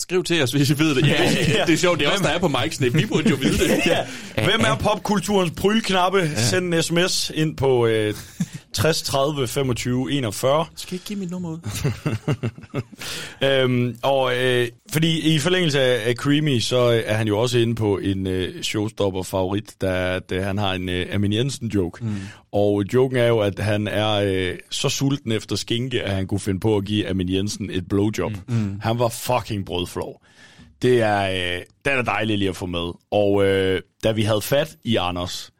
Skriv 0.00 0.24
til 0.24 0.42
os, 0.42 0.52
hvis 0.52 0.70
I 0.70 0.78
ved 0.78 0.94
det. 0.94 1.06
Ja, 1.06 1.22
Ja. 1.58 1.64
det 1.66 1.72
er 1.72 1.76
sjovt, 1.78 1.98
det 1.98 2.06
er 2.06 2.10
også 2.12 2.24
der 2.24 2.30
er 2.30 2.38
på 2.38 2.48
Mike 2.48 2.92
Vi 2.92 3.06
burde 3.06 3.30
jo 3.30 3.36
vide 3.36 3.58
det. 3.58 3.86
ja. 3.86 3.98
Hvem 4.34 4.60
er 4.60 4.74
popkulturens 4.74 5.52
prylknappe? 5.56 6.18
Ja. 6.18 6.42
Send 6.42 6.74
en 6.74 6.82
sms 6.82 7.32
ind 7.34 7.56
på 7.56 7.86
øh, 7.86 8.14
60 8.72 9.02
30 9.02 9.46
25 9.48 10.12
41. 10.12 10.66
Skal 10.76 10.94
ikke 10.94 11.06
give 11.06 11.18
mit 11.18 11.30
nummer 11.30 11.50
ud? 11.50 11.58
øhm, 13.48 13.98
og 14.02 14.36
øh, 14.36 14.68
fordi 14.92 15.34
i 15.34 15.38
forlængelse 15.38 15.80
af, 15.80 16.08
af 16.08 16.14
Creamy, 16.14 16.58
så 16.58 17.02
er 17.06 17.14
han 17.14 17.28
jo 17.28 17.38
også 17.38 17.58
inde 17.58 17.74
på 17.74 17.98
en 17.98 18.26
øh, 18.26 18.62
showstopper-favorit, 18.62 19.82
at, 19.82 20.32
øh, 20.32 20.42
han 20.42 20.58
har 20.58 20.72
en 20.72 20.88
øh, 20.88 21.06
Amin 21.12 21.32
Jensen-joke. 21.32 22.04
Mm. 22.04 22.14
Og 22.52 22.84
joken 22.94 23.16
er 23.16 23.26
jo, 23.26 23.38
at 23.38 23.58
han 23.58 23.88
er 23.88 24.12
øh, 24.12 24.58
så 24.70 24.88
sulten 24.88 25.32
efter 25.32 25.56
skinke, 25.56 26.02
at 26.02 26.14
han 26.14 26.26
kunne 26.26 26.40
finde 26.40 26.60
på 26.60 26.76
at 26.76 26.84
give 26.84 27.08
Amin 27.08 27.28
Jensen 27.28 27.70
et 27.70 27.88
blowjob. 27.88 28.32
Mm. 28.48 28.80
Han 28.80 28.98
var 28.98 29.08
fucking 29.08 29.66
brødflov. 29.66 30.22
Det 30.82 31.00
er, 31.02 31.30
øh, 31.30 31.62
den 31.84 31.98
er 31.98 32.02
dejlig 32.02 32.38
lige 32.38 32.48
at 32.48 32.56
få 32.56 32.66
med. 32.66 32.90
Og 33.10 33.44
øh, 33.44 33.82
da 34.04 34.12
vi 34.12 34.22
havde 34.22 34.42
fat 34.42 34.76
i 34.84 34.96
Anders, 34.96 35.50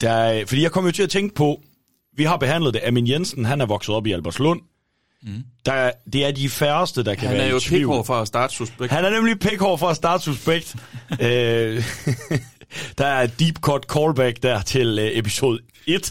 der, 0.00 0.46
fordi 0.46 0.62
jeg 0.62 0.70
kom 0.70 0.84
jo 0.84 0.92
til 0.92 1.02
at 1.02 1.10
tænke 1.10 1.34
på, 1.34 1.60
vi 2.16 2.24
har 2.24 2.36
behandlet 2.36 2.74
det, 2.74 2.80
Amin 2.86 3.06
Jensen, 3.08 3.44
han 3.44 3.60
er 3.60 3.66
vokset 3.66 3.94
op 3.94 4.06
i 4.06 4.12
Albertslund. 4.12 4.60
Mm. 5.22 5.42
Der, 5.66 5.90
det 6.12 6.24
er 6.26 6.30
de 6.30 6.48
færreste, 6.48 7.04
der 7.04 7.14
kan 7.14 7.28
Han 7.28 7.36
være 7.36 7.46
er 7.46 7.50
jo 7.50 7.56
i 7.56 7.60
tvivl. 7.60 7.80
pikhår 7.80 8.02
fra 8.02 8.20
at 8.20 8.28
starte 8.28 8.54
suspekt. 8.54 8.92
Han 8.92 9.04
er 9.04 9.10
nemlig 9.10 9.38
pikhår 9.38 9.76
for 9.76 9.88
at 9.88 9.96
starte 9.96 10.24
suspekt. 10.24 10.76
øh, 11.20 11.84
der 12.98 13.06
er 13.06 13.22
et 13.22 13.40
deep 13.40 13.58
cut 13.60 13.84
callback 13.92 14.42
der 14.42 14.62
til 14.62 14.98
øh, 14.98 15.10
episode 15.18 15.58
1. 15.86 16.10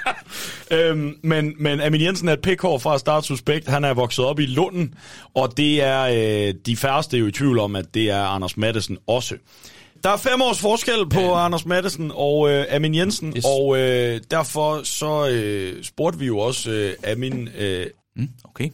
øhm, 0.70 1.14
men, 1.22 1.54
men 1.58 1.80
Amin 1.80 2.00
Jensen 2.00 2.28
er 2.28 2.32
et 2.32 2.42
pikhår 2.42 2.78
fra 2.78 2.94
at 2.94 3.00
starte 3.00 3.26
suspekt. 3.26 3.68
Han 3.68 3.84
er 3.84 3.94
vokset 3.94 4.24
op 4.24 4.40
i 4.40 4.46
Lunden, 4.46 4.94
og 5.34 5.56
det 5.56 5.82
er 5.82 6.02
øh, 6.48 6.54
de 6.66 6.76
færreste 6.76 7.18
jo 7.18 7.26
i 7.26 7.32
tvivl 7.32 7.58
om, 7.58 7.76
at 7.76 7.94
det 7.94 8.10
er 8.10 8.22
Anders 8.22 8.56
Madsen 8.56 8.98
også. 9.06 9.34
Der 10.04 10.10
er 10.10 10.16
fem 10.16 10.42
års 10.42 10.60
forskel 10.60 11.08
på 11.08 11.20
ja. 11.20 11.44
Anders 11.44 11.66
Madsen 11.66 12.12
og 12.14 12.50
øh, 12.50 12.66
Amin 12.70 12.94
Jensen, 12.94 13.32
yes. 13.36 13.44
og 13.44 13.78
øh, 13.78 14.20
derfor 14.30 14.82
så 14.82 15.28
øh, 15.28 15.84
spurgte 15.84 16.18
vi 16.18 16.26
jo 16.26 16.38
også 16.38 16.70
øh, 16.70 17.12
Amin... 17.12 17.48
Øh, 17.58 17.86
mm, 18.16 18.28
okay. 18.44 18.70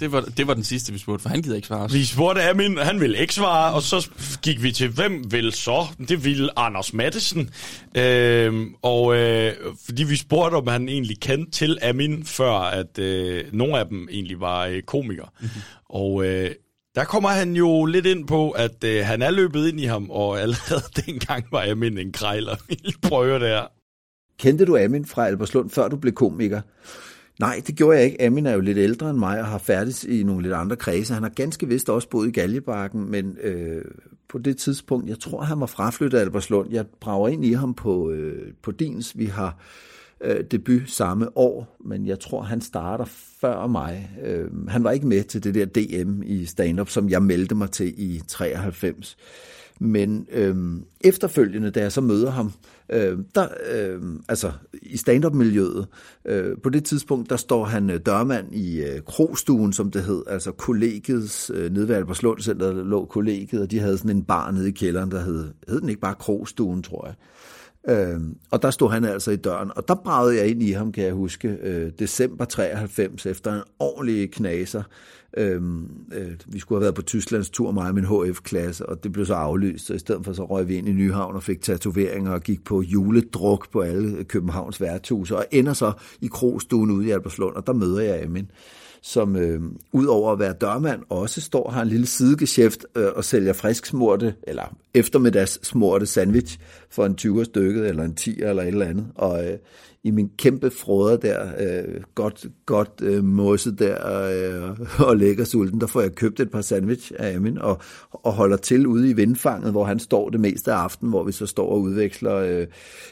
Det 0.00 0.12
var, 0.12 0.20
det 0.20 0.46
var 0.46 0.54
den 0.54 0.64
sidste, 0.64 0.92
vi 0.92 0.98
spurgte, 0.98 1.22
for 1.22 1.28
han 1.28 1.42
gider 1.42 1.56
ikke 1.56 1.68
svare 1.68 1.84
os. 1.84 1.94
Vi 1.94 2.04
spurgte 2.04 2.42
Amin, 2.42 2.78
han 2.78 3.00
ville 3.00 3.18
ikke 3.18 3.34
svare, 3.34 3.74
og 3.74 3.82
så 3.82 4.10
gik 4.42 4.62
vi 4.62 4.72
til, 4.72 4.88
hvem 4.88 5.32
vil 5.32 5.52
så? 5.52 5.86
Det 6.08 6.24
ville 6.24 6.58
Anders 6.58 6.92
Mattesen. 6.92 7.50
Øhm, 7.94 8.74
og 8.82 9.16
øh, 9.16 9.52
fordi 9.86 10.04
vi 10.04 10.16
spurgte, 10.16 10.54
om 10.54 10.66
han 10.66 10.88
egentlig 10.88 11.20
kendte 11.20 11.50
til 11.50 11.78
Amin, 11.82 12.24
før 12.24 12.52
at 12.52 12.98
øh, 12.98 13.44
nogle 13.52 13.78
af 13.78 13.86
dem 13.86 14.08
egentlig 14.10 14.40
var 14.40 14.66
øh, 14.66 14.82
komikere. 14.82 15.28
Mm-hmm. 15.40 15.60
Og 15.88 16.24
øh, 16.24 16.50
der 16.98 17.04
kommer 17.04 17.28
han 17.28 17.56
jo 17.56 17.84
lidt 17.84 18.06
ind 18.06 18.26
på, 18.26 18.50
at 18.50 18.84
øh, 18.84 19.06
han 19.06 19.22
er 19.22 19.30
løbet 19.30 19.68
ind 19.68 19.80
i 19.80 19.84
ham, 19.84 20.10
og 20.10 20.40
allerede 20.40 20.82
dengang 21.06 21.44
var 21.50 21.70
Amin 21.70 21.98
en 21.98 22.12
krejler. 22.12 22.56
Vi 22.68 22.78
prøver 23.02 23.38
det 23.38 23.48
her. 23.48 23.66
Kendte 24.38 24.64
du 24.64 24.76
Amin 24.76 25.04
fra 25.04 25.26
Alberslund, 25.26 25.70
før 25.70 25.88
du 25.88 25.96
blev 25.96 26.14
komiker? 26.14 26.60
Nej, 27.40 27.62
det 27.66 27.76
gjorde 27.76 27.98
jeg 27.98 28.06
ikke. 28.06 28.22
Amin 28.22 28.46
er 28.46 28.52
jo 28.52 28.60
lidt 28.60 28.78
ældre 28.78 29.10
end 29.10 29.18
mig 29.18 29.40
og 29.40 29.46
har 29.46 29.58
færdigt 29.58 30.04
i 30.04 30.22
nogle 30.22 30.42
lidt 30.42 30.54
andre 30.54 30.76
kredse. 30.76 31.14
Han 31.14 31.22
har 31.22 31.30
ganske 31.30 31.68
vist 31.68 31.90
også 31.90 32.08
boet 32.08 32.28
i 32.28 32.30
Galjebakken, 32.30 33.10
men 33.10 33.36
øh, 33.42 33.84
på 34.28 34.38
det 34.38 34.56
tidspunkt, 34.56 35.08
jeg 35.08 35.18
tror, 35.18 35.42
han 35.42 35.60
var 35.60 35.66
fraflyttet 35.66 36.18
af 36.18 36.22
Alberslund. 36.22 36.72
Jeg 36.72 36.86
brager 37.00 37.28
ind 37.28 37.44
i 37.44 37.52
ham 37.52 37.74
på, 37.74 38.10
øh, 38.10 38.52
på 38.62 38.70
Dins. 38.70 39.18
Vi 39.18 39.26
har 39.26 39.58
øh, 40.20 40.44
debut 40.50 40.90
samme 40.90 41.38
år, 41.38 41.76
men 41.84 42.06
jeg 42.06 42.20
tror, 42.20 42.42
han 42.42 42.60
starter 42.60 43.04
før 43.40 43.66
mig. 43.66 44.10
Øh, 44.22 44.68
han 44.68 44.84
var 44.84 44.90
ikke 44.90 45.06
med 45.06 45.24
til 45.24 45.44
det 45.44 45.54
der 45.54 45.64
DM 45.64 46.22
i 46.22 46.44
stand-up, 46.44 46.88
som 46.88 47.08
jeg 47.08 47.22
meldte 47.22 47.54
mig 47.54 47.70
til 47.70 47.94
i 47.96 48.22
93. 48.28 49.16
Men 49.80 50.26
øh, 50.32 50.56
efterfølgende, 51.00 51.70
da 51.70 51.80
jeg 51.80 51.92
så 51.92 52.00
møder 52.00 52.30
ham, 52.30 52.52
øh, 52.92 53.18
der, 53.34 53.48
øh, 53.72 54.02
altså 54.28 54.52
i 54.82 54.96
stand-up-miljøet, 54.96 55.86
øh, 56.24 56.56
på 56.62 56.68
det 56.68 56.84
tidspunkt, 56.84 57.30
der 57.30 57.36
står 57.36 57.64
han 57.64 57.90
øh, 57.90 58.00
dørmand 58.06 58.54
i 58.54 58.80
øh, 58.80 59.02
Krogstuen, 59.02 59.72
som 59.72 59.90
det 59.90 60.02
hed, 60.02 60.22
altså 60.26 60.52
kollegiets, 60.52 61.50
øh, 61.54 61.72
nede 61.72 61.88
ved 61.88 61.94
Alberslund 61.94 62.40
Center, 62.40 62.72
der 62.72 62.84
lå 62.84 63.04
kollegiet, 63.04 63.62
og 63.62 63.70
de 63.70 63.78
havde 63.78 63.98
sådan 63.98 64.16
en 64.16 64.24
bar 64.24 64.50
nede 64.50 64.68
i 64.68 64.72
kælderen, 64.72 65.10
der 65.10 65.20
hed, 65.20 65.48
hed 65.68 65.80
den 65.80 65.88
ikke 65.88 66.00
bare 66.00 66.14
Krogstuen, 66.14 66.82
tror 66.82 67.06
jeg. 67.06 67.14
Øh, 67.88 68.20
og 68.50 68.62
der 68.62 68.70
stod 68.70 68.90
han 68.90 69.04
altså 69.04 69.30
i 69.30 69.36
døren, 69.36 69.70
og 69.76 69.88
der 69.88 69.94
bragede 69.94 70.36
jeg 70.36 70.48
ind 70.48 70.62
i 70.62 70.70
ham, 70.70 70.92
kan 70.92 71.04
jeg 71.04 71.12
huske, 71.12 71.58
øh, 71.62 71.92
december 71.98 72.44
93, 72.44 73.26
efter 73.26 73.54
en 73.54 73.62
ordentlig 73.78 74.30
knaser. 74.30 74.82
Øh, 75.36 75.62
øh, 76.12 76.32
vi 76.46 76.58
skulle 76.58 76.76
have 76.76 76.82
været 76.82 76.94
på 76.94 77.02
Tysklands 77.02 77.50
tur, 77.50 77.70
mig 77.70 77.88
og 77.88 77.94
min 77.94 78.04
HF-klasse, 78.04 78.86
og 78.86 79.04
det 79.04 79.12
blev 79.12 79.26
så 79.26 79.34
aflyst, 79.34 79.86
så 79.86 79.94
i 79.94 79.98
stedet 79.98 80.24
for 80.24 80.32
så 80.32 80.44
røg 80.44 80.68
vi 80.68 80.76
ind 80.76 80.88
i 80.88 80.92
Nyhavn 80.92 81.34
og 81.34 81.42
fik 81.42 81.62
tatoveringer 81.62 82.32
og 82.32 82.40
gik 82.40 82.64
på 82.64 82.82
juledruk 82.82 83.72
på 83.72 83.80
alle 83.80 84.24
Københavns 84.24 84.80
værtshuse, 84.80 85.36
og 85.36 85.44
ender 85.50 85.72
så 85.72 85.92
i 86.20 86.26
Krogstuen 86.26 86.90
ude 86.90 87.06
i 87.06 87.10
Alberslund, 87.10 87.56
og 87.56 87.66
der 87.66 87.72
møder 87.72 88.00
jeg 88.00 88.22
Amin 88.22 88.50
som 89.02 89.36
øh, 89.36 89.60
udover 89.92 90.32
at 90.32 90.38
være 90.38 90.52
dørmand, 90.52 91.02
også 91.08 91.40
står 91.40 91.70
har 91.70 91.82
en 91.82 91.88
lille 91.88 92.06
sidegeschæft 92.06 92.86
øh, 92.96 93.06
og 93.16 93.24
sælger 93.24 93.52
frisk 93.52 93.86
smurte, 93.86 94.34
eller 94.42 94.76
eftermiddags 94.94 95.66
smurte 95.66 96.06
sandwich 96.06 96.58
for 96.90 97.06
en 97.06 97.14
20 97.14 97.44
stykket, 97.44 97.86
eller 97.88 98.04
en 98.04 98.14
10 98.14 98.42
eller 98.42 98.62
et 98.62 98.68
eller 98.68 98.86
andet. 98.86 99.06
Og 99.14 99.46
øh, 99.46 99.58
i 100.08 100.10
min 100.10 100.30
kæmpe 100.38 100.70
frøder 100.70 101.16
der, 101.16 101.46
øh, 101.58 102.00
godt, 102.14 102.46
godt 102.66 102.92
øh, 103.02 103.24
mosset 103.24 103.78
der 103.78 103.96
øh, 104.68 104.78
og 105.08 105.16
lækker 105.16 105.44
sulten, 105.44 105.80
der 105.80 105.86
får 105.86 106.00
jeg 106.00 106.14
købt 106.14 106.40
et 106.40 106.50
par 106.50 106.60
sandwich 106.60 107.12
af 107.18 107.36
Amin 107.36 107.58
og, 107.58 107.78
og 108.10 108.32
holder 108.32 108.56
til 108.56 108.86
ude 108.86 109.10
i 109.10 109.12
vindfanget, 109.12 109.72
hvor 109.72 109.84
han 109.84 109.98
står 109.98 110.30
det 110.30 110.40
meste 110.40 110.72
af 110.72 110.76
aftenen, 110.76 111.10
hvor 111.10 111.22
vi 111.22 111.32
så 111.32 111.46
står 111.46 111.68
og 111.70 111.80
udveksler 111.80 112.34
øh, 112.34 112.66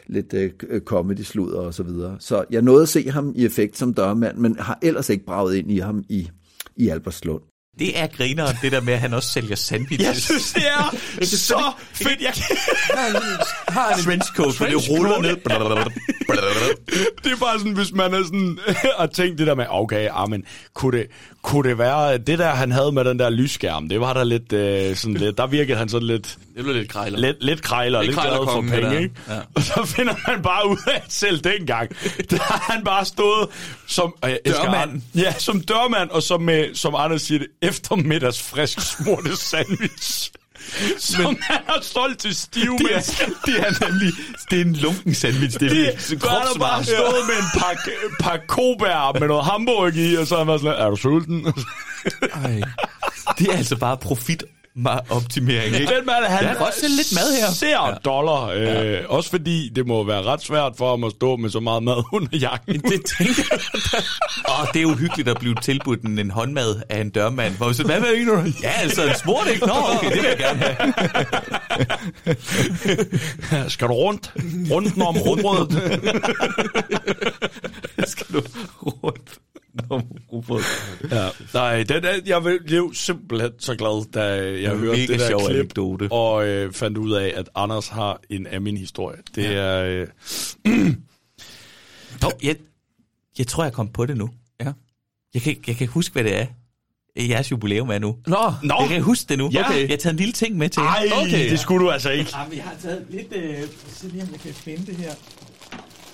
lidt 0.06 0.34
øh, 0.34 0.50
øh 0.68 0.80
comedy-sludder 0.80 1.60
og 1.60 1.74
så 1.74 1.82
videre. 1.82 2.16
Så 2.18 2.44
jeg 2.50 2.62
nåede 2.62 2.82
at 2.82 2.88
se 2.88 3.10
ham 3.10 3.32
i 3.36 3.44
effekt 3.44 3.76
som 3.76 3.94
dørmand, 3.94 4.38
men 4.38 4.56
har 4.58 4.78
ellers 4.82 5.08
ikke 5.08 5.24
braget 5.24 5.56
ind 5.56 5.70
i 5.70 5.78
ham 5.78 6.04
i, 6.08 6.30
i 6.76 6.88
Albertslund. 6.88 7.55
Det 7.78 7.98
er 7.98 8.06
grineren, 8.06 8.56
det 8.62 8.72
der 8.72 8.80
med, 8.80 8.92
at 8.92 9.00
han 9.00 9.14
også 9.14 9.28
sælger 9.28 9.56
sandwiches. 9.56 10.06
Jeg 10.06 10.16
synes, 10.16 10.52
det 10.52 10.62
er 10.66 10.96
så 11.36 11.72
fedt. 11.92 12.20
Jeg 12.20 12.32
har 13.68 13.94
en 13.94 14.02
trenchcoat, 14.04 14.56
hvor 14.56 14.66
det 14.66 14.90
ruller 14.90 15.22
ned. 15.22 15.36
det 17.24 17.32
er 17.32 17.36
bare 17.36 17.58
sådan, 17.58 17.72
hvis 17.72 17.92
man 17.92 18.14
er 18.14 18.24
sådan, 18.24 18.58
og 18.98 19.12
tænkt 19.12 19.38
det 19.38 19.46
der 19.46 19.54
med, 19.54 19.66
okay, 19.68 20.08
amen, 20.12 20.44
kunne 20.74 20.98
det, 20.98 21.06
kunne 21.42 21.68
det 21.68 21.78
være, 21.78 22.18
det 22.18 22.38
der 22.38 22.50
han 22.50 22.72
havde 22.72 22.92
med 22.92 23.04
den 23.04 23.18
der 23.18 23.30
lysskærm, 23.30 23.88
det 23.88 24.00
var 24.00 24.12
der 24.12 24.24
lidt, 24.24 24.52
øh, 24.52 24.96
sådan 24.96 25.14
lidt, 25.14 25.38
der 25.38 25.46
virkede 25.46 25.78
han 25.78 25.88
sådan 25.88 26.06
lidt... 26.06 26.38
Det 26.56 26.64
blev 26.64 26.76
lidt 26.76 26.88
krejler. 26.88 27.18
Lidt, 27.18 27.44
lidt 27.44 27.62
krejler, 27.62 28.02
lidt, 28.02 28.10
lidt 28.10 28.20
glad 28.20 28.36
for 28.36 28.60
penge, 28.60 29.02
ikke? 29.02 29.14
Ja. 29.28 29.38
Og 29.54 29.62
så 29.62 29.84
finder 29.96 30.14
man 30.28 30.42
bare 30.42 30.68
ud 30.68 30.76
af, 30.86 30.96
at 30.96 31.04
selv 31.08 31.38
dengang, 31.40 31.90
der 32.30 32.38
har 32.38 32.72
han 32.72 32.84
bare 32.84 33.04
stået 33.04 33.48
som... 33.86 34.14
Øh, 34.24 34.30
dørmand. 34.46 35.02
Ja, 35.14 35.32
som 35.38 35.60
dørmand, 35.60 36.10
og 36.10 36.22
som, 36.22 36.42
med, 36.42 36.74
som 36.74 36.94
Anders 36.94 37.22
siger 37.22 37.38
det, 37.38 37.48
eftermiddags 37.68 38.42
frisk 38.42 38.80
smurte 38.80 39.36
sandwich. 39.36 40.30
Som 40.98 41.24
Men, 41.24 41.38
han 41.42 41.60
har 41.66 41.78
solgt 41.82 42.20
til 42.20 42.34
stive 42.34 42.78
det 42.78 42.94
er, 42.94 43.00
det 43.46 43.54
er 43.58 43.86
nemlig, 43.86 44.12
det 44.50 44.60
er 44.60 44.64
en 44.64 44.76
lunken 44.76 45.14
sandwich. 45.14 45.60
Det 45.60 45.66
er, 45.66 45.74
det, 45.74 46.12
er 46.12 46.52
der 46.52 46.58
bare 46.58 46.84
stået 46.84 47.26
med 47.26 47.36
en 47.36 47.60
pakke, 47.60 47.90
pakke 48.20 48.46
kobær 48.46 49.18
med 49.18 49.28
noget 49.28 49.44
hamburg 49.44 49.96
i, 49.96 50.14
og 50.16 50.26
så 50.26 50.34
har 50.34 50.38
han 50.38 50.48
været 50.48 50.60
sådan, 50.60 50.80
er 50.80 50.90
du 50.90 50.96
sulten? 50.96 51.46
Ej, 52.44 52.60
det 53.38 53.48
er 53.48 53.56
altså 53.56 53.76
bare 53.76 53.96
profit 53.96 54.44
optimering, 55.10 55.74
ikke? 55.74 55.92
Men 55.96 56.06
man, 56.06 56.14
han 56.24 56.56
godt 56.56 56.74
sælge 56.74 56.96
lidt 56.96 57.14
mad 57.14 57.40
her. 57.40 57.50
ser 57.50 57.88
ja. 57.88 57.94
dollar. 58.04 58.46
Øh, 58.46 58.62
ja. 58.62 59.06
Også 59.06 59.30
fordi 59.30 59.68
det 59.68 59.86
må 59.86 60.04
være 60.04 60.22
ret 60.22 60.42
svært 60.42 60.72
for 60.78 60.90
ham 60.90 61.04
at 61.04 61.12
stå 61.12 61.36
med 61.36 61.50
så 61.50 61.60
meget 61.60 61.82
mad 61.82 62.02
under 62.12 62.38
jakken. 62.38 62.80
Det 62.80 63.04
tænker 63.18 63.42
jeg. 63.50 63.60
Åh, 64.48 64.66
det 64.74 64.82
er 64.82 64.86
uhyggeligt 64.86 65.28
at 65.28 65.38
blive 65.38 65.54
tilbudt 65.62 66.02
en, 66.02 66.18
en 66.18 66.30
håndmad 66.30 66.82
af 66.88 67.00
en 67.00 67.10
dørmand. 67.10 67.56
Hvor 67.56 67.72
så, 67.72 67.84
hvad 67.84 68.00
med 68.00 68.26
du? 68.26 68.52
Ja, 68.62 68.70
altså 68.70 69.04
en 69.04 69.14
smurt, 69.14 69.46
ikke? 69.48 69.66
Nå, 69.66 69.72
okay, 69.94 70.10
det 70.10 70.22
vil 70.22 70.28
jeg 70.28 70.38
gerne 70.38 70.58
have. 70.58 70.94
Skal 73.70 73.88
du 73.88 73.92
rundt? 73.92 74.32
Rundt 74.70 75.02
om 75.02 75.16
rundbrødet? 75.16 76.02
Skal 78.10 78.26
du 78.32 78.42
rundt 78.82 79.38
om 79.90 80.02
rugbrød? 80.32 80.62
Ja, 81.10 81.28
nej, 81.54 81.82
den 81.82 82.04
er, 82.04 82.20
jeg 82.26 82.60
blev 82.66 82.94
simpelthen 82.94 83.50
så 83.58 83.76
glad, 83.76 84.10
da 84.12 84.22
jeg 84.62 84.72
en 84.72 84.78
hørte 84.78 85.00
det 85.06 85.08
der 85.20 85.28
sjov 85.28 85.40
klip, 85.46 85.56
anekdote. 85.56 86.08
og 86.12 86.46
øh, 86.48 86.72
fandt 86.72 86.98
ud 86.98 87.12
af, 87.12 87.32
at 87.36 87.48
Anders 87.54 87.88
har 87.88 88.20
en 88.30 88.46
af 88.46 88.60
min 88.60 88.76
historie. 88.76 89.18
Det 89.34 89.42
Ja. 89.44 89.50
er... 89.52 90.06
Øh, 90.66 90.94
Nå, 92.22 92.30
jeg, 92.42 92.56
jeg 93.38 93.46
tror, 93.46 93.64
jeg 93.64 93.72
kom 93.72 93.88
på 93.88 94.06
det 94.06 94.16
nu. 94.16 94.30
Ja. 94.60 94.72
Jeg 95.34 95.42
kan, 95.42 95.56
jeg 95.66 95.76
kan 95.76 95.86
huske, 95.88 96.12
hvad 96.12 96.24
det 96.24 96.40
er. 96.40 96.46
Jeres 97.28 97.50
jubilæum 97.50 97.90
er 97.90 97.98
nu. 97.98 98.16
Nå, 98.26 98.52
Nå. 98.62 98.74
Jeg 98.80 98.88
kan 98.88 99.02
huske 99.02 99.28
det 99.28 99.38
nu. 99.38 99.50
Ja. 99.52 99.64
Okay. 99.68 99.80
Jeg 99.80 99.88
har 99.88 99.96
taget 99.96 100.12
en 100.12 100.16
lille 100.18 100.32
ting 100.32 100.56
med 100.56 100.68
til 100.68 100.80
jer. 100.80 100.88
ej, 100.88 101.08
Okay. 101.22 101.50
det 101.50 101.58
skulle 101.60 101.84
du 101.84 101.90
altså 101.90 102.10
ikke. 102.10 102.30
Jamen, 102.38 102.56
jeg 102.56 102.64
har 102.64 102.74
taget 102.82 103.06
lidt... 103.10 103.32
Øh, 103.32 103.58
se 103.92 104.08
lige, 104.08 104.22
om 104.22 104.28
jeg 104.32 104.40
kan 104.40 104.54
finde 104.54 104.86
det 104.86 104.96
her. 104.96 105.12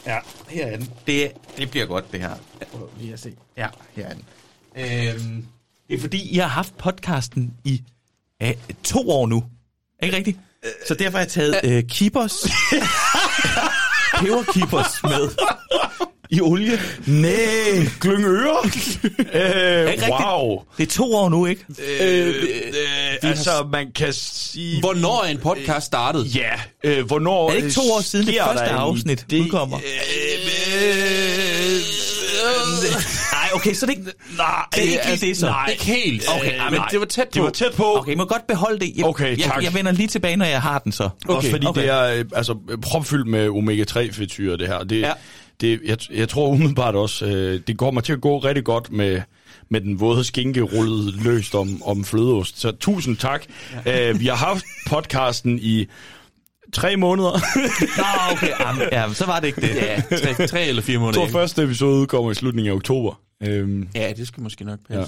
Ja, 0.06 0.18
her 0.48 0.66
er 0.66 0.76
den. 0.76 0.90
Det, 1.06 1.30
det 1.58 1.70
bliver 1.70 1.86
godt, 1.86 2.12
det 2.12 2.20
her. 2.20 2.30
Prøv 2.72 2.88
lige 3.00 3.12
at 3.12 3.20
se. 3.20 3.32
Ja, 3.56 3.66
her 3.92 4.06
er 4.06 4.14
den. 4.14 4.22
Øhm, 4.76 5.46
det 5.88 5.96
er 5.96 6.00
fordi, 6.00 6.36
jeg 6.36 6.44
har 6.44 6.50
haft 6.50 6.78
podcasten 6.78 7.54
i 7.64 7.82
øh, 8.42 8.52
to 8.84 9.10
år 9.10 9.26
nu. 9.26 9.44
Ikke 10.02 10.16
rigtigt? 10.16 10.38
Så 10.86 10.94
derfor 10.94 11.18
har 11.18 11.24
jeg 11.24 11.28
taget 11.28 11.60
øh, 11.64 11.82
keepers. 11.82 12.32
peberkeepers 14.20 15.02
med 15.02 15.28
i 16.30 16.40
olie. 16.40 16.80
Nej, 17.06 17.88
Glyngøre. 18.00 18.56
øh, 19.86 19.92
Ikke 19.92 20.04
wow. 20.10 20.62
Det 20.78 20.82
er 20.82 20.90
to 20.90 21.14
år 21.14 21.28
nu, 21.28 21.46
ikke? 21.46 21.64
Øh, 22.00 22.28
øh, 22.28 22.34
altså, 23.30 23.68
man 23.72 23.92
kan 23.94 24.12
sige... 24.12 24.80
Hvornår 24.80 25.22
er 25.24 25.28
en 25.28 25.38
podcast 25.38 25.86
startet? 25.86 26.36
Ja, 26.36 26.52
øh, 26.84 27.06
hvornår... 27.06 27.48
Er 27.50 27.54
det 27.54 27.62
ikke 27.64 27.74
to 27.74 27.92
år 27.92 28.00
siden 28.00 28.26
det 28.26 28.38
første 28.44 28.64
afsnit 28.64 29.26
det? 29.30 29.40
udkommer? 29.40 29.78
Nej, 29.78 29.84
okay, 33.54 33.72
så 33.74 33.86
det 33.86 33.92
er 33.92 33.98
ikke... 33.98 34.12
Nej, 34.36 34.46
Det 34.74 34.78
er 34.78 34.82
ikke 34.82 35.20
lige 35.20 35.28
det, 35.30 35.36
så. 35.36 35.46
Nej, 35.46 35.68
Ikke 35.70 35.84
helt. 35.84 36.24
Okay, 36.36 36.58
men 36.70 36.72
nej. 36.72 36.88
det 36.90 37.00
var 37.00 37.06
tæt 37.06 37.24
på. 37.24 37.30
Det 37.34 37.42
var 37.42 37.50
tæt 37.50 37.72
på. 37.76 37.98
Okay, 37.98 38.12
I 38.12 38.14
må 38.14 38.24
godt 38.24 38.46
beholde 38.46 38.78
det. 38.86 38.92
Jeg, 38.96 39.04
Okay, 39.04 39.38
jeg, 39.38 39.46
tak. 39.46 39.64
jeg 39.64 39.74
vender 39.74 39.92
lige 39.92 40.08
tilbage, 40.08 40.36
når 40.36 40.44
jeg 40.46 40.62
har 40.62 40.78
den 40.78 40.92
så. 40.92 41.04
Okay, 41.24 41.34
Også 41.36 41.50
fordi 41.50 41.66
okay. 41.66 41.82
det 41.82 41.90
er 41.90 42.14
øh, 42.18 42.24
altså, 42.34 42.56
propfyldt 42.82 43.26
med 43.26 43.48
omega-3 43.48 44.12
fedtsyre, 44.12 44.56
det 44.56 44.68
her. 44.68 44.78
Det, 44.84 45.00
Ja. 45.00 45.12
det, 45.60 45.80
jeg, 45.84 45.98
jeg 46.14 46.28
tror 46.28 46.48
umiddelbart 46.48 46.94
også, 46.94 47.26
øh, 47.26 47.60
det 47.66 47.76
mig 47.92 48.04
til 48.04 48.12
at 48.12 48.20
gå 48.20 48.38
rigtig 48.38 48.64
godt 48.64 48.92
med, 48.92 49.20
med 49.68 49.80
den 49.80 50.00
våde 50.00 50.24
skinke 50.24 50.60
rullet 50.62 51.14
løst 51.24 51.54
om, 51.54 51.82
om 51.82 52.04
flødeost. 52.04 52.60
Så 52.60 52.70
tusind 52.72 53.16
tak. 53.16 53.42
Ja. 53.86 54.10
Øh, 54.10 54.20
vi 54.20 54.26
har 54.26 54.36
haft 54.36 54.64
podcasten 54.86 55.58
i 55.62 55.86
tre 56.72 56.96
måneder. 56.96 57.30
Nå, 57.96 58.32
okay. 58.32 58.48
Jamen, 58.60 58.82
ja, 58.92 59.14
så 59.14 59.26
var 59.26 59.40
det 59.40 59.46
ikke 59.46 59.60
det. 59.60 59.76
Ja, 59.76 60.02
tre, 60.34 60.46
tre 60.46 60.64
eller 60.66 60.82
fire 60.82 60.92
Jeg 60.92 61.00
måneder. 61.00 61.18
tror, 61.18 61.26
ikke? 61.26 61.32
første 61.38 61.62
episode 61.62 62.00
udkommer 62.00 62.30
i 62.30 62.34
slutningen 62.34 62.70
af 62.72 62.76
oktober. 62.76 63.20
Øhm, 63.42 63.88
Ja, 63.94 64.12
det 64.16 64.28
skal 64.28 64.42
måske 64.42 64.64
nok 64.64 64.78
passe. 64.88 64.94
Ja. 64.94 65.00
Ja. 65.00 65.06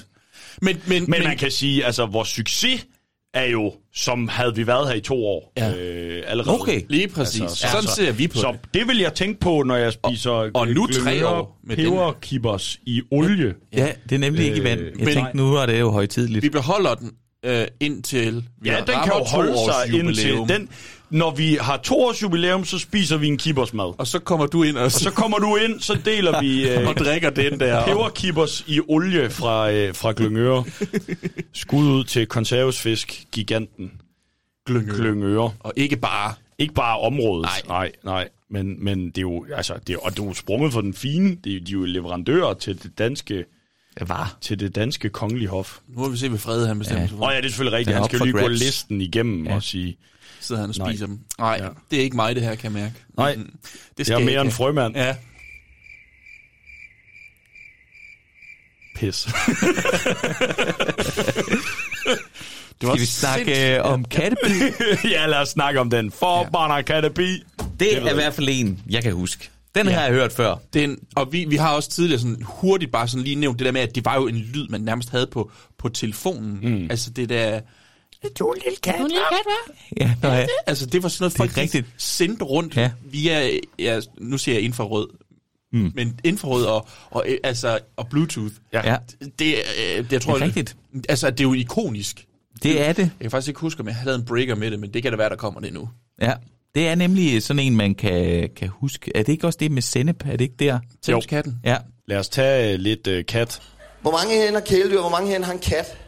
Men, 0.63 0.77
men, 0.87 1.05
men 1.11 1.23
man 1.25 1.37
kan 1.37 1.51
sige, 1.51 1.85
altså 1.85 2.07
vores 2.07 2.29
succes 2.29 2.87
er 3.35 3.45
jo, 3.45 3.73
som 3.95 4.29
havde 4.29 4.55
vi 4.55 4.67
været 4.67 4.89
her 4.89 4.95
i 4.95 5.01
to 5.01 5.27
år 5.27 5.53
Ja. 5.57 5.75
øh, 5.75 6.23
allerede. 6.27 6.61
Okay. 6.61 6.83
Lige 6.89 7.09
præcis. 7.09 7.41
Altså, 7.41 7.67
Sådan 7.73 7.89
ser 7.89 8.13
vi 8.13 8.29
på 8.29 8.39
så 8.39 8.53
det. 8.53 8.75
det 8.75 8.89
vil 8.89 8.99
jeg 8.99 9.15
tænke 9.15 9.41
på, 9.41 9.63
når 9.63 9.77
jeg 9.77 9.93
spiser 9.93 10.31
og 10.55 10.69
nu 10.69 10.87
tre 10.87 11.27
år 11.29 11.59
med 11.65 11.77
peberkibbers 11.77 12.79
i 12.87 13.03
olie. 13.11 13.55
Ja, 13.73 13.93
det 14.09 14.15
er 14.15 14.19
nemlig 14.19 14.45
ikke 14.45 14.57
i 14.57 14.65
vand. 14.65 14.81
Øh, 14.81 14.87
Jeg 14.87 15.05
men- 15.05 15.15
tænkte, 15.15 15.37
nu 15.37 15.55
er 15.55 15.67
det 15.67 15.81
jo 15.81 15.91
højtidligt. 15.91 16.43
Vi 16.43 16.49
beholder 16.49 16.95
den 16.95 17.11
øh, 17.45 17.67
indtil 17.81 18.45
vi 18.63 18.69
Ja, 18.71 18.77
den 18.77 18.95
kan 19.05 19.13
jo 19.19 19.25
holde 19.25 19.55
sig 19.65 20.01
indtil... 20.01 20.35
Den, 20.49 20.69
når 21.15 21.31
vi 21.35 21.59
har 21.61 21.77
to 21.77 22.01
års 22.01 22.23
jubilæum, 22.23 22.65
så 22.65 22.79
spiser 22.79 23.17
vi 23.17 23.27
en 23.29 23.39
kibbersmad. 23.39 23.93
Og 23.99 24.07
så 24.07 24.19
kommer 24.19 24.47
du 24.47 24.63
ind 24.63 24.77
og, 24.77 24.85
Og 24.85 24.93
så 24.93 25.11
kommer 25.11 25.39
du 25.39 25.57
ind, 25.57 25.81
så 25.81 25.99
deler 26.05 26.41
vi 26.41 26.69
øh, 26.71 26.89
og 26.89 26.95
drikker 26.97 27.31
den 27.31 27.61
der. 27.61 27.85
peberkibbers 27.87 28.65
i 28.67 28.81
olie 28.89 29.31
fra, 29.31 29.71
øh, 29.73 29.95
fra 29.95 30.13
Glyngøre. 30.17 30.65
Skud 31.53 31.85
ud 31.87 32.05
til 32.05 32.27
konservesfisk, 32.27 33.25
giganten. 33.33 33.93
Glyngøre. 34.67 34.97
Glyngøre. 34.97 35.53
Og 35.61 35.73
ikke 35.77 35.97
bare... 35.97 36.35
Ikke 36.59 36.75
bare 36.75 36.99
området. 37.01 37.43
Nej. 37.43 37.63
nej, 37.69 37.93
nej. 38.05 38.29
Men, 38.51 38.85
men 38.85 39.07
det 39.07 39.19
er 39.19 39.23
jo, 39.23 39.47
altså, 39.57 39.75
det 39.87 39.93
er, 39.95 39.99
og 39.99 40.11
det 40.11 40.21
er 40.21 40.25
jo 40.25 40.35
sprunget 40.35 40.73
for 40.73 40.81
den 40.81 40.95
fine. 40.95 41.37
Det 41.45 41.57
er, 41.57 41.61
de 41.61 41.71
er 41.73 41.73
jo 41.73 41.85
leverandører 41.85 42.55
til 42.55 42.83
det 42.83 42.99
danske, 42.99 43.35
Det 43.99 44.09
var. 44.09 44.37
til 44.41 44.61
det 44.61 44.75
danske 44.75 45.09
kongelige 45.09 45.49
hof. 45.49 45.79
Nu 45.89 46.01
må 46.01 46.09
vi 46.09 46.17
se, 46.17 46.29
hvad 46.29 46.39
Frede 46.39 46.67
han 46.67 46.79
bestemmer 46.79 47.03
Ja. 47.03 47.09
sig 47.09 47.19
for. 47.19 47.25
Og 47.27 47.33
ja, 47.33 47.37
det 47.39 47.45
er 47.45 47.49
selvfølgelig 47.49 47.79
rigtigt. 47.79 47.97
Han 47.97 48.05
skal 48.05 48.19
jo 48.19 48.25
lige 48.25 48.33
gå 48.39 48.49
listen 48.49 49.01
igennem 49.01 49.47
Ja. 49.47 49.55
og 49.55 49.63
sige, 49.63 49.97
Sidder 50.47 50.61
han 50.61 50.71
og 50.71 50.77
Nej. 50.79 50.91
spiser 50.93 51.07
dem. 51.07 51.21
Nej, 51.39 51.59
Ja. 51.63 51.69
det 51.91 51.99
er 51.99 52.03
ikke 52.03 52.17
mig, 52.17 52.35
det 52.35 52.43
her, 52.43 52.55
kan 52.55 52.65
jeg 52.75 52.83
mærke. 52.83 52.95
nej, 53.19 53.37
Mm, 53.37 53.51
det 53.99 54.09
er 54.11 54.19
mere 54.19 54.29
ikke 54.31 54.41
en 54.41 54.51
frømand. 54.51 54.97
Ja. 54.97 55.17
Pis. 58.97 59.27
Det 62.81 62.89
Skal 62.89 63.01
vi 63.01 63.07
snakke 63.07 63.75
øh, 63.77 63.85
om 63.85 64.05
katteby? 64.05 64.73
ja, 65.13 65.27
lad 65.27 65.39
os 65.39 65.49
snakke 65.49 65.81
om 65.81 65.91
den. 65.91 66.11
Forbandet 66.11 66.87
kattebi. 66.87 67.43
Det 67.81 67.97
er 67.97 68.11
i 68.11 68.15
hvert 68.15 68.35
fald 68.35 68.49
en, 68.51 68.81
jeg 68.91 69.03
kan 69.03 69.13
huske. 69.13 69.51
Den 69.75 69.87
har 69.87 70.03
jeg 70.03 70.13
hørt 70.13 70.33
før. 70.33 70.55
Den, 70.75 70.99
og 71.17 71.33
vi, 71.33 71.45
vi 71.49 71.57
har 71.57 71.75
også 71.75 71.91
tidligere 71.91 72.21
sådan 72.21 72.43
hurtigt 72.43 72.93
bare 72.93 73.09
sådan 73.09 73.25
lige 73.25 73.37
nævnt 73.37 73.59
det 73.59 73.67
der 73.67 73.73
med, 73.73 73.81
at 73.81 73.95
det 73.95 74.05
var 74.05 74.15
jo 74.17 74.27
en 74.27 74.37
lyd, 74.37 74.69
man 74.69 74.81
nærmest 74.81 75.11
havde 75.11 75.27
på, 75.27 75.51
på 75.79 75.89
telefonen. 75.89 76.59
Mm. 76.63 76.87
Altså 76.91 77.11
det 77.11 77.29
der... 77.29 77.61
Du 78.39 78.47
er 78.49 78.55
en 78.55 78.61
lille 78.65 78.77
kat, 78.83 78.95
Ja, 80.01 80.15
nå, 80.23 80.29
ja. 80.29 80.47
Altså 80.67 80.87
det 80.87 81.03
var 81.03 81.09
sådan 81.09 81.23
noget, 81.23 81.33
Det 81.33 81.41
er 81.41 81.45
folk 81.45 81.57
rigtigt. 81.57 81.87
sendte 81.97 82.45
rundt 82.45 82.77
Ja. 82.77 82.83
ja. 82.83 82.91
via, 83.05 83.51
ja, 83.79 84.01
nu 84.21 84.39
siger 84.39 84.55
jeg 84.55 84.63
infrarød, 84.65 85.09
mm. 85.73 85.93
men 85.95 86.21
infrarød 86.25 86.65
og, 86.65 86.89
og, 87.11 87.25
øh, 87.29 87.39
altså, 87.45 87.79
og 87.97 88.09
Bluetooth. 88.09 88.53
ja. 88.73 88.97
Det, 89.39 89.55
øh, 89.55 90.05
det, 90.05 90.13
jeg 90.13 90.21
tror, 90.21 90.33
Det 90.35 90.43
er 90.43 90.47
rigtigt. 90.47 90.77
Altså 91.09 91.31
det 91.31 91.41
er 91.41 91.45
jo 91.45 91.53
ikonisk. 91.55 92.27
Det 92.63 92.81
er 92.89 92.93
det. 92.93 93.03
Jeg 93.03 93.11
kan 93.21 93.31
faktisk 93.31 93.49
ikke 93.49 93.61
huske, 93.61 93.81
om 93.81 93.87
jeg 93.87 93.95
havde 93.97 94.17
en 94.17 94.25
breaker 94.25 94.55
med 94.55 94.71
det, 94.71 94.81
men 94.81 94.95
det 94.95 95.03
kan 95.03 95.13
da 95.13 95.17
være, 95.17 95.29
der 95.31 95.37
kommer 95.37 95.61
det 95.61 95.73
nu. 95.73 95.89
Ja. 96.21 96.33
Det 96.75 96.89
er 96.89 96.95
nemlig 96.95 97.43
sådan 97.43 97.61
en, 97.63 97.77
man 97.77 97.95
kan, 97.95 98.49
kan 98.57 98.69
huske. 98.69 99.13
Er 99.15 99.23
det 99.23 99.33
ikke 99.33 99.47
også 99.47 99.57
det 99.61 99.71
med 99.71 99.83
sennep? 99.83 100.23
Er 100.27 100.31
det 100.31 100.41
ikke 100.41 100.55
der? 100.59 100.79
Tæmskatten. 101.03 101.57
Ja. 101.65 101.77
Lad 102.09 102.19
os 102.19 102.29
tage 102.29 102.75
uh, 102.75 102.81
lidt 102.81 103.07
uh, 103.07 103.15
kat. 103.29 103.63
Hvor 104.03 104.11
mange 104.11 104.35
herinde 104.35 104.59
har 104.59 104.67
kæledyr, 104.67 105.01
hvor 105.01 105.09
mange 105.11 105.29
herinde 105.29 105.47
har 105.47 105.53
en 105.53 105.59
kat? 105.59 105.99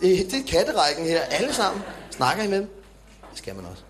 Det, 0.00 0.30
det 0.30 0.38
er 0.38 0.50
katterækken 0.50 1.06
her. 1.06 1.20
Alle 1.20 1.54
sammen. 1.54 1.82
Snakker 2.10 2.42
I 2.44 2.46
med 2.46 2.58
dem? 2.58 2.68
Det 3.30 3.38
skal 3.38 3.54
man 3.54 3.64
også. 3.70 3.82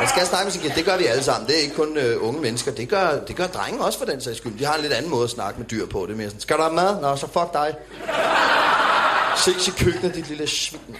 Man 0.00 0.08
skal 0.08 0.26
snakke 0.26 0.44
med 0.44 0.52
sin 0.52 0.62
kat. 0.62 0.72
Det 0.76 0.84
gør 0.84 0.96
vi 0.96 1.06
alle 1.06 1.22
sammen. 1.22 1.48
Det 1.48 1.56
er 1.56 1.60
ikke 1.60 1.74
kun 1.74 1.96
øh, 1.96 2.28
unge 2.28 2.40
mennesker. 2.40 2.72
Det 2.72 2.88
gør, 2.88 3.18
det 3.28 3.36
gør 3.36 3.46
drenge 3.46 3.84
også 3.84 3.98
for 3.98 4.06
den 4.06 4.20
sags 4.20 4.38
skyld. 4.38 4.58
De 4.58 4.64
har 4.64 4.74
en 4.74 4.80
lidt 4.80 4.92
anden 4.92 5.10
måde 5.10 5.24
at 5.24 5.30
snakke 5.30 5.60
med 5.60 5.66
dyr 5.68 5.86
på. 5.86 6.06
Det 6.06 6.12
er 6.12 6.16
mere 6.16 6.28
sådan, 6.28 6.40
skal 6.40 6.56
du 6.56 6.62
have 6.62 6.74
mad? 6.74 7.00
Nå, 7.00 7.16
så 7.16 7.26
fuck 7.26 7.52
dig. 7.52 7.74
Ses 9.36 9.68
i 9.68 9.70
køkkenet, 9.70 10.14
dit 10.14 10.28
lille 10.28 10.46
svin. 10.46 10.96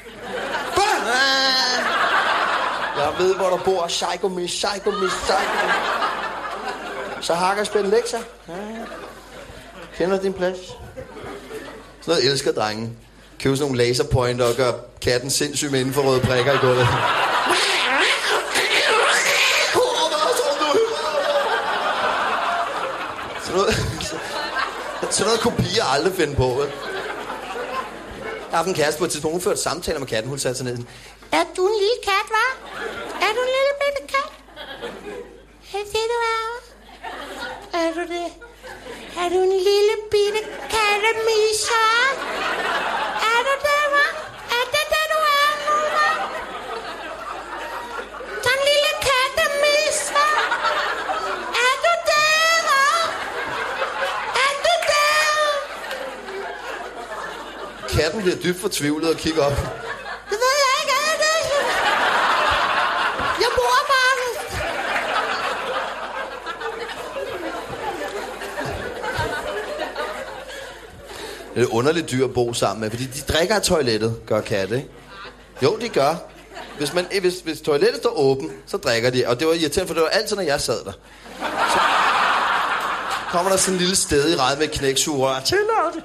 Jeg 2.99 3.13
ved, 3.19 3.35
hvor 3.35 3.51
du 3.51 3.57
bor. 3.65 3.87
Psycho 3.87 4.29
me, 4.29 4.47
psycho 4.47 4.91
me, 4.91 5.09
psycho 5.09 5.67
me. 5.67 5.73
Så 7.21 7.35
hakker 7.35 7.65
spændt 7.65 7.89
lektier. 7.89 8.21
Ja. 8.49 8.55
Kender 9.97 10.21
din 10.21 10.33
plads. 10.33 10.59
Sådan 10.67 10.81
noget 12.07 12.31
elsker 12.31 12.53
drenge 12.53 12.91
købe 13.41 13.57
sådan 13.57 13.73
nogle 13.73 13.85
laserpointer 13.85 14.45
og 14.45 14.55
gøre 14.55 14.75
katten 15.03 15.31
sindssyg 15.31 15.71
med 15.71 15.81
infrarøde 15.81 16.21
prikker 16.21 16.53
i 16.53 16.57
gulvet. 16.57 16.89
Sådan 23.45 23.57
noget, 23.61 23.75
sådan 25.11 25.27
noget 25.27 25.41
kunne 25.41 25.57
piger 25.57 25.85
aldrig 25.85 26.13
finde 26.15 26.35
på, 26.37 26.47
vel? 26.47 26.69
Jeg 28.27 28.51
har 28.51 28.57
haft 28.57 28.69
en 28.69 28.75
kæreste 28.75 28.99
på 28.99 29.05
et 29.05 29.11
tidspunkt, 29.11 29.35
hun 29.35 29.41
førte 29.41 29.61
samtaler 29.61 29.99
med 29.99 30.07
katten, 30.09 30.29
hun 30.29 30.39
satte 30.39 30.57
sig 30.57 30.65
ned. 30.65 30.79
Er 31.33 31.45
du 31.57 31.67
en 31.67 31.75
lille 31.79 31.99
kat, 32.05 32.27
hva'? 32.35 32.53
Er 33.27 33.33
du 33.37 33.41
en 33.47 33.53
lille 33.57 33.73
bitte 33.81 34.03
kat? 34.15 34.31
Er 35.75 35.79
det, 35.93 36.05
du 36.13 36.19
er? 36.35 36.47
Er 37.79 37.93
du 37.95 38.01
det? 38.01 38.33
Er 39.23 39.29
du 39.29 39.39
en 39.43 39.57
lille 39.69 39.95
bitte 40.11 40.41
kattemisse? 40.75 41.83
Er 43.33 43.41
du 43.47 43.53
det, 43.67 43.83
hva'? 43.93 44.11
Er 44.59 44.65
det 44.75 44.85
det, 44.95 45.05
du 45.13 45.19
er 45.37 45.51
nu, 45.67 45.77
hva'? 45.95 46.17
Den 48.47 48.59
lille 48.71 48.93
kattemisse? 49.09 50.25
Er 51.67 51.75
du 51.85 51.93
det, 52.11 52.31
hva'? 52.69 53.01
Er 54.45 54.53
du 54.65 54.73
det? 54.93 55.15
Katten 57.97 58.21
bliver 58.23 58.37
dybt 58.45 58.61
fortvivlet 58.61 59.11
og 59.11 59.17
kigger 59.17 59.43
op. 59.45 59.86
Det 71.57 71.63
er 71.63 71.75
underligt 71.75 72.11
dyr 72.11 72.25
at 72.25 72.35
bo 72.35 72.53
sammen 72.53 72.81
med, 72.81 72.91
fordi 72.91 73.05
de 73.05 73.33
drikker 73.33 73.55
af 73.55 73.63
toilettet, 73.63 74.17
gør 74.27 74.41
katte, 74.41 74.77
ikke? 74.77 74.89
Jo, 75.63 75.79
de 75.81 75.89
gør. 75.89 76.15
Hvis, 76.79 76.95
man, 76.95 77.07
eh, 77.11 77.21
hvis, 77.21 77.35
hvis 77.45 77.61
toilettet 77.61 77.97
står 77.97 78.19
åben, 78.19 78.51
så 78.67 78.77
drikker 78.77 79.11
de. 79.11 79.25
Og 79.27 79.41
det 79.41 79.49
var 79.49 79.53
irriterende, 79.53 79.87
for 79.87 79.95
det 79.95 80.03
var 80.03 80.09
altid, 80.09 80.37
når 80.37 80.43
jeg 80.43 80.61
sad 80.61 80.85
der. 80.85 80.93
Så 81.73 81.79
kommer 83.31 83.51
der 83.51 83.59
sådan 83.59 83.75
en 83.75 83.81
lille 83.81 83.97
sted 83.97 84.33
i 84.33 84.37
ret 84.37 84.59
med 84.59 84.69
knæksugerør. 84.69 85.41
Tillad 85.41 85.93
det. 85.95 86.03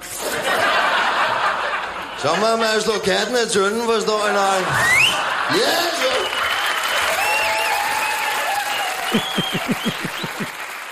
Så 2.18 2.28
må 2.40 2.56
man 2.56 2.80
slå 2.80 2.92
katten 3.04 3.36
af 3.36 3.48
tønden, 3.50 3.82
forstår 3.82 4.26
jeg 4.26 4.34
nok. 4.34 4.66
Yes! 5.56 6.02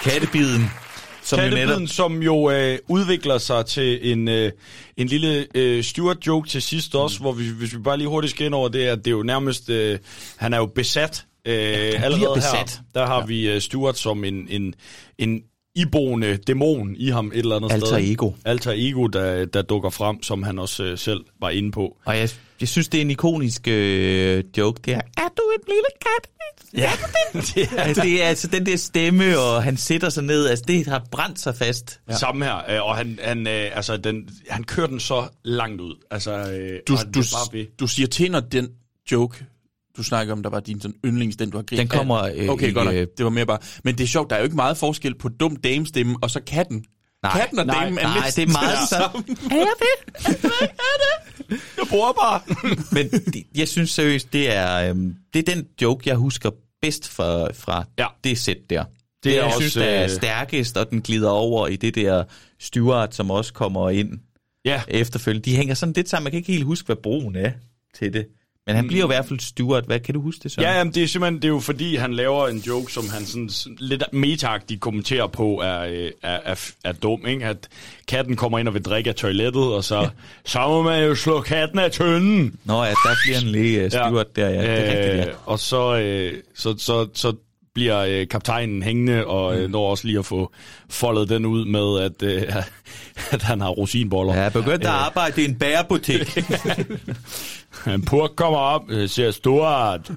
Kattebiden. 0.02 0.79
Som 1.22 1.38
jo 1.38 1.42
Kattebiden, 1.42 1.68
netop, 1.68 1.88
som 1.88 2.22
jo 2.22 2.50
øh, 2.50 2.78
udvikler 2.88 3.38
sig 3.38 3.66
til 3.66 4.12
en, 4.12 4.28
øh, 4.28 4.52
en 4.96 5.06
lille 5.06 5.46
øh, 5.54 5.84
Stuart-joke 5.84 6.48
til 6.48 6.62
sidst 6.62 6.94
også, 6.94 7.18
mm. 7.18 7.22
hvor 7.22 7.32
vi, 7.32 7.48
hvis 7.48 7.74
vi 7.74 7.78
bare 7.78 7.96
lige 7.96 8.08
hurtigt 8.08 8.30
skal 8.30 8.46
ind 8.46 8.54
over 8.54 8.68
det, 8.68 8.84
at 8.84 8.98
det 8.98 9.06
er 9.06 9.10
jo 9.10 9.22
nærmest, 9.22 9.70
øh, 9.70 9.98
han 10.36 10.52
er 10.52 10.58
jo 10.58 10.66
besat. 10.66 11.24
Øh, 11.46 12.04
allerede 12.04 12.34
besat. 12.34 12.52
her, 12.52 12.84
der 12.94 13.06
har 13.06 13.18
ja. 13.20 13.26
vi 13.26 13.50
øh, 13.50 13.60
Stuart 13.60 13.98
som 13.98 14.24
en, 14.24 14.46
en, 14.50 14.74
en 15.18 15.42
iboende 15.74 16.36
dæmon 16.36 16.96
i 16.98 17.08
ham 17.08 17.26
et 17.34 17.38
eller 17.38 17.56
andet 17.56 17.72
Alter 17.72 17.86
sted. 17.86 18.10
ego. 18.10 18.32
Alter 18.44 18.72
ego, 18.76 19.06
der, 19.06 19.44
der 19.44 19.62
dukker 19.62 19.90
frem, 19.90 20.22
som 20.22 20.42
han 20.42 20.58
også 20.58 20.84
øh, 20.84 20.98
selv 20.98 21.20
var 21.40 21.50
inde 21.50 21.72
på. 21.72 21.96
og 22.04 22.18
jeg, 22.18 22.30
jeg 22.60 22.68
synes, 22.68 22.88
det 22.88 22.98
er 22.98 23.02
en 23.02 23.10
ikonisk 23.10 23.68
øh, 23.68 24.44
joke. 24.58 24.80
Det 24.84 24.94
er, 24.94 25.00
er 25.16 25.28
du 25.36 25.42
en 25.54 25.64
lille 25.66 25.82
kat? 26.00 26.30
Ja, 26.76 26.90
det 27.54 27.68
er 27.78 27.82
Altså, 27.82 28.02
det 28.02 28.22
er 28.22 28.26
altså 28.26 28.46
den 28.48 28.66
der 28.66 28.76
stemme, 28.76 29.38
og 29.38 29.62
han 29.62 29.76
sætter 29.76 30.08
sig 30.08 30.22
ned. 30.24 30.46
Altså, 30.46 30.64
det 30.68 30.86
har 30.86 31.06
brændt 31.10 31.40
sig 31.40 31.56
fast. 31.56 32.00
Ja. 32.10 32.16
Samme 32.16 32.44
her, 32.44 32.56
øh, 32.70 32.86
og 32.86 32.96
han, 32.96 33.18
han, 33.22 33.46
øh, 33.46 33.70
altså, 33.76 33.96
den, 33.96 34.28
han 34.48 34.64
kører 34.64 34.86
den 34.86 35.00
så 35.00 35.28
langt 35.44 35.80
ud. 35.80 35.94
Altså, 36.10 36.32
øh, 36.32 36.78
Du, 36.88 36.96
du, 37.14 37.20
bare 37.32 37.66
du 37.80 37.86
siger 37.86 38.06
til, 38.06 38.30
når 38.30 38.40
den 38.40 38.68
joke, 39.12 39.44
du 39.96 40.02
snakker 40.02 40.32
om, 40.32 40.42
der 40.42 40.50
var 40.50 40.60
din 40.60 40.80
sådan 40.80 40.94
yndlings, 41.04 41.36
den 41.36 41.50
du 41.50 41.56
har 41.58 41.62
grinet 41.62 41.80
Den 41.80 41.88
kommer, 41.98 42.16
af. 42.18 42.32
øh, 42.36 42.48
Okay, 42.48 42.68
i, 42.68 42.72
godt 42.72 42.84
nok. 42.84 42.94
øh, 42.94 43.06
Det 43.16 43.24
var 43.24 43.30
mere 43.30 43.46
bare. 43.46 43.58
Men 43.84 43.98
det 43.98 44.04
er 44.04 44.08
sjovt, 44.08 44.30
der 44.30 44.36
er 44.36 44.40
jo 44.40 44.44
ikke 44.44 44.56
meget 44.56 44.76
forskel 44.76 45.18
på 45.18 45.28
dum 45.28 45.56
damestemme 45.56 46.16
og 46.22 46.30
så 46.30 46.40
katten. 46.46 46.84
Nej, 47.22 47.32
katten 47.40 47.58
og 47.58 47.66
nej, 47.66 47.84
damen 47.84 47.98
er 47.98 48.02
nej, 48.02 48.24
lidt 48.26 48.36
det 48.36 48.42
er 48.42 48.52
meget 48.52 48.78
tæt 48.78 48.88
så- 48.88 48.96
sammen. 48.96 49.36
Er 49.50 49.56
jeg 49.56 49.66
det? 49.80 51.29
Jeg 51.50 51.86
bruger 51.90 52.12
bare. 52.12 52.40
Men 53.02 53.10
det, 53.10 53.42
jeg 53.56 53.68
synes 53.68 53.90
seriøst, 53.90 54.32
det 54.32 54.54
er, 54.54 54.90
øhm, 54.90 55.14
det 55.34 55.48
er 55.48 55.54
den 55.54 55.66
joke, 55.82 56.08
jeg 56.08 56.16
husker 56.16 56.50
bedst 56.82 57.08
fra, 57.08 57.52
fra 57.52 57.84
Ja. 57.98 58.06
det 58.24 58.38
sæt 58.38 58.56
der. 58.70 58.84
Det 58.84 58.94
Det, 59.24 59.38
er 59.38 59.42
jeg 59.44 59.52
synes, 59.52 59.76
også, 59.76 59.80
der 59.80 59.86
er 59.86 60.04
øh, 60.04 60.10
stærkest, 60.10 60.76
og 60.76 60.90
den 60.90 61.02
glider 61.02 61.30
over 61.30 61.66
i 61.66 61.76
det 61.76 61.94
der 61.94 62.24
Stuart, 62.60 63.14
som 63.14 63.30
også 63.30 63.52
kommer 63.52 63.90
ind 63.90 64.18
Ja, 64.64 64.82
efterfølgende. 64.88 65.50
De 65.50 65.56
hænger 65.56 65.74
sådan 65.74 65.92
lidt 65.92 66.08
sammen. 66.08 66.24
Man 66.24 66.30
kan 66.30 66.38
ikke 66.38 66.52
helt 66.52 66.64
huske, 66.64 66.86
hvad 66.86 66.96
broen 66.96 67.36
er 67.36 67.50
til 67.94 68.12
det. 68.12 68.26
Men 68.70 68.76
han 68.76 68.86
bliver 68.86 69.00
jo 69.00 69.06
i 69.06 69.12
hvert 69.14 69.26
fald 69.26 69.40
Stuart. 69.40 69.84
Hvad 69.84 70.00
kan 70.00 70.14
du 70.14 70.20
huske 70.20 70.40
det 70.42 70.52
så? 70.52 70.60
ja 70.60 70.78
jamen, 70.78 70.94
det 70.94 71.02
er 71.02 71.06
simpelthen 71.06 71.36
det 71.36 71.44
er 71.44 71.48
jo 71.48 71.60
fordi, 71.60 71.96
han 71.96 72.14
laver 72.14 72.48
en 72.48 72.58
joke, 72.58 72.92
som 72.92 73.08
han 73.08 73.26
sådan, 73.26 73.50
lidt 73.78 74.04
metagtigt 74.12 74.80
kommenterer 74.80 75.26
på, 75.26 75.60
er, 75.64 75.80
øh, 75.80 76.10
er, 76.22 76.38
er, 76.44 76.70
er 76.84 76.92
dum. 76.92 77.26
Ikke? 77.26 77.44
At 77.44 77.68
katten 78.08 78.36
kommer 78.36 78.58
ind 78.58 78.68
og 78.68 78.74
vil 78.74 78.82
drikke 78.82 79.10
af 79.10 79.16
toilettet, 79.16 79.62
og 79.62 79.84
så, 79.84 80.08
så 80.44 80.68
må 80.68 80.82
man 80.82 81.04
jo 81.04 81.14
slå 81.14 81.40
katten 81.40 81.78
af 81.78 81.90
tønden. 81.90 82.58
Nå 82.64 82.82
ja, 82.82 82.90
der 82.90 83.14
bliver 83.24 83.38
han 83.38 83.48
lige 83.48 83.84
uh, 83.84 83.90
Stuart 83.90 84.26
ja. 84.36 84.42
der, 84.42 84.48
ja. 84.48 84.62
Det 84.62 84.70
er 84.70 84.90
rigtigt, 84.90 85.16
ja. 85.16 85.28
Øh, 85.28 85.34
Og 85.44 85.58
så, 85.58 85.96
øh, 85.96 86.32
så, 86.54 86.74
så, 86.78 87.08
så 87.14 87.32
bliver 87.74 87.98
øh, 87.98 88.28
kaptajnen 88.28 88.82
hængende, 88.82 89.26
og 89.26 89.58
øh, 89.58 89.70
når 89.70 89.90
også 89.90 90.06
lige 90.06 90.18
at 90.18 90.26
få 90.26 90.52
foldet 90.90 91.28
den 91.28 91.46
ud 91.46 91.64
med, 91.64 92.04
at, 92.04 92.22
øh, 92.22 92.56
at 93.34 93.42
han 93.42 93.60
har 93.60 93.68
rosinboller. 93.68 94.34
Ja, 94.34 94.48
begyndt 94.48 94.84
at 94.84 94.86
arbejde 94.86 95.42
i 95.42 95.44
en 95.44 95.54
bærebutik. 95.54 96.38
En 97.86 98.04
purk 98.04 98.30
kommer 98.36 98.58
op, 98.58 98.90
øh, 98.90 99.08
siger 99.08 99.30
Stuart, 99.30 100.12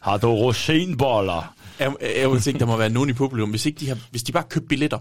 har 0.00 0.16
du 0.16 0.28
rosinboller? 0.28 1.54
Jeg, 1.78 1.92
jeg 2.20 2.30
vil 2.30 2.40
tænke, 2.40 2.60
der 2.60 2.66
må 2.66 2.76
være 2.76 2.90
nogen 2.90 3.10
i 3.10 3.12
publikum, 3.12 3.50
hvis, 3.50 3.66
ikke 3.66 3.80
de 3.80 3.88
har, 3.88 3.98
hvis 4.10 4.22
de 4.22 4.32
bare 4.32 4.44
købt 4.50 4.68
billetter, 4.68 4.98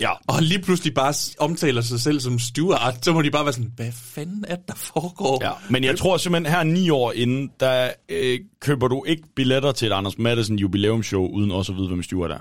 Ja. 0.00 0.10
og 0.26 0.42
lige 0.42 0.58
pludselig 0.58 0.94
bare 0.94 1.14
omtaler 1.38 1.80
sig 1.80 2.00
selv 2.00 2.20
som 2.20 2.38
Stuart, 2.38 3.04
så 3.04 3.12
må 3.12 3.22
de 3.22 3.30
bare 3.30 3.44
være 3.44 3.52
sådan, 3.52 3.72
hvad 3.76 3.92
fanden 3.92 4.44
er 4.48 4.56
det, 4.56 4.68
der 4.68 4.74
foregår? 4.76 5.44
Ja, 5.44 5.50
men 5.68 5.84
jeg 5.84 5.98
tror 5.98 6.16
simpelthen, 6.16 6.54
her 6.54 6.62
ni 6.62 6.90
år 6.90 7.12
inden, 7.12 7.50
der 7.60 7.90
øh, 8.08 8.38
køber 8.60 8.88
du 8.88 9.04
ikke 9.04 9.22
billetter 9.36 9.72
til 9.72 9.88
et 9.88 9.92
Anders 9.92 10.18
Madsen 10.18 10.58
jubilæumsshow, 10.58 11.26
uden 11.26 11.50
også 11.50 11.72
at 11.72 11.78
vide, 11.78 11.88
hvem 11.88 12.02
Stuart 12.02 12.30
er. 12.30 12.38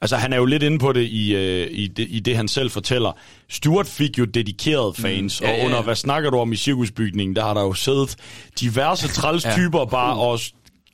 Altså, 0.00 0.16
han 0.16 0.32
er 0.32 0.36
jo 0.36 0.44
lidt 0.44 0.62
inde 0.62 0.78
på 0.78 0.92
det 0.92 1.02
i, 1.02 1.34
øh, 1.34 1.68
i, 1.70 1.86
det, 1.86 2.06
i 2.10 2.20
det, 2.20 2.36
han 2.36 2.48
selv 2.48 2.70
fortæller. 2.70 3.12
Stuart 3.48 3.86
fik 3.86 4.18
jo 4.18 4.24
dedikerede 4.24 4.94
fans, 4.94 5.40
mm, 5.40 5.46
ja, 5.46 5.50
ja, 5.50 5.56
ja, 5.56 5.62
og 5.62 5.66
under, 5.66 5.78
ja. 5.78 5.84
hvad 5.84 5.94
snakker 5.94 6.30
du 6.30 6.38
om 6.38 6.52
i 6.52 6.56
cirkusbygningen, 6.56 7.36
der 7.36 7.42
har 7.42 7.54
der 7.54 7.62
jo 7.62 7.72
siddet 7.72 8.16
diverse 8.60 9.08
trælstyper 9.20 9.78
ja. 9.78 9.84
bare 9.84 10.14
og 10.14 10.40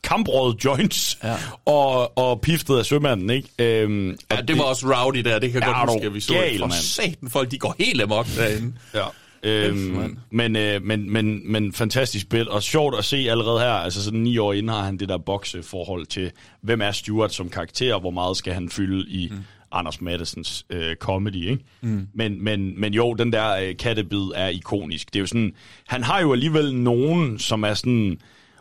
kamprådet 0.03 0.65
joints 0.65 1.19
ja. 1.25 1.35
og, 1.65 2.19
og 2.19 2.41
piftet 2.41 2.79
af 2.79 2.85
sømanden, 2.87 3.31
ikke? 3.31 3.49
Øhm, 3.59 4.17
Ja, 4.31 4.37
det 4.41 4.59
var 4.59 4.65
også 4.65 4.87
rowdy 4.87 5.19
der, 5.19 5.39
det 5.39 5.53
kan 5.53 5.61
jeg 5.63 5.69
Ja, 5.69 5.79
godt 5.81 5.91
huske, 5.91 6.07
at 6.07 6.15
vi 6.15 6.21
så. 6.21 6.33
gal, 6.33 6.59
For 6.59 6.67
mand. 6.67 6.73
satan, 6.73 7.29
folk 7.31 7.51
de 7.51 7.59
går 7.59 7.75
helt 7.79 8.03
amok 8.03 8.27
derinde. 8.37 8.73
Ja. 8.95 9.05
Øhm, 9.43 10.17
men, 10.31 10.57
øh, 10.57 10.83
men, 10.83 11.13
men, 11.13 11.53
men 11.53 11.73
fantastisk 11.73 12.29
bit, 12.29 12.49
og 12.49 12.63
sjovt 12.63 12.99
at 12.99 13.05
se 13.05 13.17
allerede 13.17 13.61
her, 13.61 13.71
altså 13.71 14.05
sådan 14.05 14.21
ni 14.21 14.39
år 14.39 14.53
inden 14.53 14.69
har 14.69 14.83
han 14.83 14.97
det 14.97 15.09
der 15.09 15.19
bokseforhold 15.19 16.07
til, 16.07 16.31
hvem 16.63 16.81
er 16.83 16.93
Stuart 16.93 17.35
som 17.35 17.49
karakter, 17.49 17.95
og 17.95 18.01
hvor 18.01 18.11
meget 18.11 18.37
skal 18.37 18.53
han 18.53 18.69
fylde 18.69 19.09
i 19.11 19.29
mm. 19.31 19.37
Anders 19.73 20.01
Mattesens 20.01 20.65
øh, 20.71 20.97
comedy, 20.97 21.51
ikke? 21.51 21.65
Mm. 21.81 22.09
Men, 22.15 22.45
men, 22.45 22.81
men 22.81 22.95
jo, 22.95 23.15
den 23.15 23.33
der 23.33 23.57
øh, 23.57 23.77
kattebid 23.77 24.31
er 24.35 24.49
ikonisk. 24.49 25.07
Det 25.07 25.17
er 25.17 25.21
jo 25.21 25.27
sådan, 25.27 25.53
han 25.87 26.03
har 26.03 26.21
jo 26.21 26.33
alligevel 26.33 26.75
nogen, 26.75 27.39
som 27.39 27.63
er 27.65 27.75
sådan, 27.75 28.19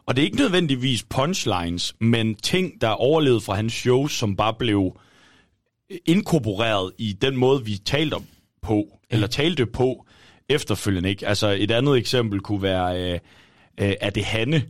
og 0.08 0.16
det 0.16 0.22
er 0.22 0.26
ikke 0.26 0.38
nødvendigvis 0.38 1.04
punchlines, 1.04 1.96
men 2.02 2.36
ting, 2.36 2.82
der 2.82 2.88
er 2.88 2.94
overlevet 2.94 3.44
fra 3.44 3.56
hans 3.56 3.74
shows, 3.74 4.12
som 4.12 4.36
bare 4.36 4.54
blev 4.60 5.00
inkorporeret 6.06 6.92
i 6.98 7.14
den 7.14 7.38
måde, 7.38 7.66
vi 7.66 7.78
talte 7.78 8.14
om 8.14 8.26
på, 8.62 9.00
eller 9.10 9.28
talte 9.28 9.66
på 9.66 10.06
efterfølgende. 10.50 11.10
Ikke? 11.10 11.28
Altså 11.28 11.48
et 11.60 11.72
andet 11.72 11.98
eksempel 11.98 12.40
kunne 12.40 12.62
være, 12.62 13.02
øh, 13.02 13.20
øh, 13.78 13.94
er 14.02 14.10
det 14.10 14.26
Hanne? 14.26 14.64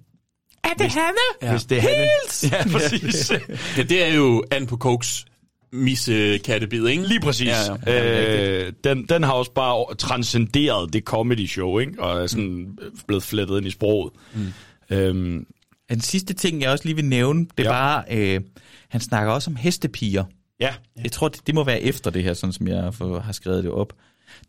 Er 0.63 0.73
det 0.77 0.91
Hanne? 0.91 1.17
Ja. 1.41 1.51
Hvis 1.51 1.65
det 1.65 1.77
er 1.77 1.81
Hanne. 1.81 2.07
Hils! 2.23 2.45
Ja, 2.51 2.63
præcis. 2.71 3.31
ja, 3.77 3.83
det 3.83 4.03
er 4.03 4.13
jo 4.13 4.43
Anne 4.51 4.67
på 4.67 4.77
Cokes 4.77 5.25
misse 5.71 6.37
kattebid, 6.37 6.87
ikke? 6.87 7.07
Lige 7.07 7.19
præcis. 7.19 7.47
Ja, 7.47 7.73
ja. 7.87 7.93
Ja, 7.93 8.65
øh, 8.65 8.73
den, 8.83 9.05
den 9.05 9.23
har 9.23 9.31
også 9.31 9.51
bare 9.51 9.95
transcenderet 9.95 10.93
det 10.93 11.03
comedy 11.03 11.47
show, 11.47 11.79
ikke? 11.79 12.03
og 12.03 12.23
er 12.23 12.27
sådan 12.27 12.45
mm. 12.45 12.77
blevet 13.07 13.23
flettet 13.23 13.57
ind 13.57 13.67
i 13.67 13.71
sproget. 13.71 14.13
Mm. 14.33 14.53
Øhm, 14.89 15.45
Den 15.89 16.01
sidste 16.01 16.33
ting, 16.33 16.61
jeg 16.61 16.69
også 16.71 16.85
lige 16.85 16.95
vil 16.95 17.05
nævne, 17.05 17.45
det 17.57 17.63
Ja. 17.63 17.69
var, 17.69 18.05
øh, 18.11 18.41
han 18.89 19.01
snakker 19.01 19.33
også 19.33 19.49
om 19.49 19.55
hestepiger. 19.55 20.23
ja. 20.59 20.73
Jeg 21.03 21.11
tror, 21.11 21.27
det, 21.27 21.47
det 21.47 21.55
må 21.55 21.63
være 21.63 21.81
efter 21.81 22.11
det 22.11 22.23
her, 22.23 22.33
sådan 22.33 22.53
som 22.53 22.67
jeg 22.67 22.93
får, 22.93 23.19
har 23.19 23.31
skrevet 23.31 23.63
det 23.63 23.71
op. 23.71 23.93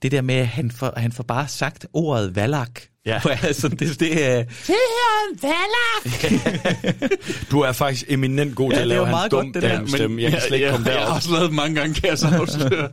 Det 0.02 0.12
der 0.12 0.23
med, 0.23 0.35
at 0.35 0.47
han 0.48 0.70
får, 0.70 0.93
han 0.97 1.12
får 1.12 1.23
bare 1.24 1.48
sagt 1.48 1.86
ordet 1.93 2.36
valak. 2.36 2.81
Ja. 3.06 3.20
altså, 3.43 3.69
det, 3.69 4.01
det 4.01 4.28
er... 4.31 4.44
Det 4.44 4.70
er 4.70 5.31
en 5.32 5.39
valak! 5.43 6.32
Du 7.51 7.60
er 7.60 7.73
faktisk 7.73 8.05
eminent 8.09 8.55
god 8.56 8.70
til 8.73 8.77
Ja, 8.77 8.82
at 8.82 8.89
det 8.89 8.97
er 8.97 8.97
lave 8.97 8.98
jo 8.98 9.05
hans 9.05 9.12
meget 9.15 9.31
dum 9.31 9.44
godt, 9.44 9.55
det 9.55 9.62
der. 9.62 9.69
damestemme. 9.77 10.23
Jeg 10.23 10.31
kan 10.31 10.40
slet 10.40 10.56
ikke 10.56 10.66
ja, 10.66 10.73
komme 10.73 10.89
Jeg 10.89 10.94
har 10.98 11.05
derop. 11.05 11.16
også 11.16 11.32
lavet 11.32 11.52
mange 11.52 11.74
gange, 11.81 11.94
kan 11.94 12.09
jeg 12.10 12.19
så 12.19 12.27
afsløre. 12.40 12.89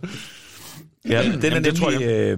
Ja, 1.10 1.24
den 1.24 1.44
er 1.44 1.48
Jamen, 1.48 1.64
det 1.64 1.76
tror 1.76 1.90
nemlig... 1.92 2.08
Øh, 2.08 2.38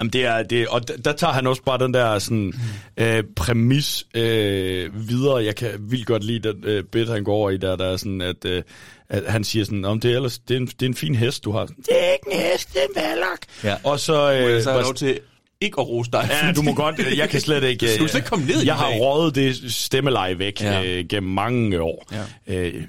Jamen 0.00 0.12
det 0.12 0.24
er 0.24 0.42
det, 0.42 0.68
og 0.68 0.88
der, 0.88 0.96
der 0.96 1.12
tager 1.12 1.32
han 1.32 1.46
også 1.46 1.62
bare 1.62 1.78
den 1.78 1.94
der 1.94 2.18
sådan 2.18 2.52
øh, 2.96 3.22
præmis 3.36 4.06
øh, 4.14 5.08
videre. 5.08 5.44
Jeg 5.44 5.56
kan 5.56 5.70
vildt 5.80 6.06
godt 6.06 6.24
lide 6.24 6.48
den 6.52 6.64
øh, 6.64 6.84
bit 6.84 7.08
han 7.08 7.24
går 7.24 7.34
over 7.34 7.50
i 7.50 7.56
der, 7.56 7.76
der 7.76 7.86
er 7.92 7.96
sådan 7.96 8.20
at, 8.20 8.44
øh, 8.44 8.62
at 9.08 9.22
han 9.28 9.44
siger 9.44 9.64
sådan, 9.64 9.84
om 9.84 10.00
det 10.00 10.10
er 10.12 10.16
ellers 10.16 10.38
det 10.38 10.54
er, 10.54 10.60
en, 10.60 10.66
det 10.66 10.82
er 10.82 10.86
en 10.86 10.94
fin 10.94 11.14
hest 11.14 11.44
du 11.44 11.52
har. 11.52 11.66
Det 11.66 11.76
er 11.90 12.12
ikke 12.12 12.24
en 12.32 12.38
hest, 12.52 12.74
det 12.74 12.82
er 12.82 12.86
en 13.02 13.08
valak. 13.16 13.38
Ja. 13.64 13.76
Og 13.84 14.00
så 14.00 14.32
øh, 14.32 14.54
Må 14.54 14.60
så 14.60 14.72
var- 14.72 14.82
lov 14.82 14.94
til 14.94 15.20
ikke 15.60 15.80
at 15.80 15.88
rose 15.88 16.10
dig? 16.10 16.28
Ja, 16.42 16.52
du 16.52 16.62
må 16.62 16.74
godt. 16.74 16.96
Jeg 17.18 17.28
kan 17.30 17.40
slet 17.40 17.64
ikke... 17.64 17.86
Du 17.98 18.06
skal 18.08 18.18
ikke 18.18 18.28
komme 18.28 18.46
ned 18.46 18.62
i 18.62 18.66
Jeg 18.66 18.74
har 18.74 18.88
røget 18.90 19.34
det 19.34 19.72
stemmeleje 19.72 20.38
væk 20.38 20.60
ja. 20.62 20.84
øh, 20.84 21.04
gennem 21.08 21.32
mange 21.32 21.80
år. 21.82 22.06
Ja. 22.48 22.54
Øh, 22.56 22.74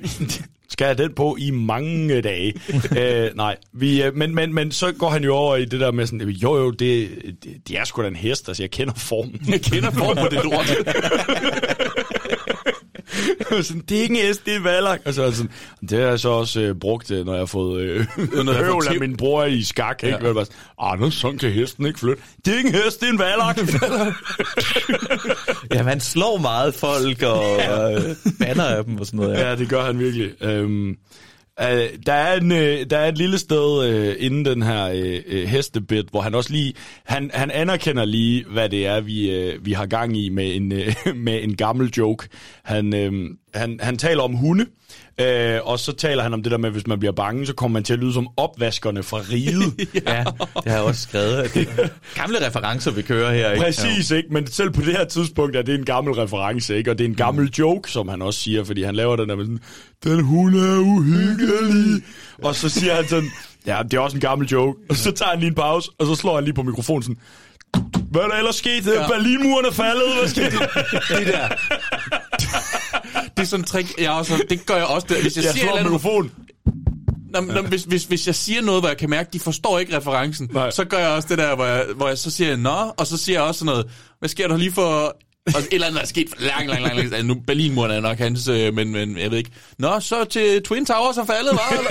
skal 0.80 0.88
jeg 0.88 0.98
den 0.98 1.14
på 1.14 1.36
i 1.40 1.52
mange 1.52 2.22
dage? 2.22 2.54
øh, 3.00 3.36
nej, 3.36 3.58
vi, 3.74 4.04
øh, 4.04 4.16
men, 4.16 4.36
men, 4.36 4.54
men 4.54 4.72
så 4.72 4.92
går 4.92 5.10
han 5.10 5.24
jo 5.24 5.36
over 5.36 5.56
i 5.56 5.66
det 5.66 5.80
der 5.80 5.92
med 5.92 6.06
sådan, 6.06 6.30
jo 6.30 6.58
jo, 6.58 6.72
det, 6.72 7.10
det, 7.44 7.68
det 7.68 7.80
er 7.80 7.84
sgu 7.84 8.02
da 8.02 8.08
en 8.08 8.16
hest, 8.16 8.50
altså 8.50 8.64
jeg 8.64 8.72
kender 8.72 8.94
formen. 8.94 9.42
Jeg 9.48 9.62
kender 9.62 9.92
form 9.92 10.18
på 10.18 10.28
det 10.32 10.44
lort. 10.44 10.76
sådan, 13.64 13.84
det 13.90 13.98
er 13.98 14.02
ikke 14.02 14.20
en 14.20 14.28
hest, 14.28 14.46
det 14.46 14.56
er 14.56 14.60
valak. 14.60 15.00
Og 15.06 15.14
så 15.14 15.24
er 15.24 15.32
sådan, 15.32 15.52
det 15.90 16.00
har 16.00 16.08
jeg 16.08 16.20
så 16.20 16.30
også 16.30 16.62
øh, 16.62 16.76
brugt, 16.76 17.12
øh, 17.12 17.26
når 17.26 17.34
jeg 17.34 17.42
har 17.42 17.46
fået 17.46 17.82
øh, 17.82 18.06
høvl 18.66 18.88
af 18.88 19.00
min 19.00 19.18
bror 19.18 19.46
i 19.46 19.64
skak. 19.64 20.04
Ikke? 20.04 20.18
Ja. 20.22 20.28
Ja. 20.28 20.34
Bare, 20.34 20.46
sådan, 20.46 20.58
Anders, 20.80 21.14
sådan 21.14 21.38
kan 21.38 21.52
hesten 21.52 21.86
ikke 21.86 22.00
flytte. 22.00 22.24
Det 22.46 22.54
er 22.54 22.58
ikke 22.58 22.70
en 22.70 22.76
hest, 22.76 23.00
det 23.00 23.08
er 23.08 23.14
en 23.14 23.20
valak. 23.20 23.58
ja, 25.74 25.84
man 25.84 26.00
slår 26.00 26.38
meget 26.38 26.74
folk 26.76 27.22
og 27.24 27.60
øh, 27.60 28.16
banner 28.40 28.66
af 28.66 28.86
dem 28.86 29.00
og 29.00 29.06
sådan 29.06 29.20
noget. 29.20 29.38
Ja. 29.38 29.50
Ja, 29.50 29.56
det 29.56 29.70
gør 29.70 29.86
han 29.86 30.00
virkelig. 30.00 30.44
Øhm, 30.44 30.96
Uh, 31.62 31.66
der, 32.06 32.14
er 32.14 32.38
en, 32.38 32.52
uh, 32.52 32.58
der 32.90 32.98
er 32.98 33.08
et 33.08 33.18
lille 33.18 33.38
sted 33.38 33.90
uh, 33.90 34.26
inden 34.26 34.46
den 34.46 34.62
her 34.62 34.90
uh, 34.90 35.34
uh, 35.36 35.50
hestebit, 35.50 36.06
hvor 36.12 36.22
han 36.22 36.36
også 36.36 36.52
lige, 36.52 36.74
han, 37.06 37.32
han 37.34 37.52
anerkender 37.52 38.06
lige, 38.06 38.46
hvad 38.50 38.70
det 38.70 38.88
er, 38.88 39.02
vi, 39.02 39.50
uh, 39.50 39.66
vi 39.66 39.74
har 39.74 39.86
gang 39.86 40.18
i 40.18 40.30
med 40.30 40.56
en, 40.56 40.72
uh, 40.72 41.16
med 41.26 41.44
en 41.44 41.56
gammel 41.56 41.90
joke. 41.98 42.28
Han, 42.64 42.94
uh, 42.94 43.36
han, 43.54 43.80
han 43.82 43.98
taler 43.98 44.24
om 44.24 44.34
hunde, 44.34 44.66
uh, 45.22 45.68
og 45.70 45.80
så 45.80 45.96
taler 45.98 46.24
han 46.24 46.34
om 46.34 46.44
det 46.44 46.52
der 46.52 46.58
med, 46.58 46.70
at 46.70 46.74
hvis 46.74 46.88
man 46.88 47.00
bliver 47.00 47.14
bange, 47.14 47.46
så 47.46 47.54
kommer 47.54 47.74
man 47.74 47.84
til 47.84 47.94
at 47.94 48.00
lyde 48.00 48.14
som 48.14 48.28
opvaskerne 48.38 49.04
fra 49.04 49.18
riget. 49.18 49.90
ja, 50.08 50.24
det 50.64 50.72
har 50.72 50.78
jeg 50.78 50.82
også 50.82 51.02
skrevet. 51.02 51.54
Det 51.54 51.68
gamle 52.22 52.48
referencer, 52.48 52.92
vi 52.92 53.02
kører 53.02 53.34
her. 53.34 53.52
Ikke? 53.52 53.64
Præcis, 53.64 54.12
ikke? 54.12 54.34
Men 54.34 54.48
selv 54.48 54.72
på 54.72 54.82
det 54.82 54.98
her 54.98 55.06
tidspunkt 55.06 55.56
er 55.56 55.62
det 55.62 55.76
en 55.76 55.86
gammel 55.86 56.14
reference, 56.14 56.78
ikke? 56.78 56.92
Og 56.92 56.98
det 56.98 57.04
er 57.04 57.10
en 57.10 57.16
gammel 57.16 57.46
mm. 57.46 57.52
joke, 57.60 57.92
som 57.92 58.08
han 58.08 58.22
også 58.22 58.40
siger, 58.40 58.64
fordi 58.64 58.84
han 58.84 58.96
laver 58.96 59.16
den 59.16 59.30
der 59.30 59.36
med 59.36 59.46
sådan, 59.46 59.60
den 60.04 60.24
hund 60.24 60.56
er 60.56 60.78
uhyggelig. 60.80 62.04
Og 62.44 62.56
så 62.56 62.70
siger 62.70 62.96
han 62.96 63.08
sådan, 63.08 63.32
ja, 63.66 63.80
det 63.84 63.94
er 63.94 64.00
også 64.00 64.18
en 64.18 64.22
gammel 64.22 64.48
joke. 64.48 64.80
Og 64.90 64.96
så 64.96 65.12
tager 65.12 65.30
han 65.30 65.40
lige 65.40 65.50
en 65.50 65.56
pause, 65.56 65.92
og 66.00 66.06
så 66.06 66.16
slår 66.16 66.36
han 66.36 66.44
lige 66.44 66.54
på 66.54 66.64
mikrofonen 66.64 67.04
sådan, 67.04 67.18
hvad 68.12 68.22
er 68.22 68.28
der 68.28 68.36
ellers 68.36 68.56
sket? 68.56 68.86
Ja. 68.88 69.08
Berlinmuren 69.08 69.66
er 69.66 69.72
faldet, 69.72 70.04
hvad 70.20 70.28
skete 70.30 70.52
der? 70.52 70.68
det 71.20 71.28
der. 71.28 71.48
det 73.38 73.42
er 73.42 73.44
sådan 73.44 73.62
en 73.64 73.68
trick, 73.68 74.02
jeg 74.02 74.12
også, 74.12 74.44
det 74.50 74.66
gør 74.66 74.76
jeg 74.76 74.86
også. 74.86 75.08
Det. 75.10 75.22
Hvis 75.22 75.36
jeg, 75.38 75.44
Jeg 75.44 75.54
siger 75.54 75.66
slår 75.66 75.76
andet- 75.78 75.92
mikrofonen. 75.92 76.32
Nå, 77.34 77.42
nå, 77.42 77.62
hvis, 77.62 77.84
hvis, 77.84 78.04
hvis 78.04 78.28
jeg 78.28 78.36
siger 78.36 78.62
noget, 78.62 78.82
hvor 78.82 78.90
jeg 78.90 78.98
kan 78.98 79.10
mærke, 79.10 79.28
at 79.28 79.34
de 79.34 79.40
forstår 79.40 79.80
ikke 79.80 79.98
referencen, 79.98 80.50
Nej. 80.54 80.72
så 80.72 80.86
gør 80.86 80.98
jeg 80.98 81.10
også 81.10 81.28
det 81.30 81.38
der, 81.38 81.56
hvor 81.56 81.66
jeg, 81.66 81.86
hvor 81.96 82.08
jeg 82.08 82.18
så 82.18 82.32
siger, 82.32 82.56
nå, 82.58 82.94
og 82.98 83.08
så 83.08 83.18
siger 83.18 83.40
jeg 83.40 83.44
også 83.48 83.60
sådan 83.60 83.72
noget, 83.72 83.86
hvad 84.20 84.30
sker 84.30 84.48
der 84.48 84.58
lige 84.58 84.72
for... 84.72 85.18
Og 85.56 85.60
et 85.62 85.68
eller 85.72 85.88
andet 85.88 86.02
er 86.02 86.06
sket 86.06 86.30
for 86.30 86.42
lang, 86.46 86.68
lang, 86.68 86.82
lang, 86.82 86.96
lang. 86.96 87.00
Altså, 87.14 87.24
nu 87.24 87.36
Berlinmuren 87.48 87.92
er 87.92 88.00
nok 88.00 88.18
hans, 88.18 88.48
øh, 88.48 88.74
men, 88.74 88.92
men 88.92 89.18
jeg 89.18 89.32
ved 89.32 89.38
ikke. 89.38 89.52
Nå, 89.78 90.00
så 90.00 90.24
til 90.26 90.64
Twin 90.64 90.86
Towers 90.86 91.18
er 91.18 91.26
faldet, 91.26 91.54
var 91.54 91.84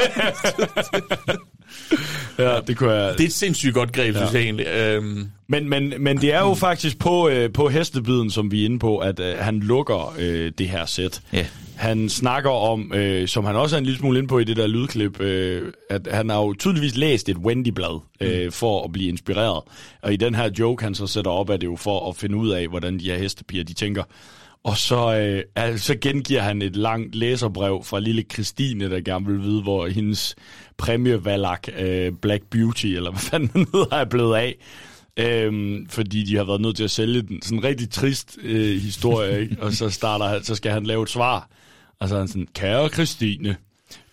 Ja, 2.39 2.61
det 2.67 2.77
kunne 2.77 2.93
jeg... 2.93 3.13
Det 3.13 3.21
er 3.21 3.27
et 3.27 3.33
sindssygt 3.33 3.75
godt 3.75 3.93
greb, 3.93 4.15
ja. 4.15 4.19
synes 4.21 4.33
jeg 4.35 4.43
egentlig. 4.43 4.67
Øhm, 4.67 5.29
Men, 5.49 5.69
men, 5.69 5.95
men 5.99 6.21
det 6.21 6.35
er 6.35 6.41
jo 6.41 6.55
faktisk 6.55 6.99
på, 6.99 7.29
øh, 7.29 7.53
på 7.53 7.69
hestebiden, 7.69 8.31
som 8.31 8.51
vi 8.53 8.61
er 8.61 8.65
inde 8.65 8.79
på, 8.79 8.99
at 8.99 9.21
øh, 9.21 9.39
han 9.39 9.61
lukker 9.61 10.15
øh, 10.19 10.53
det 10.59 10.69
her 10.69 10.87
sæt. 10.87 11.21
Ja. 11.33 11.47
Han 11.79 12.09
snakker 12.09 12.51
om, 12.51 12.93
øh, 12.95 13.29
som 13.29 13.45
han 13.45 13.57
også 13.57 13.77
er 13.77 13.79
en 13.79 13.85
lille 13.85 13.99
smule 13.99 14.19
inde 14.19 14.29
på 14.29 14.39
i 14.39 14.45
det 14.45 14.57
der 14.57 14.67
lydklip, 14.67 15.21
øh, 15.21 15.73
at 15.91 16.09
han 16.11 16.29
har 16.29 16.39
jo 16.43 16.55
tydeligvis 16.59 16.97
læst 16.97 17.29
et 17.29 17.37
Wendy-blad 17.37 18.01
øh, 18.21 18.45
Mm. 18.45 18.53
for 18.53 18.85
at 18.85 18.93
blive 18.93 19.09
inspireret. 19.09 19.63
Og 20.03 20.13
i 20.13 20.17
den 20.17 20.35
her 20.35 20.51
joke, 20.59 20.85
han 20.85 20.95
så 20.95 21.07
sætter 21.07 21.31
op, 21.31 21.49
er 21.51 21.57
det 21.57 21.67
jo 21.67 21.77
for 21.77 22.09
at 22.09 22.17
finde 22.17 22.37
ud 22.37 22.51
af, 22.51 22.69
hvordan 22.69 22.99
de 22.99 23.05
her 23.11 23.19
hestepiger, 23.19 23.65
de 23.65 23.73
tænker. 23.75 24.03
Og 24.65 24.77
så, 24.77 25.17
øh, 25.19 25.43
altså, 25.57 25.87
så 25.87 25.95
gengiver 26.01 26.41
han 26.41 26.63
et 26.63 26.77
langt 26.77 27.15
læserbrev 27.15 27.83
fra 27.85 28.01
lille 28.01 28.25
Christine, 28.33 28.91
der 28.91 29.01
gerne 29.01 29.27
vil 29.27 29.43
vide, 29.43 29.63
hvor 29.63 29.87
hendes 29.87 30.37
præmievalak 30.79 31.69
øh, 31.79 32.13
Black 32.23 32.43
Beauty, 32.51 32.87
eller 32.87 33.11
hvad 33.11 33.21
fanden 33.21 33.51
den 33.55 33.67
hedder, 33.75 33.97
er 33.97 34.05
blevet 34.05 34.37
af. 34.37 34.55
Øhm, 35.17 35.87
fordi 35.89 36.23
de 36.25 36.37
har 36.37 36.45
været 36.45 36.61
nødt 36.61 36.77
til 36.77 36.85
at 36.85 36.91
sælge 36.91 37.23
den. 37.23 37.43
Sådan 37.43 37.59
en 37.59 37.65
rigtig 37.65 37.91
trist 37.91 38.39
øh, 38.43 38.81
historie, 38.81 39.41
ikke? 39.41 39.57
Og 39.61 39.73
så, 39.73 39.91
starter, 39.91 40.29
han- 40.29 40.45
så 40.45 40.55
skal 40.55 40.73
han 40.73 40.85
lave 40.87 41.03
et 41.03 41.11
svar. 41.11 41.49
Og 42.01 42.09
så 42.09 42.15
er 42.15 42.19
han 42.19 42.29
sådan, 42.29 42.49
kære 42.55 42.89
Christine, 42.89 43.57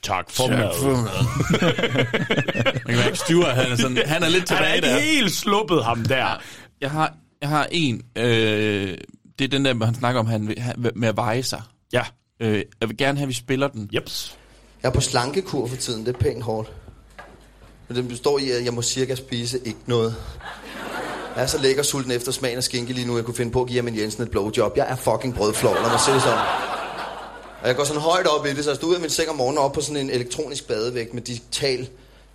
tak 0.03 0.31
for 0.31 0.47
Tak 0.47 0.57
mad. 0.57 0.69
for 0.81 0.89
Man 2.87 2.95
kan 2.95 2.95
mærke, 3.05 3.15
Stuart, 3.17 3.55
han 3.55 3.71
er, 3.71 3.75
sådan, 3.75 3.97
han 4.05 4.23
er 4.23 4.29
lidt 4.29 4.47
tilbage 4.47 4.65
Han 4.69 4.83
er 4.83 4.87
der. 4.87 4.99
helt 4.99 5.31
sluppet 5.31 5.83
ham 5.85 6.03
der. 6.03 6.41
Jeg 6.81 6.91
har, 6.91 7.13
jeg 7.41 7.49
har 7.49 7.67
en, 7.71 8.01
øh, 8.15 8.97
det 9.39 9.45
er 9.45 9.49
den 9.49 9.65
der, 9.65 9.73
hvor 9.73 9.85
han 9.85 9.95
snakker 9.95 10.19
om 10.19 10.25
han, 10.27 10.55
med 10.95 11.07
at 11.09 11.15
veje 11.17 11.43
sig. 11.43 11.61
Ja. 11.93 12.01
Øh, 12.39 12.63
jeg 12.81 12.89
vil 12.89 12.97
gerne 12.97 13.17
have, 13.17 13.23
at 13.25 13.29
vi 13.29 13.33
spiller 13.33 13.67
den. 13.67 13.89
Jeps. 13.93 14.37
Jeg 14.83 14.89
er 14.89 14.93
på 14.93 15.01
slankekur 15.01 15.67
for 15.67 15.75
tiden, 15.75 16.05
det 16.05 16.15
er 16.15 16.19
pænt 16.19 16.43
hårdt. 16.43 16.71
Men 17.87 17.97
det 17.97 18.07
består 18.07 18.39
i, 18.39 18.49
at 18.51 18.65
jeg 18.65 18.73
må 18.73 18.81
cirka 18.81 19.15
spise 19.15 19.59
ikke 19.65 19.79
noget. 19.85 20.15
Jeg 21.35 21.43
er 21.43 21.47
så 21.47 21.61
lækker 21.61 21.83
sulten 21.83 22.11
efter 22.11 22.31
smagen 22.31 22.57
af 22.57 22.63
skinke 22.63 22.93
lige 22.93 23.07
nu, 23.07 23.15
jeg 23.15 23.25
kunne 23.25 23.35
finde 23.35 23.51
på 23.51 23.61
at 23.61 23.67
give 23.67 23.75
Jamen 23.75 23.97
Jensen 23.99 24.23
et 24.23 24.31
blowjob. 24.31 24.73
Jeg 24.77 24.85
er 24.89 24.95
fucking 24.95 25.35
brødflov, 25.35 25.73
lad 25.73 25.81
mig 25.89 25.99
se 25.99 26.11
det 26.11 26.21
sådan. 26.21 26.39
Og 27.65 27.69
jeg 27.69 27.77
går 27.77 27.83
sådan 27.83 28.01
højt 28.01 28.27
op 28.27 28.45
i 28.45 28.53
det, 28.53 28.63
så 28.63 28.69
jeg 28.69 28.77
stod 28.77 28.89
ud 28.89 28.95
af 28.95 29.01
min 29.01 29.09
seng 29.09 29.29
om 29.29 29.35
morgenen 29.35 29.57
op 29.57 29.73
på 29.73 29.81
sådan 29.81 29.97
en 29.97 30.09
elektronisk 30.09 30.67
badevægt 30.67 31.13
med 31.13 31.21
digital 31.21 31.89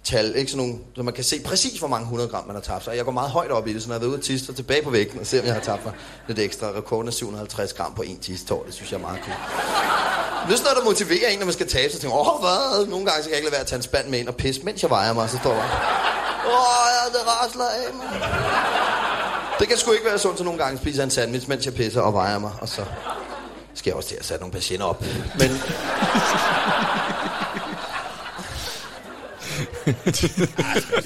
tal, 0.04 0.36
ikke 0.36 0.50
sådan 0.50 0.66
nogle, 0.66 0.80
så 0.96 1.02
man 1.02 1.14
kan 1.14 1.24
se 1.24 1.40
præcis, 1.40 1.78
hvor 1.78 1.88
mange 1.88 2.02
100 2.02 2.28
gram 2.28 2.46
man 2.46 2.56
har 2.56 2.62
tabt 2.62 2.84
sig. 2.84 2.96
Jeg 2.96 3.04
går 3.04 3.12
meget 3.12 3.30
højt 3.30 3.50
op 3.50 3.66
i 3.66 3.72
det, 3.72 3.82
så 3.82 3.88
når 3.88 3.94
jeg 3.94 4.02
er 4.02 4.08
ude 4.08 4.16
og 4.16 4.22
tisse, 4.22 4.52
tilbage 4.52 4.82
på 4.82 4.90
vægten 4.90 5.20
og 5.20 5.26
ser, 5.26 5.40
om 5.40 5.46
jeg 5.46 5.54
har 5.54 5.60
tabt 5.60 5.84
mig 5.84 5.94
lidt 6.28 6.38
ekstra. 6.38 6.66
Rekorden 6.76 7.08
er 7.08 7.12
750 7.12 7.72
gram 7.72 7.94
på 7.94 8.02
en 8.02 8.18
tissetår, 8.18 8.62
det 8.66 8.74
synes 8.74 8.92
jeg 8.92 8.98
er 8.98 9.02
meget 9.02 9.20
cool. 9.24 9.36
Det 10.46 10.52
er 10.52 10.56
sådan 10.56 10.64
noget, 10.64 10.78
der 10.78 10.84
motiverer 10.84 11.28
en, 11.28 11.38
når 11.38 11.46
man 11.46 11.52
skal 11.52 11.68
tabe 11.68 11.92
sig. 11.92 12.00
Tænker, 12.00 12.16
åh, 12.16 12.40
hvad? 12.40 12.86
Nogle 12.86 13.06
gange 13.06 13.22
så 13.22 13.28
kan 13.28 13.30
jeg 13.30 13.38
ikke 13.38 13.46
lade 13.46 13.52
være 13.52 13.60
at 13.60 13.66
tage 13.66 13.76
en 13.76 13.82
spand 13.82 14.08
med 14.08 14.18
ind 14.18 14.28
og 14.28 14.34
pisse, 14.34 14.62
mens 14.62 14.82
jeg 14.82 14.90
vejer 14.90 15.12
mig, 15.12 15.30
så 15.30 15.38
står 15.38 15.54
jeg, 15.54 15.68
Åh, 16.46 16.86
ja, 16.94 17.18
det 17.18 17.22
rasler 17.26 17.64
af 17.64 17.94
mig. 17.94 18.06
Det 19.58 19.68
kan 19.68 19.78
sgu 19.78 19.92
ikke 19.92 20.04
være 20.04 20.18
sundt, 20.18 20.38
så 20.38 20.44
nogle 20.44 20.58
gange 20.64 20.78
spiser 20.78 20.98
jeg 20.98 21.04
en 21.04 21.10
sandwich, 21.10 21.48
mens 21.48 21.66
jeg 21.66 21.74
pisser 21.74 22.00
og 22.00 22.14
vejer 22.14 22.38
mig, 22.38 22.52
og 22.60 22.68
så 22.68 22.84
skal 23.74 23.90
jeg 23.90 23.96
også 23.96 24.08
til 24.08 24.16
at 24.16 24.24
sætte 24.24 24.42
nogle 24.42 24.52
patienter 24.52 24.86
op. 24.86 25.04
Men 25.38 25.50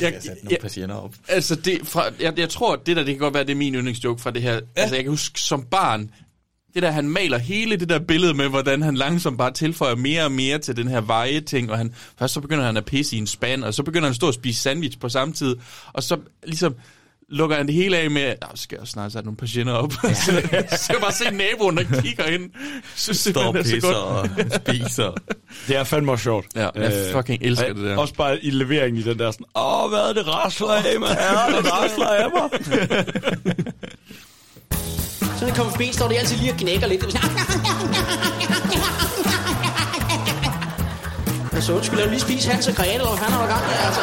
jeg, 0.00 0.20
nogle 0.42 0.58
patienter 0.60 0.94
op. 0.94 1.14
Altså, 1.28 1.54
det, 1.54 1.80
fra, 1.84 2.04
jeg, 2.20 2.38
jeg 2.38 2.48
tror, 2.48 2.76
det 2.76 2.96
der, 2.96 3.04
det 3.04 3.14
kan 3.14 3.18
godt 3.18 3.34
være, 3.34 3.44
det 3.44 3.52
er 3.52 3.56
min 3.56 3.74
yndlingsjoke 3.74 4.22
fra 4.22 4.30
det 4.30 4.42
her. 4.42 4.52
Ja. 4.52 4.60
Altså, 4.76 4.94
jeg 4.94 5.04
kan 5.04 5.10
huske 5.10 5.40
som 5.40 5.64
barn, 5.64 6.10
det 6.74 6.82
der, 6.82 6.90
han 6.90 7.08
maler 7.08 7.38
hele 7.38 7.76
det 7.76 7.88
der 7.88 7.98
billede 7.98 8.34
med, 8.34 8.48
hvordan 8.48 8.82
han 8.82 8.94
langsomt 8.94 9.38
bare 9.38 9.50
tilføjer 9.50 9.94
mere 9.94 10.24
og 10.24 10.32
mere 10.32 10.58
til 10.58 10.76
den 10.76 10.88
her 10.88 11.00
veje-ting, 11.00 11.70
og 11.70 11.78
han, 11.78 11.94
først 12.18 12.34
så 12.34 12.40
begynder 12.40 12.64
han 12.64 12.76
at 12.76 12.84
pisse 12.84 13.16
i 13.16 13.18
en 13.18 13.26
spand, 13.26 13.64
og 13.64 13.74
så 13.74 13.82
begynder 13.82 14.06
han 14.06 14.10
at 14.10 14.16
stå 14.16 14.26
og 14.26 14.34
spise 14.34 14.62
sandwich 14.62 14.98
på 14.98 15.08
samme 15.08 15.34
tid, 15.34 15.56
og 15.92 16.02
så 16.02 16.18
ligesom 16.44 16.74
lukker 17.34 17.56
han 17.56 17.66
det 17.66 17.74
hele 17.74 17.96
af 17.98 18.10
med, 18.10 18.22
at 18.22 18.38
så 18.54 18.62
skal 18.62 18.78
jeg 18.80 18.88
snart 18.88 19.12
sætte 19.12 19.26
nogle 19.26 19.36
patienter 19.36 19.72
op. 19.72 19.92
Ja. 20.04 20.14
så 20.14 20.30
skal 20.76 20.94
jeg 20.94 21.00
bare 21.00 21.12
se 21.12 21.24
naboen, 21.30 21.76
der 21.76 22.00
kigger 22.02 22.24
ind. 22.24 22.50
Så 22.96 23.14
Står 23.30 23.42
og 23.44 23.54
pisser 23.54 23.94
og 23.94 24.28
spiser. 24.66 25.14
Det 25.68 25.76
er 25.76 25.84
fandme 25.84 26.18
sjovt. 26.18 26.46
Ja, 26.56 26.68
jeg 26.74 27.08
fucking 27.12 27.42
elsker 27.42 27.68
og- 27.68 27.74
det 27.74 27.84
der. 27.84 27.96
Også 27.96 28.14
bare 28.14 28.44
i 28.44 28.50
leveringen 28.50 29.00
i 29.00 29.04
den 29.04 29.18
der 29.18 29.30
sådan, 29.30 29.46
åh, 29.56 29.88
hvad 29.90 30.00
er 30.00 30.12
det 30.12 30.28
rasler 30.28 30.68
af 30.68 31.00
mig? 31.00 31.16
Ja, 31.20 31.56
det 31.56 31.72
rasler 31.72 32.06
af 32.06 32.28
mig. 32.30 32.50
Så 35.20 35.40
når 35.40 35.46
jeg 35.46 35.56
kommer 35.56 35.70
forbi, 35.72 35.90
står 35.92 36.08
det 36.08 36.16
altid 36.16 36.36
lige 36.36 36.52
og 36.52 36.58
knækker 36.58 36.86
lidt. 36.86 37.04
Er 37.04 37.10
sådan, 37.10 37.30
Altså, 41.52 41.72
undskyld, 41.72 41.98
jeg 41.98 42.08
vil 42.08 42.12
lige 42.12 42.20
spise 42.20 42.50
Hans 42.50 42.68
og 42.68 42.74
Grete, 42.74 42.92
eller 42.92 43.08
hvad 43.08 43.18
fanden 43.18 43.34
har 43.34 43.46
gang 43.46 43.62
altså? 43.86 44.00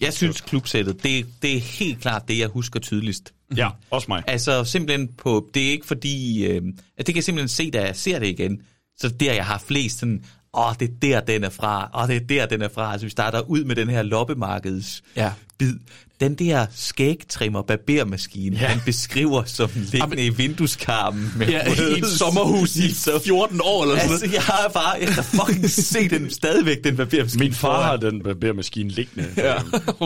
Jeg 0.00 0.12
synes, 0.12 0.40
klubsættet, 0.40 1.02
det, 1.02 1.26
det 1.42 1.56
er 1.56 1.60
helt 1.60 2.00
klart 2.00 2.28
det, 2.28 2.38
jeg 2.38 2.48
husker 2.48 2.80
tydeligst. 2.80 3.32
Ja, 3.56 3.68
også 3.90 4.04
mig. 4.08 4.22
Altså 4.26 4.64
simpelthen 4.64 5.08
på, 5.18 5.50
det 5.54 5.66
er 5.66 5.70
ikke 5.70 5.86
fordi, 5.86 6.44
øh, 6.46 6.62
at 6.98 7.06
det 7.06 7.14
kan 7.14 7.16
jeg 7.16 7.24
simpelthen 7.24 7.48
se, 7.48 7.70
da 7.70 7.84
jeg 7.86 7.96
ser 7.96 8.18
det 8.18 8.26
igen. 8.26 8.60
Så 8.98 9.08
det 9.08 9.20
der, 9.20 9.32
jeg 9.32 9.46
har 9.46 9.58
flest 9.66 9.98
sådan, 9.98 10.24
åh, 10.54 10.74
det 10.80 10.88
er 10.88 10.92
der, 11.02 11.20
den 11.20 11.44
er 11.44 11.48
fra, 11.50 11.90
åh, 12.02 12.08
det 12.08 12.16
er 12.16 12.20
der, 12.20 12.46
den 12.46 12.62
er 12.62 12.68
fra. 12.68 12.92
Altså 12.92 13.06
vi 13.06 13.10
starter 13.10 13.40
ud 13.40 13.64
med 13.64 13.76
den 13.76 13.88
her 13.88 14.02
loppemarkeds 14.02 15.02
Ja. 15.16 15.32
bid. 15.58 15.74
Den 16.20 16.34
der 16.34 16.66
skægtrimmer 16.74 17.62
barbermaskine, 17.62 18.58
ja. 18.60 18.66
han 18.66 18.80
beskriver 18.86 19.44
som 19.44 19.70
liggende 19.74 20.24
i 20.26 20.28
vindueskarmen. 20.28 21.32
Med 21.36 21.46
Ja, 21.48 21.60
i 21.66 21.98
et 21.98 22.06
sommerhus 22.18 22.76
i 22.76 22.94
14 23.24 23.60
år 23.64 23.82
eller 23.82 23.98
sådan 23.98 24.10
Altså, 24.12 24.28
jeg 24.32 24.42
har 24.42 24.70
bare, 24.74 24.90
jeg 25.00 25.08
kan 25.08 25.24
fucking 25.24 25.70
se 25.70 26.08
den 26.08 26.30
stadigvæk, 26.30 26.84
den 26.84 26.96
barbermaskine. 26.96 27.44
Min 27.44 27.54
far 27.54 27.82
har 27.82 27.96
den 27.96 28.22
barbermaskine 28.22 28.90
liggende. 28.90 29.28
Ja. 29.36 29.54
Det 29.54 29.54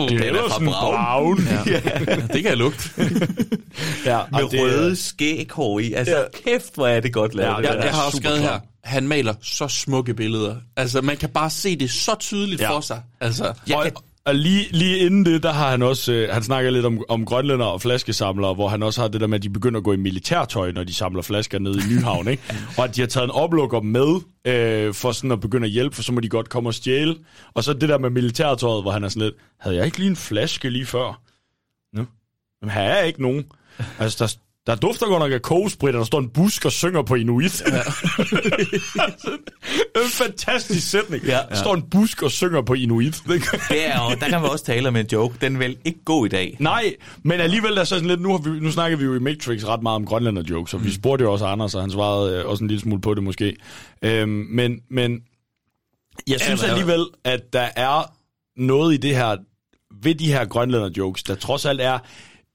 Den 0.09 0.19
er 0.21 0.25
er 0.33 0.41
fra 0.49 0.49
sådan 0.49 0.67
Braun. 0.67 0.95
braun. 0.95 1.47
Ja. 1.67 1.79
Det 2.33 2.41
kan 2.41 2.45
jeg 2.45 2.57
lugte. 2.57 2.89
ja, 4.05 4.19
Med 4.31 4.43
og 4.43 4.51
det 4.51 4.59
røde 4.61 4.95
skæghår 4.95 5.79
i. 5.79 5.93
Altså, 5.93 6.15
Ja. 6.15 6.23
kæft, 6.51 6.75
hvor 6.75 6.87
er 6.87 6.99
det 6.99 7.13
godt 7.13 7.35
lavet. 7.35 7.51
Ja, 7.51 7.57
det 7.57 7.75
Jeg, 7.75 7.83
jeg 7.85 7.93
har 7.93 8.03
også 8.05 8.17
skrevet 8.17 8.39
her, 8.39 8.59
han 8.83 9.07
maler 9.07 9.33
så 9.41 9.67
smukke 9.67 10.13
billeder. 10.13 10.55
Altså, 10.77 11.01
man 11.01 11.17
kan 11.17 11.29
bare 11.29 11.49
se 11.49 11.75
det 11.79 11.91
så 11.91 12.15
tydeligt 12.19 12.61
Ja. 12.61 12.69
for 12.71 12.81
sig. 12.81 13.01
Altså, 13.21 13.53
Jeg 13.67 13.77
og, 13.77 13.83
kan- 13.83 13.91
og 14.25 14.35
lige, 14.35 14.67
lige 14.71 14.97
inden 14.97 15.25
det, 15.25 15.43
der 15.43 15.51
har 15.53 15.71
han 15.71 15.81
også, 15.81 16.13
øh, 16.13 16.29
han 16.33 16.43
snakker 16.43 16.71
lidt 16.71 16.85
om, 16.85 17.03
om 17.09 17.25
grønlænder 17.25 17.65
og 17.65 17.81
flaskesamlere, 17.81 18.53
hvor 18.53 18.67
han 18.67 18.83
også 18.83 19.01
har 19.01 19.07
det 19.07 19.21
der 19.21 19.27
med, 19.27 19.35
at 19.37 19.43
de 19.43 19.49
begynder 19.49 19.77
at 19.77 19.83
gå 19.83 19.93
i 19.93 19.97
militærtøj, 19.97 20.71
når 20.71 20.83
de 20.83 20.93
samler 20.93 21.21
flasker 21.21 21.59
ned 21.59 21.75
i 21.75 21.93
Nyhavn, 21.93 22.27
ikke? 22.27 22.43
Og 22.77 22.83
at 22.83 22.95
de 22.95 23.01
har 23.01 23.07
taget 23.07 23.25
en 23.25 23.31
oplukker 23.31 23.81
med, 23.81 24.21
øh, 24.47 24.93
for 24.93 25.11
sådan 25.11 25.31
at 25.31 25.41
begynde 25.41 25.65
at 25.65 25.71
hjælpe, 25.71 25.95
for 25.95 26.03
så 26.03 26.13
må 26.13 26.19
de 26.19 26.29
godt 26.29 26.49
komme 26.49 26.69
og 26.69 26.73
stjæle. 26.73 27.15
Og 27.53 27.63
så 27.63 27.73
det 27.73 27.89
der 27.89 27.97
med 27.97 28.09
militærtøjet, 28.09 28.83
hvor 28.83 28.91
han 28.91 29.03
er 29.03 29.09
sådan 29.09 29.21
lidt, 29.21 29.35
havde 29.59 29.75
jeg 29.75 29.85
ikke 29.85 29.97
lige 29.97 30.09
en 30.09 30.15
flaske 30.15 30.69
lige 30.69 30.85
før? 30.85 31.21
Nå, 31.93 32.05
men 32.61 32.69
her 32.69 32.81
er 32.81 33.03
ikke 33.03 33.21
nogen. 33.21 33.45
Altså, 33.99 34.17
der, 34.19 34.35
der 34.67 34.75
dufter 34.75 35.05
godt 35.07 35.19
nok 35.19 35.31
af 35.31 35.41
kogesprit, 35.41 35.95
og 35.95 35.99
der 35.99 36.05
står 36.05 36.19
en 36.19 36.29
busk 36.29 36.65
og 36.65 36.71
synger 36.71 37.01
på 37.01 37.15
inuit. 37.15 37.63
Ja. 37.67 37.81
en 40.01 40.09
fantastisk 40.11 40.89
sætning. 40.89 41.23
Ja, 41.23 41.39
Der 41.49 41.55
står 41.55 41.75
en 41.75 41.81
busk 41.81 42.23
og 42.23 42.31
synger 42.31 42.61
på 42.61 42.73
inuit. 42.73 43.23
Er 43.69 44.03
jo, 44.03 44.15
der 44.19 44.29
kan 44.29 44.41
man 44.41 44.49
også 44.49 44.65
tale 44.65 44.87
om 44.87 44.95
en 44.95 45.07
joke. 45.11 45.37
Den 45.41 45.59
vil 45.59 45.77
ikke 45.85 46.03
gå 46.05 46.25
i 46.25 46.29
dag. 46.29 46.57
Nej, 46.59 46.95
men 47.23 47.39
alligevel 47.39 47.77
er 47.77 47.83
så 47.83 47.95
sådan 47.95 48.07
lidt, 48.07 48.21
nu, 48.21 48.31
har 48.31 48.37
vi, 48.37 48.59
nu 48.59 48.71
snakker 48.71 48.97
vi 48.97 49.03
jo 49.05 49.15
i 49.15 49.19
Matrix 49.19 49.63
ret 49.63 49.83
meget 49.83 49.95
om 49.95 50.05
grønlænder 50.05 50.43
jokes, 50.49 50.73
og 50.73 50.79
mm. 50.79 50.85
vi 50.85 50.91
spurgte 50.93 51.23
jo 51.23 51.31
også 51.31 51.45
Anders, 51.45 51.75
og 51.75 51.81
han 51.81 51.91
svarede 51.91 52.39
øh, 52.39 52.45
også 52.45 52.63
en 52.63 52.67
lille 52.67 52.81
smule 52.81 53.01
på 53.01 53.13
det 53.13 53.23
måske. 53.23 53.55
Øhm, 54.01 54.29
men, 54.29 54.79
men 54.89 55.21
Jeg 56.27 56.39
synes 56.39 56.63
Ja, 56.63 56.67
alligevel, 56.67 57.05
at 57.23 57.53
der 57.53 57.69
er 57.75 58.13
noget 58.57 58.93
i 58.93 58.97
det 58.97 59.15
her, 59.15 59.37
ved 60.03 60.15
de 60.15 60.27
her 60.27 60.45
grønlænder 60.45 60.89
jokes, 60.97 61.23
der 61.23 61.35
trods 61.35 61.65
alt 61.65 61.81
er 61.81 61.99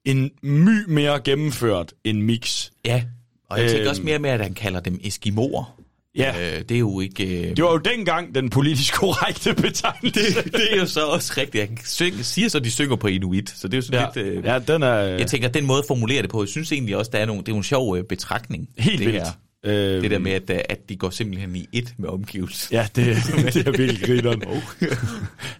en 0.04 0.30
my 0.42 0.84
mere 0.88 1.20
gennemført 1.24 1.92
end 2.04 2.20
mix. 2.22 2.70
Ja, 2.84 3.02
og 3.50 3.58
jeg 3.60 3.66
tænker 3.68 3.82
Øhm. 3.84 3.90
også 3.90 4.02
mere 4.02 4.18
med, 4.18 4.30
at 4.30 4.40
han 4.40 4.54
kalder 4.54 4.80
dem 4.80 5.00
eskimoer. 5.04 5.76
Ja. 6.16 6.56
Øh, 6.56 6.62
det 6.62 6.74
er 6.74 6.78
jo 6.78 7.00
ikke... 7.00 7.48
Øh, 7.50 7.56
Det 7.56 7.64
var 7.64 7.70
jo 7.70 7.76
dengang 7.78 8.34
den 8.34 8.50
politisk 8.50 8.94
korrekte 8.94 9.54
betegnelse. 9.54 10.34
det, 10.44 10.52
det 10.52 10.72
er 10.72 10.76
jo 10.76 10.86
så 10.86 11.00
også 11.06 11.34
rigtigt. 11.36 11.68
Han 11.68 11.78
synger, 11.84 12.22
siger 12.22 12.48
så, 12.48 12.58
at 12.58 12.64
de 12.64 12.70
synger 12.70 12.96
på 12.96 13.06
inuit, 13.06 13.50
så 13.50 13.68
det 13.68 13.74
er 13.74 13.78
jo 13.78 13.82
sådan 13.82 14.08
Ja, 14.16 14.22
lidt... 14.22 14.36
Øh, 14.38 14.44
ja 14.44 14.58
den 14.58 14.82
er... 14.82 14.94
Jeg 14.96 15.26
tænker, 15.26 15.48
den 15.48 15.66
måde 15.66 15.78
at 15.78 15.84
formulere 15.88 16.22
det 16.22 16.30
på, 16.30 16.42
jeg 16.42 16.48
synes 16.48 16.72
egentlig 16.72 16.96
også, 16.96 17.10
der 17.10 17.18
er 17.18 17.26
nogle, 17.26 17.42
det 17.42 17.52
er 17.52 17.56
en 17.56 17.62
sjov 17.62 17.96
øh, 17.96 18.04
betragtning. 18.04 18.68
Helt 18.78 18.98
det 18.98 19.06
vildt. 19.06 19.22
Her. 19.22 19.30
Øhm, 19.64 20.02
Det 20.02 20.10
der 20.10 20.18
med, 20.18 20.32
at, 20.32 20.50
øh, 20.50 20.60
at 20.68 20.88
de 20.88 20.96
går 20.96 21.10
simpelthen 21.10 21.56
i 21.56 21.66
et 21.72 21.94
med 21.98 22.08
omgivelsen. 22.08 22.74
Ja, 22.74 22.88
det, 22.96 23.06
det 23.54 23.66
er 23.66 23.70
virkelig 23.76 24.02
grineren. 24.06 24.42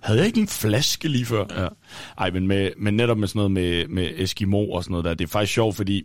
Havde 0.01 0.18
jeg 0.18 0.27
ikke 0.27 0.40
en 0.40 0.48
flaske 0.48 1.09
lige 1.09 1.24
før? 1.27 1.62
Ja. 1.62 1.68
Ej, 2.18 2.31
men, 2.31 2.47
med, 2.47 2.70
men 2.77 2.94
netop 2.94 3.18
med 3.18 3.28
sådan 3.28 3.39
noget 3.39 3.51
med, 3.51 3.86
med 3.86 4.10
Eskimo 4.16 4.70
og 4.70 4.85
sådan 4.85 4.93
noget 4.93 5.05
der, 5.05 5.14
det 5.14 5.24
er 5.24 5.28
faktisk 5.28 5.52
sjovt, 5.55 5.77
fordi 5.77 6.05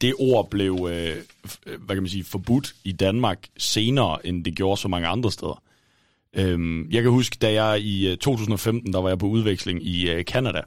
det 0.00 0.14
ord 0.18 0.50
blev, 0.50 0.88
øh, 0.92 1.16
f- 1.46 1.76
hvad 1.78 1.96
kan 1.96 2.02
man 2.02 2.08
sige, 2.08 2.24
forbudt 2.24 2.74
i 2.84 2.92
Danmark 2.92 3.38
senere, 3.58 4.26
end 4.26 4.44
det 4.44 4.54
gjorde 4.54 4.80
så 4.80 4.88
mange 4.88 5.08
andre 5.08 5.32
steder. 5.32 5.62
Øhm, 6.36 6.90
jeg 6.90 7.02
kan 7.02 7.10
huske, 7.10 7.36
da 7.42 7.52
jeg 7.64 7.80
i 7.80 8.08
øh, 8.10 8.16
2015, 8.16 8.92
der 8.92 9.00
var 9.00 9.08
jeg 9.08 9.18
på 9.18 9.26
udveksling 9.26 9.86
i 9.86 10.10
øh, 10.10 10.24
Canada. 10.24 10.60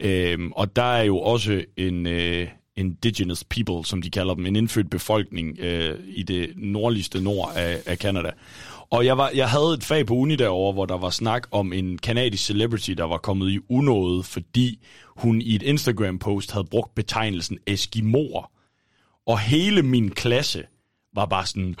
Øhm, 0.00 0.52
og 0.52 0.76
der 0.76 0.82
er 0.96 1.02
jo 1.02 1.18
også 1.18 1.64
en 1.76 2.06
øh, 2.06 2.48
indigenous 2.78 3.44
people, 3.44 3.84
som 3.84 4.02
de 4.02 4.10
kalder 4.10 4.34
dem, 4.34 4.46
en 4.46 4.56
indfødt 4.56 4.90
befolkning 4.90 5.58
øh, 5.60 5.98
i 6.06 6.22
det 6.22 6.52
nordligste 6.56 7.20
nord 7.20 7.52
af, 7.56 7.78
af 7.86 7.96
Canada. 7.96 8.30
Og 8.90 9.06
jeg, 9.06 9.18
var, 9.18 9.30
jeg 9.34 9.48
havde 9.48 9.74
et 9.74 9.84
fag 9.84 10.06
på 10.06 10.14
uni 10.14 10.36
derovre, 10.36 10.72
hvor 10.72 10.86
der 10.86 10.98
var 10.98 11.10
snak 11.10 11.46
om 11.50 11.72
en 11.72 11.98
kanadisk 11.98 12.44
celebrity, 12.44 12.90
der 12.90 13.04
var 13.04 13.18
kommet 13.18 13.50
i 13.50 13.58
unåde, 13.68 14.22
fordi 14.22 14.78
hun 15.16 15.40
i 15.40 15.54
et 15.54 15.62
Instagram-post 15.62 16.52
havde 16.52 16.66
brugt 16.70 16.94
betegnelsen 16.94 17.58
Eskimoer. 17.66 18.50
Og 19.26 19.38
hele 19.38 19.82
min 19.82 20.10
klasse 20.10 20.62
var 21.14 21.26
bare 21.26 21.46
sådan, 21.46 21.74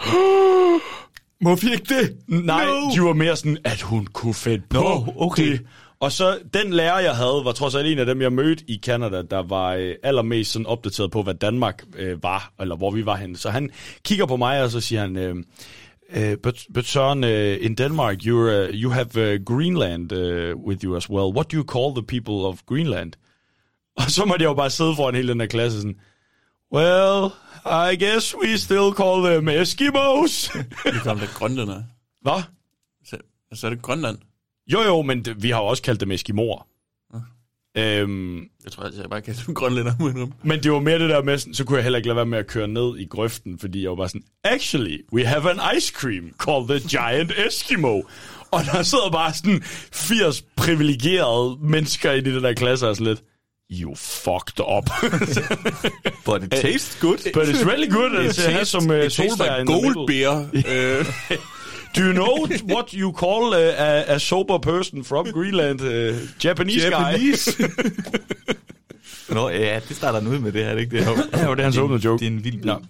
må 1.40 1.54
vi 1.54 1.72
ikke 1.72 1.94
det? 1.94 2.16
Nej, 2.26 2.64
no. 2.64 2.90
de 2.94 3.02
var 3.02 3.12
mere 3.12 3.36
sådan, 3.36 3.58
at 3.64 3.80
hun 3.80 4.06
kunne 4.06 4.34
finde 4.34 4.64
på 4.70 4.80
Nå, 4.80 5.14
okay. 5.16 5.52
det. 5.52 5.66
Og 6.00 6.12
så 6.12 6.38
den 6.54 6.72
lærer, 6.72 6.98
jeg 6.98 7.16
havde, 7.16 7.42
var 7.44 7.52
trods 7.52 7.74
alt 7.74 7.86
en 7.86 7.98
af 7.98 8.06
dem, 8.06 8.22
jeg 8.22 8.32
mødte 8.32 8.64
i 8.68 8.80
Canada, 8.82 9.22
der 9.22 9.42
var 9.42 9.74
øh, 9.74 9.94
allermest 10.02 10.52
sådan 10.52 10.66
opdateret 10.66 11.10
på, 11.10 11.22
hvad 11.22 11.34
Danmark 11.34 11.84
øh, 11.96 12.22
var, 12.22 12.52
eller 12.60 12.76
hvor 12.76 12.90
vi 12.90 13.06
var 13.06 13.16
henne. 13.16 13.36
Så 13.36 13.50
han 13.50 13.70
kigger 14.04 14.26
på 14.26 14.36
mig, 14.36 14.62
og 14.62 14.70
så 14.70 14.80
siger 14.80 15.00
han, 15.00 15.16
øh, 15.16 15.36
øh, 16.10 16.38
but, 16.42 16.64
but 16.74 16.84
son, 16.84 17.24
uh, 17.24 17.64
in 17.64 17.74
Denmark, 17.74 18.16
you're, 18.16 18.68
uh, 18.68 18.74
you 18.74 18.90
have 18.90 19.06
uh, 19.16 19.44
Greenland 19.44 20.12
uh, 20.12 20.66
with 20.66 20.84
you 20.84 20.96
as 20.96 21.10
well. 21.10 21.34
What 21.36 21.52
do 21.52 21.56
you 21.56 21.64
call 21.64 21.94
the 21.94 22.06
people 22.06 22.46
of 22.46 22.62
Greenland? 22.66 23.12
Og 24.00 24.10
så 24.10 24.24
måtte 24.24 24.42
jeg 24.42 24.48
jo 24.48 24.54
bare 24.54 24.70
sidde 24.70 24.96
foran 24.96 25.14
hele 25.14 25.28
den 25.28 25.40
her 25.40 25.48
klasse 25.48 25.80
sådan, 25.80 26.00
well, 26.74 27.32
I 27.92 27.96
guess 28.04 28.34
we 28.36 28.58
still 28.58 28.92
call 28.96 29.24
them 29.24 29.48
Eskimos. 29.48 30.50
Vi 30.94 30.98
kom 31.02 31.18
der 31.18 31.38
grønlænder. 31.38 31.82
Hvad? 32.22 32.42
Så, 33.04 33.16
så 33.52 33.66
er 33.66 33.70
det 33.70 33.82
Grønland. 33.82 34.18
Jo, 34.72 34.82
jo, 34.82 35.02
men 35.02 35.24
det, 35.24 35.42
vi 35.42 35.50
har 35.50 35.58
jo 35.60 35.66
også 35.66 35.82
kaldt 35.82 36.00
dem 36.00 36.10
Eskimoer. 36.10 36.66
Øhm, 37.76 38.38
Jeg 38.64 38.72
tror 38.72 38.82
altså, 38.82 39.00
jeg 39.00 39.10
bare 39.10 39.20
kaldte 39.22 39.42
dem 39.46 39.54
grønlænder. 39.54 39.92
men 40.46 40.62
det 40.62 40.72
var 40.72 40.80
mere 40.80 40.98
det 40.98 41.10
der 41.10 41.22
med, 41.22 41.38
sådan, 41.38 41.54
så 41.54 41.64
kunne 41.64 41.76
jeg 41.76 41.82
heller 41.82 41.96
ikke 41.96 42.06
lade 42.08 42.16
være 42.16 42.26
med 42.26 42.38
at 42.38 42.46
køre 42.46 42.68
ned 42.68 42.98
i 42.98 43.04
grøften, 43.04 43.58
fordi 43.58 43.82
jeg 43.82 43.90
var 43.90 43.96
bare 43.96 44.08
sådan, 44.08 44.22
actually, 44.44 44.98
we 45.12 45.24
have 45.26 45.50
an 45.50 45.60
ice 45.76 45.92
cream 46.00 46.30
called 46.44 46.68
the 46.68 46.88
Giant 46.88 47.32
Eskimo. 47.46 48.02
Og 48.50 48.60
der 48.72 48.82
sidder 48.82 49.10
bare 49.10 49.34
sådan 49.34 49.62
80 49.92 50.42
privilegerede 50.56 51.56
mennesker 51.62 52.12
i 52.12 52.20
den 52.20 52.42
der 52.44 52.52
klasse 52.54 52.88
og 52.88 52.96
sådan 52.96 53.06
lidt, 53.06 53.22
you 53.70 53.94
fucked 53.94 54.60
up. 54.76 54.90
But 56.26 56.42
it 56.42 56.50
tastes 56.64 56.98
good. 57.00 57.18
But 57.34 57.48
it's 57.48 57.64
really 57.70 57.90
good 57.90 58.10
It 58.12 58.36
have 58.36 58.60
tastes- 58.60 58.64
some 58.64 58.94
uh, 58.98 59.04
it 59.04 59.12
tastes 59.12 59.38
like 59.38 59.64
gold 59.66 60.06
beer. 60.06 60.44
Do 61.96 62.02
you 62.02 62.12
know 62.12 62.46
what 62.74 62.90
you 62.92 63.12
call 63.12 63.54
a, 63.54 64.14
a 64.14 64.18
sober 64.18 64.58
person 64.58 65.04
from 65.04 65.26
Greenland? 65.32 65.80
Uh, 65.80 66.16
Japanese, 66.44 66.84
Japanese. 66.84 67.56
guy. 67.56 67.68
Nå, 69.34 69.48
ja, 69.48 69.80
det 69.88 69.96
starter 69.96 70.20
nu 70.20 70.30
ud 70.30 70.38
med 70.38 70.52
det 70.52 70.64
her, 70.64 70.70
er 70.70 70.74
det 70.74 70.80
ikke 70.80 70.98
det? 70.98 71.06
Ja, 71.32 71.44
jo, 71.46 71.54
det 71.54 71.60
er 71.60 71.64
hans 71.64 71.76
åbne 71.76 72.04
joke. 72.04 72.20
Det 72.20 72.26
er 72.26 72.30
en 72.36 72.44
vild 72.44 72.64
Nå. 72.64 72.80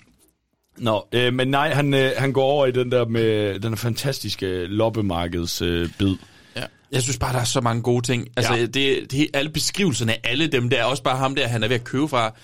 Nå, 0.79 1.07
øh, 1.13 1.35
men 1.35 1.49
nej, 1.49 1.71
han, 1.71 1.95
øh, 1.95 2.11
han 2.17 2.33
går 2.33 2.43
over 2.43 2.67
i 2.67 2.73
den 2.73 2.93
der 2.93 3.05
med 3.05 3.61
den 3.61 3.77
fantastiske 3.77 4.67
loppemarkeds 4.67 5.63
øh, 5.63 5.89
bid. 5.99 6.17
Ja. 6.57 6.63
Jeg 6.93 7.03
synes 7.03 7.19
bare, 7.19 7.33
der 7.33 7.41
er 7.41 7.45
så 7.45 7.61
mange 7.61 7.83
gode 7.83 8.07
ting. 8.07 8.29
Altså, 8.37 8.55
ja. 8.55 8.67
det, 8.67 9.13
det, 9.13 9.29
alle 9.35 9.51
beskrivelserne 9.51 10.13
af 10.13 10.21
alle 10.25 10.47
dem 10.47 10.71
der, 10.71 10.85
også 10.85 11.03
bare 11.03 11.17
ham 11.17 11.35
der, 11.35 11.47
han 11.49 11.63
er 11.63 11.69
ved 11.69 11.77
at 11.77 11.85
købe 11.85 12.09
fra, 12.09 12.35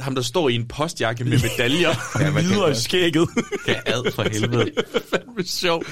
ham 0.00 0.14
der 0.14 0.22
står 0.22 0.48
i 0.48 0.54
en 0.54 0.68
postjakke 0.68 1.24
med 1.24 1.38
medaljer. 1.42 1.94
Ja, 2.20 2.30
videre 2.40 2.70
i 2.70 2.74
skægget. 2.74 3.28
Ja, 3.68 3.74
ad 3.86 4.12
for 4.12 4.22
helvede. 4.32 4.70
fandme 5.10 5.44
sjovt. 5.44 5.86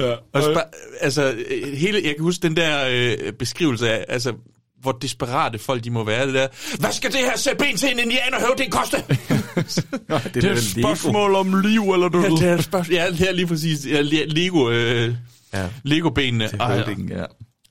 Ja. 0.00 0.12
Og 0.32 0.42
så 0.42 0.54
bare, 0.54 0.64
altså, 1.00 1.34
hele, 1.74 2.00
jeg 2.04 2.14
kan 2.14 2.22
huske 2.24 2.42
den 2.42 2.56
der 2.56 2.88
øh, 2.90 3.32
beskrivelse 3.32 3.90
af, 3.90 4.04
altså, 4.08 4.32
hvor 4.80 4.92
desperate 4.92 5.58
folk 5.58 5.84
de 5.84 5.90
må 5.90 6.04
være, 6.04 6.26
det 6.26 6.34
der. 6.34 6.46
Hvad 6.80 6.92
skal 6.92 7.12
det 7.12 7.20
her 7.20 7.36
sætte 7.36 7.58
ben 7.64 7.76
til 7.76 7.92
en 7.92 7.98
indianerhøvding 7.98 8.72
koste? 8.72 8.96
det, 9.08 10.34
Det 10.34 10.44
er 10.44 10.52
et 10.62 10.62
spørgsmål 10.64 11.34
om 11.34 11.60
liv 11.60 11.92
eller 11.92 12.08
død. 12.08 12.22
ja, 12.22 12.28
det 12.28 12.42
er 12.42 12.60
spørgsmål. 12.60 12.94
Ja, 12.94 13.06
det 13.10 13.28
er 13.28 13.32
lige 13.32 13.46
præcis. 13.46 13.86
Ja, 13.86 14.00
le- 14.00 14.24
Lego, 14.26 14.70
øh, 14.70 15.14
Ja. 15.54 15.68
Lego-benene. 15.84 16.48
Til 16.48 16.60
høvdingen, 16.60 17.08
ja. 17.08 17.24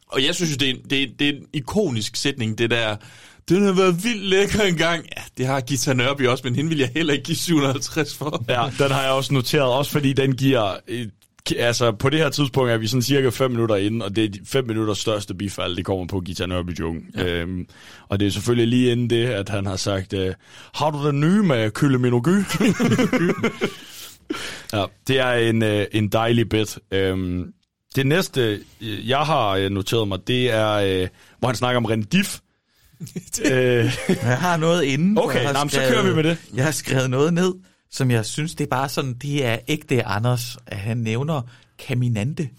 Og 0.08 0.26
jeg 0.26 0.36
synes 0.36 0.52
jo, 0.52 0.56
det 0.56 0.70
er, 0.70 0.74
det, 0.90 1.04
er, 1.04 1.08
det 1.20 1.30
er 1.30 1.34
en 1.34 1.46
ikonisk 1.54 2.16
sætning, 2.16 2.58
det 2.58 2.70
der... 2.70 2.96
Den 3.50 3.66
har 3.66 3.72
været 3.72 4.04
vildt 4.04 4.26
lækker 4.26 4.64
engang. 4.64 5.06
Ja, 5.18 5.22
det 5.38 5.46
har 5.46 5.62
Gita 5.62 5.94
Nørby 5.94 6.28
også, 6.28 6.44
men 6.44 6.56
hende 6.56 6.70
vil 6.70 6.80
jeg 6.80 6.90
heller 6.96 7.14
ikke 7.14 7.24
give 7.24 7.38
750 7.38 8.18
for. 8.18 8.46
Ja, 8.50 8.72
den 8.80 8.92
har 8.92 9.02
jeg 9.02 9.12
også 9.12 9.34
noteret, 9.34 9.74
også 9.74 9.92
fordi 9.92 10.14
den 10.14 10.36
giver... 10.36 10.76
Altså, 11.58 11.92
på 11.92 12.10
det 12.10 12.20
her 12.20 12.30
tidspunkt 12.30 12.72
er 12.72 12.78
vi 12.78 12.88
sådan 12.88 13.02
cirka 13.02 13.30
5 13.30 13.52
minutter 13.52 13.76
inde, 13.76 14.06
og 14.06 14.16
det 14.16 14.24
er 14.24 14.30
de 14.30 14.40
5 14.46 14.68
minutters 14.68 14.98
største 14.98 15.34
bifald, 15.34 15.76
det 15.76 15.86
kommer 15.86 16.08
på 16.08 16.20
Gita 16.20 16.46
nørby 16.46 16.80
joken 16.80 17.02
ja. 17.18 17.26
øhm, 17.28 17.68
Og 18.10 18.20
det 18.20 18.28
er 18.28 18.32
selvfølgelig 18.32 18.68
lige 18.68 18.92
inden 18.92 19.10
det, 19.10 19.26
at 19.26 19.50
han 19.50 19.66
har 19.66 19.76
sagt, 19.76 20.14
øh, 20.14 20.34
har 20.74 20.92
du 20.92 21.08
den 21.08 21.20
nye 21.20 21.44
med 21.44 21.72
Kylle 21.72 21.98
Minogy? 21.98 22.30
ja, 24.74 24.86
det 25.08 25.20
er 25.20 25.34
en, 25.34 25.64
øh, 25.64 25.86
en 25.92 26.08
dejlig 26.08 26.50
bit. 26.50 26.80
Øhm, 26.92 27.54
det 27.96 28.08
næste, 28.08 28.60
øh, 28.82 29.10
jeg 29.10 29.20
har 29.20 29.50
øh, 29.50 29.70
noteret 29.70 30.08
mig, 30.08 30.20
det 30.28 30.52
er, 30.52 30.72
øh, 30.72 31.08
hvor 31.40 31.48
han 31.48 31.56
snakker 31.56 31.78
om 31.78 31.86
Rendif. 31.86 32.40
øh, 33.52 33.86
Jeg 34.08 34.38
har 34.38 34.58
noget 34.58 34.84
inden. 34.84 35.18
Okay, 35.18 35.44
jeg 35.44 35.56
men 35.64 35.70
så 35.70 35.80
kører 35.90 36.04
vi 36.04 36.16
med 36.16 36.24
det. 36.24 36.38
Jeg 36.54 36.64
har 36.64 36.72
skrevet 36.72 37.10
noget 37.10 37.34
ned, 37.34 37.54
som 37.92 38.12
jeg 38.12 38.26
synes, 38.26 38.56
det 38.56 38.64
er 38.64 38.70
bare 38.70 38.90
sådan, 38.90 39.14
det 39.22 39.46
er 39.46 39.58
ægte 39.68 40.04
Anders, 40.04 40.58
at 40.68 40.78
han 40.78 40.98
nævner 40.98 41.42
Caminante. 41.88 42.50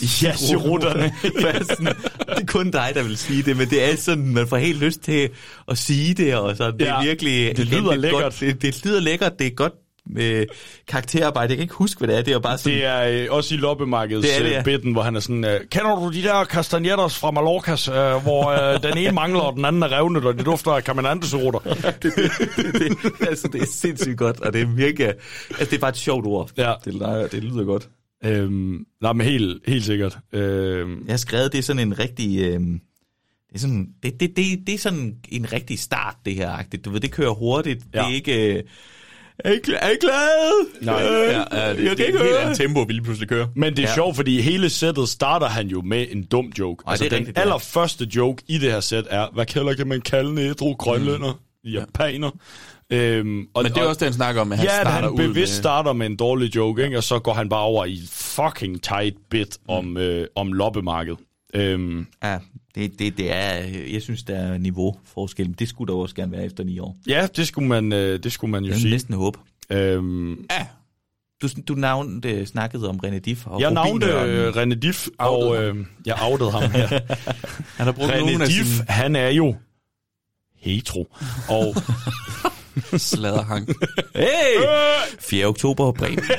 ja, 0.22 0.36
sirutterne. 0.36 1.04
Er 1.24 1.64
sådan, 1.64 1.86
det 1.86 2.42
er 2.42 2.46
kun 2.46 2.70
dig, 2.70 2.90
der 2.94 3.02
vil 3.02 3.16
sige 3.16 3.42
det, 3.42 3.56
men 3.56 3.70
det 3.70 3.92
er 3.92 3.96
sådan, 3.96 4.26
man 4.26 4.48
får 4.48 4.56
helt 4.56 4.78
lyst 4.78 5.00
til 5.00 5.30
at 5.68 5.78
sige 5.78 6.14
det, 6.14 6.34
og 6.34 6.56
så 6.56 6.70
det 6.70 6.88
er 6.88 6.94
Ja, 6.94 7.02
virkelig... 7.02 7.56
det 7.56 7.66
lyder 7.66 7.90
er 7.92 7.96
lækkert. 7.96 8.22
Godt, 8.22 8.40
det, 8.40 8.62
det 8.62 8.84
lyder 8.84 9.00
lækkert, 9.00 9.38
det 9.38 9.46
er 9.46 9.50
godt 9.50 9.72
med 10.10 10.46
karakterarbejde. 10.88 11.50
Jeg 11.50 11.56
kan 11.56 11.62
ikke 11.62 11.74
huske, 11.74 11.98
hvad 11.98 12.08
det 12.08 12.16
er. 12.18 12.22
Det 12.22 12.34
er 12.34 12.38
bare 12.38 12.58
sådan... 12.58 12.78
Det 12.78 12.84
er 12.84 13.24
øh, 13.24 13.26
også 13.30 13.54
i 13.54 13.58
loppemarkedets 13.58 14.26
Det 14.28 14.36
er 14.36 14.42
det, 14.42 14.46
øh, 14.46 14.52
ja. 14.52 14.62
bitten, 14.62 14.92
hvor 14.92 15.02
han 15.02 15.16
er 15.16 15.20
sådan, 15.20 15.44
øh, 15.44 15.60
kender 15.70 15.94
du 15.96 16.12
de 16.12 16.22
der 16.22 16.44
castanjetters 16.44 17.18
fra 17.18 17.30
Mallorcas, 17.30 17.88
øh, 17.88 17.94
hvor 17.94 18.72
øh, 18.74 18.82
den 18.82 18.98
ene 18.98 19.12
mangler, 19.12 19.40
og 19.40 19.56
den 19.56 19.64
anden 19.64 19.82
er 19.82 19.92
revnet, 19.98 20.24
og 20.24 20.38
det 20.38 20.46
dufter 20.46 20.70
af 20.72 20.82
caminantesurutter? 20.82 21.60
det, 22.02 22.02
det, 22.02 22.30
det, 22.72 23.28
altså, 23.28 23.48
det 23.52 23.62
er 23.62 23.66
sindssygt 23.66 24.16
godt, 24.18 24.40
og 24.40 24.52
det 24.52 24.62
er 24.62 24.66
virkelig... 24.66 25.06
Altså, 25.08 25.64
det 25.64 25.72
er 25.72 25.78
bare 25.78 25.90
et 25.90 25.96
sjovt 25.96 26.26
ord. 26.26 26.50
Ja. 26.56 26.72
Det, 26.84 27.32
det 27.32 27.44
lyder 27.44 27.64
godt. 27.64 27.88
øhm, 28.24 28.84
nej, 29.02 29.12
men 29.12 29.26
helt, 29.26 29.62
helt 29.66 29.84
sikkert. 29.84 30.18
Øhm, 30.32 31.04
Jeg 31.06 31.12
har 31.12 31.16
skrevet, 31.16 31.52
det 31.52 31.58
er 31.58 31.62
sådan 31.62 31.82
en 31.82 31.98
rigtig... 31.98 32.38
Øh, 32.40 32.60
det, 33.48 33.54
er 33.54 33.58
sådan, 33.58 33.88
det, 34.02 34.20
det, 34.20 34.36
det, 34.36 34.58
det 34.66 34.74
er 34.74 34.78
sådan 34.78 35.14
en 35.28 35.52
rigtig 35.52 35.78
start, 35.78 36.16
det 36.24 36.34
her. 36.34 36.50
agtigt. 36.50 36.84
Du 36.84 36.90
ved, 36.90 37.00
det 37.00 37.10
kører 37.10 37.30
hurtigt. 37.30 37.84
Ja. 37.94 37.98
Det 37.98 38.06
er 38.08 38.14
ikke... 38.14 38.54
Øh, 38.56 38.62
er 39.44 39.52
I, 39.52 39.60
er 39.80 39.88
I 39.90 39.96
glade? 40.00 40.66
Nej. 40.80 41.02
Øh, 41.02 41.32
Ja, 41.32 41.60
ja, 41.66 41.74
det, 41.74 41.84
jeg 41.84 41.84
det 41.84 41.84
kan 41.84 41.86
er 41.86 41.90
ikke 41.90 42.02
et 42.02 42.06
helt 42.08 42.22
høre. 42.22 42.40
andet 42.42 42.56
tempo, 42.56 42.80
vi 42.82 42.92
lige 42.92 43.02
pludselig 43.04 43.28
kører. 43.28 43.46
men 43.56 43.76
det 43.76 43.78
er 43.84 43.88
Ja. 43.88 43.94
sjovt, 43.94 44.16
fordi 44.16 44.40
hele 44.40 44.70
sættet 44.70 45.08
starter 45.08 45.46
han 45.46 45.66
jo 45.68 45.80
med 45.82 46.06
en 46.10 46.22
dum 46.24 46.52
joke. 46.58 46.82
Ej, 46.86 46.90
altså, 46.90 47.04
det 47.04 47.12
er 47.12 47.16
den 47.16 47.26
rigtigt, 47.26 47.38
allerførste 47.38 48.04
joke 48.16 48.42
i 48.48 48.58
det 48.58 48.72
her 48.72 48.80
sæt 48.80 49.04
er, 49.10 49.26
hvad 49.34 49.46
kalder 49.46 49.74
kan 49.74 49.88
man 49.88 50.00
kalde 50.00 50.30
en 50.30 50.38
ædru 50.38 50.74
grønlænder? 50.74 51.32
Mm. 51.64 51.70
Japaner. 51.70 52.30
Øhm, 52.92 53.46
og, 53.54 53.62
Men 53.62 53.72
det 53.72 53.78
er 53.82 53.86
også 53.86 53.98
det, 53.98 54.06
han 54.06 54.12
snakker 54.12 54.40
om, 54.40 54.52
at 54.52 54.58
han 54.58 54.66
ja, 54.66 54.74
starter 54.74 54.90
han 54.90 55.08
ud 55.10 55.16
bevidst 55.16 55.36
med... 55.36 55.46
starter 55.46 55.92
med 55.92 56.06
en 56.06 56.16
dårlig 56.16 56.56
joke, 56.56 56.84
ikke? 56.84 56.96
og 56.96 57.04
så 57.04 57.18
går 57.18 57.32
han 57.34 57.48
bare 57.48 57.62
over 57.62 57.84
i 57.84 58.00
fucking 58.10 58.82
tight 58.82 59.16
bit 59.30 59.58
Mm. 59.68 59.74
om, 59.74 59.96
øh, 59.96 60.26
om 60.36 60.52
loppemarkedet. 60.52 61.18
Øhm, 61.54 62.06
Ja, 62.24 62.38
det, 62.78 62.98
det, 62.98 63.16
det 63.16 63.32
er... 63.34 63.52
Jeg 63.92 64.02
synes, 64.02 64.22
der 64.22 64.36
er 64.36 64.58
niveauforskel. 64.58 65.46
men 65.46 65.54
Det 65.58 65.68
skulle 65.68 65.92
der 65.92 65.98
også 65.98 66.14
gerne 66.14 66.32
være 66.32 66.44
efter 66.44 66.64
ni 66.64 66.78
år. 66.78 66.96
ja, 67.06 67.26
det 67.36 67.46
skulle 67.46 67.68
man, 67.68 67.92
øh, 67.92 68.22
det 68.22 68.32
skulle 68.32 68.50
man 68.50 68.64
jo 68.64 68.70
Jeg 68.70 68.80
sige. 68.80 68.90
næsten 68.90 69.14
håbe. 69.14 69.38
Øhm, 69.70 70.46
Ja, 70.50 70.66
Du, 71.42 71.48
du 71.68 71.74
navn, 71.74 72.22
øh, 72.26 72.46
snakkede 72.46 72.88
om 72.88 73.00
René 73.06 73.18
Diff 73.18 73.46
og 73.46 73.60
Jeg 73.60 73.70
navnte 73.70 74.06
øh, 74.06 74.48
René 74.56 74.74
Diff, 74.74 75.06
og 75.18 75.64
øh, 75.64 75.76
jeg 76.06 76.16
outede 76.22 76.50
ham 76.50 76.70
her. 76.70 76.86
Han 77.76 77.86
har 77.86 77.92
brugt 77.92 78.12
René 78.12 78.46
Diff, 78.46 78.66
sine 78.66 78.84
han 78.88 79.16
er 79.16 79.28
jo 79.28 79.54
hetero. 80.56 81.06
Og 81.48 81.74
sladderhang. 82.98 83.68
Hey! 84.14 84.66
4. 85.20 85.46
oktober, 85.46 85.92
Bremen. 85.92 86.24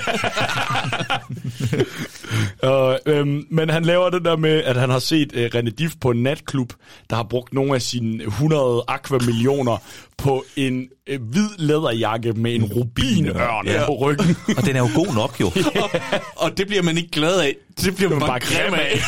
Og, 2.61 2.99
øhm, 3.05 3.45
men 3.49 3.69
han 3.69 3.85
laver 3.85 4.09
det 4.09 4.25
der 4.25 4.35
med, 4.35 4.63
at 4.63 4.75
han 4.75 4.89
har 4.89 4.99
set 4.99 5.31
øh, 5.33 5.51
René 5.55 5.69
Diff 5.69 5.93
på 6.01 6.11
en 6.11 6.23
natklub, 6.23 6.73
der 7.09 7.15
har 7.15 7.23
brugt 7.23 7.53
nogle 7.53 7.75
af 7.75 7.81
sine 7.81 8.23
100 8.23 8.83
aquamillioner 8.87 9.77
på 10.19 10.45
en 10.55 10.87
øh, 11.07 11.21
hvid 11.21 11.49
læderjakke 11.57 12.33
med 12.33 12.55
en 12.55 12.63
rubinørn 12.63 13.67
Ja. 13.67 13.73
ja. 13.79 13.85
på 13.85 13.95
ryggen. 13.95 14.37
Og 14.57 14.65
den 14.65 14.75
er 14.75 14.79
jo 14.79 14.89
god 14.95 15.13
nok, 15.15 15.39
jo. 15.41 15.51
og 16.43 16.57
det 16.57 16.67
bliver 16.67 16.83
man 16.83 16.97
ikke 16.97 17.11
glad 17.11 17.39
af. 17.41 17.55
Det 17.81 17.95
bliver 17.95 18.09
man 18.09 18.19
bare, 18.19 18.29
bare 18.29 18.39
grim 18.39 18.73
af. 18.73 18.91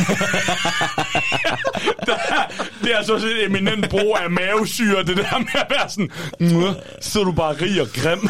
det 2.84 2.92
er 2.94 2.98
altså 2.98 3.14
også 3.14 3.28
et 3.28 3.46
eminent 3.46 3.90
brug 3.90 4.18
af 4.24 4.30
mavesyre, 4.32 5.04
det 5.04 5.18
der 5.18 5.40
med 5.40 5.48
at 5.54 5.66
være 5.70 5.90
sådan, 5.90 6.10
"Mwah, 6.40 6.74
så 7.02 7.20
er 7.20 7.24
du 7.24 7.32
bare 7.32 7.54
rig 7.62 7.82
og 7.82 7.88
grim. 7.96 8.30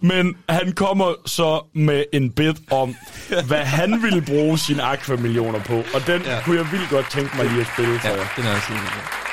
Men 0.00 0.36
han 0.48 0.72
kommer 0.72 1.14
så 1.26 1.64
med 1.74 2.04
en 2.12 2.30
bit 2.30 2.56
om, 2.70 2.96
hvad 3.46 3.58
han 3.64 4.02
ville 4.02 4.22
bruge 4.22 4.58
sine 4.58 4.82
aquamillioner 4.82 5.60
på. 5.64 5.82
Og 5.94 6.06
den 6.06 6.22
ja. 6.22 6.40
kunne 6.44 6.56
jeg 6.56 6.72
vildt 6.72 6.90
godt 6.90 7.10
tænke 7.10 7.36
mig 7.36 7.46
lige 7.46 7.60
at 7.60 7.66
spille 7.74 7.98
for 8.00 8.08
jer. 8.08 8.26
Den 8.36 8.44
er 8.46 8.54
også 8.54 8.72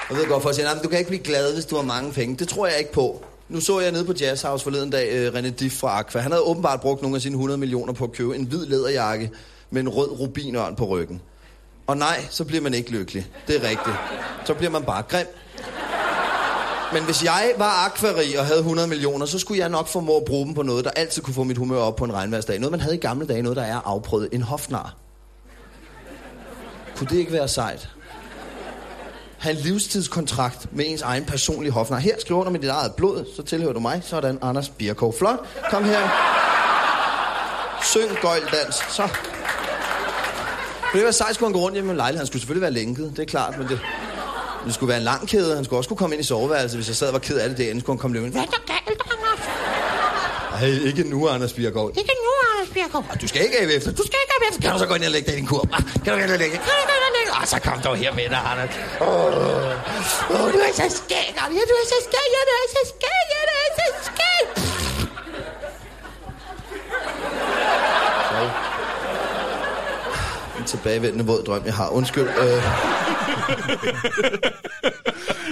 jeg 0.10 0.18
ved 0.18 0.28
godt, 0.28 0.44
for 0.44 0.50
at 0.50 0.56
sige, 0.56 0.68
men 0.74 0.84
du 0.84 0.90
kan 0.90 0.98
ikke 1.00 1.10
blive 1.10 1.24
glad, 1.24 1.54
hvis 1.54 1.66
du 1.66 1.76
har 1.76 1.84
mange 1.84 2.12
penge. 2.12 2.36
Det 2.36 2.48
tror 2.48 2.68
jeg 2.68 2.80
ikke 2.80 2.92
på. 2.92 3.26
Nu 3.50 3.62
så 3.62 3.80
jeg 3.80 3.92
nede 3.92 4.06
på 4.06 4.14
Jazz 4.22 4.42
House 4.42 4.64
forleden 4.64 4.90
dag, 4.90 5.28
uh, 5.28 5.36
René 5.36 5.50
Diff 5.50 5.80
fra 5.80 6.00
Aqua. 6.00 6.22
Han 6.22 6.32
havde 6.32 6.44
åbenbart 6.44 6.82
brugt 6.82 7.02
nogle 7.02 7.16
af 7.16 7.22
sine 7.22 7.34
100 7.34 7.58
millioner 7.58 7.94
på 7.94 8.04
at 8.04 8.12
købe 8.12 8.36
en 8.36 8.46
hvid 8.46 8.66
læderjakke 8.66 9.32
med 9.70 9.82
en 9.82 9.90
rød 9.90 10.20
rubinørn 10.20 10.76
på 10.76 10.86
ryggen. 10.86 11.22
Og 11.88 11.98
nej, 11.98 12.26
så 12.30 12.46
bliver 12.46 12.62
man 12.62 12.74
ikke 12.74 12.92
lykkelig. 12.92 13.28
Det 13.48 13.56
er 13.56 13.70
rigtigt. 13.70 13.96
Så 14.46 14.54
bliver 14.54 14.72
man 14.72 14.84
bare 14.84 15.02
grim. 15.02 15.28
Men 16.94 17.04
hvis 17.04 17.24
jeg 17.24 17.54
var 17.58 17.86
akvarig 17.86 18.40
og 18.40 18.46
havde 18.46 18.60
100 18.60 18.88
millioner, 18.88 19.26
så 19.26 19.40
skulle 19.40 19.60
jeg 19.60 19.70
nok 19.70 19.88
formå 19.88 20.18
at 20.18 20.26
bruge 20.26 20.46
dem 20.46 20.54
på 20.54 20.64
noget, 20.64 20.86
der 20.86 20.92
altid 20.92 21.22
kunne 21.22 21.34
få 21.34 21.44
mit 21.44 21.58
humør 21.58 21.78
op 21.80 21.96
på 21.96 22.06
en 22.06 22.14
regnværsdag. 22.14 22.60
Noget, 22.60 22.72
man 22.72 22.80
havde 22.80 22.96
i 22.96 23.00
gamle 23.00 23.28
dage, 23.28 23.42
noget, 23.42 23.56
der 23.56 23.64
er 23.64 23.82
afprøvet. 23.86 24.30
En 24.32 24.42
hofnar. 24.42 24.96
Kunne 26.98 27.08
det 27.10 27.18
ikke 27.18 27.32
være 27.32 27.48
sejt? 27.48 27.95
Have 29.38 29.56
en 29.58 29.62
livstidskontrakt 29.62 30.68
med 30.72 30.86
ens 30.88 31.02
egen 31.02 31.26
personlige 31.26 31.72
hofnar. 31.72 31.98
Her, 31.98 32.16
skriver 32.20 32.40
under 32.40 32.52
med 32.52 32.60
dit 32.60 32.70
eget 32.70 32.94
blod, 32.96 33.26
så 33.36 33.44
tilhører 33.44 33.74
du 33.74 33.80
mig. 33.80 34.02
Sådan, 34.06 34.40
Anders 34.42 34.70
Birkov. 34.70 35.18
Flot. 35.18 35.40
Kom 35.70 35.84
her. 35.84 36.10
Syng 37.84 38.18
gøjldans. 38.22 38.76
Så. 38.90 39.10
Det 40.94 41.06
var 41.06 41.12
sejt, 41.12 41.36
skulle 41.36 41.48
han 41.48 41.54
gå 41.54 41.60
rundt 41.60 41.76
hjemme 41.76 41.88
med 41.88 41.96
lejligheden. 41.96 42.20
Han 42.20 42.28
skulle 42.28 42.42
selvfølgelig 42.42 42.62
være 42.62 42.72
lænket, 42.72 43.12
det 43.16 43.20
er 43.20 43.26
klart, 43.26 43.58
men 43.58 43.68
det, 43.68 43.80
det 44.66 44.74
skulle 44.74 44.88
være 44.88 44.98
en 44.98 45.04
lang 45.04 45.28
kæde. 45.28 45.56
Han 45.56 45.66
skulle 45.66 45.80
også 45.80 45.88
kunne 45.88 45.98
komme 45.98 46.16
ind 46.16 46.24
i 46.24 46.28
soveværelset, 46.28 46.78
hvis 46.78 46.88
jeg 46.88 46.96
sad 46.96 47.08
og 47.08 47.14
var 47.14 47.20
ked 47.20 47.38
af 47.38 47.50
det 47.50 47.58
derinde, 47.58 47.82
skulle 47.82 47.94
han 47.96 48.02
komme 48.02 48.16
løbende. 48.18 48.32
Hvad 48.32 48.42
er 48.42 48.46
der 48.46 48.74
galt, 48.74 49.02
Anders? 49.12 49.65
Ej, 50.62 50.68
ikke 50.90 51.04
nu, 51.14 51.28
Anders 51.36 51.54
Birkov. 51.54 51.88
Ikke 52.02 52.16
nu, 52.26 52.32
Anders 52.52 52.70
Birkov. 52.78 53.04
Du 53.22 53.28
skal 53.32 53.42
ikke 53.46 53.58
af 53.62 53.66
efter. 53.78 53.92
Du 54.02 54.04
skal 54.10 54.18
ikke 54.24 54.34
have 54.38 54.44
efter. 54.50 54.62
Kan 54.62 54.72
du 54.74 54.80
så 54.84 54.88
gå 54.92 54.96
ind 54.98 55.06
og 55.10 55.12
lægge 55.16 55.26
dig 55.28 55.36
i 55.38 55.40
din 55.42 55.48
kurv? 55.54 55.68
Kan 56.04 56.10
du 56.14 56.16
gå 56.20 56.24
ind 56.26 56.32
og 56.38 56.40
lægge? 56.44 56.56
Kan 56.66 56.66
du 56.66 56.80
ikke 56.84 57.16
lægge? 57.18 57.32
Ah, 57.40 57.46
så 57.54 57.58
kom 57.68 57.78
dog 57.88 57.96
her 58.04 58.12
med 58.20 58.28
dig, 58.34 58.42
Anders. 58.52 58.74
Åh, 59.02 59.08
Åh, 60.36 60.46
du 60.54 60.60
er 60.68 60.72
så 60.82 60.88
skæg, 61.00 61.28
Anders. 61.44 61.66
Du 61.72 61.76
er 61.84 61.88
så 61.94 62.00
skæg, 62.08 62.28
du 62.50 62.54
er 62.64 62.68
så 62.76 62.82
skæg, 62.92 63.24
du 63.32 63.38
er 63.64 63.70
så 63.80 63.88
skæg. 64.08 64.35
En 70.66 70.70
tilbagevendende 70.70 71.26
våd 71.26 71.44
drøm, 71.44 71.62
jeg 71.66 71.74
har. 71.74 71.90
Undskyld. 71.90 72.24
Øh, 72.24 72.64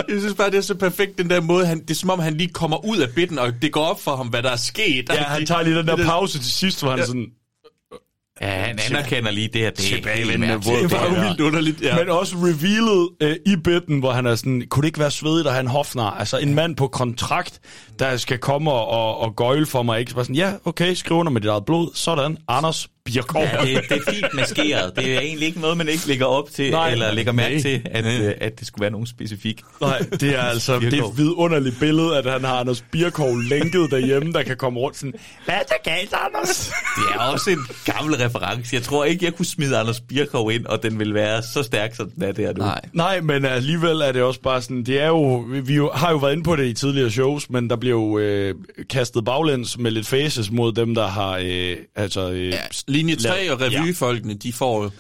Jeg 0.10 0.20
synes 0.20 0.34
bare, 0.34 0.52
det 0.52 0.58
er 0.58 0.62
så 0.62 0.76
perfekt, 0.76 1.18
den 1.18 1.30
der 1.30 1.42
måde. 1.42 1.66
Han, 1.66 1.80
det 1.82 1.90
er 1.92 1.96
som 1.96 2.10
om, 2.10 2.20
han 2.20 2.34
lige 2.34 2.50
kommer 2.50 2.86
ud 2.86 2.98
af 2.98 3.10
bitten, 3.16 3.40
og 3.40 3.54
det 3.62 3.72
går 3.72 3.86
op 3.86 4.02
for 4.02 4.16
ham, 4.16 4.28
hvad 4.28 4.44
der 4.44 4.52
er 4.52 4.56
sket. 4.56 5.10
Ja, 5.10 5.16
han 5.24 5.46
tager 5.46 5.62
lige 5.62 5.76
den 5.78 5.88
der 5.88 6.06
pause 6.06 6.40
til 6.40 6.52
sidst, 6.52 6.82
hvor 6.82 6.90
han 6.90 7.00
Ja. 7.00 7.06
sådan... 7.06 7.26
Ja, 8.42 8.50
han 8.50 8.80
anerkender 8.92 9.32
lige 9.32 9.48
det 9.48 9.62
her. 9.62 9.70
Det 9.70 9.92
er 9.92 9.96
Tilbagevendende 9.96 10.56
våd 10.56 10.82
Det 10.84 10.92
var 10.92 11.06
jo 11.06 11.22
vildt 11.28 11.42
underligt, 11.42 11.82
ja. 11.82 11.96
Men 12.00 12.10
også 12.10 12.36
revealet 12.38 13.10
øh, 13.22 13.36
i 13.46 13.56
bitten, 13.64 14.00
hvor 14.00 14.12
han 14.12 14.26
er 14.26 14.36
sådan, 14.36 14.64
kunne 14.70 14.82
det 14.82 14.88
ikke 14.88 15.00
være 15.00 15.12
svedigt 15.12 15.48
at 15.48 15.54
have 15.54 15.62
en 15.62 15.68
hofnar? 15.68 16.12
Altså 16.12 16.38
en 16.38 16.56
mand 16.56 16.76
på 16.76 16.88
kontrakt, 16.88 17.60
der 18.00 18.18
skal 18.18 18.38
komme 18.38 18.72
og, 18.72 18.88
og, 18.88 19.20
og 19.20 19.36
gøjle 19.36 19.66
for 19.66 19.84
mig, 19.84 20.00
ikke? 20.00 20.10
Så 20.10 20.16
bare 20.16 20.26
sådan, 20.26 20.36
ja, 20.36 20.54
okay, 20.66 20.94
skriv 20.94 21.18
under 21.18 21.32
med 21.32 21.42
dit 21.42 21.50
eget 21.50 21.66
blod. 21.66 21.90
Sådan, 21.96 22.38
Anders 22.48 22.88
Birkov. 23.06 23.42
Ja, 23.42 23.58
det, 23.66 23.90
det 23.90 23.98
er 24.08 24.12
fint 24.12 24.34
maskeret. 24.34 24.96
Det 24.96 25.16
er 25.16 25.20
egentlig 25.20 25.48
ikke 25.48 25.60
noget, 25.60 25.78
man 25.78 25.88
ikke 25.88 26.08
lægger 26.08 26.26
op 26.26 26.50
til, 26.50 26.72
Nej, 26.72 26.92
eller 26.92 27.12
lægger 27.12 27.32
mærke 27.32 27.54
nej. 27.54 27.62
til, 27.62 27.82
at, 27.86 28.06
øh, 28.06 28.34
at 28.42 28.60
det 28.60 28.68
skulle 28.68 28.82
være 28.82 28.92
nogen 28.92 29.08
specifik. 29.08 29.62
Nej, 29.82 30.00
det 30.00 30.24
er 30.24 30.42
altså 30.42 30.80
det 30.80 30.94
er 30.94 31.04
et 31.08 31.18
vidunderligt 31.18 31.80
billede, 31.80 32.18
at 32.18 32.32
han 32.32 32.44
har 32.44 32.60
Anders 32.60 32.84
Birkov 32.92 33.38
lænket 33.38 33.92
derhjemme, 33.92 34.34
der 34.34 34.44
kan 34.44 34.58
komme 34.58 34.80
rundt 34.80 34.98
sådan, 34.98 35.14
hvad 35.46 35.56
er 35.56 35.60
der 35.60 35.92
galt, 35.92 36.14
Anders? 36.14 36.72
Det 36.96 37.16
er 37.16 37.20
også 37.20 37.50
en 37.50 37.94
gammel 37.94 38.16
reference. 38.16 38.76
Jeg 38.76 38.84
tror 38.84 39.06
ikke, 39.06 39.26
jeg 39.26 39.36
kunne 39.36 39.46
smide 39.46 39.78
Anders 39.78 40.00
Birkov 40.00 40.52
ind, 40.52 40.66
og 40.66 40.84
den 40.84 41.00
vil 41.00 41.14
være 41.14 41.44
så 41.54 41.64
stærk, 41.64 41.96
som 41.96 42.10
den 42.10 42.24
er 42.24 42.32
der 42.32 42.54
nu. 42.54 42.64
Nej. 42.64 42.82
Nej, 42.94 43.22
men 43.22 43.46
alligevel 43.46 44.02
er 44.02 44.12
det 44.12 44.22
også 44.22 44.42
bare 44.42 44.62
sådan, 44.62 44.84
det 44.84 45.02
er 45.02 45.08
jo, 45.08 45.36
vi, 45.36 45.60
vi 45.60 45.76
jo, 45.76 45.92
har 45.94 46.12
jo 46.12 46.18
været 46.18 46.32
inde 46.34 46.44
på 46.44 46.56
det 46.56 46.66
i 46.66 46.74
tidligere 46.74 47.12
shows, 47.12 47.50
men 47.50 47.70
der 47.70 47.76
bliver 47.84 47.96
jo 48.00 48.20
øh, 48.20 48.56
kastet 48.90 49.26
baglæns 49.26 49.78
med 49.78 49.92
lidt 49.92 50.08
faces 50.08 50.52
mod 50.52 50.74
dem, 50.74 50.96
der 50.96 51.08
har, 51.08 51.38
øh, 51.44 51.78
altså... 51.96 52.32
Øh, 52.32 52.48
Ja, 52.50 52.58
linje 52.88 53.16
3 53.16 53.30
lavet- 53.30 53.52
og 53.52 53.62
revyfolkene, 53.62 54.34
de 54.34 54.54
får 54.54 54.84
jo... 54.84 54.92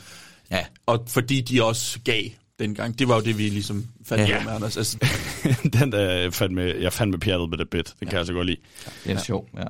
Ja, 0.51 0.65
og 0.85 1.03
fordi 1.07 1.41
de 1.41 1.63
også 1.63 1.99
gav 2.05 2.23
dengang. 2.59 2.99
Det 2.99 3.07
var 3.07 3.15
jo 3.15 3.21
det, 3.21 3.37
vi 3.37 3.43
ligesom 3.49 3.85
fandt 4.05 4.29
Ja. 4.29 4.37
ja. 4.37 4.43
med, 4.43 4.51
Anders. 4.53 4.77
Altså, 4.77 4.97
den 5.79 5.91
der 5.91 5.99
er 5.99 6.29
fandme, 6.31 6.61
jeg 6.81 6.93
fandme 6.93 7.19
pjattet 7.19 7.49
med 7.49 7.57
det 7.57 7.69
bit. 7.69 7.93
Den 7.99 8.07
kan 8.07 8.17
jeg 8.17 8.25
så 8.25 8.33
godt 8.33 8.45
lide. 8.47 8.57
Det 9.03 9.09
er 9.11 9.13
ja. 9.15 9.19
sjovt, 9.23 9.49
ja. 9.57 9.63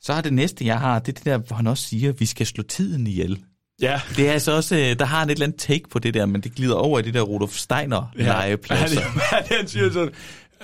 Så 0.00 0.12
har 0.12 0.20
det 0.20 0.32
næste, 0.32 0.66
jeg 0.66 0.78
har, 0.80 0.98
det 0.98 1.08
er 1.08 1.12
det 1.12 1.24
der, 1.24 1.38
hvor 1.38 1.56
han 1.56 1.66
også 1.66 1.88
siger, 1.88 2.08
at 2.08 2.20
vi 2.20 2.26
skal 2.26 2.46
slå 2.46 2.62
tiden 2.62 3.06
ihjel. 3.06 3.38
Ja. 3.80 4.00
Det 4.16 4.28
er 4.28 4.32
altså 4.32 4.52
også, 4.52 4.76
øh, 4.76 4.98
der 4.98 5.04
har 5.04 5.18
han 5.18 5.28
et 5.28 5.32
eller 5.32 5.46
andet 5.46 5.60
take 5.60 5.88
på 5.90 5.98
det 5.98 6.14
der, 6.14 6.26
men 6.26 6.40
det 6.40 6.54
glider 6.54 6.74
over 6.74 6.98
i 6.98 7.02
det 7.02 7.14
der 7.14 7.20
Rudolf 7.20 7.52
Steiner 7.56 8.12
legepladser. 8.14 9.00
Ja, 9.32 9.38
det, 9.48 9.56
han 9.56 9.68
siger 9.68 9.92
sådan, 9.92 10.10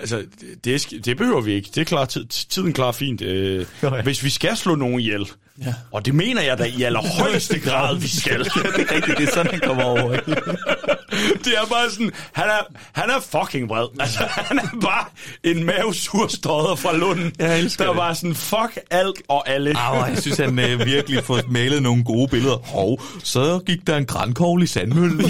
altså, 0.00 0.24
det, 0.64 1.04
det, 1.04 1.16
behøver 1.16 1.40
vi 1.40 1.52
ikke. 1.52 1.70
Det 1.74 1.80
er 1.80 1.84
klar, 1.84 2.04
tid, 2.04 2.24
tiden 2.24 2.72
klarer 2.72 2.92
fint. 2.92 3.22
Øh, 3.22 3.66
hvis 4.04 4.24
vi 4.24 4.30
skal 4.30 4.56
slå 4.56 4.74
nogen 4.74 5.00
ihjel, 5.00 5.30
ja. 5.66 5.74
og 5.92 6.06
det 6.06 6.14
mener 6.14 6.42
jeg 6.42 6.58
da 6.58 6.64
i 6.64 6.82
allerhøjeste 6.82 7.58
grad, 7.68 7.96
vi 7.96 8.08
skal. 8.08 8.38
det 8.44 8.50
er 8.56 8.94
rigtigt, 8.94 9.18
det 9.18 9.28
er 9.28 9.32
sådan, 9.32 9.50
han 9.52 9.60
kommer 9.60 9.84
over. 9.84 10.10
det 11.44 11.52
er 11.62 11.66
bare 11.70 11.90
sådan, 11.90 12.10
han 12.32 12.44
er, 12.48 12.60
han 12.92 13.10
er 13.10 13.20
fucking 13.40 13.68
vred. 13.68 13.86
Altså, 14.00 14.18
han 14.48 14.58
er 14.58 14.80
bare 14.82 15.04
en 15.44 15.64
mavesur 15.64 16.28
stodder 16.28 16.74
fra 16.74 16.96
Lunden, 16.96 17.32
Jeg 17.38 17.58
elsker 17.58 17.84
der 17.84 17.90
det. 17.92 17.98
var 18.00 18.12
sådan, 18.14 18.34
fuck 18.34 18.78
alt 18.90 19.22
og 19.28 19.48
alle. 19.48 19.74
Au, 19.78 20.04
jeg 20.04 20.18
synes, 20.18 20.38
han 20.38 20.58
øh, 20.58 20.86
virkelig 20.86 21.24
får 21.24 21.40
malet 21.48 21.82
nogle 21.82 22.04
gode 22.04 22.28
billeder. 22.28 22.56
Hov, 22.56 23.02
så 23.24 23.60
gik 23.66 23.86
der 23.86 23.96
en 23.96 24.06
grænkogl 24.06 24.62
i 24.62 24.66
sandmøllen. 24.66 25.24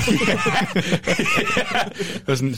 Og 2.26 2.36
sådan, 2.36 2.56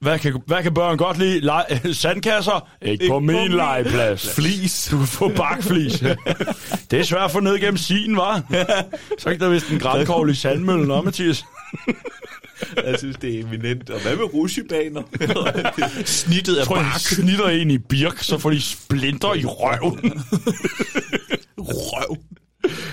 hvad, 0.00 0.18
kan, 0.18 0.40
hvad 0.46 0.62
kan 0.62 0.74
børn 0.74 0.96
godt 0.96 1.18
lide? 1.18 1.40
Le- 1.40 1.94
sandkasser? 1.94 2.68
Ikke, 2.82 2.92
Ikke 2.92 3.08
på 3.08 3.14
på 3.14 3.20
min 3.20 3.36
min 3.36 3.52
legeplads. 3.52 4.28
Flis. 4.34 4.88
Du 4.90 4.98
kan 4.98 5.06
få 5.06 5.28
bakflis. 5.28 5.92
det 6.90 7.00
er 7.00 7.04
at 7.18 7.30
få 7.30 7.40
ned 7.40 7.58
gennem 7.58 7.76
sin, 7.76 8.16
var. 8.16 8.42
Så 9.18 9.30
gik 9.30 9.40
der 9.40 9.48
vist 9.48 9.70
en 9.70 9.78
grænkogl 9.78 10.30
i 10.30 10.34
sandmøllen, 10.34 10.88
nå, 10.88 11.02
Mathias? 11.02 11.44
jeg 12.86 12.94
synes, 12.98 13.16
det 13.16 13.34
er 13.34 13.40
eminent. 13.40 13.90
Og 13.90 14.02
hvad 14.02 14.16
med 14.16 14.34
rusjebaner? 14.34 15.02
snittet 16.04 16.56
af 16.56 16.66
bark. 16.68 17.00
snitter 17.00 17.48
en 17.48 17.70
i 17.70 17.78
birk, 17.78 18.18
så 18.18 18.38
får 18.38 18.50
de 18.50 18.62
splinter 18.62 19.34
i 19.34 19.44
røven. 19.44 20.22
Røv. 21.58 22.16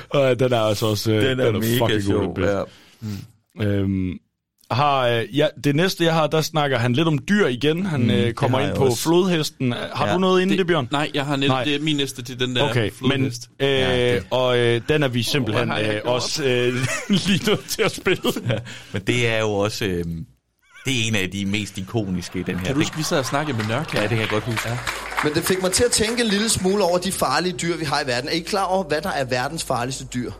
Og 0.09 0.40
den 0.40 0.53
er 0.53 0.59
altså 0.59 0.85
også 0.85 1.11
øh, 1.11 1.24
Den 1.24 1.40
er 1.40 1.51
mega 1.51 1.85
fucking 1.85 2.03
sjov. 2.03 2.35
god. 2.35 2.66
Ja. 3.59 3.66
Øhm, 3.66 4.14
har, 4.72 5.08
øh, 5.08 5.38
ja, 5.38 5.48
det 5.64 5.75
næste, 5.75 6.03
jeg 6.03 6.14
har, 6.14 6.27
der 6.27 6.41
snakker 6.41 6.77
han 6.77 6.93
lidt 6.93 7.08
om 7.08 7.19
dyr 7.30 7.48
igen. 7.48 7.85
Han 7.85 8.01
Mm, 8.03 8.09
øh, 8.09 8.17
det 8.17 8.35
kommer 8.35 8.59
ind 8.59 8.75
på 8.75 8.85
også. 8.85 9.03
flodhesten. 9.03 9.74
Har 9.93 10.08
Ja, 10.08 10.14
du 10.14 10.19
noget 10.19 10.41
inden 10.41 10.58
det, 10.58 10.67
Bjørn? 10.67 10.88
Nej, 10.91 11.11
jeg 11.14 11.25
har 11.25 11.35
net, 11.35 11.48
Nej. 11.50 11.64
det 11.64 11.75
er 11.75 11.80
min 11.80 11.95
næste 11.95 12.22
til 12.22 12.40
den 12.40 12.56
der 12.56 12.69
Okay, 12.69 12.91
men 13.01 13.11
flodhest. 13.11 13.50
øh, 13.59 13.67
Ja, 13.69 14.14
det- 14.16 14.24
og 14.32 14.58
øh, 14.58 14.82
den 14.90 15.03
er 15.03 15.08
vi 15.08 15.24
simpelthen 15.24 15.69
jeg 15.69 15.95
øh, 16.06 16.11
også 16.14 16.43
øh, 16.43 16.74
lige 17.27 17.45
nødt 17.50 17.67
til 17.69 17.82
at 17.82 17.91
spille. 17.91 18.22
Men 18.93 19.01
det 19.08 19.27
er 19.27 19.40
jo 19.40 19.50
også... 19.51 19.85
Øh, 19.85 20.03
det 20.85 20.93
er 21.03 21.08
en 21.08 21.16
af 21.16 21.30
de 21.30 21.45
mest 21.45 21.77
ikoniske 21.77 22.40
i 22.40 22.43
den 22.43 22.56
her. 22.58 22.66
Kan 22.66 22.74
du 22.75 22.80
huske, 22.82 22.98
vi 22.98 23.03
sad 23.03 23.19
og 23.19 23.25
snakkede 23.25 23.58
med 23.58 23.66
Nørk? 23.66 23.93
Ja, 23.95 24.01
det 24.01 24.09
kan 24.09 24.19
jeg 24.19 24.27
godt 24.30 24.43
huske. 24.43 24.69
Ja. 24.69 24.77
Men 25.24 25.33
det 25.33 25.43
fik 25.43 25.61
mig 25.61 25.72
til 25.72 25.83
at 25.83 25.91
tænke 25.91 26.22
en 26.24 26.27
lille 26.30 26.50
smule 26.50 26.83
over 26.83 26.98
de 26.98 27.11
farlige 27.11 27.53
dyr, 27.58 27.77
vi 27.77 27.85
har 27.85 28.01
i 28.03 28.08
verden. 28.08 28.30
Er 28.30 28.33
I 28.33 28.40
klar 28.40 28.64
over, 28.64 28.83
hvad 28.83 29.01
der 29.01 29.09
er 29.09 29.24
verdens 29.25 29.64
farligste 29.64 30.06
dyr? 30.14 30.32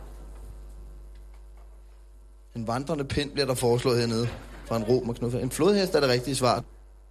En 2.56 2.66
vandrende 2.66 3.04
pind 3.04 3.30
bliver 3.30 3.46
der 3.46 3.54
foreslået 3.54 3.98
hernede 3.98 4.28
fra 4.66 4.76
en 4.76 4.84
rom 4.84 5.08
og 5.08 5.14
knuffer. 5.14 5.38
En 5.38 5.50
flodhest 5.50 5.94
er 5.94 6.00
det 6.00 6.08
rigtige 6.08 6.34
svar. 6.34 6.56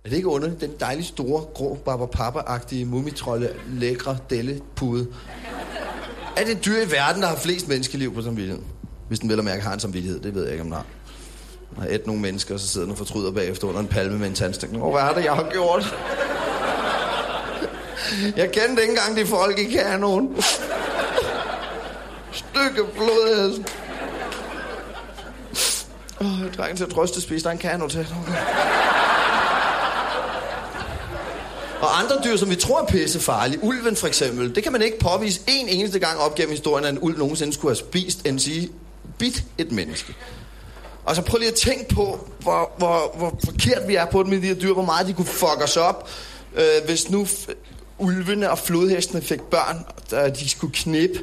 Er 0.06 0.10
det 0.10 0.16
ikke 0.16 0.28
underligt? 0.28 0.61
Den 0.61 0.72
dejlige 0.80 1.06
store, 1.06 1.44
grå, 1.53 1.80
barbapapa-agtige, 1.86 2.86
mumitrolle, 2.86 3.50
lækre, 3.68 4.18
delle, 4.30 4.61
pude. 4.76 5.08
Er 6.38 6.45
det 6.45 6.66
dyr 6.66 6.82
i 6.82 6.92
verden, 6.92 7.22
der 7.22 7.28
har 7.28 7.36
flest 7.36 7.68
menneskeliv 7.68 8.14
på 8.14 8.22
samvittigheden? 8.22 8.66
Hvis 9.08 9.20
den 9.20 9.30
vel 9.30 9.40
og 9.40 9.45
mærke 9.45 9.64
har 9.64 9.74
en 9.74 9.80
samvittighed, 9.80 10.20
det 10.20 10.36
ved 10.36 10.44
jeg 10.44 10.52
ikke 10.52 10.61
om 10.61 10.68
den 10.68 10.76
har. 10.76 10.86
Den 11.70 11.84
har 11.84 11.90
et 11.90 12.08
nogle 12.08 12.22
mennesker, 12.22 12.53
og 12.53 12.60
så 12.60 12.68
sidder 12.68 12.86
den 12.86 12.92
og 12.92 12.98
fortryder 12.98 13.32
bagefter 13.32 13.68
under 13.68 13.80
en 13.80 13.88
palme 13.88 14.20
med 14.20 14.28
en 14.28 14.36
tandstik. 14.36 14.70
Åh, 14.74 14.92
hvad 14.92 15.02
er 15.02 15.14
det, 15.14 15.24
jeg 15.24 15.34
har 15.34 15.50
gjort? 15.52 15.95
Jeg 18.38 18.52
kendte 18.52 18.82
ikke 18.82 18.92
engang 18.92 19.18
de 19.18 19.26
folk 19.26 19.60
i 19.60 19.72
kanonen. 19.72 20.36
Stykke 22.32 22.84
blodhest. 22.95 23.78
Åh, 26.22 26.67
jeg 26.69 26.77
til 26.77 26.83
at 26.83 26.90
trøste 26.90 27.22
spise. 27.22 27.43
Der 27.43 27.50
er 27.50 27.53
en 27.53 27.59
kano 27.59 27.88
til. 27.88 28.08
Og 31.82 32.00
andre 32.00 32.16
dyr, 32.24 32.38
som 32.38 32.50
vi 32.50 32.56
tror 32.56 32.82
er 32.82 32.85
pissefarlige, 32.85 33.64
ulven 33.64 33.95
for 33.95 34.08
eksempel, 34.08 34.56
det 34.56 34.64
kan 34.64 34.72
man 34.72 34.82
ikke 34.82 35.00
påvise 35.00 35.41
en 35.48 35.67
eneste 35.67 36.00
gang 36.00 36.19
op 36.19 36.35
gennem 36.35 36.51
historien, 36.51 36.85
at 36.85 36.91
en 36.91 37.00
ulv 37.01 37.17
nogensinde 37.17 37.53
skulle 37.53 37.69
have 37.69 37.75
spist, 37.75 38.27
end 38.27 38.40
sige, 38.40 38.69
bit 39.17 39.43
et 39.58 39.72
menneske. 39.72 40.16
Og 41.06 41.16
så 41.16 41.22
prøv 41.22 41.38
lige 41.38 41.50
at 41.50 41.56
tænke 41.56 41.95
på, 41.95 42.27
hvor, 42.40 42.72
hvor, 42.77 43.14
hvor 43.17 43.40
forkert 43.45 43.88
vi 43.88 43.95
er 43.95 44.06
på 44.06 44.24
det 44.24 44.30
med 44.30 44.41
de 44.41 44.48
her 44.48 44.56
dyr, 44.56 44.74
hvor 44.74 44.85
meget 44.85 45.08
de 45.08 45.14
kunne 45.14 45.25
fuck 45.25 45.64
os 45.64 45.77
op, 45.77 46.09
øh, 46.56 46.85
hvis 46.85 47.09
nu 47.09 47.27
ulvene 48.02 48.52
og 48.52 48.58
flodhestene 48.58 49.22
fik 49.22 49.42
børn, 49.42 49.86
og 50.12 50.40
de 50.40 50.50
skulle 50.50 50.74
knippe, 50.74 51.20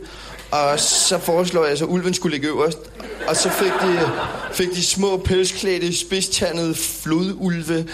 og 0.51 0.81
så 0.81 1.19
foreslår 1.19 1.65
jeg, 1.65 1.73
at 1.73 1.83
ulven 1.83 2.15
skulle 2.15 2.33
ligge 2.33 2.49
øverst, 2.49 2.79
og 3.29 3.37
så 3.37 3.51
fik 3.51 3.73
de, 3.83 4.11
fik 4.53 4.69
de 4.75 4.85
små 4.85 5.17
pelsklædte, 5.17 5.97
spidstandede 5.97 6.75
flodulve, 6.75 7.87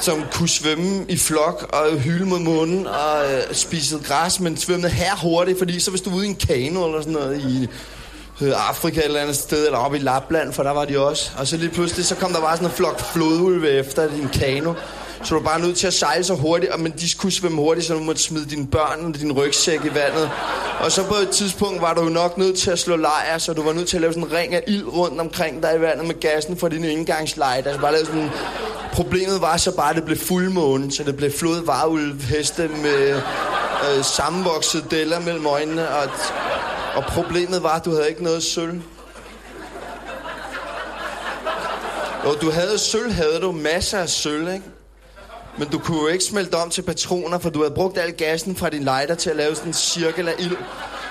som 0.00 0.24
kunne 0.32 0.48
svømme 0.48 1.04
i 1.08 1.16
flok 1.16 1.70
og 1.72 1.98
hyle 1.98 2.24
mod 2.24 2.38
munden 2.38 2.86
og 2.86 3.32
øh, 3.32 3.54
spise 3.54 3.98
græs, 3.98 4.40
men 4.40 4.56
svømmede 4.56 4.92
her 4.92 5.16
hurtigt, 5.16 5.58
fordi 5.58 5.80
så 5.80 5.90
hvis 5.90 6.00
du 6.00 6.10
var 6.10 6.16
ude 6.16 6.26
i 6.26 6.28
en 6.28 6.36
kano 6.36 6.86
eller 6.86 7.00
sådan 7.00 7.12
noget 7.12 7.40
i 7.40 7.68
Afrika 8.40 8.54
Afrika 8.68 9.00
et 9.00 9.04
eller 9.04 9.20
andet 9.20 9.36
sted, 9.36 9.66
eller 9.66 9.78
oppe 9.78 9.96
i 9.96 10.00
Lapland, 10.00 10.52
for 10.52 10.62
der 10.62 10.70
var 10.70 10.84
de 10.84 10.98
også. 10.98 11.30
Og 11.38 11.46
så 11.46 11.56
lige 11.56 11.70
pludselig, 11.70 12.04
så 12.04 12.14
kom 12.14 12.32
der 12.32 12.40
bare 12.40 12.56
sådan 12.56 12.68
en 12.68 12.74
flok 12.74 13.00
flodulve 13.00 13.70
efter 13.70 14.08
din 14.08 14.28
kano. 14.28 14.74
Så 15.24 15.34
du 15.34 15.40
er 15.40 15.44
bare 15.44 15.60
nødt 15.60 15.76
til 15.76 15.86
at 15.86 15.94
sejle 15.94 16.24
så 16.24 16.34
hurtigt, 16.34 16.72
og 16.72 16.80
men 16.80 16.92
de 16.92 17.10
skulle 17.10 17.34
svømme 17.34 17.58
hurtigt, 17.58 17.86
så 17.86 17.94
du 17.94 18.00
måtte 18.00 18.22
smide 18.22 18.46
dine 18.50 18.66
børn 18.66 19.04
og 19.04 19.20
din 19.20 19.32
rygsæk 19.32 19.84
i 19.84 19.94
vandet. 19.94 20.30
Og 20.80 20.92
så 20.92 21.04
på 21.04 21.14
et 21.14 21.28
tidspunkt 21.28 21.82
var 21.82 21.94
du 21.94 22.02
jo 22.02 22.08
nok 22.08 22.38
nødt 22.38 22.58
til 22.58 22.70
at 22.70 22.78
slå 22.78 22.96
lejr, 22.96 23.38
så 23.38 23.52
du 23.52 23.62
var 23.62 23.72
nødt 23.72 23.88
til 23.88 23.96
at 23.96 24.00
lave 24.00 24.12
sådan 24.12 24.28
en 24.28 24.32
ring 24.32 24.54
af 24.54 24.64
ild 24.66 24.88
rundt 24.88 25.20
omkring 25.20 25.62
dig 25.62 25.76
i 25.76 25.80
vandet 25.80 26.06
med 26.06 26.20
gassen 26.20 26.56
for 26.56 26.68
din 26.68 26.84
indgangslejr. 26.84 27.56
Altså 27.56 27.80
bare 27.80 27.92
lave 27.92 28.06
sådan 28.06 28.30
Problemet 28.92 29.40
var 29.40 29.56
så 29.56 29.76
bare, 29.76 29.90
at 29.90 29.96
det 29.96 30.04
blev 30.04 30.18
fuldmåne, 30.18 30.92
så 30.92 31.04
det 31.04 31.16
blev 31.16 31.32
flod, 31.32 31.64
varulv, 31.64 32.22
heste 32.22 32.68
med 32.68 33.14
øh, 33.14 34.04
sammenvoksede 34.04 34.84
deller 34.90 35.20
mellem 35.20 35.46
øjnene, 35.46 35.88
og, 35.88 36.10
og 36.94 37.04
problemet 37.04 37.62
var, 37.62 37.76
at 37.76 37.84
du 37.84 37.90
havde 37.90 38.08
ikke 38.08 38.22
noget 38.22 38.42
sølv. 38.42 38.82
Og 42.24 42.36
du 42.40 42.50
havde 42.50 42.78
sølv, 42.78 43.12
havde 43.12 43.38
du 43.40 43.52
masser 43.52 43.98
af 43.98 44.08
sølv, 44.08 44.48
ikke? 44.48 44.73
Men 45.58 45.68
du 45.68 45.78
kunne 45.78 46.00
jo 46.00 46.06
ikke 46.06 46.24
smelte 46.24 46.54
om 46.54 46.70
til 46.70 46.82
patroner, 46.82 47.38
for 47.38 47.50
du 47.50 47.62
havde 47.62 47.74
brugt 47.74 47.98
al 47.98 48.12
gassen 48.12 48.56
fra 48.56 48.70
din 48.70 48.84
lighter 48.84 49.14
til 49.14 49.30
at 49.30 49.36
lave 49.36 49.54
sådan 49.54 49.68
en 49.68 49.74
cirkel 49.74 50.28
af 50.28 50.34
ild. 50.38 50.56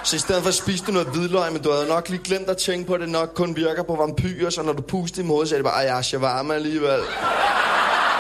Så 0.04 0.16
i 0.16 0.20
stedet 0.20 0.44
for 0.44 0.52
spiste 0.52 0.88
du 0.88 0.92
noget 0.92 1.08
hvidløg, 1.08 1.52
men 1.54 1.62
du 1.62 1.72
havde 1.72 1.88
nok 1.88 2.10
lige 2.10 2.24
glemt 2.24 2.50
at 2.50 2.58
tænke 2.58 2.88
på, 2.88 2.94
at 2.94 3.00
det 3.00 3.10
nok 3.10 3.32
kun 3.36 3.56
virker 3.56 3.84
på 3.84 3.96
vampyrer, 3.96 4.50
så 4.50 4.62
når 4.62 4.74
du 4.74 4.82
pustede 4.82 5.26
i 5.26 5.28
hovedet, 5.28 5.50
så 5.50 5.56
er 5.56 5.58
det 5.58 5.66
bare, 5.66 5.88
ej, 5.88 6.02
shawarma 6.02 6.54
alligevel. 6.54 7.00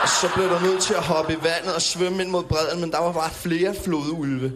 Og 0.03 0.09
så 0.09 0.29
blev 0.35 0.49
du 0.49 0.59
nødt 0.59 0.81
til 0.81 0.93
at 0.93 1.03
hoppe 1.03 1.33
i 1.33 1.37
vandet 1.43 1.75
og 1.75 1.81
svømme 1.81 2.23
ind 2.23 2.29
mod 2.29 2.43
bredden, 2.43 2.81
men 2.81 2.91
der 2.91 2.99
var 2.99 3.11
bare 3.11 3.29
flere 3.29 3.75
flodulve. 3.83 4.51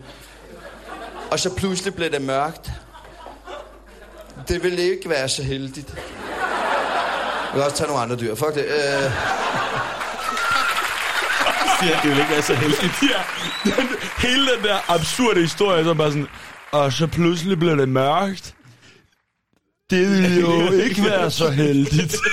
Og 1.31 1.39
så 1.39 1.53
pludselig 1.53 1.95
blev 1.95 2.11
det 2.11 2.21
mørkt. 2.21 2.71
Det 4.47 4.63
ville 4.63 4.81
ikke 4.81 5.09
være 5.09 5.29
så 5.29 5.43
heldigt. 5.43 5.93
Jeg 7.47 7.53
vil 7.53 7.63
også 7.63 7.77
tage 7.77 7.87
nogle 7.87 8.01
andre 8.01 8.15
dyr. 8.15 8.35
Fuck 8.35 8.55
det. 8.55 8.65
Øh 8.65 9.11
siger, 11.81 12.01
det 12.01 12.09
vil 12.11 12.19
ikke 12.19 12.31
være 12.31 12.41
så 12.41 12.53
heldigt. 12.55 12.93
Ja, 13.03 13.21
den, 13.63 13.87
hele 14.27 14.47
den 14.55 14.63
der 14.63 14.91
absurde 14.91 15.41
historie, 15.41 15.83
så 15.83 15.93
bare 15.93 16.11
sådan, 16.11 16.27
og 16.71 16.93
så 16.93 17.07
pludselig 17.07 17.59
blev 17.59 17.77
det 17.77 17.89
mørkt. 17.89 18.53
Det 19.89 20.09
ville 20.09 20.39
jo 20.41 20.71
ikke 20.85 21.03
være 21.03 21.31
så 21.31 21.49
heldigt. 21.49 22.15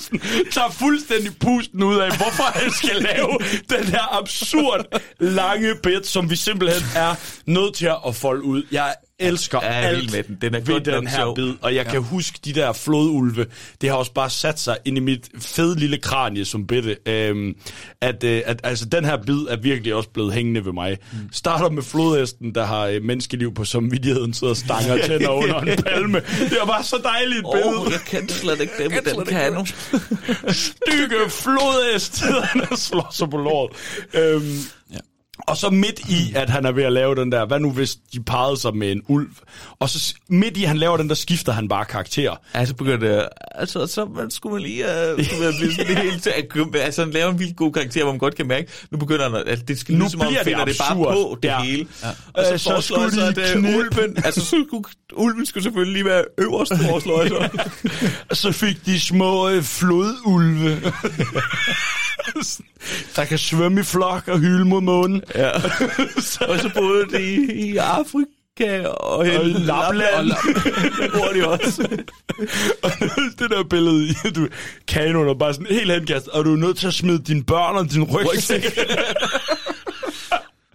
Sådan, 0.00 0.20
tager 0.52 0.70
fuldstændig 0.70 1.32
pusten 1.40 1.82
ud 1.82 1.96
af, 1.96 2.16
hvorfor 2.16 2.58
han 2.58 2.70
skal 2.70 2.96
lave 2.96 3.38
den 3.70 3.84
her 3.84 4.18
absurd 4.20 5.00
lange 5.20 5.74
bit, 5.82 6.06
som 6.06 6.30
vi 6.30 6.36
simpelthen 6.36 6.82
er 6.96 7.14
nødt 7.46 7.74
til 7.74 7.90
at 8.06 8.14
folde 8.14 8.42
ud. 8.42 8.62
Jeg 8.72 8.94
elsker 9.20 9.58
Ja, 9.62 9.68
jeg 9.74 9.84
er 9.84 9.88
alt 9.88 10.12
med 10.12 10.22
den. 10.22 10.38
Den 10.40 10.54
er 10.54 10.60
ved 10.60 10.80
den 10.80 11.06
her 11.06 11.16
sjov. 11.16 11.34
bid, 11.36 11.52
og 11.62 11.74
jeg 11.74 11.84
Ja. 11.86 11.90
kan 11.92 12.02
huske 12.02 12.38
de 12.44 12.52
der 12.52 12.72
flodulve. 12.72 13.46
Det 13.80 13.88
har 13.90 13.96
også 13.96 14.12
bare 14.12 14.30
sat 14.30 14.60
sig 14.60 14.76
ind 14.84 14.96
i 14.96 15.00
mit 15.00 15.28
fede 15.38 15.78
lille 15.78 15.98
kranie 15.98 16.44
som 16.44 16.66
bitte. 16.66 16.96
Øhm, 17.06 17.54
at, 18.00 18.24
øh, 18.24 18.42
at 18.46 18.60
altså, 18.64 18.84
den 18.84 19.04
her 19.04 19.16
bid 19.26 19.38
er 19.48 19.56
virkelig 19.56 19.94
også 19.94 20.08
blevet 20.08 20.32
hængende 20.34 20.64
ved 20.64 20.72
mig. 20.72 20.98
Mm. 21.12 21.18
Starter 21.32 21.70
med 21.70 21.82
flodhesten, 21.82 22.54
der 22.54 22.64
har 22.66 22.86
øh, 22.86 23.02
menneskeliv 23.02 23.54
på 23.54 23.64
samvittigheden, 23.64 24.34
sidder 24.34 24.50
og 24.50 24.56
stanger 24.56 25.06
tænder 25.06 25.28
under 25.30 25.60
en 25.60 25.82
palme. 25.86 26.20
Det 26.50 26.58
er 26.62 26.66
bare 26.66 26.84
så 26.84 26.96
dejligt 27.04 27.38
et 27.38 27.46
billede. 27.54 27.90
jeg 27.90 28.00
kan 28.06 28.28
slet 28.28 28.60
ikke 28.60 28.72
dem, 28.78 28.90
den 29.16 29.24
kan 29.26 29.52
nu. 29.52 29.66
Stykke 30.52 31.16
flodhest, 31.30 32.22
han 32.52 32.76
slår 32.76 33.08
sig 33.12 33.30
på 33.30 33.36
låret. 33.36 33.70
Øhm. 34.14 34.58
Og 35.48 35.56
så 35.56 35.70
midt 35.70 36.00
i, 36.08 36.32
at 36.34 36.50
han 36.50 36.66
er 36.66 36.72
ved 36.72 36.82
at 36.82 36.92
lave 36.92 37.14
den 37.14 37.32
der, 37.32 37.46
hvad 37.46 37.60
nu 37.60 37.70
hvis 37.70 37.96
de 38.12 38.22
parrede 38.22 38.56
sig 38.56 38.76
med 38.76 38.92
en 38.92 39.02
ulv? 39.08 39.28
Og 39.78 39.90
så 39.90 40.14
midt 40.28 40.56
i, 40.56 40.62
han 40.64 40.76
laver 40.76 40.96
den, 40.96 41.08
der 41.08 41.14
skifter 41.14 41.52
han 41.52 41.68
bare 41.68 41.84
karakter. 41.84 42.36
Ja, 42.54 42.64
så 42.64 42.74
begynder 42.74 42.98
det, 42.98 43.28
altså, 43.54 43.86
så 43.86 44.04
man 44.04 44.30
skulle 44.30 44.52
man 44.52 44.62
lige 44.62 44.84
uh, 44.84 44.90
skulle 45.24 45.44
man 45.44 45.54
blive 45.58 45.72
sådan 45.74 45.96
helt 45.96 46.22
til 46.22 46.30
at 46.30 46.44
altså, 46.82 47.04
lave 47.04 47.30
en 47.30 47.38
vildt 47.38 47.56
god 47.56 47.72
karakter, 47.72 48.02
hvor 48.02 48.12
man 48.12 48.18
godt 48.18 48.34
kan 48.34 48.46
mærke, 48.46 48.68
nu 48.90 48.98
begynder 48.98 49.30
han, 49.30 49.42
at 49.46 49.68
det 49.68 49.78
skal 49.78 49.94
Nu 49.94 50.00
lyde 50.00 50.10
som 50.10 50.20
om, 50.20 50.26
han 50.26 50.34
det 50.34 50.44
finder 50.44 50.64
det 50.64 50.76
bare 50.78 50.94
på 50.96 51.38
det 51.42 51.48
Ja. 51.48 51.62
hele. 51.62 51.86
Ja. 52.02 52.08
Og 52.08 52.44
så, 52.44 52.52
Øh, 52.52 52.58
så 52.58 52.70
foreslår 52.70 53.10
så, 53.10 53.26
at 53.40 53.56
uh, 53.56 53.64
ulven, 53.64 54.16
altså, 54.24 54.40
så 54.40 54.64
skulle, 54.68 54.84
ulven 55.12 55.46
skulle 55.46 55.64
selvfølgelig 55.64 55.92
lige 55.92 56.04
være 56.04 56.24
øverst, 56.38 56.72
foreslår 56.90 57.22
jeg 57.22 57.30
så. 57.30 57.48
Så 58.42 58.52
fik 58.52 58.86
de 58.86 59.00
små 59.00 59.48
øh, 59.48 59.62
flodulve, 59.62 60.80
der 63.16 63.24
kan 63.24 63.38
svømme 63.38 63.80
i 63.80 63.84
flok 63.84 64.28
og 64.28 64.38
hylde 64.38 64.64
mod 64.64 64.80
månen. 64.80 65.22
Ja. 65.38 65.50
og 66.50 66.58
så 66.58 66.70
boede 66.74 67.06
de 67.18 67.34
i, 67.34 67.70
i 67.70 67.76
Afrika 67.76 68.86
og, 68.86 69.18
Og 69.18 69.26
Lapland. 69.26 69.70
Og 69.88 69.94
Lapland 69.94 70.30
bor 71.14 71.28
de 71.34 71.48
også. 71.48 71.88
Og 72.82 72.90
det 73.38 73.50
der 73.50 73.62
billede 73.70 74.14
du 74.36 74.48
kanoen 74.88 75.28
er 75.28 75.34
bare 75.34 75.54
sådan 75.54 75.66
helt 75.70 75.92
henkastet, 75.92 76.32
og 76.32 76.44
du 76.44 76.52
er 76.52 76.56
nødt 76.56 76.76
til 76.78 76.86
at 76.86 76.94
smide 76.94 77.18
dine 77.18 77.44
børn 77.44 77.76
og 77.76 77.90
din 77.90 78.04
rygsæk 78.04 78.78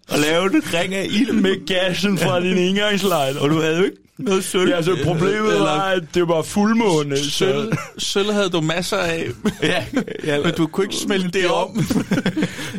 og 0.10 0.20
lave 0.20 0.46
en 0.46 0.64
ring 0.74 0.96
af 0.96 1.08
ild 1.10 1.32
med 1.32 1.66
gassen 1.66 2.18
fra 2.18 2.40
din 2.40 2.58
indgangslejr. 2.58 3.40
Og 3.40 3.50
du 3.50 3.62
havde 3.62 3.78
jo 3.78 3.84
ikke 3.84 3.98
noget 4.20 4.44
sølv. 4.44 4.70
Ja, 4.70 4.76
altså 4.76 4.98
problemet 5.04 5.36
Eller- 5.38 5.60
var, 5.60 5.82
at 5.82 6.04
det 6.14 6.28
var 6.28 6.42
fuldmåne. 6.42 7.18
Sølv, 7.18 7.74
sølv 7.98 8.32
havde 8.32 8.50
du 8.50 8.62
masser 8.62 8.98
af, 8.98 9.26
ja, 9.64 9.86
ja, 10.26 10.42
men 10.44 10.54
du 10.54 10.68
kunne 10.68 10.86
ikke 10.86 10.96
smelte 10.96 11.30
det 11.30 11.50
om. 11.52 11.70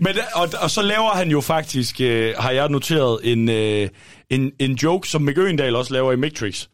Men, 0.00 0.14
og, 0.34 0.48
og 0.60 0.70
så 0.70 0.82
laver 0.82 1.10
han 1.10 1.30
jo 1.30 1.40
faktisk, 1.40 2.00
øh, 2.00 2.34
har 2.38 2.50
jeg 2.50 2.68
noteret, 2.68 3.18
en, 3.22 3.48
øh, 3.48 3.88
en, 4.30 4.50
en 4.58 4.72
joke, 4.72 5.08
som 5.08 5.22
Mick 5.22 5.38
Øgendal 5.38 5.76
også 5.76 5.92
laver 5.92 6.12
i 6.12 6.16
Matrix. 6.16 6.66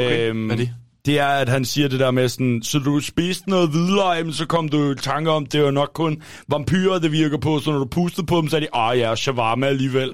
Okay, 0.00 0.28
Øhm, 0.28 0.46
hvad 0.46 0.56
er 0.56 0.60
det? 0.60 0.70
Det 1.06 1.18
er, 1.18 1.26
at 1.26 1.48
han 1.48 1.64
siger 1.64 1.88
det 1.88 2.00
der 2.00 2.10
med 2.10 2.28
sådan, 2.28 2.62
så 2.62 2.78
du 2.78 3.00
spiste 3.00 3.50
noget 3.50 3.68
hvidløg, 3.70 4.24
men 4.24 4.34
så 4.34 4.46
kom 4.46 4.68
du 4.68 4.90
i 4.90 4.94
tanker 4.94 5.32
om, 5.32 5.46
det 5.46 5.62
var 5.62 5.70
nok 5.70 5.90
kun 5.94 6.22
vampyrer, 6.48 6.98
det 6.98 7.12
virker 7.12 7.38
på, 7.38 7.60
så 7.60 7.70
når 7.70 7.78
du 7.78 7.84
pustede 7.84 8.26
på 8.26 8.36
dem, 8.40 8.48
så 8.48 8.56
er 8.56 8.60
de, 8.60 8.68
ah 8.74 8.98
ja, 8.98 9.14
shawarma 9.16 9.66
alligevel. 9.66 10.12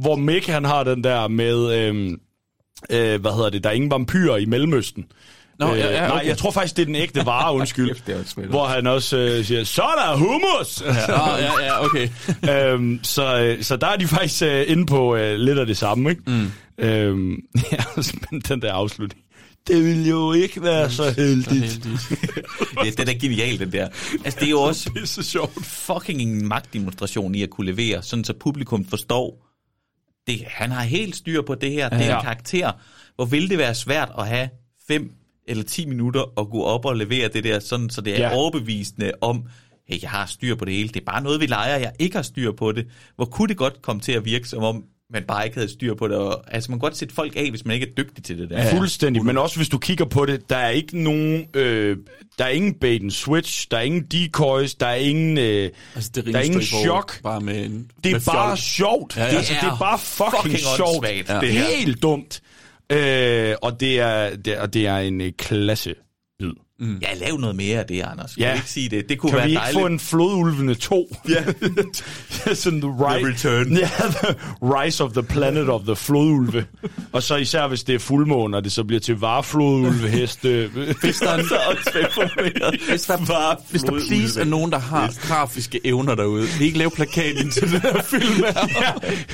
Hvor 0.00 0.16
Mick, 0.16 0.46
han 0.46 0.64
har 0.64 0.84
den 0.84 1.04
der 1.04 1.28
med, 1.28 1.72
øhm, 1.78 2.16
øh, 2.90 3.20
hvad 3.20 3.32
hedder 3.32 3.50
det, 3.50 3.64
der 3.64 3.70
er 3.70 3.74
ingen 3.74 3.90
vampyrer 3.90 4.36
i 4.36 4.44
Mellemøsten. 4.44 5.04
Nå, 5.58 5.74
ja, 5.74 5.90
ja, 5.92 6.00
Nej, 6.08 6.16
okay. 6.16 6.26
jeg 6.26 6.38
tror 6.38 6.50
faktisk, 6.50 6.76
det 6.76 6.82
er 6.82 6.86
den 6.86 6.94
ægte 6.94 7.26
vare, 7.26 7.54
undskyld. 7.58 7.88
Kæft, 7.88 8.06
det 8.06 8.46
hvor 8.50 8.66
han 8.66 8.86
også 8.86 9.16
øh, 9.16 9.44
siger, 9.44 9.64
så 9.64 9.82
er 9.82 9.94
der 10.06 10.16
hummus! 10.16 10.82
Ja, 11.08 11.36
ja, 11.36 11.64
ja, 11.64 11.84
okay. 11.84 12.08
øhm, 12.72 13.00
så, 13.02 13.40
øh, 13.40 13.62
så 13.62 13.76
der 13.76 13.86
er 13.86 13.96
de 13.96 14.06
faktisk 14.06 14.42
øh, 14.42 14.64
inde 14.68 14.86
på 14.86 15.16
øh, 15.16 15.36
lidt 15.36 15.58
af 15.58 15.66
det 15.66 15.76
samme, 15.76 16.10
ikke? 16.10 16.22
Mm. 16.26 16.50
Øhm, 16.78 17.36
ja, 17.72 17.84
men 18.30 18.40
den 18.40 18.62
der 18.62 18.72
afslutning. 18.72 19.22
Det 19.66 19.84
ville 19.84 20.08
jo 20.08 20.32
ikke 20.32 20.62
være 20.62 20.90
så 20.90 21.10
heldigt. 21.16 21.86
ja, 22.84 22.90
den 22.90 23.08
er 23.08 23.18
genial, 23.20 23.58
den 23.58 23.72
der. 23.72 23.88
Altså, 24.24 24.40
det 24.40 24.46
er 24.46 24.50
jo 24.50 24.60
også 24.60 24.90
Det 24.94 25.02
er 25.02 25.06
så 25.06 25.22
sjovt. 25.22 25.64
fucking 25.64 26.20
en 26.22 26.48
magtdemonstration 26.48 27.34
i 27.34 27.42
at 27.42 27.50
kunne 27.50 27.72
levere, 27.72 28.02
sådan 28.02 28.24
så 28.24 28.32
publikum 28.40 28.84
forstår, 28.84 29.49
det, 30.38 30.44
han 30.48 30.70
har 30.70 30.82
helt 30.82 31.16
styr 31.16 31.42
på 31.42 31.54
det 31.54 31.72
her, 31.72 31.88
det 31.88 32.00
er 32.00 32.04
Ja. 32.06 32.16
en 32.18 32.22
karakter. 32.22 32.72
Hvor 33.16 33.24
vil 33.24 33.50
det 33.50 33.58
være 33.58 33.74
svært 33.74 34.10
at 34.18 34.28
have 34.28 34.48
fem 34.88 35.12
eller 35.48 35.64
10 35.64 35.86
minutter 35.86 36.20
og 36.20 36.50
gå 36.50 36.62
op 36.62 36.84
og 36.84 36.96
levere 36.96 37.28
det 37.28 37.44
der, 37.44 37.58
sådan 37.60 37.90
så 37.90 38.00
det 38.00 38.14
er 38.14 38.18
Ja. 38.18 38.28
ja. 38.28 38.34
overbevisende 38.36 39.12
om, 39.20 39.44
hey, 39.88 40.02
jeg 40.02 40.10
har 40.10 40.26
styr 40.26 40.54
på 40.54 40.64
det 40.64 40.74
hele. 40.74 40.88
Det 40.88 40.96
er 41.00 41.04
bare 41.04 41.22
noget, 41.22 41.40
vi 41.40 41.46
leger, 41.46 41.76
jeg 41.76 41.92
ikke 41.98 42.16
har 42.16 42.22
styr 42.22 42.52
på 42.52 42.72
det. 42.72 42.86
Hvor 43.16 43.24
kunne 43.24 43.48
det 43.48 43.56
godt 43.56 43.82
komme 43.82 44.02
til 44.02 44.12
at 44.12 44.24
virke, 44.24 44.48
som 44.48 44.62
om 44.62 44.84
man 45.12 45.22
bare 45.28 45.44
ikke 45.44 45.56
havde 45.56 45.68
styr 45.72 45.94
på 45.94 46.08
det. 46.08 46.16
Og, 46.16 46.54
altså, 46.54 46.70
man 46.70 46.78
kan 46.78 46.86
godt 46.86 46.96
sætte 46.96 47.14
folk 47.14 47.32
af, 47.36 47.50
hvis 47.50 47.64
man 47.64 47.74
ikke 47.74 47.86
er 47.86 47.90
dygtig 48.04 48.24
til 48.24 48.38
det 48.38 48.50
der. 48.50 48.62
Ja, 48.62 48.76
Fuldstændig, 48.78 49.24
men 49.24 49.38
også 49.38 49.56
hvis 49.56 49.68
du 49.68 49.78
kigger 49.78 50.04
på 50.04 50.26
det, 50.26 50.50
der 50.50 50.56
er 50.56 50.68
ikke 50.70 51.02
nogen, 51.02 51.46
øh, 51.54 51.96
der 52.38 52.44
er 52.44 52.48
ingen 52.48 52.74
bait 52.74 53.02
and 53.02 53.10
switch, 53.10 53.66
der 53.70 53.76
er 53.76 53.80
ingen 53.82 54.02
decoys, 54.02 54.74
der 54.74 54.86
er 54.86 54.94
ingen, 54.94 55.38
øh, 55.38 55.70
altså, 55.94 56.10
det 56.14 56.28
er 56.28 56.32
der 56.32 56.38
er 56.38 56.42
ingen 56.42 56.62
chok. 56.62 57.22
Bare 57.22 57.40
med 57.40 57.64
en, 57.64 57.90
Det 58.04 58.10
er 58.10 58.14
med 58.14 58.20
bare 58.26 58.48
fjol. 58.48 58.56
sjovt. 58.56 59.16
Ja, 59.16 59.24
ja. 59.24 59.28
Altså, 59.36 59.52
det 59.60 59.68
er 59.68 59.78
bare 59.78 59.98
fucking, 59.98 60.42
fucking 60.42 60.58
sjovt. 60.76 61.06
Ja. 61.28 61.40
det 61.40 61.52
her. 61.52 61.64
Helt 61.76 62.02
dumt. 62.02 62.40
Øh, 62.92 63.54
og, 63.62 63.80
det 63.80 64.00
er, 64.00 64.36
det, 64.36 64.46
er, 64.56 64.60
og 64.60 64.74
det 64.74 64.86
er 64.86 64.96
en 64.98 65.20
øh, 65.20 65.32
klasse. 65.38 65.94
Mm. 66.80 66.98
Ja, 67.02 67.14
lav 67.14 67.36
noget 67.36 67.56
mere 67.56 67.78
af 67.78 67.86
det, 67.86 68.00
Anders. 68.02 68.36
Ja. 68.38 68.48
Ja. 68.48 68.54
ikke 68.54 68.70
sige 68.70 68.88
det? 68.88 69.08
Det 69.08 69.18
kunne 69.18 69.30
kan 69.30 69.36
være 69.36 69.46
vi 69.46 69.50
ikke 69.52 69.60
dejligt. 69.60 69.80
få 69.80 69.86
en 69.86 70.00
flodulvene 70.00 70.74
2? 70.74 71.16
Ja. 71.28 71.44
Sådan 72.54 72.80
the, 72.80 72.90
ri- 72.90 73.18
The 73.18 73.26
Return. 73.26 73.72
Ja, 73.78 73.88
the 74.10 74.34
Rise 74.62 75.04
of 75.04 75.12
the 75.12 75.22
Planet 75.22 75.68
of 75.68 75.80
the 75.86 75.96
Flodulve. 75.96 76.64
og 77.12 77.22
så 77.22 77.36
især 77.36 77.66
hvis 77.68 77.82
det 77.82 77.94
er 77.94 77.98
fuldmåne, 77.98 78.56
og 78.56 78.64
det 78.64 78.72
så 78.72 78.84
bliver 78.84 79.00
til 79.00 79.16
varflodulve, 79.16 80.08
heste. 80.08 80.70
Hvis 81.02 81.16
der, 81.18 81.30
er, 81.30 81.42
så 81.42 81.58
hvis 82.92 83.02
der, 83.02 83.16
Var 83.26 83.60
hvis 83.70 83.82
der 83.82 83.92
please 84.08 84.40
er 84.40 84.44
nogen, 84.44 84.72
der 84.72 84.78
har 84.78 85.12
grafiske 85.20 85.80
evner 85.84 86.14
derude, 86.14 86.42
vil 86.42 86.60
I 86.60 86.64
ikke 86.64 86.78
lave 86.78 86.90
plakaten 86.90 87.50
til 87.50 87.62
den 87.72 87.80
her 87.80 88.02
film 88.02 88.34
her? 88.34 88.68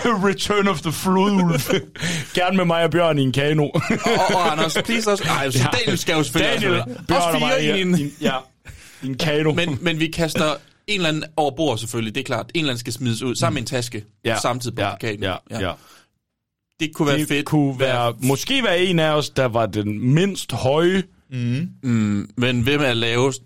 ja, 0.05 0.27
Return 0.29 0.69
of 0.69 0.81
the 0.81 0.93
Flodulve. 0.93 1.81
Gerne 2.35 2.57
med 2.57 2.65
mig 2.65 2.85
og 2.85 2.91
Bjørn 2.91 3.19
i 3.19 3.23
en 3.23 3.33
kano. 3.33 3.65
og, 3.69 3.83
og 4.35 4.53
Anders, 4.53 4.77
please 4.85 5.11
også. 5.11 5.25
Ej, 5.25 5.51
så 5.51 5.69
Daniel 5.79 5.99
skal 5.99 6.13
jo 6.17 6.23
selvfølgelig 6.23 6.61
Daniel. 6.63 6.83
Bjørn 7.09 7.36
Mig 7.39 7.53
fire 7.61 7.79
i 7.79 7.83
en... 7.83 8.13
ja, 8.21 8.37
i 9.03 9.07
en 9.07 9.15
kano. 9.19 9.53
Men, 9.53 9.79
men 9.81 10.01
vi 10.01 10.07
kaster 10.09 10.55
en 10.87 10.95
eller 10.97 11.09
anden 11.09 11.25
over 11.37 11.57
bord 11.57 11.79
selvfølgelig, 11.79 12.15
det 12.15 12.21
er 12.21 12.25
klart. 12.25 12.51
En 12.55 12.59
eller 12.61 12.71
anden 12.71 12.81
skal 12.81 12.93
smides 12.93 13.23
ud, 13.23 13.35
sammen 13.35 13.55
med 13.55 13.63
en 13.63 13.67
taske, 13.67 14.05
Ja. 14.25 14.39
samtidig 14.43 14.77
på 14.77 14.83
ja, 14.83 14.91
plakaten. 14.97 15.23
ja, 15.23 15.37
ja. 15.51 15.73
Det 16.81 16.95
kunne 16.95 17.09
være 17.09 17.19
det 17.19 17.29
fedt. 17.29 17.47
kunne 17.47 17.81
være, 17.81 18.15
måske 18.23 18.63
være 18.63 18.85
en 18.85 18.99
af 18.99 19.11
os, 19.11 19.31
der 19.31 19.45
var 19.45 19.67
den 19.67 20.15
mindst 20.15 20.53
høje. 20.53 21.03
Mm. 21.31 21.69
Mm, 21.83 22.31
men 22.37 22.61
hvem 22.61 22.81
er 22.81 22.95
lavest? 22.95 23.43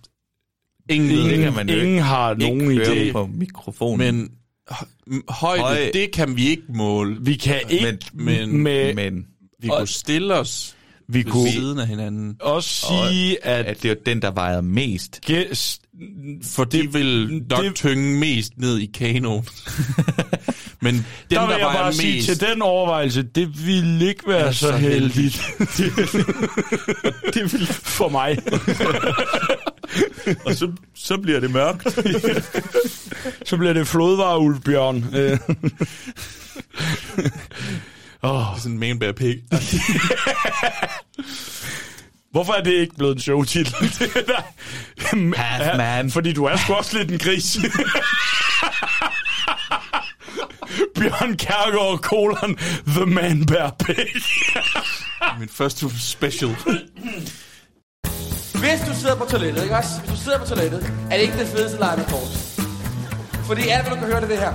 Ingen, 0.91 1.11
det. 1.11 1.39
kan 1.39 1.53
man 1.53 1.69
ingen 1.69 1.87
ikke- 1.87 2.03
har 2.03 2.35
nogen 2.35 2.81
idé. 2.81 3.13
på 3.13 3.27
mikrofonen. 3.27 4.17
Men 4.17 4.31
højde, 5.29 5.63
Høj- 5.63 5.91
det 5.93 6.13
kan 6.13 6.37
vi 6.37 6.49
ikke 6.49 6.63
måle. 6.69 7.17
Vi 7.21 7.35
kan 7.35 7.61
ikke 7.69 7.97
Men- 8.15 8.59
med, 8.63 8.95
Men 8.95 9.27
Vi 9.63 9.69
Og- 9.69 9.79
kunne 9.79 9.89
stille 9.89 10.35
os 10.35 10.77
vi 11.13 11.23
kunne 11.23 11.51
siden 11.53 11.79
af 11.79 11.87
hinanden. 11.87 12.37
også 12.41 12.87
sige, 12.87 13.45
at, 13.47 13.67
at 13.67 13.83
det 13.83 13.91
er 13.91 13.95
den, 14.07 14.23
der 14.23 14.31
vejer 14.31 14.61
mest. 14.61 15.21
gæst, 15.27 15.83
For 16.45 16.65
det 16.65 16.95
vil 16.95 17.43
nok 17.51 17.65
det- 17.65 17.75
tynge 17.75 18.19
mest 18.19 18.53
ned 18.59 18.79
i 18.79 18.87
kanoen. 18.87 19.47
Men 20.83 20.95
dem, 20.95 21.05
der 21.31 21.41
der, 21.41 21.47
vil 21.47 21.53
jeg 21.53 21.61
vejer 21.61 21.83
bare 21.83 21.93
sige 21.93 22.15
mest... 22.17 22.29
til 22.29 22.41
den 22.41 22.63
overvejelse, 22.63 23.23
det 23.23 23.67
ville 23.67 24.09
ikke 24.09 24.29
være 24.29 24.41
Er 24.47 24.53
så, 24.53 24.67
så 24.69 24.77
heldigt. 24.77 25.43
det 27.35 27.53
ville 27.53 27.67
for 27.67 28.09
mig. 28.09 28.39
Og 30.47 30.55
så, 30.55 30.73
så 30.95 31.17
bliver 31.19 31.41
det 31.41 31.51
mørkt. 31.51 31.83
så 33.49 33.57
bliver 33.57 33.73
det 33.73 33.87
flodvarulvbjørn. 33.89 35.05
Oh. 38.23 38.59
Sådan 38.59 38.73
en 38.73 38.79
manbær 38.79 39.13
pig. 39.13 39.43
Hvorfor 42.33 42.53
er 42.53 42.63
det 42.63 42.73
ikke 42.73 42.95
blevet 42.95 43.15
en 43.15 43.21
showtitel? 43.21 43.75
Det 45.13 45.37
Half 45.37 45.77
man. 45.77 46.11
Fordi 46.11 46.33
du 46.33 46.45
er 46.45 46.57
sgu 46.57 46.73
også 46.75 46.99
lidt 46.99 47.11
en 47.11 47.19
gris. 47.19 47.59
Bjørn 50.95 51.37
Kærgaard, 51.37 51.99
kolon, 51.99 52.57
The 52.87 53.07
Man 53.07 53.47
Bear 53.47 53.77
Pig. 53.85 54.07
Min 55.39 55.49
første 55.49 55.87
special. 56.01 56.57
Hvis 58.55 58.81
du 58.89 58.95
sidder 59.01 59.17
på 59.17 59.25
toilettet, 59.25 59.63
ikke 59.63 59.77
også? 59.77 60.01
Hvis 60.01 60.19
du 60.19 60.25
sidder 60.25 60.39
på 60.39 60.47
toilettet, 60.47 60.93
er 61.11 61.17
det 61.17 61.23
ikke 61.23 61.39
det 61.39 61.49
fedeste 61.49 61.79
leje 61.79 61.97
med 61.97 62.05
kort. 62.05 62.61
Fordi 63.47 63.69
alt, 63.69 63.89
hvad 63.89 63.97
du 63.97 64.01
kan 64.01 64.07
høre, 64.07 64.21
det 64.21 64.25
er 64.25 64.29
det 64.29 64.39
her. 64.39 64.55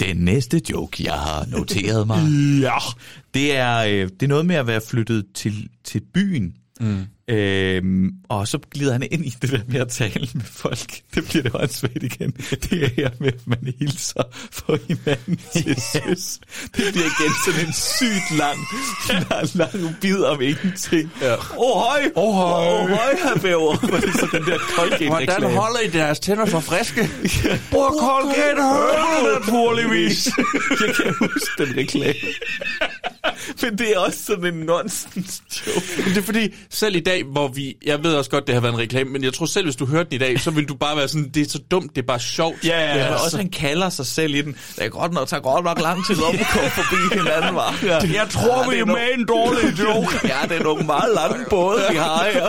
Den 0.00 0.16
næste 0.16 0.60
joke, 0.70 1.04
jeg 1.04 1.12
har 1.14 1.46
noteret 1.50 2.06
mig, 2.06 2.22
Ja. 2.66 2.78
det 3.34 3.56
er, 3.56 3.76
øh, 3.78 4.08
det 4.08 4.22
er 4.22 4.26
noget 4.28 4.46
med 4.46 4.56
at 4.56 4.66
være 4.66 4.80
flyttet 4.80 5.24
til, 5.34 5.68
til 5.84 6.00
byen. 6.14 6.54
Mm. 6.80 7.04
Øhm, 7.30 8.10
og 8.28 8.48
så 8.48 8.58
glider 8.70 8.92
han 8.92 9.02
ind 9.10 9.26
i 9.26 9.34
det 9.42 9.50
der 9.50 9.60
med 9.68 9.80
at 9.80 9.88
tale 9.88 10.28
med 10.34 10.44
folk. 10.44 11.00
Det 11.14 11.24
bliver 11.24 11.42
det 11.42 11.54
åndssvagt 11.54 12.02
igen. 12.02 12.30
Det 12.30 12.84
er 12.84 12.88
her 12.96 13.10
med, 13.20 13.28
at 13.28 13.46
man 13.46 13.74
hilser 13.78 14.22
for 14.52 14.78
hinanden 14.88 15.40
til 15.52 15.76
søs. 15.92 16.40
Det 16.76 16.84
bliver 16.92 17.06
igen 17.06 17.32
sådan 17.46 17.66
en 17.66 17.72
sygt 17.72 18.38
lang, 18.38 18.58
lang, 19.30 19.48
lang 19.54 19.96
bid 20.00 20.22
om 20.22 20.40
ingenting. 20.40 21.10
Åh, 21.16 21.22
ja. 21.22 21.34
oh, 21.56 21.82
høj! 21.82 22.10
Åh, 22.16 22.28
oh, 22.28 22.34
høj! 22.34 22.66
Åh, 22.66 22.82
oh, 22.82 22.88
høj, 22.88 23.14
herr 23.22 23.40
Bæver! 23.42 23.72
Er 23.72 24.18
så 24.18 24.28
den 24.32 24.44
der 24.46 24.58
Colgate-reklame. 24.58 25.54
holder 25.54 25.80
I 25.80 25.88
deres 25.88 26.20
tænder 26.20 26.46
for 26.46 26.60
friske? 26.60 27.00
Brug 27.70 28.00
Colgate, 28.00 28.62
hører 28.62 29.38
naturligvis. 29.40 30.26
Jeg 30.86 30.94
kan 30.94 31.14
huske 31.18 31.64
den 31.64 31.76
reklame. 31.76 32.14
Men 33.62 33.78
det 33.78 33.92
er 33.92 33.98
også 33.98 34.24
sådan 34.24 34.54
en 34.54 34.60
nonsens 34.60 35.42
joke. 35.66 35.86
Men 35.96 36.04
det 36.04 36.16
er 36.18 36.22
fordi, 36.22 36.54
selv 36.70 36.96
i 36.96 37.00
dag, 37.00 37.19
hvor 37.24 37.48
vi... 37.48 37.76
Jeg 37.86 38.04
ved 38.04 38.14
også 38.14 38.30
godt, 38.30 38.46
det 38.46 38.54
har 38.54 38.60
været 38.60 38.72
en 38.72 38.78
reklame, 38.78 39.10
men 39.10 39.24
jeg 39.24 39.34
tror 39.34 39.46
selv, 39.46 39.66
hvis 39.66 39.76
du 39.76 39.86
hørte 39.86 40.10
den 40.10 40.14
i 40.14 40.18
dag, 40.18 40.40
så 40.40 40.50
vil 40.50 40.68
du 40.68 40.74
bare 40.74 40.96
være 40.96 41.08
sådan, 41.08 41.30
det 41.34 41.46
er 41.46 41.50
så 41.50 41.58
dumt, 41.70 41.96
det 41.96 42.02
er 42.02 42.06
bare 42.06 42.20
sjovt. 42.20 42.64
Ja, 42.64 42.80
ja, 42.80 42.90
Ja, 42.90 42.98
ja. 42.98 43.10
men 43.10 43.18
også 43.24 43.36
han 43.36 43.50
kalder 43.50 43.88
sig 43.88 44.06
selv 44.06 44.34
i 44.34 44.42
den. 44.42 44.56
Det 44.76 44.84
er 44.84 44.88
godt 44.88 45.12
nok, 45.12 45.28
tager 45.28 45.40
godt 45.40 45.64
nok 45.64 45.80
lang 45.80 46.06
tid 46.06 46.22
om 46.22 46.34
at 46.34 46.46
komme 46.52 46.70
forbi 46.70 47.18
hinanden, 47.18 47.54
var. 47.54 47.78
Ja. 47.82 47.98
Jeg 48.14 48.26
tror, 48.30 48.70
vi 48.70 48.74
det 48.76 48.80
er 48.80 48.84
med 48.84 49.18
en 49.18 49.26
dårlig 49.26 49.78
joke. 49.78 50.20
Ja, 50.30 50.38
det 50.48 50.56
er 50.56 50.62
nogle 50.62 50.84
meget 50.84 51.14
lange 51.14 51.46
både, 51.50 51.80
vi 51.90 51.96
har 51.96 52.26
her. 52.32 52.44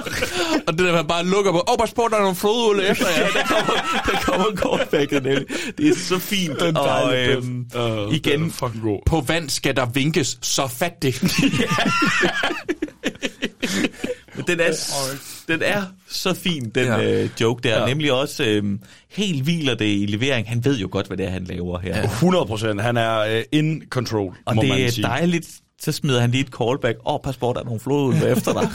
Og 0.68 0.74
det 0.78 0.80
der, 0.80 0.94
man 0.94 1.08
bare 1.08 1.26
lukker 1.26 1.52
på, 1.52 1.58
åh, 1.58 1.74
oh, 1.74 1.78
pas 1.78 1.94
på, 1.94 2.08
der 2.10 2.16
er 2.18 2.22
nogle 2.22 2.36
flodulde 2.36 2.88
efter 2.88 3.06
jer. 3.18 3.28
Der 3.28 3.44
kommer, 3.44 3.74
der 4.06 4.20
kommer 4.22 4.48
callbacket, 4.56 5.24
Nelly. 5.24 5.44
Det 5.78 5.88
er 5.88 5.96
så 5.96 6.20
fint. 6.20 6.60
Den 6.60 6.78
og 6.78 7.18
øhm. 7.18 7.66
Uh, 7.76 8.16
igen. 8.16 8.54
På 9.06 9.24
vand 9.28 9.50
skal 9.50 9.76
der 9.76 9.86
vinkes, 9.86 10.38
så 10.42 10.68
fat 10.68 11.02
det. 11.02 11.22
Men 14.36 14.46
den 14.48 14.60
er, 14.60 14.72
den 15.48 15.62
er 15.64 15.84
så 16.10 16.34
fin, 16.34 16.70
den 16.70 16.86
Ja. 16.86 17.22
øh, 17.24 17.30
joke 17.42 17.64
der. 17.70 17.80
Ja. 17.82 17.86
Nemlig 17.88 18.12
også 18.14 18.44
øh, 18.44 18.64
helt 19.12 19.44
hviler 19.44 19.76
det 19.76 19.86
i 19.86 20.06
levering. 20.06 20.50
Han 20.50 20.66
ved 20.66 20.78
jo 20.80 20.88
godt, 20.92 21.08
hvad 21.08 21.18
det 21.18 21.26
er, 21.26 21.30
han 21.30 21.44
laver 21.44 21.80
her. 21.80 21.98
Ja. 21.98 22.04
100 22.04 22.46
procent. 22.46 22.82
Han 22.82 22.98
er 22.98 23.38
uh, 23.38 23.42
in 23.52 23.84
control, 23.90 24.36
Og 24.46 24.56
må 24.56 24.62
det 24.62 24.70
man 24.70 24.82
er 24.82 24.90
sige. 24.90 25.04
dejligt. 25.04 25.48
Så 25.82 25.92
smider 25.92 26.22
han 26.22 26.32
lige 26.32 26.42
et 26.42 26.50
callback. 26.62 26.98
Åh, 27.06 27.14
oh, 27.14 27.20
pas 27.24 27.38
på, 27.38 27.54
der 27.56 27.60
er 27.62 27.66
nogle 27.66 27.80
flodulve 27.80 28.30
efter 28.30 28.54
dig. 28.54 28.70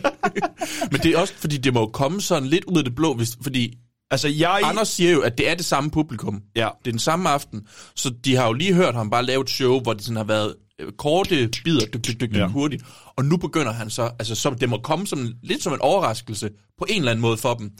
Men 0.92 1.00
det 1.00 1.06
er 1.14 1.18
også, 1.18 1.34
fordi 1.36 1.56
det 1.56 1.74
må 1.74 1.80
jo 1.80 1.86
komme 1.86 2.20
sådan 2.20 2.48
lidt 2.48 2.64
ud 2.64 2.78
af 2.78 2.84
det 2.84 2.94
blå, 2.94 3.14
hvis, 3.14 3.38
fordi 3.42 3.74
Altså, 4.12 4.28
jeg... 4.28 4.60
Anders 4.64 4.88
siger 4.88 5.10
jo, 5.12 5.20
at 5.20 5.38
det 5.38 5.50
er 5.50 5.54
det 5.54 5.64
samme 5.64 5.90
publikum. 5.90 6.40
Ja. 6.56 6.68
Det 6.84 6.86
er 6.90 6.92
den 6.92 6.98
samme 6.98 7.28
aften. 7.28 7.62
Så 7.96 8.10
de 8.24 8.36
har 8.36 8.46
jo 8.46 8.52
lige 8.52 8.74
hørt 8.74 8.94
ham 8.94 9.10
bare 9.10 9.24
lave 9.26 9.42
et 9.42 9.50
show, 9.50 9.80
hvor 9.80 9.92
det 9.92 10.02
sådan 10.02 10.16
har 10.16 10.24
været 10.24 10.48
øh, 10.48 10.54
korte 10.98 11.50
bidder, 11.64 11.86
dyk, 11.86 12.06
dyk, 12.06 12.20
dyk, 12.20 12.34
Ja. 12.34 12.38
ja. 12.38 12.46
hurtigt. 12.46 12.82
Og 13.16 13.24
nu 13.24 13.36
begynder 13.36 13.72
han 13.72 13.90
så, 13.90 14.02
altså 14.02 14.34
så 14.34 14.50
det 14.60 14.68
må 14.68 14.78
komme 14.78 15.06
som, 15.06 15.28
lidt 15.42 15.62
som 15.62 15.72
en 15.72 15.80
overraskelse 15.80 16.50
på 16.78 16.86
en 16.88 16.98
eller 16.98 17.10
anden 17.10 17.22
måde 17.22 17.36
for 17.36 17.54
dem. 17.54 17.70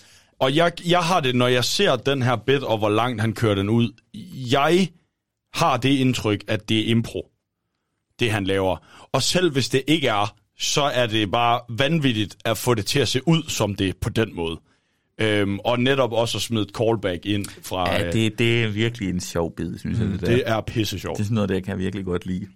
Og 0.40 0.56
jeg, 0.56 0.72
jeg 0.86 1.00
har 1.02 1.20
det, 1.20 1.34
når 1.34 1.46
jeg 1.48 1.64
ser 1.64 1.96
den 1.96 2.22
her 2.22 2.36
bit, 2.36 2.62
og 2.62 2.78
hvor 2.78 2.88
langt 2.88 3.20
han 3.20 3.32
kører 3.32 3.54
den 3.54 3.68
ud. 3.68 3.92
Jeg 4.50 4.88
har 5.54 5.76
det 5.76 5.88
indtryk, 5.88 6.44
at 6.48 6.68
det 6.68 6.78
er 6.80 6.84
impro, 6.90 7.26
det 8.20 8.30
han 8.30 8.44
laver. 8.44 8.76
Og 9.12 9.22
selv 9.22 9.52
hvis 9.52 9.68
det 9.68 9.82
ikke 9.86 10.08
er, 10.08 10.34
så 10.58 10.82
er 10.82 11.06
det 11.06 11.30
bare 11.30 11.60
vanvittigt 11.78 12.36
at 12.44 12.58
få 12.58 12.74
det 12.74 12.86
til 12.86 12.98
at 13.00 13.08
se 13.08 13.28
ud 13.28 13.42
som 13.48 13.74
det 13.74 13.96
på 13.96 14.08
den 14.08 14.34
måde. 14.36 14.60
Øhm, 15.20 15.58
og 15.58 15.80
netop 15.80 16.12
også 16.12 16.38
at 16.38 16.42
smide 16.42 16.62
et 16.62 16.70
callback 16.76 17.26
ind 17.26 17.46
fra... 17.62 17.92
ja, 17.92 18.06
øh, 18.06 18.12
det, 18.12 18.38
det 18.38 18.64
er 18.64 18.68
virkelig 18.68 19.08
en 19.10 19.20
sjov 19.20 19.56
bid, 19.56 19.78
synes 19.78 19.98
jeg. 19.98 20.08
Det, 20.08 20.20
der. 20.20 20.26
det 20.26 20.42
er 20.46 20.60
pisse 20.60 20.98
sjovt. 20.98 21.16
det 21.16 21.22
er 21.22 21.24
sådan 21.24 21.34
noget, 21.34 21.48
der 21.48 21.54
jeg 21.54 21.64
kan 21.64 21.78
virkelig 21.78 22.04
godt 22.04 22.26
lide. 22.26 22.46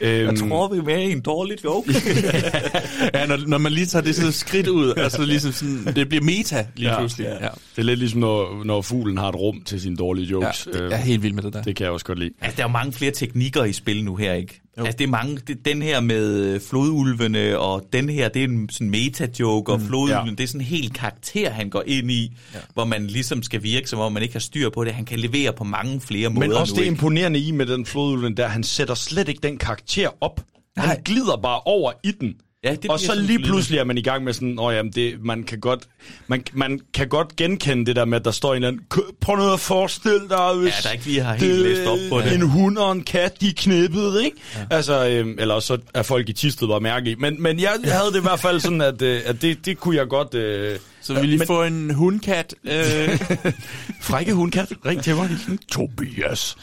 Øhm, 0.00 0.26
Jeg 0.26 0.38
tror, 0.38 0.68
vi 0.68 0.78
er 0.78 0.82
med 0.82 0.98
i 1.08 1.12
en 1.12 1.20
dårlig 1.20 1.64
joke. 1.64 1.94
Ja, 3.14 3.26
når, 3.26 3.38
når 3.46 3.58
man 3.58 3.72
lige 3.72 3.86
tager 3.86 4.02
det 4.02 4.14
sådan 4.14 4.28
et 4.28 4.34
skridt 4.34 4.68
ud, 4.68 4.94
altså 4.96 5.22
ligesom 5.24 5.52
sådan, 5.52 5.94
det 5.96 6.08
bliver 6.08 6.24
meta 6.24 6.66
lige 6.76 6.90
Ja, 6.90 6.98
pludselig. 6.98 7.24
ja. 7.40 7.48
Det 7.48 7.78
er 7.78 7.82
lidt 7.82 7.98
ligesom, 7.98 8.20
når, 8.20 8.64
når 8.64 8.82
fuglen 8.82 9.18
har 9.18 9.28
et 9.28 9.34
rum 9.34 9.62
til 9.62 9.80
sine 9.80 9.96
dårlige 9.96 10.26
jokes. 10.26 10.68
Ja, 10.74 10.82
jeg 10.82 10.92
er 10.92 10.96
helt 10.96 11.22
vild 11.22 11.32
med 11.32 11.42
det 11.42 11.52
der. 11.52 11.62
Det 11.62 11.76
kan 11.76 11.84
jeg 11.84 11.92
også 11.92 12.06
godt 12.06 12.18
lide. 12.18 12.30
Altså, 12.40 12.56
der 12.56 12.62
er 12.62 12.68
jo 12.68 12.72
mange 12.72 12.92
flere 12.92 13.10
teknikker 13.12 13.64
i 13.64 13.72
spil 13.72 14.04
nu 14.04 14.16
her, 14.16 14.32
ikke? 14.32 14.61
Jo. 14.78 14.84
Altså, 14.84 14.96
det 14.98 15.04
er 15.04 15.08
mange, 15.08 15.38
det, 15.46 15.64
den 15.64 15.82
her 15.82 16.00
med 16.00 16.60
flodulvene, 16.60 17.58
og 17.58 17.82
den 17.92 18.08
her, 18.08 18.28
det 18.28 18.40
er 18.44 18.48
en 18.48 18.68
sådan 18.68 18.90
meta-joke, 18.90 19.72
og 19.72 19.80
Mm, 19.80 19.86
flodulven, 19.86 20.26
ja. 20.26 20.30
det 20.30 20.40
er 20.40 20.46
sådan 20.46 20.60
en 20.60 20.66
helt 20.66 20.94
karakter, 20.94 21.50
han 21.50 21.70
går 21.70 21.82
ind 21.86 22.10
i, 22.10 22.32
ja. 22.54 22.58
hvor 22.74 22.84
man 22.84 23.06
ligesom 23.06 23.42
skal 23.42 23.62
virke, 23.62 23.88
som 23.88 23.98
om 23.98 24.12
man 24.12 24.22
ikke 24.22 24.34
har 24.34 24.40
styr 24.40 24.70
på 24.70 24.84
det. 24.84 24.92
Han 24.94 25.04
kan 25.04 25.18
levere 25.18 25.52
på 25.52 25.64
mange 25.64 26.00
flere 26.00 26.28
måder 26.28 26.48
Men 26.48 26.56
også 26.56 26.74
nu, 26.74 26.76
det 26.76 26.82
ikke? 26.82 26.92
imponerende 26.92 27.38
i 27.38 27.50
med 27.50 27.66
den 27.66 27.86
flodulven 27.86 28.36
der, 28.36 28.48
han 28.48 28.62
sætter 28.62 28.94
slet 28.94 29.28
ikke 29.28 29.40
den 29.42 29.58
karakter 29.58 30.08
op. 30.20 30.40
Nej. 30.76 30.86
Han 30.86 31.02
glider 31.04 31.36
bare 31.42 31.60
over 31.60 31.92
i 32.04 32.10
den. 32.10 32.34
Ja, 32.64 32.74
det 32.82 32.90
og 32.90 33.00
så 33.00 33.06
sådan 33.06 33.22
lige 33.24 33.38
pludselig 33.38 33.78
er 33.78 33.84
man 33.84 33.98
i 33.98 34.02
gang 34.02 34.24
med 34.24 34.32
sådan, 34.32 34.58
åh 34.58 34.74
jamen, 34.74 34.92
det, 34.92 35.24
man, 35.24 35.42
kan 35.42 35.60
godt, 35.60 35.82
man, 36.26 36.44
man 36.52 36.80
kan 36.94 37.08
godt 37.08 37.36
genkende 37.36 37.86
det 37.86 37.96
der 37.96 38.04
med, 38.04 38.18
at 38.18 38.24
der 38.24 38.30
står 38.30 38.50
en 38.50 38.56
eller 38.56 38.68
anden, 38.68 38.82
"K- 38.94 39.16
prøv 39.20 39.36
nu 39.36 39.52
at 39.52 39.60
forestille 39.60 40.28
dig, 40.28 40.54
hvis 40.54 40.72
Ja, 40.72 40.80
der 40.82 40.88
er 40.88 40.92
ikke 40.92 41.04
lige 41.06 41.20
har 41.22 41.34
helt 41.34 41.58
læst 41.58 41.86
op 41.86 41.98
på 42.10 42.20
det. 42.20 42.32
en 42.34 42.42
hund 42.42 42.78
og 42.78 42.92
en 42.92 43.02
kat, 43.02 43.40
de 43.40 43.48
er 43.48 43.52
knippet, 43.56 44.22
ikke? 44.24 44.36
Ja. 44.56 44.66
Altså, 44.70 45.08
øhm, 45.08 45.36
eller 45.38 45.60
så 45.60 45.78
er 45.94 46.02
folk 46.02 46.28
i 46.28 46.32
Tisted 46.32 46.68
bare 46.68 46.80
mærke 46.80 47.10
i. 47.10 47.14
Men, 47.14 47.42
men 47.42 47.60
jeg 47.60 47.70
havde 47.84 48.10
det 48.12 48.18
i 48.18 48.22
hvert 48.22 48.40
fald 48.40 48.60
sådan, 48.60 48.80
at, 48.80 49.02
øh, 49.02 49.20
at 49.26 49.42
det, 49.42 49.66
det 49.66 49.78
kunne 49.80 49.96
jeg 49.96 50.08
godt... 50.08 50.34
Øh, 50.34 50.78
Så 51.02 51.14
vil 51.20 51.32
I 51.32 51.36
men- 51.36 51.46
få 51.46 51.62
en 51.62 51.94
hundkat? 51.94 52.54
Øh, 52.64 53.20
Frække 54.00 54.34
hundkat, 54.34 54.72
ring 54.86 55.02
til 55.02 55.14
mig. 55.14 55.30
Tobias. 55.72 56.56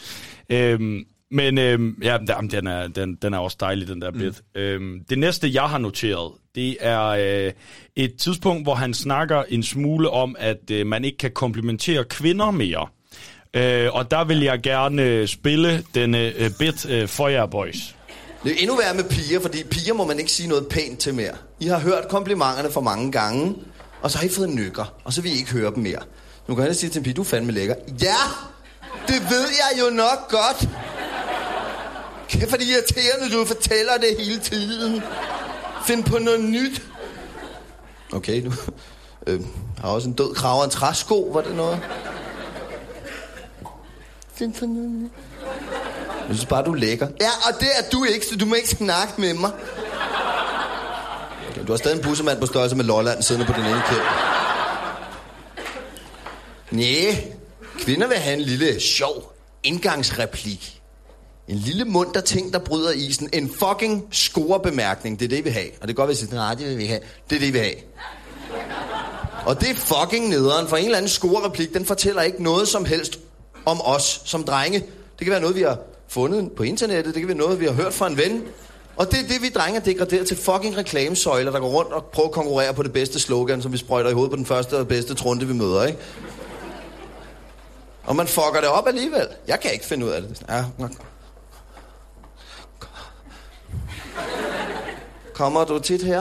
Øhm, 0.50 1.04
men 1.30 1.58
øhm, 1.58 1.98
ja, 2.02 2.18
den 2.50 2.66
er, 2.66 2.88
den, 2.88 3.14
den 3.22 3.34
er 3.34 3.38
også 3.38 3.56
dejlig, 3.60 3.88
den 3.88 4.02
der 4.02 4.10
bit. 4.10 4.42
Mm. 4.54 4.60
Øhm, 4.60 5.04
det 5.10 5.18
næste, 5.18 5.50
jeg 5.54 5.62
har 5.62 5.78
noteret, 5.78 6.32
det 6.54 6.76
er 6.80 7.06
øh, 7.06 7.52
et 7.96 8.16
tidspunkt, 8.16 8.64
hvor 8.64 8.74
han 8.74 8.94
snakker 8.94 9.42
en 9.48 9.62
smule 9.62 10.10
om, 10.10 10.36
at 10.38 10.70
øh, 10.70 10.86
man 10.86 11.04
ikke 11.04 11.18
kan 11.18 11.30
komplimentere 11.30 12.04
kvinder 12.04 12.50
mere. 12.50 12.86
Øh, 13.54 13.94
og 13.94 14.10
der 14.10 14.24
vil 14.24 14.40
jeg 14.40 14.60
gerne 14.62 15.02
øh, 15.02 15.28
spille 15.28 15.84
den 15.94 16.14
øh, 16.14 16.50
bit 16.58 16.90
øh, 16.90 17.08
for 17.08 17.28
jer, 17.28 17.46
boys. 17.46 17.96
Det 18.44 18.52
er 18.52 18.56
endnu 18.60 18.76
værre 18.76 18.94
med 18.94 19.04
piger, 19.04 19.40
fordi 19.40 19.64
piger 19.70 19.94
må 19.94 20.06
man 20.06 20.18
ikke 20.18 20.30
sige 20.30 20.48
noget 20.48 20.66
pænt 20.70 20.98
til 20.98 21.14
mere. 21.14 21.32
I 21.60 21.66
har 21.66 21.78
hørt 21.78 22.08
komplimenterne 22.08 22.70
for 22.70 22.80
mange 22.80 23.12
gange, 23.12 23.54
og 24.02 24.10
så 24.10 24.18
har 24.18 24.26
I 24.26 24.28
fået 24.28 24.50
nykker, 24.50 24.94
og 25.04 25.12
så 25.12 25.22
vil 25.22 25.32
I 25.32 25.34
ikke 25.34 25.52
høre 25.52 25.74
dem 25.74 25.82
mere. 25.82 26.00
Nu 26.48 26.54
kan 26.54 26.66
jeg 26.66 26.76
sige 26.76 26.90
til 26.90 26.98
en 26.98 27.04
pige, 27.04 27.14
du 27.14 27.20
er 27.20 27.24
fandme 27.24 27.52
lækker. 27.52 27.74
Ja, 28.02 28.16
det 29.06 29.22
ved 29.30 29.46
jeg 29.48 29.80
jo 29.84 29.96
nok 29.96 30.30
godt. 30.30 30.68
Kæft, 32.30 32.50
for 32.50 32.56
det 32.56 32.66
irriterende, 32.66 33.36
du 33.36 33.44
fortæller 33.44 33.92
det 33.96 34.16
hele 34.18 34.40
tiden. 34.40 35.02
Find 35.86 36.04
på 36.04 36.18
noget 36.18 36.40
nyt. 36.40 36.82
Okay, 38.12 38.44
du 38.44 38.52
øh, 39.26 39.40
har 39.78 39.88
også 39.88 40.08
en 40.08 40.14
død 40.14 40.34
krav 40.34 40.58
og 40.58 40.64
en 40.64 40.70
træsko, 40.70 41.30
var 41.32 41.40
det 41.40 41.56
noget? 41.56 41.80
Find 44.34 44.54
på 44.54 44.66
noget 44.66 44.90
nyt. 44.90 45.10
Jeg 46.28 46.36
synes 46.36 46.46
bare, 46.46 46.64
du 46.64 46.72
er 46.72 46.76
lækker. 46.76 47.08
Ja, 47.20 47.30
og 47.48 47.60
det 47.60 47.68
er 47.78 47.90
du 47.92 48.04
ikke, 48.04 48.26
så 48.26 48.36
du 48.36 48.46
må 48.46 48.54
ikke 48.54 48.68
snakke 48.68 49.12
med 49.20 49.34
mig. 49.34 49.52
Okay, 51.50 51.66
du 51.66 51.72
har 51.72 51.76
stadig 51.76 51.96
en 51.96 52.02
bussemand 52.02 52.40
på 52.40 52.46
størrelse 52.46 52.76
med 52.76 52.84
Lolland 52.84 53.22
siddende 53.22 53.46
på 53.46 53.52
din 53.52 53.64
ene 53.64 53.82
kæld. 53.88 54.00
Næh, 56.70 57.16
kvinder 57.78 58.06
vil 58.06 58.16
have 58.16 58.36
en 58.36 58.42
lille 58.42 58.80
sjov 58.80 59.36
indgangsreplik. 59.62 60.79
En 61.50 61.56
lille 61.56 61.84
munter 61.84 62.20
ting, 62.20 62.52
der 62.52 62.58
bryder 62.58 62.90
isen. 62.90 63.28
En 63.32 63.50
fucking 63.50 64.08
scorebemærkning. 64.12 65.20
Det 65.20 65.24
er 65.24 65.28
det, 65.28 65.44
vi 65.44 65.50
har. 65.50 65.64
Og 65.80 65.88
det 65.88 65.96
går, 65.96 66.06
hvis 66.06 66.18
det 66.18 66.38
radio 66.38 66.66
vil 66.66 66.78
vi 66.78 66.86
have. 66.86 67.00
Det 67.30 67.36
er 67.36 67.40
det, 67.40 67.52
vi 67.52 67.58
har. 67.58 67.70
Og 69.46 69.60
det 69.60 69.70
er 69.70 69.74
fucking 69.74 70.28
nederen, 70.28 70.68
for 70.68 70.76
en 70.76 70.84
eller 70.84 70.96
anden 70.96 71.08
scorereplik, 71.08 71.74
den 71.74 71.84
fortæller 71.84 72.22
ikke 72.22 72.42
noget 72.42 72.68
som 72.68 72.84
helst 72.84 73.18
om 73.66 73.80
os 73.84 74.22
som 74.24 74.44
drenge. 74.44 74.78
Det 75.18 75.24
kan 75.24 75.30
være 75.30 75.40
noget, 75.40 75.56
vi 75.56 75.62
har 75.62 75.78
fundet 76.08 76.52
på 76.52 76.62
internettet, 76.62 77.14
det 77.14 77.20
kan 77.20 77.28
være 77.28 77.36
noget, 77.36 77.60
vi 77.60 77.64
har 77.64 77.72
hørt 77.72 77.94
fra 77.94 78.06
en 78.06 78.16
ven. 78.16 78.42
Og 78.96 79.10
det 79.10 79.20
er 79.20 79.28
det, 79.28 79.42
vi 79.42 79.48
drenge 79.48 79.80
er 79.80 79.84
degraderet 79.84 80.26
til 80.26 80.36
fucking 80.36 80.76
reklamesøjler, 80.76 81.52
der 81.52 81.60
går 81.60 81.68
rundt 81.68 81.92
og 81.92 82.04
prøver 82.04 82.28
at 82.28 82.34
konkurrere 82.34 82.74
på 82.74 82.82
det 82.82 82.92
bedste 82.92 83.20
slogan, 83.20 83.62
som 83.62 83.72
vi 83.72 83.76
sprøjter 83.76 84.10
i 84.10 84.12
hovedet 84.12 84.30
på 84.30 84.36
den 84.36 84.46
første 84.46 84.76
og 84.76 84.88
bedste 84.88 85.14
trunde, 85.14 85.46
vi 85.46 85.52
møder, 85.52 85.86
ikke? 85.86 85.98
Og 88.04 88.16
man 88.16 88.26
fucker 88.26 88.60
det 88.60 88.68
op 88.68 88.88
alligevel. 88.88 89.26
Jeg 89.48 89.60
kan 89.60 89.72
ikke 89.72 89.84
finde 89.84 90.06
ud 90.06 90.10
af 90.10 90.22
det. 90.22 90.42
Ja, 90.48 90.64
nok. 90.78 90.90
Kommer 95.34 95.64
du 95.64 95.78
tit 95.78 96.02
her? 96.02 96.20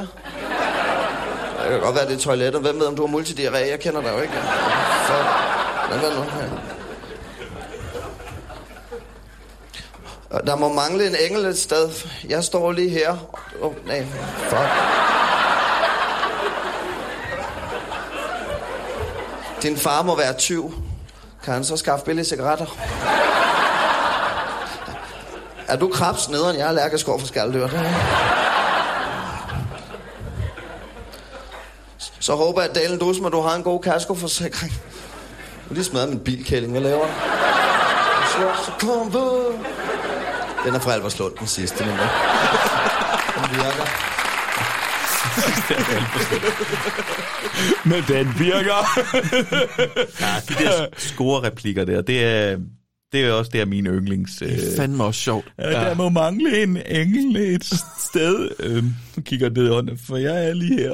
Det 1.64 1.69
kan 1.69 1.80
godt 1.80 1.95
være, 1.95 2.08
det 2.08 2.16
er 2.16 2.19
toilettet. 2.19 2.61
Hvem 2.61 2.80
ved, 2.80 2.88
om 2.88 2.95
du 2.95 3.08
har 3.08 3.18
multidiarré? 3.18 3.69
Jeg 3.69 3.80
kender 3.80 4.01
dig 4.01 4.11
jo 4.16 4.22
ikke. 4.22 4.34
Så, 5.08 5.14
hvad 5.88 6.11
er 6.11 6.16
nu 6.16 6.22
her? 6.22 6.50
Der 10.45 10.56
må 10.56 10.74
mangle 10.74 11.08
en 11.08 11.16
engel 11.30 11.45
et 11.45 11.58
sted. 11.58 11.90
Jeg 12.30 12.43
står 12.43 12.72
lige 12.72 12.90
her. 12.90 13.11
Åh, 13.61 13.68
oh, 13.68 13.88
nej, 13.88 14.06
fuck. 14.50 14.69
Din 19.64 19.77
far 19.77 20.01
må 20.01 20.16
være 20.18 20.34
20. 20.34 20.74
Kan 21.43 21.53
han 21.53 21.64
så 21.64 21.77
skaffe 21.77 22.06
billige 22.06 22.26
cigaretter? 22.26 22.66
Er 25.69 25.75
du 25.75 25.88
krebs 25.88 26.30
nederen? 26.30 26.56
Jeg 26.56 26.64
er 26.64 26.67
allergisk 26.67 27.07
over 27.07 27.19
for 27.19 27.27
skalddyr. 27.27 27.67
Så 32.19 32.35
håber 32.35 32.61
jeg, 32.61 32.69
at 32.69 32.75
Dalen 32.75 32.99
Dusmer, 32.99 33.30
du 33.30 33.41
har 33.41 33.56
en 33.56 33.64
god 33.64 33.81
kaskoforsikring. 33.81 34.73
Du 35.69 35.73
lige 35.73 35.83
smadret 35.83 36.09
min 36.09 36.19
bilkælling. 36.19 36.72
Hvad 36.72 36.81
laver 36.81 37.06
du? 37.06 37.11
Så, 38.65 38.72
kom 38.80 39.11
på. 39.11 39.53
Den 40.65 40.75
er 40.75 40.80
fra 40.80 40.93
Alberslund, 40.93 41.33
den 41.39 41.48
sidste. 41.48 41.85
Men 41.85 41.95
hvad? 41.95 42.07
den 43.35 43.56
virker. 43.56 43.85
Men 47.85 48.03
den 48.07 48.39
virker. 48.39 48.85
ja, 50.19 50.35
de 50.49 50.53
der 50.64 50.85
score-replikker 50.98 51.85
der, 51.85 52.01
det 52.01 52.23
er, 52.23 52.57
det 53.12 53.26
er 53.26 53.32
også 53.32 53.52
der 53.54 53.66
mine 53.66 53.90
yndlings... 53.90 54.42
Øh, 54.42 54.50
det 54.50 54.74
er 54.74 54.78
fandme 54.78 55.04
også 55.04 55.20
sjovt. 55.20 55.54
Ja, 55.58 55.72
der 55.72 55.96
må 55.96 56.10
mangle 56.10 56.64
en 56.64 56.78
engel 56.86 57.36
et 57.36 57.66
sted. 58.10 58.50
Øh, 58.60 58.84
kigger 59.26 59.50
ned 59.50 59.70
under, 59.70 59.96
for 60.08 60.18
jeg 60.18 60.48
er 60.48 60.54
lige 60.54 60.80
her. 60.80 60.94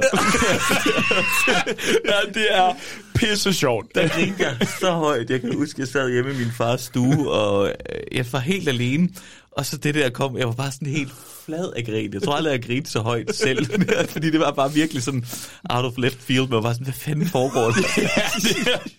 ja, 2.10 2.32
det 2.34 2.46
er 2.50 2.74
pisse 3.14 3.52
sjovt. 3.52 3.94
Der 3.94 4.08
grinte 4.08 4.42
jeg 4.44 4.68
så 4.80 4.90
højt. 4.90 5.30
Jeg 5.30 5.40
kan 5.40 5.54
huske, 5.56 5.80
jeg 5.80 5.88
sad 5.88 6.10
hjemme 6.10 6.30
i 6.30 6.36
min 6.36 6.52
fars 6.56 6.80
stue, 6.80 7.30
og 7.30 7.68
øh, 7.68 7.74
jeg 8.12 8.26
var 8.32 8.38
helt 8.38 8.68
alene. 8.68 9.08
Og 9.56 9.66
så 9.66 9.76
det 9.76 9.94
der 9.94 10.10
kom, 10.10 10.38
jeg 10.38 10.46
var 10.46 10.52
bare 10.52 10.72
sådan 10.72 10.88
helt 10.88 11.12
flad 11.46 11.72
af 11.76 11.84
grin. 11.84 12.12
Jeg 12.12 12.22
tror 12.22 12.34
aldrig, 12.34 12.52
jeg 12.52 12.62
grinte 12.62 12.90
så 12.90 13.00
højt 13.00 13.36
selv, 13.36 13.66
fordi 14.12 14.30
det 14.30 14.40
var 14.40 14.50
bare 14.50 14.72
virkelig 14.72 15.02
sådan 15.02 15.24
out 15.70 15.84
of 15.84 15.92
left 15.98 16.22
field. 16.22 16.48
Men 16.48 16.54
jeg 16.54 16.62
var 16.62 16.72
sådan, 16.72 16.84
hvad 16.84 16.94
fanden 16.94 17.26
foregår 17.26 17.70
der? 17.70 17.82
ja, 18.02 18.30
det 18.40 18.92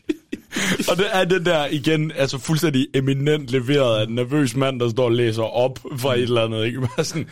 og 0.89 0.97
det 0.97 1.05
er 1.11 1.23
den 1.25 1.45
der 1.45 1.65
igen, 1.65 2.11
altså 2.11 2.37
fuldstændig 2.37 2.87
eminent 2.93 3.47
leveret 3.47 3.99
af 3.99 4.03
en 4.03 4.15
nervøs 4.15 4.55
mand, 4.55 4.79
der 4.79 4.89
står 4.89 5.05
og 5.05 5.11
læser 5.11 5.43
op 5.43 5.79
fra 5.97 6.15
et 6.15 6.21
eller 6.21 6.45
andet. 6.45 6.65
Ikke? 6.65 6.79
Bare 6.95 7.03
sådan, 7.03 7.27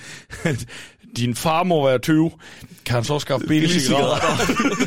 din 1.17 1.35
far 1.35 1.63
må 1.63 1.87
være 1.87 1.97
20. 1.97 2.31
Kan 2.85 2.95
han 2.95 3.03
så 3.03 3.19
skaffe 3.19 3.47
billige 3.47 3.79
cigaretter? 3.79 4.27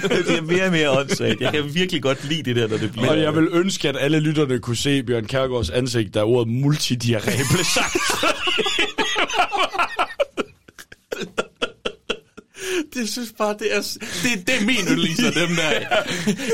det 0.29 0.39
er 0.39 0.43
mere 0.43 0.65
og 0.65 0.73
mere 0.73 0.91
åndssvagt. 0.91 1.41
Jeg 1.41 1.53
kan 1.53 1.75
virkelig 1.75 2.03
godt 2.03 2.25
lide 2.25 2.43
det 2.43 2.57
der, 2.57 2.69
når 2.69 2.77
det 2.77 2.93
bliver... 2.93 3.11
Og 3.11 3.21
jeg 3.21 3.37
vil 3.37 3.49
ønske, 3.53 3.89
at 3.89 3.97
alle 4.01 4.21
lytterne 4.21 4.59
kunne 4.59 4.77
se 4.77 5.03
Bjørn 5.03 5.25
Kærgaards 5.25 5.71
ansigt, 5.71 6.15
da 6.15 6.23
ordet 6.23 6.53
multidiarré 6.53 7.55
blev 7.55 7.65
sagt. 7.75 7.97
Det 12.95 13.09
synes 13.09 13.33
bare, 13.39 13.55
det 13.59 13.77
er, 13.77 13.81
det, 14.01 14.47
det 14.47 14.55
er 14.61 14.65
min 14.67 14.77
yndlings 14.91 15.25
af 15.25 15.33
dem 15.33 15.57
der. 15.57 15.71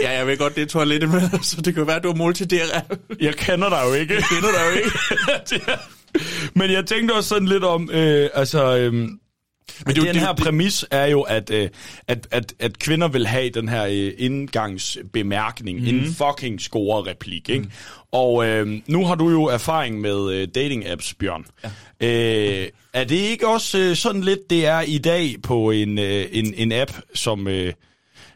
Ja, 0.03 0.11
jeg 0.19 0.27
ved 0.27 0.37
godt, 0.37 0.55
det 0.55 0.63
er 0.63 0.67
toilettet, 0.67 1.11
men 1.11 1.21
altså, 1.33 1.61
det 1.61 1.75
kan 1.75 1.87
være, 1.87 2.01
du 2.01 2.13
har 2.13 2.15
multidiarré. 2.15 2.97
Jeg 3.21 3.35
kender 3.35 3.69
dig 3.69 3.83
jo 3.89 3.95
ikke. 3.95 4.15
Jeg 4.15 4.23
kender 4.23 4.49
dig 4.51 4.61
jo 4.71 4.77
ikke. 4.85 5.71
men 6.59 6.71
jeg 6.71 6.87
tænkte 6.87 7.13
også 7.13 7.29
sådan 7.29 7.49
lidt 7.49 7.65
om, 7.65 7.91
øh, 7.91 8.31
altså... 8.35 8.77
Øh, 8.77 9.09
men 9.87 9.97
det, 9.97 10.03
den 10.03 10.17
her 10.17 10.33
det, 10.33 10.45
præmis 10.45 10.85
er 10.91 11.07
jo, 11.07 11.21
at, 11.21 11.51
øh, 11.51 11.69
at, 12.09 12.29
at, 12.31 12.55
at 12.59 12.79
kvinder 12.79 13.09
vil 13.09 13.27
have 13.27 13.51
den 13.51 13.69
her 13.69 13.85
øh, 13.85 14.13
indgangsbemærkning, 14.19 15.81
mm. 15.81 15.87
en 15.87 16.15
fucking 16.15 16.61
score-replik, 16.61 17.49
ikke? 17.49 17.65
Mm. 17.65 17.71
Og 18.13 18.47
øh, 18.47 18.81
nu 18.87 19.07
har 19.07 19.15
du 19.15 19.31
jo 19.31 19.45
erfaring 19.45 20.01
med 20.01 20.33
øh, 20.33 20.49
dating-apps, 20.57 21.15
Bjørn. 21.19 21.45
Ja. 22.01 22.63
Øh, 22.63 22.69
er 22.93 23.05
det 23.05 23.17
ikke 23.17 23.49
også 23.49 23.79
øh, 23.79 23.97
sådan 23.97 24.21
lidt, 24.21 24.51
det 24.51 24.67
er 24.67 24.81
i 24.81 24.99
dag 24.99 25.37
på 25.43 25.71
en, 25.71 25.99
øh, 25.99 26.27
en, 26.33 26.55
en 26.57 26.73
app, 26.73 26.91
som... 27.15 27.49
Øh, 27.49 27.73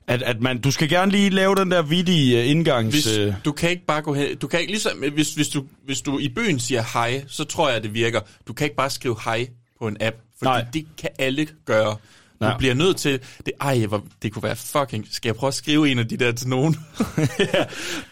at, 0.07 0.23
at 0.23 0.41
man, 0.41 0.61
du 0.61 0.71
skal 0.71 0.89
gerne 0.89 1.13
lige 1.13 1.31
lave 1.31 1.55
den 1.55 1.71
der 1.71 1.83
vittige 1.83 2.39
uh, 2.39 2.51
indgangs... 2.51 2.95
Hvis, 2.95 3.35
du 3.45 3.53
kan 3.53 3.71
ikke 3.71 3.87
bare 3.87 4.03
gå 4.03 4.15
hen... 4.15 4.37
Du 4.37 4.47
kan 4.47 4.61
ikke, 4.61 4.73
ligesom, 4.73 4.99
hvis, 5.15 5.35
hvis, 5.35 5.49
du, 5.49 5.65
hvis 5.85 6.01
du 6.01 6.19
i 6.19 6.29
byen 6.29 6.61
siger 6.61 6.83
hej, 6.93 7.25
så 7.27 7.45
tror 7.45 7.71
jeg, 7.71 7.83
det 7.83 7.95
virker. 7.95 8.21
Du 8.47 8.53
kan 8.53 8.65
ikke 8.65 8.77
bare 8.77 8.91
skrive 8.91 9.17
hej 9.25 9.49
på 9.79 9.89
en 9.89 9.97
app, 10.01 10.17
fordi 10.39 10.51
Nej. 10.51 10.67
det 10.73 10.87
kan 10.99 11.11
alle 11.19 11.49
gøre. 11.65 11.97
Du 12.41 12.45
Nej. 12.45 12.59
bliver 12.59 12.75
nødt 12.75 12.97
til... 12.97 13.21
Det, 13.47 13.53
ej, 13.61 13.87
hvor, 13.87 14.05
det 14.23 14.33
kunne 14.33 14.43
være 14.43 14.57
fucking... 14.57 15.07
Skal 15.11 15.29
jeg 15.29 15.37
prøve 15.37 15.49
at 15.49 15.55
skrive 15.55 15.91
en 15.91 15.99
af 15.99 16.09
de 16.09 16.17
der 16.17 16.33
til 16.33 16.49
nogen? 16.49 16.77
ja, 17.55 17.65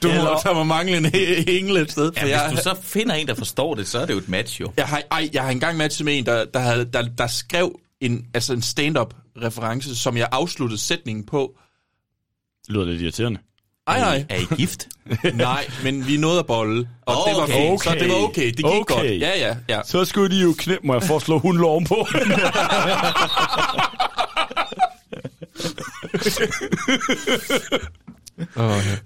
du 0.03 0.09
Eller, 0.09 0.23
må, 0.25 0.41
der 0.45 0.55
må 0.55 0.65
mangle 0.65 0.97
en 0.97 1.07
engel 1.49 1.77
et 1.77 1.91
sted. 1.93 2.13
For 2.19 2.27
ja, 2.27 2.41
jeg, 2.41 2.49
hvis 2.49 2.63
du 2.63 2.69
så 2.71 2.77
finder 2.83 3.15
en, 3.15 3.27
der 3.27 3.35
forstår 3.35 3.75
det, 3.75 3.89
så 3.89 3.99
er 3.99 4.07
det 4.07 4.13
jo 4.13 4.19
et 4.19 4.29
match, 4.29 4.61
jo. 4.61 4.73
Jeg 4.77 4.87
har, 4.87 5.03
ej, 5.11 5.31
jeg 5.33 5.43
har 5.43 5.51
engang 5.51 5.77
matchet 5.77 6.05
med 6.05 6.19
en, 6.19 6.27
der, 6.27 6.45
der, 6.45 6.61
havde, 6.61 6.85
der, 6.85 7.09
der 7.19 7.27
skrev 7.27 7.81
en, 8.01 8.27
altså 8.35 8.53
en 8.53 8.63
stand-up 8.63 9.15
reference, 9.43 9.97
som 9.97 10.17
jeg 10.17 10.29
afsluttede 10.33 10.81
sætningen 10.81 11.27
på, 11.27 11.59
lyder 12.69 12.85
lidt 12.85 13.03
irriterende. 13.03 13.41
Ej, 13.87 14.01
nej. 14.01 14.25
Er 14.29 14.37
I 14.37 14.47
gift? 14.57 14.89
nej, 15.35 15.67
men 15.83 16.07
vi 16.07 16.17
nåede 16.17 16.39
at 16.39 16.47
bolle, 16.47 16.89
og 17.07 17.21
okay. 17.21 17.33
det 17.33 17.41
var 17.41 17.47
fint, 17.47 17.73
okay. 17.73 17.91
så 17.91 17.97
det 17.99 18.09
var 18.09 18.15
okay. 18.15 18.47
Det 18.47 18.57
gik 18.57 18.65
okay. 18.65 18.95
godt. 18.95 19.07
Ja, 19.07 19.39
ja, 19.39 19.57
ja. 19.69 19.81
Så 19.85 20.05
skulle 20.05 20.37
de 20.37 20.43
jo 20.43 20.55
knæppe 20.59 20.87
mig 20.87 21.03
for 21.03 21.17
at 21.17 21.23
slå 21.23 21.39
hun 21.39 21.65
ovenpå. 21.65 22.07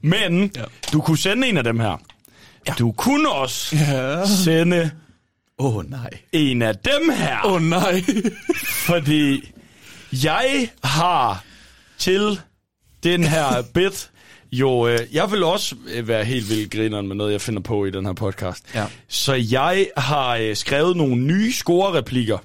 Men 0.03 0.53
du 0.93 1.01
kunne 1.01 1.19
sende 1.19 1.49
en 1.49 1.57
af 1.57 1.65
dem 1.65 1.81
her. 1.81 1.97
Du 2.79 2.93
kunne 2.93 3.31
også 3.31 3.77
sende 4.45 4.91
Åh, 5.59 5.77
oh, 5.77 5.91
nej. 5.91 6.11
en 6.33 6.63
af 6.63 6.77
dem 6.77 7.11
her. 7.11 7.39
Åh 7.45 7.53
oh, 7.53 7.63
nej. 7.63 8.05
Fordi 8.87 9.53
jeg 10.13 10.71
har 10.85 11.45
til 11.99 12.41
den 13.03 13.25
her 13.25 13.63
bit 13.75 14.11
jo, 14.53 14.89
øh, 14.89 14.99
jeg 15.13 15.31
vil 15.33 15.43
også 15.45 15.75
øh, 15.95 16.09
være 16.09 16.25
helt 16.25 16.49
vildt 16.51 16.71
grineren 16.73 17.09
med 17.09 17.17
noget, 17.17 17.33
jeg 17.33 17.41
finder 17.41 17.61
på 17.61 17.85
i 17.85 17.91
den 17.91 18.07
her 18.07 18.13
podcast. 18.13 18.65
Ja. 18.75 18.85
Så 19.09 19.35
jeg 19.35 19.87
har 19.97 20.37
øh, 20.37 20.57
skrevet 20.57 20.97
nogle 20.97 21.17
nye 21.17 21.53
scorereplikker. 21.53 22.39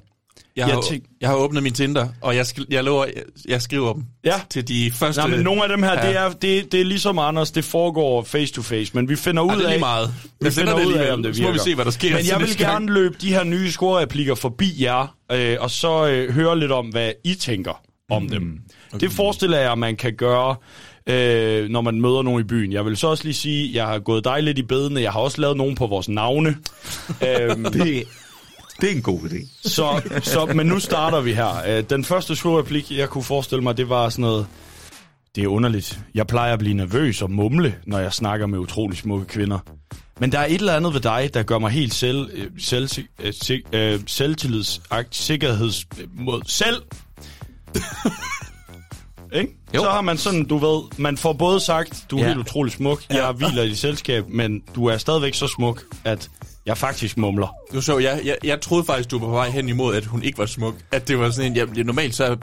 Jeg 0.56 0.64
har, 0.66 0.72
Jeg 0.72 0.82
tænk- 0.84 1.04
jeg 1.20 1.28
har 1.28 1.36
åbnet 1.36 1.62
min 1.62 1.72
Tinder, 1.72 2.08
og 2.20 2.36
jeg, 2.36 2.42
sk- 2.42 2.64
jeg 2.70 2.84
lover, 2.84 3.04
jeg, 3.04 3.22
jeg 3.48 3.62
skriver 3.62 3.92
dem 3.92 4.04
Ja. 4.24 4.40
til 4.50 4.68
de 4.68 4.90
første... 4.94 5.20
Nej, 5.20 5.30
men 5.30 5.40
nogle 5.40 5.62
af 5.62 5.68
dem 5.68 5.82
her, 5.82 5.92
Ja. 5.92 6.08
det, 6.08 6.16
er, 6.16 6.28
det, 6.30 6.72
det 6.72 6.80
er 6.80 6.84
ligesom 6.84 7.18
Anders, 7.18 7.50
det 7.50 7.64
foregår 7.64 8.22
face 8.22 8.52
to 8.54 8.62
face, 8.62 8.90
men 8.94 9.08
vi 9.08 9.16
finder 9.16 9.42
ud 9.42 9.50
Ej, 9.50 9.56
det 9.56 9.64
er 9.66 9.70
af... 9.70 9.80
meget. 9.80 10.14
Vi 10.40 10.50
finder 10.50 10.86
ud 10.86 10.92
af, 10.92 11.12
om 11.12 11.22
det 11.22 11.36
Så 11.36 11.42
må 11.42 11.48
virker. 11.48 11.64
vi 11.64 11.70
se, 11.70 11.74
hvad 11.74 11.84
der 11.84 11.90
sker 11.90 12.16
Men 12.16 12.26
jeg 12.26 12.40
vil 12.40 12.56
gang. 12.56 12.72
gerne 12.72 12.92
løbe 12.92 13.16
de 13.20 13.32
her 13.32 13.44
nye 13.44 13.70
scorereplikker 13.70 14.34
forbi 14.34 14.82
jer, 14.82 15.16
øh, 15.32 15.56
og 15.60 15.70
så 15.70 16.06
øh, 16.06 16.30
høre 16.34 16.58
lidt 16.58 16.72
om, 16.72 16.86
hvad 16.86 17.12
I 17.24 17.34
tænker 17.34 17.82
om 18.10 18.22
Mm. 18.22 18.28
dem. 18.28 18.58
Det 19.00 19.12
forestiller 19.12 19.58
jeg, 19.58 19.78
man 19.78 19.96
kan 19.96 20.14
gøre, 20.16 20.56
øh, 21.06 21.68
når 21.68 21.80
man 21.80 22.00
møder 22.00 22.22
nogen 22.22 22.40
i 22.40 22.44
byen. 22.44 22.72
Jeg 22.72 22.84
vil 22.84 22.96
så 22.96 23.06
også 23.08 23.24
lige 23.24 23.34
sige, 23.34 23.74
jeg 23.74 23.86
har 23.86 23.98
gået 23.98 24.24
dig 24.24 24.42
lidt 24.42 24.58
i 24.58 24.62
bedene. 24.62 25.00
Jeg 25.00 25.12
har 25.12 25.20
også 25.20 25.40
lavet 25.40 25.56
nogen 25.56 25.74
på 25.74 25.86
vores 25.86 26.08
navne. 26.08 26.56
øhm, 27.28 27.64
Det, 27.72 28.04
det 28.80 28.90
er 28.90 28.94
en 28.94 29.02
god 29.02 29.20
idé. 29.20 29.48
så, 29.68 30.00
så, 30.22 30.46
men 30.46 30.66
nu 30.66 30.78
starter 30.80 31.20
vi 31.20 31.32
her. 31.32 31.62
Øh, 31.78 31.84
Den 31.90 32.04
første 32.04 32.36
scorereplik, 32.36 32.90
jeg 32.90 33.08
kunne 33.08 33.24
forestille 33.24 33.62
mig, 33.62 33.76
det 33.76 33.88
var 33.88 34.08
sådan 34.08 34.22
noget... 34.22 34.46
Det 35.36 35.44
er 35.44 35.48
underligt. 35.48 36.00
Jeg 36.14 36.26
plejer 36.26 36.52
at 36.52 36.58
blive 36.58 36.74
nervøs 36.74 37.22
og 37.22 37.30
mumle, 37.30 37.74
når 37.86 37.98
jeg 37.98 38.12
snakker 38.12 38.46
med 38.46 38.58
utrolig 38.58 38.98
smukke 38.98 39.26
kvinder. 39.26 39.58
Men 40.20 40.32
der 40.32 40.38
er 40.38 40.46
et 40.46 40.54
eller 40.54 40.76
andet 40.76 40.94
ved 40.94 41.00
dig, 41.00 41.30
der 41.34 41.42
gør 41.42 41.58
mig 41.58 41.70
helt 41.70 41.94
selv, 41.94 42.30
øh, 42.32 42.46
selv, 42.58 42.88
øh, 43.24 43.32
sig- 43.32 43.62
øh, 43.74 44.00
selvtillids, 44.06 44.80
akt- 44.90 45.16
sikkerheds, 45.16 45.86
øh, 46.00 46.06
mod 46.12 46.40
selv. 46.46 46.82
Ikke? 49.36 49.52
Jo. 49.74 49.80
Så 49.80 49.88
har 49.90 50.00
man 50.00 50.18
sådan, 50.18 50.44
du 50.44 50.58
ved, 50.58 50.82
man 50.98 51.16
får 51.16 51.32
både 51.32 51.60
sagt, 51.60 52.04
du 52.10 52.16
er 52.16 52.20
Ja. 52.22 52.26
helt 52.26 52.38
utrolig 52.38 52.72
smuk, 52.72 53.02
jeg 53.10 53.32
hviler 53.36 53.62
i 53.62 53.68
dit 53.68 53.78
selskab, 53.78 54.24
men 54.28 54.62
du 54.74 54.86
er 54.86 54.96
stadigvæk 54.98 55.34
så 55.34 55.46
smuk, 55.46 55.82
at 56.04 56.28
jeg 56.66 56.78
faktisk 56.78 57.16
mumler. 57.16 57.54
Du 57.72 57.80
så, 57.80 57.98
jeg, 57.98 58.20
jeg, 58.24 58.36
jeg 58.44 58.60
troede 58.60 58.84
faktisk, 58.84 59.10
du 59.10 59.18
var 59.18 59.26
på 59.26 59.32
vej 59.32 59.50
hen 59.50 59.68
imod, 59.68 59.94
at 59.94 60.04
hun 60.04 60.22
ikke 60.22 60.38
var 60.38 60.46
smuk. 60.46 60.74
At 60.92 61.08
det 61.08 61.18
var 61.18 61.30
sådan 61.30 61.50
en, 61.52 61.56
jeg, 61.56 61.84
normalt 61.84 62.14
så... 62.14 62.36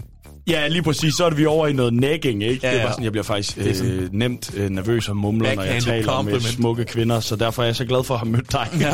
Ja, 0.48 0.68
lige 0.68 0.84
præcis. 0.84 1.14
Så 1.16 1.26
er 1.26 1.30
det 1.30 1.38
vi 1.38 1.46
over 1.46 1.68
i 1.68 1.74
noget 1.74 1.94
nagging, 1.94 2.44
ikke? 2.44 2.68
Ja, 2.68 2.74
Det 2.74 2.78
ja. 2.80 2.84
var 2.84 2.92
sådan, 2.92 3.04
jeg 3.04 3.12
bliver 3.12 3.24
faktisk 3.24 3.56
Det 3.56 3.78
sådan- 3.78 3.92
øh, 3.94 4.10
nemt 4.14 4.52
øh, 4.56 4.70
nervøs 4.70 5.10
og 5.10 5.18
mumler, 5.18 5.56
når 5.56 5.64
jeg 5.64 5.84
taler 5.84 5.98
med 5.98 6.04
compliment. 6.16 6.44
smukke 6.44 6.86
kvinder, 6.86 7.20
så 7.20 7.36
derfor 7.36 7.62
er 7.62 7.66
jeg 7.66 7.76
så 7.76 7.86
glad 7.86 8.04
for 8.04 8.14
at 8.14 8.20
have 8.20 8.30
mødt 8.32 8.52
dig. 8.52 8.68
Ja. 8.80 8.94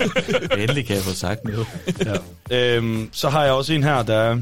Endelig 0.62 0.86
kan 0.86 0.96
jeg 0.96 1.04
få 1.04 1.14
sagt 1.14 1.40
noget. 1.44 1.66
ja. 2.50 2.76
øhm, 2.76 3.08
så 3.12 3.28
har 3.28 3.44
jeg 3.44 3.52
også 3.52 3.72
en 3.72 3.82
her, 3.82 4.02
der 4.02 4.14
er, 4.14 4.36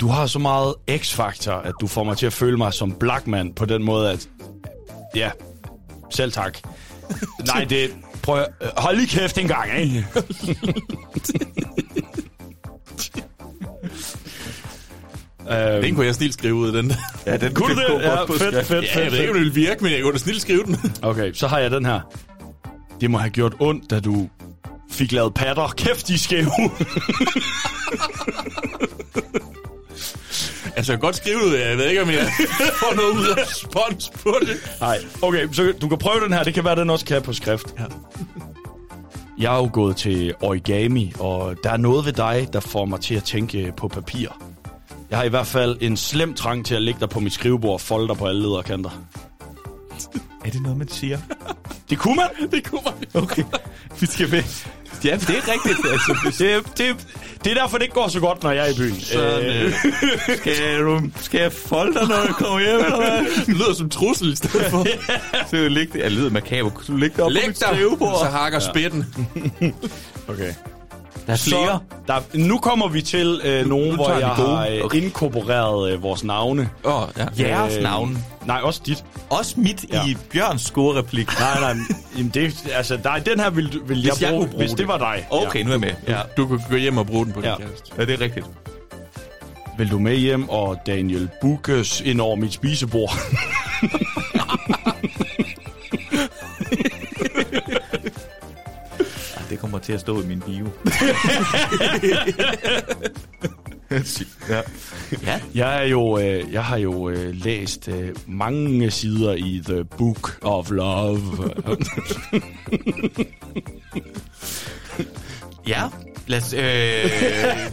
Du 0.00 0.06
har 0.08 0.26
så 0.26 0.38
meget 0.38 0.74
x-faktor, 0.98 1.52
at 1.52 1.74
du 1.80 1.86
får 1.86 2.04
mig 2.04 2.16
til 2.16 2.26
at 2.26 2.32
føle 2.32 2.56
mig 2.56 2.74
som 2.74 2.92
Blackman 2.92 3.52
på 3.52 3.64
den 3.64 3.82
måde, 3.84 4.10
at... 4.10 4.28
Ja, 5.16 5.30
selv 6.10 6.32
tak. 6.32 6.58
Nej, 7.46 7.64
det... 7.64 7.90
Prøv 8.22 8.38
at, 8.38 8.46
hold 8.76 8.96
lige 8.96 9.08
kæft 9.08 9.38
en 9.38 9.48
gang, 9.48 9.78
ikke? 9.78 10.06
Øhm, 15.50 15.82
Den 15.82 15.94
kunne 15.94 16.06
jeg 16.06 16.14
snilt 16.14 16.34
skrive 16.34 16.54
ud, 16.54 16.72
den 16.72 16.88
der. 16.90 16.94
Ja, 17.26 17.36
den 17.36 17.54
Kunne 17.54 17.74
du 17.74 17.80
det? 17.80 18.02
Ja, 18.02 18.24
fedt, 18.24 18.38
fedt, 18.38 18.66
fedt, 18.66 18.84
Ja, 18.84 19.02
jeg 19.02 19.12
ved 19.12 19.18
ikke, 19.18 19.30
om 19.30 19.36
det 19.36 19.44
ville 19.44 19.54
virke, 19.54 19.84
men 19.84 19.92
jeg 19.92 20.02
kunne 20.02 20.12
da 20.12 20.18
snilt 20.18 20.42
skrive 20.42 20.64
den. 20.64 20.76
Okay, 21.02 21.32
så 21.32 21.48
har 21.48 21.58
jeg 21.58 21.70
den 21.70 21.86
her. 21.86 22.00
Det 23.00 23.10
må 23.10 23.18
have 23.18 23.30
gjort 23.30 23.54
ondt, 23.60 23.90
da 23.90 24.00
du 24.00 24.28
fik 24.90 25.12
lavet 25.12 25.34
patter. 25.34 25.68
Kæft, 25.76 26.08
de 26.08 26.18
skæve. 26.18 26.50
altså, 30.78 30.92
jeg 30.92 31.00
kan 31.00 31.06
godt 31.06 31.16
skrive 31.16 31.52
det, 31.52 31.60
jeg 31.60 31.78
ved 31.78 31.84
ikke, 31.84 32.02
om 32.02 32.10
jeg 32.10 32.26
får 32.80 32.94
noget 32.94 33.38
respons 33.38 34.10
på 34.22 34.36
det. 34.40 34.56
Nej, 34.80 34.98
okay, 35.22 35.48
så 35.52 35.72
du 35.80 35.88
kan 35.88 35.98
prøve 35.98 36.24
den 36.24 36.32
her. 36.32 36.42
Det 36.44 36.54
kan 36.54 36.64
være, 36.64 36.76
den 36.76 36.90
også 36.90 37.04
kan 37.04 37.22
på 37.22 37.32
skrift. 37.32 37.74
Ja. 37.78 37.84
Jeg 39.38 39.54
er 39.54 39.58
jo 39.58 39.70
gået 39.72 39.96
til 39.96 40.34
origami, 40.40 41.12
og 41.18 41.56
der 41.64 41.70
er 41.70 41.76
noget 41.76 42.06
ved 42.06 42.12
dig, 42.12 42.48
der 42.52 42.60
får 42.60 42.84
mig 42.84 43.00
til 43.00 43.14
at 43.14 43.24
tænke 43.24 43.72
på 43.76 43.88
papir. 43.88 44.28
Jeg 45.10 45.18
har 45.18 45.24
i 45.24 45.28
hvert 45.28 45.46
fald 45.46 45.78
en 45.80 45.96
slem 45.96 46.34
trang 46.34 46.66
til 46.66 46.74
at 46.74 46.82
lægge 46.82 47.00
dig 47.00 47.08
på 47.08 47.20
mit 47.20 47.32
skrivebord 47.32 47.72
og 47.72 47.80
folde 47.80 48.08
dig 48.08 48.16
på 48.16 48.26
alle 48.26 48.42
lederkanter. 48.42 48.90
Er 50.44 50.50
det 50.50 50.62
noget, 50.62 50.78
man 50.78 50.88
siger? 50.88 51.18
Det 51.90 51.98
kunne 51.98 52.16
man. 52.16 52.28
Det 52.52 52.70
kunne 52.70 52.80
man. 52.84 53.22
Okay. 53.22 53.42
Vi 54.00 54.06
skal 54.06 54.32
væk. 54.32 54.44
Ja, 55.04 55.16
det 55.16 55.30
er 55.30 55.48
rigtigt. 55.52 55.92
Altså, 55.92 56.34
Det, 56.44 56.78
det, 56.78 57.06
det 57.44 57.50
er 57.50 57.54
derfor, 57.62 57.78
det 57.78 57.82
ikke 57.84 57.94
går 57.94 58.08
så 58.08 58.20
godt, 58.20 58.42
når 58.42 58.50
jeg 58.50 58.66
er 58.68 58.72
i 58.72 58.76
byen. 58.76 59.00
Sådan, 59.00 59.44
øh, 59.44 59.72
skal, 60.38 60.78
du, 60.80 61.00
skal 61.20 61.40
jeg 61.40 61.52
folde 61.52 61.94
dig, 61.98 62.08
når 62.08 62.16
jeg 62.16 62.34
kommer 62.34 62.60
hjem, 62.60 62.78
eller 62.78 62.96
hvad? 62.96 63.26
Det 63.46 63.48
lyder 63.48 63.74
som 63.74 63.90
trussel 63.90 64.32
i 64.32 64.36
stedet 64.36 64.66
for. 64.70 64.86
Så 65.50 65.56
du 65.56 65.68
ligge 65.68 65.92
det. 65.92 66.02
Jeg 66.02 66.10
lyder 66.10 66.30
makaber. 66.30 66.70
Du 66.88 66.96
ligge 66.96 67.16
det 67.16 67.24
op 67.24 67.28
på 67.28 67.32
Læg 67.32 67.46
mit 67.46 67.60
dig, 67.60 67.68
skrivebord? 67.72 68.18
så 68.18 68.24
hakker 68.30 68.58
spidten. 68.58 69.06
Okay. 70.28 70.52
Der 71.28 71.34
er 71.34 71.38
flere. 71.38 71.80
Så, 71.88 71.96
der, 72.06 72.38
nu 72.38 72.58
kommer 72.58 72.88
vi 72.88 73.02
til 73.02 73.40
øh, 73.44 73.66
nogen, 73.66 73.88
nu 73.88 73.94
hvor 73.94 74.10
jeg 74.18 74.28
har 74.28 74.66
øh, 74.66 74.84
Okay. 74.84 75.02
inkorporeret 75.02 75.92
øh, 75.92 76.02
vores 76.02 76.24
navne. 76.24 76.70
Åh, 76.84 77.02
oh, 77.02 77.08
ja. 77.18 77.26
Jeres 77.48 77.76
Øh, 77.76 77.82
navn. 77.82 78.24
Nej, 78.46 78.60
også 78.62 78.80
dit. 78.86 79.04
Også 79.30 79.54
mit 79.60 79.84
Ja. 79.92 80.06
i 80.06 80.16
Bjørns 80.32 80.62
score-replik. 80.62 81.28
Nej, 81.40 81.60
nej, 81.60 81.74
jamen 82.16 82.30
det, 82.34 82.64
altså, 82.72 82.98
nej, 83.04 83.18
den 83.18 83.40
her 83.40 83.50
vil, 83.50 83.80
vil 83.86 84.02
jeg, 84.02 84.12
Hvis 84.12 84.22
jeg 84.22 84.30
bruge, 84.30 84.46
bruge 84.46 84.58
hvis 84.58 84.70
det 84.70 84.78
det. 84.78 84.88
var 84.88 84.98
dig. 84.98 85.26
Okay, 85.30 85.62
nu 85.62 85.68
er 85.68 85.72
jeg 85.72 85.80
med. 85.80 85.92
Ja. 86.08 86.18
Du 86.36 86.46
kan 86.46 86.60
gå 86.70 86.76
hjem 86.76 86.98
og 86.98 87.06
bruge 87.06 87.24
den 87.24 87.32
på 87.32 87.40
Ja. 87.44 87.50
din 87.58 87.66
kæreste. 87.66 87.90
ja, 87.98 88.04
det 88.04 88.14
er 88.14 88.20
rigtigt. 88.20 88.46
Vil 89.78 89.90
du 89.90 89.98
med 89.98 90.16
hjem 90.16 90.48
og 90.48 90.76
Daniel 90.86 91.28
Bukes 91.40 92.00
ind 92.00 92.20
over 92.20 92.36
mit 92.36 92.52
spisebord? 92.52 93.12
kommer 99.68 99.78
til 99.78 99.92
at 99.92 100.00
stå 100.00 100.22
i 100.22 100.26
min 100.26 100.40
bio. 100.40 100.66
ja. 104.50 104.60
ja. 105.26 105.40
Jeg, 105.54 105.84
er 105.84 105.88
jo, 105.88 106.18
øh, 106.18 106.52
jeg 106.52 106.64
har 106.64 106.76
jo 106.76 107.08
øh, 107.08 107.34
læst 107.34 107.88
øh, 107.88 108.16
mange 108.26 108.90
sider 108.90 109.34
i 109.34 109.62
The 109.64 109.84
Book 109.84 110.38
of 110.42 110.70
Love. 110.70 111.20
Ja. 115.68 115.82
Lad 116.26 116.38
os, 116.38 116.52
øh, 116.52 116.60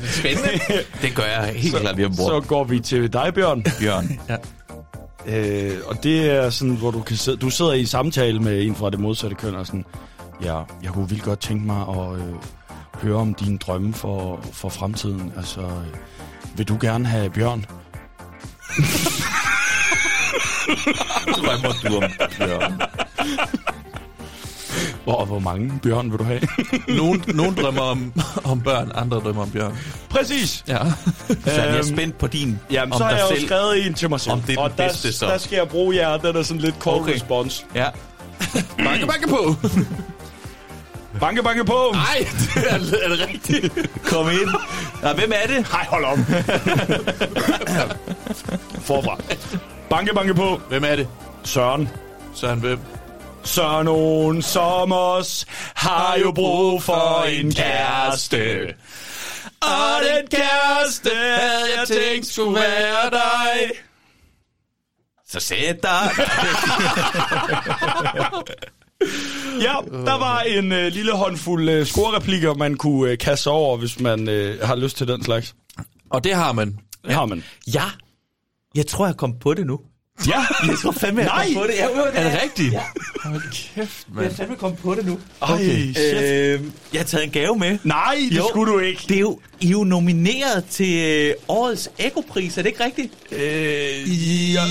spændende. 0.04 0.50
Det 1.02 1.16
gør 1.16 1.24
jeg 1.24 1.54
helt 1.56 1.76
klart 1.76 1.96
lige 1.96 2.06
ombord. 2.06 2.44
Så 2.44 2.48
går 2.48 2.64
vi 2.64 2.80
til 2.80 3.14
dig, 3.14 3.34
Bjørn. 3.34 3.64
Bjørn. 3.80 4.20
Ja. 4.30 4.38
Øh, 5.28 5.78
og 5.88 6.04
det 6.04 6.32
er 6.32 6.50
sådan, 6.50 6.76
hvor 6.76 6.92
du 6.92 7.02
kan 7.02 7.18
sidde, 7.18 7.38
du 7.38 7.50
sidder 7.50 7.74
i 7.74 7.86
samtale 7.86 8.40
med 8.40 8.66
en 8.66 8.76
fra 8.76 8.90
det 8.90 9.00
modsatte 9.00 9.36
køn 9.36 9.56
og 9.56 9.66
sådan, 9.66 9.86
ja, 10.42 10.62
jeg 10.84 10.92
kunne 10.92 11.10
vildt 11.10 11.24
godt 11.24 11.40
tænke 11.40 11.66
mig 11.66 11.82
at 11.90 12.16
øh, 12.20 12.36
høre 13.02 13.16
om 13.16 13.34
dine 13.34 13.58
drømme 13.58 13.94
for, 13.94 14.40
for 14.54 14.70
fremtiden. 14.70 15.34
Altså, 15.38 15.62
øh, 15.62 16.58
vil 16.58 16.68
du 16.68 16.78
gerne 16.82 17.06
have 17.08 17.30
Bjørn? 17.30 17.66
Drømmer 21.36 21.74
du 21.90 21.96
om 21.98 22.12
Bjørn? 22.38 22.82
Hvor, 25.04 25.26
hvor 25.26 25.40
mange 25.40 25.80
Bjørn 25.84 26.12
vil 26.12 26.20
du 26.20 26.24
have? 26.24 26.42
Nogen, 26.98 27.24
nogen 27.28 27.56
drømmer 27.56 27.82
om, 27.82 28.14
om 28.44 28.62
børn, 28.62 28.92
andre 28.96 29.18
drømmer 29.20 29.42
om 29.42 29.52
bjørn. 29.52 29.78
Præcis. 30.10 30.64
Ja. 30.68 30.80
Så 31.28 31.62
jeg 31.62 31.78
er 31.78 31.82
spændt 31.84 32.18
på 32.18 32.28
din. 32.28 32.60
Jamen, 32.72 32.94
om 32.94 32.98
så 32.98 33.04
har 33.04 33.12
jeg 33.12 33.22
jo 33.32 33.36
selv. 33.36 33.46
skrevet 33.48 33.86
en 33.88 33.94
til 33.94 34.10
mig 34.10 34.20
selv. 34.20 34.34
Om 34.34 34.42
det 34.42 34.50
er 34.50 34.56
den 34.56 34.72
og 34.72 34.78
der, 34.78 34.88
bedste, 34.88 35.14
så. 35.14 35.26
der 35.26 35.38
skal 35.38 35.56
jeg 35.56 35.68
bruge 35.70 35.96
jer. 35.96 36.18
Den 36.18 36.36
er 36.36 36.44
sådan 36.44 36.62
lidt 36.62 36.76
call 36.84 36.96
Okay. 36.96 37.14
response. 37.14 37.66
Ja. 37.76 37.86
Banke, 38.78 39.08
banke 39.08 39.28
på! 39.30 39.56
Banke, 41.19 41.44
banke 41.44 41.66
på! 41.66 41.92
Nej, 41.94 42.18
det 42.56 42.72
er, 42.72 42.76
er 43.03 43.10
det 43.10 43.27
rigtigt? 43.27 43.74
Kom 44.03 44.30
ind. 44.30 44.50
Ja, 45.03 45.14
hvem 45.14 45.32
er 45.35 45.48
det? 45.48 45.68
Hej, 45.72 45.85
hold 45.90 46.06
om. 46.06 46.26
Forfra. 48.82 49.18
Banke, 49.90 50.14
banke 50.14 50.34
på. 50.34 50.61
Hvem 50.69 50.84
er 50.84 50.95
det? 50.95 51.08
Søren. 51.44 51.90
Søren 52.35 52.60
hvem? 52.60 52.80
Så 53.44 53.84
nogen 53.84 54.42
som 54.42 54.92
os 54.92 55.45
har 55.76 56.18
jo 56.18 56.32
brug 56.32 56.84
for 56.84 57.24
en 57.24 57.53
kæreste. 57.53 58.74
Og 59.61 60.02
den 60.03 60.27
kæreste 60.27 61.10
havde 61.16 61.66
jeg 61.77 61.88
tænkt 61.88 62.27
skulle 62.27 62.56
være 62.56 63.10
dig. 63.11 63.72
Så 65.27 65.40
sæt 65.40 65.84
dig. 65.84 66.11
Ja, 69.61 69.75
der 70.06 70.17
var 70.19 70.40
en 70.40 70.72
øh, 70.72 70.92
lille 70.92 71.11
håndfuld 71.11 71.69
øh, 71.69 71.85
scorereplikker, 71.85 72.53
man 72.53 72.77
kunne 72.77 73.11
øh, 73.11 73.17
kaste 73.17 73.50
over, 73.50 73.77
hvis 73.77 74.00
man 74.00 74.30
øh, 74.30 74.61
har 74.61 74.75
lyst 74.75 74.98
til 74.98 75.08
den 75.08 75.24
slags. 75.24 75.56
Og 76.09 76.24
det 76.24 76.34
har 76.34 76.51
man. 76.51 76.80
Det 77.06 77.14
har 77.14 77.25
man. 77.25 77.43
Ja. 77.74 77.84
Jeg 78.75 78.88
tror, 78.88 79.06
jeg 79.06 79.17
kom 79.17 79.40
på 79.40 79.53
det 79.53 79.66
nu. 79.66 79.80
Ja, 80.27 80.45
Jeg 80.68 80.77
tror 80.82 80.92
fandme, 80.92 81.22
jeg 81.22 81.27
Nej! 81.30 81.45
kom 81.45 81.61
på 81.61 81.68
det. 81.68 81.74
Jeg, 81.80 81.90
Er 82.14 82.24
det 82.32 82.42
rigtigt? 82.44 82.74
Ja. 82.74 82.82
Hold 83.24 83.42
kæft, 83.52 83.76
Jeg 83.77 84.16
mand. 84.16 84.32
er 84.32 84.35
fandme 84.35 84.56
kommet 84.56 84.80
på 84.80 84.95
det 84.95 85.06
nu. 85.06 85.19
Ej, 85.42 85.58
shit. 85.64 85.98
Øh, 85.98 86.61
jeg 86.94 87.00
har 87.00 87.03
taget 87.06 87.24
en 87.26 87.32
gave 87.32 87.56
med. 87.60 87.77
Nej, 87.84 88.16
det 88.30 88.38
Jo. 88.38 88.48
skulle 88.50 88.74
du 88.74 88.80
ikke. 88.80 89.02
Det 89.08 89.16
er 89.16 89.19
jo, 89.19 89.40
I 89.61 89.68
er 89.68 89.72
jo 89.72 89.84
nomineret 89.84 90.66
til 90.72 90.98
øh, 90.98 91.34
årets 91.48 91.90
Eko-pris, 92.00 92.58
er 92.58 92.61
det 92.61 92.69
ikke 92.69 92.84
rigtigt? 92.84 93.14
Øh, 93.32 94.53
ja, 94.53 94.61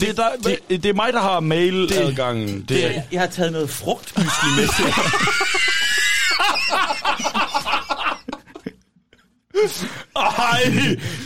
det, 0.00 0.08
er 0.08 0.12
der, 0.14 0.28
det, 0.44 0.82
det 0.82 0.86
er 0.86 0.94
mig, 0.94 1.12
der 1.12 1.20
har 1.20 1.40
mailadgangen. 1.40 2.60
Det, 2.60 2.68
det, 2.68 2.82
Jeg, 2.82 3.04
jeg 3.12 3.20
har 3.20 3.28
taget 3.28 3.52
noget 3.52 3.70
frugtmysli 3.70 4.48
med 4.56 4.68
til. 4.76 4.84
Ej, 10.16 10.62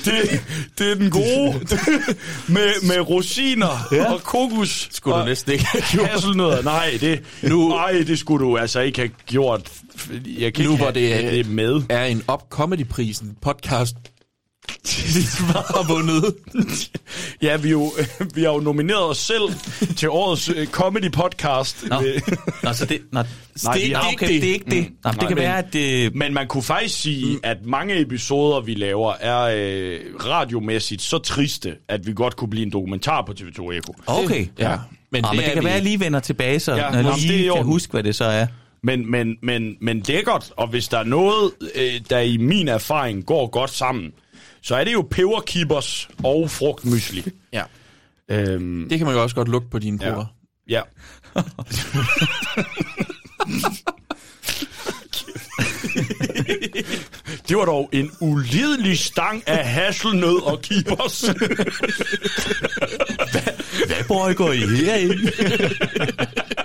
det, 0.04 0.40
det 0.78 0.90
er 0.90 0.94
den 0.94 1.10
gode. 1.10 1.52
med, 2.54 2.86
med 2.86 3.00
rosiner 3.00 3.88
ja. 3.92 4.12
og 4.12 4.22
kokos. 4.22 4.88
Skulle 4.92 5.18
du 5.18 5.24
næsten 5.24 5.52
ikke 5.52 5.64
have 5.66 5.82
gjort. 5.92 6.08
Hasselnødder. 6.08 6.62
Nej, 6.62 6.98
det, 7.00 7.22
Nu- 7.42 7.68
nej, 7.68 7.92
det 8.06 8.18
skulle 8.18 8.44
du 8.44 8.56
altså 8.58 8.80
ikke 8.80 8.98
have 8.98 9.10
gjort. 9.26 9.70
Jeg 10.38 10.54
kan 10.54 10.64
Nu 10.64 10.70
ikke 10.72 10.82
hvor 10.84 10.90
det, 10.92 11.32
det 11.32 11.46
med. 11.46 11.82
er 11.88 12.04
en 12.04 12.22
Up 12.32 12.40
Comedy-prisen 12.50 13.36
podcast 13.42 13.94
har 15.54 15.88
vundet. 15.88 16.34
Ja, 17.42 17.56
vi, 17.56 17.70
jo, 17.70 17.92
vi 18.34 18.42
har 18.42 18.52
jo 18.52 18.60
nomineret 18.60 19.02
os 19.04 19.18
selv 19.18 19.42
til 19.96 20.08
årets 20.10 20.48
øh, 20.48 20.66
comedy 20.66 21.12
podcast. 21.12 21.84
Nå. 21.88 21.96
Øh, 22.02 22.20
Nå, 22.62 22.72
så 22.72 22.86
det, 22.86 23.00
nå, 23.12 23.22
Nej, 23.64 23.74
det, 23.74 23.82
det, 23.82 23.92
er 23.92 24.10
ikke 24.10 24.24
okay, 24.24 24.28
det. 24.34 24.42
det 24.42 24.48
er 24.50 24.52
ikke 24.54 24.70
det. 24.70 24.78
Mm. 24.88 24.96
Nå, 25.04 25.10
det 25.10 25.16
Nej, 25.20 25.28
kan 25.28 25.34
men- 25.36 25.42
være, 25.44 25.58
at 25.58 25.72
det... 25.72 26.14
Men 26.14 26.34
man 26.34 26.46
kunne 26.46 26.62
faktisk 26.62 27.00
sige, 27.00 27.38
at 27.42 27.56
mange 27.64 28.00
episoder, 28.00 28.60
vi 28.60 28.74
laver, 28.74 29.12
er 29.20 29.40
øh, 29.56 30.00
radiomæssigt 30.26 31.02
så 31.02 31.18
triste, 31.18 31.74
at 31.88 32.06
vi 32.06 32.12
godt 32.12 32.36
kunne 32.36 32.50
blive 32.50 32.66
en 32.66 32.72
dokumentar 32.72 33.22
på 33.22 33.32
TV2 33.40 33.72
Eko. 33.72 33.94
Okay. 34.06 34.46
Ja, 34.58 34.68
Men, 34.70 34.78
men 35.12 35.22
Nå, 35.22 35.28
det 35.28 35.36
men 35.36 35.44
det 35.44 35.52
kan 35.52 35.60
vi 35.62 35.64
være, 35.64 35.72
at 35.74 35.76
jeg 35.76 35.82
lige 35.84 36.00
vender 36.00 36.20
tilbage, 36.20 36.60
så 36.60 36.74
Ja, 36.74 37.02
når 37.02 37.12
det 37.12 37.22
lige 37.22 37.50
kan 37.54 37.64
huske, 37.64 37.90
hvad 37.90 38.02
det 38.02 38.14
så 38.14 38.24
er. 38.24 38.46
Men, 38.82 39.10
men, 39.10 39.36
men, 39.42 39.76
men 39.80 40.02
lækkert, 40.08 40.52
og 40.56 40.66
hvis 40.68 40.88
der 40.88 40.98
er 40.98 41.04
noget, 41.04 41.50
øh, 41.74 41.92
der 42.10 42.18
i 42.18 42.36
min 42.36 42.68
erfaring 42.68 43.26
går 43.26 43.46
godt 43.46 43.70
sammen, 43.70 44.12
så 44.64 44.76
er 44.76 44.84
det 44.84 44.92
jo 44.92 45.02
peberkippers 45.10 46.08
og 46.24 46.50
frugtmysli. 46.50 47.24
Ja. 47.52 47.62
Øhm, 48.30 48.86
Det 48.88 48.98
kan 48.98 49.06
man 49.06 49.16
jo 49.16 49.22
også 49.22 49.36
godt 49.36 49.48
lugte 49.48 49.68
på 49.70 49.78
dine 49.78 49.98
ja. 50.02 50.12
porer. 50.14 50.26
ja. 50.68 50.82
Det 57.48 57.56
var 57.56 57.64
dog 57.64 57.88
en 57.92 58.10
ulidelig 58.20 58.98
stang 58.98 59.42
af 59.46 59.68
hasselnød 59.68 60.42
og 60.42 60.62
kippers. 60.62 61.20
Hvad 63.86 64.04
foregår 64.06 64.52
I 64.52 64.58
herinde? 64.58 65.32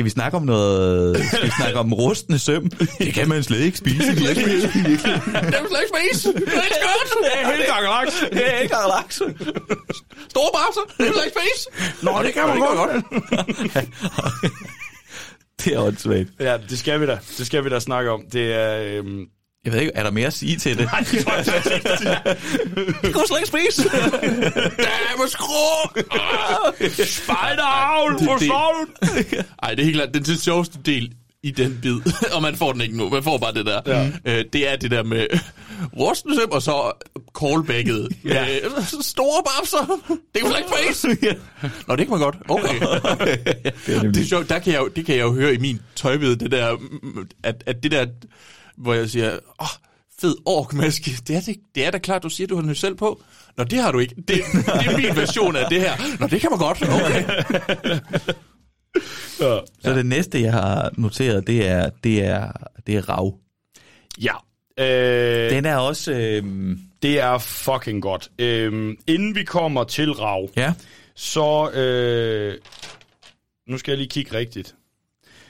Skal 0.00 0.04
vi 0.04 0.10
snakke 0.10 0.36
om 0.36 0.42
noget... 0.42 1.26
Skal 1.26 1.44
vi 1.44 1.50
snakke 1.60 1.78
om 1.78 1.92
rustne 1.92 2.38
søm? 2.38 2.70
Det 2.98 3.14
kan 3.14 3.28
man 3.28 3.42
slet 3.42 3.58
ikke 3.58 3.78
spise 3.78 4.12
i 4.12 4.16
virkeligheden. 4.26 4.84
Det 4.84 5.04
er 5.04 5.66
slet 5.68 5.80
ikke 5.82 6.16
spise. 6.16 6.32
Det 6.32 6.48
er 6.48 6.62
ikke 6.62 6.76
godt. 6.82 7.10
Det 7.22 7.30
er 7.34 7.50
helt 7.52 7.66
gagalaks. 7.66 8.24
Det 8.32 8.54
er 8.54 8.58
ikke 8.58 8.74
laks. 8.96 9.16
Store 10.28 10.50
babser. 10.56 10.80
Det 10.98 11.08
er 11.08 11.12
slet 11.12 11.24
ikke 11.24 11.38
spise. 11.40 11.68
Nå, 12.02 12.22
det 12.22 12.34
kan 12.34 12.42
man 12.48 12.58
godt. 12.60 13.04
Det 15.64 15.74
er 15.74 15.78
åndssvagt. 15.78 16.28
Ja, 16.40 16.56
det 16.70 16.78
skal 16.78 17.00
vi 17.00 17.06
da. 17.06 17.18
Det 17.38 17.46
skal 17.46 17.64
vi 17.64 17.68
da 17.68 17.78
snakke 17.78 18.10
om. 18.10 18.22
Det 18.32 18.54
er... 18.54 18.98
Øhm... 18.98 19.24
Jeg 19.64 19.72
ved 19.72 19.80
ikke, 19.80 19.92
er 19.94 20.02
der 20.02 20.10
mere 20.10 20.26
at 20.26 20.32
sige 20.32 20.56
til 20.56 20.78
det? 20.78 20.86
Nej, 20.92 21.00
det 21.00 21.12
ikke. 21.14 21.28
Det 23.02 23.14
kunne 23.14 23.26
slet 23.26 23.38
ikke 23.38 23.48
spise. 23.48 23.88
Dame 24.88 25.28
skrå. 25.28 25.88
Spejderavl, 27.04 28.12
Det- 28.18 28.28
forstår 28.28 28.74
du? 28.78 28.86
Ej, 29.62 29.70
det 29.70 29.80
er 29.80 29.84
helt 29.84 29.96
klart. 29.96 30.14
Den 30.14 30.24
sjoveste 30.38 30.78
del 30.86 31.12
i 31.42 31.50
den 31.50 31.78
bid, 31.82 32.00
og 32.32 32.42
man 32.42 32.56
får 32.56 32.72
den 32.72 32.80
ikke 32.80 32.96
nu, 32.96 33.08
man 33.08 33.22
får 33.22 33.38
bare 33.38 33.54
det 33.54 33.66
der. 33.66 33.80
Ja. 33.86 34.10
Øh, 34.24 34.44
det 34.52 34.68
er 34.72 34.76
det 34.76 34.90
der 34.90 35.02
med 35.02 35.26
rustensøm, 35.98 36.48
og 36.50 36.62
så 36.62 36.92
callbacket. 37.40 38.08
Ja. 38.24 38.44
Ja. 38.44 38.56
Øh, 38.56 38.70
store 39.00 39.42
babser. 39.58 40.00
Det 40.34 40.42
er 40.42 40.48
slet 40.48 40.58
ikke 40.58 40.70
face. 40.86 41.08
Nå, 41.88 41.96
det 41.96 42.06
kan 42.06 42.10
man 42.10 42.20
godt. 42.20 42.36
Okay. 42.48 42.80
det 43.86 43.96
er 43.96 44.02
det 44.02 44.16
er 44.22 44.26
sjovt. 44.28 44.48
Der 44.48 44.58
kan 44.58 44.72
jeg 44.72 44.80
jo, 44.80 44.88
det 44.88 45.06
kan 45.06 45.14
jeg 45.16 45.22
jo 45.22 45.32
høre 45.32 45.54
i 45.54 45.58
min 45.58 45.80
tøjbid, 45.96 46.36
det 46.36 46.50
der, 46.50 46.76
at, 47.42 47.62
at 47.66 47.82
det 47.82 47.90
der, 47.90 48.06
hvor 48.80 48.94
jeg 48.94 49.10
siger, 49.10 49.32
åh, 49.32 49.38
oh, 49.58 49.66
fed 50.20 50.36
orkmaske, 50.46 51.10
det 51.26 51.36
er, 51.36 51.40
det, 51.40 51.56
det 51.74 51.86
er 51.86 51.90
da 51.90 51.98
klart, 51.98 52.22
du 52.22 52.28
siger, 52.28 52.46
du 52.46 52.54
har 52.54 52.62
den 52.62 52.74
selv 52.74 52.94
på. 52.94 53.22
Nå, 53.56 53.64
det 53.64 53.78
har 53.78 53.92
du 53.92 53.98
ikke. 53.98 54.14
Det, 54.14 54.26
det 54.28 54.42
er 54.66 54.96
min 54.96 55.16
version 55.16 55.56
af 55.56 55.66
det 55.70 55.80
her. 55.80 55.92
Nå, 56.20 56.26
det 56.26 56.40
kan 56.40 56.50
man 56.50 56.58
godt. 56.58 56.82
Okay. 56.82 57.24
Ja. 59.40 59.58
Så 59.82 59.94
det 59.94 60.06
næste, 60.06 60.42
jeg 60.42 60.52
har 60.52 60.90
noteret, 60.96 61.46
det 61.46 61.68
er, 61.68 61.90
det 62.04 62.24
er, 62.24 62.52
det 62.86 62.96
er 62.96 63.08
rav. 63.08 63.34
ja. 64.20 64.32
Øh, 64.78 65.50
Den 65.50 65.64
er 65.64 65.76
også... 65.76 66.12
Øh, 66.12 66.76
det 67.02 67.20
er 67.20 67.38
fucking 67.38 68.02
godt. 68.02 68.30
Øh, 68.38 68.96
inden 69.06 69.34
vi 69.34 69.44
kommer 69.44 69.84
til 69.84 70.12
Rav, 70.12 70.48
ja, 70.56 70.72
så... 71.14 71.70
Øh, 71.70 72.58
nu 73.68 73.78
skal 73.78 73.92
jeg 73.92 73.98
lige 73.98 74.08
kigge 74.08 74.32
rigtigt. 74.32 74.74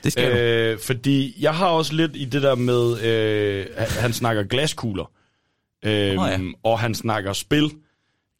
Det 0.03 0.11
skal 0.11 0.37
øh, 0.37 0.73
du. 0.77 0.81
Fordi 0.81 1.35
jeg 1.39 1.55
har 1.55 1.67
også 1.67 1.93
lidt 1.93 2.11
i 2.15 2.25
det 2.25 2.41
der 2.41 2.55
med, 2.55 3.01
øh, 3.01 3.65
han- 3.77 4.13
snakker 4.13 4.43
glaskugler, 4.43 5.11
øh, 5.85 6.15
Nå 6.15 6.25
ja. 6.25 6.39
og 6.63 6.79
han 6.79 6.95
snakker 6.95 7.33
spil 7.33 7.71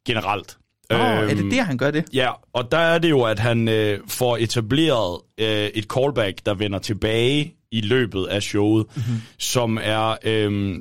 generelt. 0.07 0.57
Er 0.89 1.21
Øhm, 1.21 1.37
det 1.37 1.51
der, 1.51 1.63
han 1.63 1.77
gør 1.77 1.91
det? 1.91 2.05
Ja, 2.13 2.31
og 2.53 2.71
der 2.71 2.77
er 2.77 2.97
det 2.97 3.09
jo, 3.09 3.21
at 3.23 3.39
han 3.39 3.67
øh, 3.67 3.99
får 4.07 4.37
etableret 4.37 5.21
øh, 5.37 5.47
et 5.67 5.83
callback, 5.83 6.45
der 6.45 6.53
vender 6.53 6.79
tilbage 6.79 7.55
i 7.71 7.81
løbet 7.81 8.25
af 8.25 8.43
showet, 8.43 8.85
mm-hmm. 8.95 9.21
som 9.37 9.77
er, 9.81 10.15
øh, 10.23 10.77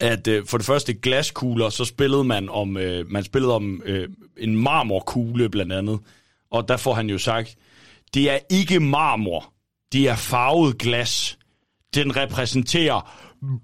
at 0.00 0.26
øh, 0.28 0.46
for 0.46 0.56
det 0.58 0.66
første 0.66 0.94
glaskugler, 0.94 1.68
så 1.70 1.84
spillede 1.84 2.24
man 2.24 2.48
om, 2.48 2.76
øh, 2.76 3.10
man 3.10 3.24
spillede 3.24 3.54
om 3.54 3.82
øh, 3.84 4.08
en 4.38 4.56
marmorkugle 4.56 5.48
blandt 5.48 5.72
andet, 5.72 5.98
og 6.50 6.68
der 6.68 6.76
får 6.76 6.94
han 6.94 7.10
jo 7.10 7.18
sagt, 7.18 7.56
det 8.14 8.30
er 8.30 8.38
ikke 8.50 8.80
marmor, 8.80 9.52
det 9.92 10.08
er 10.08 10.16
farvet 10.16 10.78
glas. 10.78 11.38
Den 11.94 12.16
repræsenterer 12.16 13.12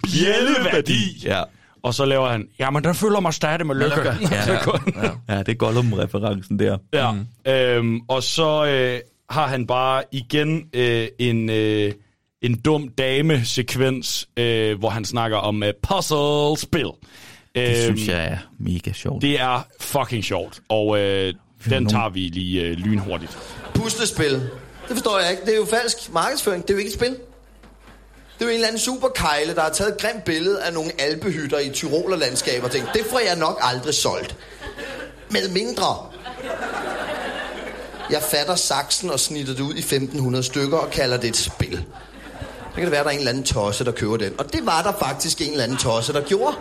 bjælleværdi. 0.03 1.23
Ja. 1.25 1.43
Og 1.83 1.95
så 1.95 2.05
laver 2.05 2.29
han, 2.31 2.49
jamen 2.59 2.85
den 2.85 2.95
følger 2.95 3.21
mig 3.21 3.35
stadig 3.35 3.67
med 3.67 3.75
lykke. 3.75 4.11
Ja, 4.31 4.53
ja, 4.53 5.11
ja, 5.35 5.39
det 5.39 5.49
er 5.49 5.55
Gollum-referencen 5.55 6.59
der. 6.59 6.79
Ja, 6.93 7.13
mm. 7.13 7.27
øhm, 7.53 8.01
og 8.09 8.23
så 8.23 8.65
øh, 8.67 9.01
har 9.31 9.47
han 9.47 9.67
bare 9.67 10.03
igen 10.13 10.65
øh, 10.73 11.09
en, 11.19 11.51
øh, 11.51 11.93
en 12.43 12.61
dum 12.61 12.89
dame-sekvens, 12.89 14.29
øh, 14.37 14.79
hvor 14.79 14.89
han 14.91 15.05
snakker 15.05 15.37
om 15.37 15.63
øh, 15.63 15.73
puzzle-spil. 15.89 16.87
Det 17.55 17.69
Øhm, 17.69 17.75
synes 17.97 18.09
jeg 18.09 18.25
er 18.25 18.39
mega 18.59 18.93
sjovt. 18.93 19.23
Det 19.23 19.41
er 19.41 19.67
fucking 19.81 20.25
sjovt, 20.25 20.61
og 20.69 20.99
øh, 20.99 21.35
den 21.69 21.87
tager 21.89 22.09
vi 22.09 22.21
lige 22.21 22.63
øh, 22.63 22.77
lynhurtigt. 22.77 23.39
Puslespil. 23.75 24.49
Det 24.89 24.97
forstår 24.97 25.19
jeg 25.19 25.31
ikke. 25.31 25.45
Det 25.45 25.53
er 25.53 25.57
jo 25.57 25.65
falsk 25.65 26.13
markedsføring. 26.13 26.63
Det 26.63 26.71
er 26.71 26.75
jo 26.75 26.79
ikke 26.79 26.89
et 26.89 26.95
spil. 26.95 27.11
Det 28.39 28.41
er 28.41 28.45
jo 28.45 28.49
en 28.49 28.55
eller 28.55 28.67
anden 28.67 28.81
superkejle, 28.81 29.55
der 29.55 29.61
har 29.61 29.71
taget 29.71 29.93
et 29.93 30.01
grimt 30.01 30.25
billede 30.25 30.63
af 30.63 30.73
nogle 30.73 30.91
alpehytter 30.99 31.59
i 31.59 31.71
Tyrolerlandskaber 31.71 32.67
og 32.67 32.71
tænkt, 32.73 32.89
det 32.95 33.07
får 33.11 33.19
jeg 33.19 33.37
nok 33.37 33.59
aldrig 33.63 33.95
solgt. 33.95 34.37
Med 35.31 35.49
mindre. 35.49 36.07
Jeg 38.11 38.23
fatter 38.23 38.55
saksen 38.55 39.11
og 39.11 39.21
snitter 39.21 39.55
det 39.55 39.61
ud 39.61 39.75
i 39.75 39.79
1500 39.79 40.45
stykker 40.45 40.79
og 40.79 40.91
kalder 40.91 41.17
det 41.17 41.29
et 41.29 41.37
spil. 41.37 41.85
Så 42.73 42.75
kan 42.75 42.85
det 42.85 42.91
være, 42.91 43.01
at 43.01 43.05
der 43.05 43.11
er 43.11 43.15
en 43.15 43.19
eller 43.19 43.31
anden 43.31 43.45
tosse, 43.45 43.85
der 43.85 43.93
køber 43.93 44.17
den. 44.17 44.35
Og 44.39 44.53
det 44.53 44.67
var 44.67 44.83
der 44.83 44.93
faktisk 44.93 45.41
en 45.41 45.51
eller 45.51 45.65
anden 45.65 45.79
tosse, 45.79 46.13
der 46.13 46.21
gjorde. 46.21 46.57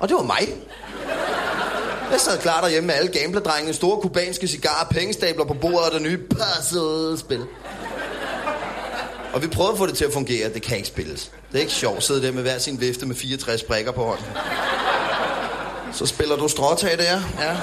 Og 0.00 0.08
det 0.08 0.16
var 0.16 0.22
mig. 0.22 0.48
Jeg 2.10 2.20
sad 2.20 2.38
klar 2.38 2.60
derhjemme 2.60 2.86
med 2.86 2.94
alle 2.94 3.20
gamblerdrengene, 3.20 3.74
store 3.74 4.00
kubanske 4.00 4.48
cigarer, 4.48 4.86
pengestabler 4.90 5.44
på 5.44 5.54
bordet 5.54 5.80
og 5.80 5.92
det 5.92 6.02
nye 6.02 6.18
puzzle-spil. 6.18 7.44
Og 9.32 9.42
vi 9.42 9.46
prøvede 9.46 9.72
at 9.72 9.78
få 9.78 9.86
det 9.86 9.96
til 9.96 10.04
at 10.04 10.12
fungere. 10.12 10.48
Det 10.54 10.62
kan 10.62 10.76
ikke 10.76 10.88
spilles. 10.88 11.30
Det 11.52 11.58
er 11.58 11.60
ikke 11.60 11.72
sjovt 11.72 11.96
at 11.96 12.02
sidde 12.02 12.22
der 12.22 12.32
med 12.32 12.42
hver 12.42 12.58
sin 12.58 12.80
vifte 12.80 13.06
med 13.06 13.16
64 13.16 13.62
brækker 13.62 13.92
på 13.92 14.04
hånden. 14.04 14.26
Så 15.92 16.06
spiller 16.06 16.36
du 16.36 16.48
stråtag 16.48 16.98
der. 16.98 17.20
Ja. 17.40 17.56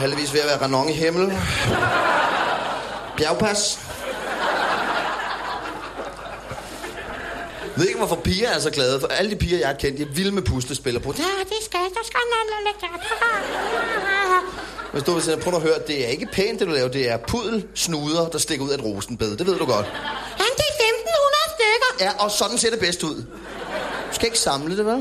Heldigvis 0.00 0.32
ved 0.32 0.40
at 0.40 0.46
være 0.46 0.62
Ranon 0.62 0.88
i 0.88 0.92
himmel. 0.92 1.32
Bjergpas. 3.16 3.85
Jeg 7.76 7.82
ved 7.82 7.88
ikke, 7.88 7.98
hvorfor 7.98 8.16
piger 8.16 8.48
er 8.48 8.58
så 8.58 8.70
glade. 8.70 9.00
For 9.00 9.06
alle 9.06 9.30
de 9.30 9.36
piger, 9.36 9.58
jeg 9.58 9.68
har 9.68 9.74
kendt, 9.74 9.98
de 9.98 10.02
er 10.02 10.06
vilde 10.06 10.32
med 10.32 10.42
puslespil 10.42 10.96
og 10.96 11.02
på. 11.02 11.14
Ja, 11.18 11.24
det 11.48 11.64
skal, 11.64 11.80
der 11.80 12.04
skal. 12.04 12.20
Hvis 14.92 15.04
du 15.04 15.12
vil 15.14 15.36
prøv 15.42 15.54
at 15.54 15.62
høre, 15.62 15.78
det 15.86 16.04
er 16.04 16.08
ikke 16.08 16.26
pænt, 16.26 16.60
det 16.60 16.68
du 16.68 16.72
laver. 16.72 16.88
Det 16.88 17.10
er 17.10 17.16
pudel 17.16 17.66
snuder, 17.74 18.28
der 18.28 18.38
stikker 18.38 18.64
ud 18.64 18.70
af 18.70 18.74
et 18.74 18.84
rosenbed. 18.84 19.36
Det 19.36 19.46
ved 19.46 19.58
du 19.58 19.64
godt. 19.64 19.86
Han, 20.42 20.52
det 20.56 20.64
er 20.70 20.74
1500 20.74 21.56
stykker. 21.56 21.90
Ja, 22.04 22.24
og 22.24 22.30
sådan 22.30 22.58
ser 22.58 22.70
det 22.70 22.78
bedst 22.78 23.02
ud. 23.02 23.24
skal 24.12 24.26
ikke 24.26 24.38
samle 24.38 24.76
det, 24.76 24.86
vel? 24.86 24.94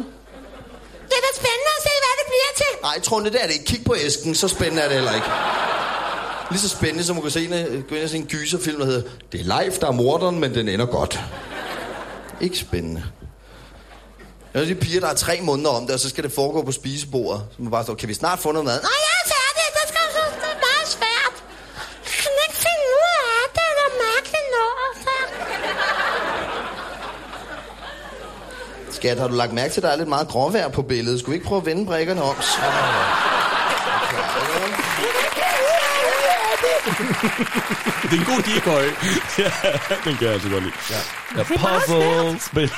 Det 1.10 1.16
er 1.20 1.24
da 1.28 1.32
spændende 1.36 1.72
at 1.78 1.84
se, 1.84 1.92
hvad 2.04 2.14
det 2.20 2.28
bliver 2.32 2.52
til. 2.58 2.82
Nej, 2.82 3.00
Trunde, 3.00 3.30
det 3.32 3.44
er 3.44 3.48
det 3.48 3.54
ikke. 3.54 3.66
Kig 3.66 3.86
på 3.86 3.96
æsken, 3.96 4.36
så 4.36 4.48
spændende 4.48 4.82
er 4.82 4.88
det 4.88 4.96
heller 4.96 5.16
ikke. 5.16 5.28
Lige 6.52 6.62
så 6.62 6.70
spændende, 6.70 7.04
som 7.04 7.18
at 7.18 7.24
gå, 7.24 7.30
se 7.30 7.46
en, 7.46 7.84
gå 7.90 7.96
ind 7.96 8.04
og 8.04 8.10
se 8.10 8.18
en 8.18 8.28
gyserfilm, 8.28 8.80
der 8.80 8.86
hedder 8.86 9.02
Det 9.32 9.40
er 9.40 9.44
live, 9.44 9.74
der 9.82 9.88
er 9.88 9.92
morderen, 9.92 10.40
men 10.40 10.56
den 10.56 10.70
ender 10.70 10.86
godt. 10.86 11.20
Ikke 12.42 12.58
spændende. 12.58 13.04
Jeg 14.54 14.62
er 14.62 14.66
de 14.66 14.76
piger, 14.76 15.00
der 15.00 15.08
er 15.08 15.14
tre 15.14 15.42
måneder 15.42 15.70
om 15.70 15.86
det, 15.86 15.94
og 15.94 16.00
så 16.00 16.10
skal 16.10 16.24
det 16.24 16.32
foregå 16.32 16.62
på 16.64 16.72
spisebordet. 16.72 17.42
Så 17.52 17.62
man 17.62 17.72
bare 17.72 17.84
står, 17.84 17.94
kan 17.96 18.10
vi 18.10 18.14
snart 18.14 18.40
få 18.40 18.52
noget 18.52 18.66
mad? 18.66 18.82
Nej, 18.82 18.92
jeg 19.08 19.16
er 19.24 19.28
færdig. 19.36 19.66
Det 19.78 19.86
skal 19.88 20.02
så 20.16 20.20
det 20.42 20.52
er 20.56 20.60
meget 20.68 20.88
svært. 20.98 21.36
Jeg 22.06 22.20
kan 22.24 22.32
ikke 22.48 22.60
finde 22.66 22.84
ud 23.04 23.16
af 23.38 23.44
det. 23.58 23.70
Det 23.78 23.84
er 23.90 23.94
mærkeligt 24.08 24.48
noget. 24.58 24.78
Altså. 24.88 25.14
Skat, 28.98 29.20
har 29.20 29.28
du 29.28 29.34
lagt 29.34 29.54
mærke 29.54 29.74
til, 29.74 29.80
at 29.80 29.84
der 29.84 29.90
er 29.90 29.96
lidt 29.96 30.10
meget 30.10 30.28
gråvejr 30.28 30.70
på 30.70 30.82
billedet? 30.82 31.20
Skulle 31.20 31.34
vi 31.34 31.36
ikke 31.36 31.48
prøve 31.48 31.62
at 31.62 31.66
vende 31.66 31.86
brækkerne 31.86 32.24
om? 32.24 32.36
Så... 32.42 32.62
Det 38.04 38.14
er 38.14 38.20
en 38.20 38.26
god 38.26 38.42
decoy. 38.56 38.86
ja, 39.44 39.52
den 40.06 40.16
kan 40.18 40.26
jeg 40.26 40.34
altså 40.34 40.50
godt 40.50 40.64
lide. 40.64 40.74
Ja. 40.92 40.98
Ja, 41.38 41.44
puzzle, 41.44 42.40
spil. 42.40 42.72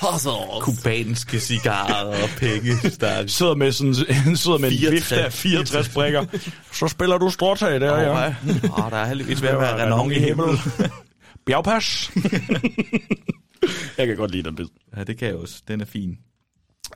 Puzzle. 0.00 0.32
Kubanske 0.60 1.40
cigarer 1.40 2.04
og 2.22 2.28
penge. 2.36 2.72
Der 3.00 3.26
sidder 3.38 3.54
med 3.54 3.72
sådan 3.72 3.94
en 4.26 4.36
sidder 4.36 4.58
med 4.58 4.72
en 4.72 4.78
64 4.78 4.92
vifte 4.92 5.24
af 5.24 5.32
64 5.32 5.88
brikker. 5.88 6.24
Så 6.72 6.88
spiller 6.88 7.18
du 7.18 7.30
stråtag 7.30 7.80
der, 7.80 7.92
Åh, 7.92 8.02
ja. 8.02 8.26
Åh, 8.84 8.90
der 8.90 8.96
er 8.96 9.06
heldigvis 9.06 9.42
ved 9.42 9.48
at 9.48 9.58
være 9.60 9.86
renon 9.86 10.12
i 10.12 10.18
himlen. 10.18 10.58
Bjergpas. 11.46 12.10
jeg 13.98 14.06
kan 14.06 14.16
godt 14.16 14.30
lide 14.30 14.42
den 14.42 14.56
bid. 14.56 14.66
Ja, 14.96 15.04
det 15.04 15.18
kan 15.18 15.28
jeg 15.28 15.36
også. 15.36 15.54
Den 15.68 15.80
er 15.80 15.84
fin. 15.84 16.18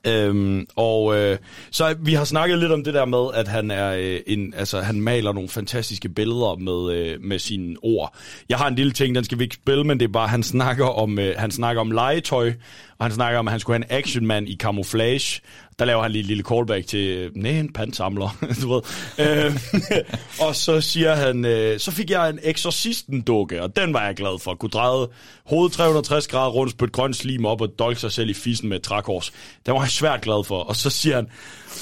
Øhm, 0.06 0.66
og 0.76 1.16
øh, 1.16 1.38
så 1.70 1.96
vi 1.98 2.14
har 2.14 2.24
snakket 2.24 2.58
lidt 2.58 2.72
om 2.72 2.84
det 2.84 2.94
der 2.94 3.04
med, 3.04 3.26
at 3.34 3.48
han 3.48 3.70
er 3.70 3.92
øh, 3.92 4.20
en, 4.26 4.54
altså 4.56 4.80
han 4.80 5.00
maler 5.00 5.32
nogle 5.32 5.48
fantastiske 5.48 6.08
billeder 6.08 6.56
med 6.56 6.96
øh, 6.96 7.22
med 7.22 7.38
sine 7.38 7.76
ord. 7.82 8.16
Jeg 8.48 8.58
har 8.58 8.68
en 8.68 8.74
lille 8.74 8.92
ting, 8.92 9.14
den 9.14 9.24
skal 9.24 9.38
vi 9.38 9.44
ikke 9.44 9.54
spille, 9.54 9.84
men 9.84 10.00
det 10.00 10.08
er 10.08 10.12
bare 10.12 10.28
han 10.28 10.42
snakker 10.42 10.86
om 10.86 11.18
øh, 11.18 11.34
han 11.38 11.50
snakker 11.50 11.80
om 11.80 11.90
legetøj, 11.90 12.52
og 12.98 13.04
han 13.04 13.12
snakker 13.12 13.38
om 13.38 13.48
at 13.48 13.52
han 13.52 13.60
skulle 13.60 13.74
have 13.74 13.92
en 13.92 13.98
actionman 13.98 14.46
i 14.48 14.56
camouflage. 14.56 15.40
Der 15.78 15.84
laver 15.84 16.02
han 16.02 16.10
lige 16.12 16.20
et 16.20 16.26
lille 16.26 16.42
callback 16.42 16.86
til 16.86 16.98
øh, 17.08 17.30
nej, 17.34 17.50
en 17.50 17.72
pantsamler, 17.72 18.36
du 18.62 18.72
ved. 18.74 18.82
Øh, 19.18 19.56
og 20.48 20.56
så 20.56 20.80
siger 20.80 21.14
han, 21.14 21.44
øh, 21.44 21.78
så 21.80 21.90
fik 21.90 22.10
jeg 22.10 22.30
en 22.30 22.38
exorcisten 22.42 23.20
dukke, 23.20 23.62
og 23.62 23.76
den 23.76 23.94
var 23.94 24.06
jeg 24.06 24.14
glad 24.16 24.40
for. 24.42 24.54
Kunne 24.54 24.70
dreje 24.70 25.06
hovedet 25.44 25.72
360 25.72 26.28
grader 26.28 26.50
rundt, 26.50 26.72
spytte 26.72 26.92
grønt 26.92 27.16
slim 27.16 27.44
op 27.44 27.60
og 27.60 27.68
dolke 27.78 28.00
sig 28.00 28.12
selv 28.12 28.30
i 28.30 28.34
fissen 28.34 28.68
med 28.68 28.76
et 28.76 28.82
trækors. 28.82 29.32
Den 29.66 29.74
var 29.74 29.80
jeg 29.80 29.90
svært 29.90 30.20
glad 30.20 30.44
for. 30.46 30.58
Og 30.62 30.76
så 30.76 30.90
siger 30.90 31.16
han, 31.16 31.26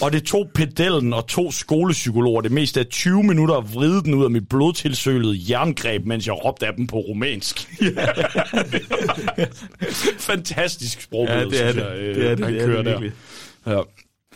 og 0.01 0.13
det 0.13 0.23
tog 0.23 0.51
pedellen 0.55 1.13
og 1.13 1.27
to 1.27 1.51
skolepsykologer 1.53 2.41
det 2.41 2.53
meste 2.53 2.81
af 2.81 2.87
20 2.87 3.23
minutter 3.23 3.55
at 3.55 3.75
vride 3.75 4.03
den 4.03 4.15
ud 4.15 4.25
af 4.25 4.31
mit 4.31 4.49
blodtilsølede 4.49 5.41
jerngreb, 5.51 6.05
mens 6.07 6.27
jeg 6.27 6.45
råbte 6.45 6.67
af 6.67 6.75
dem 6.75 6.87
på 6.87 6.97
rumænsk. 6.99 7.69
Fantastisk 10.19 11.01
sprog, 11.01 11.27
Ja, 11.29 11.45
det 11.45 11.63
er 11.63 11.73
det. 11.73 11.77
Det 12.17 12.31
er 12.31 12.35
det, 12.35 12.45
han 12.45 12.55
det 12.55 12.63
er 12.63 12.67
kører 12.67 12.77
det 12.77 12.85
der. 12.87 12.91
virkelig. 13.01 13.13
Ja. 13.67 13.81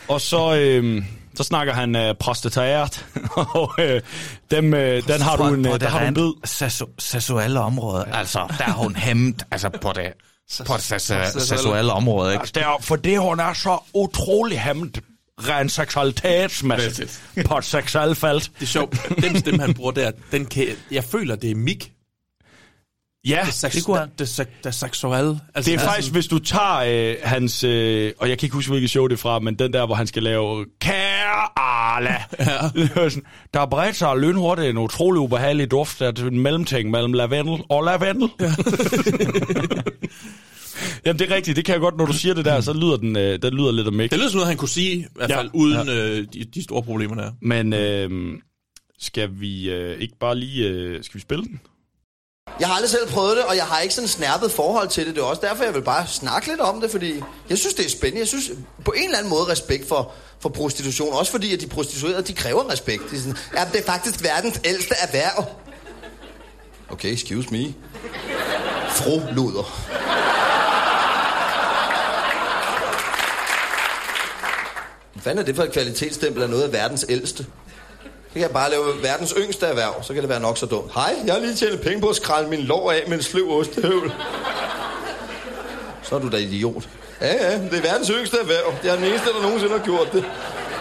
Og 0.08 0.20
så, 0.20 0.57
øh, 0.57 1.02
så 1.34 1.44
snakker 1.44 1.73
han 1.74 1.97
øh, 1.97 2.15
prostatært, 2.15 3.07
og 3.36 3.73
øh, 3.78 4.00
dem, 4.50 4.74
øh, 4.74 5.02
den 5.08 5.20
har 5.20 5.36
du 5.36 5.44
en, 5.44 5.66
øh, 5.66 5.81
der 5.81 5.89
har 5.89 5.98
du 6.00 6.07
en 6.07 6.15
bid. 6.15 6.32
Seksu- 6.47 6.94
seksuelle 6.98 7.60
område. 7.60 8.07
Altså, 8.12 8.55
der 8.58 8.65
er 8.65 8.73
hun 8.73 8.97
hæmmet 8.97 9.42
altså 9.50 9.68
på 9.68 9.92
det, 9.92 10.12
på 10.66 10.74
det 10.76 10.92
seksu- 10.92 11.39
seksuelle 11.40 11.92
område, 11.92 12.32
ikke? 12.32 12.40
Altså, 12.40 12.52
det 12.55 12.62
er, 12.62 12.76
for 12.81 12.97
det, 12.97 13.20
hun 13.20 13.40
er 13.40 13.52
så 13.52 13.78
utrolig 13.94 14.60
hæmmet 14.60 15.00
rent 15.40 15.73
seksualitetsmæssigt 15.73 17.23
på 17.47 17.58
et 17.58 17.65
seksuelt 17.65 18.18
felt. 18.18 18.50
Det 18.55 18.62
er 18.62 18.66
sjovt. 18.66 19.08
Den 19.23 19.39
stemme, 19.39 19.60
han 19.62 19.74
bruger 19.74 19.90
der, 19.92 20.10
den 20.32 20.47
kan, 20.47 20.66
jeg 20.90 21.05
føler, 21.05 21.36
det 21.36 21.50
er 21.50 21.55
Mik. 21.55 21.92
Ja, 23.26 23.47
det, 23.47 23.72
det 23.72 23.84
kunne 23.84 23.98
han. 23.98 24.08
det, 24.18 24.34
det, 24.38 24.48
det 24.64 24.74
seksuelle. 24.74 25.40
Altså, 25.55 25.70
det 25.70 25.80
er 25.80 25.84
faktisk, 25.84 26.12
hvis 26.12 26.26
du 26.26 26.38
tager 26.38 27.10
øh, 27.10 27.16
hans, 27.22 27.64
øh, 27.64 28.12
og 28.18 28.28
jeg 28.28 28.38
kan 28.38 28.47
ikke 28.47 28.55
huske, 28.55 28.70
hvilket 28.70 28.90
show 28.90 29.06
det 29.06 29.12
er 29.12 29.18
fra, 29.18 29.38
men 29.38 29.55
den 29.55 29.72
der, 29.72 29.86
hvor 29.86 29.94
han 29.94 30.06
skal 30.06 30.22
lave 30.22 30.66
Kære 30.80 31.58
Arla. 31.58 32.16
Ja. 32.38 33.08
der 33.55 33.60
er 33.60 33.66
bredt 33.66 33.97
sig 33.97 34.16
lynhurtigt 34.18 34.68
en 34.70 34.78
utrolig 34.78 35.20
ubehagelig 35.20 35.70
duft 35.70 36.02
af 36.02 36.12
en 36.18 36.40
mellemting 36.40 36.90
mellem 36.90 37.12
lavendel 37.12 37.62
og 37.68 37.84
lavendel. 37.84 38.28
Ja. 38.40 38.44
Jamen, 41.05 41.18
det 41.18 41.30
er 41.30 41.34
rigtigt. 41.34 41.56
Det 41.56 41.64
kan 41.64 41.72
jeg 41.72 41.80
godt, 41.80 41.97
når 41.97 42.06
du 42.06 42.12
siger 42.12 42.34
det 42.34 42.44
der, 42.44 42.60
så 42.60 42.72
lyder 42.72 42.97
den, 42.97 43.16
øh, 43.16 43.42
den 43.42 43.55
lyder 43.55 43.72
lidt 43.72 43.88
om 43.88 44.00
ikke. 44.00 44.12
Det 44.12 44.18
lyder 44.18 44.30
som 44.30 44.36
noget, 44.36 44.48
han 44.48 44.56
kunne 44.56 44.68
sige, 44.68 44.97
i 44.97 45.06
hvert 45.14 45.32
fald, 45.32 45.50
ja. 45.55 45.58
uden 45.58 45.88
ja. 45.88 45.94
øh, 45.94 46.26
de, 46.32 46.44
de 46.55 46.62
store 46.62 46.82
problemer 46.82 47.14
der. 47.14 47.32
Men 47.42 47.72
øh, 47.72 48.38
skal 48.98 49.30
vi 49.32 49.70
øh, 49.70 50.00
ikke 50.00 50.14
bare 50.20 50.36
lige, 50.36 50.68
øh, 50.68 51.05
skal 51.05 51.14
vi 51.14 51.20
spille 51.20 51.44
den? 51.44 51.60
Jeg 52.61 52.69
har 52.69 52.75
aldrig 52.75 52.91
selv 52.91 53.09
prøvet 53.09 53.37
det, 53.37 53.45
og 53.45 53.57
jeg 53.57 53.65
har 53.65 53.81
ikke 53.81 53.95
sådan 53.95 54.05
en 54.05 54.09
snærpet 54.09 54.53
forhold 54.53 54.89
til 54.89 55.07
det. 55.07 55.15
Det 55.15 55.20
er 55.20 55.27
også 55.27 55.43
derfor, 55.43 55.65
jeg 55.65 55.75
vil 55.75 55.83
bare 55.83 56.07
snakke 56.07 56.49
lidt 56.49 56.61
om 56.61 56.81
det, 56.81 56.91
fordi 56.91 57.23
jeg 57.51 57.59
synes, 57.59 57.75
det 57.75 57.87
er 57.87 57.91
spændende. 57.91 58.20
Jeg 58.20 58.28
synes 58.28 58.51
på 58.85 58.91
en 58.91 59.05
eller 59.05 59.19
anden 59.19 59.31
måde 59.31 59.45
respekt 59.45 59.89
for, 59.89 60.12
for 60.41 60.49
prostitution. 60.49 61.12
Også 61.12 61.31
fordi, 61.31 61.55
at 61.55 61.61
de 61.61 61.67
prostituerede, 61.67 62.23
de 62.23 62.33
kræver 62.33 62.70
respekt. 62.70 63.03
De 63.11 63.17
er 63.17 63.20
sådan, 63.20 63.37
ja, 63.57 63.65
det 63.73 63.81
er 63.81 63.85
faktisk 63.85 64.25
verdens 64.25 64.61
ældste 64.65 64.95
erhverv. 65.03 65.45
Okay, 66.91 67.12
excuse 67.12 67.49
me. 67.51 67.75
Fru 68.91 69.20
Luder. 69.33 69.89
Hvad 75.12 75.23
fanden 75.23 75.39
er 75.39 75.47
det 75.47 75.57
for 75.57 75.62
et 75.62 75.73
kvalitetsstempel 75.73 76.43
af 76.43 76.51
noget 76.51 76.62
af 76.62 76.73
verdens 76.73 77.07
ældste? 77.09 77.47
Kan 78.39 78.42
jeg 78.42 78.52
bare 78.52 78.70
lave 78.70 79.02
verdens 79.02 79.34
yngste 79.36 79.67
erhverv, 79.67 80.02
så 80.02 80.12
kan 80.15 80.23
det 80.23 80.28
være 80.28 80.41
nok 80.41 80.58
så 80.58 80.67
dumt. 80.67 80.92
Hej, 80.94 81.15
jeg 81.26 81.34
har 81.34 81.41
lige 81.41 81.55
tjent 81.55 81.81
penge 81.81 82.00
på 82.00 82.08
at 82.08 82.17
skralde 82.17 82.49
min 82.50 82.60
lår 82.60 82.92
af 82.92 83.02
med 83.07 83.17
en 83.17 83.23
sløv 83.23 83.50
ostehøvel. 83.58 84.12
Så 86.02 86.15
er 86.15 86.18
du 86.18 86.28
da 86.28 86.36
idiot. 86.36 86.89
Ja, 87.20 87.34
ja, 87.34 87.58
det 87.58 87.75
er 87.75 87.83
verdens 87.83 88.08
yngste 88.08 88.36
erhverv. 88.36 88.75
Det 88.83 88.91
er 88.91 88.97
den 88.97 89.05
eneste, 89.05 89.28
der 89.28 89.42
nogensinde 89.42 89.78
har 89.78 89.84
gjort 89.84 90.12
det. 90.12 90.25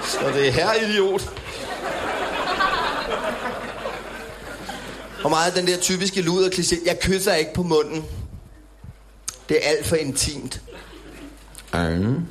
Så 0.04 0.20
det 0.34 0.48
er 0.48 0.52
her 0.52 0.74
idiot. 0.74 1.30
Og 5.24 5.30
meget 5.30 5.56
den 5.56 5.68
der 5.68 5.78
typiske 5.78 6.22
luder 6.22 6.50
kliché, 6.50 6.86
jeg 6.86 7.00
kysser 7.00 7.34
ikke 7.34 7.54
på 7.54 7.64
munden. 7.64 8.06
Det 9.50 9.58
er 9.58 9.70
alt 9.70 9.86
for 9.86 9.96
intimt. 9.96 10.62
Mm. 11.74 12.26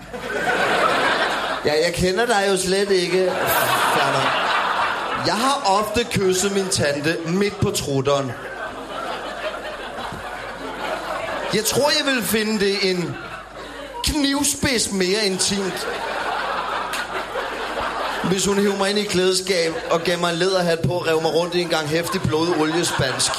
Ja, 1.65 1.73
jeg 1.85 1.93
kender 1.95 2.27
dig 2.27 2.45
jo 2.51 2.57
slet 2.57 2.91
ikke. 2.91 3.33
Fjerner. 3.95 4.46
Jeg 5.27 5.35
har 5.35 5.63
ofte 5.67 6.05
kysset 6.05 6.53
min 6.53 6.69
tante 6.69 7.17
midt 7.27 7.61
på 7.61 7.71
trutteren. 7.71 8.33
Jeg 11.55 11.65
tror, 11.65 11.91
jeg 11.99 12.15
vil 12.15 12.23
finde 12.23 12.61
det 12.61 12.91
en 12.91 13.17
knivspids 14.05 14.93
mere 14.93 15.27
intimt. 15.27 15.89
Hvis 18.25 18.47
hun 18.47 18.59
hiver 18.59 18.77
mig 18.77 18.91
ind 18.91 18.99
i 18.99 19.05
klædeskab 19.05 19.75
og 19.91 20.01
gav 20.01 20.19
mig 20.19 20.31
en 20.31 20.39
læderhat 20.39 20.79
på 20.81 20.93
og 20.93 21.07
rev 21.07 21.23
mig 21.23 21.35
rundt 21.35 21.55
i 21.55 21.61
en 21.61 21.69
gang 21.69 21.89
hæftig 21.89 22.23
blodet 22.23 22.57
oliespansk. 22.61 23.33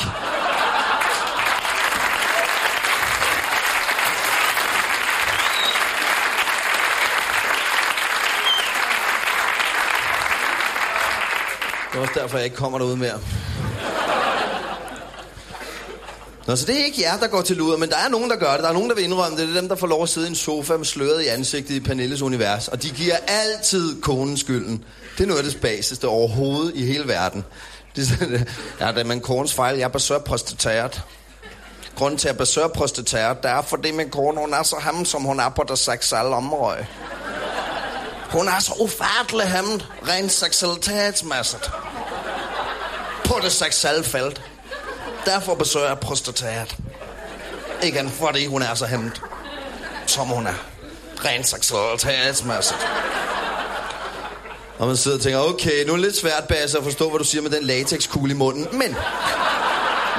Det 11.98 12.04
er 12.04 12.08
også 12.08 12.20
derfor, 12.20 12.38
jeg 12.38 12.46
ikke 12.46 12.58
kommer 12.58 12.78
derud 12.78 12.96
mere. 12.96 13.20
Nå, 16.48 16.56
så 16.56 16.66
det 16.66 16.82
er 16.82 16.86
ikke 16.86 17.02
jer, 17.02 17.18
der 17.20 17.28
går 17.28 17.42
til 17.42 17.58
luder, 17.58 17.78
men 17.78 17.90
der 17.90 17.98
er 17.98 18.10
nogen, 18.10 18.30
der 18.30 18.36
gør 18.36 18.52
det. 18.52 18.64
Der 18.64 18.70
er 18.70 18.74
nogen, 18.74 18.90
der 18.90 18.96
vil 18.96 19.04
indrømme 19.04 19.38
det. 19.38 19.48
Det 19.48 19.56
er 19.56 19.60
dem, 19.60 19.70
der 19.70 19.76
får 19.76 19.88
lov 19.88 20.04
at 20.04 20.10
sidde 20.10 20.28
i 20.28 20.30
en 20.30 20.36
sofa 20.36 20.78
med 20.78 20.86
sløret 20.86 21.24
i 21.24 21.28
ansigtet 21.28 21.76
i 21.76 21.80
Pernilles 21.80 22.22
univers. 22.22 22.68
Og 22.68 22.84
de 22.84 22.90
giver 22.90 23.16
altid 23.28 24.02
konen 24.02 24.38
skylden. 24.38 24.84
Det 25.18 25.24
er 25.24 25.28
noget 25.28 25.38
af 25.38 25.44
det 25.44 25.54
spaseste 25.54 26.08
overhovedet 26.08 26.72
i 26.76 26.86
hele 26.86 27.08
verden. 27.08 27.44
Det 27.96 28.02
er 28.02 28.06
sådan, 28.06 28.48
ja, 28.80 28.88
det 28.92 28.98
er 28.98 29.04
min 29.04 29.22
kones 29.22 29.54
fejl. 29.54 29.78
Jeg 29.78 29.84
er 29.84 29.90
besøger 29.90 30.22
prostitueret. 30.22 31.02
Grunden 31.96 32.18
til, 32.18 32.28
at 32.28 32.32
jeg 32.32 32.38
besøger 32.38 32.68
prostitueret, 32.68 33.44
det 33.44 33.52
er, 33.52 33.62
fordi 33.62 33.92
min 33.92 34.10
kone, 34.10 34.40
hun 34.40 34.54
er 34.54 34.64
så 34.64 34.76
ham, 34.76 35.06
som 35.06 35.24
hun 35.24 35.40
er 35.40 35.50
på 35.50 35.66
det 35.70 35.80
seksuelle 35.80 36.36
område. 36.36 36.86
Hun 38.32 38.48
er 38.48 38.60
så 38.60 38.74
ufattelig 38.80 39.48
hemmet, 39.48 39.88
rent 40.08 40.32
seksualitetsmæssigt. 40.32 41.72
På 43.28 43.40
det 43.44 43.52
seksuelle 43.52 44.04
felt. 44.04 44.42
Derfor 45.26 45.56
besøger 45.56 45.88
jeg 45.88 46.00
prostateret. 46.00 46.76
Ikke 47.84 48.10
fordi 48.20 48.46
hun 48.46 48.62
er 48.62 48.76
så 48.76 48.86
hemmet, 48.86 49.22
som 50.06 50.28
hun 50.28 50.48
er. 50.48 50.54
Rent 51.26 51.48
seksualitetsmæssigt. 51.48 52.88
Og 54.78 54.88
man 54.88 54.98
sidder 54.98 55.18
og 55.18 55.24
tænker, 55.24 55.40
okay, 55.40 55.86
nu 55.86 55.92
er 55.92 55.98
det 55.98 56.06
lidt 56.06 56.18
svært, 56.18 56.48
Bas, 56.48 56.76
at 56.76 56.84
forstå, 56.84 57.10
hvad 57.10 57.20
du 57.20 57.26
siger 57.26 57.42
med 57.42 57.52
den 57.52 57.64
latexkugle 57.64 58.32
i 58.32 58.36
munden, 58.36 58.68
men... 58.72 58.96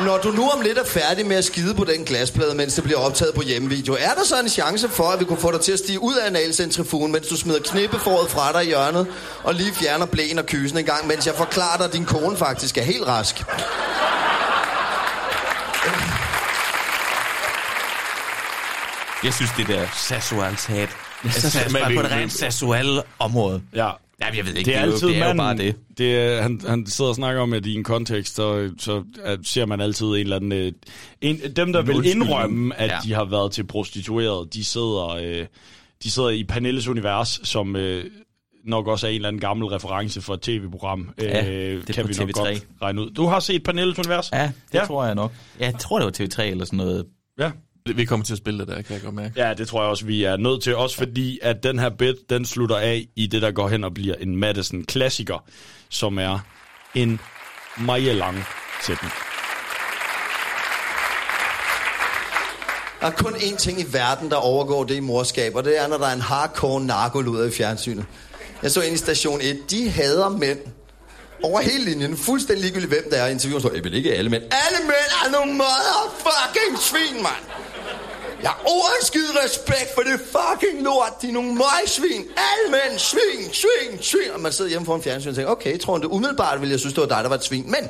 Når 0.05 0.19
du 0.19 0.31
nu 0.31 0.49
om 0.51 0.61
lidt 0.61 0.79
er 0.79 0.85
færdig 0.85 1.27
med 1.27 1.37
at 1.37 1.45
skide 1.45 1.75
på 1.75 1.85
den 1.85 2.05
glasplade, 2.05 2.55
mens 2.55 2.75
det 2.75 2.85
bliver 2.85 2.99
optaget 2.99 3.35
på 3.35 3.43
hjemmevideo, 3.43 3.95
er 4.01 4.15
der 4.15 4.25
så 4.25 4.41
en 4.41 4.49
chance 4.49 4.89
for, 4.89 5.05
at 5.11 5.21
vi 5.21 5.25
kunne 5.25 5.39
få 5.39 5.53
dig 5.53 5.61
til 5.61 5.73
at 5.73 5.79
stige 5.79 6.01
ud 6.03 6.15
af 6.17 6.27
analcentrifugen, 6.27 7.13
mens 7.13 7.27
du 7.27 7.37
smider 7.37 7.61
knippeforet 7.65 8.31
fra 8.31 8.53
dig 8.53 8.65
i 8.65 8.67
hjørnet, 8.67 9.07
og 9.45 9.55
lige 9.55 9.73
fjerner 9.75 10.07
blæen 10.07 10.39
og 10.39 10.47
kysen 10.47 10.79
en 10.79 10.85
gang, 10.85 11.07
mens 11.07 11.27
jeg 11.27 11.35
forklarer 11.35 11.77
dig, 11.77 11.87
at 11.87 11.93
din 11.93 12.05
kone 12.05 12.37
faktisk 12.37 12.79
er 12.79 12.83
helt 12.83 13.07
rask? 13.07 13.45
Jeg 19.25 19.35
synes, 19.35 19.51
det 19.57 19.67
der 19.69 19.87
sasuals 19.95 20.65
hat. 20.65 20.89
Altså, 21.25 21.59
Sasual- 21.59 21.73
bare 21.81 21.89
men 21.89 21.99
på 21.99 22.07
et 22.07 22.11
rent 22.13 22.33
sasual 22.33 23.03
område. 23.19 23.63
Ja. 23.75 23.91
Jamen, 24.23 24.37
jeg 24.37 24.47
ved 24.47 24.55
ikke, 24.57 24.67
Det 24.71 24.77
er, 24.77 24.81
det 24.81 24.83
er 24.83 24.87
jo- 24.87 24.93
altid 24.93 25.09
det 25.09 25.17
er 25.17 25.29
jo 25.29 25.35
manden, 25.35 25.39
bare 25.39 25.57
det. 25.57 25.77
det 25.99 26.17
er, 26.19 26.43
han, 26.43 26.61
han 26.69 26.87
sidder 26.87 27.09
og 27.09 27.15
snakker 27.15 27.41
om, 27.43 27.53
at 27.53 27.67
i 27.67 27.75
en 27.75 27.85
kontekst, 27.85 28.37
så, 28.37 28.71
så 28.79 29.05
at, 29.25 29.39
ser 29.45 29.67
man 29.67 29.81
altid 29.81 30.07
en 30.07 30.15
eller 30.15 30.37
anden... 30.37 30.53
øh, 30.53 30.73
En, 31.21 31.41
dem, 31.57 31.73
der 31.73 31.81
En 31.83 31.89
vil 31.89 32.07
indrømme, 32.07 32.77
at 32.81 32.91
Ja. 32.91 32.99
de 33.05 33.13
har 33.13 33.25
været 33.25 33.53
til 33.53 33.65
prostitueret, 33.67 34.55
de 34.55 34.65
sidder, 34.65 35.09
øh, 35.09 35.47
de 36.03 36.11
sidder 36.11 36.29
i 36.29 36.45
Pernilles 36.45 36.89
univers, 36.89 37.41
som 37.45 37.77
øh, 37.77 38.05
nok 38.65 38.87
også 38.87 39.07
er 39.07 39.11
en 39.11 39.15
eller 39.17 39.29
anden 39.29 39.41
gammel 39.41 39.67
reference 39.67 40.21
for 40.21 40.35
et 40.35 40.41
tv-program. 40.41 41.11
Ja, 41.23 41.49
øh, 41.51 41.87
det 41.87 41.95
kan 41.95 42.05
på 42.05 42.09
vi 42.09 42.15
nok 42.19 42.29
TV3. 42.31 42.33
godt 42.43 42.67
regne 42.83 43.01
ud. 43.03 43.11
Du 43.11 43.27
har 43.27 43.41
set 43.41 43.63
Pernilles 43.63 43.99
univers? 43.99 44.31
Ja, 44.33 44.53
det 44.73 44.79
ja. 44.79 44.85
tror 44.87 45.05
jeg 45.05 45.15
nok. 45.15 45.33
Ja, 45.61 45.65
jeg 45.65 45.75
tror, 45.79 45.99
det 45.99 46.05
var 46.21 46.27
TV3 46.27 46.43
eller 46.51 46.65
sådan 46.65 46.77
noget. 46.77 47.07
Ja. 47.39 47.51
Vi 47.97 48.05
kommer 48.05 48.25
til 48.27 48.33
at 48.33 48.39
spille 48.39 48.61
det 48.61 48.69
der, 48.69 48.83
kan 48.83 48.95
jeg 48.95 49.03
godt 49.03 49.15
mærke. 49.15 49.33
Ja, 49.37 49.55
det 49.55 49.69
tror 49.69 49.83
jeg 49.83 49.91
også, 49.91 50.07
vi 50.07 50.25
er 50.25 50.37
nødt 50.37 50.63
til. 50.63 50.77
Også 50.77 50.97
fordi, 50.97 51.39
at 51.43 51.63
den 51.63 51.79
her 51.79 51.91
bit, 51.91 52.17
den 52.31 52.45
slutter 52.45 52.77
af 52.77 53.07
i 53.17 53.27
det, 53.27 53.43
der 53.43 53.51
går 53.51 53.69
hen 53.69 53.85
og 53.85 53.95
bliver 53.95 54.15
en 54.15 54.37
Madison-klassiker, 54.37 55.45
som 55.89 56.19
er 56.19 56.39
en 56.95 57.21
meget 57.79 58.17
lang 58.17 58.45
sætning. 58.83 59.13
Der 63.01 63.07
er 63.07 63.11
kun 63.11 63.33
én 63.35 63.57
ting 63.57 63.81
i 63.81 63.85
verden, 63.93 64.31
der 64.31 64.37
overgår 64.37 64.85
det 64.85 64.95
i 64.95 65.01
morskab, 65.01 65.55
og 65.55 65.65
det 65.65 65.79
er, 65.79 65.87
når 65.87 65.99
der 65.99 66.07
er 66.07 66.13
en 66.13 66.21
hardcore 66.21 66.81
narkoluder 66.81 67.45
i 67.45 67.51
fjernsynet. 67.51 68.05
Jeg 68.63 68.71
så 68.71 68.81
ind 68.81 68.95
i 68.95 68.99
station 68.99 69.41
1. 69.41 69.71
De 69.71 69.91
hader 69.91 70.29
mænd. 70.29 70.59
Over 71.43 71.61
hele 71.61 71.85
linjen. 71.85 72.17
Fuldstændig 72.17 72.65
ligegyldigt, 72.65 72.93
hvem 72.93 73.11
der 73.11 73.17
er. 73.17 73.29
Interviewen 73.29 73.61
står, 73.61 73.75
jeg 73.75 73.85
vil 73.85 73.95
ikke 73.95 74.15
alle 74.15 74.31
mænd. 74.31 74.43
Alle 74.43 74.79
mænd 74.87 75.11
er 75.25 75.31
nogle 75.31 75.53
motherfucking 75.53 76.79
svin, 76.79 77.23
mand. 77.23 77.45
Jeg 78.43 78.51
har 78.51 78.63
overskid 78.67 79.45
respekt 79.45 79.95
for 79.95 80.03
det 80.03 80.21
fucking 80.21 80.83
lort. 80.83 81.23
De 81.23 81.29
er 81.29 81.33
nogle 81.33 81.55
møgsvin. 81.55 82.25
Almen 82.53 82.99
svin, 82.99 83.53
svin, 83.53 84.03
svin. 84.03 84.31
Og 84.35 84.41
man 84.41 84.53
sidder 84.53 84.69
hjemme 84.69 84.87
foran 84.87 85.03
fjernsynet 85.03 85.31
og 85.31 85.37
tænker, 85.37 85.53
okay, 85.53 85.73
jeg 85.73 85.81
tror 85.81 85.99
det 85.99 86.05
umiddelbart 86.05 86.61
ville 86.61 86.73
jeg 86.73 86.81
synes, 86.81 86.95
det 86.95 87.01
var 87.01 87.09
dig, 87.09 87.19
der 87.23 87.29
var 87.29 87.37
et 87.37 87.45
svin. 87.45 87.65
Men 87.71 87.89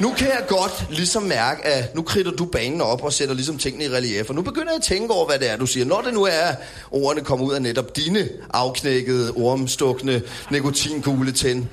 nu 0.00 0.12
kan 0.18 0.28
jeg 0.28 0.44
godt 0.48 0.86
ligesom 0.90 1.22
mærke, 1.22 1.64
at 1.64 1.94
nu 1.94 2.02
kridter 2.02 2.32
du 2.32 2.44
banen 2.44 2.80
op 2.80 3.04
og 3.04 3.12
sætter 3.12 3.34
ligesom 3.34 3.58
tingene 3.58 3.84
i 3.84 3.88
relief. 3.88 4.28
Og 4.28 4.34
nu 4.34 4.42
begynder 4.42 4.68
jeg 4.68 4.76
at 4.76 4.82
tænke 4.82 5.14
over, 5.14 5.26
hvad 5.26 5.38
det 5.38 5.50
er, 5.50 5.56
du 5.56 5.66
siger. 5.66 5.86
Når 5.86 6.00
det 6.00 6.14
nu 6.14 6.24
er, 6.24 6.30
at 6.30 6.56
ordene 6.90 7.24
kommer 7.24 7.46
ud 7.46 7.54
af 7.54 7.62
netop 7.62 7.96
dine 7.96 8.28
afknækkede, 8.54 9.32
ormstukne, 9.36 10.22
nikotinkugle 10.50 11.32
tænd, 11.32 11.66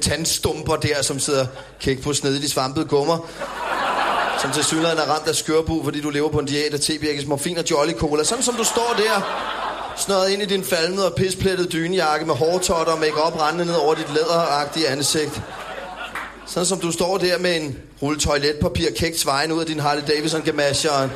tandstumper 0.00 0.76
der, 0.76 1.02
som 1.02 1.18
sidder 1.18 1.46
kæk 1.80 2.02
på 2.02 2.12
snedigt 2.12 2.44
i 2.44 2.48
svampede 2.48 2.84
gummer 2.84 3.28
som 4.40 4.52
til 4.52 4.64
synligheden 4.64 4.98
er 4.98 5.02
ramt 5.02 5.28
af 5.28 5.34
skørbu, 5.34 5.84
fordi 5.84 6.00
du 6.00 6.10
lever 6.10 6.28
på 6.28 6.38
en 6.38 6.46
diæt 6.46 6.74
af 6.74 6.80
tebirkes, 6.80 7.26
morfin 7.26 7.58
og 7.58 7.70
jolly 7.70 7.92
cola. 7.92 8.24
Sådan 8.24 8.44
som 8.44 8.54
du 8.54 8.64
står 8.64 8.94
der, 8.98 9.22
snøret 9.96 10.30
ind 10.30 10.42
i 10.42 10.44
din 10.44 10.64
falmede 10.64 11.06
og 11.06 11.14
pisplettede 11.14 11.68
dynejakke 11.68 12.26
med 12.26 12.34
hårtotter 12.34 12.92
og 12.92 12.98
make-up 12.98 13.40
rendende 13.40 13.66
ned 13.66 13.74
over 13.74 13.94
dit 13.94 14.14
læderagtige 14.14 14.88
ansigt. 14.88 15.42
Sådan 16.46 16.66
som 16.66 16.80
du 16.80 16.92
står 16.92 17.18
der 17.18 17.38
med 17.38 17.56
en 17.56 17.78
rulle 18.02 18.20
toiletpapir 18.20 18.90
kægt 18.96 19.18
svejen 19.18 19.52
ud 19.52 19.60
af 19.60 19.66
din 19.66 19.80
Harley 19.80 20.02
Davidson 20.08 20.42
gamasje 20.42 20.90
og 20.90 21.04
en 21.04 21.10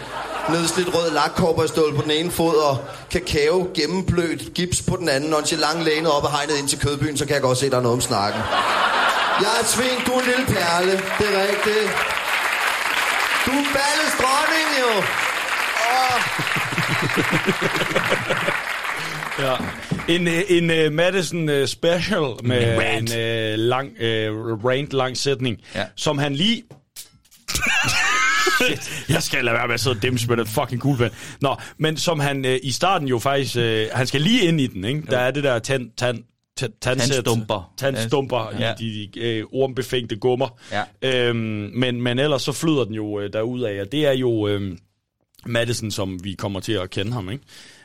nedslidt 0.51 0.95
rød 0.95 1.11
lakkobberstål 1.11 1.97
på 1.97 2.03
den 2.03 2.11
ene 2.11 2.31
fod 2.31 2.55
og 2.55 2.85
kakao 3.11 3.69
gennemblødt 3.75 4.55
gips 4.55 4.83
på 4.83 4.97
den 4.97 5.09
anden, 5.09 5.31
nonchalant 5.31 5.83
lænet 5.85 6.13
op 6.13 6.25
og 6.25 6.31
hegnet 6.31 6.59
ind 6.59 6.69
til 6.69 6.79
kødbyen, 6.79 7.17
så 7.17 7.27
kan 7.27 7.35
jeg 7.35 7.43
godt 7.43 7.59
se, 7.59 7.71
der 7.71 7.77
er 7.77 7.81
noget 7.81 7.95
om 7.95 8.01
snakken. 8.01 8.41
Jeg 9.41 9.49
er 9.57 9.61
et 9.61 9.67
svin, 9.69 10.05
du 10.07 10.13
er 10.13 10.21
en 10.21 10.27
lille 10.27 10.47
perle. 10.47 10.93
Det 10.93 11.35
er 11.35 11.43
rigtigt. 11.43 11.91
Du 13.47 13.51
er 13.51 13.65
ballets 13.77 14.17
dronning, 14.21 14.69
jo. 14.83 15.03
Ja. 19.45 19.57
En, 20.09 20.29
øh, 20.29 20.43
en 20.49 20.71
uh, 20.71 20.93
Madison 20.93 21.49
uh, 21.49 21.67
special 21.67 22.25
med 22.43 22.75
En 22.75 22.81
rant. 22.81 23.15
en 23.15 23.53
uh, 23.53 23.59
lang, 23.59 23.89
uh, 23.91 24.65
rant, 24.65 24.93
lang 24.93 25.17
sætning, 25.17 25.57
ja. 25.75 25.85
som 25.97 26.19
han 26.19 26.35
lige... 26.35 26.63
Jeg 29.09 29.23
skal 29.23 29.45
lade 29.45 29.55
være 29.57 29.67
med 29.67 29.75
at 29.75 29.81
sidde 29.81 29.97
og 29.97 30.03
dæmse 30.03 30.29
med 30.29 30.37
den 30.37 30.47
fucking 30.47 30.81
cool 30.81 30.97
pen. 30.97 31.11
Nå, 31.41 31.57
men 31.79 31.97
som 31.97 32.21
han 32.21 32.45
uh, 32.45 32.51
i 32.63 32.71
starten 32.73 33.09
jo 33.09 33.19
faktisk... 33.19 33.57
Uh, 33.57 33.63
han 33.93 34.07
skal 34.07 34.21
lige 34.21 34.43
ind 34.49 34.61
i 34.61 34.67
den, 34.67 34.85
ikke? 34.85 35.03
Der 35.11 35.19
er 35.19 35.31
det 35.31 35.45
der 35.45 35.59
tand, 35.59 35.91
tand, 35.97 36.25
Tandstumper. 36.81 37.73
Tandstumper 37.79 38.51
Ja. 38.61 38.75
i 38.81 39.09
de, 39.15 39.21
de 39.21 39.21
øh, 39.27 39.45
ormbefængte 39.53 40.17
gummer. 40.17 40.59
Ja. 40.73 40.83
Øhm, 41.03 41.37
men, 41.75 42.03
men 42.03 42.19
ellers 42.19 42.43
så 42.43 42.53
flyder 42.53 42.85
den 42.85 42.95
jo 42.95 43.21
øh, 43.21 43.33
derudad, 43.33 43.81
og 43.81 43.93
det 43.93 44.07
er 44.07 44.13
jo 44.13 44.49
øh, 44.49 44.77
Madison, 45.47 45.91
som 45.91 46.25
vi 46.25 46.35
kommer 46.35 46.61
til 46.61 46.73
at 46.73 46.91
kende 46.91 47.13
ham, 47.13 47.31
ikke? 47.31 47.45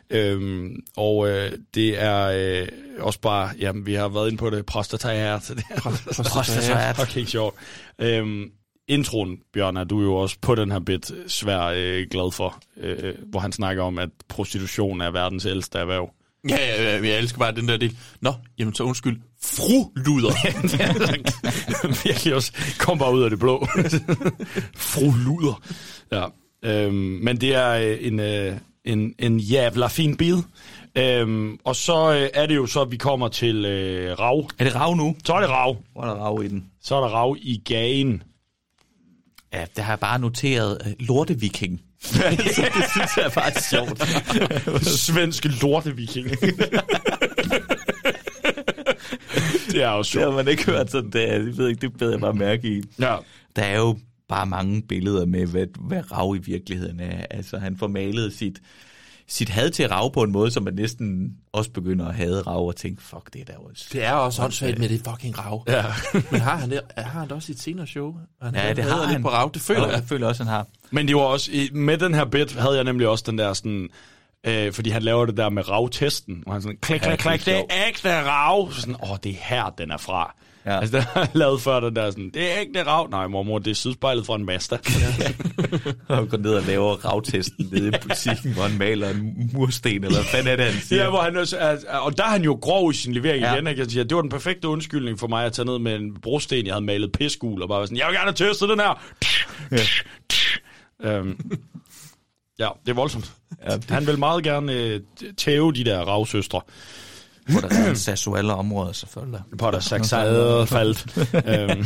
Øhm, 0.09 0.75
og 0.97 1.29
øh, 1.29 1.51
det 1.75 2.01
er 2.01 2.21
øh, 2.61 2.67
også 2.99 3.19
bare, 3.21 3.49
jamen 3.59 3.85
vi 3.85 3.93
har 3.93 4.07
været 4.07 4.27
inde 4.27 4.37
på 4.37 4.49
det, 4.49 4.65
prostatahært. 4.65 5.51
Prostatahært. 6.33 6.95
fucking 6.95 7.27
sjovt. 7.27 7.55
Øhm, 7.99 8.45
introen, 8.89 9.37
Bjørn, 9.53 9.77
er 9.77 9.83
du 9.83 10.01
jo 10.01 10.15
også 10.15 10.37
på 10.41 10.55
den 10.55 10.71
her 10.71 10.79
bit 10.79 11.11
svær 11.27 11.61
øh, 11.61 12.07
glad 12.11 12.31
for, 12.31 12.59
øh, 12.77 13.13
hvor 13.25 13.39
han 13.39 13.51
snakker 13.51 13.83
om, 13.83 13.97
at 13.97 14.09
prostitution 14.27 15.01
er 15.01 15.11
verdens 15.11 15.45
ældste 15.45 15.79
erhverv. 15.79 16.09
Ja, 16.49 16.55
ja, 16.55 16.83
ja, 16.83 17.07
jeg 17.07 17.17
elsker 17.17 17.39
bare 17.39 17.51
den 17.51 17.67
der 17.67 17.77
del. 17.77 17.97
Nå, 18.21 18.33
jamen 18.59 18.73
så 18.73 18.83
undskyld. 18.83 19.17
Fru 19.43 19.89
luder. 19.95 20.33
virkelig 22.07 22.35
også 22.35 22.53
kom 22.79 22.97
bare 22.97 23.13
ud 23.13 23.23
af 23.23 23.29
det 23.29 23.39
blå. 23.39 23.65
Fru 24.91 25.11
luder. 25.25 25.61
Ja. 26.11 26.25
Øhm, 26.63 26.93
men 26.95 27.41
det 27.41 27.55
er 27.55 27.69
øh, 27.71 27.97
en, 28.01 28.19
øh, 28.19 28.57
en, 28.85 29.15
en 29.19 29.39
jævla 29.39 29.87
fin 29.87 30.17
bid. 30.17 30.37
Øhm, 30.95 31.59
og 31.63 31.75
så 31.75 32.13
øh, 32.13 32.29
er 32.33 32.45
det 32.45 32.55
jo 32.55 32.65
så, 32.65 32.81
at 32.81 32.91
vi 32.91 32.97
kommer 32.97 33.27
til 33.27 33.65
øh, 33.65 34.19
rav. 34.19 34.49
Er 34.59 34.63
det 34.63 34.75
rav 34.75 34.95
nu? 34.95 35.15
Så 35.25 35.33
er 35.33 35.39
det 35.39 35.49
rav. 35.49 35.77
Hvor 35.93 36.03
er 36.03 36.07
der 36.07 36.15
rav 36.15 36.43
i 36.43 36.47
den? 36.47 36.65
Så 36.81 36.95
er 36.95 37.01
der 37.01 37.07
rav 37.07 37.35
i 37.39 37.61
gagen. 37.65 38.23
Ja, 39.53 39.65
der 39.75 39.81
har 39.81 39.91
jeg 39.91 39.99
bare 39.99 40.19
noteret 40.19 40.77
uh, 40.85 40.91
lorteviking. 41.07 41.81
det 42.01 42.53
synes 42.91 43.17
jeg 43.17 43.25
er 43.25 43.29
faktisk 43.29 43.69
sjovt. 43.69 44.03
Svensk 45.05 45.45
lorteviking. 45.61 46.29
det 49.71 49.83
er 49.83 49.87
også 49.87 50.19
Det 50.19 50.21
har 50.25 50.31
sjovt. 50.31 50.35
man 50.35 50.47
ikke 50.47 50.65
hørt 50.65 50.91
sådan, 50.91 51.09
det, 51.09 51.27
jeg 51.27 51.57
ved 51.57 51.67
ikke, 51.67 51.81
det 51.81 51.97
beder 51.97 52.11
jeg 52.11 52.19
bare 52.19 52.33
mærke 52.33 52.67
i. 52.77 52.83
Ja. 52.99 53.15
Der 53.55 53.61
er 53.63 53.77
jo 53.77 53.97
bare 54.29 54.45
mange 54.45 54.81
billeder 54.81 55.25
med, 55.25 55.45
hvad, 55.45 55.65
hvad 55.79 56.11
rav 56.11 56.35
i 56.35 56.39
virkeligheden 56.39 56.99
er. 56.99 57.25
Altså, 57.29 57.57
han 57.57 57.77
får 57.77 57.87
malet 57.87 58.33
sit, 58.33 58.59
sit 59.29 59.49
had 59.49 59.69
til 59.69 59.87
rav 59.87 60.13
på 60.13 60.23
en 60.23 60.31
måde, 60.31 60.51
som 60.51 60.63
man 60.63 60.73
næsten 60.73 61.33
også 61.51 61.71
begynder 61.71 62.07
at 62.07 62.15
hade 62.15 62.41
rav 62.41 62.67
og 62.67 62.75
tænke, 62.75 63.01
fuck, 63.03 63.33
det 63.33 63.41
er 63.41 63.45
der 63.45 63.57
også. 63.69 63.85
Det 63.93 64.03
er 64.03 64.11
også 64.11 64.43
åndssvagt 64.43 64.79
med 64.79 64.89
det 64.89 65.01
fucking 65.09 65.39
rav. 65.39 65.63
Ja. 65.67 65.85
Men 66.31 66.41
har 66.41 66.55
han 66.55 66.69
det, 66.69 66.81
har 66.97 67.19
han 67.19 67.23
det 67.23 67.31
også 67.31 67.51
i 67.51 67.55
et 67.55 67.61
senere 67.61 67.87
show? 67.87 68.15
Han 68.41 68.55
Ja, 68.55 68.73
det 68.73 68.83
har 68.83 69.01
han. 69.03 69.13
lidt 69.13 69.21
på 69.21 69.29
rav, 69.29 69.51
det 69.53 69.61
føler 69.61 69.85
jeg. 69.85 69.93
Jeg 69.93 70.03
føler 70.03 70.27
også, 70.27 70.43
han 70.43 70.53
har. 70.53 70.67
Men 70.91 71.07
det 71.07 71.15
var 71.15 71.21
også, 71.21 71.51
med 71.71 71.97
den 71.97 72.13
her 72.13 72.25
bit 72.25 72.51
havde 72.55 72.75
jeg 72.75 72.83
nemlig 72.83 73.07
også 73.07 73.23
den 73.27 73.37
der 73.37 73.53
sådan, 73.53 73.89
øh, 74.43 74.73
fordi 74.73 74.89
han 74.89 75.03
laver 75.03 75.25
det 75.25 75.37
der 75.37 75.49
med 75.49 75.69
rav-testen, 75.69 76.43
hvor 76.43 76.53
han 76.53 76.61
sådan, 76.61 76.77
klik, 76.81 76.99
klik, 77.01 77.11
det 77.11 77.25
er 77.25 77.37
klik, 77.37 77.45
det 77.45 77.57
er 77.57 77.87
ægte 77.87 78.21
rav. 78.23 78.71
Så 78.71 78.81
sådan, 78.81 78.95
åh, 79.03 79.17
det 79.23 79.31
er 79.31 79.35
her, 79.41 79.69
den 79.77 79.91
er 79.91 79.97
fra. 79.97 80.35
Ja. 80.73 80.79
Altså, 80.79 80.97
det 80.97 81.03
har 81.05 81.29
lavet 81.33 81.61
før, 81.61 81.79
den 81.79 81.95
der 81.95 82.11
sådan, 82.11 82.31
det 82.33 82.51
er 82.51 82.61
ægte 82.61 82.83
rav. 82.83 83.09
Nej, 83.09 83.27
mormor, 83.27 83.59
det 83.59 83.71
er 83.71 83.75
sidespejlet 83.75 84.25
fra 84.25 84.35
en 84.35 84.45
Mazda. 84.45 84.77
Og 86.07 86.29
går 86.29 86.37
ned 86.37 86.53
og 86.53 86.63
laver 86.63 86.95
ravtesten 87.05 87.69
nede 87.71 87.87
i 87.87 87.91
butikken, 88.01 88.53
hvor 88.53 88.63
han 88.63 88.77
maler 88.77 89.09
en 89.09 89.49
mursten, 89.53 89.93
eller 90.03 90.09
hvad 90.17 90.23
fanden 90.23 90.47
er 90.47 90.55
det, 90.55 90.65
han 90.65 90.81
siger? 90.83 91.03
ja, 91.03 91.09
hvor 91.09 91.21
han 91.21 91.37
også, 91.37 91.57
er, 91.57 91.97
og 91.97 92.17
der 92.17 92.23
er 92.23 92.27
han 92.29 92.43
jo 92.43 92.53
grov 92.61 92.91
i 92.91 92.93
sin 92.93 93.13
levering 93.13 93.41
Ja. 93.41 93.53
igen. 93.53 93.67
Jeg 93.67 93.75
kan 93.75 93.89
sige, 93.89 94.03
det 94.03 94.15
var 94.15 94.21
den 94.21 94.29
perfekte 94.29 94.67
undskyldning 94.67 95.19
for 95.19 95.27
mig 95.27 95.45
at 95.45 95.53
tage 95.53 95.65
ned 95.65 95.79
med 95.79 95.95
en 95.95 96.13
brosten, 96.21 96.65
jeg 96.65 96.73
havde 96.73 96.85
malet 96.85 97.11
pissgul, 97.11 97.61
og 97.61 97.69
bare 97.69 97.87
sådan, 97.87 97.97
jeg 97.97 98.07
vil 98.07 98.15
gerne 98.15 98.33
teste 98.33 98.67
den 98.67 98.79
her. 98.79 99.01
Ja. 99.71 101.11
øhm, 101.17 101.57
ja, 102.59 102.67
det 102.85 102.91
er 102.91 102.95
voldsomt. 102.95 103.31
Ja, 103.69 103.75
det- 103.75 103.89
Han 103.89 104.07
vil 104.07 104.19
meget 104.19 104.43
gerne 104.43 104.73
øh, 104.73 104.99
tæve 105.37 105.73
de 105.73 105.83
der 105.83 105.99
ravsøstre. 105.99 106.61
Hvor 107.51 107.59
der 107.59 107.75
er 107.75 107.89
en 107.89 107.95
sasuelle 107.95 108.53
område, 108.53 108.93
selvfølgelig. 108.93 109.41
på 109.57 109.71
der 109.71 109.79
saksade 109.79 110.67
faldt. 110.67 111.05
øhm. 111.47 111.85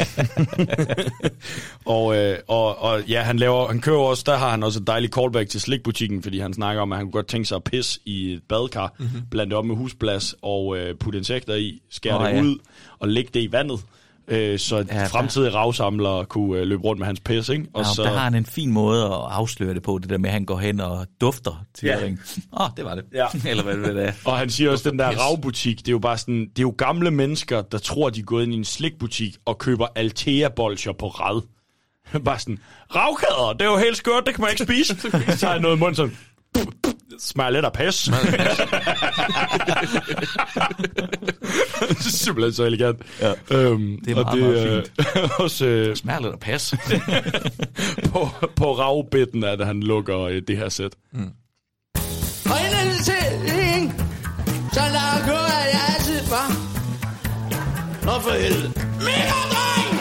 og, 1.86 2.18
øh, 2.18 2.38
og, 2.48 2.82
og 2.82 3.02
ja, 3.04 3.22
han 3.22 3.38
laver, 3.38 3.68
han 3.68 3.82
kører 3.82 4.00
også, 4.00 4.24
der 4.26 4.38
har 4.38 4.50
han 4.50 4.64
også 4.64 4.80
et 4.80 4.88
dejligt 4.88 5.14
callback 5.14 5.50
til 5.50 5.62
slikbutikken, 5.62 6.24
fordi 6.24 6.40
han 6.40 6.54
snakker 6.54 6.82
om, 6.82 6.92
at 6.92 6.98
han 6.98 7.06
kunne 7.06 7.12
godt 7.12 7.28
tænke 7.28 7.48
sig 7.48 7.56
at 7.56 7.64
pisse 7.64 8.00
i 8.06 8.34
et 8.34 8.42
badkar, 8.50 8.94
mm-hmm. 9.00 9.22
blande 9.32 9.50
det 9.50 9.58
op 9.58 9.66
med 9.66 9.76
husplads 9.76 10.36
og 10.42 10.78
øh, 10.78 10.96
putte 10.96 11.18
insekter 11.18 11.56
i, 11.56 11.82
skære 11.90 12.18
oh, 12.18 12.26
det 12.26 12.36
ja. 12.36 12.42
ud 12.42 12.58
og 13.00 13.08
lægge 13.08 13.30
det 13.34 13.40
i 13.40 13.52
vandet. 13.52 13.80
Øh, 14.28 14.60
så 14.60 14.86
ja, 14.92 15.06
fremtidige 15.06 15.54
ravsamlere 15.54 16.26
kunne 16.26 16.60
øh, 16.60 16.68
løbe 16.68 16.84
rundt 16.84 17.00
med 17.00 17.06
hans 17.06 17.20
pis, 17.20 17.50
ikke? 17.50 17.66
Og 17.74 17.84
ja, 17.84 17.94
så... 17.96 18.04
der 18.04 18.10
har 18.10 18.24
han 18.24 18.36
en 18.36 18.46
fin 18.46 18.72
måde 18.72 19.06
at 19.06 19.12
afsløre 19.12 19.74
det 19.74 19.84
på, 19.84 20.00
det 20.02 20.10
der 20.10 20.18
med, 20.18 20.30
at 20.30 20.34
han 20.34 20.46
går 20.46 20.58
hen 20.58 20.80
og 20.80 21.08
dufter 21.22 21.66
til 21.74 21.86
Ja. 21.88 21.98
ja. 21.98 22.06
ring. 22.06 22.20
Åh, 22.60 22.62
oh, 22.62 22.70
det 22.78 22.86
var 22.86 22.96
det. 22.96 23.04
Ja. 23.14 23.26
Eller 23.50 23.64
hvad 23.64 23.94
det 23.94 24.08
er. 24.08 24.12
Og 24.26 24.38
han 24.38 24.50
siger 24.50 24.72
også, 24.72 24.90
den 24.90 25.00
der 25.00 25.10
ravbutik, 25.10 25.78
det 25.78 25.88
er 25.88 25.92
jo 25.92 26.00
bare 26.00 26.18
sådan, 26.18 26.42
det 26.42 26.60
er 26.60 26.64
jo 26.64 26.76
gamle 26.78 27.12
mennesker, 27.12 27.62
der 27.62 27.78
tror, 27.78 28.10
de 28.10 28.20
er 28.20 28.24
gået 28.24 28.44
ind 28.44 28.54
i 28.54 28.58
en 28.58 28.66
slikbutik 28.66 29.38
og 29.46 29.58
køber 29.58 29.88
Altea-bolcher 29.96 30.92
på 31.00 31.08
rad. 31.08 31.42
bare 32.26 32.40
sådan, 32.40 32.60
ravkader, 32.96 33.54
det 33.54 33.62
er 33.62 33.72
jo 33.72 33.78
helt 33.78 33.98
skørt, 33.98 34.24
det 34.26 34.36
kan 34.36 34.42
man 34.42 34.50
ikke 34.52 34.64
spise. 34.64 35.02
så 35.02 35.38
tager 35.38 35.54
jeg 35.54 35.62
noget 35.62 35.76
i 35.76 35.80
munden 35.80 35.96
sådan, 35.96 36.18
smager 37.20 37.50
lidt 37.50 37.66
af 37.66 37.74
pis. 37.74 37.96
Simpelthen 42.22 42.54
så 42.54 42.64
elegant. 42.64 43.02
Ja. 43.22 43.34
Øhm, 43.52 44.00
Det 44.06 44.18
er 44.18 44.24
og 44.26 44.38
meget, 44.38 44.54
meget 44.54 44.92
øh, 45.18 45.30
også, 45.44 45.66
øh, 45.66 45.96
Smager 45.96 46.20
lidt 46.20 46.34
af 46.34 46.40
pas. 46.40 46.74
på, 48.12 48.28
på 48.56 48.78
ravbitten, 48.80 49.44
at 49.44 49.66
han 49.66 49.84
lukker 49.84 50.20
øh, 50.20 50.42
det 50.48 50.58
her 50.58 50.70
sæt. 50.70 50.92
Mm. 51.12 51.30
Og 52.46 52.58
inden 52.66 52.88
en, 53.82 53.94
så 54.74 54.80
lad 54.82 55.26
gå, 55.28 55.38
at 55.60 55.68
jeg 55.74 55.82
altid 55.96 56.22
var. 56.30 56.50
Nå 58.06 58.20
for 58.22 58.32
helvede. 58.42 58.74
Mega 59.00 59.40
dreng! 59.54 60.00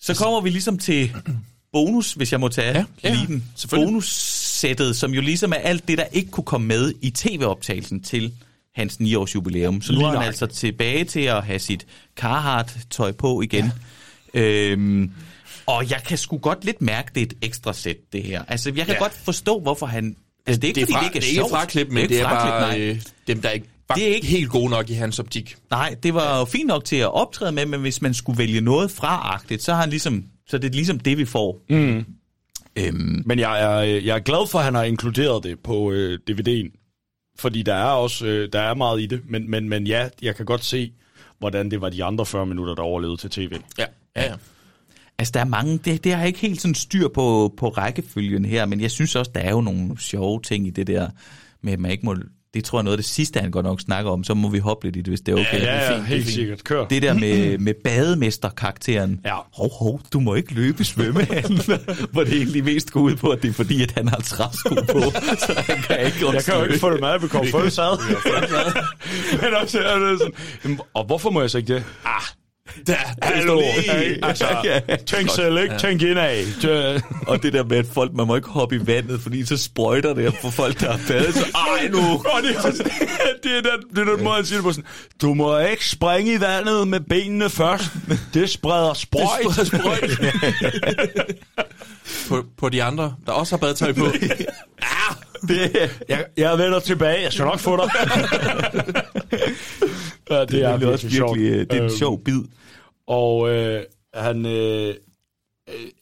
Så 0.00 0.14
kommer 0.24 0.40
vi 0.40 0.50
ligesom 0.50 0.78
til 0.78 1.14
bonus, 1.76 2.12
hvis 2.12 2.32
jeg 2.32 2.40
må 2.40 2.48
tage 2.48 2.78
ja, 2.78 2.84
ja, 3.04 3.14
lige 3.14 3.26
den. 3.26 3.44
Bonussættet, 3.70 4.96
som 4.96 5.14
jo 5.14 5.20
ligesom 5.20 5.52
er 5.52 5.56
alt 5.56 5.88
det, 5.88 5.98
der 5.98 6.04
ikke 6.12 6.30
kunne 6.30 6.44
komme 6.44 6.66
med 6.66 6.92
i 7.02 7.10
tv-optagelsen 7.10 8.02
til 8.02 8.32
hans 8.74 8.94
9-års 9.02 9.34
jubilæum. 9.34 9.82
Så 9.82 9.92
nu 9.92 10.00
er 10.00 10.10
han 10.10 10.22
altså 10.22 10.46
tilbage 10.46 11.04
til 11.04 11.20
at 11.20 11.44
have 11.44 11.58
sit 11.58 11.86
Carhartt-tøj 12.20 13.12
på 13.12 13.40
igen. 13.42 13.72
Ja. 14.34 14.40
Øhm, 14.40 15.10
og 15.66 15.90
jeg 15.90 16.02
kan 16.08 16.18
sgu 16.18 16.38
godt 16.38 16.64
lidt 16.64 16.82
mærke, 16.82 17.10
det 17.14 17.20
er 17.20 17.26
et 17.26 17.34
ekstra 17.42 17.72
sæt, 17.72 17.96
det 18.12 18.22
her. 18.22 18.42
Altså, 18.48 18.72
jeg 18.76 18.86
kan 18.86 18.94
Ja. 18.94 18.98
godt 19.00 19.12
forstå, 19.24 19.60
hvorfor 19.60 19.86
han... 19.86 20.16
Altså, 20.46 20.60
det 20.60 20.64
er 20.64 20.68
ikke, 20.68 20.80
fordi 20.80 20.92
fra, 20.92 21.00
det 21.00 21.06
ikke 21.06 21.16
er, 21.16 21.20
det 21.20 21.28
er 21.28 21.32
ikke 21.32 21.50
fraklip, 21.50 21.88
men 21.88 21.96
det 21.96 22.02
er, 22.04 22.10
ikke 22.10 22.22
fraklip, 22.24 22.50
bare 22.52 22.78
nej. 22.78 22.80
øh, 22.80 23.00
dem, 23.26 23.42
der 23.42 23.50
ikke 23.50 23.66
var 23.88 23.94
Det 23.94 24.08
er 24.10 24.14
ikke- 24.14 24.26
helt 24.26 24.48
gode 24.50 24.70
nok 24.70 24.90
i 24.90 24.92
hans 24.92 25.18
optik. 25.18 25.56
Nej, 25.70 25.94
det 26.02 26.14
var 26.14 26.38
jo 26.38 26.44
fint 26.44 26.66
nok 26.66 26.84
til 26.84 26.96
at 26.96 27.12
optræde 27.14 27.52
med, 27.52 27.66
men 27.66 27.80
hvis 27.80 28.02
man 28.02 28.14
skulle 28.14 28.38
vælge 28.38 28.60
noget 28.60 28.90
fra-agtigt, 28.90 29.62
så, 29.62 29.72
har 29.74 29.80
han 29.80 29.90
ligesom, 29.90 30.24
så 30.46 30.56
er 30.56 30.60
det 30.60 30.74
ligesom 30.74 30.98
det, 30.98 31.18
vi 31.18 31.24
får. 31.24 31.64
Mm. 31.70 32.04
Øhm, 32.78 33.22
Men 33.26 33.38
jeg 33.38 33.62
er, 33.62 33.78
øh, 33.78 34.06
jeg 34.06 34.14
er 34.14 34.20
glad 34.20 34.50
for, 34.50 34.58
at 34.58 34.64
han 34.64 34.74
har 34.74 34.82
inkluderet 34.82 35.44
det 35.44 35.60
på 35.60 35.92
øh, 35.92 36.18
DVD'en. 36.30 36.82
Fordi 37.38 37.62
der 37.62 37.74
er 37.74 37.90
også 37.90 38.26
øh, 38.26 38.52
der 38.52 38.60
er 38.60 38.74
meget 38.74 39.00
i 39.00 39.06
det. 39.06 39.20
Men, 39.28 39.50
men, 39.50 39.68
men 39.68 39.86
ja, 39.86 40.08
jeg 40.22 40.36
kan 40.36 40.46
godt 40.46 40.64
se, 40.64 40.92
hvordan 41.38 41.70
det 41.70 41.80
var 41.80 41.88
de 41.88 42.04
andre 42.04 42.26
40 42.26 42.46
minutter, 42.46 42.74
der 42.74 42.82
overlevede 42.82 43.16
til 43.16 43.30
tv. 43.30 43.52
Ja, 43.78 43.84
ja, 44.16 44.24
ja. 44.24 44.34
Altså, 45.18 45.32
der 45.32 45.40
er 45.40 45.44
mange, 45.44 45.78
det, 45.78 46.04
det 46.04 46.12
har 46.12 46.18
jeg 46.18 46.26
ikke 46.26 46.38
helt 46.38 46.60
sådan 46.60 46.74
styr 46.74 47.08
på, 47.08 47.54
på 47.56 47.68
rækkefølgen 47.68 48.44
her, 48.44 48.66
men 48.66 48.80
jeg 48.80 48.90
synes 48.90 49.16
også, 49.16 49.30
der 49.34 49.40
er 49.40 49.50
jo 49.50 49.60
nogle 49.60 49.98
sjove 49.98 50.40
ting 50.42 50.66
i 50.66 50.70
det 50.70 50.86
der, 50.86 51.08
med 51.62 51.72
at 51.72 51.80
man 51.80 51.90
ikke 51.90 52.06
må, 52.06 52.16
det 52.54 52.64
tror 52.64 52.78
jeg 52.78 52.82
noget 52.84 52.96
af 52.96 53.02
det 53.02 53.10
sidste, 53.10 53.40
han 53.40 53.50
godt 53.50 53.66
nok 53.66 53.80
snakker 53.80 54.10
om, 54.10 54.24
så 54.24 54.34
må 54.34 54.48
vi 54.48 54.58
hoppe 54.58 54.86
lidt 54.86 54.96
i 54.96 54.98
det, 54.98 55.08
hvis 55.08 55.20
det 55.20 55.32
er 55.32 55.40
okay. 55.40 55.60
Ja, 55.62 55.74
ja, 55.74 55.80
Det 55.80 55.86
er 55.88 55.90
ja, 55.92 55.96
fint, 55.96 56.06
helt 56.06 56.24
det 56.24 56.30
er 56.30 56.34
sikkert. 56.34 56.64
Kør. 56.64 56.84
Det 56.86 57.02
der 57.02 57.14
med, 57.14 57.58
med 57.66 57.74
bademesterkarakteren. 57.84 59.20
Ja. 59.24 59.36
Hov, 59.54 59.70
hov, 59.78 60.00
du 60.12 60.20
må 60.20 60.34
ikke 60.34 60.54
løbe 60.54 60.80
i 60.80 60.84
svømmehallen, 60.84 61.60
hvor 62.12 62.24
det 62.24 62.32
egentlig 62.36 62.64
mest 62.64 62.90
går 62.90 63.00
ud 63.00 63.16
på, 63.16 63.28
at 63.30 63.42
det 63.42 63.48
er 63.48 63.52
fordi, 63.52 63.82
at 63.82 63.92
han 63.92 64.08
har 64.08 64.16
træsko 64.16 64.74
på, 64.74 65.00
så 65.38 65.54
han 65.66 65.82
kan 65.82 66.06
ikke 66.06 66.32
Jeg 66.32 66.44
kan 66.44 66.54
jo 66.54 66.64
ikke 66.64 66.78
få 66.78 66.90
det 66.90 67.00
med, 67.00 67.08
at 67.08 67.22
vi 67.22 67.28
kommer 67.28 67.50
følges 67.58 67.78
ad. 67.78 67.98
Men 69.42 69.54
også 69.62 69.78
er 69.80 69.98
det 69.98 70.18
sådan, 70.18 70.32
"Jamen, 70.64 70.80
og 70.94 71.04
hvorfor 71.04 71.30
må 71.30 71.40
jeg 71.40 71.50
så 71.50 71.58
ikke 71.58 71.74
det? 71.74 71.84
Ah, 72.04 72.22
Der, 72.86 72.94
hallo, 73.22 73.60
lige. 73.60 73.92
hey, 73.92 74.18
altså, 74.22 74.46
Ja. 74.64 74.80
tænk 74.96 75.30
selv, 75.30 75.58
ikke? 75.58 75.78
Tænk 75.78 76.02
indad. 76.02 76.60
Tø- 76.60 76.98
Og 77.26 77.42
det 77.42 77.52
der 77.52 77.64
med, 77.64 77.76
at 77.76 77.86
folk, 77.94 78.12
man 78.14 78.26
må 78.26 78.36
ikke 78.36 78.48
hoppe 78.48 78.76
i 78.76 78.86
vandet, 78.86 79.20
fordi 79.20 79.46
så 79.46 79.56
sprøjter 79.56 80.14
det 80.14 80.34
for 80.42 80.50
folk, 80.50 80.80
der 80.80 80.90
har 80.92 81.00
badet. 81.08 81.34
Så, 81.34 81.44
ej 81.54 81.88
nu! 81.88 81.98
Og 82.34 82.42
det, 82.42 82.56
er, 82.56 82.60
det 83.42 83.56
er 83.56 83.60
den, 83.62 83.96
det 83.96 84.08
er 84.08 84.14
den 84.16 84.24
måde, 84.24 84.36
han 84.36 84.44
siger 84.44 84.56
det 84.56 84.64
på 84.64 84.72
sådan, 84.72 84.84
du 85.22 85.34
må 85.34 85.58
ikke 85.58 85.88
springe 85.88 86.32
i 86.34 86.40
vandet 86.40 86.88
med 86.88 87.00
benene 87.00 87.50
først. 87.50 87.84
Det 88.34 88.50
spreder 88.50 88.94
sprøjt. 88.94 89.56
Det 89.58 89.66
spreder 89.66 89.94
sprøjt. 90.16 91.36
på, 92.28 92.44
på 92.58 92.68
de 92.68 92.82
andre, 92.82 93.14
der 93.26 93.32
også 93.32 93.52
har 93.52 93.58
badetøj 93.58 93.92
på. 93.92 94.06
Det, 95.48 95.90
jeg, 96.08 96.24
jeg 96.36 96.58
vender 96.58 96.80
tilbage. 96.80 97.22
Jeg 97.22 97.32
skal 97.32 97.44
nok 97.44 97.58
få 97.60 97.76
dig. 97.76 97.90
Ja, 100.30 100.40
det, 100.40 100.48
Det 100.50 100.62
er, 100.64 100.68
er 100.68 100.76
det 100.78 100.88
også 100.88 101.10
sjovt. 101.10 101.38
virkelig, 101.38 101.58
øh, 101.60 101.66
det 101.66 101.72
er 101.72 101.76
en 101.76 101.82
Øhm, 101.82 101.90
sjov 101.90 102.24
bid. 102.24 102.40
Og 103.06 103.50
øh, 103.50 103.82
han, 104.14 104.46
øh, 104.46 104.88
øh, 104.88 104.94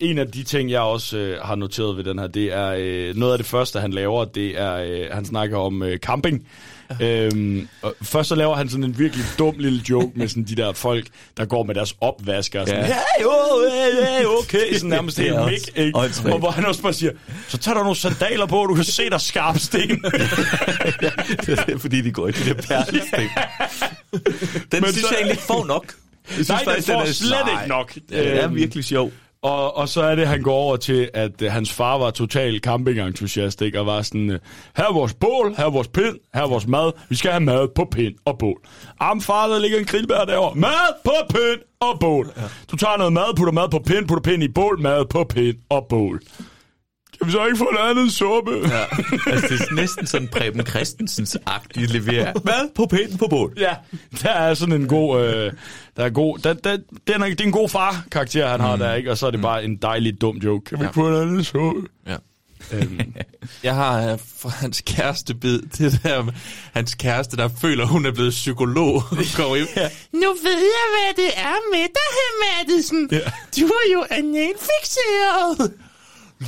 en 0.00 0.18
af 0.18 0.28
de 0.30 0.42
ting, 0.42 0.70
jeg 0.70 0.80
også 0.80 1.18
øh, 1.18 1.40
har 1.42 1.54
noteret 1.54 1.96
ved 1.96 2.04
den 2.04 2.18
her, 2.18 2.26
det 2.26 2.52
er 2.52 2.74
øh, 2.78 3.16
noget 3.16 3.32
af 3.32 3.38
det 3.38 3.46
første, 3.46 3.80
han 3.80 3.90
laver, 3.92 4.24
det 4.24 4.58
er, 4.60 4.74
øh, 4.74 5.06
han 5.12 5.24
snakker 5.24 5.58
om 5.58 5.82
øh, 5.82 5.98
camping. 5.98 6.46
Øhm, 7.00 7.68
og 7.82 7.94
først 8.02 8.28
så 8.28 8.34
laver 8.34 8.56
han 8.56 8.68
sådan 8.68 8.84
en 8.84 8.98
virkelig 8.98 9.24
dum 9.38 9.54
lille 9.58 9.80
joke 9.90 10.10
med 10.18 10.28
sådan 10.28 10.42
de 10.44 10.54
der 10.56 10.72
folk, 10.72 11.06
der 11.36 11.44
går 11.44 11.62
med 11.62 11.74
deres 11.74 11.94
opvasker 12.00 12.60
og 12.60 12.66
sådan, 12.68 12.82
Ja. 12.84 12.88
ja. 12.88 12.94
hey, 13.18 13.24
oh, 13.26 13.72
hey, 13.72 14.18
hey, 14.18 14.24
okay, 14.24 14.74
sådan 14.74 14.90
nærmest 14.96 15.16
Det 15.16 15.24
helt 15.24 15.44
mik, 15.76 15.84
ikke? 15.86 15.98
Og 15.98 16.38
hvor 16.38 16.50
han 16.50 16.66
også 16.66 16.82
bare 16.82 16.92
siger, 16.92 17.12
så 17.48 17.58
tager 17.58 17.74
der 17.74 17.82
nogle 17.82 17.96
sandaler 17.96 18.46
på, 18.46 18.66
du 18.68 18.74
kan 18.74 18.84
se 18.84 19.10
der 19.10 19.18
skarp 19.18 19.58
sten. 19.58 19.88
det 21.46 21.58
er 21.68 21.78
fordi, 21.78 22.00
de 22.00 22.10
går 22.12 22.28
i 22.28 22.32
de 22.32 22.44
der 22.44 22.54
perlesten. 22.54 23.20
Den 24.72 24.82
Men 24.82 24.84
synes 24.92 24.94
så- 24.94 25.06
jeg 25.10 25.18
egentlig 25.20 25.38
får 25.38 25.64
nok. 25.66 25.84
Jeg 26.28 26.34
synes 26.34 26.48
Nej, 26.48 26.58
den 26.58 26.66
faktisk, 26.66 26.88
får 26.88 27.00
er- 27.00 27.12
slet 27.12 27.30
Nej. 27.30 27.62
ikke 27.62 27.68
nok. 27.68 27.94
Det 27.94 28.38
er 28.38 28.44
Øhm, 28.44 28.54
virkelig 28.54 28.84
sjov. 28.84 29.12
Og, 29.44 29.76
og 29.76 29.88
så 29.88 30.02
er 30.02 30.14
det, 30.14 30.26
han 30.26 30.42
går 30.42 30.54
over 30.54 30.76
til, 30.76 31.10
at 31.14 31.42
uh, 31.42 31.48
hans 31.48 31.72
far 31.72 31.98
var 31.98 32.10
total 32.10 32.60
campingentusiast, 32.60 33.62
ikke? 33.62 33.80
Og 33.80 33.86
var 33.86 34.02
sådan, 34.02 34.30
uh, 34.30 34.36
her 34.76 34.84
er 34.84 34.92
vores 34.92 35.14
bål, 35.14 35.54
her 35.56 35.64
er 35.64 35.70
vores 35.70 35.88
pind, 35.88 36.16
her 36.34 36.42
er 36.42 36.48
vores 36.48 36.66
mad. 36.66 36.92
Vi 37.08 37.16
skal 37.16 37.30
have 37.30 37.44
mad 37.44 37.68
på 37.74 37.88
pind 37.92 38.14
og 38.24 38.38
bål. 38.38 38.60
Am 39.00 39.20
far, 39.20 39.46
der 39.46 39.58
ligger 39.58 39.78
en 39.78 39.84
grillbær 39.84 40.24
derovre. 40.24 40.54
Mad 40.54 41.02
på 41.04 41.12
pind 41.28 41.60
og 41.80 42.00
bål. 42.00 42.30
Ja. 42.36 42.42
Du 42.70 42.76
tager 42.76 42.96
noget 42.96 43.12
mad, 43.12 43.36
putter 43.36 43.52
mad 43.52 43.68
på 43.70 43.78
pind, 43.86 44.08
putter 44.08 44.30
pind 44.30 44.42
i 44.42 44.48
bål, 44.48 44.80
mad 44.80 45.04
på 45.04 45.24
pind 45.24 45.56
og 45.68 45.86
bål. 45.88 46.20
Kan 47.24 47.26
vi 47.26 47.32
så 47.32 47.44
ikke 47.46 47.58
få 47.58 47.64
en 47.64 47.76
anden 47.90 48.10
suppe? 48.10 48.50
Ja. 48.68 48.84
Altså, 49.32 49.46
det 49.48 49.60
er 49.60 49.74
næsten 49.74 50.06
sådan 50.06 50.28
Preben 50.28 50.60
Christensens-agtig 50.60 51.86
levering. 51.92 52.38
Hvad? 52.42 52.74
På 52.74 52.86
pinden 52.86 53.18
på 53.18 53.26
bål. 53.30 53.52
Ja, 53.58 53.74
der 54.22 54.30
er 54.30 54.54
sådan 54.54 54.72
en 54.80 54.88
god... 54.88 55.20
Øh, 55.24 55.52
der 55.96 56.04
er 56.04 56.10
god 56.10 56.38
der, 56.38 56.52
der, 56.52 56.76
den 57.06 57.22
er, 57.22 57.26
det 57.28 57.40
er 57.40 57.44
en 57.44 57.52
god 57.52 57.68
far-karakter, 57.68 58.48
han 58.48 58.60
har 58.60 58.76
der, 58.76 58.94
ikke? 58.94 59.10
Og 59.10 59.18
så 59.18 59.26
er 59.26 59.30
det 59.30 59.42
bare 59.42 59.64
en 59.64 59.76
dejlig 59.76 60.20
dum 60.20 60.36
joke. 60.36 60.64
Kan 60.64 60.78
vi 60.78 60.84
Ja. 60.84 60.90
få 60.90 61.08
en 61.08 61.14
anden 61.14 61.44
suppe? 61.44 61.80
Ja. 62.06 62.16
Øhm, 62.72 63.00
Jeg 63.62 63.74
har 63.74 64.12
øh, 64.12 64.18
fra 64.38 64.48
hans 64.48 64.82
kæreste 64.86 65.34
bid, 65.34 65.60
det 65.78 66.00
der 66.02 66.24
hans 66.72 66.94
kæreste, 66.94 67.36
der 67.36 67.48
føler, 67.60 67.86
hun 67.86 68.06
er 68.06 68.12
blevet 68.12 68.30
psykolog. 68.30 69.02
Går 69.36 69.56
ind. 69.56 69.68
Ja. 69.76 69.88
Nu 70.12 70.28
ved 70.42 70.58
jeg, 70.58 70.86
hvad 70.94 71.24
det 71.24 71.32
er 71.36 71.54
med 71.72 71.82
dig, 71.82 72.20
Madsen. 72.42 73.08
Ja. 73.12 73.18
Du 73.60 73.66
er 73.66 73.92
jo 73.92 74.04
analfixeret. 74.10 75.72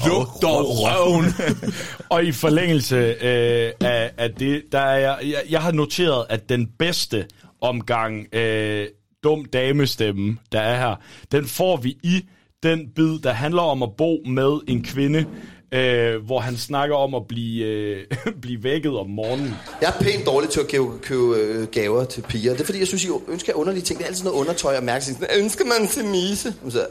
Luk 0.07 0.43
dog 0.43 0.67
røven. 0.69 1.25
og 2.15 2.25
i 2.25 2.33
forlængelse 2.33 2.97
øh, 2.97 3.73
af, 3.81 4.11
af 4.19 4.35
det, 4.39 4.63
der 4.73 4.81
er 4.81 4.99
jeg, 4.99 5.19
jeg, 5.23 5.43
jeg 5.51 5.63
har 5.63 5.73
noteret, 5.73 6.27
at 6.29 6.49
den 6.49 6.69
bedste 6.79 7.27
omgang 7.61 8.35
øh, 8.35 8.87
dum 9.25 9.45
damestemme, 9.45 10.39
der 10.53 10.61
er 10.61 10.79
her, 10.79 10.97
den 11.33 11.47
får 11.47 11.77
vi 11.77 11.97
i 12.03 12.25
den 12.63 12.89
bid, 12.97 13.19
der 13.19 13.33
handler 13.33 13.63
om 13.63 13.83
at 13.83 13.89
bo 13.99 14.23
med 14.27 14.61
en 14.69 14.85
kvinde, 14.85 15.27
øh, 15.73 16.25
hvor 16.27 16.41
han 16.41 16.57
snakker 16.57 16.97
om 16.97 17.15
at 17.15 17.23
blive, 17.29 17.65
øh, 17.65 18.05
blive 18.43 18.65
vækket 18.65 18.99
om 18.99 19.11
morgenen. 19.11 19.55
Jeg 19.81 19.93
er 19.99 20.03
pænt 20.03 20.27
dårlig 20.27 20.51
til 20.51 20.61
at 20.61 20.69
købe, 20.69 20.99
købe 21.03 21.37
øh, 21.37 21.67
gaver 21.67 22.05
til 22.05 22.23
piger. 22.23 22.53
Det 22.53 22.61
er 22.61 22.65
fordi, 22.65 22.79
jeg 22.79 22.87
synes, 22.87 23.05
I 23.05 23.09
ønsker 23.29 23.55
underlige 23.55 23.83
ting. 23.83 23.99
Det 23.99 24.05
er 24.05 24.09
altid 24.09 24.25
noget 24.25 24.39
undertøj 24.39 24.77
og 24.77 24.85
mærkeligt. 24.85 25.25
Ønsker 25.39 25.65
man 25.65 25.89
til 25.89 26.05
mise? 26.05 26.55
Så, 26.69 26.87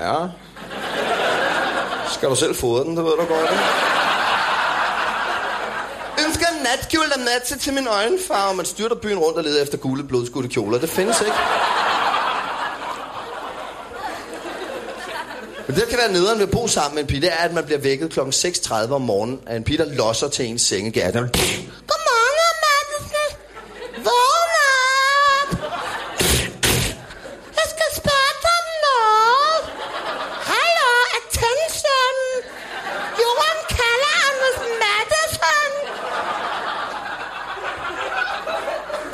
ja. 0.00 0.26
Skal 2.14 2.28
du 2.30 2.34
selv 2.36 2.54
fodre 2.54 2.84
den, 2.84 2.96
det 2.96 3.04
ved 3.04 3.10
du 3.12 3.24
godt, 3.24 3.50
ikke? 3.50 3.62
Ønsker 6.26 6.46
en 6.46 6.62
natkjole, 6.62 7.08
der 7.10 7.18
matcher 7.24 7.56
til 7.58 7.72
min 7.72 7.86
øjenfarve. 7.86 8.54
Man 8.56 8.66
styrter 8.66 8.96
byen 8.96 9.18
rundt 9.18 9.38
og 9.38 9.44
leder 9.44 9.62
efter 9.62 9.78
gule 9.78 10.04
blodskudte 10.04 10.48
kjoler. 10.48 10.78
Det 10.78 10.88
findes 10.90 11.20
ikke. 11.20 11.32
Men 15.66 15.76
det, 15.76 15.84
der 15.84 15.88
kan 15.90 15.98
være 15.98 16.12
nederen 16.12 16.38
ved 16.38 16.46
at 16.46 16.50
bo 16.50 16.68
sammen 16.68 16.94
med 16.94 17.02
en 17.02 17.06
pige, 17.08 17.20
det 17.20 17.32
er, 17.32 17.36
at 17.36 17.52
man 17.54 17.64
bliver 17.64 17.78
vækket 17.80 18.12
kl. 18.12 18.20
6.30 18.20 18.92
om 18.92 19.00
morgenen 19.02 19.40
af 19.46 19.56
en 19.56 19.64
pige, 19.64 19.78
der 19.78 19.84
losser 19.94 20.28
til 20.28 20.46
ens 20.46 20.62
sengegær. 20.62 21.10
Den- 21.10 21.28
Godmorgen, 21.90 22.56
Madsen. 22.64 23.36
Vågn 24.04 24.52
op. 25.38 25.50
Jeg 27.58 27.66
skal 27.74 27.88
spørge 28.00 28.32
dig 28.44 28.54
om 28.60 28.66
noget. 28.86 29.60
Hallo, 30.52 30.90
attention. 31.18 32.16
Johan 33.22 33.58
kalder 33.78 34.12
Anders 34.28 34.58
Madsen. 34.82 35.72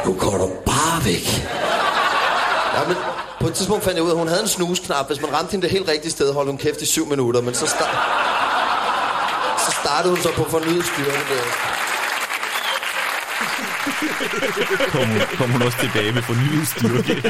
Nu 0.08 0.14
går 0.14 0.36
du 0.38 0.48
bare 0.66 1.04
væk. 1.04 1.26
Ja, 2.74 2.88
men 2.88 2.96
på 3.40 3.46
et 3.46 3.54
tidspunkt 3.54 3.84
fandt 3.84 3.96
jeg 3.96 4.04
ud 4.04 4.08
af, 4.10 4.14
at 4.14 4.18
hun 4.18 4.28
havde 4.28 4.42
en 4.42 4.48
snusknap. 4.48 5.06
Hvis 5.06 5.20
man 5.20 5.32
ramte 5.32 5.50
hende 5.50 5.62
det 5.66 5.70
helt 5.70 5.88
rigtige 5.88 6.10
sted, 6.10 6.32
holdt 6.32 6.50
hun 6.50 6.58
kæft 6.58 6.82
i 6.82 6.86
syv 6.86 7.06
minutter. 7.06 7.40
Men 7.40 7.54
så, 7.54 7.66
start... 7.66 7.94
så 9.66 9.70
startede 9.82 10.14
hun 10.14 10.22
så 10.22 10.32
på 10.32 10.44
fornyet 10.50 10.84
styrke 10.84 11.10
der. 11.30 11.44
Kom, 14.90 15.06
hun- 15.08 15.20
kom 15.38 15.50
hun 15.50 15.62
også 15.62 15.78
tilbage 15.80 16.12
med 16.12 16.22
fornyet 16.22 16.68
styrke. 16.68 17.22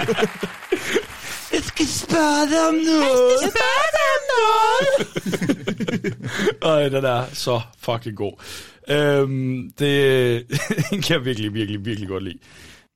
Jeg 1.52 1.62
skal 1.62 1.86
spørge 1.86 2.50
dig 2.50 2.68
om 2.68 2.74
noget. 2.74 3.30
Jeg 3.30 3.38
skal 3.40 3.52
spørge 3.56 3.88
dig 3.98 4.06
om 4.16 4.22
noget. 6.62 6.82
Ej, 6.82 6.88
den 6.88 7.04
er 7.04 7.24
så 7.34 7.60
fucking 7.82 8.16
god. 8.16 8.32
Øhm, 8.90 9.70
det 9.78 10.46
den 10.90 11.02
kan 11.04 11.16
jeg 11.16 11.24
virkelig, 11.24 11.54
virkelig, 11.54 11.84
virkelig 11.84 12.08
godt 12.08 12.24
lide. 12.24 12.38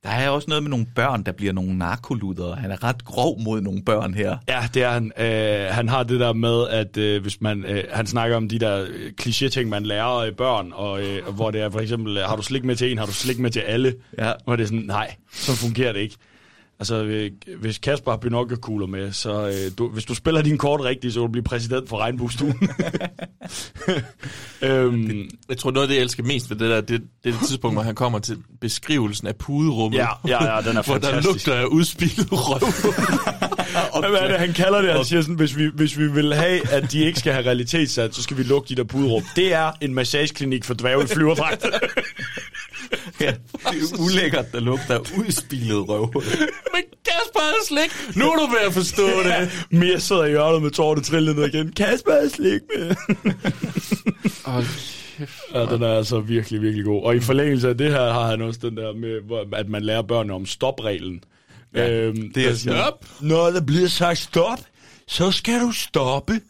Der 0.03 0.09
er 0.09 0.29
også 0.29 0.45
noget 0.47 0.63
med 0.63 0.69
nogle 0.69 0.85
børn, 0.95 1.23
der 1.23 1.31
bliver 1.31 1.53
nogle 1.53 1.77
narkoluder. 1.77 2.55
Han 2.55 2.71
er 2.71 2.83
ret 2.83 3.05
grov 3.05 3.41
mod 3.41 3.61
nogle 3.61 3.83
børn 3.83 4.13
her. 4.13 4.37
Ja, 4.47 4.59
det 4.73 4.83
er 4.83 4.89
han. 4.89 5.11
Øh, 5.17 5.67
han 5.75 5.89
har 5.89 6.03
det 6.03 6.19
der 6.19 6.33
med, 6.33 6.67
at 6.69 6.97
øh, 6.97 7.21
hvis 7.21 7.41
man, 7.41 7.65
øh, 7.65 7.83
han 7.91 8.07
snakker 8.07 8.37
om 8.37 8.49
de 8.49 8.59
der 8.59 8.85
øh, 8.89 9.11
kliché-ting, 9.21 9.69
man 9.69 9.83
lærer 9.83 10.25
af 10.25 10.35
børn, 10.35 10.71
og 10.73 11.01
øh, 11.01 11.29
hvor 11.35 11.51
det 11.51 11.61
er 11.61 11.69
for 11.69 11.79
eksempel, 11.79 12.17
øh, 12.17 12.23
har 12.23 12.35
du 12.35 12.41
slik 12.41 12.63
med 12.63 12.75
til 12.75 12.91
en, 12.91 12.97
har 12.97 13.05
du 13.05 13.11
slik 13.13 13.39
med 13.39 13.49
til 13.49 13.59
alle? 13.59 13.95
Ja. 14.17 14.31
Hvor 14.45 14.55
det 14.55 14.63
er 14.63 14.67
sådan, 14.67 14.83
nej, 14.87 15.15
så 15.33 15.55
fungerer 15.55 15.93
det 15.93 15.99
ikke. 15.99 16.15
Altså, 16.83 17.03
øh, 17.03 17.31
hvis 17.59 17.77
Kasper 17.77 18.11
har 18.11 18.17
binoklerkugler 18.17 18.87
med, 18.87 19.11
så 19.11 19.47
øh, 19.47 19.71
du, 19.77 19.89
hvis 19.89 20.05
du 20.05 20.15
spiller 20.15 20.41
din 20.41 20.57
kort 20.57 20.81
rigtigt, 20.81 21.13
så 21.13 21.19
vil 21.19 21.27
du 21.27 21.31
blive 21.31 21.43
præsident 21.43 21.89
for 21.89 21.97
regnbuestuen. 21.97 22.69
øhm, 24.61 25.29
Jeg 25.49 25.57
tror, 25.57 25.71
noget 25.71 25.83
af 25.83 25.87
det, 25.87 25.95
jeg 25.95 26.01
elsker 26.03 26.23
mest 26.23 26.49
ved 26.49 26.57
det 26.57 26.69
der, 26.69 26.81
det, 26.81 26.89
det 27.23 27.33
er 27.33 27.37
det 27.39 27.47
tidspunkt, 27.47 27.75
hvor 27.75 27.83
han 27.83 27.95
kommer 27.95 28.19
til 28.19 28.37
beskrivelsen 28.61 29.27
af 29.27 29.35
puderummet. 29.35 29.97
Ja, 29.97 30.07
ja, 30.27 30.55
ja, 30.55 30.61
den 30.61 30.77
er 30.77 30.81
Hvor 30.85 30.97
der 30.97 31.01
fantastisk. 31.11 31.47
lugter 31.47 31.53
af 31.61 31.65
udspillet 31.65 32.27
røv. 32.31 32.59
Hvad 34.09 34.19
er 34.19 34.27
det, 34.27 34.39
han 34.39 34.53
kalder 34.53 34.81
det? 34.81 34.91
Han 34.93 35.05
siger 35.05 35.21
sådan, 35.21 35.35
hvis 35.35 35.57
vi, 35.57 35.69
hvis 35.75 35.97
vi 35.97 36.07
vil 36.11 36.33
have, 36.33 36.69
at 36.71 36.91
de 36.91 36.99
ikke 37.05 37.19
skal 37.19 37.33
have 37.33 37.45
realitetssat, 37.45 38.15
så 38.15 38.23
skal 38.23 38.37
vi 38.37 38.43
lukke 38.43 38.69
de 38.69 38.75
der 38.75 38.83
puderum. 38.83 39.23
Det 39.35 39.53
er 39.53 39.71
en 39.81 39.93
massageklinik 39.93 40.63
for 40.65 40.73
dvæve 40.73 41.03
i 41.03 41.07
flyverdragt. 41.07 41.65
Ja, 43.21 43.33
det 43.71 43.91
er 43.93 43.99
ulækkert, 43.99 44.51
der 44.51 44.59
lugter 44.59 44.93
af 44.93 44.99
udspillet 45.17 45.89
røv. 45.89 46.11
Men 46.73 46.83
Kasper 47.05 47.39
er 47.39 47.65
slik. 47.67 48.15
Nu 48.15 48.31
er 48.31 48.35
du 48.35 48.51
ved 48.51 48.67
at 48.67 48.73
forstå 48.73 49.07
det. 49.23 49.65
Mia 49.69 49.99
sidder 49.99 50.23
i 50.25 50.29
hjørnet 50.29 50.61
med 50.61 50.71
tårerne 50.71 51.01
trillende 51.01 51.41
ned 51.41 51.53
igen. 51.53 51.71
Kasper 51.71 52.11
er 52.11 52.29
slik 52.29 52.61
med. 52.75 52.95
Hold 54.45 54.65
Ja, 55.53 55.65
den 55.65 55.83
er 55.83 55.97
altså 55.97 56.19
virkelig, 56.19 56.61
virkelig 56.61 56.85
god. 56.85 57.03
Og 57.03 57.15
i 57.15 57.19
forlængelse 57.19 57.69
af 57.69 57.77
det 57.77 57.91
her 57.91 58.13
har 58.13 58.27
han 58.27 58.41
også 58.41 58.59
den 58.63 58.77
der 58.77 58.93
med, 58.93 59.37
at 59.53 59.69
man 59.69 59.83
lærer 59.83 60.01
børnene 60.01 60.33
om 60.33 60.45
stopreglen. 60.45 61.23
Ja, 61.75 61.91
øhm, 61.91 62.33
det 62.33 62.49
er 62.49 62.55
sådan, 62.55 62.79
stop. 62.79 63.05
Når 63.21 63.49
der 63.49 63.61
bliver 63.61 63.87
sagt 63.87 64.17
stop, 64.17 64.59
så 65.07 65.31
skal 65.31 65.61
du 65.61 65.71
stoppe. 65.71 66.41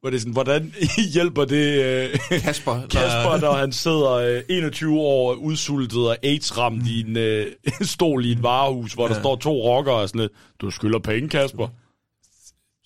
Hvor 0.00 0.10
det 0.10 0.16
er 0.16 0.20
sådan, 0.20 0.32
hvordan 0.32 0.74
hjælper 1.14 1.44
det 1.44 1.84
øh, 1.84 2.40
Kasper, 2.40 2.80
Kasper, 2.90 3.40
når 3.40 3.52
han 3.52 3.72
sidder 3.72 4.10
øh, 4.10 4.42
21 4.48 5.00
år 5.00 5.34
udsultet 5.34 6.08
og 6.08 6.16
AIDS-ramt 6.22 6.86
i 6.86 7.00
en 7.00 7.16
øh, 7.16 7.46
stol 7.94 8.24
i 8.24 8.32
et 8.32 8.42
varehus, 8.42 8.92
hvor 8.92 9.08
ja. 9.08 9.14
der 9.14 9.20
står 9.20 9.36
to 9.36 9.52
rockere 9.52 9.94
og 9.94 10.08
sådan 10.08 10.20
lidt, 10.20 10.32
du 10.60 10.70
skylder 10.70 10.98
penge, 10.98 11.28
Kasper. 11.28 11.68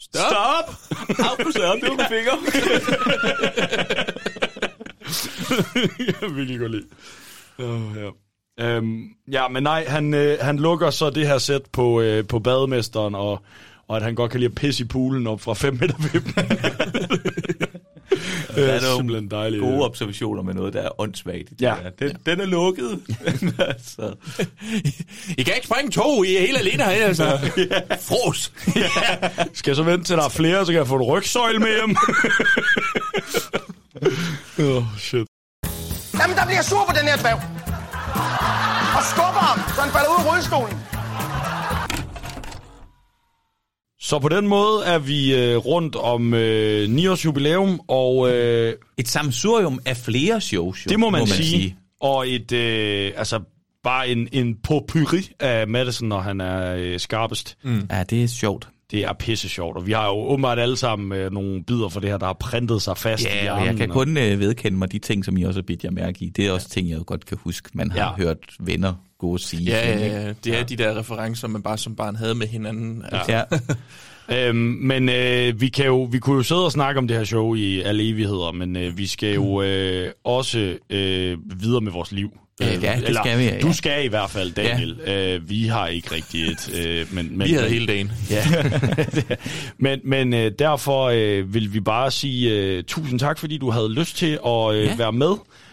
Stop! 0.00 0.22
Stop! 0.24 0.74
Au, 1.18 1.36
på 1.44 1.50
det 1.50 1.90
var 1.98 2.08
finger. 2.08 2.32
jeg 6.22 6.36
virkelig 6.36 6.58
godt 6.58 6.70
lide. 6.70 6.86
Oh, 7.58 7.96
ja. 7.96 8.10
Øhm, 8.60 9.04
ja, 9.32 9.48
men 9.48 9.62
nej, 9.62 9.84
han, 9.88 10.14
øh, 10.14 10.38
han 10.40 10.58
lukker 10.58 10.90
så 10.90 11.10
det 11.10 11.26
her 11.26 11.38
sæt 11.38 11.62
på, 11.72 12.00
øh, 12.00 12.26
på 12.26 12.38
bademesteren, 12.38 13.14
og, 13.14 13.42
og 13.92 13.96
at 13.96 14.02
han 14.02 14.14
godt 14.14 14.30
kan 14.30 14.40
lide 14.40 14.48
at 14.50 14.54
pisse 14.54 14.84
i 14.84 14.86
poolen 14.86 15.26
op 15.26 15.40
fra 15.40 15.54
5 15.54 15.78
meter 15.80 15.94
vippen. 16.12 16.34
det 18.54 18.68
er, 18.70 18.72
er 18.72 18.80
nogle 18.80 18.96
simpelthen 18.96 19.30
dejligt. 19.30 19.62
Gode 19.62 19.84
observationer 19.84 20.42
med 20.42 20.54
noget, 20.54 20.72
der 20.74 20.82
er 20.82 21.00
åndssvagt. 21.00 21.50
i 21.50 21.54
det 21.54 21.62
Ja. 21.62 21.74
der. 21.82 21.90
Den, 22.08 22.16
den 22.26 22.40
er 22.40 22.46
lukket. 22.46 23.00
altså. 23.68 24.14
I 25.38 25.42
kan 25.42 25.54
ikke 25.54 25.66
springe 25.66 25.90
to, 25.90 26.22
I 26.22 26.36
er 26.36 26.40
helt 26.40 26.58
alene 26.58 26.84
herinde, 26.84 27.04
altså. 27.04 27.38
Fros. 28.08 28.52
Skal 29.54 29.70
jeg 29.70 29.76
så 29.76 29.82
vente 29.82 30.04
til 30.04 30.16
der 30.16 30.24
er 30.24 30.28
flere, 30.28 30.66
så 30.66 30.72
kan 30.72 30.78
jeg 30.78 30.86
få 30.86 30.96
en 30.96 31.02
rygsøjle 31.02 31.58
med 31.58 31.68
hjem? 31.78 31.96
oh, 34.76 34.84
shit. 34.98 35.26
Jamen, 36.20 36.36
der 36.36 36.46
bliver 36.46 36.62
sur 36.62 36.84
på 36.88 36.94
den 37.00 37.08
her 37.08 37.16
dværg. 37.16 37.40
Og 38.96 39.02
skubber 39.12 39.42
ham, 39.48 39.58
så 39.74 39.80
han 39.80 39.90
falder 39.92 40.08
ud 40.10 40.24
af 40.24 40.30
rullestolen. 40.30 40.78
Så 44.04 44.18
på 44.18 44.28
den 44.28 44.48
måde 44.48 44.84
er 44.86 44.98
vi 44.98 45.34
øh, 45.36 45.56
rundt 45.56 45.96
om 45.96 46.34
øh, 46.34 46.88
9 46.90 47.06
års 47.06 47.24
jubilæum, 47.24 47.80
og... 47.88 48.30
Øh, 48.32 48.74
Et 48.98 49.08
samsurium 49.08 49.80
af 49.86 49.96
flere 49.96 50.40
shows, 50.40 50.86
jo, 50.86 50.88
det 50.88 51.00
må 51.00 51.10
man, 51.10 51.18
må 51.20 51.24
man 51.24 51.28
sige. 51.28 51.48
sige. 51.48 51.76
Og 52.00 52.28
et, 52.28 52.52
øh, 52.52 53.12
altså, 53.16 53.40
bare 53.84 54.08
en, 54.08 54.28
en 54.32 54.54
potpourri 54.62 55.30
af 55.40 55.68
Madison, 55.68 56.08
når 56.08 56.20
han 56.20 56.40
er 56.40 56.74
øh, 56.78 56.98
skarpest. 57.00 57.56
Mm. 57.64 57.86
Ja, 57.90 58.02
det 58.02 58.22
er 58.22 58.26
sjovt. 58.28 58.68
Det 58.90 59.04
er 59.04 59.12
pisse 59.12 59.48
sjovt, 59.48 59.76
og 59.76 59.86
vi 59.86 59.92
har 59.92 60.06
jo 60.06 60.12
åbenbart 60.14 60.58
alle 60.58 60.76
sammen 60.76 61.18
øh, 61.18 61.32
nogle 61.32 61.64
bidder 61.64 61.88
for 61.88 62.00
det 62.00 62.10
her, 62.10 62.18
der 62.18 62.26
har 62.26 62.32
printet 62.40 62.82
sig 62.82 62.96
fast 62.98 63.22
i 63.24 63.26
Ja, 63.26 63.42
hjernen. 63.42 63.60
og 63.62 63.66
jeg 63.66 63.76
kan 63.76 63.88
kun 63.88 64.16
øh, 64.16 64.40
vedkende 64.40 64.78
mig 64.78 64.92
de 64.92 64.98
ting, 64.98 65.24
som 65.24 65.36
I 65.36 65.42
også 65.42 65.60
har 65.60 65.62
bidt 65.66 65.84
jer 65.84 65.90
mærke 65.90 66.24
i. 66.24 66.28
Det 66.28 66.46
er 66.46 66.52
også 66.52 66.68
ting, 66.68 66.90
jeg 66.90 66.98
godt 67.06 67.26
kan 67.26 67.38
huske, 67.44 67.70
man 67.74 67.90
har 67.90 67.98
Ja. 68.18 68.24
hørt 68.24 68.38
venner 68.60 68.94
og 69.30 69.40
sige. 69.40 69.62
Ja, 69.62 69.88
ja, 69.88 70.04
ikke? 70.04 70.16
ja. 70.16 70.32
Det 70.44 70.58
er 70.58 70.64
de 70.64 70.76
der 70.76 70.98
referencer, 70.98 71.48
man 71.48 71.62
bare 71.62 71.78
som 71.78 71.96
barn 71.96 72.16
havde 72.16 72.34
med 72.34 72.46
hinanden. 72.46 73.04
Altså. 73.12 73.32
Ja. 73.32 73.42
Øhm, 74.48 74.56
men 74.80 75.08
øh, 75.08 75.60
vi, 75.60 75.68
kan 75.68 75.84
jo, 75.86 76.02
vi 76.02 76.18
kunne 76.18 76.36
jo 76.36 76.42
sidde 76.42 76.64
og 76.64 76.72
snakke 76.72 76.98
om 76.98 77.08
det 77.08 77.16
her 77.16 77.24
show 77.24 77.54
i 77.54 77.80
alle 77.80 78.08
evigheder, 78.08 78.52
men 78.52 78.76
øh, 78.76 78.98
vi 78.98 79.06
skal 79.06 79.34
jo 79.34 79.62
øh, 79.62 80.10
også 80.24 80.76
øh, 80.90 81.38
videre 81.60 81.80
med 81.80 81.92
vores 81.92 82.12
liv. 82.12 82.30
Ja, 82.60 82.76
Øh, 82.76 82.82
ja, 82.82 83.00
det 83.06 83.16
skal 83.16 83.38
vi, 83.38 83.44
ja, 83.44 83.54
ja. 83.54 83.60
Du 83.60 83.72
skal 83.72 84.04
i 84.04 84.08
hvert 84.08 84.30
fald, 84.30 84.52
Daniel. 84.52 85.00
Ja. 85.06 85.34
Øh, 85.34 85.50
vi 85.50 85.66
har 85.66 85.86
ikke 85.86 86.14
rigtig 86.14 86.42
et... 86.46 86.70
Øh, 86.86 87.06
men, 87.14 87.38
men, 87.38 87.48
Vi 87.48 87.52
havde 87.52 87.68
hele 87.68 87.86
dagen. 87.86 88.12
Ja. 88.30 88.44
men 89.78 90.00
men 90.04 90.34
øh, 90.34 90.52
derfor 90.58 91.04
øh, 91.04 91.54
vil 91.54 91.74
vi 91.74 91.80
bare 91.80 92.10
sige 92.10 92.50
øh, 92.50 92.84
tusind 92.84 93.18
tak, 93.20 93.38
fordi 93.38 93.58
du 93.58 93.70
havde 93.70 93.92
lyst 93.94 94.16
til 94.16 94.38
at 94.46 94.74
øh, 94.74 94.84
Ja. 94.84 94.96
være 94.96 95.12
med. 95.12 95.32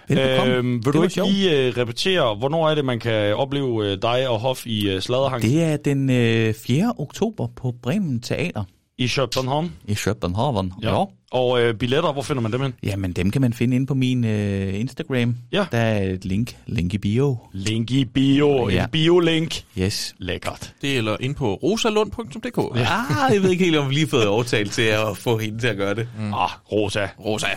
Velbekomme. 0.09 0.53
Øhm, 0.53 0.73
vil 0.73 0.85
Det 0.85 0.93
du 0.93 0.97
var 0.97 1.03
ikke 1.03 1.13
sjovt. 1.13 1.31
lige 1.33 1.67
øh, 1.67 1.77
repetere, 1.77 2.35
hvornår 2.35 2.69
er 2.69 2.75
det, 2.75 2.85
man 2.85 2.99
kan 2.99 3.35
opleve 3.35 3.85
øh, 3.91 3.97
dig 4.01 4.29
og 4.29 4.39
Hoff 4.39 4.65
i 4.67 4.89
øh, 4.89 5.01
Sladerhang? 5.01 5.41
Det 5.41 5.63
er 5.63 5.77
den 5.77 6.09
øh, 6.09 6.53
4. 6.53 6.93
oktober 6.97 7.47
på 7.55 7.73
Bremen 7.83 8.21
Teater. 8.21 8.63
I 8.97 9.07
København? 9.07 9.71
I 9.87 9.93
København, 9.93 10.73
ja. 10.83 10.99
ja. 10.99 11.05
Og 11.31 11.61
øh, 11.61 11.73
billetter, 11.73 12.13
hvor 12.13 12.21
finder 12.21 12.41
man 12.41 12.51
dem 12.51 12.61
hen? 12.61 12.73
Jamen, 12.83 13.11
dem 13.13 13.31
kan 13.31 13.41
man 13.41 13.53
finde 13.53 13.75
inde 13.75 13.85
på 13.87 13.93
min 13.93 14.23
øh, 14.25 14.79
Instagram. 14.79 15.35
Ja. 15.51 15.65
Der 15.71 15.77
er 15.77 16.03
et 16.03 16.25
link. 16.25 16.55
Link 16.67 16.93
i 16.93 16.97
bio. 16.97 17.37
Link 17.53 17.91
i 17.91 18.05
bio. 18.05 18.69
Ja. 18.69 18.83
En 18.83 18.89
bio-link. 18.89 19.63
Yes. 19.77 20.15
Lækkert. 20.17 20.73
Det 20.81 20.97
er 20.97 21.17
ind 21.19 21.35
på 21.35 21.53
rosalund.dk. 21.53 22.77
Ja. 22.77 22.81
Ah, 22.81 23.33
jeg 23.33 23.43
ved 23.43 23.49
ikke 23.51 23.63
helt, 23.63 23.77
om 23.77 23.89
vi 23.89 23.93
lige 23.93 24.05
har 24.05 24.09
fået 24.09 24.27
overtalt 24.27 24.71
til 24.71 24.81
at 24.81 25.17
få 25.17 25.37
hende 25.37 25.59
til 25.59 25.67
at 25.67 25.77
gøre 25.77 25.95
det. 25.95 26.07
Mm. 26.19 26.33
Ah, 26.33 26.49
Rosa. 26.71 27.07
Rosa. 27.25 27.47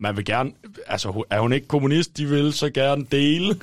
Man 0.00 0.16
vil 0.16 0.24
gerne... 0.24 0.50
Altså, 0.86 1.24
er 1.30 1.40
hun 1.40 1.52
ikke 1.52 1.68
kommunist? 1.68 2.16
De 2.16 2.26
vil 2.26 2.52
så 2.52 2.70
gerne 2.70 3.06
dele. 3.12 3.48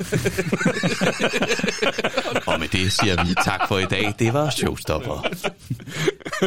Og 2.47 2.59
med 2.59 2.67
det 2.67 2.91
siger 2.91 3.25
vi 3.25 3.33
tak 3.45 3.67
for 3.67 3.77
i 3.77 3.85
dag. 3.85 4.13
Det 4.19 4.33
var 4.33 4.49
Showstopper. 4.49 5.27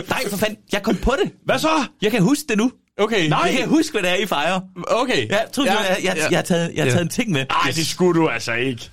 Nej, 0.09 0.28
for 0.31 0.36
fanden. 0.36 0.59
Jeg 0.73 0.83
kom 0.83 0.97
på 0.97 1.15
det. 1.25 1.33
Hvad 1.44 1.59
så? 1.59 1.69
Jeg 2.02 2.10
kan 2.10 2.23
huske 2.23 2.44
det 2.49 2.59
nu. 2.59 2.73
Okay. 2.99 3.28
Nej. 3.28 3.39
Jeg 3.39 3.59
kan 3.59 3.69
huske, 3.69 3.93
hvad 3.93 4.02
det 4.02 4.10
er, 4.10 4.15
I 4.15 4.27
fejrer. 4.27 4.60
Okay. 4.86 5.28
Ja, 5.28 5.39
tro, 5.52 5.62
ja, 5.62 5.73
jeg, 5.73 5.99
jeg, 6.05 6.27
jeg, 6.31 6.39
har 6.39 6.43
taget, 6.43 6.73
jeg 6.75 6.85
har 6.85 6.91
taget 6.91 7.02
en 7.02 7.09
ting 7.09 7.31
med. 7.31 7.47
Nej, 7.49 7.73
det 7.75 7.86
skulle 7.86 8.20
du 8.20 8.28
altså 8.28 8.52
ikke. 8.52 8.91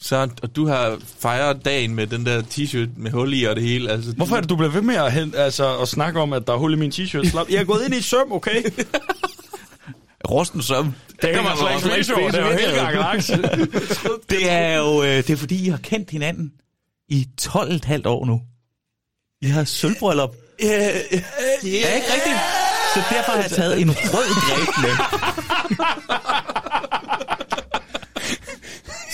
Så, 0.00 0.28
og 0.42 0.56
du 0.56 0.66
har 0.66 0.98
fejret 1.18 1.64
dagen 1.64 1.94
med 1.94 2.06
den 2.06 2.26
der 2.26 2.42
t-shirt 2.42 2.88
med 2.96 3.10
hul 3.10 3.34
i 3.34 3.44
og 3.44 3.56
det 3.56 3.64
hele. 3.64 3.90
Altså, 3.90 4.12
Hvorfor 4.12 4.36
er 4.36 4.40
det, 4.40 4.50
du 4.50 4.56
bliver 4.56 4.70
ved 4.70 4.82
med 4.82 4.94
at, 4.94 5.12
hen, 5.12 5.34
altså, 5.36 5.78
at 5.78 5.88
snakke 5.88 6.20
om, 6.20 6.32
at 6.32 6.46
der 6.46 6.52
er 6.52 6.56
hul 6.56 6.72
i 6.72 6.76
min 6.76 6.90
t-shirt? 6.90 7.28
Slap. 7.30 7.46
Jeg 7.50 7.60
er 7.60 7.64
gået 7.64 7.84
ind 7.84 7.94
i 7.94 7.96
et 7.96 8.04
søm, 8.04 8.32
okay? 8.32 8.62
Rosten 10.30 10.62
søm. 10.62 10.94
Det 11.22 11.34
kan 11.34 11.44
man 11.44 11.56
slet 11.56 11.96
ikke 11.96 12.04
spise, 12.04 12.14
det 12.14 12.40
er 12.40 12.46
jo 12.46 12.56
helt. 12.56 14.30
Det 14.30 14.50
er 14.50 14.76
jo 14.76 15.02
øh, 15.02 15.08
det 15.08 15.30
er 15.30 15.36
fordi, 15.36 15.66
I 15.66 15.68
har 15.68 15.78
kendt 15.78 16.10
hinanden 16.10 16.52
i 17.08 17.26
12,5 17.42 18.00
år 18.06 18.26
nu. 18.26 18.40
I 19.42 19.46
har 19.46 19.64
sølvbryllup. 19.64 20.36
Ja, 20.62 20.68
Er 20.68 20.94
ikke 21.62 22.12
rigtigt? 22.14 22.38
Så 22.94 23.00
derfor 23.10 23.32
har 23.32 23.42
jeg 23.42 23.50
taget 23.50 23.80
en 23.80 23.90
rød 23.90 24.28
dræb 24.44 24.68
med. 24.84 24.94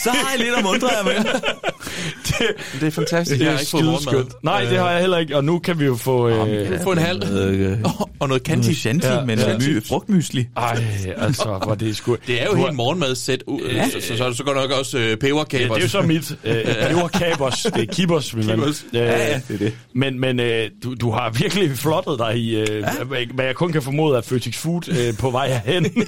Så 0.04 0.10
har 0.10 0.30
jeg 0.36 0.38
lidt 0.44 0.54
at 0.58 0.64
mundre 0.64 0.88
jer 0.98 1.04
med. 1.04 1.14
det 2.80 2.86
er 2.86 2.90
fantastisk. 2.90 3.38
Det 3.40 3.46
Jeg 3.46 3.54
er 3.54 3.58
ikke 3.58 3.70
skideskønt. 3.70 4.34
Nej, 4.44 4.60
det 4.64 4.78
har 4.78 4.90
jeg 4.90 5.00
heller 5.00 5.18
ikke, 5.18 5.36
og 5.36 5.44
nu 5.44 5.58
kan 5.58 5.78
vi 5.78 5.84
jo 5.84 5.96
få... 5.96 6.28
Øh, 6.28 6.80
Få 6.82 6.92
en 6.92 6.98
halv. 6.98 7.22
Øh, 7.24 7.78
Og 8.20 8.28
noget 8.28 8.28
Noget 8.28 8.42
kanti. 8.42 8.74
shanty 8.74 9.06
ja, 9.06 9.24
med 9.24 9.36
noget 9.36 9.62
my- 9.62 9.88
frugtmysli. 9.88 10.46
Ej, 10.56 10.84
altså, 11.16 11.60
hvor 11.64 11.74
det 11.74 11.88
er 11.88 11.94
sgu... 11.94 12.16
Det 12.26 12.42
er 12.42 12.46
jo 12.46 12.54
helt 12.54 12.74
morgenmadssæt. 12.74 13.42
Uh, 13.46 13.60
Ja. 13.74 13.88
så, 13.90 14.00
så, 14.00 14.16
så, 14.16 14.32
så 14.32 14.44
går 14.44 14.54
nok 14.54 14.70
også 14.70 14.98
øh, 14.98 15.08
Ja, 15.10 15.14
peberkabers. 15.16 15.68
det 15.68 15.76
er 15.76 15.80
jo 15.82 15.88
så 15.88 16.02
mit. 16.02 16.30
Øh, 16.44 16.54
det 16.88 16.96
var 16.96 17.08
kabers. 17.08 17.62
Det 17.62 17.76
er 17.88 17.92
kibers, 17.94 18.34
min 18.34 18.46
ven. 18.46 18.54
Kibers. 18.58 18.84
Øh, 18.92 18.94
Ja, 18.98 19.04
ja, 19.32 19.40
det 19.48 19.54
er 19.54 19.58
det. 19.58 19.72
Men, 19.94 20.20
men 20.20 20.40
øh, 20.40 20.70
du, 20.84 20.94
du 20.94 21.10
har 21.10 21.30
virkelig 21.30 21.78
flottet 21.78 22.18
dig 22.18 22.36
i, 22.36 22.56
øh, 22.56 22.66
ja. 23.10 23.24
hvad 23.34 23.44
jeg 23.44 23.54
kun 23.54 23.72
kan 23.72 23.82
formode 23.82 24.16
af 24.16 24.24
Føtex 24.24 24.56
Food 24.56 24.82
øh, 24.88 25.16
på 25.18 25.30
vej 25.30 25.48
herhen. 25.48 25.84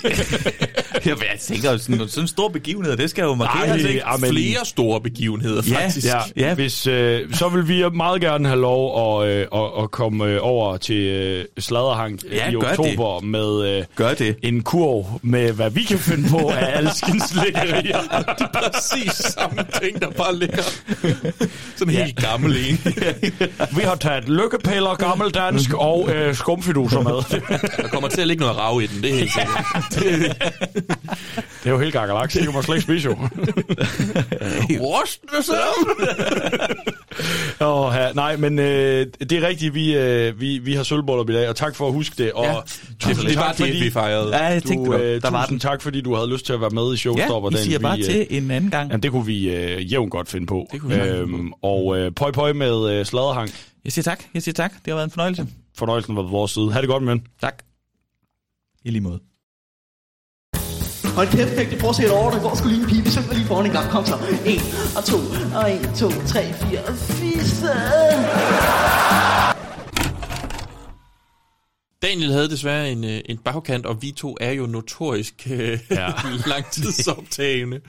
Jeg, 1.05 1.17
jeg 1.33 1.41
tænker, 1.41 1.77
sådan, 1.77 2.09
sådan 2.09 2.25
en 2.25 2.29
stor 2.29 2.49
begivenhed, 2.49 2.97
det 2.97 3.11
skal 3.11 3.23
jo 3.23 3.35
markeres, 3.35 3.82
Ej, 3.85 3.91
ikke? 3.91 4.03
ja, 4.11 4.17
men- 4.17 4.31
Flere 4.31 4.65
store 4.65 5.01
begivenheder, 5.01 5.63
Ja, 5.69 5.75
faktisk. 5.85 6.07
Ja, 6.07 6.17
Ja. 6.37 6.49
ja. 6.49 6.55
Hvis, 6.55 6.87
øh, 6.87 7.35
så 7.35 7.49
vil 7.49 7.69
vi 7.69 7.85
meget 7.95 8.21
gerne 8.21 8.49
have 8.49 8.61
lov 8.61 9.21
at, 9.23 9.29
øh, 9.29 9.47
at, 9.55 9.83
at 9.83 9.91
komme 9.91 10.25
øh, 10.25 10.39
over 10.43 10.77
til 10.77 10.97
øh, 10.97 11.45
Sladerhang 11.59 12.21
øh, 12.29 12.37
Ja, 12.37 12.51
i 12.51 12.57
oktober 12.57 13.21
med 13.21 13.77
øh, 13.79 13.85
Gør 13.97 14.15
det. 14.15 14.37
en 14.43 14.63
kurv 14.63 15.07
med, 15.23 15.53
hvad 15.53 15.71
vi 15.71 15.83
kan 15.83 15.99
finde 15.99 16.29
på 16.29 16.49
af 16.49 16.71
alskens 16.79 17.35
lækkerier. 17.45 18.01
Det 18.39 18.47
er 18.55 18.61
præcis 18.73 19.13
samme 19.13 19.65
ting, 19.83 20.01
der 20.01 20.11
bare 20.11 20.37
ligger. 20.37 20.63
Sådan 21.77 21.95
en 21.95 22.01
helt 22.05 22.17
gammel 22.17 22.57
en. 22.69 22.81
Vi 23.77 23.83
har 23.83 23.95
taget 23.95 24.29
lykkepiller, 24.29 24.95
gammeldansk 24.95 25.75
og 25.75 26.09
øh, 26.15 26.35
skumfiduser 26.35 27.01
med. 27.01 27.41
Der 27.83 27.89
kommer 27.89 28.09
til 28.09 28.21
at 28.21 28.27
ligge 28.29 28.41
noget 28.41 28.57
rav 28.59 28.81
i 28.83 28.87
den, 28.87 29.03
det 29.03 29.11
er 29.11 29.15
helt 29.15 29.33
sikkert. 29.33 29.65
Det 31.63 31.69
er 31.69 31.71
jo 31.71 31.79
helt 31.81 31.93
gakkelaks, 31.93 32.35
det 32.35 32.43
kan 32.43 32.53
man 32.55 32.63
slet 32.63 32.77
ikke 32.77 32.83
spise 32.85 33.09
jo. 33.09 33.17
Det 35.37 35.45
sammen. 35.45 36.09
Åh, 37.61 37.93
ja, 37.97 38.13
nej, 38.13 38.37
men 38.37 38.59
øh, 38.59 39.07
det 39.21 39.33
er 39.33 39.47
rigtigt, 39.47 39.75
vi, 39.75 39.97
øh, 39.97 40.41
vi, 40.41 40.59
vi 40.59 40.75
har 40.75 40.83
sølvbryllup 40.83 41.31
i 41.31 41.33
dag, 41.33 41.49
og 41.49 41.57
tak 41.57 41.77
for 41.77 41.87
at 41.87 41.93
huske 41.93 42.15
det. 42.25 42.33
Og 42.33 42.45
Ja, 42.45 42.51
det 43.09 43.37
var 43.37 43.43
tak, 43.43 43.49
det, 43.57 43.57
fordi- 43.57 43.85
vi 43.85 43.91
fejrede. 43.91 44.37
Ja, 44.37 44.45
jeg 44.45 44.63
tænkte 44.63 44.87
du, 44.87 44.93
nok, 44.93 45.01
øh, 45.01 45.23
der 45.23 45.31
var 45.31 45.47
den. 45.47 45.59
tak, 45.59 45.83
fordi 45.83 46.01
du 46.01 46.15
havde 46.15 46.33
lyst 46.33 46.47
til 46.47 46.53
at 46.53 46.61
være 46.61 46.71
med 46.71 46.87
i 46.87 46.91
Ja, 46.91 46.97
Showstopper. 46.97 47.51
vi 47.51 47.57
siger 47.57 47.79
bare 47.79 47.97
vi, 47.97 48.03
til 48.03 48.27
en 48.31 48.51
anden 48.51 48.71
gang. 48.71 48.91
Jamen, 48.91 49.03
det 49.03 49.11
kunne 49.11 49.27
vi 49.27 49.51
øh, 49.57 49.93
jævnt 49.93 50.11
godt 50.11 50.29
finde 50.29 50.47
på. 50.47 50.67
Det 50.73 50.81
kunne 50.81 50.95
vi 50.95 51.01
øhm, 51.09 51.53
og 51.63 51.99
øh, 51.99 52.13
pøj 52.13 52.31
pøj 52.31 52.53
med 52.53 52.91
øh, 52.91 53.07
sladerhang. 53.07 53.51
Jeg 53.85 53.93
siger 53.93 54.03
tak, 54.03 54.25
jeg 54.35 54.43
siger 54.43 54.53
tak. 54.53 54.73
Det 54.73 54.81
har 54.87 54.95
været 54.95 55.05
en 55.05 55.11
fornøjelse. 55.11 55.47
Fornøjelsen 55.79 56.17
var 56.17 56.23
på 56.23 56.29
vores 56.29 56.51
side. 56.51 56.73
Ha' 56.73 56.81
det 56.81 56.89
godt, 56.89 57.03
men. 57.03 57.23
Tak. 57.41 57.63
I 58.85 58.91
lige 58.91 59.01
måde. 59.03 59.21
Hold 61.17 61.29
kæft, 61.29 61.57
Pæk, 61.57 61.71
det 61.71 61.79
prøver 61.79 61.91
at 61.91 61.97
se 61.97 62.05
et 62.05 62.11
over, 62.11 62.31
der 62.31 62.43
går 62.43 62.55
skulle 62.55 62.75
lige 62.75 62.85
en 62.85 62.91
pige. 62.91 63.03
Vi 63.05 63.11
synger 63.11 63.35
lige 63.35 63.47
foran 63.47 63.67
en 63.67 63.73
gang. 63.73 63.91
Kom 63.91 64.05
så. 64.07 64.17
En 64.47 64.61
og 64.97 65.05
to, 65.05 65.19
og 65.59 65.73
en, 65.73 65.83
to, 65.97 66.09
tre, 66.27 66.53
fire, 66.53 66.81
og 66.85 66.95
fisse. 66.95 67.67
Daniel 72.03 72.33
havde 72.33 72.51
desværre 72.51 72.93
en, 72.93 73.05
øh, 73.05 73.21
en 73.27 73.39
bagkant, 73.39 73.87
og 73.87 74.03
vi 74.03 74.11
to 74.11 74.37
er 74.41 74.51
jo 74.51 74.67
notorisk 74.67 75.35
øh, 75.51 75.79
ja. 75.91 76.09
langtidsoptagende. 76.53 77.81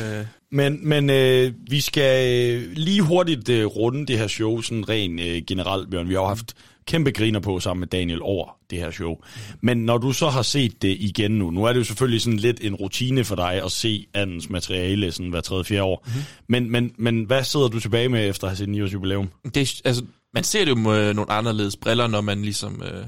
Øh, 0.00 0.26
Men, 0.50 0.88
men 0.88 1.10
øh, 1.10 1.52
vi 1.70 1.80
skal 1.80 2.28
øh, 2.52 2.72
lige 2.72 3.02
hurtigt 3.02 3.48
øh, 3.48 3.66
runde 3.66 4.06
det 4.06 4.18
her 4.18 4.26
show 4.26 4.60
sådan 4.60 4.88
rent 4.88 5.20
øh, 5.20 5.42
generelt, 5.46 5.90
Bjørn. 5.90 6.08
Vi 6.08 6.14
har 6.14 6.20
jo 6.20 6.26
haft 6.26 6.54
kæmpe 6.86 7.10
griner 7.10 7.40
på 7.40 7.60
sammen 7.60 7.80
med 7.80 7.88
Daniel 7.88 8.22
over 8.22 8.56
det 8.70 8.78
her 8.78 8.90
show. 8.90 9.16
Men 9.60 9.78
når 9.78 9.98
du 9.98 10.12
så 10.12 10.28
har 10.28 10.42
set 10.42 10.82
det 10.82 10.96
igen 11.00 11.30
nu, 11.30 11.50
nu 11.50 11.64
er 11.64 11.72
det 11.72 11.80
jo 11.80 11.84
selvfølgelig 11.84 12.20
sådan 12.20 12.38
lidt 12.38 12.60
en 12.60 12.74
rutine 12.74 13.24
for 13.24 13.34
dig 13.34 13.64
at 13.64 13.72
se 13.72 14.06
andens 14.14 14.50
materiale 14.50 15.12
sådan 15.12 15.30
hver 15.30 15.40
tredje, 15.40 15.64
fjerde 15.64 15.82
år. 15.82 16.04
Mm-hmm. 16.06 16.22
Men, 16.48 16.70
men, 16.70 16.92
men 16.98 17.24
hvad 17.24 17.44
sidder 17.44 17.68
du 17.68 17.80
tilbage 17.80 18.08
med 18.08 18.28
efter 18.28 18.44
at 18.44 18.50
have 18.50 18.56
set 18.56 18.68
9 18.68 18.82
års 18.82 18.92
jubilæum? 18.92 19.28
det, 19.54 19.80
altså, 19.84 20.04
man 20.34 20.44
ser 20.44 20.64
det 20.64 20.70
jo 20.70 20.76
med 20.76 21.14
nogle 21.14 21.32
anderledes 21.32 21.76
briller, 21.76 22.06
når 22.06 22.20
man 22.20 22.42
ligesom 22.42 22.82
øh, 22.82 23.06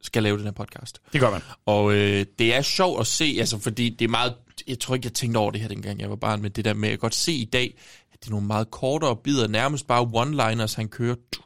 skal 0.00 0.22
lave 0.22 0.36
den 0.36 0.44
her 0.44 0.52
podcast. 0.52 1.00
Det 1.12 1.20
gør 1.20 1.30
man. 1.30 1.40
Og 1.66 1.94
øh, 1.94 2.26
det 2.38 2.54
er 2.54 2.62
sjovt 2.62 3.00
at 3.00 3.06
se, 3.06 3.36
altså, 3.38 3.58
fordi 3.58 3.88
det 3.88 4.04
er 4.04 4.08
meget... 4.08 4.34
Jeg 4.68 4.78
tror 4.78 4.94
ikke, 4.94 5.06
jeg 5.06 5.12
tænkte 5.12 5.38
over 5.38 5.50
det 5.50 5.60
her, 5.60 5.68
dengang 5.68 6.00
jeg 6.00 6.10
var 6.10 6.16
barn, 6.16 6.42
men 6.42 6.52
det 6.52 6.64
der 6.64 6.74
med, 6.74 6.88
at 6.88 6.90
jeg 6.90 6.98
godt 6.98 7.14
se 7.14 7.32
i 7.32 7.44
dag, 7.44 7.78
at 8.12 8.20
det 8.20 8.26
er 8.26 8.30
nogle 8.30 8.46
meget 8.46 8.70
kortere 8.70 9.16
bidder, 9.16 9.48
nærmest 9.48 9.86
bare 9.86 10.02
one-liners, 10.02 10.76
han 10.76 10.88
kører. 10.88 11.14
Du, 11.34 11.40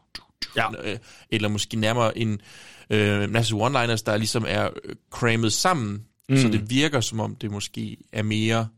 ja. 0.57 0.67
øh, 0.85 0.99
eller 1.31 1.49
måske 1.49 1.77
nærmere 1.77 2.19
en 2.19 2.41
øh, 2.91 3.31
masse 3.31 3.55
one-liners, 3.55 4.03
der 4.07 4.17
ligesom 4.17 4.45
er 4.49 4.69
øh, 4.85 4.95
crammet 5.11 5.53
sammen, 5.53 6.03
mm. 6.29 6.37
så 6.37 6.47
Mm. 6.47 6.53
det 6.53 6.71
virker 6.71 7.01
som 7.01 7.21
om, 7.21 7.37
det 7.41 7.51
måske 7.51 7.97
er 8.13 8.23
mere... 8.23 8.69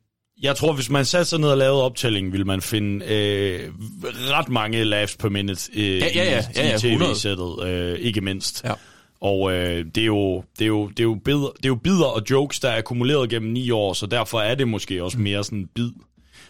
Jeg 0.43 0.57
tror, 0.57 0.73
hvis 0.73 0.91
man 0.91 1.05
satte 1.05 1.25
sig 1.25 1.41
ned 1.41 1.49
og 1.49 1.59
lavede 1.59 1.83
optælling, 1.83 2.33
ville 2.33 2.45
man 2.45 2.63
finde 2.63 3.05
øh, 3.07 3.71
ret 4.05 4.49
mange 4.49 4.85
laughs 4.85 5.17
per 5.17 5.29
minute 5.29 5.71
øh, 5.75 5.99
Ja, 5.99 6.07
ja, 6.15 6.25
ja. 6.25 6.41
i, 6.41 6.45
Ja, 6.57 6.67
ja, 6.67 6.73
i 6.73 6.75
100. 6.93 7.13
tv-sættet, 7.15 7.63
øh, 7.65 7.99
ikke 7.99 8.21
mindst. 8.21 8.65
Ja. 8.65 8.73
Og 9.21 9.53
øh, 9.53 9.85
det, 9.95 9.99
er 10.03 10.05
jo, 10.07 10.45
det, 10.59 10.65
er 10.65 10.69
jo, 10.69 10.89
det, 10.89 11.01
er 11.01 11.05
jo 11.05 11.15
bidder, 11.25 11.49
det 11.57 11.65
er 11.65 11.69
jo 11.69 11.75
bidder 11.75 12.05
og 12.05 12.23
jokes, 12.31 12.61
der 12.61 12.69
er 12.71 12.79
akkumuleret 12.79 13.31
gennem 13.31 13.53
ni 13.53 13.71
år, 13.71 13.93
så 13.93 14.07
derfor 14.07 14.41
er 14.41 14.55
det 14.55 14.69
måske 14.69 15.03
også 15.05 15.19
mere 15.19 15.45
sådan 15.45 15.69
bid 15.75 15.91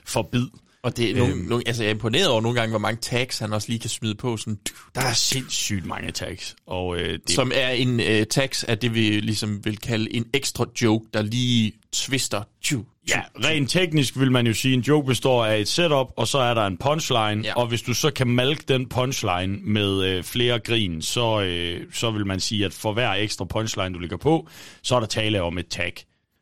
for 0.07 0.23
bid. 0.33 0.47
Og 0.83 0.97
det 0.97 1.11
er 1.11 1.17
nogle, 1.17 1.35
Øhm. 1.35 1.43
nogle, 1.45 1.63
altså, 1.67 1.83
jeg 1.83 1.91
er 1.91 1.95
imponeret 1.95 2.29
over 2.29 2.41
nogle 2.41 2.61
gange, 2.61 2.71
hvor 2.71 2.79
mange 2.79 2.99
tags 3.01 3.39
han 3.39 3.53
også 3.53 3.69
lige 3.69 3.79
kan 3.81 3.91
smide 3.91 4.15
på. 4.15 4.37
Sådan, 4.37 4.59
Der 4.95 5.01
er 5.01 5.13
sindssygt 5.13 5.87
mange 5.87 6.11
tags. 6.13 6.57
Og, 6.67 6.97
øh, 6.99 7.13
det, 7.13 7.31
som 7.31 7.53
er 7.55 7.69
en 7.69 8.01
uh, 8.01 8.27
tags 8.31 8.65
af 8.65 8.79
det, 8.79 8.95
vi 8.95 9.01
ligesom 9.21 9.65
vil 9.65 9.79
kalde 9.79 10.15
en 10.17 10.25
ekstra 10.35 10.65
joke, 10.83 11.07
der 11.15 11.23
lige 11.23 11.73
twister. 11.93 12.43
Tju, 12.63 12.85
Ja, 13.09 13.21
rent 13.45 13.71
teknisk 13.71 14.19
vil 14.19 14.33
man 14.33 14.47
jo 14.47 14.55
sige, 14.55 14.73
at 14.73 14.77
en 14.79 14.83
joke 14.85 15.07
består 15.07 15.45
af 15.45 15.59
et 15.61 15.69
setup, 15.69 16.07
og 16.17 16.29
så 16.29 16.39
er 16.39 16.55
der 16.55 16.67
en 16.67 16.77
punchline, 16.77 17.43
ja. 17.45 17.55
og 17.57 17.67
hvis 17.67 17.83
du 17.83 17.95
så 17.95 18.11
kan 18.11 18.27
malke 18.29 18.65
den 18.69 18.89
punchline 18.89 19.59
med 19.63 20.05
øh, 20.05 20.23
flere 20.25 20.59
grin, 20.59 21.03
så, 21.03 21.41
øh, 21.43 21.81
så 21.93 22.11
vil 22.11 22.27
man 22.27 22.41
sige, 22.41 22.65
at 22.65 22.73
for 22.73 22.93
hver 22.93 23.11
ekstra 23.13 23.45
punchline, 23.45 23.95
du 23.95 23.99
lægger 23.99 24.17
på, 24.17 24.49
så 24.83 24.97
er 24.97 25.01
der 25.01 25.07
tale 25.07 25.43
om 25.43 25.59
et 25.59 25.69
tag. 25.69 25.93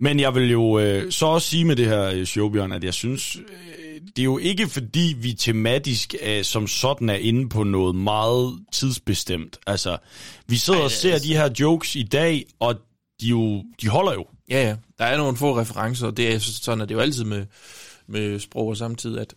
Men 0.03 0.21
jeg 0.21 0.35
vil 0.35 0.51
jo 0.51 0.79
øh, 0.79 1.13
så 1.13 1.27
også 1.27 1.49
sige 1.49 1.65
med 1.65 1.77
det 1.77 1.87
her 1.87 2.05
øh, 2.05 2.25
show, 2.25 2.49
Bjørn, 2.49 2.73
at 2.73 2.85
jeg 2.85 2.95
synes, 2.95 3.37
øh, 3.37 3.43
det 4.17 4.23
er 4.23 4.25
jo 4.25 4.39
ikke 4.39 4.69
fordi, 4.69 5.17
vi 5.19 5.33
tematisk 5.33 6.15
øh, 6.23 6.45
som 6.45 6.67
sådan 6.67 7.09
er 7.09 7.15
inde 7.15 7.49
på 7.49 7.65
noget 7.65 7.95
meget 7.95 8.59
tidsbestemt. 8.73 9.59
Altså, 9.67 9.99
vi 10.47 10.57
sidder 10.57 10.81
og 10.81 10.91
ser 10.91 11.19
de 11.19 11.35
her 11.35 11.51
jokes 11.61 11.97
i 11.97 12.03
dag, 12.03 12.45
og 12.61 12.75
de, 13.21 13.29
jo, 13.29 13.65
de 13.83 13.89
holder 13.89 14.13
jo. 14.13 14.27
Ja, 14.51 14.69
ja. 14.69 14.77
Der 14.99 15.05
er 15.05 15.17
nogle 15.17 15.37
få 15.37 15.59
referencer, 15.59 16.07
og 16.07 16.17
det 16.17 16.35
er 16.35 16.39
sådan, 16.39 16.81
at 16.81 16.89
det 16.89 16.95
er 16.95 16.99
jo 16.99 17.03
altid 17.03 17.25
med, 17.25 17.47
med 18.07 18.39
sprog 18.39 18.67
og 18.67 18.77
samtidig, 18.77 19.21
at 19.21 19.35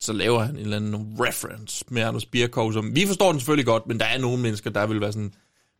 så 0.00 0.12
laver 0.12 0.42
han 0.42 0.54
en 0.54 0.62
eller 0.62 0.76
anden 0.76 1.16
reference 1.20 1.84
med 1.88 2.02
Anders 2.02 2.26
Birkov, 2.26 2.72
som 2.72 2.96
vi 2.96 3.06
forstår 3.06 3.30
den 3.30 3.40
selvfølgelig 3.40 3.66
godt, 3.66 3.86
men 3.86 4.00
der 4.00 4.06
er 4.06 4.18
nogle 4.18 4.42
mennesker, 4.42 4.70
der 4.70 4.86
vil 4.86 5.00
være 5.00 5.12
sådan, 5.12 5.34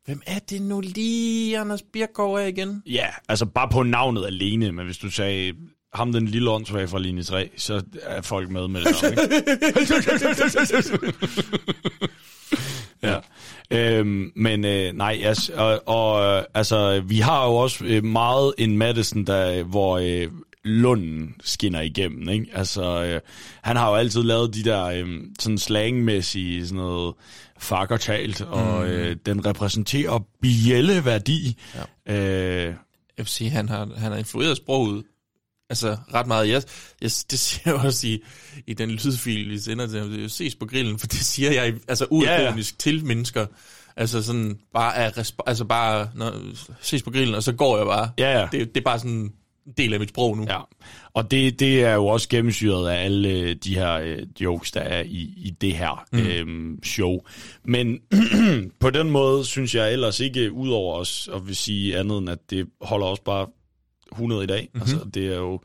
hvem 0.05 0.23
er 0.27 0.39
det 0.39 0.63
nu 0.63 0.81
lige, 0.81 1.59
Anders 1.59 1.83
Birkov 1.93 2.35
er 2.35 2.47
igen? 2.47 2.83
Ja, 2.87 3.07
altså 3.29 3.47
bare 3.47 3.69
på 3.69 3.83
navnet 3.83 4.27
alene, 4.27 4.73
men 4.73 4.85
hvis 4.87 4.99
du 4.99 5.11
sagde 5.11 5.53
ham 5.95 6.13
den 6.13 6.27
lille 6.29 6.51
åndssvag 6.51 6.89
fra 6.89 6.99
linje 6.99 7.23
3, 7.23 7.51
så 7.57 7.83
er 8.03 8.23
folk 8.23 8.51
med 8.51 8.69
med 8.69 8.81
det 8.85 8.97
samme, 8.97 9.17
ikke? 9.23 10.33
ja. 13.03 13.19
Øhm, 13.71 14.33
men 14.37 14.65
øh, 14.65 14.93
nej, 14.95 15.21
altså, 15.25 15.53
og, 15.57 15.83
og 15.89 16.37
øh, 16.39 16.45
altså, 16.55 17.01
vi 17.07 17.19
har 17.19 17.47
jo 17.47 17.55
også 17.55 17.85
øh, 17.85 18.05
meget 18.05 18.55
en 18.59 18.79
Madison, 18.79 19.25
der, 19.25 19.63
hvor 19.63 19.99
øh, 19.99 20.29
Lunden 20.65 21.35
skinner 21.45 21.81
igennem, 21.81 22.29
ikke? 22.29 22.47
Altså, 22.55 23.05
øh, 23.05 23.21
han 23.63 23.77
har 23.77 23.89
jo 23.91 23.95
altid 23.97 24.23
lavet 24.23 24.55
de 24.55 24.65
der 24.65 24.85
øh, 24.85 25.07
sådan 25.39 25.59
slangmæssige 25.59 26.67
sådan 26.67 26.77
noget 26.77 27.15
fakkertalt, 27.59 28.41
og 28.41 28.79
Mm. 28.83 28.85
øh, 28.91 29.17
den 29.27 29.47
repræsenterer 29.47 30.19
bjælleværdi. 30.43 31.57
Ja. 32.07 32.15
Øh, 32.15 32.65
Jeg 32.67 32.75
vil 33.17 33.27
sige, 33.27 33.51
han 33.51 33.69
har, 33.69 33.89
han 33.97 34.13
har 34.13 34.19
influeret 34.19 34.57
sproget 34.57 35.05
altså 35.73 35.97
ret 36.15 36.27
meget. 36.27 36.49
Jeg, 36.49 36.63
jeg, 37.03 37.11
det 37.31 37.39
siger 37.39 37.63
jeg 37.65 37.75
også 37.75 38.07
i, 38.07 38.23
i 38.67 38.75
den 38.75 38.91
lydfil, 38.91 39.51
vi 39.51 39.59
sender 39.59 39.87
til 39.87 40.31
ses 40.31 40.55
på 40.55 40.67
grillen, 40.67 40.99
for 40.99 41.07
det 41.07 41.19
siger 41.21 41.53
jeg 41.53 41.75
altså 41.89 42.07
uironisk 42.11 42.73
ja, 42.73 42.91
ja. 42.91 42.97
til 42.97 43.05
mennesker. 43.05 43.47
Altså 43.97 44.23
sådan 44.23 44.59
bare 44.75 44.97
af 44.97 45.19
resp- 45.19 45.37
altså 45.47 45.65
bare 45.65 46.09
når, 46.15 46.33
ses 46.81 47.03
på 47.03 47.11
grillen, 47.11 47.35
og 47.35 47.43
så 47.43 47.53
går 47.53 47.77
jeg 47.77 47.87
bare. 47.87 48.11
Ja, 48.19 48.41
ja. 48.41 48.49
Det, 48.53 48.75
det 48.75 48.81
er 48.81 48.85
bare 48.85 48.99
sådan 48.99 49.11
en 49.67 49.73
del 49.77 49.93
af 49.95 50.01
mit 50.01 50.09
sprog 50.09 50.37
nu. 50.37 50.47
Ja, 50.49 50.59
og 51.15 51.31
det, 51.31 51.61
det 51.61 51.83
er 51.85 51.95
jo 51.95 52.07
også 52.07 52.29
gennemsyret 52.29 52.91
af 52.91 53.05
alle 53.05 53.29
øh, 53.29 53.57
de 53.65 53.75
her 53.75 53.93
øh, 53.93 54.19
jokes, 54.41 54.71
der 54.71 54.81
er 54.81 55.03
i, 55.03 55.33
i 55.37 55.55
det 55.61 55.73
her 55.77 56.05
Mm. 56.13 56.19
mm. 56.19 56.27
øhm, 56.27 56.85
show. 56.85 57.19
Men 57.65 57.99
på 58.81 58.91
den 58.91 59.11
måde 59.11 59.45
synes 59.45 59.75
jeg 59.75 59.93
ellers 59.93 60.21
ikke, 60.21 60.53
udover 60.53 60.97
os 60.99 61.29
at 61.35 61.47
vil 61.47 61.57
sige 61.57 61.99
andet 61.99 62.19
end, 62.19 62.31
at 62.31 62.39
det 62.51 62.67
holder 62.81 63.07
også 63.07 63.23
bare 63.23 63.47
100 64.13 64.45
i 64.45 64.47
dag. 64.47 64.69
Mhm. 64.75 64.83
Mm-hmm. 64.83 64.93
Altså, 64.99 65.11
det 65.15 65.27
er 65.27 65.37
jo 65.37 65.61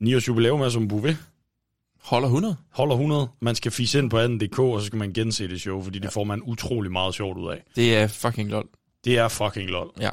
9 0.00 0.14
års 0.14 0.28
jubilæum 0.28 0.60
er 0.60 0.68
som 0.68 0.88
Bouvet. 0.88 1.16
Holder 2.02 2.28
100? 2.28 2.56
Holder 2.70 2.94
100. 2.94 3.28
Man 3.40 3.54
skal 3.54 3.72
fise 3.72 3.98
ind 3.98 4.10
på 4.10 4.18
18.dk, 4.18 4.58
og 4.58 4.80
så 4.80 4.86
skal 4.86 4.98
man 4.98 5.12
gense 5.12 5.48
det 5.48 5.60
show, 5.60 5.82
fordi 5.82 5.98
det 5.98 6.12
får 6.12 6.24
man 6.24 6.40
utrolig 6.42 6.92
meget 6.92 7.14
sjovt 7.14 7.38
ud 7.38 7.50
af. 7.50 7.62
Det 7.76 7.96
er 7.96 8.06
fucking 8.06 8.50
lol. 8.50 8.68
Det 9.04 9.18
er 9.18 9.28
fucking 9.28 9.70
lol. 9.70 9.90
Ja. 10.00 10.10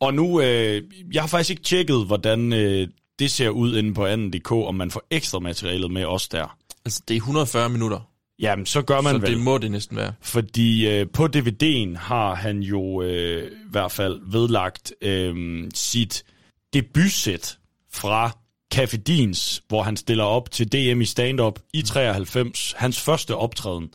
Og 0.00 0.14
nu, 0.14 0.40
øh, 0.40 0.82
jeg 1.12 1.22
har 1.22 1.26
faktisk 1.28 1.50
ikke 1.50 1.62
tjekket, 1.62 2.06
hvordan 2.06 2.52
øh, 2.52 2.88
det 3.18 3.30
ser 3.30 3.48
ud 3.48 3.76
inde 3.76 3.94
på 3.94 4.06
18.dk, 4.06 4.52
om 4.52 4.74
man 4.74 4.90
får 4.90 5.02
ekstra 5.10 5.38
materialet 5.38 5.90
med 5.90 6.04
os 6.04 6.28
der. 6.28 6.56
Altså, 6.84 7.02
det 7.08 7.14
er 7.14 7.18
140 7.18 7.68
minutter. 7.68 8.00
Jamen, 8.38 8.66
så 8.66 8.82
gør 8.82 9.00
man 9.00 9.14
Så 9.14 9.18
vel. 9.18 9.30
det 9.30 9.40
må 9.40 9.58
det 9.58 9.70
næsten 9.70 9.96
være. 9.96 10.12
Fordi 10.20 10.88
øh, 10.88 11.06
på 11.12 11.28
DVD'en 11.36 11.98
har 11.98 12.34
han 12.34 12.58
jo 12.58 13.02
øh, 13.02 13.46
i 13.46 13.70
hvert 13.70 13.92
fald 13.92 14.20
vedlagt 14.32 14.92
øh, 15.02 15.64
sit 15.74 16.24
debutsæt 16.72 17.58
fra 17.92 18.30
Café 18.74 18.96
Dins, 18.96 19.62
hvor 19.68 19.82
han 19.82 19.96
stiller 19.96 20.24
op 20.24 20.50
til 20.50 20.72
DM 20.72 21.00
i 21.00 21.04
stand-up 21.04 21.58
i 21.72 21.82
93, 21.82 22.74
hans 22.76 23.00
første 23.00 23.36
optræden, 23.36 23.90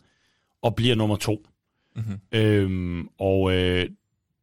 og 0.62 0.74
bliver 0.74 0.94
nummer 0.94 1.16
to. 1.16 1.46
Mhm. 1.96 2.20
Øhm, 2.32 3.08
og 3.18 3.52
øh, 3.52 3.88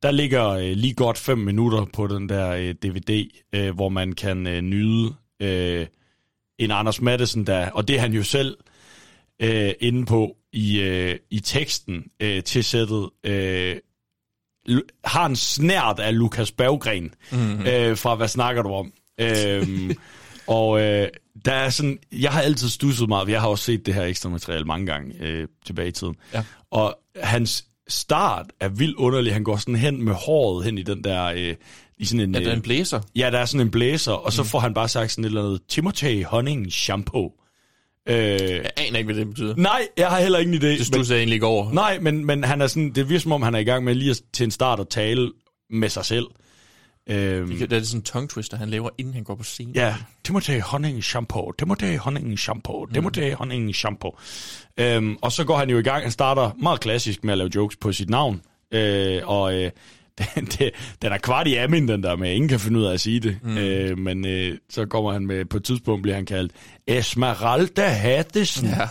der 0.04 0.12
ligger 0.12 0.50
øh, 0.50 0.72
lige 0.72 0.94
godt 0.94 1.18
fem 1.18 1.38
minutter 1.38 1.86
på 1.94 2.08
den 2.08 2.30
der 2.30 2.50
øh, 2.50 2.76
DVD, 2.84 3.30
øh, 3.54 3.76
hvor 3.76 3.90
man 3.90 4.14
kan 4.14 4.48
øh, 4.48 4.62
nyde 4.62 5.16
øh, 5.40 5.88
en 6.58 6.72
Anders 6.72 7.02
Madsen, 7.02 7.48
der, 7.48 7.70
og 7.70 7.88
det 7.88 7.96
er 7.96 8.00
han 8.00 8.14
jo 8.14 8.24
selv 8.24 8.58
øh, 9.40 9.74
inde 9.80 10.06
på 10.06 10.38
i, 10.52 10.80
øh, 10.80 11.20
i 11.30 11.40
teksten 11.40 12.04
øh, 12.20 12.44
til 12.44 12.64
sættet, 12.64 13.10
øh, 13.24 13.78
har 15.06 15.26
en 15.26 15.36
snært 15.36 16.00
af 16.00 16.18
Lukas 16.18 16.52
Berggren 16.52 17.14
Mhm. 17.32 17.62
øh, 17.68 17.98
fra 17.98 18.16
Hvad 18.16 18.28
snakker 18.28 18.62
du 18.62 18.70
om? 18.70 18.92
øhm, 19.22 19.92
og 20.48 20.82
øh, 20.82 21.08
der 21.46 21.54
er 21.54 21.70
sådan, 21.70 21.98
jeg 22.12 22.32
har 22.32 22.42
altid 22.42 22.70
stusset 22.70 23.08
meget, 23.10 23.30
jeg 23.30 23.42
har 23.42 23.48
også 23.48 23.64
set 23.64 23.86
det 23.86 23.94
her 23.94 24.04
ekstra 24.04 24.30
materiale 24.30 24.66
mange 24.66 24.86
gange 24.86 25.14
øh, 25.20 25.48
tilbage 25.66 25.88
i 25.88 25.92
tiden. 25.92 26.16
Ja. 26.34 26.44
Og 26.72 26.98
hans 27.24 27.66
start 27.88 28.46
er 28.60 28.68
vildt 28.70 28.96
underlig. 28.98 29.34
Han 29.34 29.44
går 29.44 29.58
sådan 29.58 29.76
hen 29.76 30.04
med 30.04 30.14
håret 30.14 30.66
hen 30.66 30.78
i 30.78 30.84
den 30.84 31.04
der... 31.04 31.24
Øh, 31.26 31.56
i 31.98 32.06
sådan 32.06 32.20
en, 32.20 32.34
Ja, 32.36 32.40
der 32.40 32.48
er 32.48 32.52
en 32.52 32.58
øh, 32.58 32.64
blæser. 32.64 33.02
Ja, 33.16 33.30
der 33.32 33.40
er 33.40 33.46
sådan 33.46 33.68
en 33.68 33.72
blæser, 33.72 34.12
og 34.12 34.34
så 34.34 34.44
får 34.44 34.60
han 34.60 34.74
bare 34.74 34.88
sagt 34.90 35.12
sådan 35.12 35.24
et 35.24 35.28
eller 35.30 35.44
andet 35.44 35.62
Timothy 35.70 36.24
Honning 36.26 36.72
shampoo. 36.72 37.32
Øh, 38.10 38.16
Jeg 38.16 38.72
aner 38.78 38.98
ikke, 38.98 39.06
hvad 39.06 39.16
det 39.16 39.28
betyder. 39.28 39.56
nej, 39.58 39.88
jeg 39.98 40.08
har 40.10 40.20
heller 40.20 40.40
ingen 40.40 40.56
idé. 40.56 40.66
Det 40.66 40.86
stod 40.86 41.06
jeg 41.10 41.18
egentlig 41.18 41.34
ikke 41.36 41.46
over. 41.46 41.72
Nej, 41.74 42.00
men, 42.00 42.26
men 42.26 42.44
han 42.44 42.62
er 42.62 42.68
sådan, 42.68 42.92
det 42.92 43.10
virker 43.10 43.20
som 43.20 43.32
om, 43.32 43.42
han 43.42 43.56
er 43.56 43.60
i 43.60 43.64
gang 43.64 43.84
med 43.84 43.96
lige 43.96 44.12
at, 44.12 44.22
til 44.34 44.44
en 44.44 44.52
start 44.52 44.80
at 44.80 44.88
tale 44.90 45.32
med 45.70 45.90
sig 45.90 46.06
selv. 46.06 46.26
Øhm, 47.10 47.58
Det 47.60 47.74
er 47.74 47.84
sådan 47.84 48.00
en 48.00 48.04
tongue 48.04 48.28
twister, 48.28 48.58
han 48.58 48.70
laver, 48.70 48.90
inden 48.98 49.14
han 49.14 49.24
går 49.24 49.36
på 49.36 49.44
scenen. 49.44 49.76
Ja, 49.76 49.96
Timothy 50.24 50.60
Honning 50.62 51.04
shampoo, 51.04 51.52
Timothy 51.52 51.98
Honning 51.98 52.40
shampoo, 52.40 52.86
Timothy 52.86 53.34
Honning 53.34 53.76
shampoo. 53.76 54.12
Øhm, 54.80 55.18
og 55.22 55.32
så 55.32 55.44
går 55.44 55.58
han 55.58 55.70
jo 55.70 55.78
i 55.78 55.82
gang, 55.82 56.04
han 56.04 56.12
starter 56.12 56.52
meget 56.62 56.80
klassisk 56.80 57.24
med 57.24 57.32
at 57.32 57.38
lave 57.38 57.50
jokes 57.56 57.78
på 57.78 57.92
sit 57.92 58.10
navn. 58.10 58.42
Øh, 58.72 59.22
og 59.26 59.54
øh, 59.64 59.72
den, 60.36 60.46
det, 60.46 60.72
den 61.02 61.12
er 61.12 61.18
kvart 61.18 61.48
i 61.48 61.56
amin, 61.56 61.88
den 61.88 62.04
der 62.04 62.16
med, 62.16 62.34
ingen 62.34 62.50
kan 62.50 62.60
finde 62.60 62.80
ud 62.80 62.86
af 62.86 62.94
at 62.94 63.02
sige 63.02 63.20
det. 63.20 63.38
Mm. 63.44 63.58
Øh, 63.58 63.98
men 63.98 64.26
øh, 64.26 64.58
så 64.70 64.86
kommer 64.86 65.12
han 65.12 65.26
med, 65.28 65.46
på 65.46 65.58
et 65.58 65.64
tidspunkt 65.64 66.02
bliver 66.02 66.16
han 66.16 66.26
kaldt 66.26 66.52
Esmeralda 66.88 67.88
Hattesen. 67.88 68.68
Ja. 68.68 68.88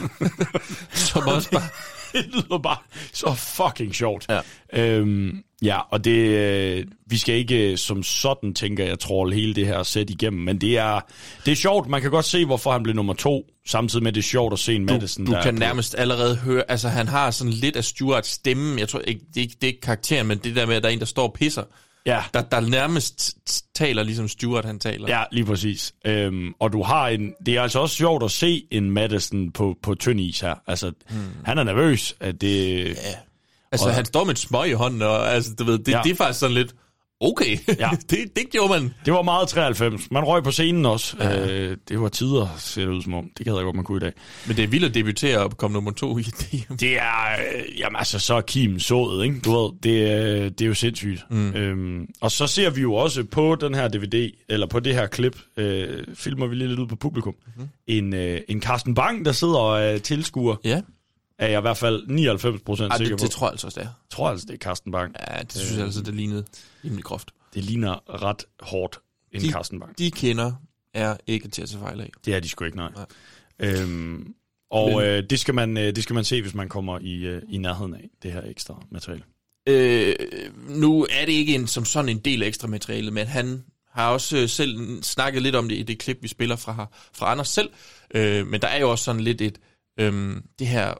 Som 0.92 1.22
også 1.28 1.50
bare... 1.50 1.68
det 2.14 2.26
lyder 2.26 2.58
bare 2.58 2.76
så 3.12 3.34
fucking 3.34 3.94
sjovt. 3.94 4.26
Ja. 4.28 4.40
Øhm, 4.72 5.42
ja, 5.62 5.78
og 5.90 6.04
det, 6.04 6.28
øh, 6.28 6.84
vi 7.06 7.16
skal 7.16 7.34
ikke 7.34 7.70
øh, 7.70 7.78
som 7.78 8.02
sådan, 8.02 8.54
tænker 8.54 8.84
jeg, 8.84 8.98
trolle 8.98 9.34
hele 9.34 9.54
det 9.54 9.66
her 9.66 9.82
sæt 9.82 10.10
igennem, 10.10 10.42
men 10.42 10.60
det 10.60 10.78
er, 10.78 11.00
det 11.44 11.52
er 11.52 11.56
sjovt. 11.56 11.88
Man 11.88 12.02
kan 12.02 12.10
godt 12.10 12.24
se, 12.24 12.44
hvorfor 12.44 12.72
han 12.72 12.82
blev 12.82 12.94
nummer 12.94 13.14
to, 13.14 13.46
samtidig 13.66 14.02
med, 14.02 14.10
at 14.10 14.14
det 14.14 14.20
er 14.20 14.24
sjovt 14.24 14.52
at 14.52 14.58
se 14.58 14.74
en 14.74 14.84
Madison. 14.84 15.24
Du 15.26 15.32
der 15.32 15.42
kan 15.42 15.54
nærmest 15.54 15.94
allerede 15.98 16.36
høre, 16.36 16.64
altså 16.68 16.88
han 16.88 17.08
har 17.08 17.30
sådan 17.30 17.52
lidt 17.52 17.76
af 17.76 17.84
Stuarts 17.84 18.28
stemme, 18.28 18.80
jeg 18.80 18.88
tror 18.88 19.00
ikke, 19.00 19.20
det 19.34 19.36
er 19.36 19.40
ikke, 19.42 19.54
det 19.60 19.64
er 19.64 19.68
ikke 19.68 19.80
karakteren, 19.80 20.26
men 20.26 20.38
det 20.38 20.56
der 20.56 20.66
med, 20.66 20.76
at 20.76 20.82
der 20.82 20.88
er 20.88 20.92
en, 20.92 20.98
der 20.98 21.04
står 21.04 21.22
og 21.28 21.32
pisser, 21.34 21.62
Ja. 22.06 22.22
der, 22.34 22.42
der 22.42 22.60
nærmest 22.60 23.36
taler 23.74 24.02
ligesom 24.02 24.28
Stuart, 24.28 24.64
han 24.64 24.78
taler. 24.78 25.08
Ja, 25.08 25.22
lige 25.32 25.44
præcis. 25.44 25.94
Øhm, 26.06 26.52
og 26.60 26.72
du 26.72 26.82
har 26.82 27.08
en... 27.08 27.32
Det 27.46 27.56
er 27.56 27.62
altså 27.62 27.78
også 27.78 27.96
sjovt 27.96 28.24
at 28.24 28.30
se 28.30 28.66
en 28.70 28.90
Madison 28.90 29.50
på, 29.52 29.76
på 29.82 29.94
tynd 29.94 30.20
is 30.20 30.40
her. 30.40 30.54
Altså, 30.66 30.92
hmm. 31.10 31.18
han 31.44 31.58
er 31.58 31.64
nervøs. 31.64 32.14
At 32.20 32.40
det, 32.40 32.84
ja. 32.88 32.92
Altså, 33.72 33.88
Og- 33.88 33.94
han 33.94 34.04
står 34.04 34.24
med 34.24 34.32
et 34.32 34.38
smøg 34.38 34.70
i 34.70 34.72
hånden, 34.72 35.02
og 35.02 35.32
altså, 35.32 35.54
du 35.58 35.64
ved, 35.64 35.78
det, 35.78 35.92
ja. 35.92 36.00
det 36.04 36.12
er 36.12 36.16
faktisk 36.16 36.40
sådan 36.40 36.54
lidt, 36.54 36.74
okay, 37.20 37.56
Ja. 37.78 37.90
det, 38.10 38.18
det 38.36 38.44
gjorde 38.52 38.68
man. 38.72 38.94
Det 39.04 39.12
var 39.12 39.22
meget 39.22 39.48
93. 39.48 40.10
Man 40.10 40.24
røg 40.24 40.42
på 40.44 40.50
scenen 40.50 40.86
også. 40.86 41.16
Ja. 41.20 41.50
Øh, 41.52 41.76
det 41.88 42.00
var 42.00 42.08
tider, 42.08 42.54
ser 42.58 42.82
det 42.84 42.92
ud 42.92 43.02
som 43.02 43.14
om. 43.14 43.30
Det 43.38 43.46
gad 43.46 43.54
jeg 43.54 43.64
godt, 43.64 43.76
man 43.76 43.84
kunne 43.84 43.96
i 43.96 44.00
dag. 44.00 44.12
Men 44.46 44.56
det 44.56 44.62
er 44.64 44.68
vildt 44.68 44.84
at 44.86 44.94
debutere 44.94 45.38
og 45.38 45.56
komme 45.56 45.72
nummer 45.72 45.90
to 45.90 46.18
i 46.18 46.22
det. 46.22 46.80
Det 46.80 46.96
er, 46.98 47.32
øh, 47.54 47.78
jamen 47.78 47.96
altså, 47.96 48.18
så 48.18 48.34
er 48.34 48.40
Kim 48.40 48.78
sået, 48.78 49.24
ikke? 49.24 49.40
Du 49.40 49.52
ved, 49.62 49.70
det, 49.82 50.10
er- 50.12 50.48
det 50.50 50.60
er 50.60 50.66
jo 50.68 50.74
sindssygt. 50.74 51.24
Mm. 51.30 51.54
Øhm, 51.54 52.06
og 52.20 52.30
så 52.30 52.46
ser 52.46 52.70
vi 52.70 52.80
jo 52.80 52.94
også 52.94 53.24
på 53.24 53.54
den 53.60 53.74
her 53.74 53.88
DVD, 53.88 54.30
eller 54.48 54.66
på 54.66 54.80
det 54.80 54.94
her 54.94 55.06
klip, 55.06 55.38
øh, 55.56 56.04
filmer 56.14 56.46
vi 56.46 56.54
lige 56.54 56.68
lidt 56.68 56.80
ud 56.80 56.86
på 56.86 56.96
publikum, 56.96 57.34
mm. 57.56 57.68
en, 57.86 58.14
øh, 58.14 58.40
en 58.48 58.62
Carsten 58.62 58.94
Bang, 58.94 59.24
der 59.24 59.32
sidder 59.32 59.56
og 59.58 59.82
er 59.82 59.98
tilskuer. 59.98 60.56
Ja. 60.64 60.80
Er 61.38 61.46
jeg 61.48 61.58
i 61.58 61.60
hvert 61.60 61.76
fald 61.76 62.06
99 62.06 62.62
procent 62.62 62.96
sikker 62.96 63.16
det, 63.16 63.20
på. 63.20 63.24
det 63.24 63.30
tror 63.30 63.46
jeg 63.46 63.52
altså 63.52 63.66
også, 63.66 63.80
det 63.80 63.86
er. 63.86 63.92
Tror 64.10 64.28
altså, 64.30 64.46
det 64.46 64.54
er 64.54 64.58
Carsten 64.58 64.92
Bang. 64.92 65.14
Ja, 65.30 65.42
det 65.42 65.52
synes 65.52 65.76
jeg 65.76 65.84
altså, 65.84 66.02
det 66.02 66.14
lignede 66.14 66.44
rimelig 66.84 67.04
groft. 67.04 67.30
Det 67.54 67.64
ligner 67.64 68.22
ret 68.22 68.44
hårdt 68.60 68.98
en 69.32 69.40
De- 69.40 69.50
Carsten 69.50 69.80
Bang. 69.80 69.98
De 69.98 70.10
kender 70.10 70.52
er 70.94 71.16
ikke 71.26 71.48
til 71.48 71.62
at 71.62 71.68
tage 71.68 71.80
fejl 71.80 72.00
af. 72.00 72.10
Det 72.24 72.34
er 72.34 72.40
de 72.40 72.48
sgu 72.48 72.64
ikke, 72.64 72.76
nej. 72.76 72.90
Nej. 72.94 73.06
Øhm, 73.58 74.34
og 74.70 74.88
Men- 74.90 75.00
øh, 75.00 75.22
det, 75.30 75.40
skal 75.40 75.54
man, 75.54 75.76
øh, 75.76 75.96
det 75.96 76.02
skal 76.02 76.14
man 76.14 76.24
se, 76.24 76.42
hvis 76.42 76.54
man 76.54 76.68
kommer 76.68 76.98
i, 76.98 77.14
øh, 77.14 77.42
i 77.48 77.58
nærheden 77.58 77.94
af 77.94 78.08
det 78.22 78.32
her 78.32 78.42
ekstra 78.42 78.82
materiale. 78.90 79.22
Øh, 79.68 80.14
nu 80.68 81.06
er 81.10 81.24
det 81.26 81.32
ikke 81.32 81.54
en, 81.54 81.66
som 81.66 81.84
sådan 81.84 82.08
en 82.08 82.18
del 82.18 82.42
af 82.42 82.46
ekstra 82.46 82.68
materialet, 82.68 83.12
men 83.12 83.26
han 83.26 83.64
har 83.92 84.10
også 84.10 84.36
øh, 84.36 84.48
selv 84.48 85.02
snakket 85.02 85.42
lidt 85.42 85.54
om 85.54 85.68
det 85.68 85.76
i 85.76 85.82
det 85.82 85.98
klip, 85.98 86.18
vi 86.22 86.28
spiller 86.28 86.56
fra, 86.56 86.86
fra 87.14 87.30
Anders 87.30 87.48
selv. 87.48 87.70
Øh, 88.14 88.46
men 88.46 88.62
der 88.62 88.68
er 88.68 88.78
jo 88.80 88.90
også 88.90 89.04
sådan 89.04 89.20
lidt 89.20 89.40
et, 89.40 89.58
øh, 90.00 90.36
det 90.58 90.66
her, 90.66 90.94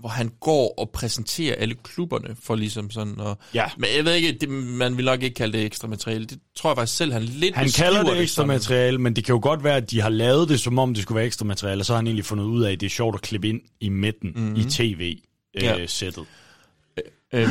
hvor 0.00 0.08
han 0.08 0.30
går 0.40 0.74
og 0.78 0.90
præsenterer 0.94 1.54
alle 1.58 1.74
klubberne 1.84 2.36
for 2.42 2.54
ligesom 2.54 2.90
sådan, 2.90 3.20
og, 3.20 3.38
Ja. 3.54 3.64
men 3.78 3.88
jeg 3.96 4.04
ved 4.04 4.14
ikke, 4.14 4.32
det, 4.40 4.48
man 4.48 4.96
vil 4.96 5.04
nok 5.04 5.22
ikke 5.22 5.34
kalde 5.34 5.58
det 5.58 5.66
ekstra 5.66 5.88
materiale. 5.88 6.24
Det 6.26 6.38
tror 6.56 6.70
jeg 6.70 6.76
faktisk 6.76 6.96
selv, 6.98 7.12
han 7.12 7.22
lidt 7.22 7.54
Han 7.56 7.68
kalder 7.76 8.02
det 8.02 8.20
ekstra 8.22 8.34
sådan. 8.42 8.48
materiale, 8.48 8.98
men 8.98 9.16
det 9.16 9.24
kan 9.24 9.32
jo 9.34 9.40
godt 9.42 9.64
være, 9.64 9.76
at 9.76 9.90
de 9.90 10.00
har 10.00 10.08
lavet 10.08 10.48
det, 10.48 10.60
som 10.60 10.78
om 10.78 10.94
det 10.94 11.02
skulle 11.02 11.16
være 11.16 11.26
ekstra 11.26 11.44
materiale, 11.46 11.80
og 11.82 11.86
så 11.86 11.92
har 11.92 11.96
han 11.98 12.06
egentlig 12.06 12.24
fundet 12.24 12.44
ud 12.44 12.62
af, 12.62 12.72
at 12.72 12.80
det 12.80 12.86
er 12.86 12.90
sjovt 12.90 13.14
at 13.14 13.20
klippe 13.22 13.48
ind 13.48 13.60
i 13.80 13.88
midten 13.88 14.30
Mhm. 14.30 14.40
mm-hmm. 14.40 14.56
i 14.56 14.60
Ja. 15.54 15.76
tv-sættet. 15.78 16.24
Øh, 17.34 17.48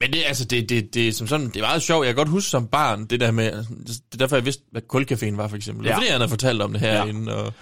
men 0.00 0.12
det, 0.12 0.22
altså, 0.26 0.44
det, 0.44 0.68
det, 0.68 0.94
det, 0.94 1.14
som 1.14 1.26
sådan, 1.26 1.46
det 1.46 1.56
er 1.56 1.60
meget 1.60 1.82
sjovt. 1.82 2.06
Jeg 2.06 2.14
kan 2.14 2.16
godt 2.20 2.28
huske 2.28 2.50
som 2.50 2.66
barn, 2.66 3.04
det 3.06 3.20
der 3.20 3.30
med, 3.30 3.52
det 3.86 4.00
er 4.12 4.16
derfor, 4.18 4.36
jeg 4.36 4.44
vidste, 4.44 4.62
hvad 4.72 4.82
kulcaféen 4.94 5.36
var, 5.36 5.48
for 5.48 5.56
eksempel. 5.56 5.86
Ja. 5.86 5.96
Fordi 5.96 6.06
han 6.06 6.16
havde 6.20 6.28
fortalt 6.28 6.62
om 6.62 6.72
det 6.72 6.80
herinde. 6.80 7.32
Ja. 7.32 7.36
Og, 7.38 7.52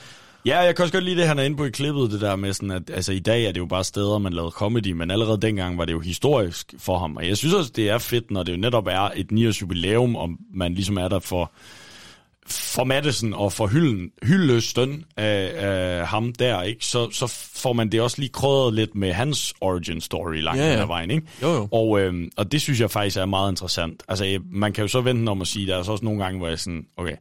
Ja, 0.46 0.58
jeg 0.58 0.76
kan 0.76 0.82
også 0.82 0.92
godt 0.92 1.04
lide 1.04 1.16
det, 1.16 1.26
han 1.28 1.38
er 1.38 1.42
inde 1.42 1.56
på 1.56 1.64
i 1.64 1.70
klippet, 1.70 2.10
det 2.10 2.20
der 2.20 2.36
med 2.36 2.52
sådan, 2.52 2.70
at 2.70 2.90
altså, 2.94 3.12
i 3.12 3.18
dag 3.18 3.44
er 3.44 3.52
det 3.52 3.60
jo 3.60 3.66
bare 3.66 3.84
steder, 3.84 4.18
man 4.18 4.32
lavede 4.32 4.50
comedy, 4.50 4.92
men 4.92 5.10
allerede 5.10 5.40
dengang 5.40 5.78
var 5.78 5.84
det 5.84 5.92
jo 5.92 6.00
historisk 6.00 6.74
for 6.78 6.98
ham. 6.98 7.16
Og 7.16 7.28
jeg 7.28 7.36
synes 7.36 7.54
også, 7.54 7.72
det 7.76 7.90
er 7.90 7.98
fedt, 7.98 8.30
når 8.30 8.42
det 8.42 8.52
jo 8.52 8.56
netop 8.56 8.86
er 8.86 9.10
et 9.16 9.26
9-års 9.32 9.62
jubilæum, 9.62 10.16
og 10.16 10.30
man 10.54 10.74
ligesom 10.74 10.96
er 10.96 11.08
der 11.08 11.18
for, 11.18 11.52
for 12.46 12.84
Madison 12.84 13.34
og 13.34 13.52
for 13.52 13.66
hylden, 13.66 14.10
hyldestøn 14.22 15.04
af, 15.16 15.52
af 15.56 16.06
ham 16.06 16.32
der, 16.32 16.62
ikke? 16.62 16.86
Så, 16.86 17.10
så 17.10 17.26
får 17.54 17.72
man 17.72 17.88
det 17.88 18.00
også 18.00 18.16
lige 18.20 18.32
krødret 18.32 18.74
lidt 18.74 18.94
med 18.94 19.12
hans 19.12 19.54
origin 19.60 20.00
story 20.00 20.36
langt 20.36 20.60
Ja, 20.60 20.72
ja, 20.72 20.80
ad 20.82 20.86
vejen, 20.86 21.10
ikke? 21.10 21.26
Jo, 21.42 21.48
jo. 21.48 21.68
Og, 21.72 22.00
øhm, 22.00 22.30
og 22.36 22.52
det 22.52 22.60
synes 22.60 22.80
jeg 22.80 22.90
faktisk 22.90 23.16
er 23.16 23.26
meget 23.26 23.52
interessant. 23.52 24.02
Altså, 24.08 24.38
man 24.52 24.72
kan 24.72 24.82
jo 24.82 24.88
så 24.88 25.00
vente 25.00 25.30
om 25.30 25.40
at 25.40 25.46
sige, 25.46 25.66
der 25.66 25.76
er 25.76 25.82
så 25.82 25.92
også 25.92 26.04
nogle 26.04 26.24
gange, 26.24 26.38
hvor 26.38 26.48
jeg 26.48 26.58
sådan, 26.58 26.86
okay, 26.96 27.16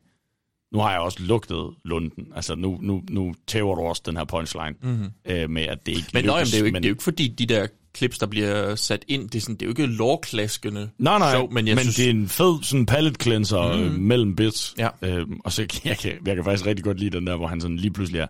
nu 0.74 0.80
har 0.80 0.92
jeg 0.92 1.00
også 1.00 1.18
lugtet 1.22 1.69
lunden. 1.85 2.27
Altså, 2.35 2.56
nu, 2.56 2.80
nu, 2.82 3.02
nu 3.10 3.34
tæver 3.48 3.76
du 3.76 3.82
også 3.82 4.02
den 4.06 4.18
her 4.18 4.24
punchline 4.26 4.76
Mhm. 4.84 5.06
øh, 5.26 5.50
med, 5.50 5.64
at 5.64 5.77
det 5.85 5.92
ikke 5.92 6.08
men, 6.14 6.26
nøj, 6.26 6.40
men 6.40 6.40
lykkes. 6.40 6.52
det, 6.52 6.58
er 6.58 6.60
jo 6.60 6.66
ikke, 6.66 6.74
men, 6.74 6.84
det 6.84 6.88
er 6.88 6.90
jo 6.90 6.93
ikke 6.93 7.03
fordi, 7.03 7.27
de 7.27 7.45
der 7.45 7.68
clips, 7.98 8.18
der 8.19 8.26
bliver 8.26 8.76
sat 8.76 9.06
ind, 9.08 9.30
det 9.30 9.35
er, 9.35 9.42
sådan, 9.42 9.56
det 9.56 9.61
er 9.61 9.66
jo 9.66 9.72
ikke 9.72 9.85
lårklaskende 9.85 10.90
Nej, 10.98 11.19
nej, 11.19 11.32
sjov, 11.34 11.52
men 11.53 11.68
jeg 11.68 11.76
men 11.76 11.82
synes... 11.84 11.95
det 11.95 12.06
er 12.06 12.10
en 12.10 12.27
fed 12.27 12.64
sådan 12.64 12.85
palette 12.85 13.18
cleanser 13.24 13.74
mm. 13.77 13.82
øh, 13.84 14.00
mellem 14.00 14.35
bits. 14.35 14.76
Ja. 14.77 14.90
Øhm, 15.02 15.40
og 15.45 15.52
så 15.52 15.61
jeg 15.85 15.98
kan, 15.98 16.11
jeg 16.26 16.35
kan 16.35 16.43
faktisk 16.43 16.66
rigtig 16.66 16.84
godt 16.85 17.00
lide 17.00 17.18
den 17.18 17.27
der, 17.27 17.35
hvor 17.35 17.48
han 17.48 17.61
sådan 17.61 17.77
lige 17.77 17.92
pludselig 17.93 18.19
er. 18.19 18.27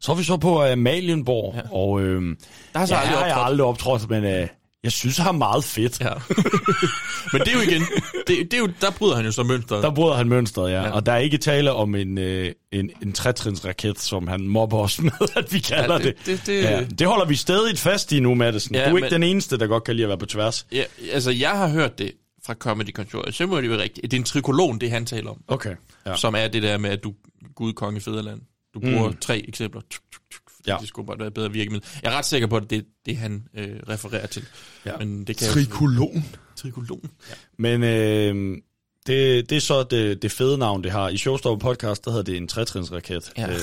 Så 0.00 0.12
er 0.12 0.16
vi 0.16 0.22
så 0.22 0.36
på 0.36 0.70
uh, 0.72 0.78
Malienborg, 0.78 1.54
ja. 1.56 1.60
og 1.72 2.00
øhm, 2.02 2.36
Der 2.72 2.78
har 2.78 2.86
så 2.86 2.94
ja, 2.94 3.00
aldrig 3.00 3.18
har 3.18 3.26
jeg 3.26 3.34
optrådt. 3.36 3.50
aldrig 3.50 3.66
optrådt, 3.66 4.10
men 4.10 4.24
øh, 4.24 4.48
jeg 4.84 4.92
synes, 4.92 5.16
han 5.16 5.26
er 5.26 5.32
meget 5.32 5.64
fedt. 5.64 6.00
Ja. 6.00 6.12
men 7.32 7.40
det 7.40 7.48
er 7.48 7.52
jo 7.52 7.60
igen, 7.60 7.82
det, 8.26 8.38
det 8.50 8.54
er 8.54 8.58
jo, 8.58 8.68
der 8.80 8.90
bryder 8.90 9.16
han 9.16 9.24
jo 9.24 9.32
så 9.32 9.42
mønstret. 9.42 9.82
Der 9.82 9.90
bryder 9.94 10.16
han 10.16 10.28
mønstret, 10.28 10.70
ja. 10.70 10.82
Ja. 10.82 10.90
Og 10.90 11.06
der 11.06 11.12
er 11.12 11.18
ikke 11.18 11.38
tale 11.38 11.72
om 11.72 11.94
en, 11.94 12.18
øh, 12.18 12.52
en, 12.72 12.90
en 13.02 13.12
trætrinsraket, 13.12 14.00
som 14.00 14.28
han 14.28 14.48
mobber 14.48 14.78
os 14.78 15.00
med, 15.02 15.12
at 15.36 15.52
vi 15.52 15.58
kalder 15.58 15.94
Ja, 15.98 16.04
det- 16.04 16.16
det. 16.18 16.26
det- 16.26 16.46
det- 16.46 16.62
Ja, 16.62 16.84
det 16.98 17.06
holder 17.06 17.24
vi 17.26 17.34
stadig 17.36 17.78
fast 17.78 18.12
i 18.12 18.20
nu, 18.20 18.34
Madison. 18.34 18.74
Ja, 18.74 18.80
du 18.90 18.94
er 18.94 18.96
ikke 18.98 19.00
men- 19.00 19.12
den 19.12 19.22
eneste, 19.22 19.58
der 19.58 19.66
godt 19.66 19.84
kan 19.84 19.94
lide 19.96 20.04
at 20.04 20.08
være 20.08 20.18
på 20.18 20.26
tværs. 20.26 20.66
Ja, 20.72 20.84
altså, 21.12 21.30
jeg 21.30 21.50
har 21.50 21.68
hørt 21.68 21.98
det 21.98 22.12
fra 22.46 22.54
Comedy 22.54 22.92
Control, 22.92 23.32
så 23.32 23.46
må 23.46 23.56
det 23.60 23.64
jo 23.64 23.70
være 23.70 23.82
rigtigt. 23.82 24.02
Det 24.10 24.12
er 24.12 24.20
en 24.20 24.24
trikolon, 24.24 24.78
det 24.78 24.90
han 24.90 25.06
taler 25.06 25.30
om. 25.30 25.40
Okay. 25.48 25.74
Ja. 26.06 26.16
Som 26.16 26.34
er 26.34 26.48
det 26.48 26.62
der 26.62 26.78
med, 26.78 26.90
at 26.90 27.04
du 27.04 27.14
Gud, 27.54 27.72
konge, 27.72 28.00
fædreland. 28.00 28.40
Du 28.74 28.80
bruger 28.80 29.08
Mm. 29.08 29.16
tre 29.16 29.44
eksempler. 29.48 29.80
Tuk, 29.90 30.02
tuk, 30.12 30.22
tuk, 30.32 30.42
Ja. 30.66 30.76
Det 30.80 30.88
skulle 30.88 31.06
bare 31.06 31.18
være 31.18 31.28
et 31.28 31.34
bedre 31.34 31.52
virkemiddel. 31.52 31.88
Jeg 32.02 32.12
er 32.12 32.18
ret 32.18 32.24
sikker 32.24 32.48
på, 32.48 32.56
at 32.56 32.70
det 32.70 32.78
er 32.78 32.82
det, 33.06 33.16
han 33.16 33.44
øh, 33.54 33.76
refererer 33.88 34.26
til. 34.26 34.44
Ja. 34.86 34.96
Men 34.96 35.24
det 35.24 35.36
kan 35.36 35.48
Trikolon. 35.48 36.24
Trikolon. 36.56 37.10
Ja. 37.28 37.34
Men 37.58 37.82
øh, 37.82 38.58
det, 39.06 39.50
det 39.50 39.56
er 39.56 39.60
så 39.60 39.82
det, 39.82 40.22
det 40.22 40.32
fede 40.32 40.58
navn, 40.58 40.84
det 40.84 40.92
har. 40.92 41.08
I 41.08 41.16
Showstopper 41.16 41.68
podcast, 41.68 42.04
der 42.04 42.10
hedder 42.10 42.24
det 42.24 42.36
en 42.36 42.48
trætrinsraket. 42.48 43.32
Ja. 43.36 43.48
Øh, 43.50 43.60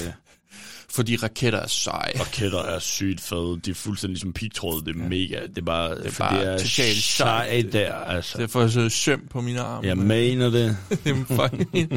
Fordi 0.95 1.15
raketter 1.15 1.59
er 1.59 1.67
seje. 1.67 2.19
Raketter 2.19 2.59
er 2.59 2.79
sygt 2.79 3.21
fede. 3.21 3.59
De 3.65 3.71
er 3.71 3.75
fuldstændig 3.75 4.21
som 4.21 4.33
pigtråd. 4.33 4.81
Det 4.81 4.95
er 4.95 4.99
ja. 4.99 5.09
mega. 5.09 5.39
Det 5.47 5.57
er 5.57 5.61
bare, 5.61 5.95
Det 5.95 6.05
er 6.05 6.11
bare 6.19 6.39
det 6.39 6.53
er 6.53 6.57
totalt 6.57 6.97
sejt 6.97 7.73
der, 7.73 7.93
altså. 7.93 8.37
Det 8.37 8.49
får 8.49 8.67
så 8.67 8.89
søm 8.89 9.27
på 9.29 9.41
mine 9.41 9.59
arme. 9.59 9.87
Jeg 9.87 9.97
mener 9.97 10.49
det. 10.57 10.77
er 10.89 11.25
fucking... 11.27 11.91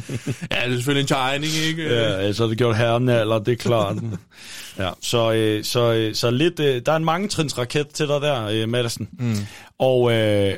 Ja, 0.50 0.64
det 0.64 0.72
er 0.72 0.74
selvfølgelig 0.74 1.00
en 1.00 1.06
tegning, 1.06 1.52
ikke? 1.68 1.94
Ja, 1.94 2.32
så 2.32 2.42
har 2.42 2.48
det 2.48 2.58
gjort 2.58 2.76
herren 2.76 3.08
eller 3.08 3.38
det 3.38 3.52
er 3.52 3.56
klart. 3.56 3.96
ja, 4.78 4.90
så, 5.00 5.32
øh, 5.32 5.64
så, 5.64 5.92
øh, 5.92 6.14
så 6.14 6.30
lidt, 6.30 6.60
øh, 6.60 6.82
der 6.86 6.92
er 6.92 6.96
en 6.96 7.04
mange 7.04 7.28
trins 7.28 7.58
raket 7.58 7.88
til 7.88 8.08
dig 8.08 8.20
der, 8.20 8.44
øh, 8.44 8.68
Madison. 8.68 9.08
Mm. 9.18 9.34
Og, 9.78 10.12
øh, 10.12 10.54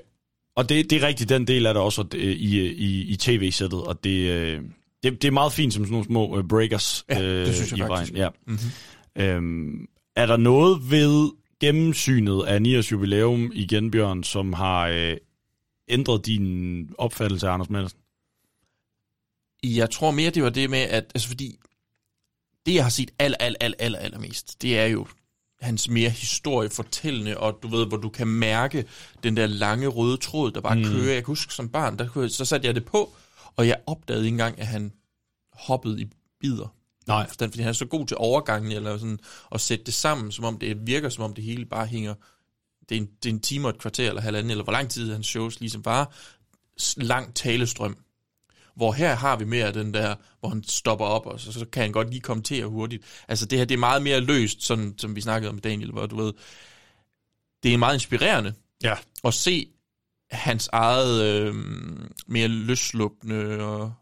og 0.57 0.69
det, 0.69 0.91
det 0.91 1.02
er 1.02 1.07
rigtigt, 1.07 1.28
den 1.28 1.47
del 1.47 1.67
af 1.67 1.75
det 1.75 1.83
også 1.83 2.05
øh, 2.15 2.23
i, 2.23 2.67
i, 2.67 3.02
i 3.02 3.17
tv-sættet, 3.17 3.81
og 3.83 4.05
det, 4.05 4.31
øh, 4.31 4.60
det, 5.03 5.23
det 5.23 5.29
er 5.29 5.33
meget 5.33 5.53
fint 5.53 5.75
som 5.75 5.85
sådan 5.85 5.93
nogle 5.93 6.07
små 6.07 6.39
øh, 6.39 6.45
breakers 6.49 7.05
Ja, 7.11 7.23
det 7.23 7.49
øh, 7.49 7.55
synes 7.55 7.70
jeg 7.70 7.79
i 7.79 7.83
faktisk. 7.83 8.12
vejen. 8.15 8.17
Ja. 8.17 8.29
Mhm. 8.47 8.59
Øhm, 9.17 9.87
er 10.17 10.27
der 10.27 10.37
noget 10.37 10.91
ved 10.91 11.31
gennemsynet 11.61 12.43
af 12.47 12.62
9 12.62 12.77
års 12.77 12.93
jubilæum 12.93 13.51
igen, 13.55 13.91
Bjørn, 13.91 14.23
som 14.25 14.53
har 14.53 14.89
øh, 14.89 15.17
ændret 15.89 16.27
din 16.27 16.91
opfattelse 16.99 17.49
af 17.49 17.53
Anders 17.53 17.70
Madsen? 17.70 17.99
Jeg 19.65 19.91
tror 19.91 20.11
mere, 20.11 20.31
det 20.31 20.43
var 20.43 20.51
det 20.51 20.70
med, 20.70 20.79
at... 20.79 21.05
Altså, 21.15 21.29
fordi 21.29 21.59
det, 22.67 22.75
jeg 22.75 22.83
har 22.85 22.91
set 22.91 23.11
aller, 23.19 23.37
aller, 23.41 23.57
aller, 23.61 23.77
aller, 23.79 23.99
aller 23.99 24.19
mest, 24.19 24.62
det 24.62 24.79
er 24.79 24.87
jo 24.87 25.07
hans 25.61 25.89
mere 25.89 26.11
historiefortællende, 26.11 27.37
og 27.39 27.59
du 27.62 27.69
ved, 27.69 27.87
hvor 27.87 27.97
du 27.97 28.09
kan 28.09 28.27
mærke 28.27 28.85
den 29.23 29.37
der 29.37 29.47
lange 29.47 29.87
røde 29.89 30.17
tråd, 30.17 30.51
der 30.51 30.61
bare 30.61 30.77
Mm. 30.77 30.85
kører. 30.85 31.05
Jeg 31.05 31.15
kan 31.15 31.25
huske 31.27 31.55
som 31.55 31.69
barn, 31.69 31.99
der, 31.99 32.09
kunne 32.09 32.29
så 32.29 32.45
satte 32.45 32.67
jeg 32.67 32.75
det 32.75 32.85
på, 32.85 33.12
og 33.61 33.69
jeg 33.69 33.77
opdagede 33.87 34.25
ikke 34.25 34.35
engang, 34.35 34.61
at 34.61 34.67
han 34.67 34.93
hoppede 35.53 36.01
i 36.03 36.07
bider. 36.41 36.75
Nej. 37.07 37.27
Forstand, 37.27 37.53
fordi 37.53 37.63
han 37.63 37.69
er 37.69 37.73
så 37.73 37.87
god 37.87 38.07
til 38.07 38.17
overgangen, 38.17 38.73
eller 38.73 38.99
sådan, 38.99 39.19
at 39.53 39.61
sætte 39.61 39.85
det 39.85 39.95
sammen, 39.95 40.33
som 40.33 40.45
om 40.45 40.59
det 40.59 40.87
virker, 40.87 41.09
som 41.09 41.25
om 41.25 41.35
det 41.35 41.45
hele 41.45 41.67
bare 41.67 41.87
hænger. 41.87 42.15
Det 42.89 42.97
er 42.97 43.01
en, 43.01 43.09
det 43.23 43.31
er 43.31 43.35
en 43.35 43.41
time 43.41 43.69
og 43.69 43.71
et 43.71 43.79
kvarter, 43.79 44.09
eller 44.09 44.23
halvanden, 44.23 44.51
eller 44.51 44.65
hvor 44.65 44.73
lang 44.73 44.91
tid 44.91 45.13
hans 45.13 45.27
shows 45.27 45.61
ligesom 45.61 45.85
var. 45.85 46.15
Lang 46.97 47.35
talestrøm. 47.35 47.99
Hvor 48.77 48.93
her 48.93 49.15
har 49.15 49.37
vi 49.37 49.45
mere 49.45 49.73
den 49.73 49.95
der, 49.95 50.15
hvor 50.41 50.49
han 50.49 50.65
stopper 50.65 51.07
op, 51.07 51.27
og 51.27 51.41
så, 51.41 51.53
så 51.53 51.67
kan 51.73 51.83
han 51.83 51.93
godt 51.93 52.11
lige 52.11 52.21
kommentere 52.21 52.67
hurtigt. 52.67 53.05
Altså 53.29 53.47
det 53.47 53.59
her, 53.59 53.65
det 53.65 53.75
er 53.75 53.79
meget 53.79 54.03
mere 54.03 54.21
løst, 54.21 54.63
sådan 54.63 54.95
som 54.99 55.17
vi 55.17 55.21
snakkede 55.21 55.49
om 55.49 55.55
med 55.55 55.63
Daniel, 55.63 55.91
hvor 55.91 56.07
du 56.07 56.17
ved, 56.17 56.33
det 57.63 57.75
er 57.75 57.79
meget 57.79 57.95
inspirerende 57.95 58.55
ja. 58.83 58.97
at 59.25 59.35
se 59.35 59.69
hans 60.31 60.68
eget 60.73 61.23
øh, 61.25 61.55
mere 62.28 62.49
løsluppende 62.49 63.59
og 63.65 63.92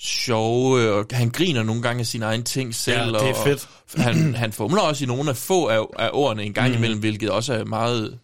sjove, 0.00 0.92
og 0.92 1.06
han 1.12 1.30
griner 1.30 1.62
nogle 1.62 1.82
gange 1.82 2.00
af 2.00 2.06
sine 2.06 2.24
egne 2.24 2.42
ting 2.42 2.74
selv. 2.74 2.96
Ja, 2.98 3.06
det 3.06 3.14
er 3.14 3.34
og, 3.34 3.44
fedt. 3.46 3.68
Og 3.96 4.02
han, 4.02 4.34
han 4.34 4.52
fumler 4.52 4.80
også 4.80 5.04
i 5.04 5.06
nogle 5.06 5.30
af 5.30 5.36
få 5.36 5.66
af, 5.66 5.86
af 5.98 6.10
ordene 6.12 6.44
en 6.44 6.52
gang 6.54 6.68
Mm. 6.68 6.72
mm. 6.72 6.78
imellem, 6.78 7.00
hvilket 7.00 7.30
også 7.30 7.54
er 7.54 7.64
meget 7.64 8.18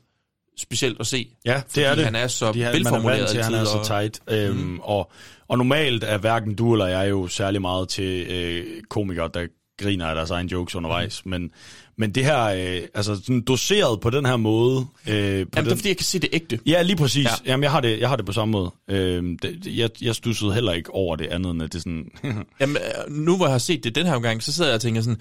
specielt 0.58 1.00
at 1.00 1.06
se. 1.06 1.28
Ja, 1.44 1.62
det 1.74 1.86
er 1.86 1.94
det. 1.94 2.04
han 2.04 2.14
er 2.14 2.26
så 2.26 2.46
Fordi 2.46 2.60
han- 2.60 2.72
velformuleret 2.72 3.18
Man 3.18 3.22
er 3.22 3.30
til, 3.30 3.38
at 3.38 3.44
han 3.44 3.54
er 3.54 3.58
altid, 3.58 3.72
så 3.72 3.84
tight. 3.84 4.20
Øhm, 4.30 4.56
Mhm. 4.58 4.80
og, 4.80 5.10
og 5.48 5.58
normalt 5.58 6.04
er 6.04 6.18
hverken 6.18 6.54
du 6.54 6.72
eller 6.72 6.86
jeg 6.86 7.10
jo 7.10 7.28
særlig 7.28 7.60
meget 7.60 7.88
til 7.88 8.26
øh, 8.30 8.82
komikere, 8.90 9.30
der 9.34 9.46
griner 9.82 10.06
af 10.06 10.14
deres 10.14 10.30
egen 10.30 10.46
jokes 10.46 10.74
undervejs. 10.74 11.24
Mhm. 11.24 11.30
Men, 11.30 11.50
men 11.98 12.12
det 12.12 12.24
her, 12.24 12.42
øh, 12.44 12.82
altså 12.94 13.14
sådan 13.16 13.40
doseret 13.40 14.00
på 14.00 14.10
den 14.10 14.26
her 14.26 14.36
måde... 14.36 14.78
Øh, 14.80 14.84
på 15.06 15.14
Jamen, 15.14 15.46
den, 15.54 15.64
det 15.64 15.72
er 15.72 15.76
fordi, 15.76 15.88
jeg 15.88 15.96
kan 15.96 16.04
se 16.06 16.18
det 16.18 16.28
ægte. 16.32 16.58
Ja, 16.66 16.82
lige 16.82 16.96
præcis. 16.96 17.24
Ja. 17.24 17.30
Ja. 17.44 17.50
Jamen, 17.50 17.62
jeg 17.64 17.70
har, 17.70 17.80
det, 17.80 18.00
jeg 18.00 18.08
har 18.08 18.16
det 18.16 18.26
på 18.26 18.32
samme 18.32 18.52
måde. 18.52 18.70
Øhm, 18.88 19.38
det, 19.38 19.66
jeg, 19.66 19.90
jeg 20.02 20.14
stussede 20.14 20.54
heller 20.54 20.72
ikke 20.72 20.90
over 20.94 21.16
det 21.16 21.26
andet, 21.26 21.50
end 21.50 21.62
at 21.62 21.72
det 21.72 21.78
er 21.78 21.82
sådan... 21.82 22.10
Jamen, 22.60 22.76
øh, 22.76 23.12
nu 23.14 23.36
hvor 23.36 23.46
jeg 23.46 23.52
har 23.54 23.58
set 23.58 23.84
det 23.84 23.94
den 23.94 24.06
her 24.06 24.18
gang, 24.18 24.42
så 24.42 24.52
sidder 24.52 24.70
jeg 24.70 24.74
og 24.74 24.80
tænker 24.80 25.00
sådan, 25.02 25.20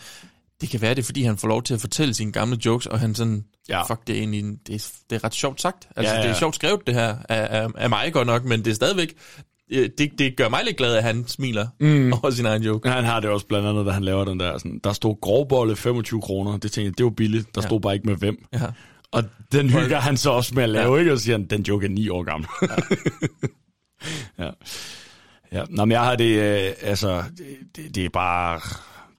det 0.61 0.69
kan 0.69 0.81
være 0.81 0.93
det, 0.95 1.01
er, 1.01 1.05
fordi 1.05 1.23
han 1.23 1.37
får 1.37 1.47
lov 1.47 1.63
til 1.63 1.73
at 1.73 1.81
fortælle 1.81 2.13
sine 2.13 2.31
gamle 2.31 2.57
jokes, 2.65 2.85
og 2.85 2.99
han 2.99 3.15
sådan, 3.15 3.45
Ja. 3.69 3.83
fuck, 3.83 4.07
det 4.07 4.15
er 4.15 4.19
egentlig, 4.19 4.39
en- 4.39 4.59
det 4.67 4.75
er, 4.75 4.87
det 5.09 5.15
er 5.15 5.23
ret 5.23 5.33
sjovt 5.33 5.61
sagt. 5.61 5.87
Altså, 5.95 6.13
Ja, 6.13 6.19
ja. 6.19 6.25
det 6.27 6.35
er 6.35 6.39
sjovt 6.39 6.55
skrevet 6.55 6.79
det 6.87 6.95
her 6.95 7.15
af, 7.29 7.61
af, 7.63 7.67
af 7.77 7.89
mig 7.89 8.13
godt 8.13 8.27
nok, 8.27 8.45
men 8.45 8.65
det 8.65 8.71
er 8.71 8.75
stadigvæk, 8.75 9.13
øh, 9.37 9.43
det, 9.71 10.11
det 10.19 10.37
gør 10.37 10.49
mig 10.49 10.61
lidt 10.65 10.77
glad, 10.77 10.95
at 10.95 11.03
han 11.03 11.27
smiler 11.27 11.67
mm. 11.79 12.13
over 12.13 12.29
sin 12.29 12.45
egen 12.45 12.63
joke. 12.63 12.89
Han 12.89 13.03
har 13.03 13.19
det 13.19 13.29
også 13.29 13.45
blandt 13.47 13.67
andet, 13.67 13.85
da 13.85 13.91
han 13.91 14.03
laver 14.03 14.25
den 14.25 14.39
der. 14.39 14.57
Sådan, 14.57 14.79
der 14.83 14.93
stod 14.93 15.15
grovbolle 15.21 15.75
25 15.75 16.21
kroner. 16.21 16.51
Det 16.51 16.61
tænkte 16.71 16.81
jeg, 16.89 16.97
det 16.97 17.03
var 17.03 17.09
billigt. 17.09 17.55
Der 17.55 17.61
Ja. 17.61 17.67
stod 17.67 17.79
bare 17.81 17.93
ikke 17.93 18.07
med 18.07 18.15
hvem. 18.15 18.45
Ja. 18.53 18.59
Og 19.11 19.23
den 19.51 19.69
hygger 19.69 19.99
han 19.99 20.17
så 20.17 20.29
også 20.31 20.55
med 20.55 20.63
at 20.63 20.69
lave, 20.69 20.93
Ja. 20.93 20.99
ikke? 20.99 21.11
Og 21.11 21.19
siger 21.19 21.37
han, 21.37 21.45
den 21.47 21.61
joke 21.61 21.85
er 21.85 21.89
9 21.89 22.09
år 22.09 22.23
gammel. 22.23 22.49
Ja. 22.61 22.75
ja. 24.45 24.49
ja. 25.51 25.63
Nå, 25.69 25.85
men 25.85 25.91
jeg 25.91 26.01
har 26.01 26.15
det, 26.15 26.35
øh, 26.65 26.73
altså, 26.81 27.23
det, 27.37 27.45
det, 27.75 27.95
det 27.95 28.05
er 28.05 28.09
bare, 28.09 28.59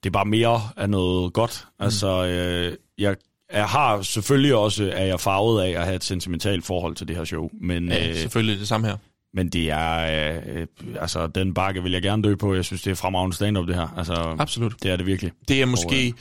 det 0.03 0.07
er 0.09 0.13
bare 0.13 0.25
mere 0.25 0.61
af 0.77 0.91
noget 0.91 1.33
godt. 1.33 1.65
Mm. 1.79 1.85
Altså, 1.85 2.27
øh, 2.27 2.77
jeg, 2.99 3.17
jeg 3.53 3.67
har 3.69 4.03
selvfølgelig 4.03 4.55
også, 4.55 4.91
er 4.95 5.05
jeg 5.05 5.21
farvet 5.21 5.63
af 5.63 5.69
at 5.71 5.85
have 5.85 5.97
et 5.97 6.05
sentimentalt 6.05 6.65
forhold 6.67 6.95
til 6.95 7.09
det 7.09 7.17
her 7.17 7.25
show. 7.25 7.49
Men, 7.61 7.89
Ja, 7.89 8.09
øh, 8.09 8.17
selvfølgelig 8.17 8.59
det 8.61 8.69
samme 8.69 8.87
her. 8.87 8.97
Men 9.35 9.49
det 9.49 9.71
er, 9.71 10.37
øh, 10.57 10.67
altså, 11.01 11.27
den 11.27 11.55
bakke 11.55 11.83
vil 11.83 11.93
jeg 11.93 12.03
gerne 12.03 12.23
dø 12.23 12.35
på. 12.35 12.55
Jeg 12.55 12.65
synes, 12.65 12.83
det 12.83 12.91
er 12.91 12.95
fremragende 12.95 13.37
stand-up, 13.37 13.67
det 13.67 13.75
her. 13.75 13.95
Altså, 13.99 14.37
Absolut. 14.39 14.73
Det 14.83 14.91
er 14.91 14.97
det 14.97 15.07
virkelig. 15.07 15.33
Det 15.49 15.59
er 15.61 15.65
Og, 15.65 15.69
måske 15.69 16.07
øh, 16.07 16.13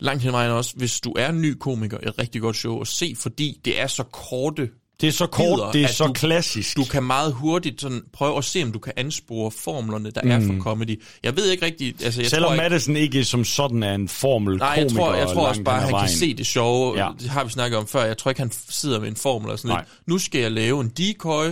langt 0.00 0.22
hen 0.22 0.32
vejen 0.32 0.50
også, 0.50 0.72
hvis 0.76 1.00
du 1.00 1.12
er 1.18 1.28
en 1.28 1.42
ny 1.42 1.52
komiker, 1.54 1.98
et 1.98 2.18
rigtig 2.18 2.40
godt 2.40 2.56
show 2.56 2.80
at 2.80 2.88
se, 2.88 3.14
fordi 3.18 3.60
det 3.64 3.80
er 3.80 3.86
så 3.86 4.02
korte 4.02 4.68
Det 5.00 5.06
er 5.08 5.12
så 5.12 5.26
kort, 5.26 5.56
bidder, 5.58 5.72
det 5.72 5.82
er 5.82 5.88
så 5.88 6.06
du, 6.06 6.12
klassisk. 6.12 6.76
Du 6.76 6.84
kan 6.84 7.02
meget 7.02 7.32
hurtigt 7.32 7.80
sådan 7.80 8.02
prøve 8.12 8.38
at 8.38 8.44
se, 8.44 8.62
om 8.62 8.72
du 8.72 8.78
kan 8.78 8.92
anspore 8.96 9.50
formlerne, 9.50 10.10
der 10.10 10.20
mm. 10.24 10.30
er 10.30 10.40
for 10.40 10.52
Mm. 10.52 10.60
comedy. 10.62 11.02
Jeg 11.22 11.36
ved 11.36 11.50
ikke 11.50 11.64
rigtigt... 11.66 12.04
Altså, 12.04 12.20
jeg 12.20 12.30
Selvom 12.30 12.48
tror 12.48 12.54
ikke, 12.54 12.62
Madison 12.70 12.96
ikke 12.96 13.24
som 13.24 13.44
sådan 13.44 13.82
er 13.82 13.94
en 13.94 14.08
formel 14.08 14.56
Nej, 14.56 14.68
jeg 14.68 14.90
tror, 14.92 15.14
jeg 15.14 15.28
tror 15.28 15.46
også 15.48 15.62
bare, 15.62 15.80
han 15.80 15.92
vejen. 15.92 16.08
kan 16.08 16.16
se 16.16 16.34
det 16.34 16.46
sjove. 16.46 17.04
Ja. 17.04 17.10
Det 17.20 17.28
har 17.28 17.44
vi 17.44 17.50
snakket 17.50 17.78
om 17.78 17.86
før. 17.86 18.04
Jeg 18.04 18.18
tror 18.18 18.30
ikke, 18.30 18.40
han 18.40 18.50
sidder 18.68 19.00
med 19.00 19.08
en 19.08 19.16
formel 19.16 19.50
og 19.50 19.58
sådan 19.58 19.68
Nej. 19.68 19.80
lidt. 19.80 20.08
Nu 20.08 20.18
skal 20.18 20.40
jeg 20.40 20.52
lave 20.52 20.80
en 20.80 20.88
decoy. 20.88 21.46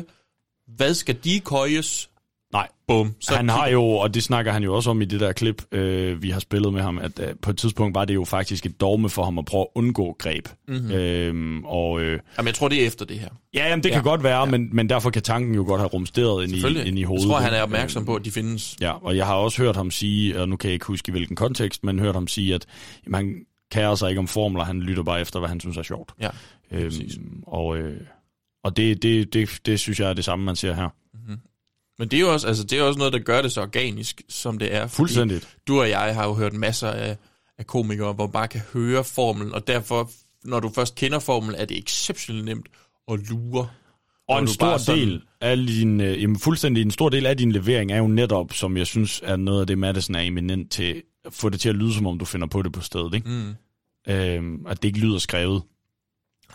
Hvad 0.77 0.95
skal 0.95 1.17
decoyes? 1.25 2.11
Nej. 2.53 2.69
Bum. 2.89 3.15
Så 3.21 3.35
han 3.35 3.49
har 3.49 3.69
jo, 3.69 3.85
og 3.85 4.15
det 4.15 4.23
snakker 4.23 4.53
han 4.53 4.63
jo 4.63 4.75
også 4.75 4.91
om 4.91 5.03
i 5.03 5.05
det 5.05 5.21
der 5.21 5.33
klip, 5.33 5.63
øh, 5.73 6.23
vi 6.23 6.31
har 6.31 6.41
spillet 6.41 6.73
med 6.73 6.83
ham, 6.83 6.99
at 6.99 7.19
øh, 7.21 7.29
på 7.43 7.51
et 7.51 7.57
tidspunkt 7.59 7.95
var 7.95 8.05
det 8.05 8.15
jo 8.15 8.25
faktisk 8.25 8.67
et 8.67 8.81
dogme 8.81 9.09
for 9.11 9.25
ham 9.25 9.39
at 9.39 9.45
prøve 9.45 9.61
at 9.63 9.67
undgå 9.75 10.17
greb. 10.19 10.49
Mhm. 10.69 10.91
Øhm, 10.91 11.65
og, 11.65 12.01
øh, 12.01 12.21
Jamen, 12.39 12.47
jeg 12.47 12.55
tror, 12.55 12.69
det 12.69 12.83
er 12.83 12.87
efter 12.87 13.05
det 13.05 13.19
her. 13.19 13.29
ja, 13.55 13.69
jamen, 13.69 13.83
det 13.83 13.93
kan 13.93 14.01
Ja. 14.05 14.09
godt 14.09 14.23
være, 14.23 14.39
ja. 14.39 14.45
men, 14.45 14.69
men 14.73 14.89
derfor 14.89 15.11
kan 15.11 15.23
tanken 15.23 15.55
jo 15.55 15.65
godt 15.67 15.81
have 15.81 15.89
rumsteret 15.89 16.45
ind 16.45 16.53
i, 16.53 16.89
ind 16.89 16.99
i 16.99 17.03
hovedet. 17.03 17.25
Jeg 17.25 17.31
tror, 17.31 17.39
han 17.41 17.53
er 17.55 17.63
opmærksom 17.63 18.05
på, 18.05 18.15
at 18.15 18.25
de 18.25 18.31
findes. 18.31 18.77
Ja, 18.81 18.91
og 19.05 19.17
jeg 19.17 19.27
har 19.27 19.35
også 19.35 19.63
hørt 19.63 19.77
ham 19.77 19.91
sige, 19.91 20.41
og 20.41 20.49
nu 20.49 20.57
kan 20.57 20.69
jeg 20.69 20.75
ikke 20.75 20.87
huske 20.87 21.09
i 21.11 21.13
hvilken 21.13 21.37
kontekst, 21.37 21.85
men 21.85 21.99
hørt 21.99 22.15
ham 22.15 22.29
sige, 22.29 22.55
at 22.55 22.67
jamen, 23.07 23.15
han 23.15 23.35
kærer 23.73 23.95
sig 23.95 24.09
ikke 24.09 24.19
om 24.19 24.29
formler, 24.29 24.65
han 24.65 24.81
lytter 24.81 25.03
bare 25.03 25.21
efter, 25.21 25.39
hvad 25.39 25.49
han 25.49 25.61
synes 25.61 25.77
er 25.77 25.83
sjovt. 25.83 26.13
Ja, 26.21 26.29
øhm, 26.71 27.43
og 27.47 27.79
øh, 27.79 28.01
og 28.65 28.77
det, 28.77 29.03
det, 29.03 29.33
det, 29.35 29.61
det 29.67 29.81
synes 29.81 30.01
jeg 30.01 30.11
er 30.11 30.15
det 30.15 30.25
samme, 30.25 30.45
man 30.45 30.57
ser 30.57 30.75
her. 30.75 30.89
Men 31.99 32.09
det 32.09 32.17
er 32.17 32.21
jo 32.21 32.33
også, 32.33 32.47
altså, 32.49 32.65
det 32.65 32.79
er 32.79 32.83
også 32.83 32.99
noget, 32.99 33.13
der 33.13 33.19
gør 33.19 33.43
det 33.43 33.53
så 33.53 33.61
organisk, 33.63 34.23
som 34.29 34.59
det 34.59 34.75
er. 34.75 34.87
Fuldstændigt. 34.87 35.57
Du 35.69 35.81
og 35.81 35.91
jeg 35.91 36.15
har 36.15 36.25
jo 36.27 36.35
hørt 36.35 36.53
masser 36.53 36.89
af, 36.89 37.17
af 37.59 37.67
komikere, 37.67 38.13
hvor 38.13 38.27
man 38.27 38.33
bare 38.33 38.49
kan 38.49 38.61
høre 38.73 39.05
formelen, 39.05 39.55
og 39.55 39.67
derfor, 39.67 40.11
når 40.45 40.61
du 40.61 40.71
først 40.75 40.95
kender 40.95 41.19
formelen, 41.19 41.55
er 41.61 41.65
det 41.65 41.79
exceptionelt 41.79 42.45
nemt 42.45 42.67
at 43.13 43.31
lure. 43.31 43.69
Og 44.29 44.39
en 44.39 44.49
stor 44.49 44.77
sådan- 44.77 45.01
del 45.01 45.23
af 45.41 45.57
din, 45.57 46.01
øh, 46.01 46.23
jamen 46.23 46.39
fuldstændig 46.39 46.83
en 46.83 46.91
stor 46.91 47.09
del 47.09 47.27
af 47.27 47.37
din 47.37 47.53
levering 47.53 47.93
er 47.93 47.99
jo 47.99 48.07
netop, 48.07 48.53
som 48.53 48.77
jeg 48.77 48.87
synes 48.87 49.21
er 49.25 49.37
noget 49.37 49.61
af 49.61 49.67
det, 49.67 49.79
Madison 49.79 50.15
er 50.15 50.21
eminent 50.21 50.71
til, 50.71 51.03
at 51.25 51.33
få 51.33 51.49
det 51.49 51.61
til 51.61 51.69
at 51.69 51.75
lyde, 51.75 51.95
som 51.95 52.07
om 52.07 52.19
du 52.19 52.25
finder 52.25 52.47
på 52.47 52.63
det 52.63 52.73
på 52.73 52.81
stedet, 52.81 53.15
ikke? 53.15 53.29
Mm. 53.29 53.55
Øhm, 54.13 54.67
at 54.67 54.83
det 54.83 54.89
ikke 54.89 54.99
lyder 55.01 55.19
skrevet. 55.19 55.63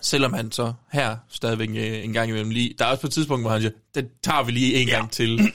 Selvom 0.01 0.33
han 0.33 0.51
så 0.51 0.73
her 0.91 1.15
stadigvæk 1.29 1.69
øh, 1.69 2.03
en 2.03 2.13
gang 2.13 2.29
imellem 2.29 2.49
lige... 2.49 2.73
Der 2.79 2.85
er 2.85 2.89
også 2.89 3.01
på 3.01 3.07
et 3.07 3.13
tidspunkt, 3.13 3.43
hvor 3.43 3.51
han 3.51 3.61
siger, 3.61 3.71
den 3.95 4.05
tager 4.23 4.43
vi 4.43 4.51
lige 4.51 4.73
en 4.75 4.87
ja. 4.87 4.95
gang 4.95 5.11
til. 5.11 5.39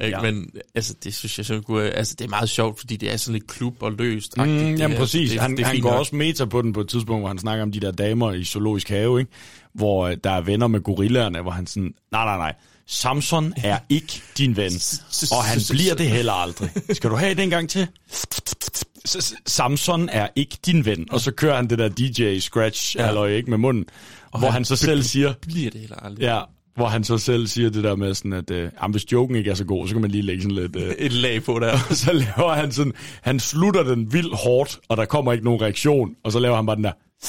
Ja. 0.00 0.08
ja. 0.08 0.20
Men 0.20 0.50
altså, 0.74 0.94
det 1.04 1.14
synes 1.14 1.38
jeg 1.38 1.46
så 1.46 1.60
kunne... 1.60 1.90
Altså, 1.90 2.14
det 2.18 2.24
er 2.24 2.28
meget 2.28 2.50
sjovt, 2.50 2.78
fordi 2.78 2.96
det 2.96 3.12
er 3.12 3.16
sådan 3.16 3.32
lidt 3.32 3.46
klub 3.46 3.82
og 3.82 3.92
løst. 3.92 4.36
Mm, 4.36 4.44
det 4.44 4.78
jamen 4.78 4.96
præcis. 4.96 5.30
Det, 5.30 5.40
han 5.40 5.56
det 5.56 5.66
han 5.66 5.80
går 5.80 5.90
nok. 5.90 5.98
også 5.98 6.16
meta 6.16 6.44
på 6.44 6.62
den 6.62 6.72
på 6.72 6.80
et 6.80 6.88
tidspunkt, 6.88 7.22
hvor 7.22 7.28
han 7.28 7.38
snakker 7.38 7.62
om 7.62 7.72
de 7.72 7.80
der 7.80 7.90
damer 7.90 8.32
i 8.32 8.44
zoologisk 8.44 8.88
have, 8.88 9.20
ikke? 9.20 9.30
hvor 9.74 10.06
øh, 10.06 10.16
der 10.24 10.30
er 10.30 10.40
venner 10.40 10.66
med 10.66 10.80
gorillaerne, 10.80 11.42
hvor 11.42 11.50
han 11.50 11.66
sådan, 11.66 11.94
nej, 12.12 12.24
nej, 12.24 12.36
nej, 12.36 12.54
Samson 12.86 13.54
er 13.56 13.78
ikke 13.88 14.22
din 14.38 14.56
ven, 14.56 14.72
og 15.36 15.44
han 15.44 15.60
bliver 15.70 15.94
det 15.94 16.10
heller 16.10 16.32
aldrig. 16.32 16.70
Skal 16.92 17.10
du 17.10 17.16
have 17.16 17.34
det 17.34 17.42
en 17.42 17.50
gang 17.50 17.70
til? 17.70 17.86
Samson 19.46 20.08
er 20.12 20.28
ikke 20.36 20.58
din 20.66 20.84
ven. 20.84 21.06
Og 21.10 21.20
så 21.20 21.32
kører 21.32 21.56
han 21.56 21.70
det 21.70 21.78
der 21.78 21.88
DJ 21.88 22.38
scratch 22.38 22.96
ja. 22.96 23.24
ikke 23.24 23.50
med 23.50 23.58
munden, 23.58 23.84
Og 24.30 24.38
hvor 24.38 24.48
han 24.48 24.54
han 24.54 24.64
så 24.64 24.76
selv 24.76 25.02
siger, 25.02 25.34
Bliver 25.42 25.70
det 25.70 25.80
heller 25.80 25.96
aldrig. 25.96 26.22
ja, 26.22 26.40
hvor 26.76 26.86
han 26.86 27.04
så 27.04 27.18
selv 27.18 27.46
siger 27.46 27.70
det 27.70 27.84
der 27.84 27.96
med 27.96 28.14
sådan, 28.14 28.32
at 28.32 28.50
øh, 28.50 28.70
hvis 28.90 29.12
joken 29.12 29.36
ikke 29.36 29.50
er 29.50 29.54
så 29.54 29.64
god, 29.64 29.88
så 29.88 29.94
kan 29.94 30.02
man 30.02 30.10
lige 30.10 30.22
lægge 30.22 30.42
sådan 30.42 30.56
lidt... 30.56 30.76
Øh, 30.76 30.94
Et 30.98 31.12
lag 31.12 31.42
på 31.42 31.58
der. 31.58 31.72
og 31.90 31.96
så 31.96 32.12
laver 32.12 32.54
han 32.54 32.72
sådan, 32.72 32.92
han 33.22 33.40
slutter 33.40 33.82
den 33.82 34.12
vildt 34.12 34.36
hårdt, 34.36 34.78
og 34.88 34.96
der 34.96 35.04
kommer 35.04 35.32
ikke 35.32 35.44
nogen 35.44 35.62
reaktion, 35.62 36.14
og 36.24 36.32
så 36.32 36.38
laver 36.38 36.56
han 36.56 36.66
bare 36.66 36.76
den 36.76 36.84
der... 36.84 36.92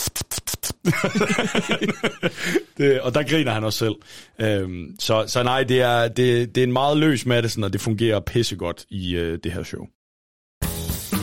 det, 2.78 3.02
og 3.02 3.14
der 3.14 3.24
griner 3.24 3.52
han 3.52 3.64
også 3.64 3.80
selv. 3.80 3.96
Øhm, 4.40 4.96
så, 5.00 5.24
så 5.28 5.44
nej, 5.44 5.64
det 5.64 5.82
er, 5.82 6.08
det, 6.08 6.56
det 6.56 6.62
er 6.62 6.68
en 6.68 6.74
meget 6.74 6.98
løs 6.98 7.26
Madison, 7.26 7.64
og 7.64 7.74
det 7.74 7.82
fungerer 7.82 8.20
pissegodt 8.20 8.86
i 8.90 9.16
øh, 9.16 9.40
det 9.44 9.52
her 9.52 9.64
show. 9.64 9.86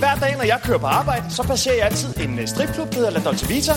Hver 0.05 0.15
dag, 0.15 0.37
når 0.37 0.45
jeg 0.45 0.61
kører 0.65 0.79
på 0.79 0.87
arbejde, 0.87 1.31
så 1.31 1.43
passerer 1.43 1.75
jeg 1.75 1.85
altid 1.87 2.09
en 2.17 2.39
øh, 2.39 2.49
stripklub, 2.49 2.89
der 2.91 2.95
hedder 2.97 3.11
La 3.11 3.21
Dolce 3.25 3.49
Vita. 3.49 3.73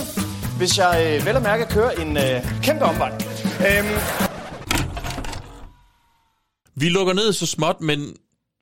Hvis 0.58 0.78
jeg 0.78 0.92
øh, 1.20 1.26
vel 1.26 1.36
at 1.36 1.42
mærke 1.42 1.66
kører 1.70 1.90
en 1.90 2.16
øh, 2.16 2.62
kæmpe 2.62 2.84
omvej. 2.84 3.10
Øhm, 3.68 3.94
Vi 6.76 6.88
lukker 6.88 7.12
ned 7.12 7.32
så 7.32 7.46
småt, 7.46 7.80
men 7.80 8.16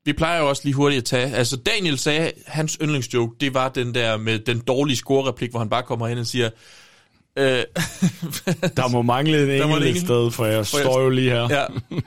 vi 0.05 0.13
plejer 0.13 0.41
jo 0.41 0.49
også 0.49 0.63
lige 0.65 0.75
hurtigt 0.75 0.99
at 0.99 1.05
tage... 1.05 1.35
Altså, 1.37 1.57
Daniel 1.57 1.99
sagde, 1.99 2.33
hans 2.47 2.79
yndlingsjoke, 2.83 3.35
det 3.41 3.55
var 3.55 3.69
den 3.69 3.95
der 3.95 4.17
med 4.17 4.39
den 4.39 4.59
dårlige 4.59 4.97
score-replik, 4.97 5.51
hvor 5.51 5.59
han 5.59 5.69
bare 5.69 5.83
kommer 5.83 6.07
hen 6.09 6.19
og 6.19 6.27
siger... 6.27 6.51
Øh, 7.39 7.45
Der 8.77 8.89
må 8.89 9.03
mangle 9.03 9.43
en 9.55 9.61
Der 9.61 9.67
må 9.67 9.77
enkelt 9.77 9.91
en- 9.91 9.97
et 9.97 10.03
sted, 10.03 10.31
for 10.31 10.45
jeg 10.47 10.67
for 10.67 10.79
jeg- 10.79 10.85
står 10.85 11.01
jo 11.01 11.09
lige 11.09 11.31
her. 11.31 11.49
Ja. 11.51 11.65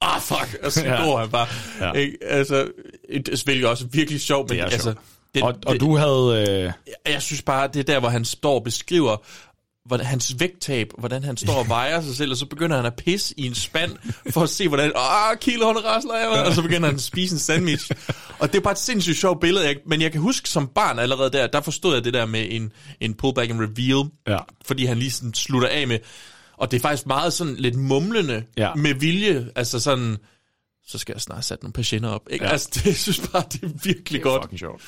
Ah, 0.00 0.20
fuck. 0.20 0.56
Og 0.64 0.72
så 0.72 0.84
Ja. 0.84 1.04
går 1.04 1.18
han 1.18 1.30
bare. 1.30 1.46
Ja. 1.80 1.92
Ikke? 1.92 2.16
Altså, 2.22 2.68
det 3.26 3.42
hvilket 3.44 3.68
også 3.68 3.86
virkelig 3.92 4.20
sjovt. 4.20 4.50
Men 4.50 4.56
Det 4.58 4.60
er 4.60 4.64
altså, 4.66 4.82
sjovt. 4.82 4.98
det, 5.34 5.42
Og, 5.42 5.54
og 5.66 5.80
du 5.80 5.96
havde... 5.96 6.46
Øh, 6.48 6.64
Jeg, 6.64 6.72
jeg 7.06 7.22
synes 7.22 7.42
bare, 7.42 7.66
det 7.68 7.76
er 7.80 7.84
der, 7.84 8.00
hvor 8.00 8.08
han 8.08 8.24
står 8.24 8.54
og 8.54 8.64
beskriver 8.64 9.16
hvordan, 9.86 10.06
hans 10.06 10.34
vægttab, 10.38 10.86
hvordan 10.98 11.24
han 11.24 11.36
står 11.36 11.54
og 11.54 11.68
vejer 11.68 12.00
sig 12.00 12.16
selv, 12.16 12.30
og 12.30 12.36
så 12.36 12.46
begynder 12.46 12.76
han 12.76 12.86
at 12.86 12.94
pisse 12.96 13.34
i 13.36 13.46
en 13.46 13.54
spand, 13.54 13.92
for 14.30 14.42
at 14.42 14.48
se, 14.50 14.68
hvordan, 14.68 14.92
åh, 14.96 15.36
kiloen 15.40 15.84
rasler 15.84 16.14
jeg, 16.18 16.28
og 16.46 16.52
så 16.52 16.62
begynder 16.62 16.86
han 16.88 16.94
at 16.96 17.02
spise 17.02 17.34
en 17.34 17.38
sandwich. 17.38 17.90
Og 18.38 18.52
det 18.52 18.58
er 18.58 18.62
bare 18.62 18.72
et 18.72 18.78
sindssygt 18.78 19.16
sjovt 19.18 19.40
billede, 19.40 19.66
jeg, 19.66 19.76
men 19.86 20.02
jeg 20.02 20.12
kan 20.12 20.20
huske 20.20 20.48
som 20.48 20.66
barn 20.74 20.98
allerede 20.98 21.30
der, 21.30 21.46
der 21.46 21.60
forstod 21.60 21.94
jeg 21.94 22.04
det 22.04 22.14
der 22.14 22.26
med 22.26 22.46
en, 22.50 22.72
en 23.00 23.14
pullback 23.14 23.50
and 23.50 23.60
reveal, 23.60 24.08
ja. 24.28 24.38
fordi 24.64 24.84
han 24.84 24.98
lige 24.98 25.10
sådan 25.10 25.34
slutter 25.34 25.68
af 25.68 25.86
med, 25.86 25.98
og 26.58 26.70
det 26.70 26.76
er 26.76 26.80
faktisk 26.80 27.06
meget 27.06 27.32
sådan 27.32 27.54
lidt 27.56 27.74
mumlende 27.74 28.44
Ja. 28.56 28.74
med 28.74 28.94
vilje, 28.94 29.48
altså 29.56 29.80
sådan, 29.80 30.16
så 30.86 30.98
skal 30.98 31.12
jeg 31.12 31.20
snart 31.20 31.44
sætte 31.44 31.64
nogle 31.64 31.72
patienter 31.72 32.08
op. 32.08 32.22
Ikke? 32.30 32.44
Ja. 32.44 32.50
Altså, 32.50 32.68
det, 32.74 32.86
jeg 32.86 32.94
synes 32.96 33.20
bare, 33.32 33.42
det 33.52 33.62
er 33.62 33.68
virkelig 33.84 34.04
Det 34.10 34.18
er 34.18 34.22
godt. 34.22 34.42
fucking 34.44 34.58
sjovt. 34.58 34.82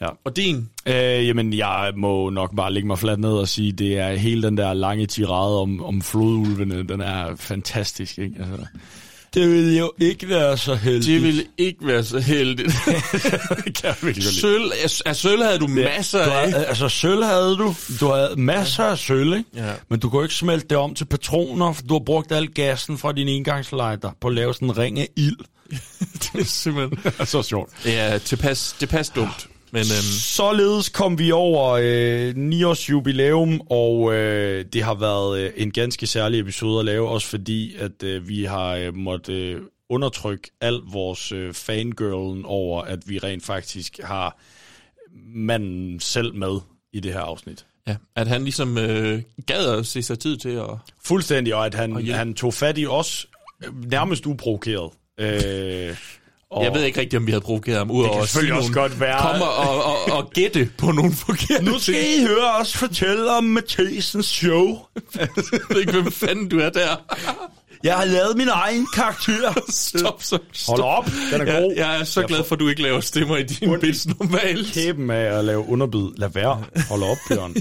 Ja. 0.00 0.08
Og 0.24 0.36
din? 0.36 0.70
Øh, 0.86 1.26
jamen, 1.26 1.52
jeg 1.52 1.92
må 1.96 2.30
nok 2.30 2.56
bare 2.56 2.72
lægge 2.72 2.86
mig 2.86 2.98
fladt 2.98 3.20
ned 3.20 3.30
og 3.32 3.48
sige, 3.48 3.72
det 3.72 3.98
er 3.98 4.14
hele 4.14 4.42
den 4.42 4.56
der 4.56 4.72
lange 4.74 5.06
tirade 5.06 5.60
om, 5.60 5.82
om 5.84 6.02
flodulvene, 6.02 6.82
den 6.88 7.00
er 7.00 7.36
fantastisk, 7.36 8.18
ikke? 8.18 8.36
Altså, 8.38 8.66
det 9.34 9.50
vil 9.50 9.76
jo 9.78 9.92
ikke 9.98 10.28
være 10.28 10.58
så 10.58 10.74
heldigt. 10.74 11.06
Det 11.06 11.22
ville 11.22 11.44
ikke 11.58 11.86
være 11.86 12.04
så 12.04 12.18
heldigt. 12.18 12.72
Sølv, 14.40 14.72
af, 14.84 15.00
af 15.06 15.16
sølv 15.16 15.42
havde 15.42 15.58
du 15.58 15.66
masser 15.66 16.20
af. 16.20 16.50
havde, 16.50 16.66
altså 16.66 16.88
sølv 16.88 17.24
havde 17.24 17.56
du. 17.56 17.74
Du 18.00 18.06
havde 18.06 18.34
masser 18.36 18.84
af 18.84 18.98
sølv, 18.98 19.36
ikke? 19.36 19.50
Ja. 19.54 19.72
Men 19.88 20.00
du 20.00 20.10
kunne 20.10 20.24
ikke 20.24 20.34
smelte 20.34 20.66
det 20.68 20.76
om 20.76 20.94
til 20.94 21.04
patroner, 21.04 21.72
for 21.72 21.82
du 21.82 21.94
har 21.94 22.04
brugt 22.06 22.32
al 22.32 22.48
gassen 22.48 22.98
fra 22.98 23.12
din 23.12 23.28
engangslejder 23.28 24.10
på 24.20 24.28
at 24.28 24.34
lave 24.34 24.54
sådan 24.54 24.68
en 24.68 24.78
ring 24.78 24.98
af 24.98 25.08
ild. 25.16 25.36
det 26.22 26.40
er 26.40 26.44
simpelthen... 26.44 27.12
så 27.26 27.42
sjovt. 27.42 27.70
Det 27.84 27.98
er 27.98 28.18
tilpas, 28.18 28.76
tilpas 28.78 29.10
dumt. 29.10 29.48
Men, 29.72 29.80
øhm, 29.80 30.12
Således 30.18 30.88
kom 30.88 31.18
vi 31.18 31.32
over 31.32 31.78
øh, 31.82 32.36
9 32.36 32.62
års 32.64 32.90
jubilæum, 32.90 33.60
og 33.70 34.14
øh, 34.14 34.64
det 34.72 34.82
har 34.82 34.94
været 34.94 35.40
øh, 35.40 35.52
en 35.56 35.70
ganske 35.70 36.06
særlig 36.06 36.40
episode 36.40 36.78
at 36.78 36.84
lave, 36.84 37.08
også 37.08 37.26
fordi, 37.26 37.76
at 37.76 38.02
øh, 38.02 38.28
vi 38.28 38.44
har 38.44 38.74
øh, 38.74 38.94
måttet 38.94 39.34
øh, 39.34 39.60
undertrykke 39.88 40.50
al 40.60 40.80
vores 40.92 41.32
øh, 41.32 41.54
fangirlen 41.54 42.44
over, 42.44 42.82
at 42.82 42.98
vi 43.08 43.18
rent 43.18 43.44
faktisk 43.44 44.00
har 44.04 44.38
manden 45.34 46.00
selv 46.00 46.34
med 46.34 46.58
i 46.92 47.00
det 47.00 47.12
her 47.12 47.20
afsnit. 47.20 47.66
ja, 47.88 47.96
at 48.16 48.28
han 48.28 48.44
ligesom 48.44 48.78
øh, 48.78 49.22
gad 49.46 49.78
at 49.78 49.86
se 49.86 50.02
sig 50.02 50.18
tid 50.18 50.36
til 50.36 50.48
at... 50.48 50.70
Fuldstændig, 51.04 51.54
og 51.54 51.66
at 51.66 51.74
Og 51.74 51.80
han, 51.80 51.96
hjælp. 52.02 52.16
han 52.16 52.34
tog 52.34 52.54
fat 52.54 52.78
i 52.78 52.86
os 52.86 53.26
øh, 53.64 53.90
nærmest 53.90 54.26
uprovokeret. 54.26 54.90
Øh, 55.20 55.96
og 56.52 56.64
Jeg 56.64 56.74
ved 56.74 56.82
ikke 56.84 57.00
rigtig, 57.00 57.16
om 57.18 57.26
vi 57.26 57.32
havde 57.32 57.42
provokeret 57.44 57.78
ham, 57.78 57.90
udover 57.90 58.12
kan 58.12 58.22
at 58.22 58.28
selvfølgelig 58.28 58.58
også 58.58 58.72
godt 58.72 59.00
være- 59.00 59.20
Kommer 59.20 59.46
og, 59.46 59.84
og, 59.84 60.12
og 60.18 60.30
gætte 60.34 60.70
på 60.78 60.92
nogle 60.92 61.12
forkerte 61.12 61.64
Nu 61.64 61.78
skal 61.78 61.94
I 61.94 62.26
høre 62.26 62.56
os 62.60 62.76
fortælle 62.76 63.30
om 63.36 63.44
Mathesens 63.44 64.26
show. 64.26 64.78
Jeg 65.20 65.28
ved 65.70 65.80
ikke, 65.80 65.92
hvem 65.92 66.12
fanden 66.12 66.48
du 66.48 66.58
er 66.58 66.70
der. 66.70 66.96
Jeg 67.84 67.94
har 67.96 68.04
lavet 68.04 68.36
min 68.36 68.48
egen 68.48 68.86
karakter. 68.94 69.52
Stop, 69.68 70.22
så 70.22 70.38
stop. 70.52 70.78
Hold 70.78 70.80
op, 70.96 71.04
den 71.32 71.40
er 71.40 71.60
god. 71.60 71.72
Jeg, 71.76 71.76
jeg 71.76 72.00
er 72.00 72.04
så 72.04 72.20
Jeg 72.20 72.28
glad 72.28 72.44
for, 72.44 72.54
at 72.54 72.60
du 72.60 72.68
ikke 72.68 72.82
laver 72.82 73.00
stemmer 73.00 73.36
i 73.36 73.42
din 73.42 73.80
bits 73.80 74.06
normalt. 74.06 74.72
Kæben 74.72 75.10
af 75.10 75.38
at 75.38 75.44
lave 75.44 75.68
underbid. 75.68 76.06
Lad 76.16 76.28
være. 76.28 76.64
Hold 76.88 77.02
op, 77.02 77.16
Bjørn. 77.28 77.54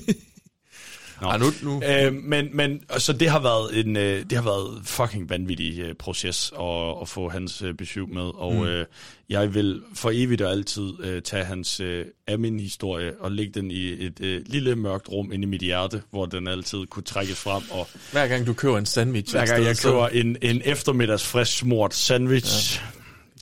Nå. 1.22 1.27
Ej, 1.27 1.38
nu, 1.38 1.45
nu. 1.64 1.82
Øh, 1.83 2.14
men, 2.14 2.50
men 2.53 2.82
så 2.98 3.14
det 3.14 3.30
har 3.30 3.40
været 3.40 3.80
en 3.85 3.98
øh, 3.98 4.24
det 4.30 4.32
har 4.32 4.43
været 4.43 4.82
fucking 4.85 5.30
vanvittig 5.30 5.80
øh, 5.80 5.95
proces 5.95 6.53
at, 6.59 7.01
at 7.01 7.08
få 7.08 7.30
hans 7.30 7.61
øh, 7.61 7.74
besøg 7.74 8.09
med 8.09 8.22
og 8.35 8.53
Mm. 8.53 8.64
øh, 8.64 8.85
jeg 9.30 9.53
vil 9.53 9.82
for 9.95 10.11
evigt 10.14 10.41
og 10.41 10.51
altid 10.51 10.93
øh, 11.03 11.22
tage 11.22 11.43
hans 11.43 11.80
øh, 11.80 12.06
Amin 12.27 12.59
historie 12.59 13.11
og 13.19 13.32
lægge 13.32 13.51
den 13.61 13.72
i 13.72 14.06
et 14.06 14.22
øh, 14.22 14.41
lille 14.45 14.75
mørkt 14.75 15.09
rum 15.09 15.32
inde 15.32 15.43
i 15.43 15.48
mit 15.48 15.61
hjerte, 15.61 16.01
hvor 16.11 16.25
den 16.25 16.48
altid 16.48 16.85
kunne 16.85 17.03
trækkes 17.03 17.40
frem 17.40 17.64
og 17.72 17.88
Hver 18.11 18.27
gang 18.27 18.48
du 18.48 18.53
køber 18.53 18.77
en 18.77 18.85
sandwich. 18.85 19.33
hver 19.35 19.45
gang 19.45 19.64
jeg 19.64 19.77
køber 19.77 20.08
en, 20.08 20.38
en 20.41 20.61
eftermiddags 20.66 21.27
frisk 21.27 21.58
smurt 21.58 21.93
sandwich, 21.93 22.82
ja. 22.82 22.88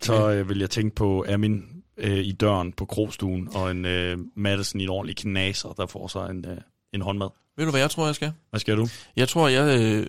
så 0.06 0.30
øh, 0.32 0.49
vil 0.49 0.59
jeg 0.59 0.69
tænke 0.69 0.95
på 0.95 1.25
Amin 1.30 1.64
øh, 1.98 2.17
i 2.17 2.32
døren 2.32 2.72
på 2.74 2.85
krogstuen, 2.85 3.48
og 3.56 3.72
en 3.72 3.85
øh, 3.85 4.17
Madison 4.35 4.82
i 4.82 4.83
en 4.83 4.90
ordentlig 4.90 5.17
knaser, 5.17 5.69
der 5.77 5.85
får 5.85 6.08
sig 6.08 6.30
en, 6.30 6.45
øh, 6.49 6.58
en 6.93 7.01
håndmad. 7.01 7.30
Ved 7.60 7.66
du, 7.66 7.72
hvad 7.72 7.82
jeg 7.82 7.92
tror, 7.92 8.06
jeg 8.06 8.16
skal? 8.16 8.32
Hvad 8.50 8.60
skal 8.60 8.78
du? 8.78 8.88
Jeg 9.16 9.30
tror, 9.30 9.48
jeg, 9.48 9.80
øh, 9.80 10.08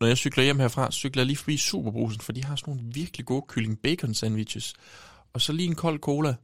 når 0.00 0.06
jeg 0.06 0.16
cykler 0.16 0.44
hjem 0.44 0.58
herfra, 0.58 0.90
cykler 0.90 1.20
jeg 1.20 1.26
lige 1.26 1.36
forbi 1.36 1.56
Superbrusen, 1.56 2.20
for 2.20 2.32
de 2.32 2.44
har 2.44 2.56
sådan 2.56 2.74
nogle 2.74 2.94
virkelig 2.94 3.26
gode 3.26 3.44
kylling 3.48 3.78
bacon 3.82 4.14
sandwiches. 4.14 4.74
Og 5.32 5.40
så 5.40 5.52
lige 5.52 5.66
en 5.66 5.74
kold 5.74 6.00
cola. 6.00 6.34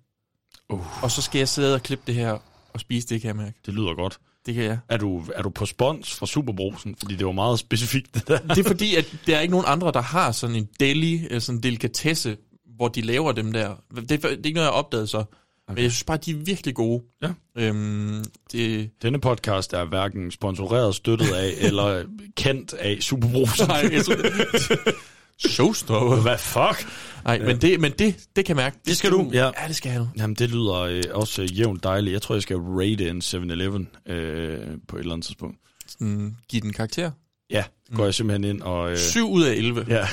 Uh. 0.68 1.04
Og 1.04 1.10
så 1.10 1.22
skal 1.22 1.38
jeg 1.38 1.48
sidde 1.48 1.74
og 1.74 1.82
klippe 1.82 2.04
det 2.06 2.14
her 2.14 2.38
og 2.72 2.80
spise 2.80 3.08
det, 3.08 3.20
kan 3.20 3.28
jeg 3.28 3.36
mærke. 3.36 3.58
Det 3.66 3.74
lyder 3.74 3.94
godt. 3.94 4.18
Det 4.46 4.54
kan 4.54 4.64
jeg. 4.64 4.78
Er 4.88 4.96
du, 4.96 5.24
er 5.34 5.42
du 5.42 5.50
på 5.50 5.66
spons 5.66 6.14
fra 6.14 6.26
Superbrusen? 6.26 6.96
Fordi 6.98 7.16
det 7.16 7.26
var 7.26 7.32
meget 7.32 7.58
specifikt, 7.58 8.14
det 8.14 8.28
der. 8.28 8.38
Det 8.38 8.58
er 8.58 8.68
fordi, 8.68 8.96
at 8.96 9.16
der 9.26 9.36
er 9.36 9.40
ikke 9.40 9.52
nogen 9.52 9.66
andre, 9.68 9.92
der 9.92 10.02
har 10.02 10.32
sådan 10.32 10.56
en 10.56 10.68
deli, 10.80 11.26
øh, 11.30 11.40
sådan 11.40 11.58
en 11.58 11.62
delikatesse, 11.62 12.36
hvor 12.76 12.88
de 12.88 13.00
laver 13.00 13.32
dem 13.32 13.52
der. 13.52 13.74
Det 13.94 14.12
er, 14.12 14.16
det 14.16 14.24
er 14.24 14.30
ikke 14.30 14.52
noget, 14.52 14.66
jeg 14.66 14.72
har 14.72 14.78
opdaget 14.78 15.08
så. 15.08 15.24
Okay. 15.68 15.74
Men 15.76 15.82
jeg 15.82 15.92
synes 15.92 16.04
bare, 16.04 16.16
de 16.16 16.30
er 16.30 16.34
virkelig 16.36 16.74
gode. 16.74 17.02
Ja. 17.22 17.28
Øhm, 17.58 18.24
det, 18.52 18.90
Denne 19.02 19.20
podcast 19.20 19.72
er 19.72 19.84
hverken 19.84 20.30
sponsoreret, 20.30 20.94
støttet 20.94 21.32
af, 21.34 21.52
eller 21.66 22.04
kendt 22.36 22.72
af 22.74 22.98
Superbrusen. 23.00 23.66
Nej, 23.68 23.88
jeg 23.92 24.04
tror- 24.04 24.92
Showstopper. 25.48 26.16
Hvad 26.22 26.38
fuck? 26.38 26.88
Nej, 27.24 27.38
men, 27.38 27.60
det, 27.60 27.80
men 27.80 27.92
det, 27.98 28.16
det 28.36 28.44
kan 28.44 28.56
mærke. 28.56 28.76
Det 28.86 28.96
skal 28.96 29.10
du. 29.10 29.30
Ja, 29.32 29.44
ja 29.44 29.68
det 29.68 29.76
skal 29.76 29.98
nu. 29.98 30.08
Jamen, 30.18 30.36
det 30.36 30.50
lyder 30.50 30.74
øh, 30.74 31.02
også 31.10 31.42
øh, 31.42 31.58
jævnt 31.58 31.84
dejligt. 31.84 32.12
Jeg 32.12 32.22
tror, 32.22 32.34
jeg 32.34 32.42
skal 32.42 32.56
rate 32.56 33.08
en 33.08 33.18
7-Eleven 33.24 33.88
øh, 34.06 34.58
på 34.88 34.96
et 34.96 35.00
eller 35.00 35.12
andet 35.12 35.26
tidspunkt. 35.26 35.56
Sådan, 35.86 36.36
giv 36.48 36.60
den 36.60 36.72
karakter. 36.72 37.10
Ja, 37.50 37.64
går 37.94 38.04
jeg 38.04 38.14
simpelthen 38.14 38.44
ind 38.54 38.62
og... 38.62 38.90
Øh, 38.90 38.98
7 38.98 39.30
ud 39.30 39.42
af 39.44 39.52
11. 39.54 39.86
Ja. 39.88 40.06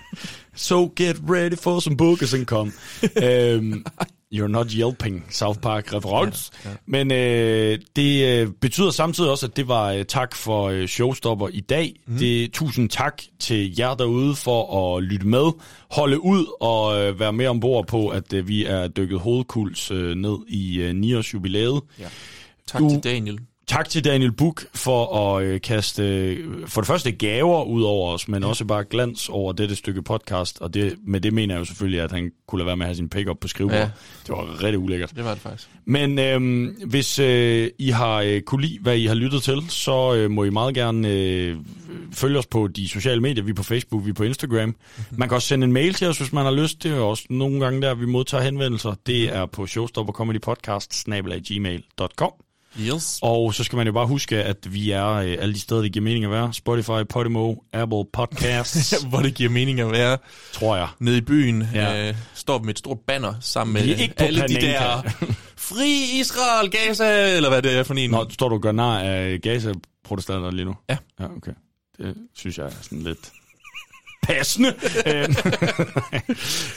so 0.54 0.92
get 0.96 1.16
ready 1.28 1.56
for 1.56 1.80
some 1.80 1.96
boogers 1.96 2.34
and 2.34 2.46
come. 2.46 2.72
um, 3.58 3.84
you're 4.34 4.48
not 4.48 4.66
yelping, 4.72 5.26
South 5.30 5.60
Park 5.60 5.92
reference. 5.92 6.52
Ja, 6.64 6.70
ja. 6.70 6.76
Men 6.86 7.12
øh, 7.12 7.78
det 7.96 8.40
øh, 8.40 8.48
betyder 8.60 8.90
samtidig 8.90 9.30
også, 9.30 9.46
at 9.46 9.56
det 9.56 9.68
var 9.68 9.92
øh, 9.92 10.04
tak 10.04 10.34
for 10.34 10.68
øh, 10.68 10.86
showstopper 10.86 11.48
i 11.48 11.60
dag. 11.60 11.94
Mm. 12.06 12.16
Det 12.16 12.52
Tusind 12.52 12.88
tak 12.88 13.22
til 13.38 13.76
jer 13.78 13.94
derude 13.94 14.34
for 14.34 14.96
at 14.96 15.02
lytte 15.02 15.26
med, 15.26 15.52
holde 15.90 16.24
ud 16.24 16.46
og 16.60 17.00
øh, 17.00 17.20
være 17.20 17.32
med 17.32 17.46
ombord 17.46 17.86
på, 17.86 18.08
at 18.08 18.32
øh, 18.32 18.48
vi 18.48 18.64
er 18.64 18.88
dykket 18.88 19.20
hovedkuls 19.20 19.90
øh, 19.90 20.14
ned 20.14 20.38
i 20.48 20.80
øh, 20.80 20.94
9 20.94 21.14
års 21.14 21.34
jubilæet. 21.34 21.80
Ja. 21.98 22.08
Tak 22.66 22.80
du, 22.80 22.90
til 22.90 23.04
Daniel. 23.04 23.40
Tak 23.66 23.88
til 23.88 24.04
Daniel 24.04 24.32
Buk 24.32 24.64
for 24.74 25.16
at 25.16 25.44
øh, 25.44 25.60
kaste 25.60 26.02
øh, 26.02 26.66
for 26.66 26.80
det 26.80 26.88
første 26.88 27.12
gaver 27.12 27.64
ud 27.64 27.82
over 27.82 28.12
os, 28.12 28.28
men 28.28 28.42
ja. 28.42 28.48
også 28.48 28.64
bare 28.64 28.84
glans 28.84 29.28
over 29.28 29.52
dette 29.52 29.76
stykke 29.76 30.02
podcast. 30.02 30.60
Og 30.60 30.74
det, 30.74 30.96
med 31.06 31.20
det 31.20 31.32
mener 31.32 31.54
jeg 31.54 31.60
jo 31.60 31.64
selvfølgelig, 31.64 32.00
at 32.00 32.12
han 32.12 32.32
kunne 32.46 32.58
lade 32.58 32.66
være 32.66 32.76
med 32.76 32.86
at 32.86 32.88
have 32.88 32.96
sin 32.96 33.08
pick-up 33.08 33.36
på 33.40 33.48
skrivebord. 33.48 33.78
Ja. 33.78 33.90
Det 34.26 34.28
var 34.28 34.62
rigtig 34.62 34.78
ulækkert. 34.78 35.12
Det 35.16 35.24
var 35.24 35.32
det 35.32 35.42
faktisk. 35.42 35.68
Men 35.84 36.18
øh, 36.18 36.68
hvis 36.86 37.18
øh, 37.18 37.70
I 37.78 37.90
har 37.90 38.20
øh, 38.20 38.40
kunne 38.40 38.62
lide, 38.62 38.78
hvad 38.80 38.96
I 38.96 39.06
har 39.06 39.14
lyttet 39.14 39.42
til, 39.42 39.62
så 39.68 40.14
øh, 40.14 40.30
må 40.30 40.44
I 40.44 40.50
meget 40.50 40.74
gerne 40.74 41.08
øh, 41.08 41.56
følge 42.12 42.38
os 42.38 42.46
på 42.46 42.66
de 42.66 42.88
sociale 42.88 43.20
medier. 43.20 43.44
Vi 43.44 43.50
er 43.50 43.54
på 43.54 43.62
Facebook, 43.62 44.04
vi 44.04 44.10
er 44.10 44.14
på 44.14 44.24
Instagram. 44.24 44.68
Mm-hmm. 44.68 45.18
Man 45.18 45.28
kan 45.28 45.34
også 45.34 45.48
sende 45.48 45.64
en 45.64 45.72
mail 45.72 45.94
til 45.94 46.08
os, 46.08 46.18
hvis 46.18 46.32
man 46.32 46.44
har 46.44 46.52
lyst. 46.52 46.82
Det 46.82 46.92
er 46.92 47.00
også 47.00 47.24
nogle 47.30 47.60
gange 47.60 47.82
der, 47.82 47.94
vi 47.94 48.06
modtager 48.06 48.44
henvendelser. 48.44 48.94
Det 49.06 49.34
er 49.34 49.46
på 49.46 49.66
showstoppercomedypodcast.gmail.com 49.66 52.43
Yes. 52.80 53.18
og 53.22 53.54
så 53.54 53.64
skal 53.64 53.76
man 53.76 53.86
jo 53.86 53.92
bare 53.92 54.06
huske, 54.06 54.42
at 54.42 54.72
vi 54.74 54.90
er 54.90 55.08
øh, 55.10 55.36
alle 55.38 55.54
de 55.54 55.60
steder, 55.60 55.82
det 55.82 55.92
giver 55.92 56.02
mening 56.02 56.24
at 56.24 56.30
være. 56.30 56.52
Spotify, 56.52 57.04
Podimo, 57.08 57.54
Apple 57.72 58.04
Podcasts. 58.12 58.94
Hvor 59.10 59.18
det 59.18 59.34
giver 59.34 59.50
mening 59.50 59.80
at 59.80 59.90
være. 59.92 60.18
Tror 60.52 60.76
jeg. 60.76 60.88
Nede 60.98 61.18
i 61.18 61.20
byen. 61.20 61.68
Ja. 61.74 62.08
Øh, 62.08 62.14
står 62.34 62.58
med 62.58 62.70
et 62.70 62.78
stort 62.78 62.98
banner 63.06 63.34
sammen 63.40 63.82
Vi 63.82 63.88
med 63.88 63.98
ikke 63.98 64.14
alle 64.18 64.48
de 64.48 64.54
der... 64.54 65.02
Fri 65.56 66.20
Israel, 66.20 66.70
Gaza, 66.70 67.36
eller 67.36 67.48
hvad 67.48 67.62
det 67.62 67.78
er 67.78 67.82
for 67.82 67.94
en. 67.94 68.10
Nå, 68.10 68.26
står 68.30 68.48
du 68.48 68.54
og 68.54 68.60
gør 68.60 68.72
nar 68.72 68.98
af 68.98 69.40
Gaza-protestanter 69.42 70.50
lige 70.50 70.64
nu? 70.64 70.74
Ja. 70.88 70.96
Ja, 71.20 71.24
okay. 71.36 71.52
Det 71.98 72.16
synes 72.34 72.58
jeg 72.58 72.66
er 72.66 72.70
sådan 72.82 73.02
lidt... 73.02 73.32
Passende. 74.26 74.74
Øhm, 75.06 75.34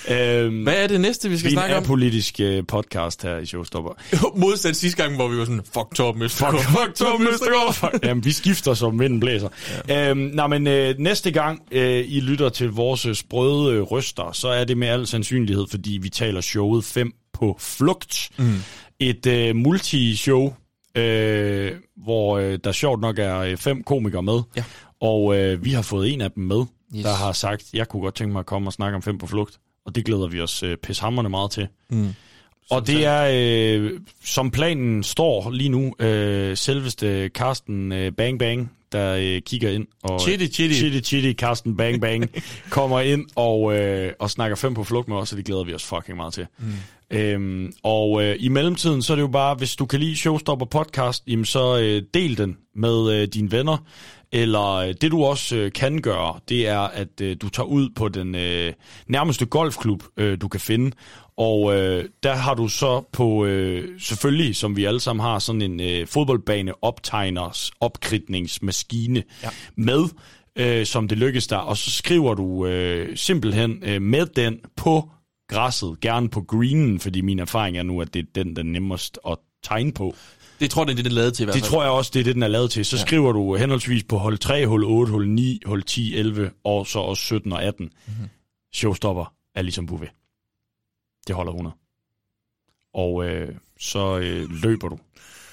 øhm, 0.17 0.63
Hvad 0.63 0.73
er 0.83 0.87
det 0.87 1.01
næste, 1.01 1.29
vi 1.29 1.37
skal 1.37 1.51
snakke 1.51 1.71
en 1.71 1.77
om? 1.77 1.83
apolitisk 1.83 2.39
øh, 2.39 2.63
podcast 2.67 3.23
her 3.23 3.37
i 3.37 3.45
Showstopper. 3.45 3.91
Modsat 4.35 4.75
sidste 4.75 5.03
gang, 5.03 5.15
hvor 5.15 5.27
vi 5.27 5.37
var 5.37 5.45
sådan, 5.45 5.61
fuck 5.73 5.95
Torben 5.95 6.21
Østergaard. 6.21 6.63
Fuck, 6.63 6.77
fuck 6.77 6.95
Tom 6.95 7.27
Østergaard. 7.27 7.99
Jamen, 8.03 8.25
vi 8.25 8.31
skifter 8.31 8.73
som 8.73 8.99
vinden 8.99 9.19
blæser. 9.19 9.49
Ja. 9.87 10.09
Øhm, 10.09 10.19
nej, 10.19 10.47
men 10.47 10.67
øh, 10.67 10.95
næste 10.99 11.31
gang 11.31 11.61
øh, 11.71 12.05
I 12.07 12.19
lytter 12.19 12.49
til 12.49 12.69
vores 12.71 13.17
sprøde 13.17 13.73
øh, 13.75 13.81
røster, 13.81 14.31
så 14.31 14.47
er 14.47 14.63
det 14.63 14.77
med 14.77 14.87
al 14.87 15.07
sandsynlighed, 15.07 15.65
fordi 15.69 15.99
vi 16.01 16.09
taler 16.09 16.41
showet 16.41 16.83
5 16.85 17.11
på 17.33 17.57
flugt. 17.59 18.29
Mm. 18.37 18.53
Et 18.99 19.25
øh, 19.25 19.55
multi-show, 19.55 20.53
øh, 20.95 21.71
hvor 22.03 22.37
øh, 22.37 22.59
der 22.63 22.71
sjovt 22.71 23.01
nok 23.01 23.19
er 23.19 23.37
øh, 23.39 23.57
fem 23.57 23.83
komikere 23.83 24.23
med. 24.23 24.39
Ja. 24.55 24.63
Og 25.01 25.37
øh, 25.37 25.65
vi 25.65 25.71
har 25.71 25.81
fået 25.81 26.13
en 26.13 26.21
af 26.21 26.31
dem 26.31 26.43
med, 26.43 26.63
Yes. 26.95 27.03
der 27.03 27.13
har 27.13 27.31
sagt, 27.31 27.65
jeg 27.73 27.87
kunne 27.87 28.01
godt 28.01 28.15
tænke 28.15 28.31
mig 28.31 28.39
at 28.39 28.45
komme 28.45 28.69
og 28.69 28.73
snakke 28.73 28.95
om 28.95 29.01
fem 29.01 29.17
på 29.17 29.27
flugt. 29.27 29.59
Og 29.85 29.95
det 29.95 30.05
glæder 30.05 30.27
vi 30.27 30.41
os 30.41 30.63
øh, 30.63 30.77
pishamrende 30.77 31.29
meget 31.29 31.51
til. 31.51 31.67
Mm. 31.89 32.13
Og 32.69 32.87
det 32.87 33.05
er, 33.05 33.29
øh, 33.33 33.99
som 34.23 34.51
planen 34.51 35.03
står 35.03 35.51
lige 35.51 35.69
nu, 35.69 35.95
øh, 35.99 36.57
selveste 36.57 37.29
Carsten 37.29 37.91
øh, 37.91 38.11
Bang 38.11 38.39
Bang, 38.39 38.71
der 38.91 39.15
øh, 39.19 39.41
kigger 39.41 39.69
ind. 39.69 39.87
Og, 40.03 40.21
Chitty, 40.21 40.45
chitty. 40.45 40.75
Chitty 40.77 40.99
Chitty, 41.09 41.39
Carsten 41.39 41.77
Bang 41.77 42.01
Bang, 42.01 42.29
kommer 42.69 42.99
ind 42.99 43.25
og, 43.35 43.77
øh, 43.77 44.13
og 44.19 44.29
snakker 44.29 44.55
fem 44.55 44.73
på 44.73 44.83
flugt 44.83 45.07
med 45.07 45.17
os, 45.17 45.31
og 45.31 45.37
det 45.37 45.45
glæder 45.45 45.63
vi 45.63 45.73
os 45.73 45.85
fucking 45.85 46.17
meget 46.17 46.33
til. 46.33 46.47
Mm. 46.59 46.73
Øhm, 47.11 47.73
og 47.83 48.23
øh, 48.23 48.35
i 48.39 48.47
mellemtiden, 48.47 49.01
så 49.01 49.13
er 49.13 49.15
det 49.15 49.21
jo 49.21 49.27
bare, 49.27 49.55
hvis 49.55 49.75
du 49.75 49.85
kan 49.85 49.99
lide 49.99 50.17
Showstopper 50.17 50.65
podcast, 50.65 51.23
jamen 51.27 51.45
så 51.45 51.79
øh, 51.79 52.01
del 52.13 52.37
den 52.37 52.57
med 52.75 53.11
øh, 53.13 53.27
dine 53.27 53.51
venner. 53.51 53.77
Eller 54.31 54.71
øh, 54.73 54.93
det 55.01 55.11
du 55.11 55.23
også 55.23 55.55
øh, 55.55 55.71
kan 55.71 56.01
gøre, 56.01 56.39
det 56.49 56.67
er, 56.67 56.79
at 56.79 57.21
øh, 57.21 57.37
du 57.41 57.49
tager 57.49 57.67
ud 57.67 57.89
på 57.95 58.09
den 58.09 58.35
øh, 58.35 58.73
nærmeste 59.07 59.45
golfklub, 59.45 60.03
øh, 60.17 60.41
du 60.41 60.47
kan 60.47 60.59
finde. 60.59 60.91
Og 61.37 61.75
øh, 61.75 62.05
der 62.23 62.35
har 62.35 62.53
du 62.53 62.67
så 62.67 63.03
på, 63.11 63.45
øh, 63.45 63.99
selvfølgelig, 63.99 64.55
som 64.55 64.75
vi 64.75 64.85
alle 64.85 64.99
sammen 64.99 65.23
har, 65.23 65.39
sådan 65.39 65.61
en 65.61 65.79
øh, 65.79 66.07
fodboldbane 66.07 66.83
optegners 66.83 67.71
opkridningsmaskine 67.79 69.23
ja. 69.43 69.49
med, 69.75 70.03
øh, 70.55 70.85
som 70.85 71.07
det 71.07 71.17
lykkes 71.17 71.47
der. 71.47 71.57
Og 71.57 71.77
så 71.77 71.91
skriver 71.91 72.33
du 72.33 72.65
øh, 72.65 73.17
simpelthen 73.17 73.83
øh, 73.83 74.01
med 74.01 74.25
den 74.25 74.59
på 74.75 75.09
græsset, 75.49 75.99
gerne 76.01 76.29
på 76.29 76.41
greenen, 76.41 76.99
fordi 76.99 77.21
min 77.21 77.39
erfaring 77.39 77.77
er 77.77 77.83
nu, 77.83 78.01
at 78.01 78.13
det 78.13 78.19
er 78.19 78.43
den, 78.43 78.55
der 78.55 78.61
er 78.61 78.65
nemmest 78.65 79.19
at 79.27 79.37
tegne 79.63 79.91
på. 79.91 80.15
Det 80.59 80.71
tror 80.71 80.81
jeg, 80.81 80.87
det 80.87 80.93
er 80.93 80.95
det, 80.95 81.05
den 81.05 81.11
er 81.11 81.15
lavet 81.15 81.33
til 81.33 81.43
i 81.43 81.45
hvert 81.45 81.53
Det 81.55 81.61
fald. 81.63 81.71
tror 81.71 81.83
jeg 81.83 81.91
også, 81.91 82.11
det 82.13 82.19
er 82.19 82.23
det, 82.23 82.35
den 82.35 82.43
er 82.43 82.47
lavet 82.47 82.71
til. 82.71 82.85
Så 82.85 82.95
ja. 82.95 83.01
skriver 83.01 83.31
du 83.31 83.55
henholdsvis 83.55 84.03
på 84.03 84.17
hold 84.17 84.37
3, 84.37 84.67
hold 84.67 84.83
8, 84.85 85.11
hold 85.11 85.27
9, 85.27 85.61
hold 85.65 85.83
10, 85.83 86.15
11 86.15 86.51
og 86.63 86.87
så 86.87 86.99
også 86.99 87.23
17 87.23 87.53
og 87.53 87.63
18. 87.63 87.85
Mm-hmm. 88.07 88.29
Showstopper 88.73 89.33
er 89.55 89.61
ligesom 89.61 89.85
Bouvet. 89.87 90.09
Det 91.27 91.35
holder 91.35 91.51
100. 91.51 91.75
Og 92.93 93.25
øh, 93.25 93.55
så 93.79 94.17
øh, 94.17 94.49
løber 94.63 94.89
du. 94.89 94.99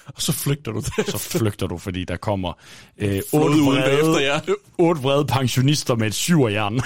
Og 0.07 0.23
så 0.23 0.33
flygter 0.33 0.73
du. 0.73 0.83
så 1.09 1.19
flygter 1.19 1.67
du, 1.67 1.79
fordi 1.79 2.05
der 2.05 2.17
kommer 2.17 2.53
øh, 2.99 3.21
otte, 3.33 3.57
vrede, 3.61 4.25
jer. 4.25 4.41
otte 4.79 5.03
vrede 5.03 5.25
pensionister 5.25 5.95
med 5.95 6.07
et 6.07 6.15
syverjern. 6.15 6.81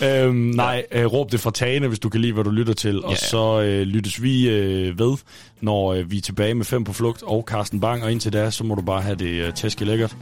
øhm, 0.06 0.34
nej, 0.36 0.84
øh, 0.92 1.06
råb 1.06 1.32
det 1.32 1.40
fra 1.40 1.50
tagene, 1.50 1.88
hvis 1.88 1.98
du 1.98 2.08
kan 2.08 2.20
lide, 2.20 2.32
hvad 2.32 2.44
du 2.44 2.50
lytter 2.50 2.74
til. 2.74 3.04
Og 3.04 3.10
Ja. 3.10 3.16
så 3.16 3.60
øh, 3.60 3.82
lyttes 3.82 4.22
vi 4.22 4.48
øh, 4.48 4.98
ved, 4.98 5.16
når 5.60 5.92
øh, 5.92 6.10
vi 6.10 6.16
er 6.16 6.20
tilbage 6.20 6.54
med 6.54 6.64
fem 6.64 6.84
på 6.84 6.92
flugt 6.92 7.22
og 7.22 7.44
Carsten 7.48 7.80
Bang. 7.80 8.04
Og 8.04 8.12
indtil 8.12 8.32
da, 8.32 8.50
så 8.50 8.64
må 8.64 8.74
du 8.74 8.82
bare 8.82 9.02
have 9.02 9.16
det 9.16 9.30
øh, 9.46 9.54
tæske 9.54 9.84
lækkert. 9.84 10.16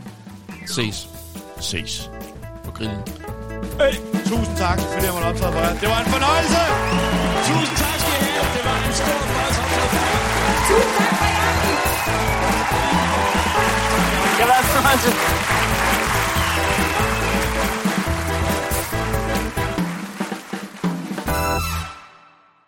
Ses. 0.67 1.09
Ses. 1.61 2.11
På 2.65 2.71
grillen. 2.71 2.99
Hey, 3.81 3.95
tusind 4.25 4.57
tak, 4.57 4.81
fordi 4.81 5.05
jeg 5.07 5.13
måtte 5.15 5.27
optræde 5.27 5.53
for 5.53 5.61
jer. 5.61 5.79
Det 5.81 5.89
var 5.89 5.99
en 6.05 6.11
fornøjelse! 6.11 6.61
Tusind 7.49 7.77
tak 7.77 7.98
jer. 15.05 15.78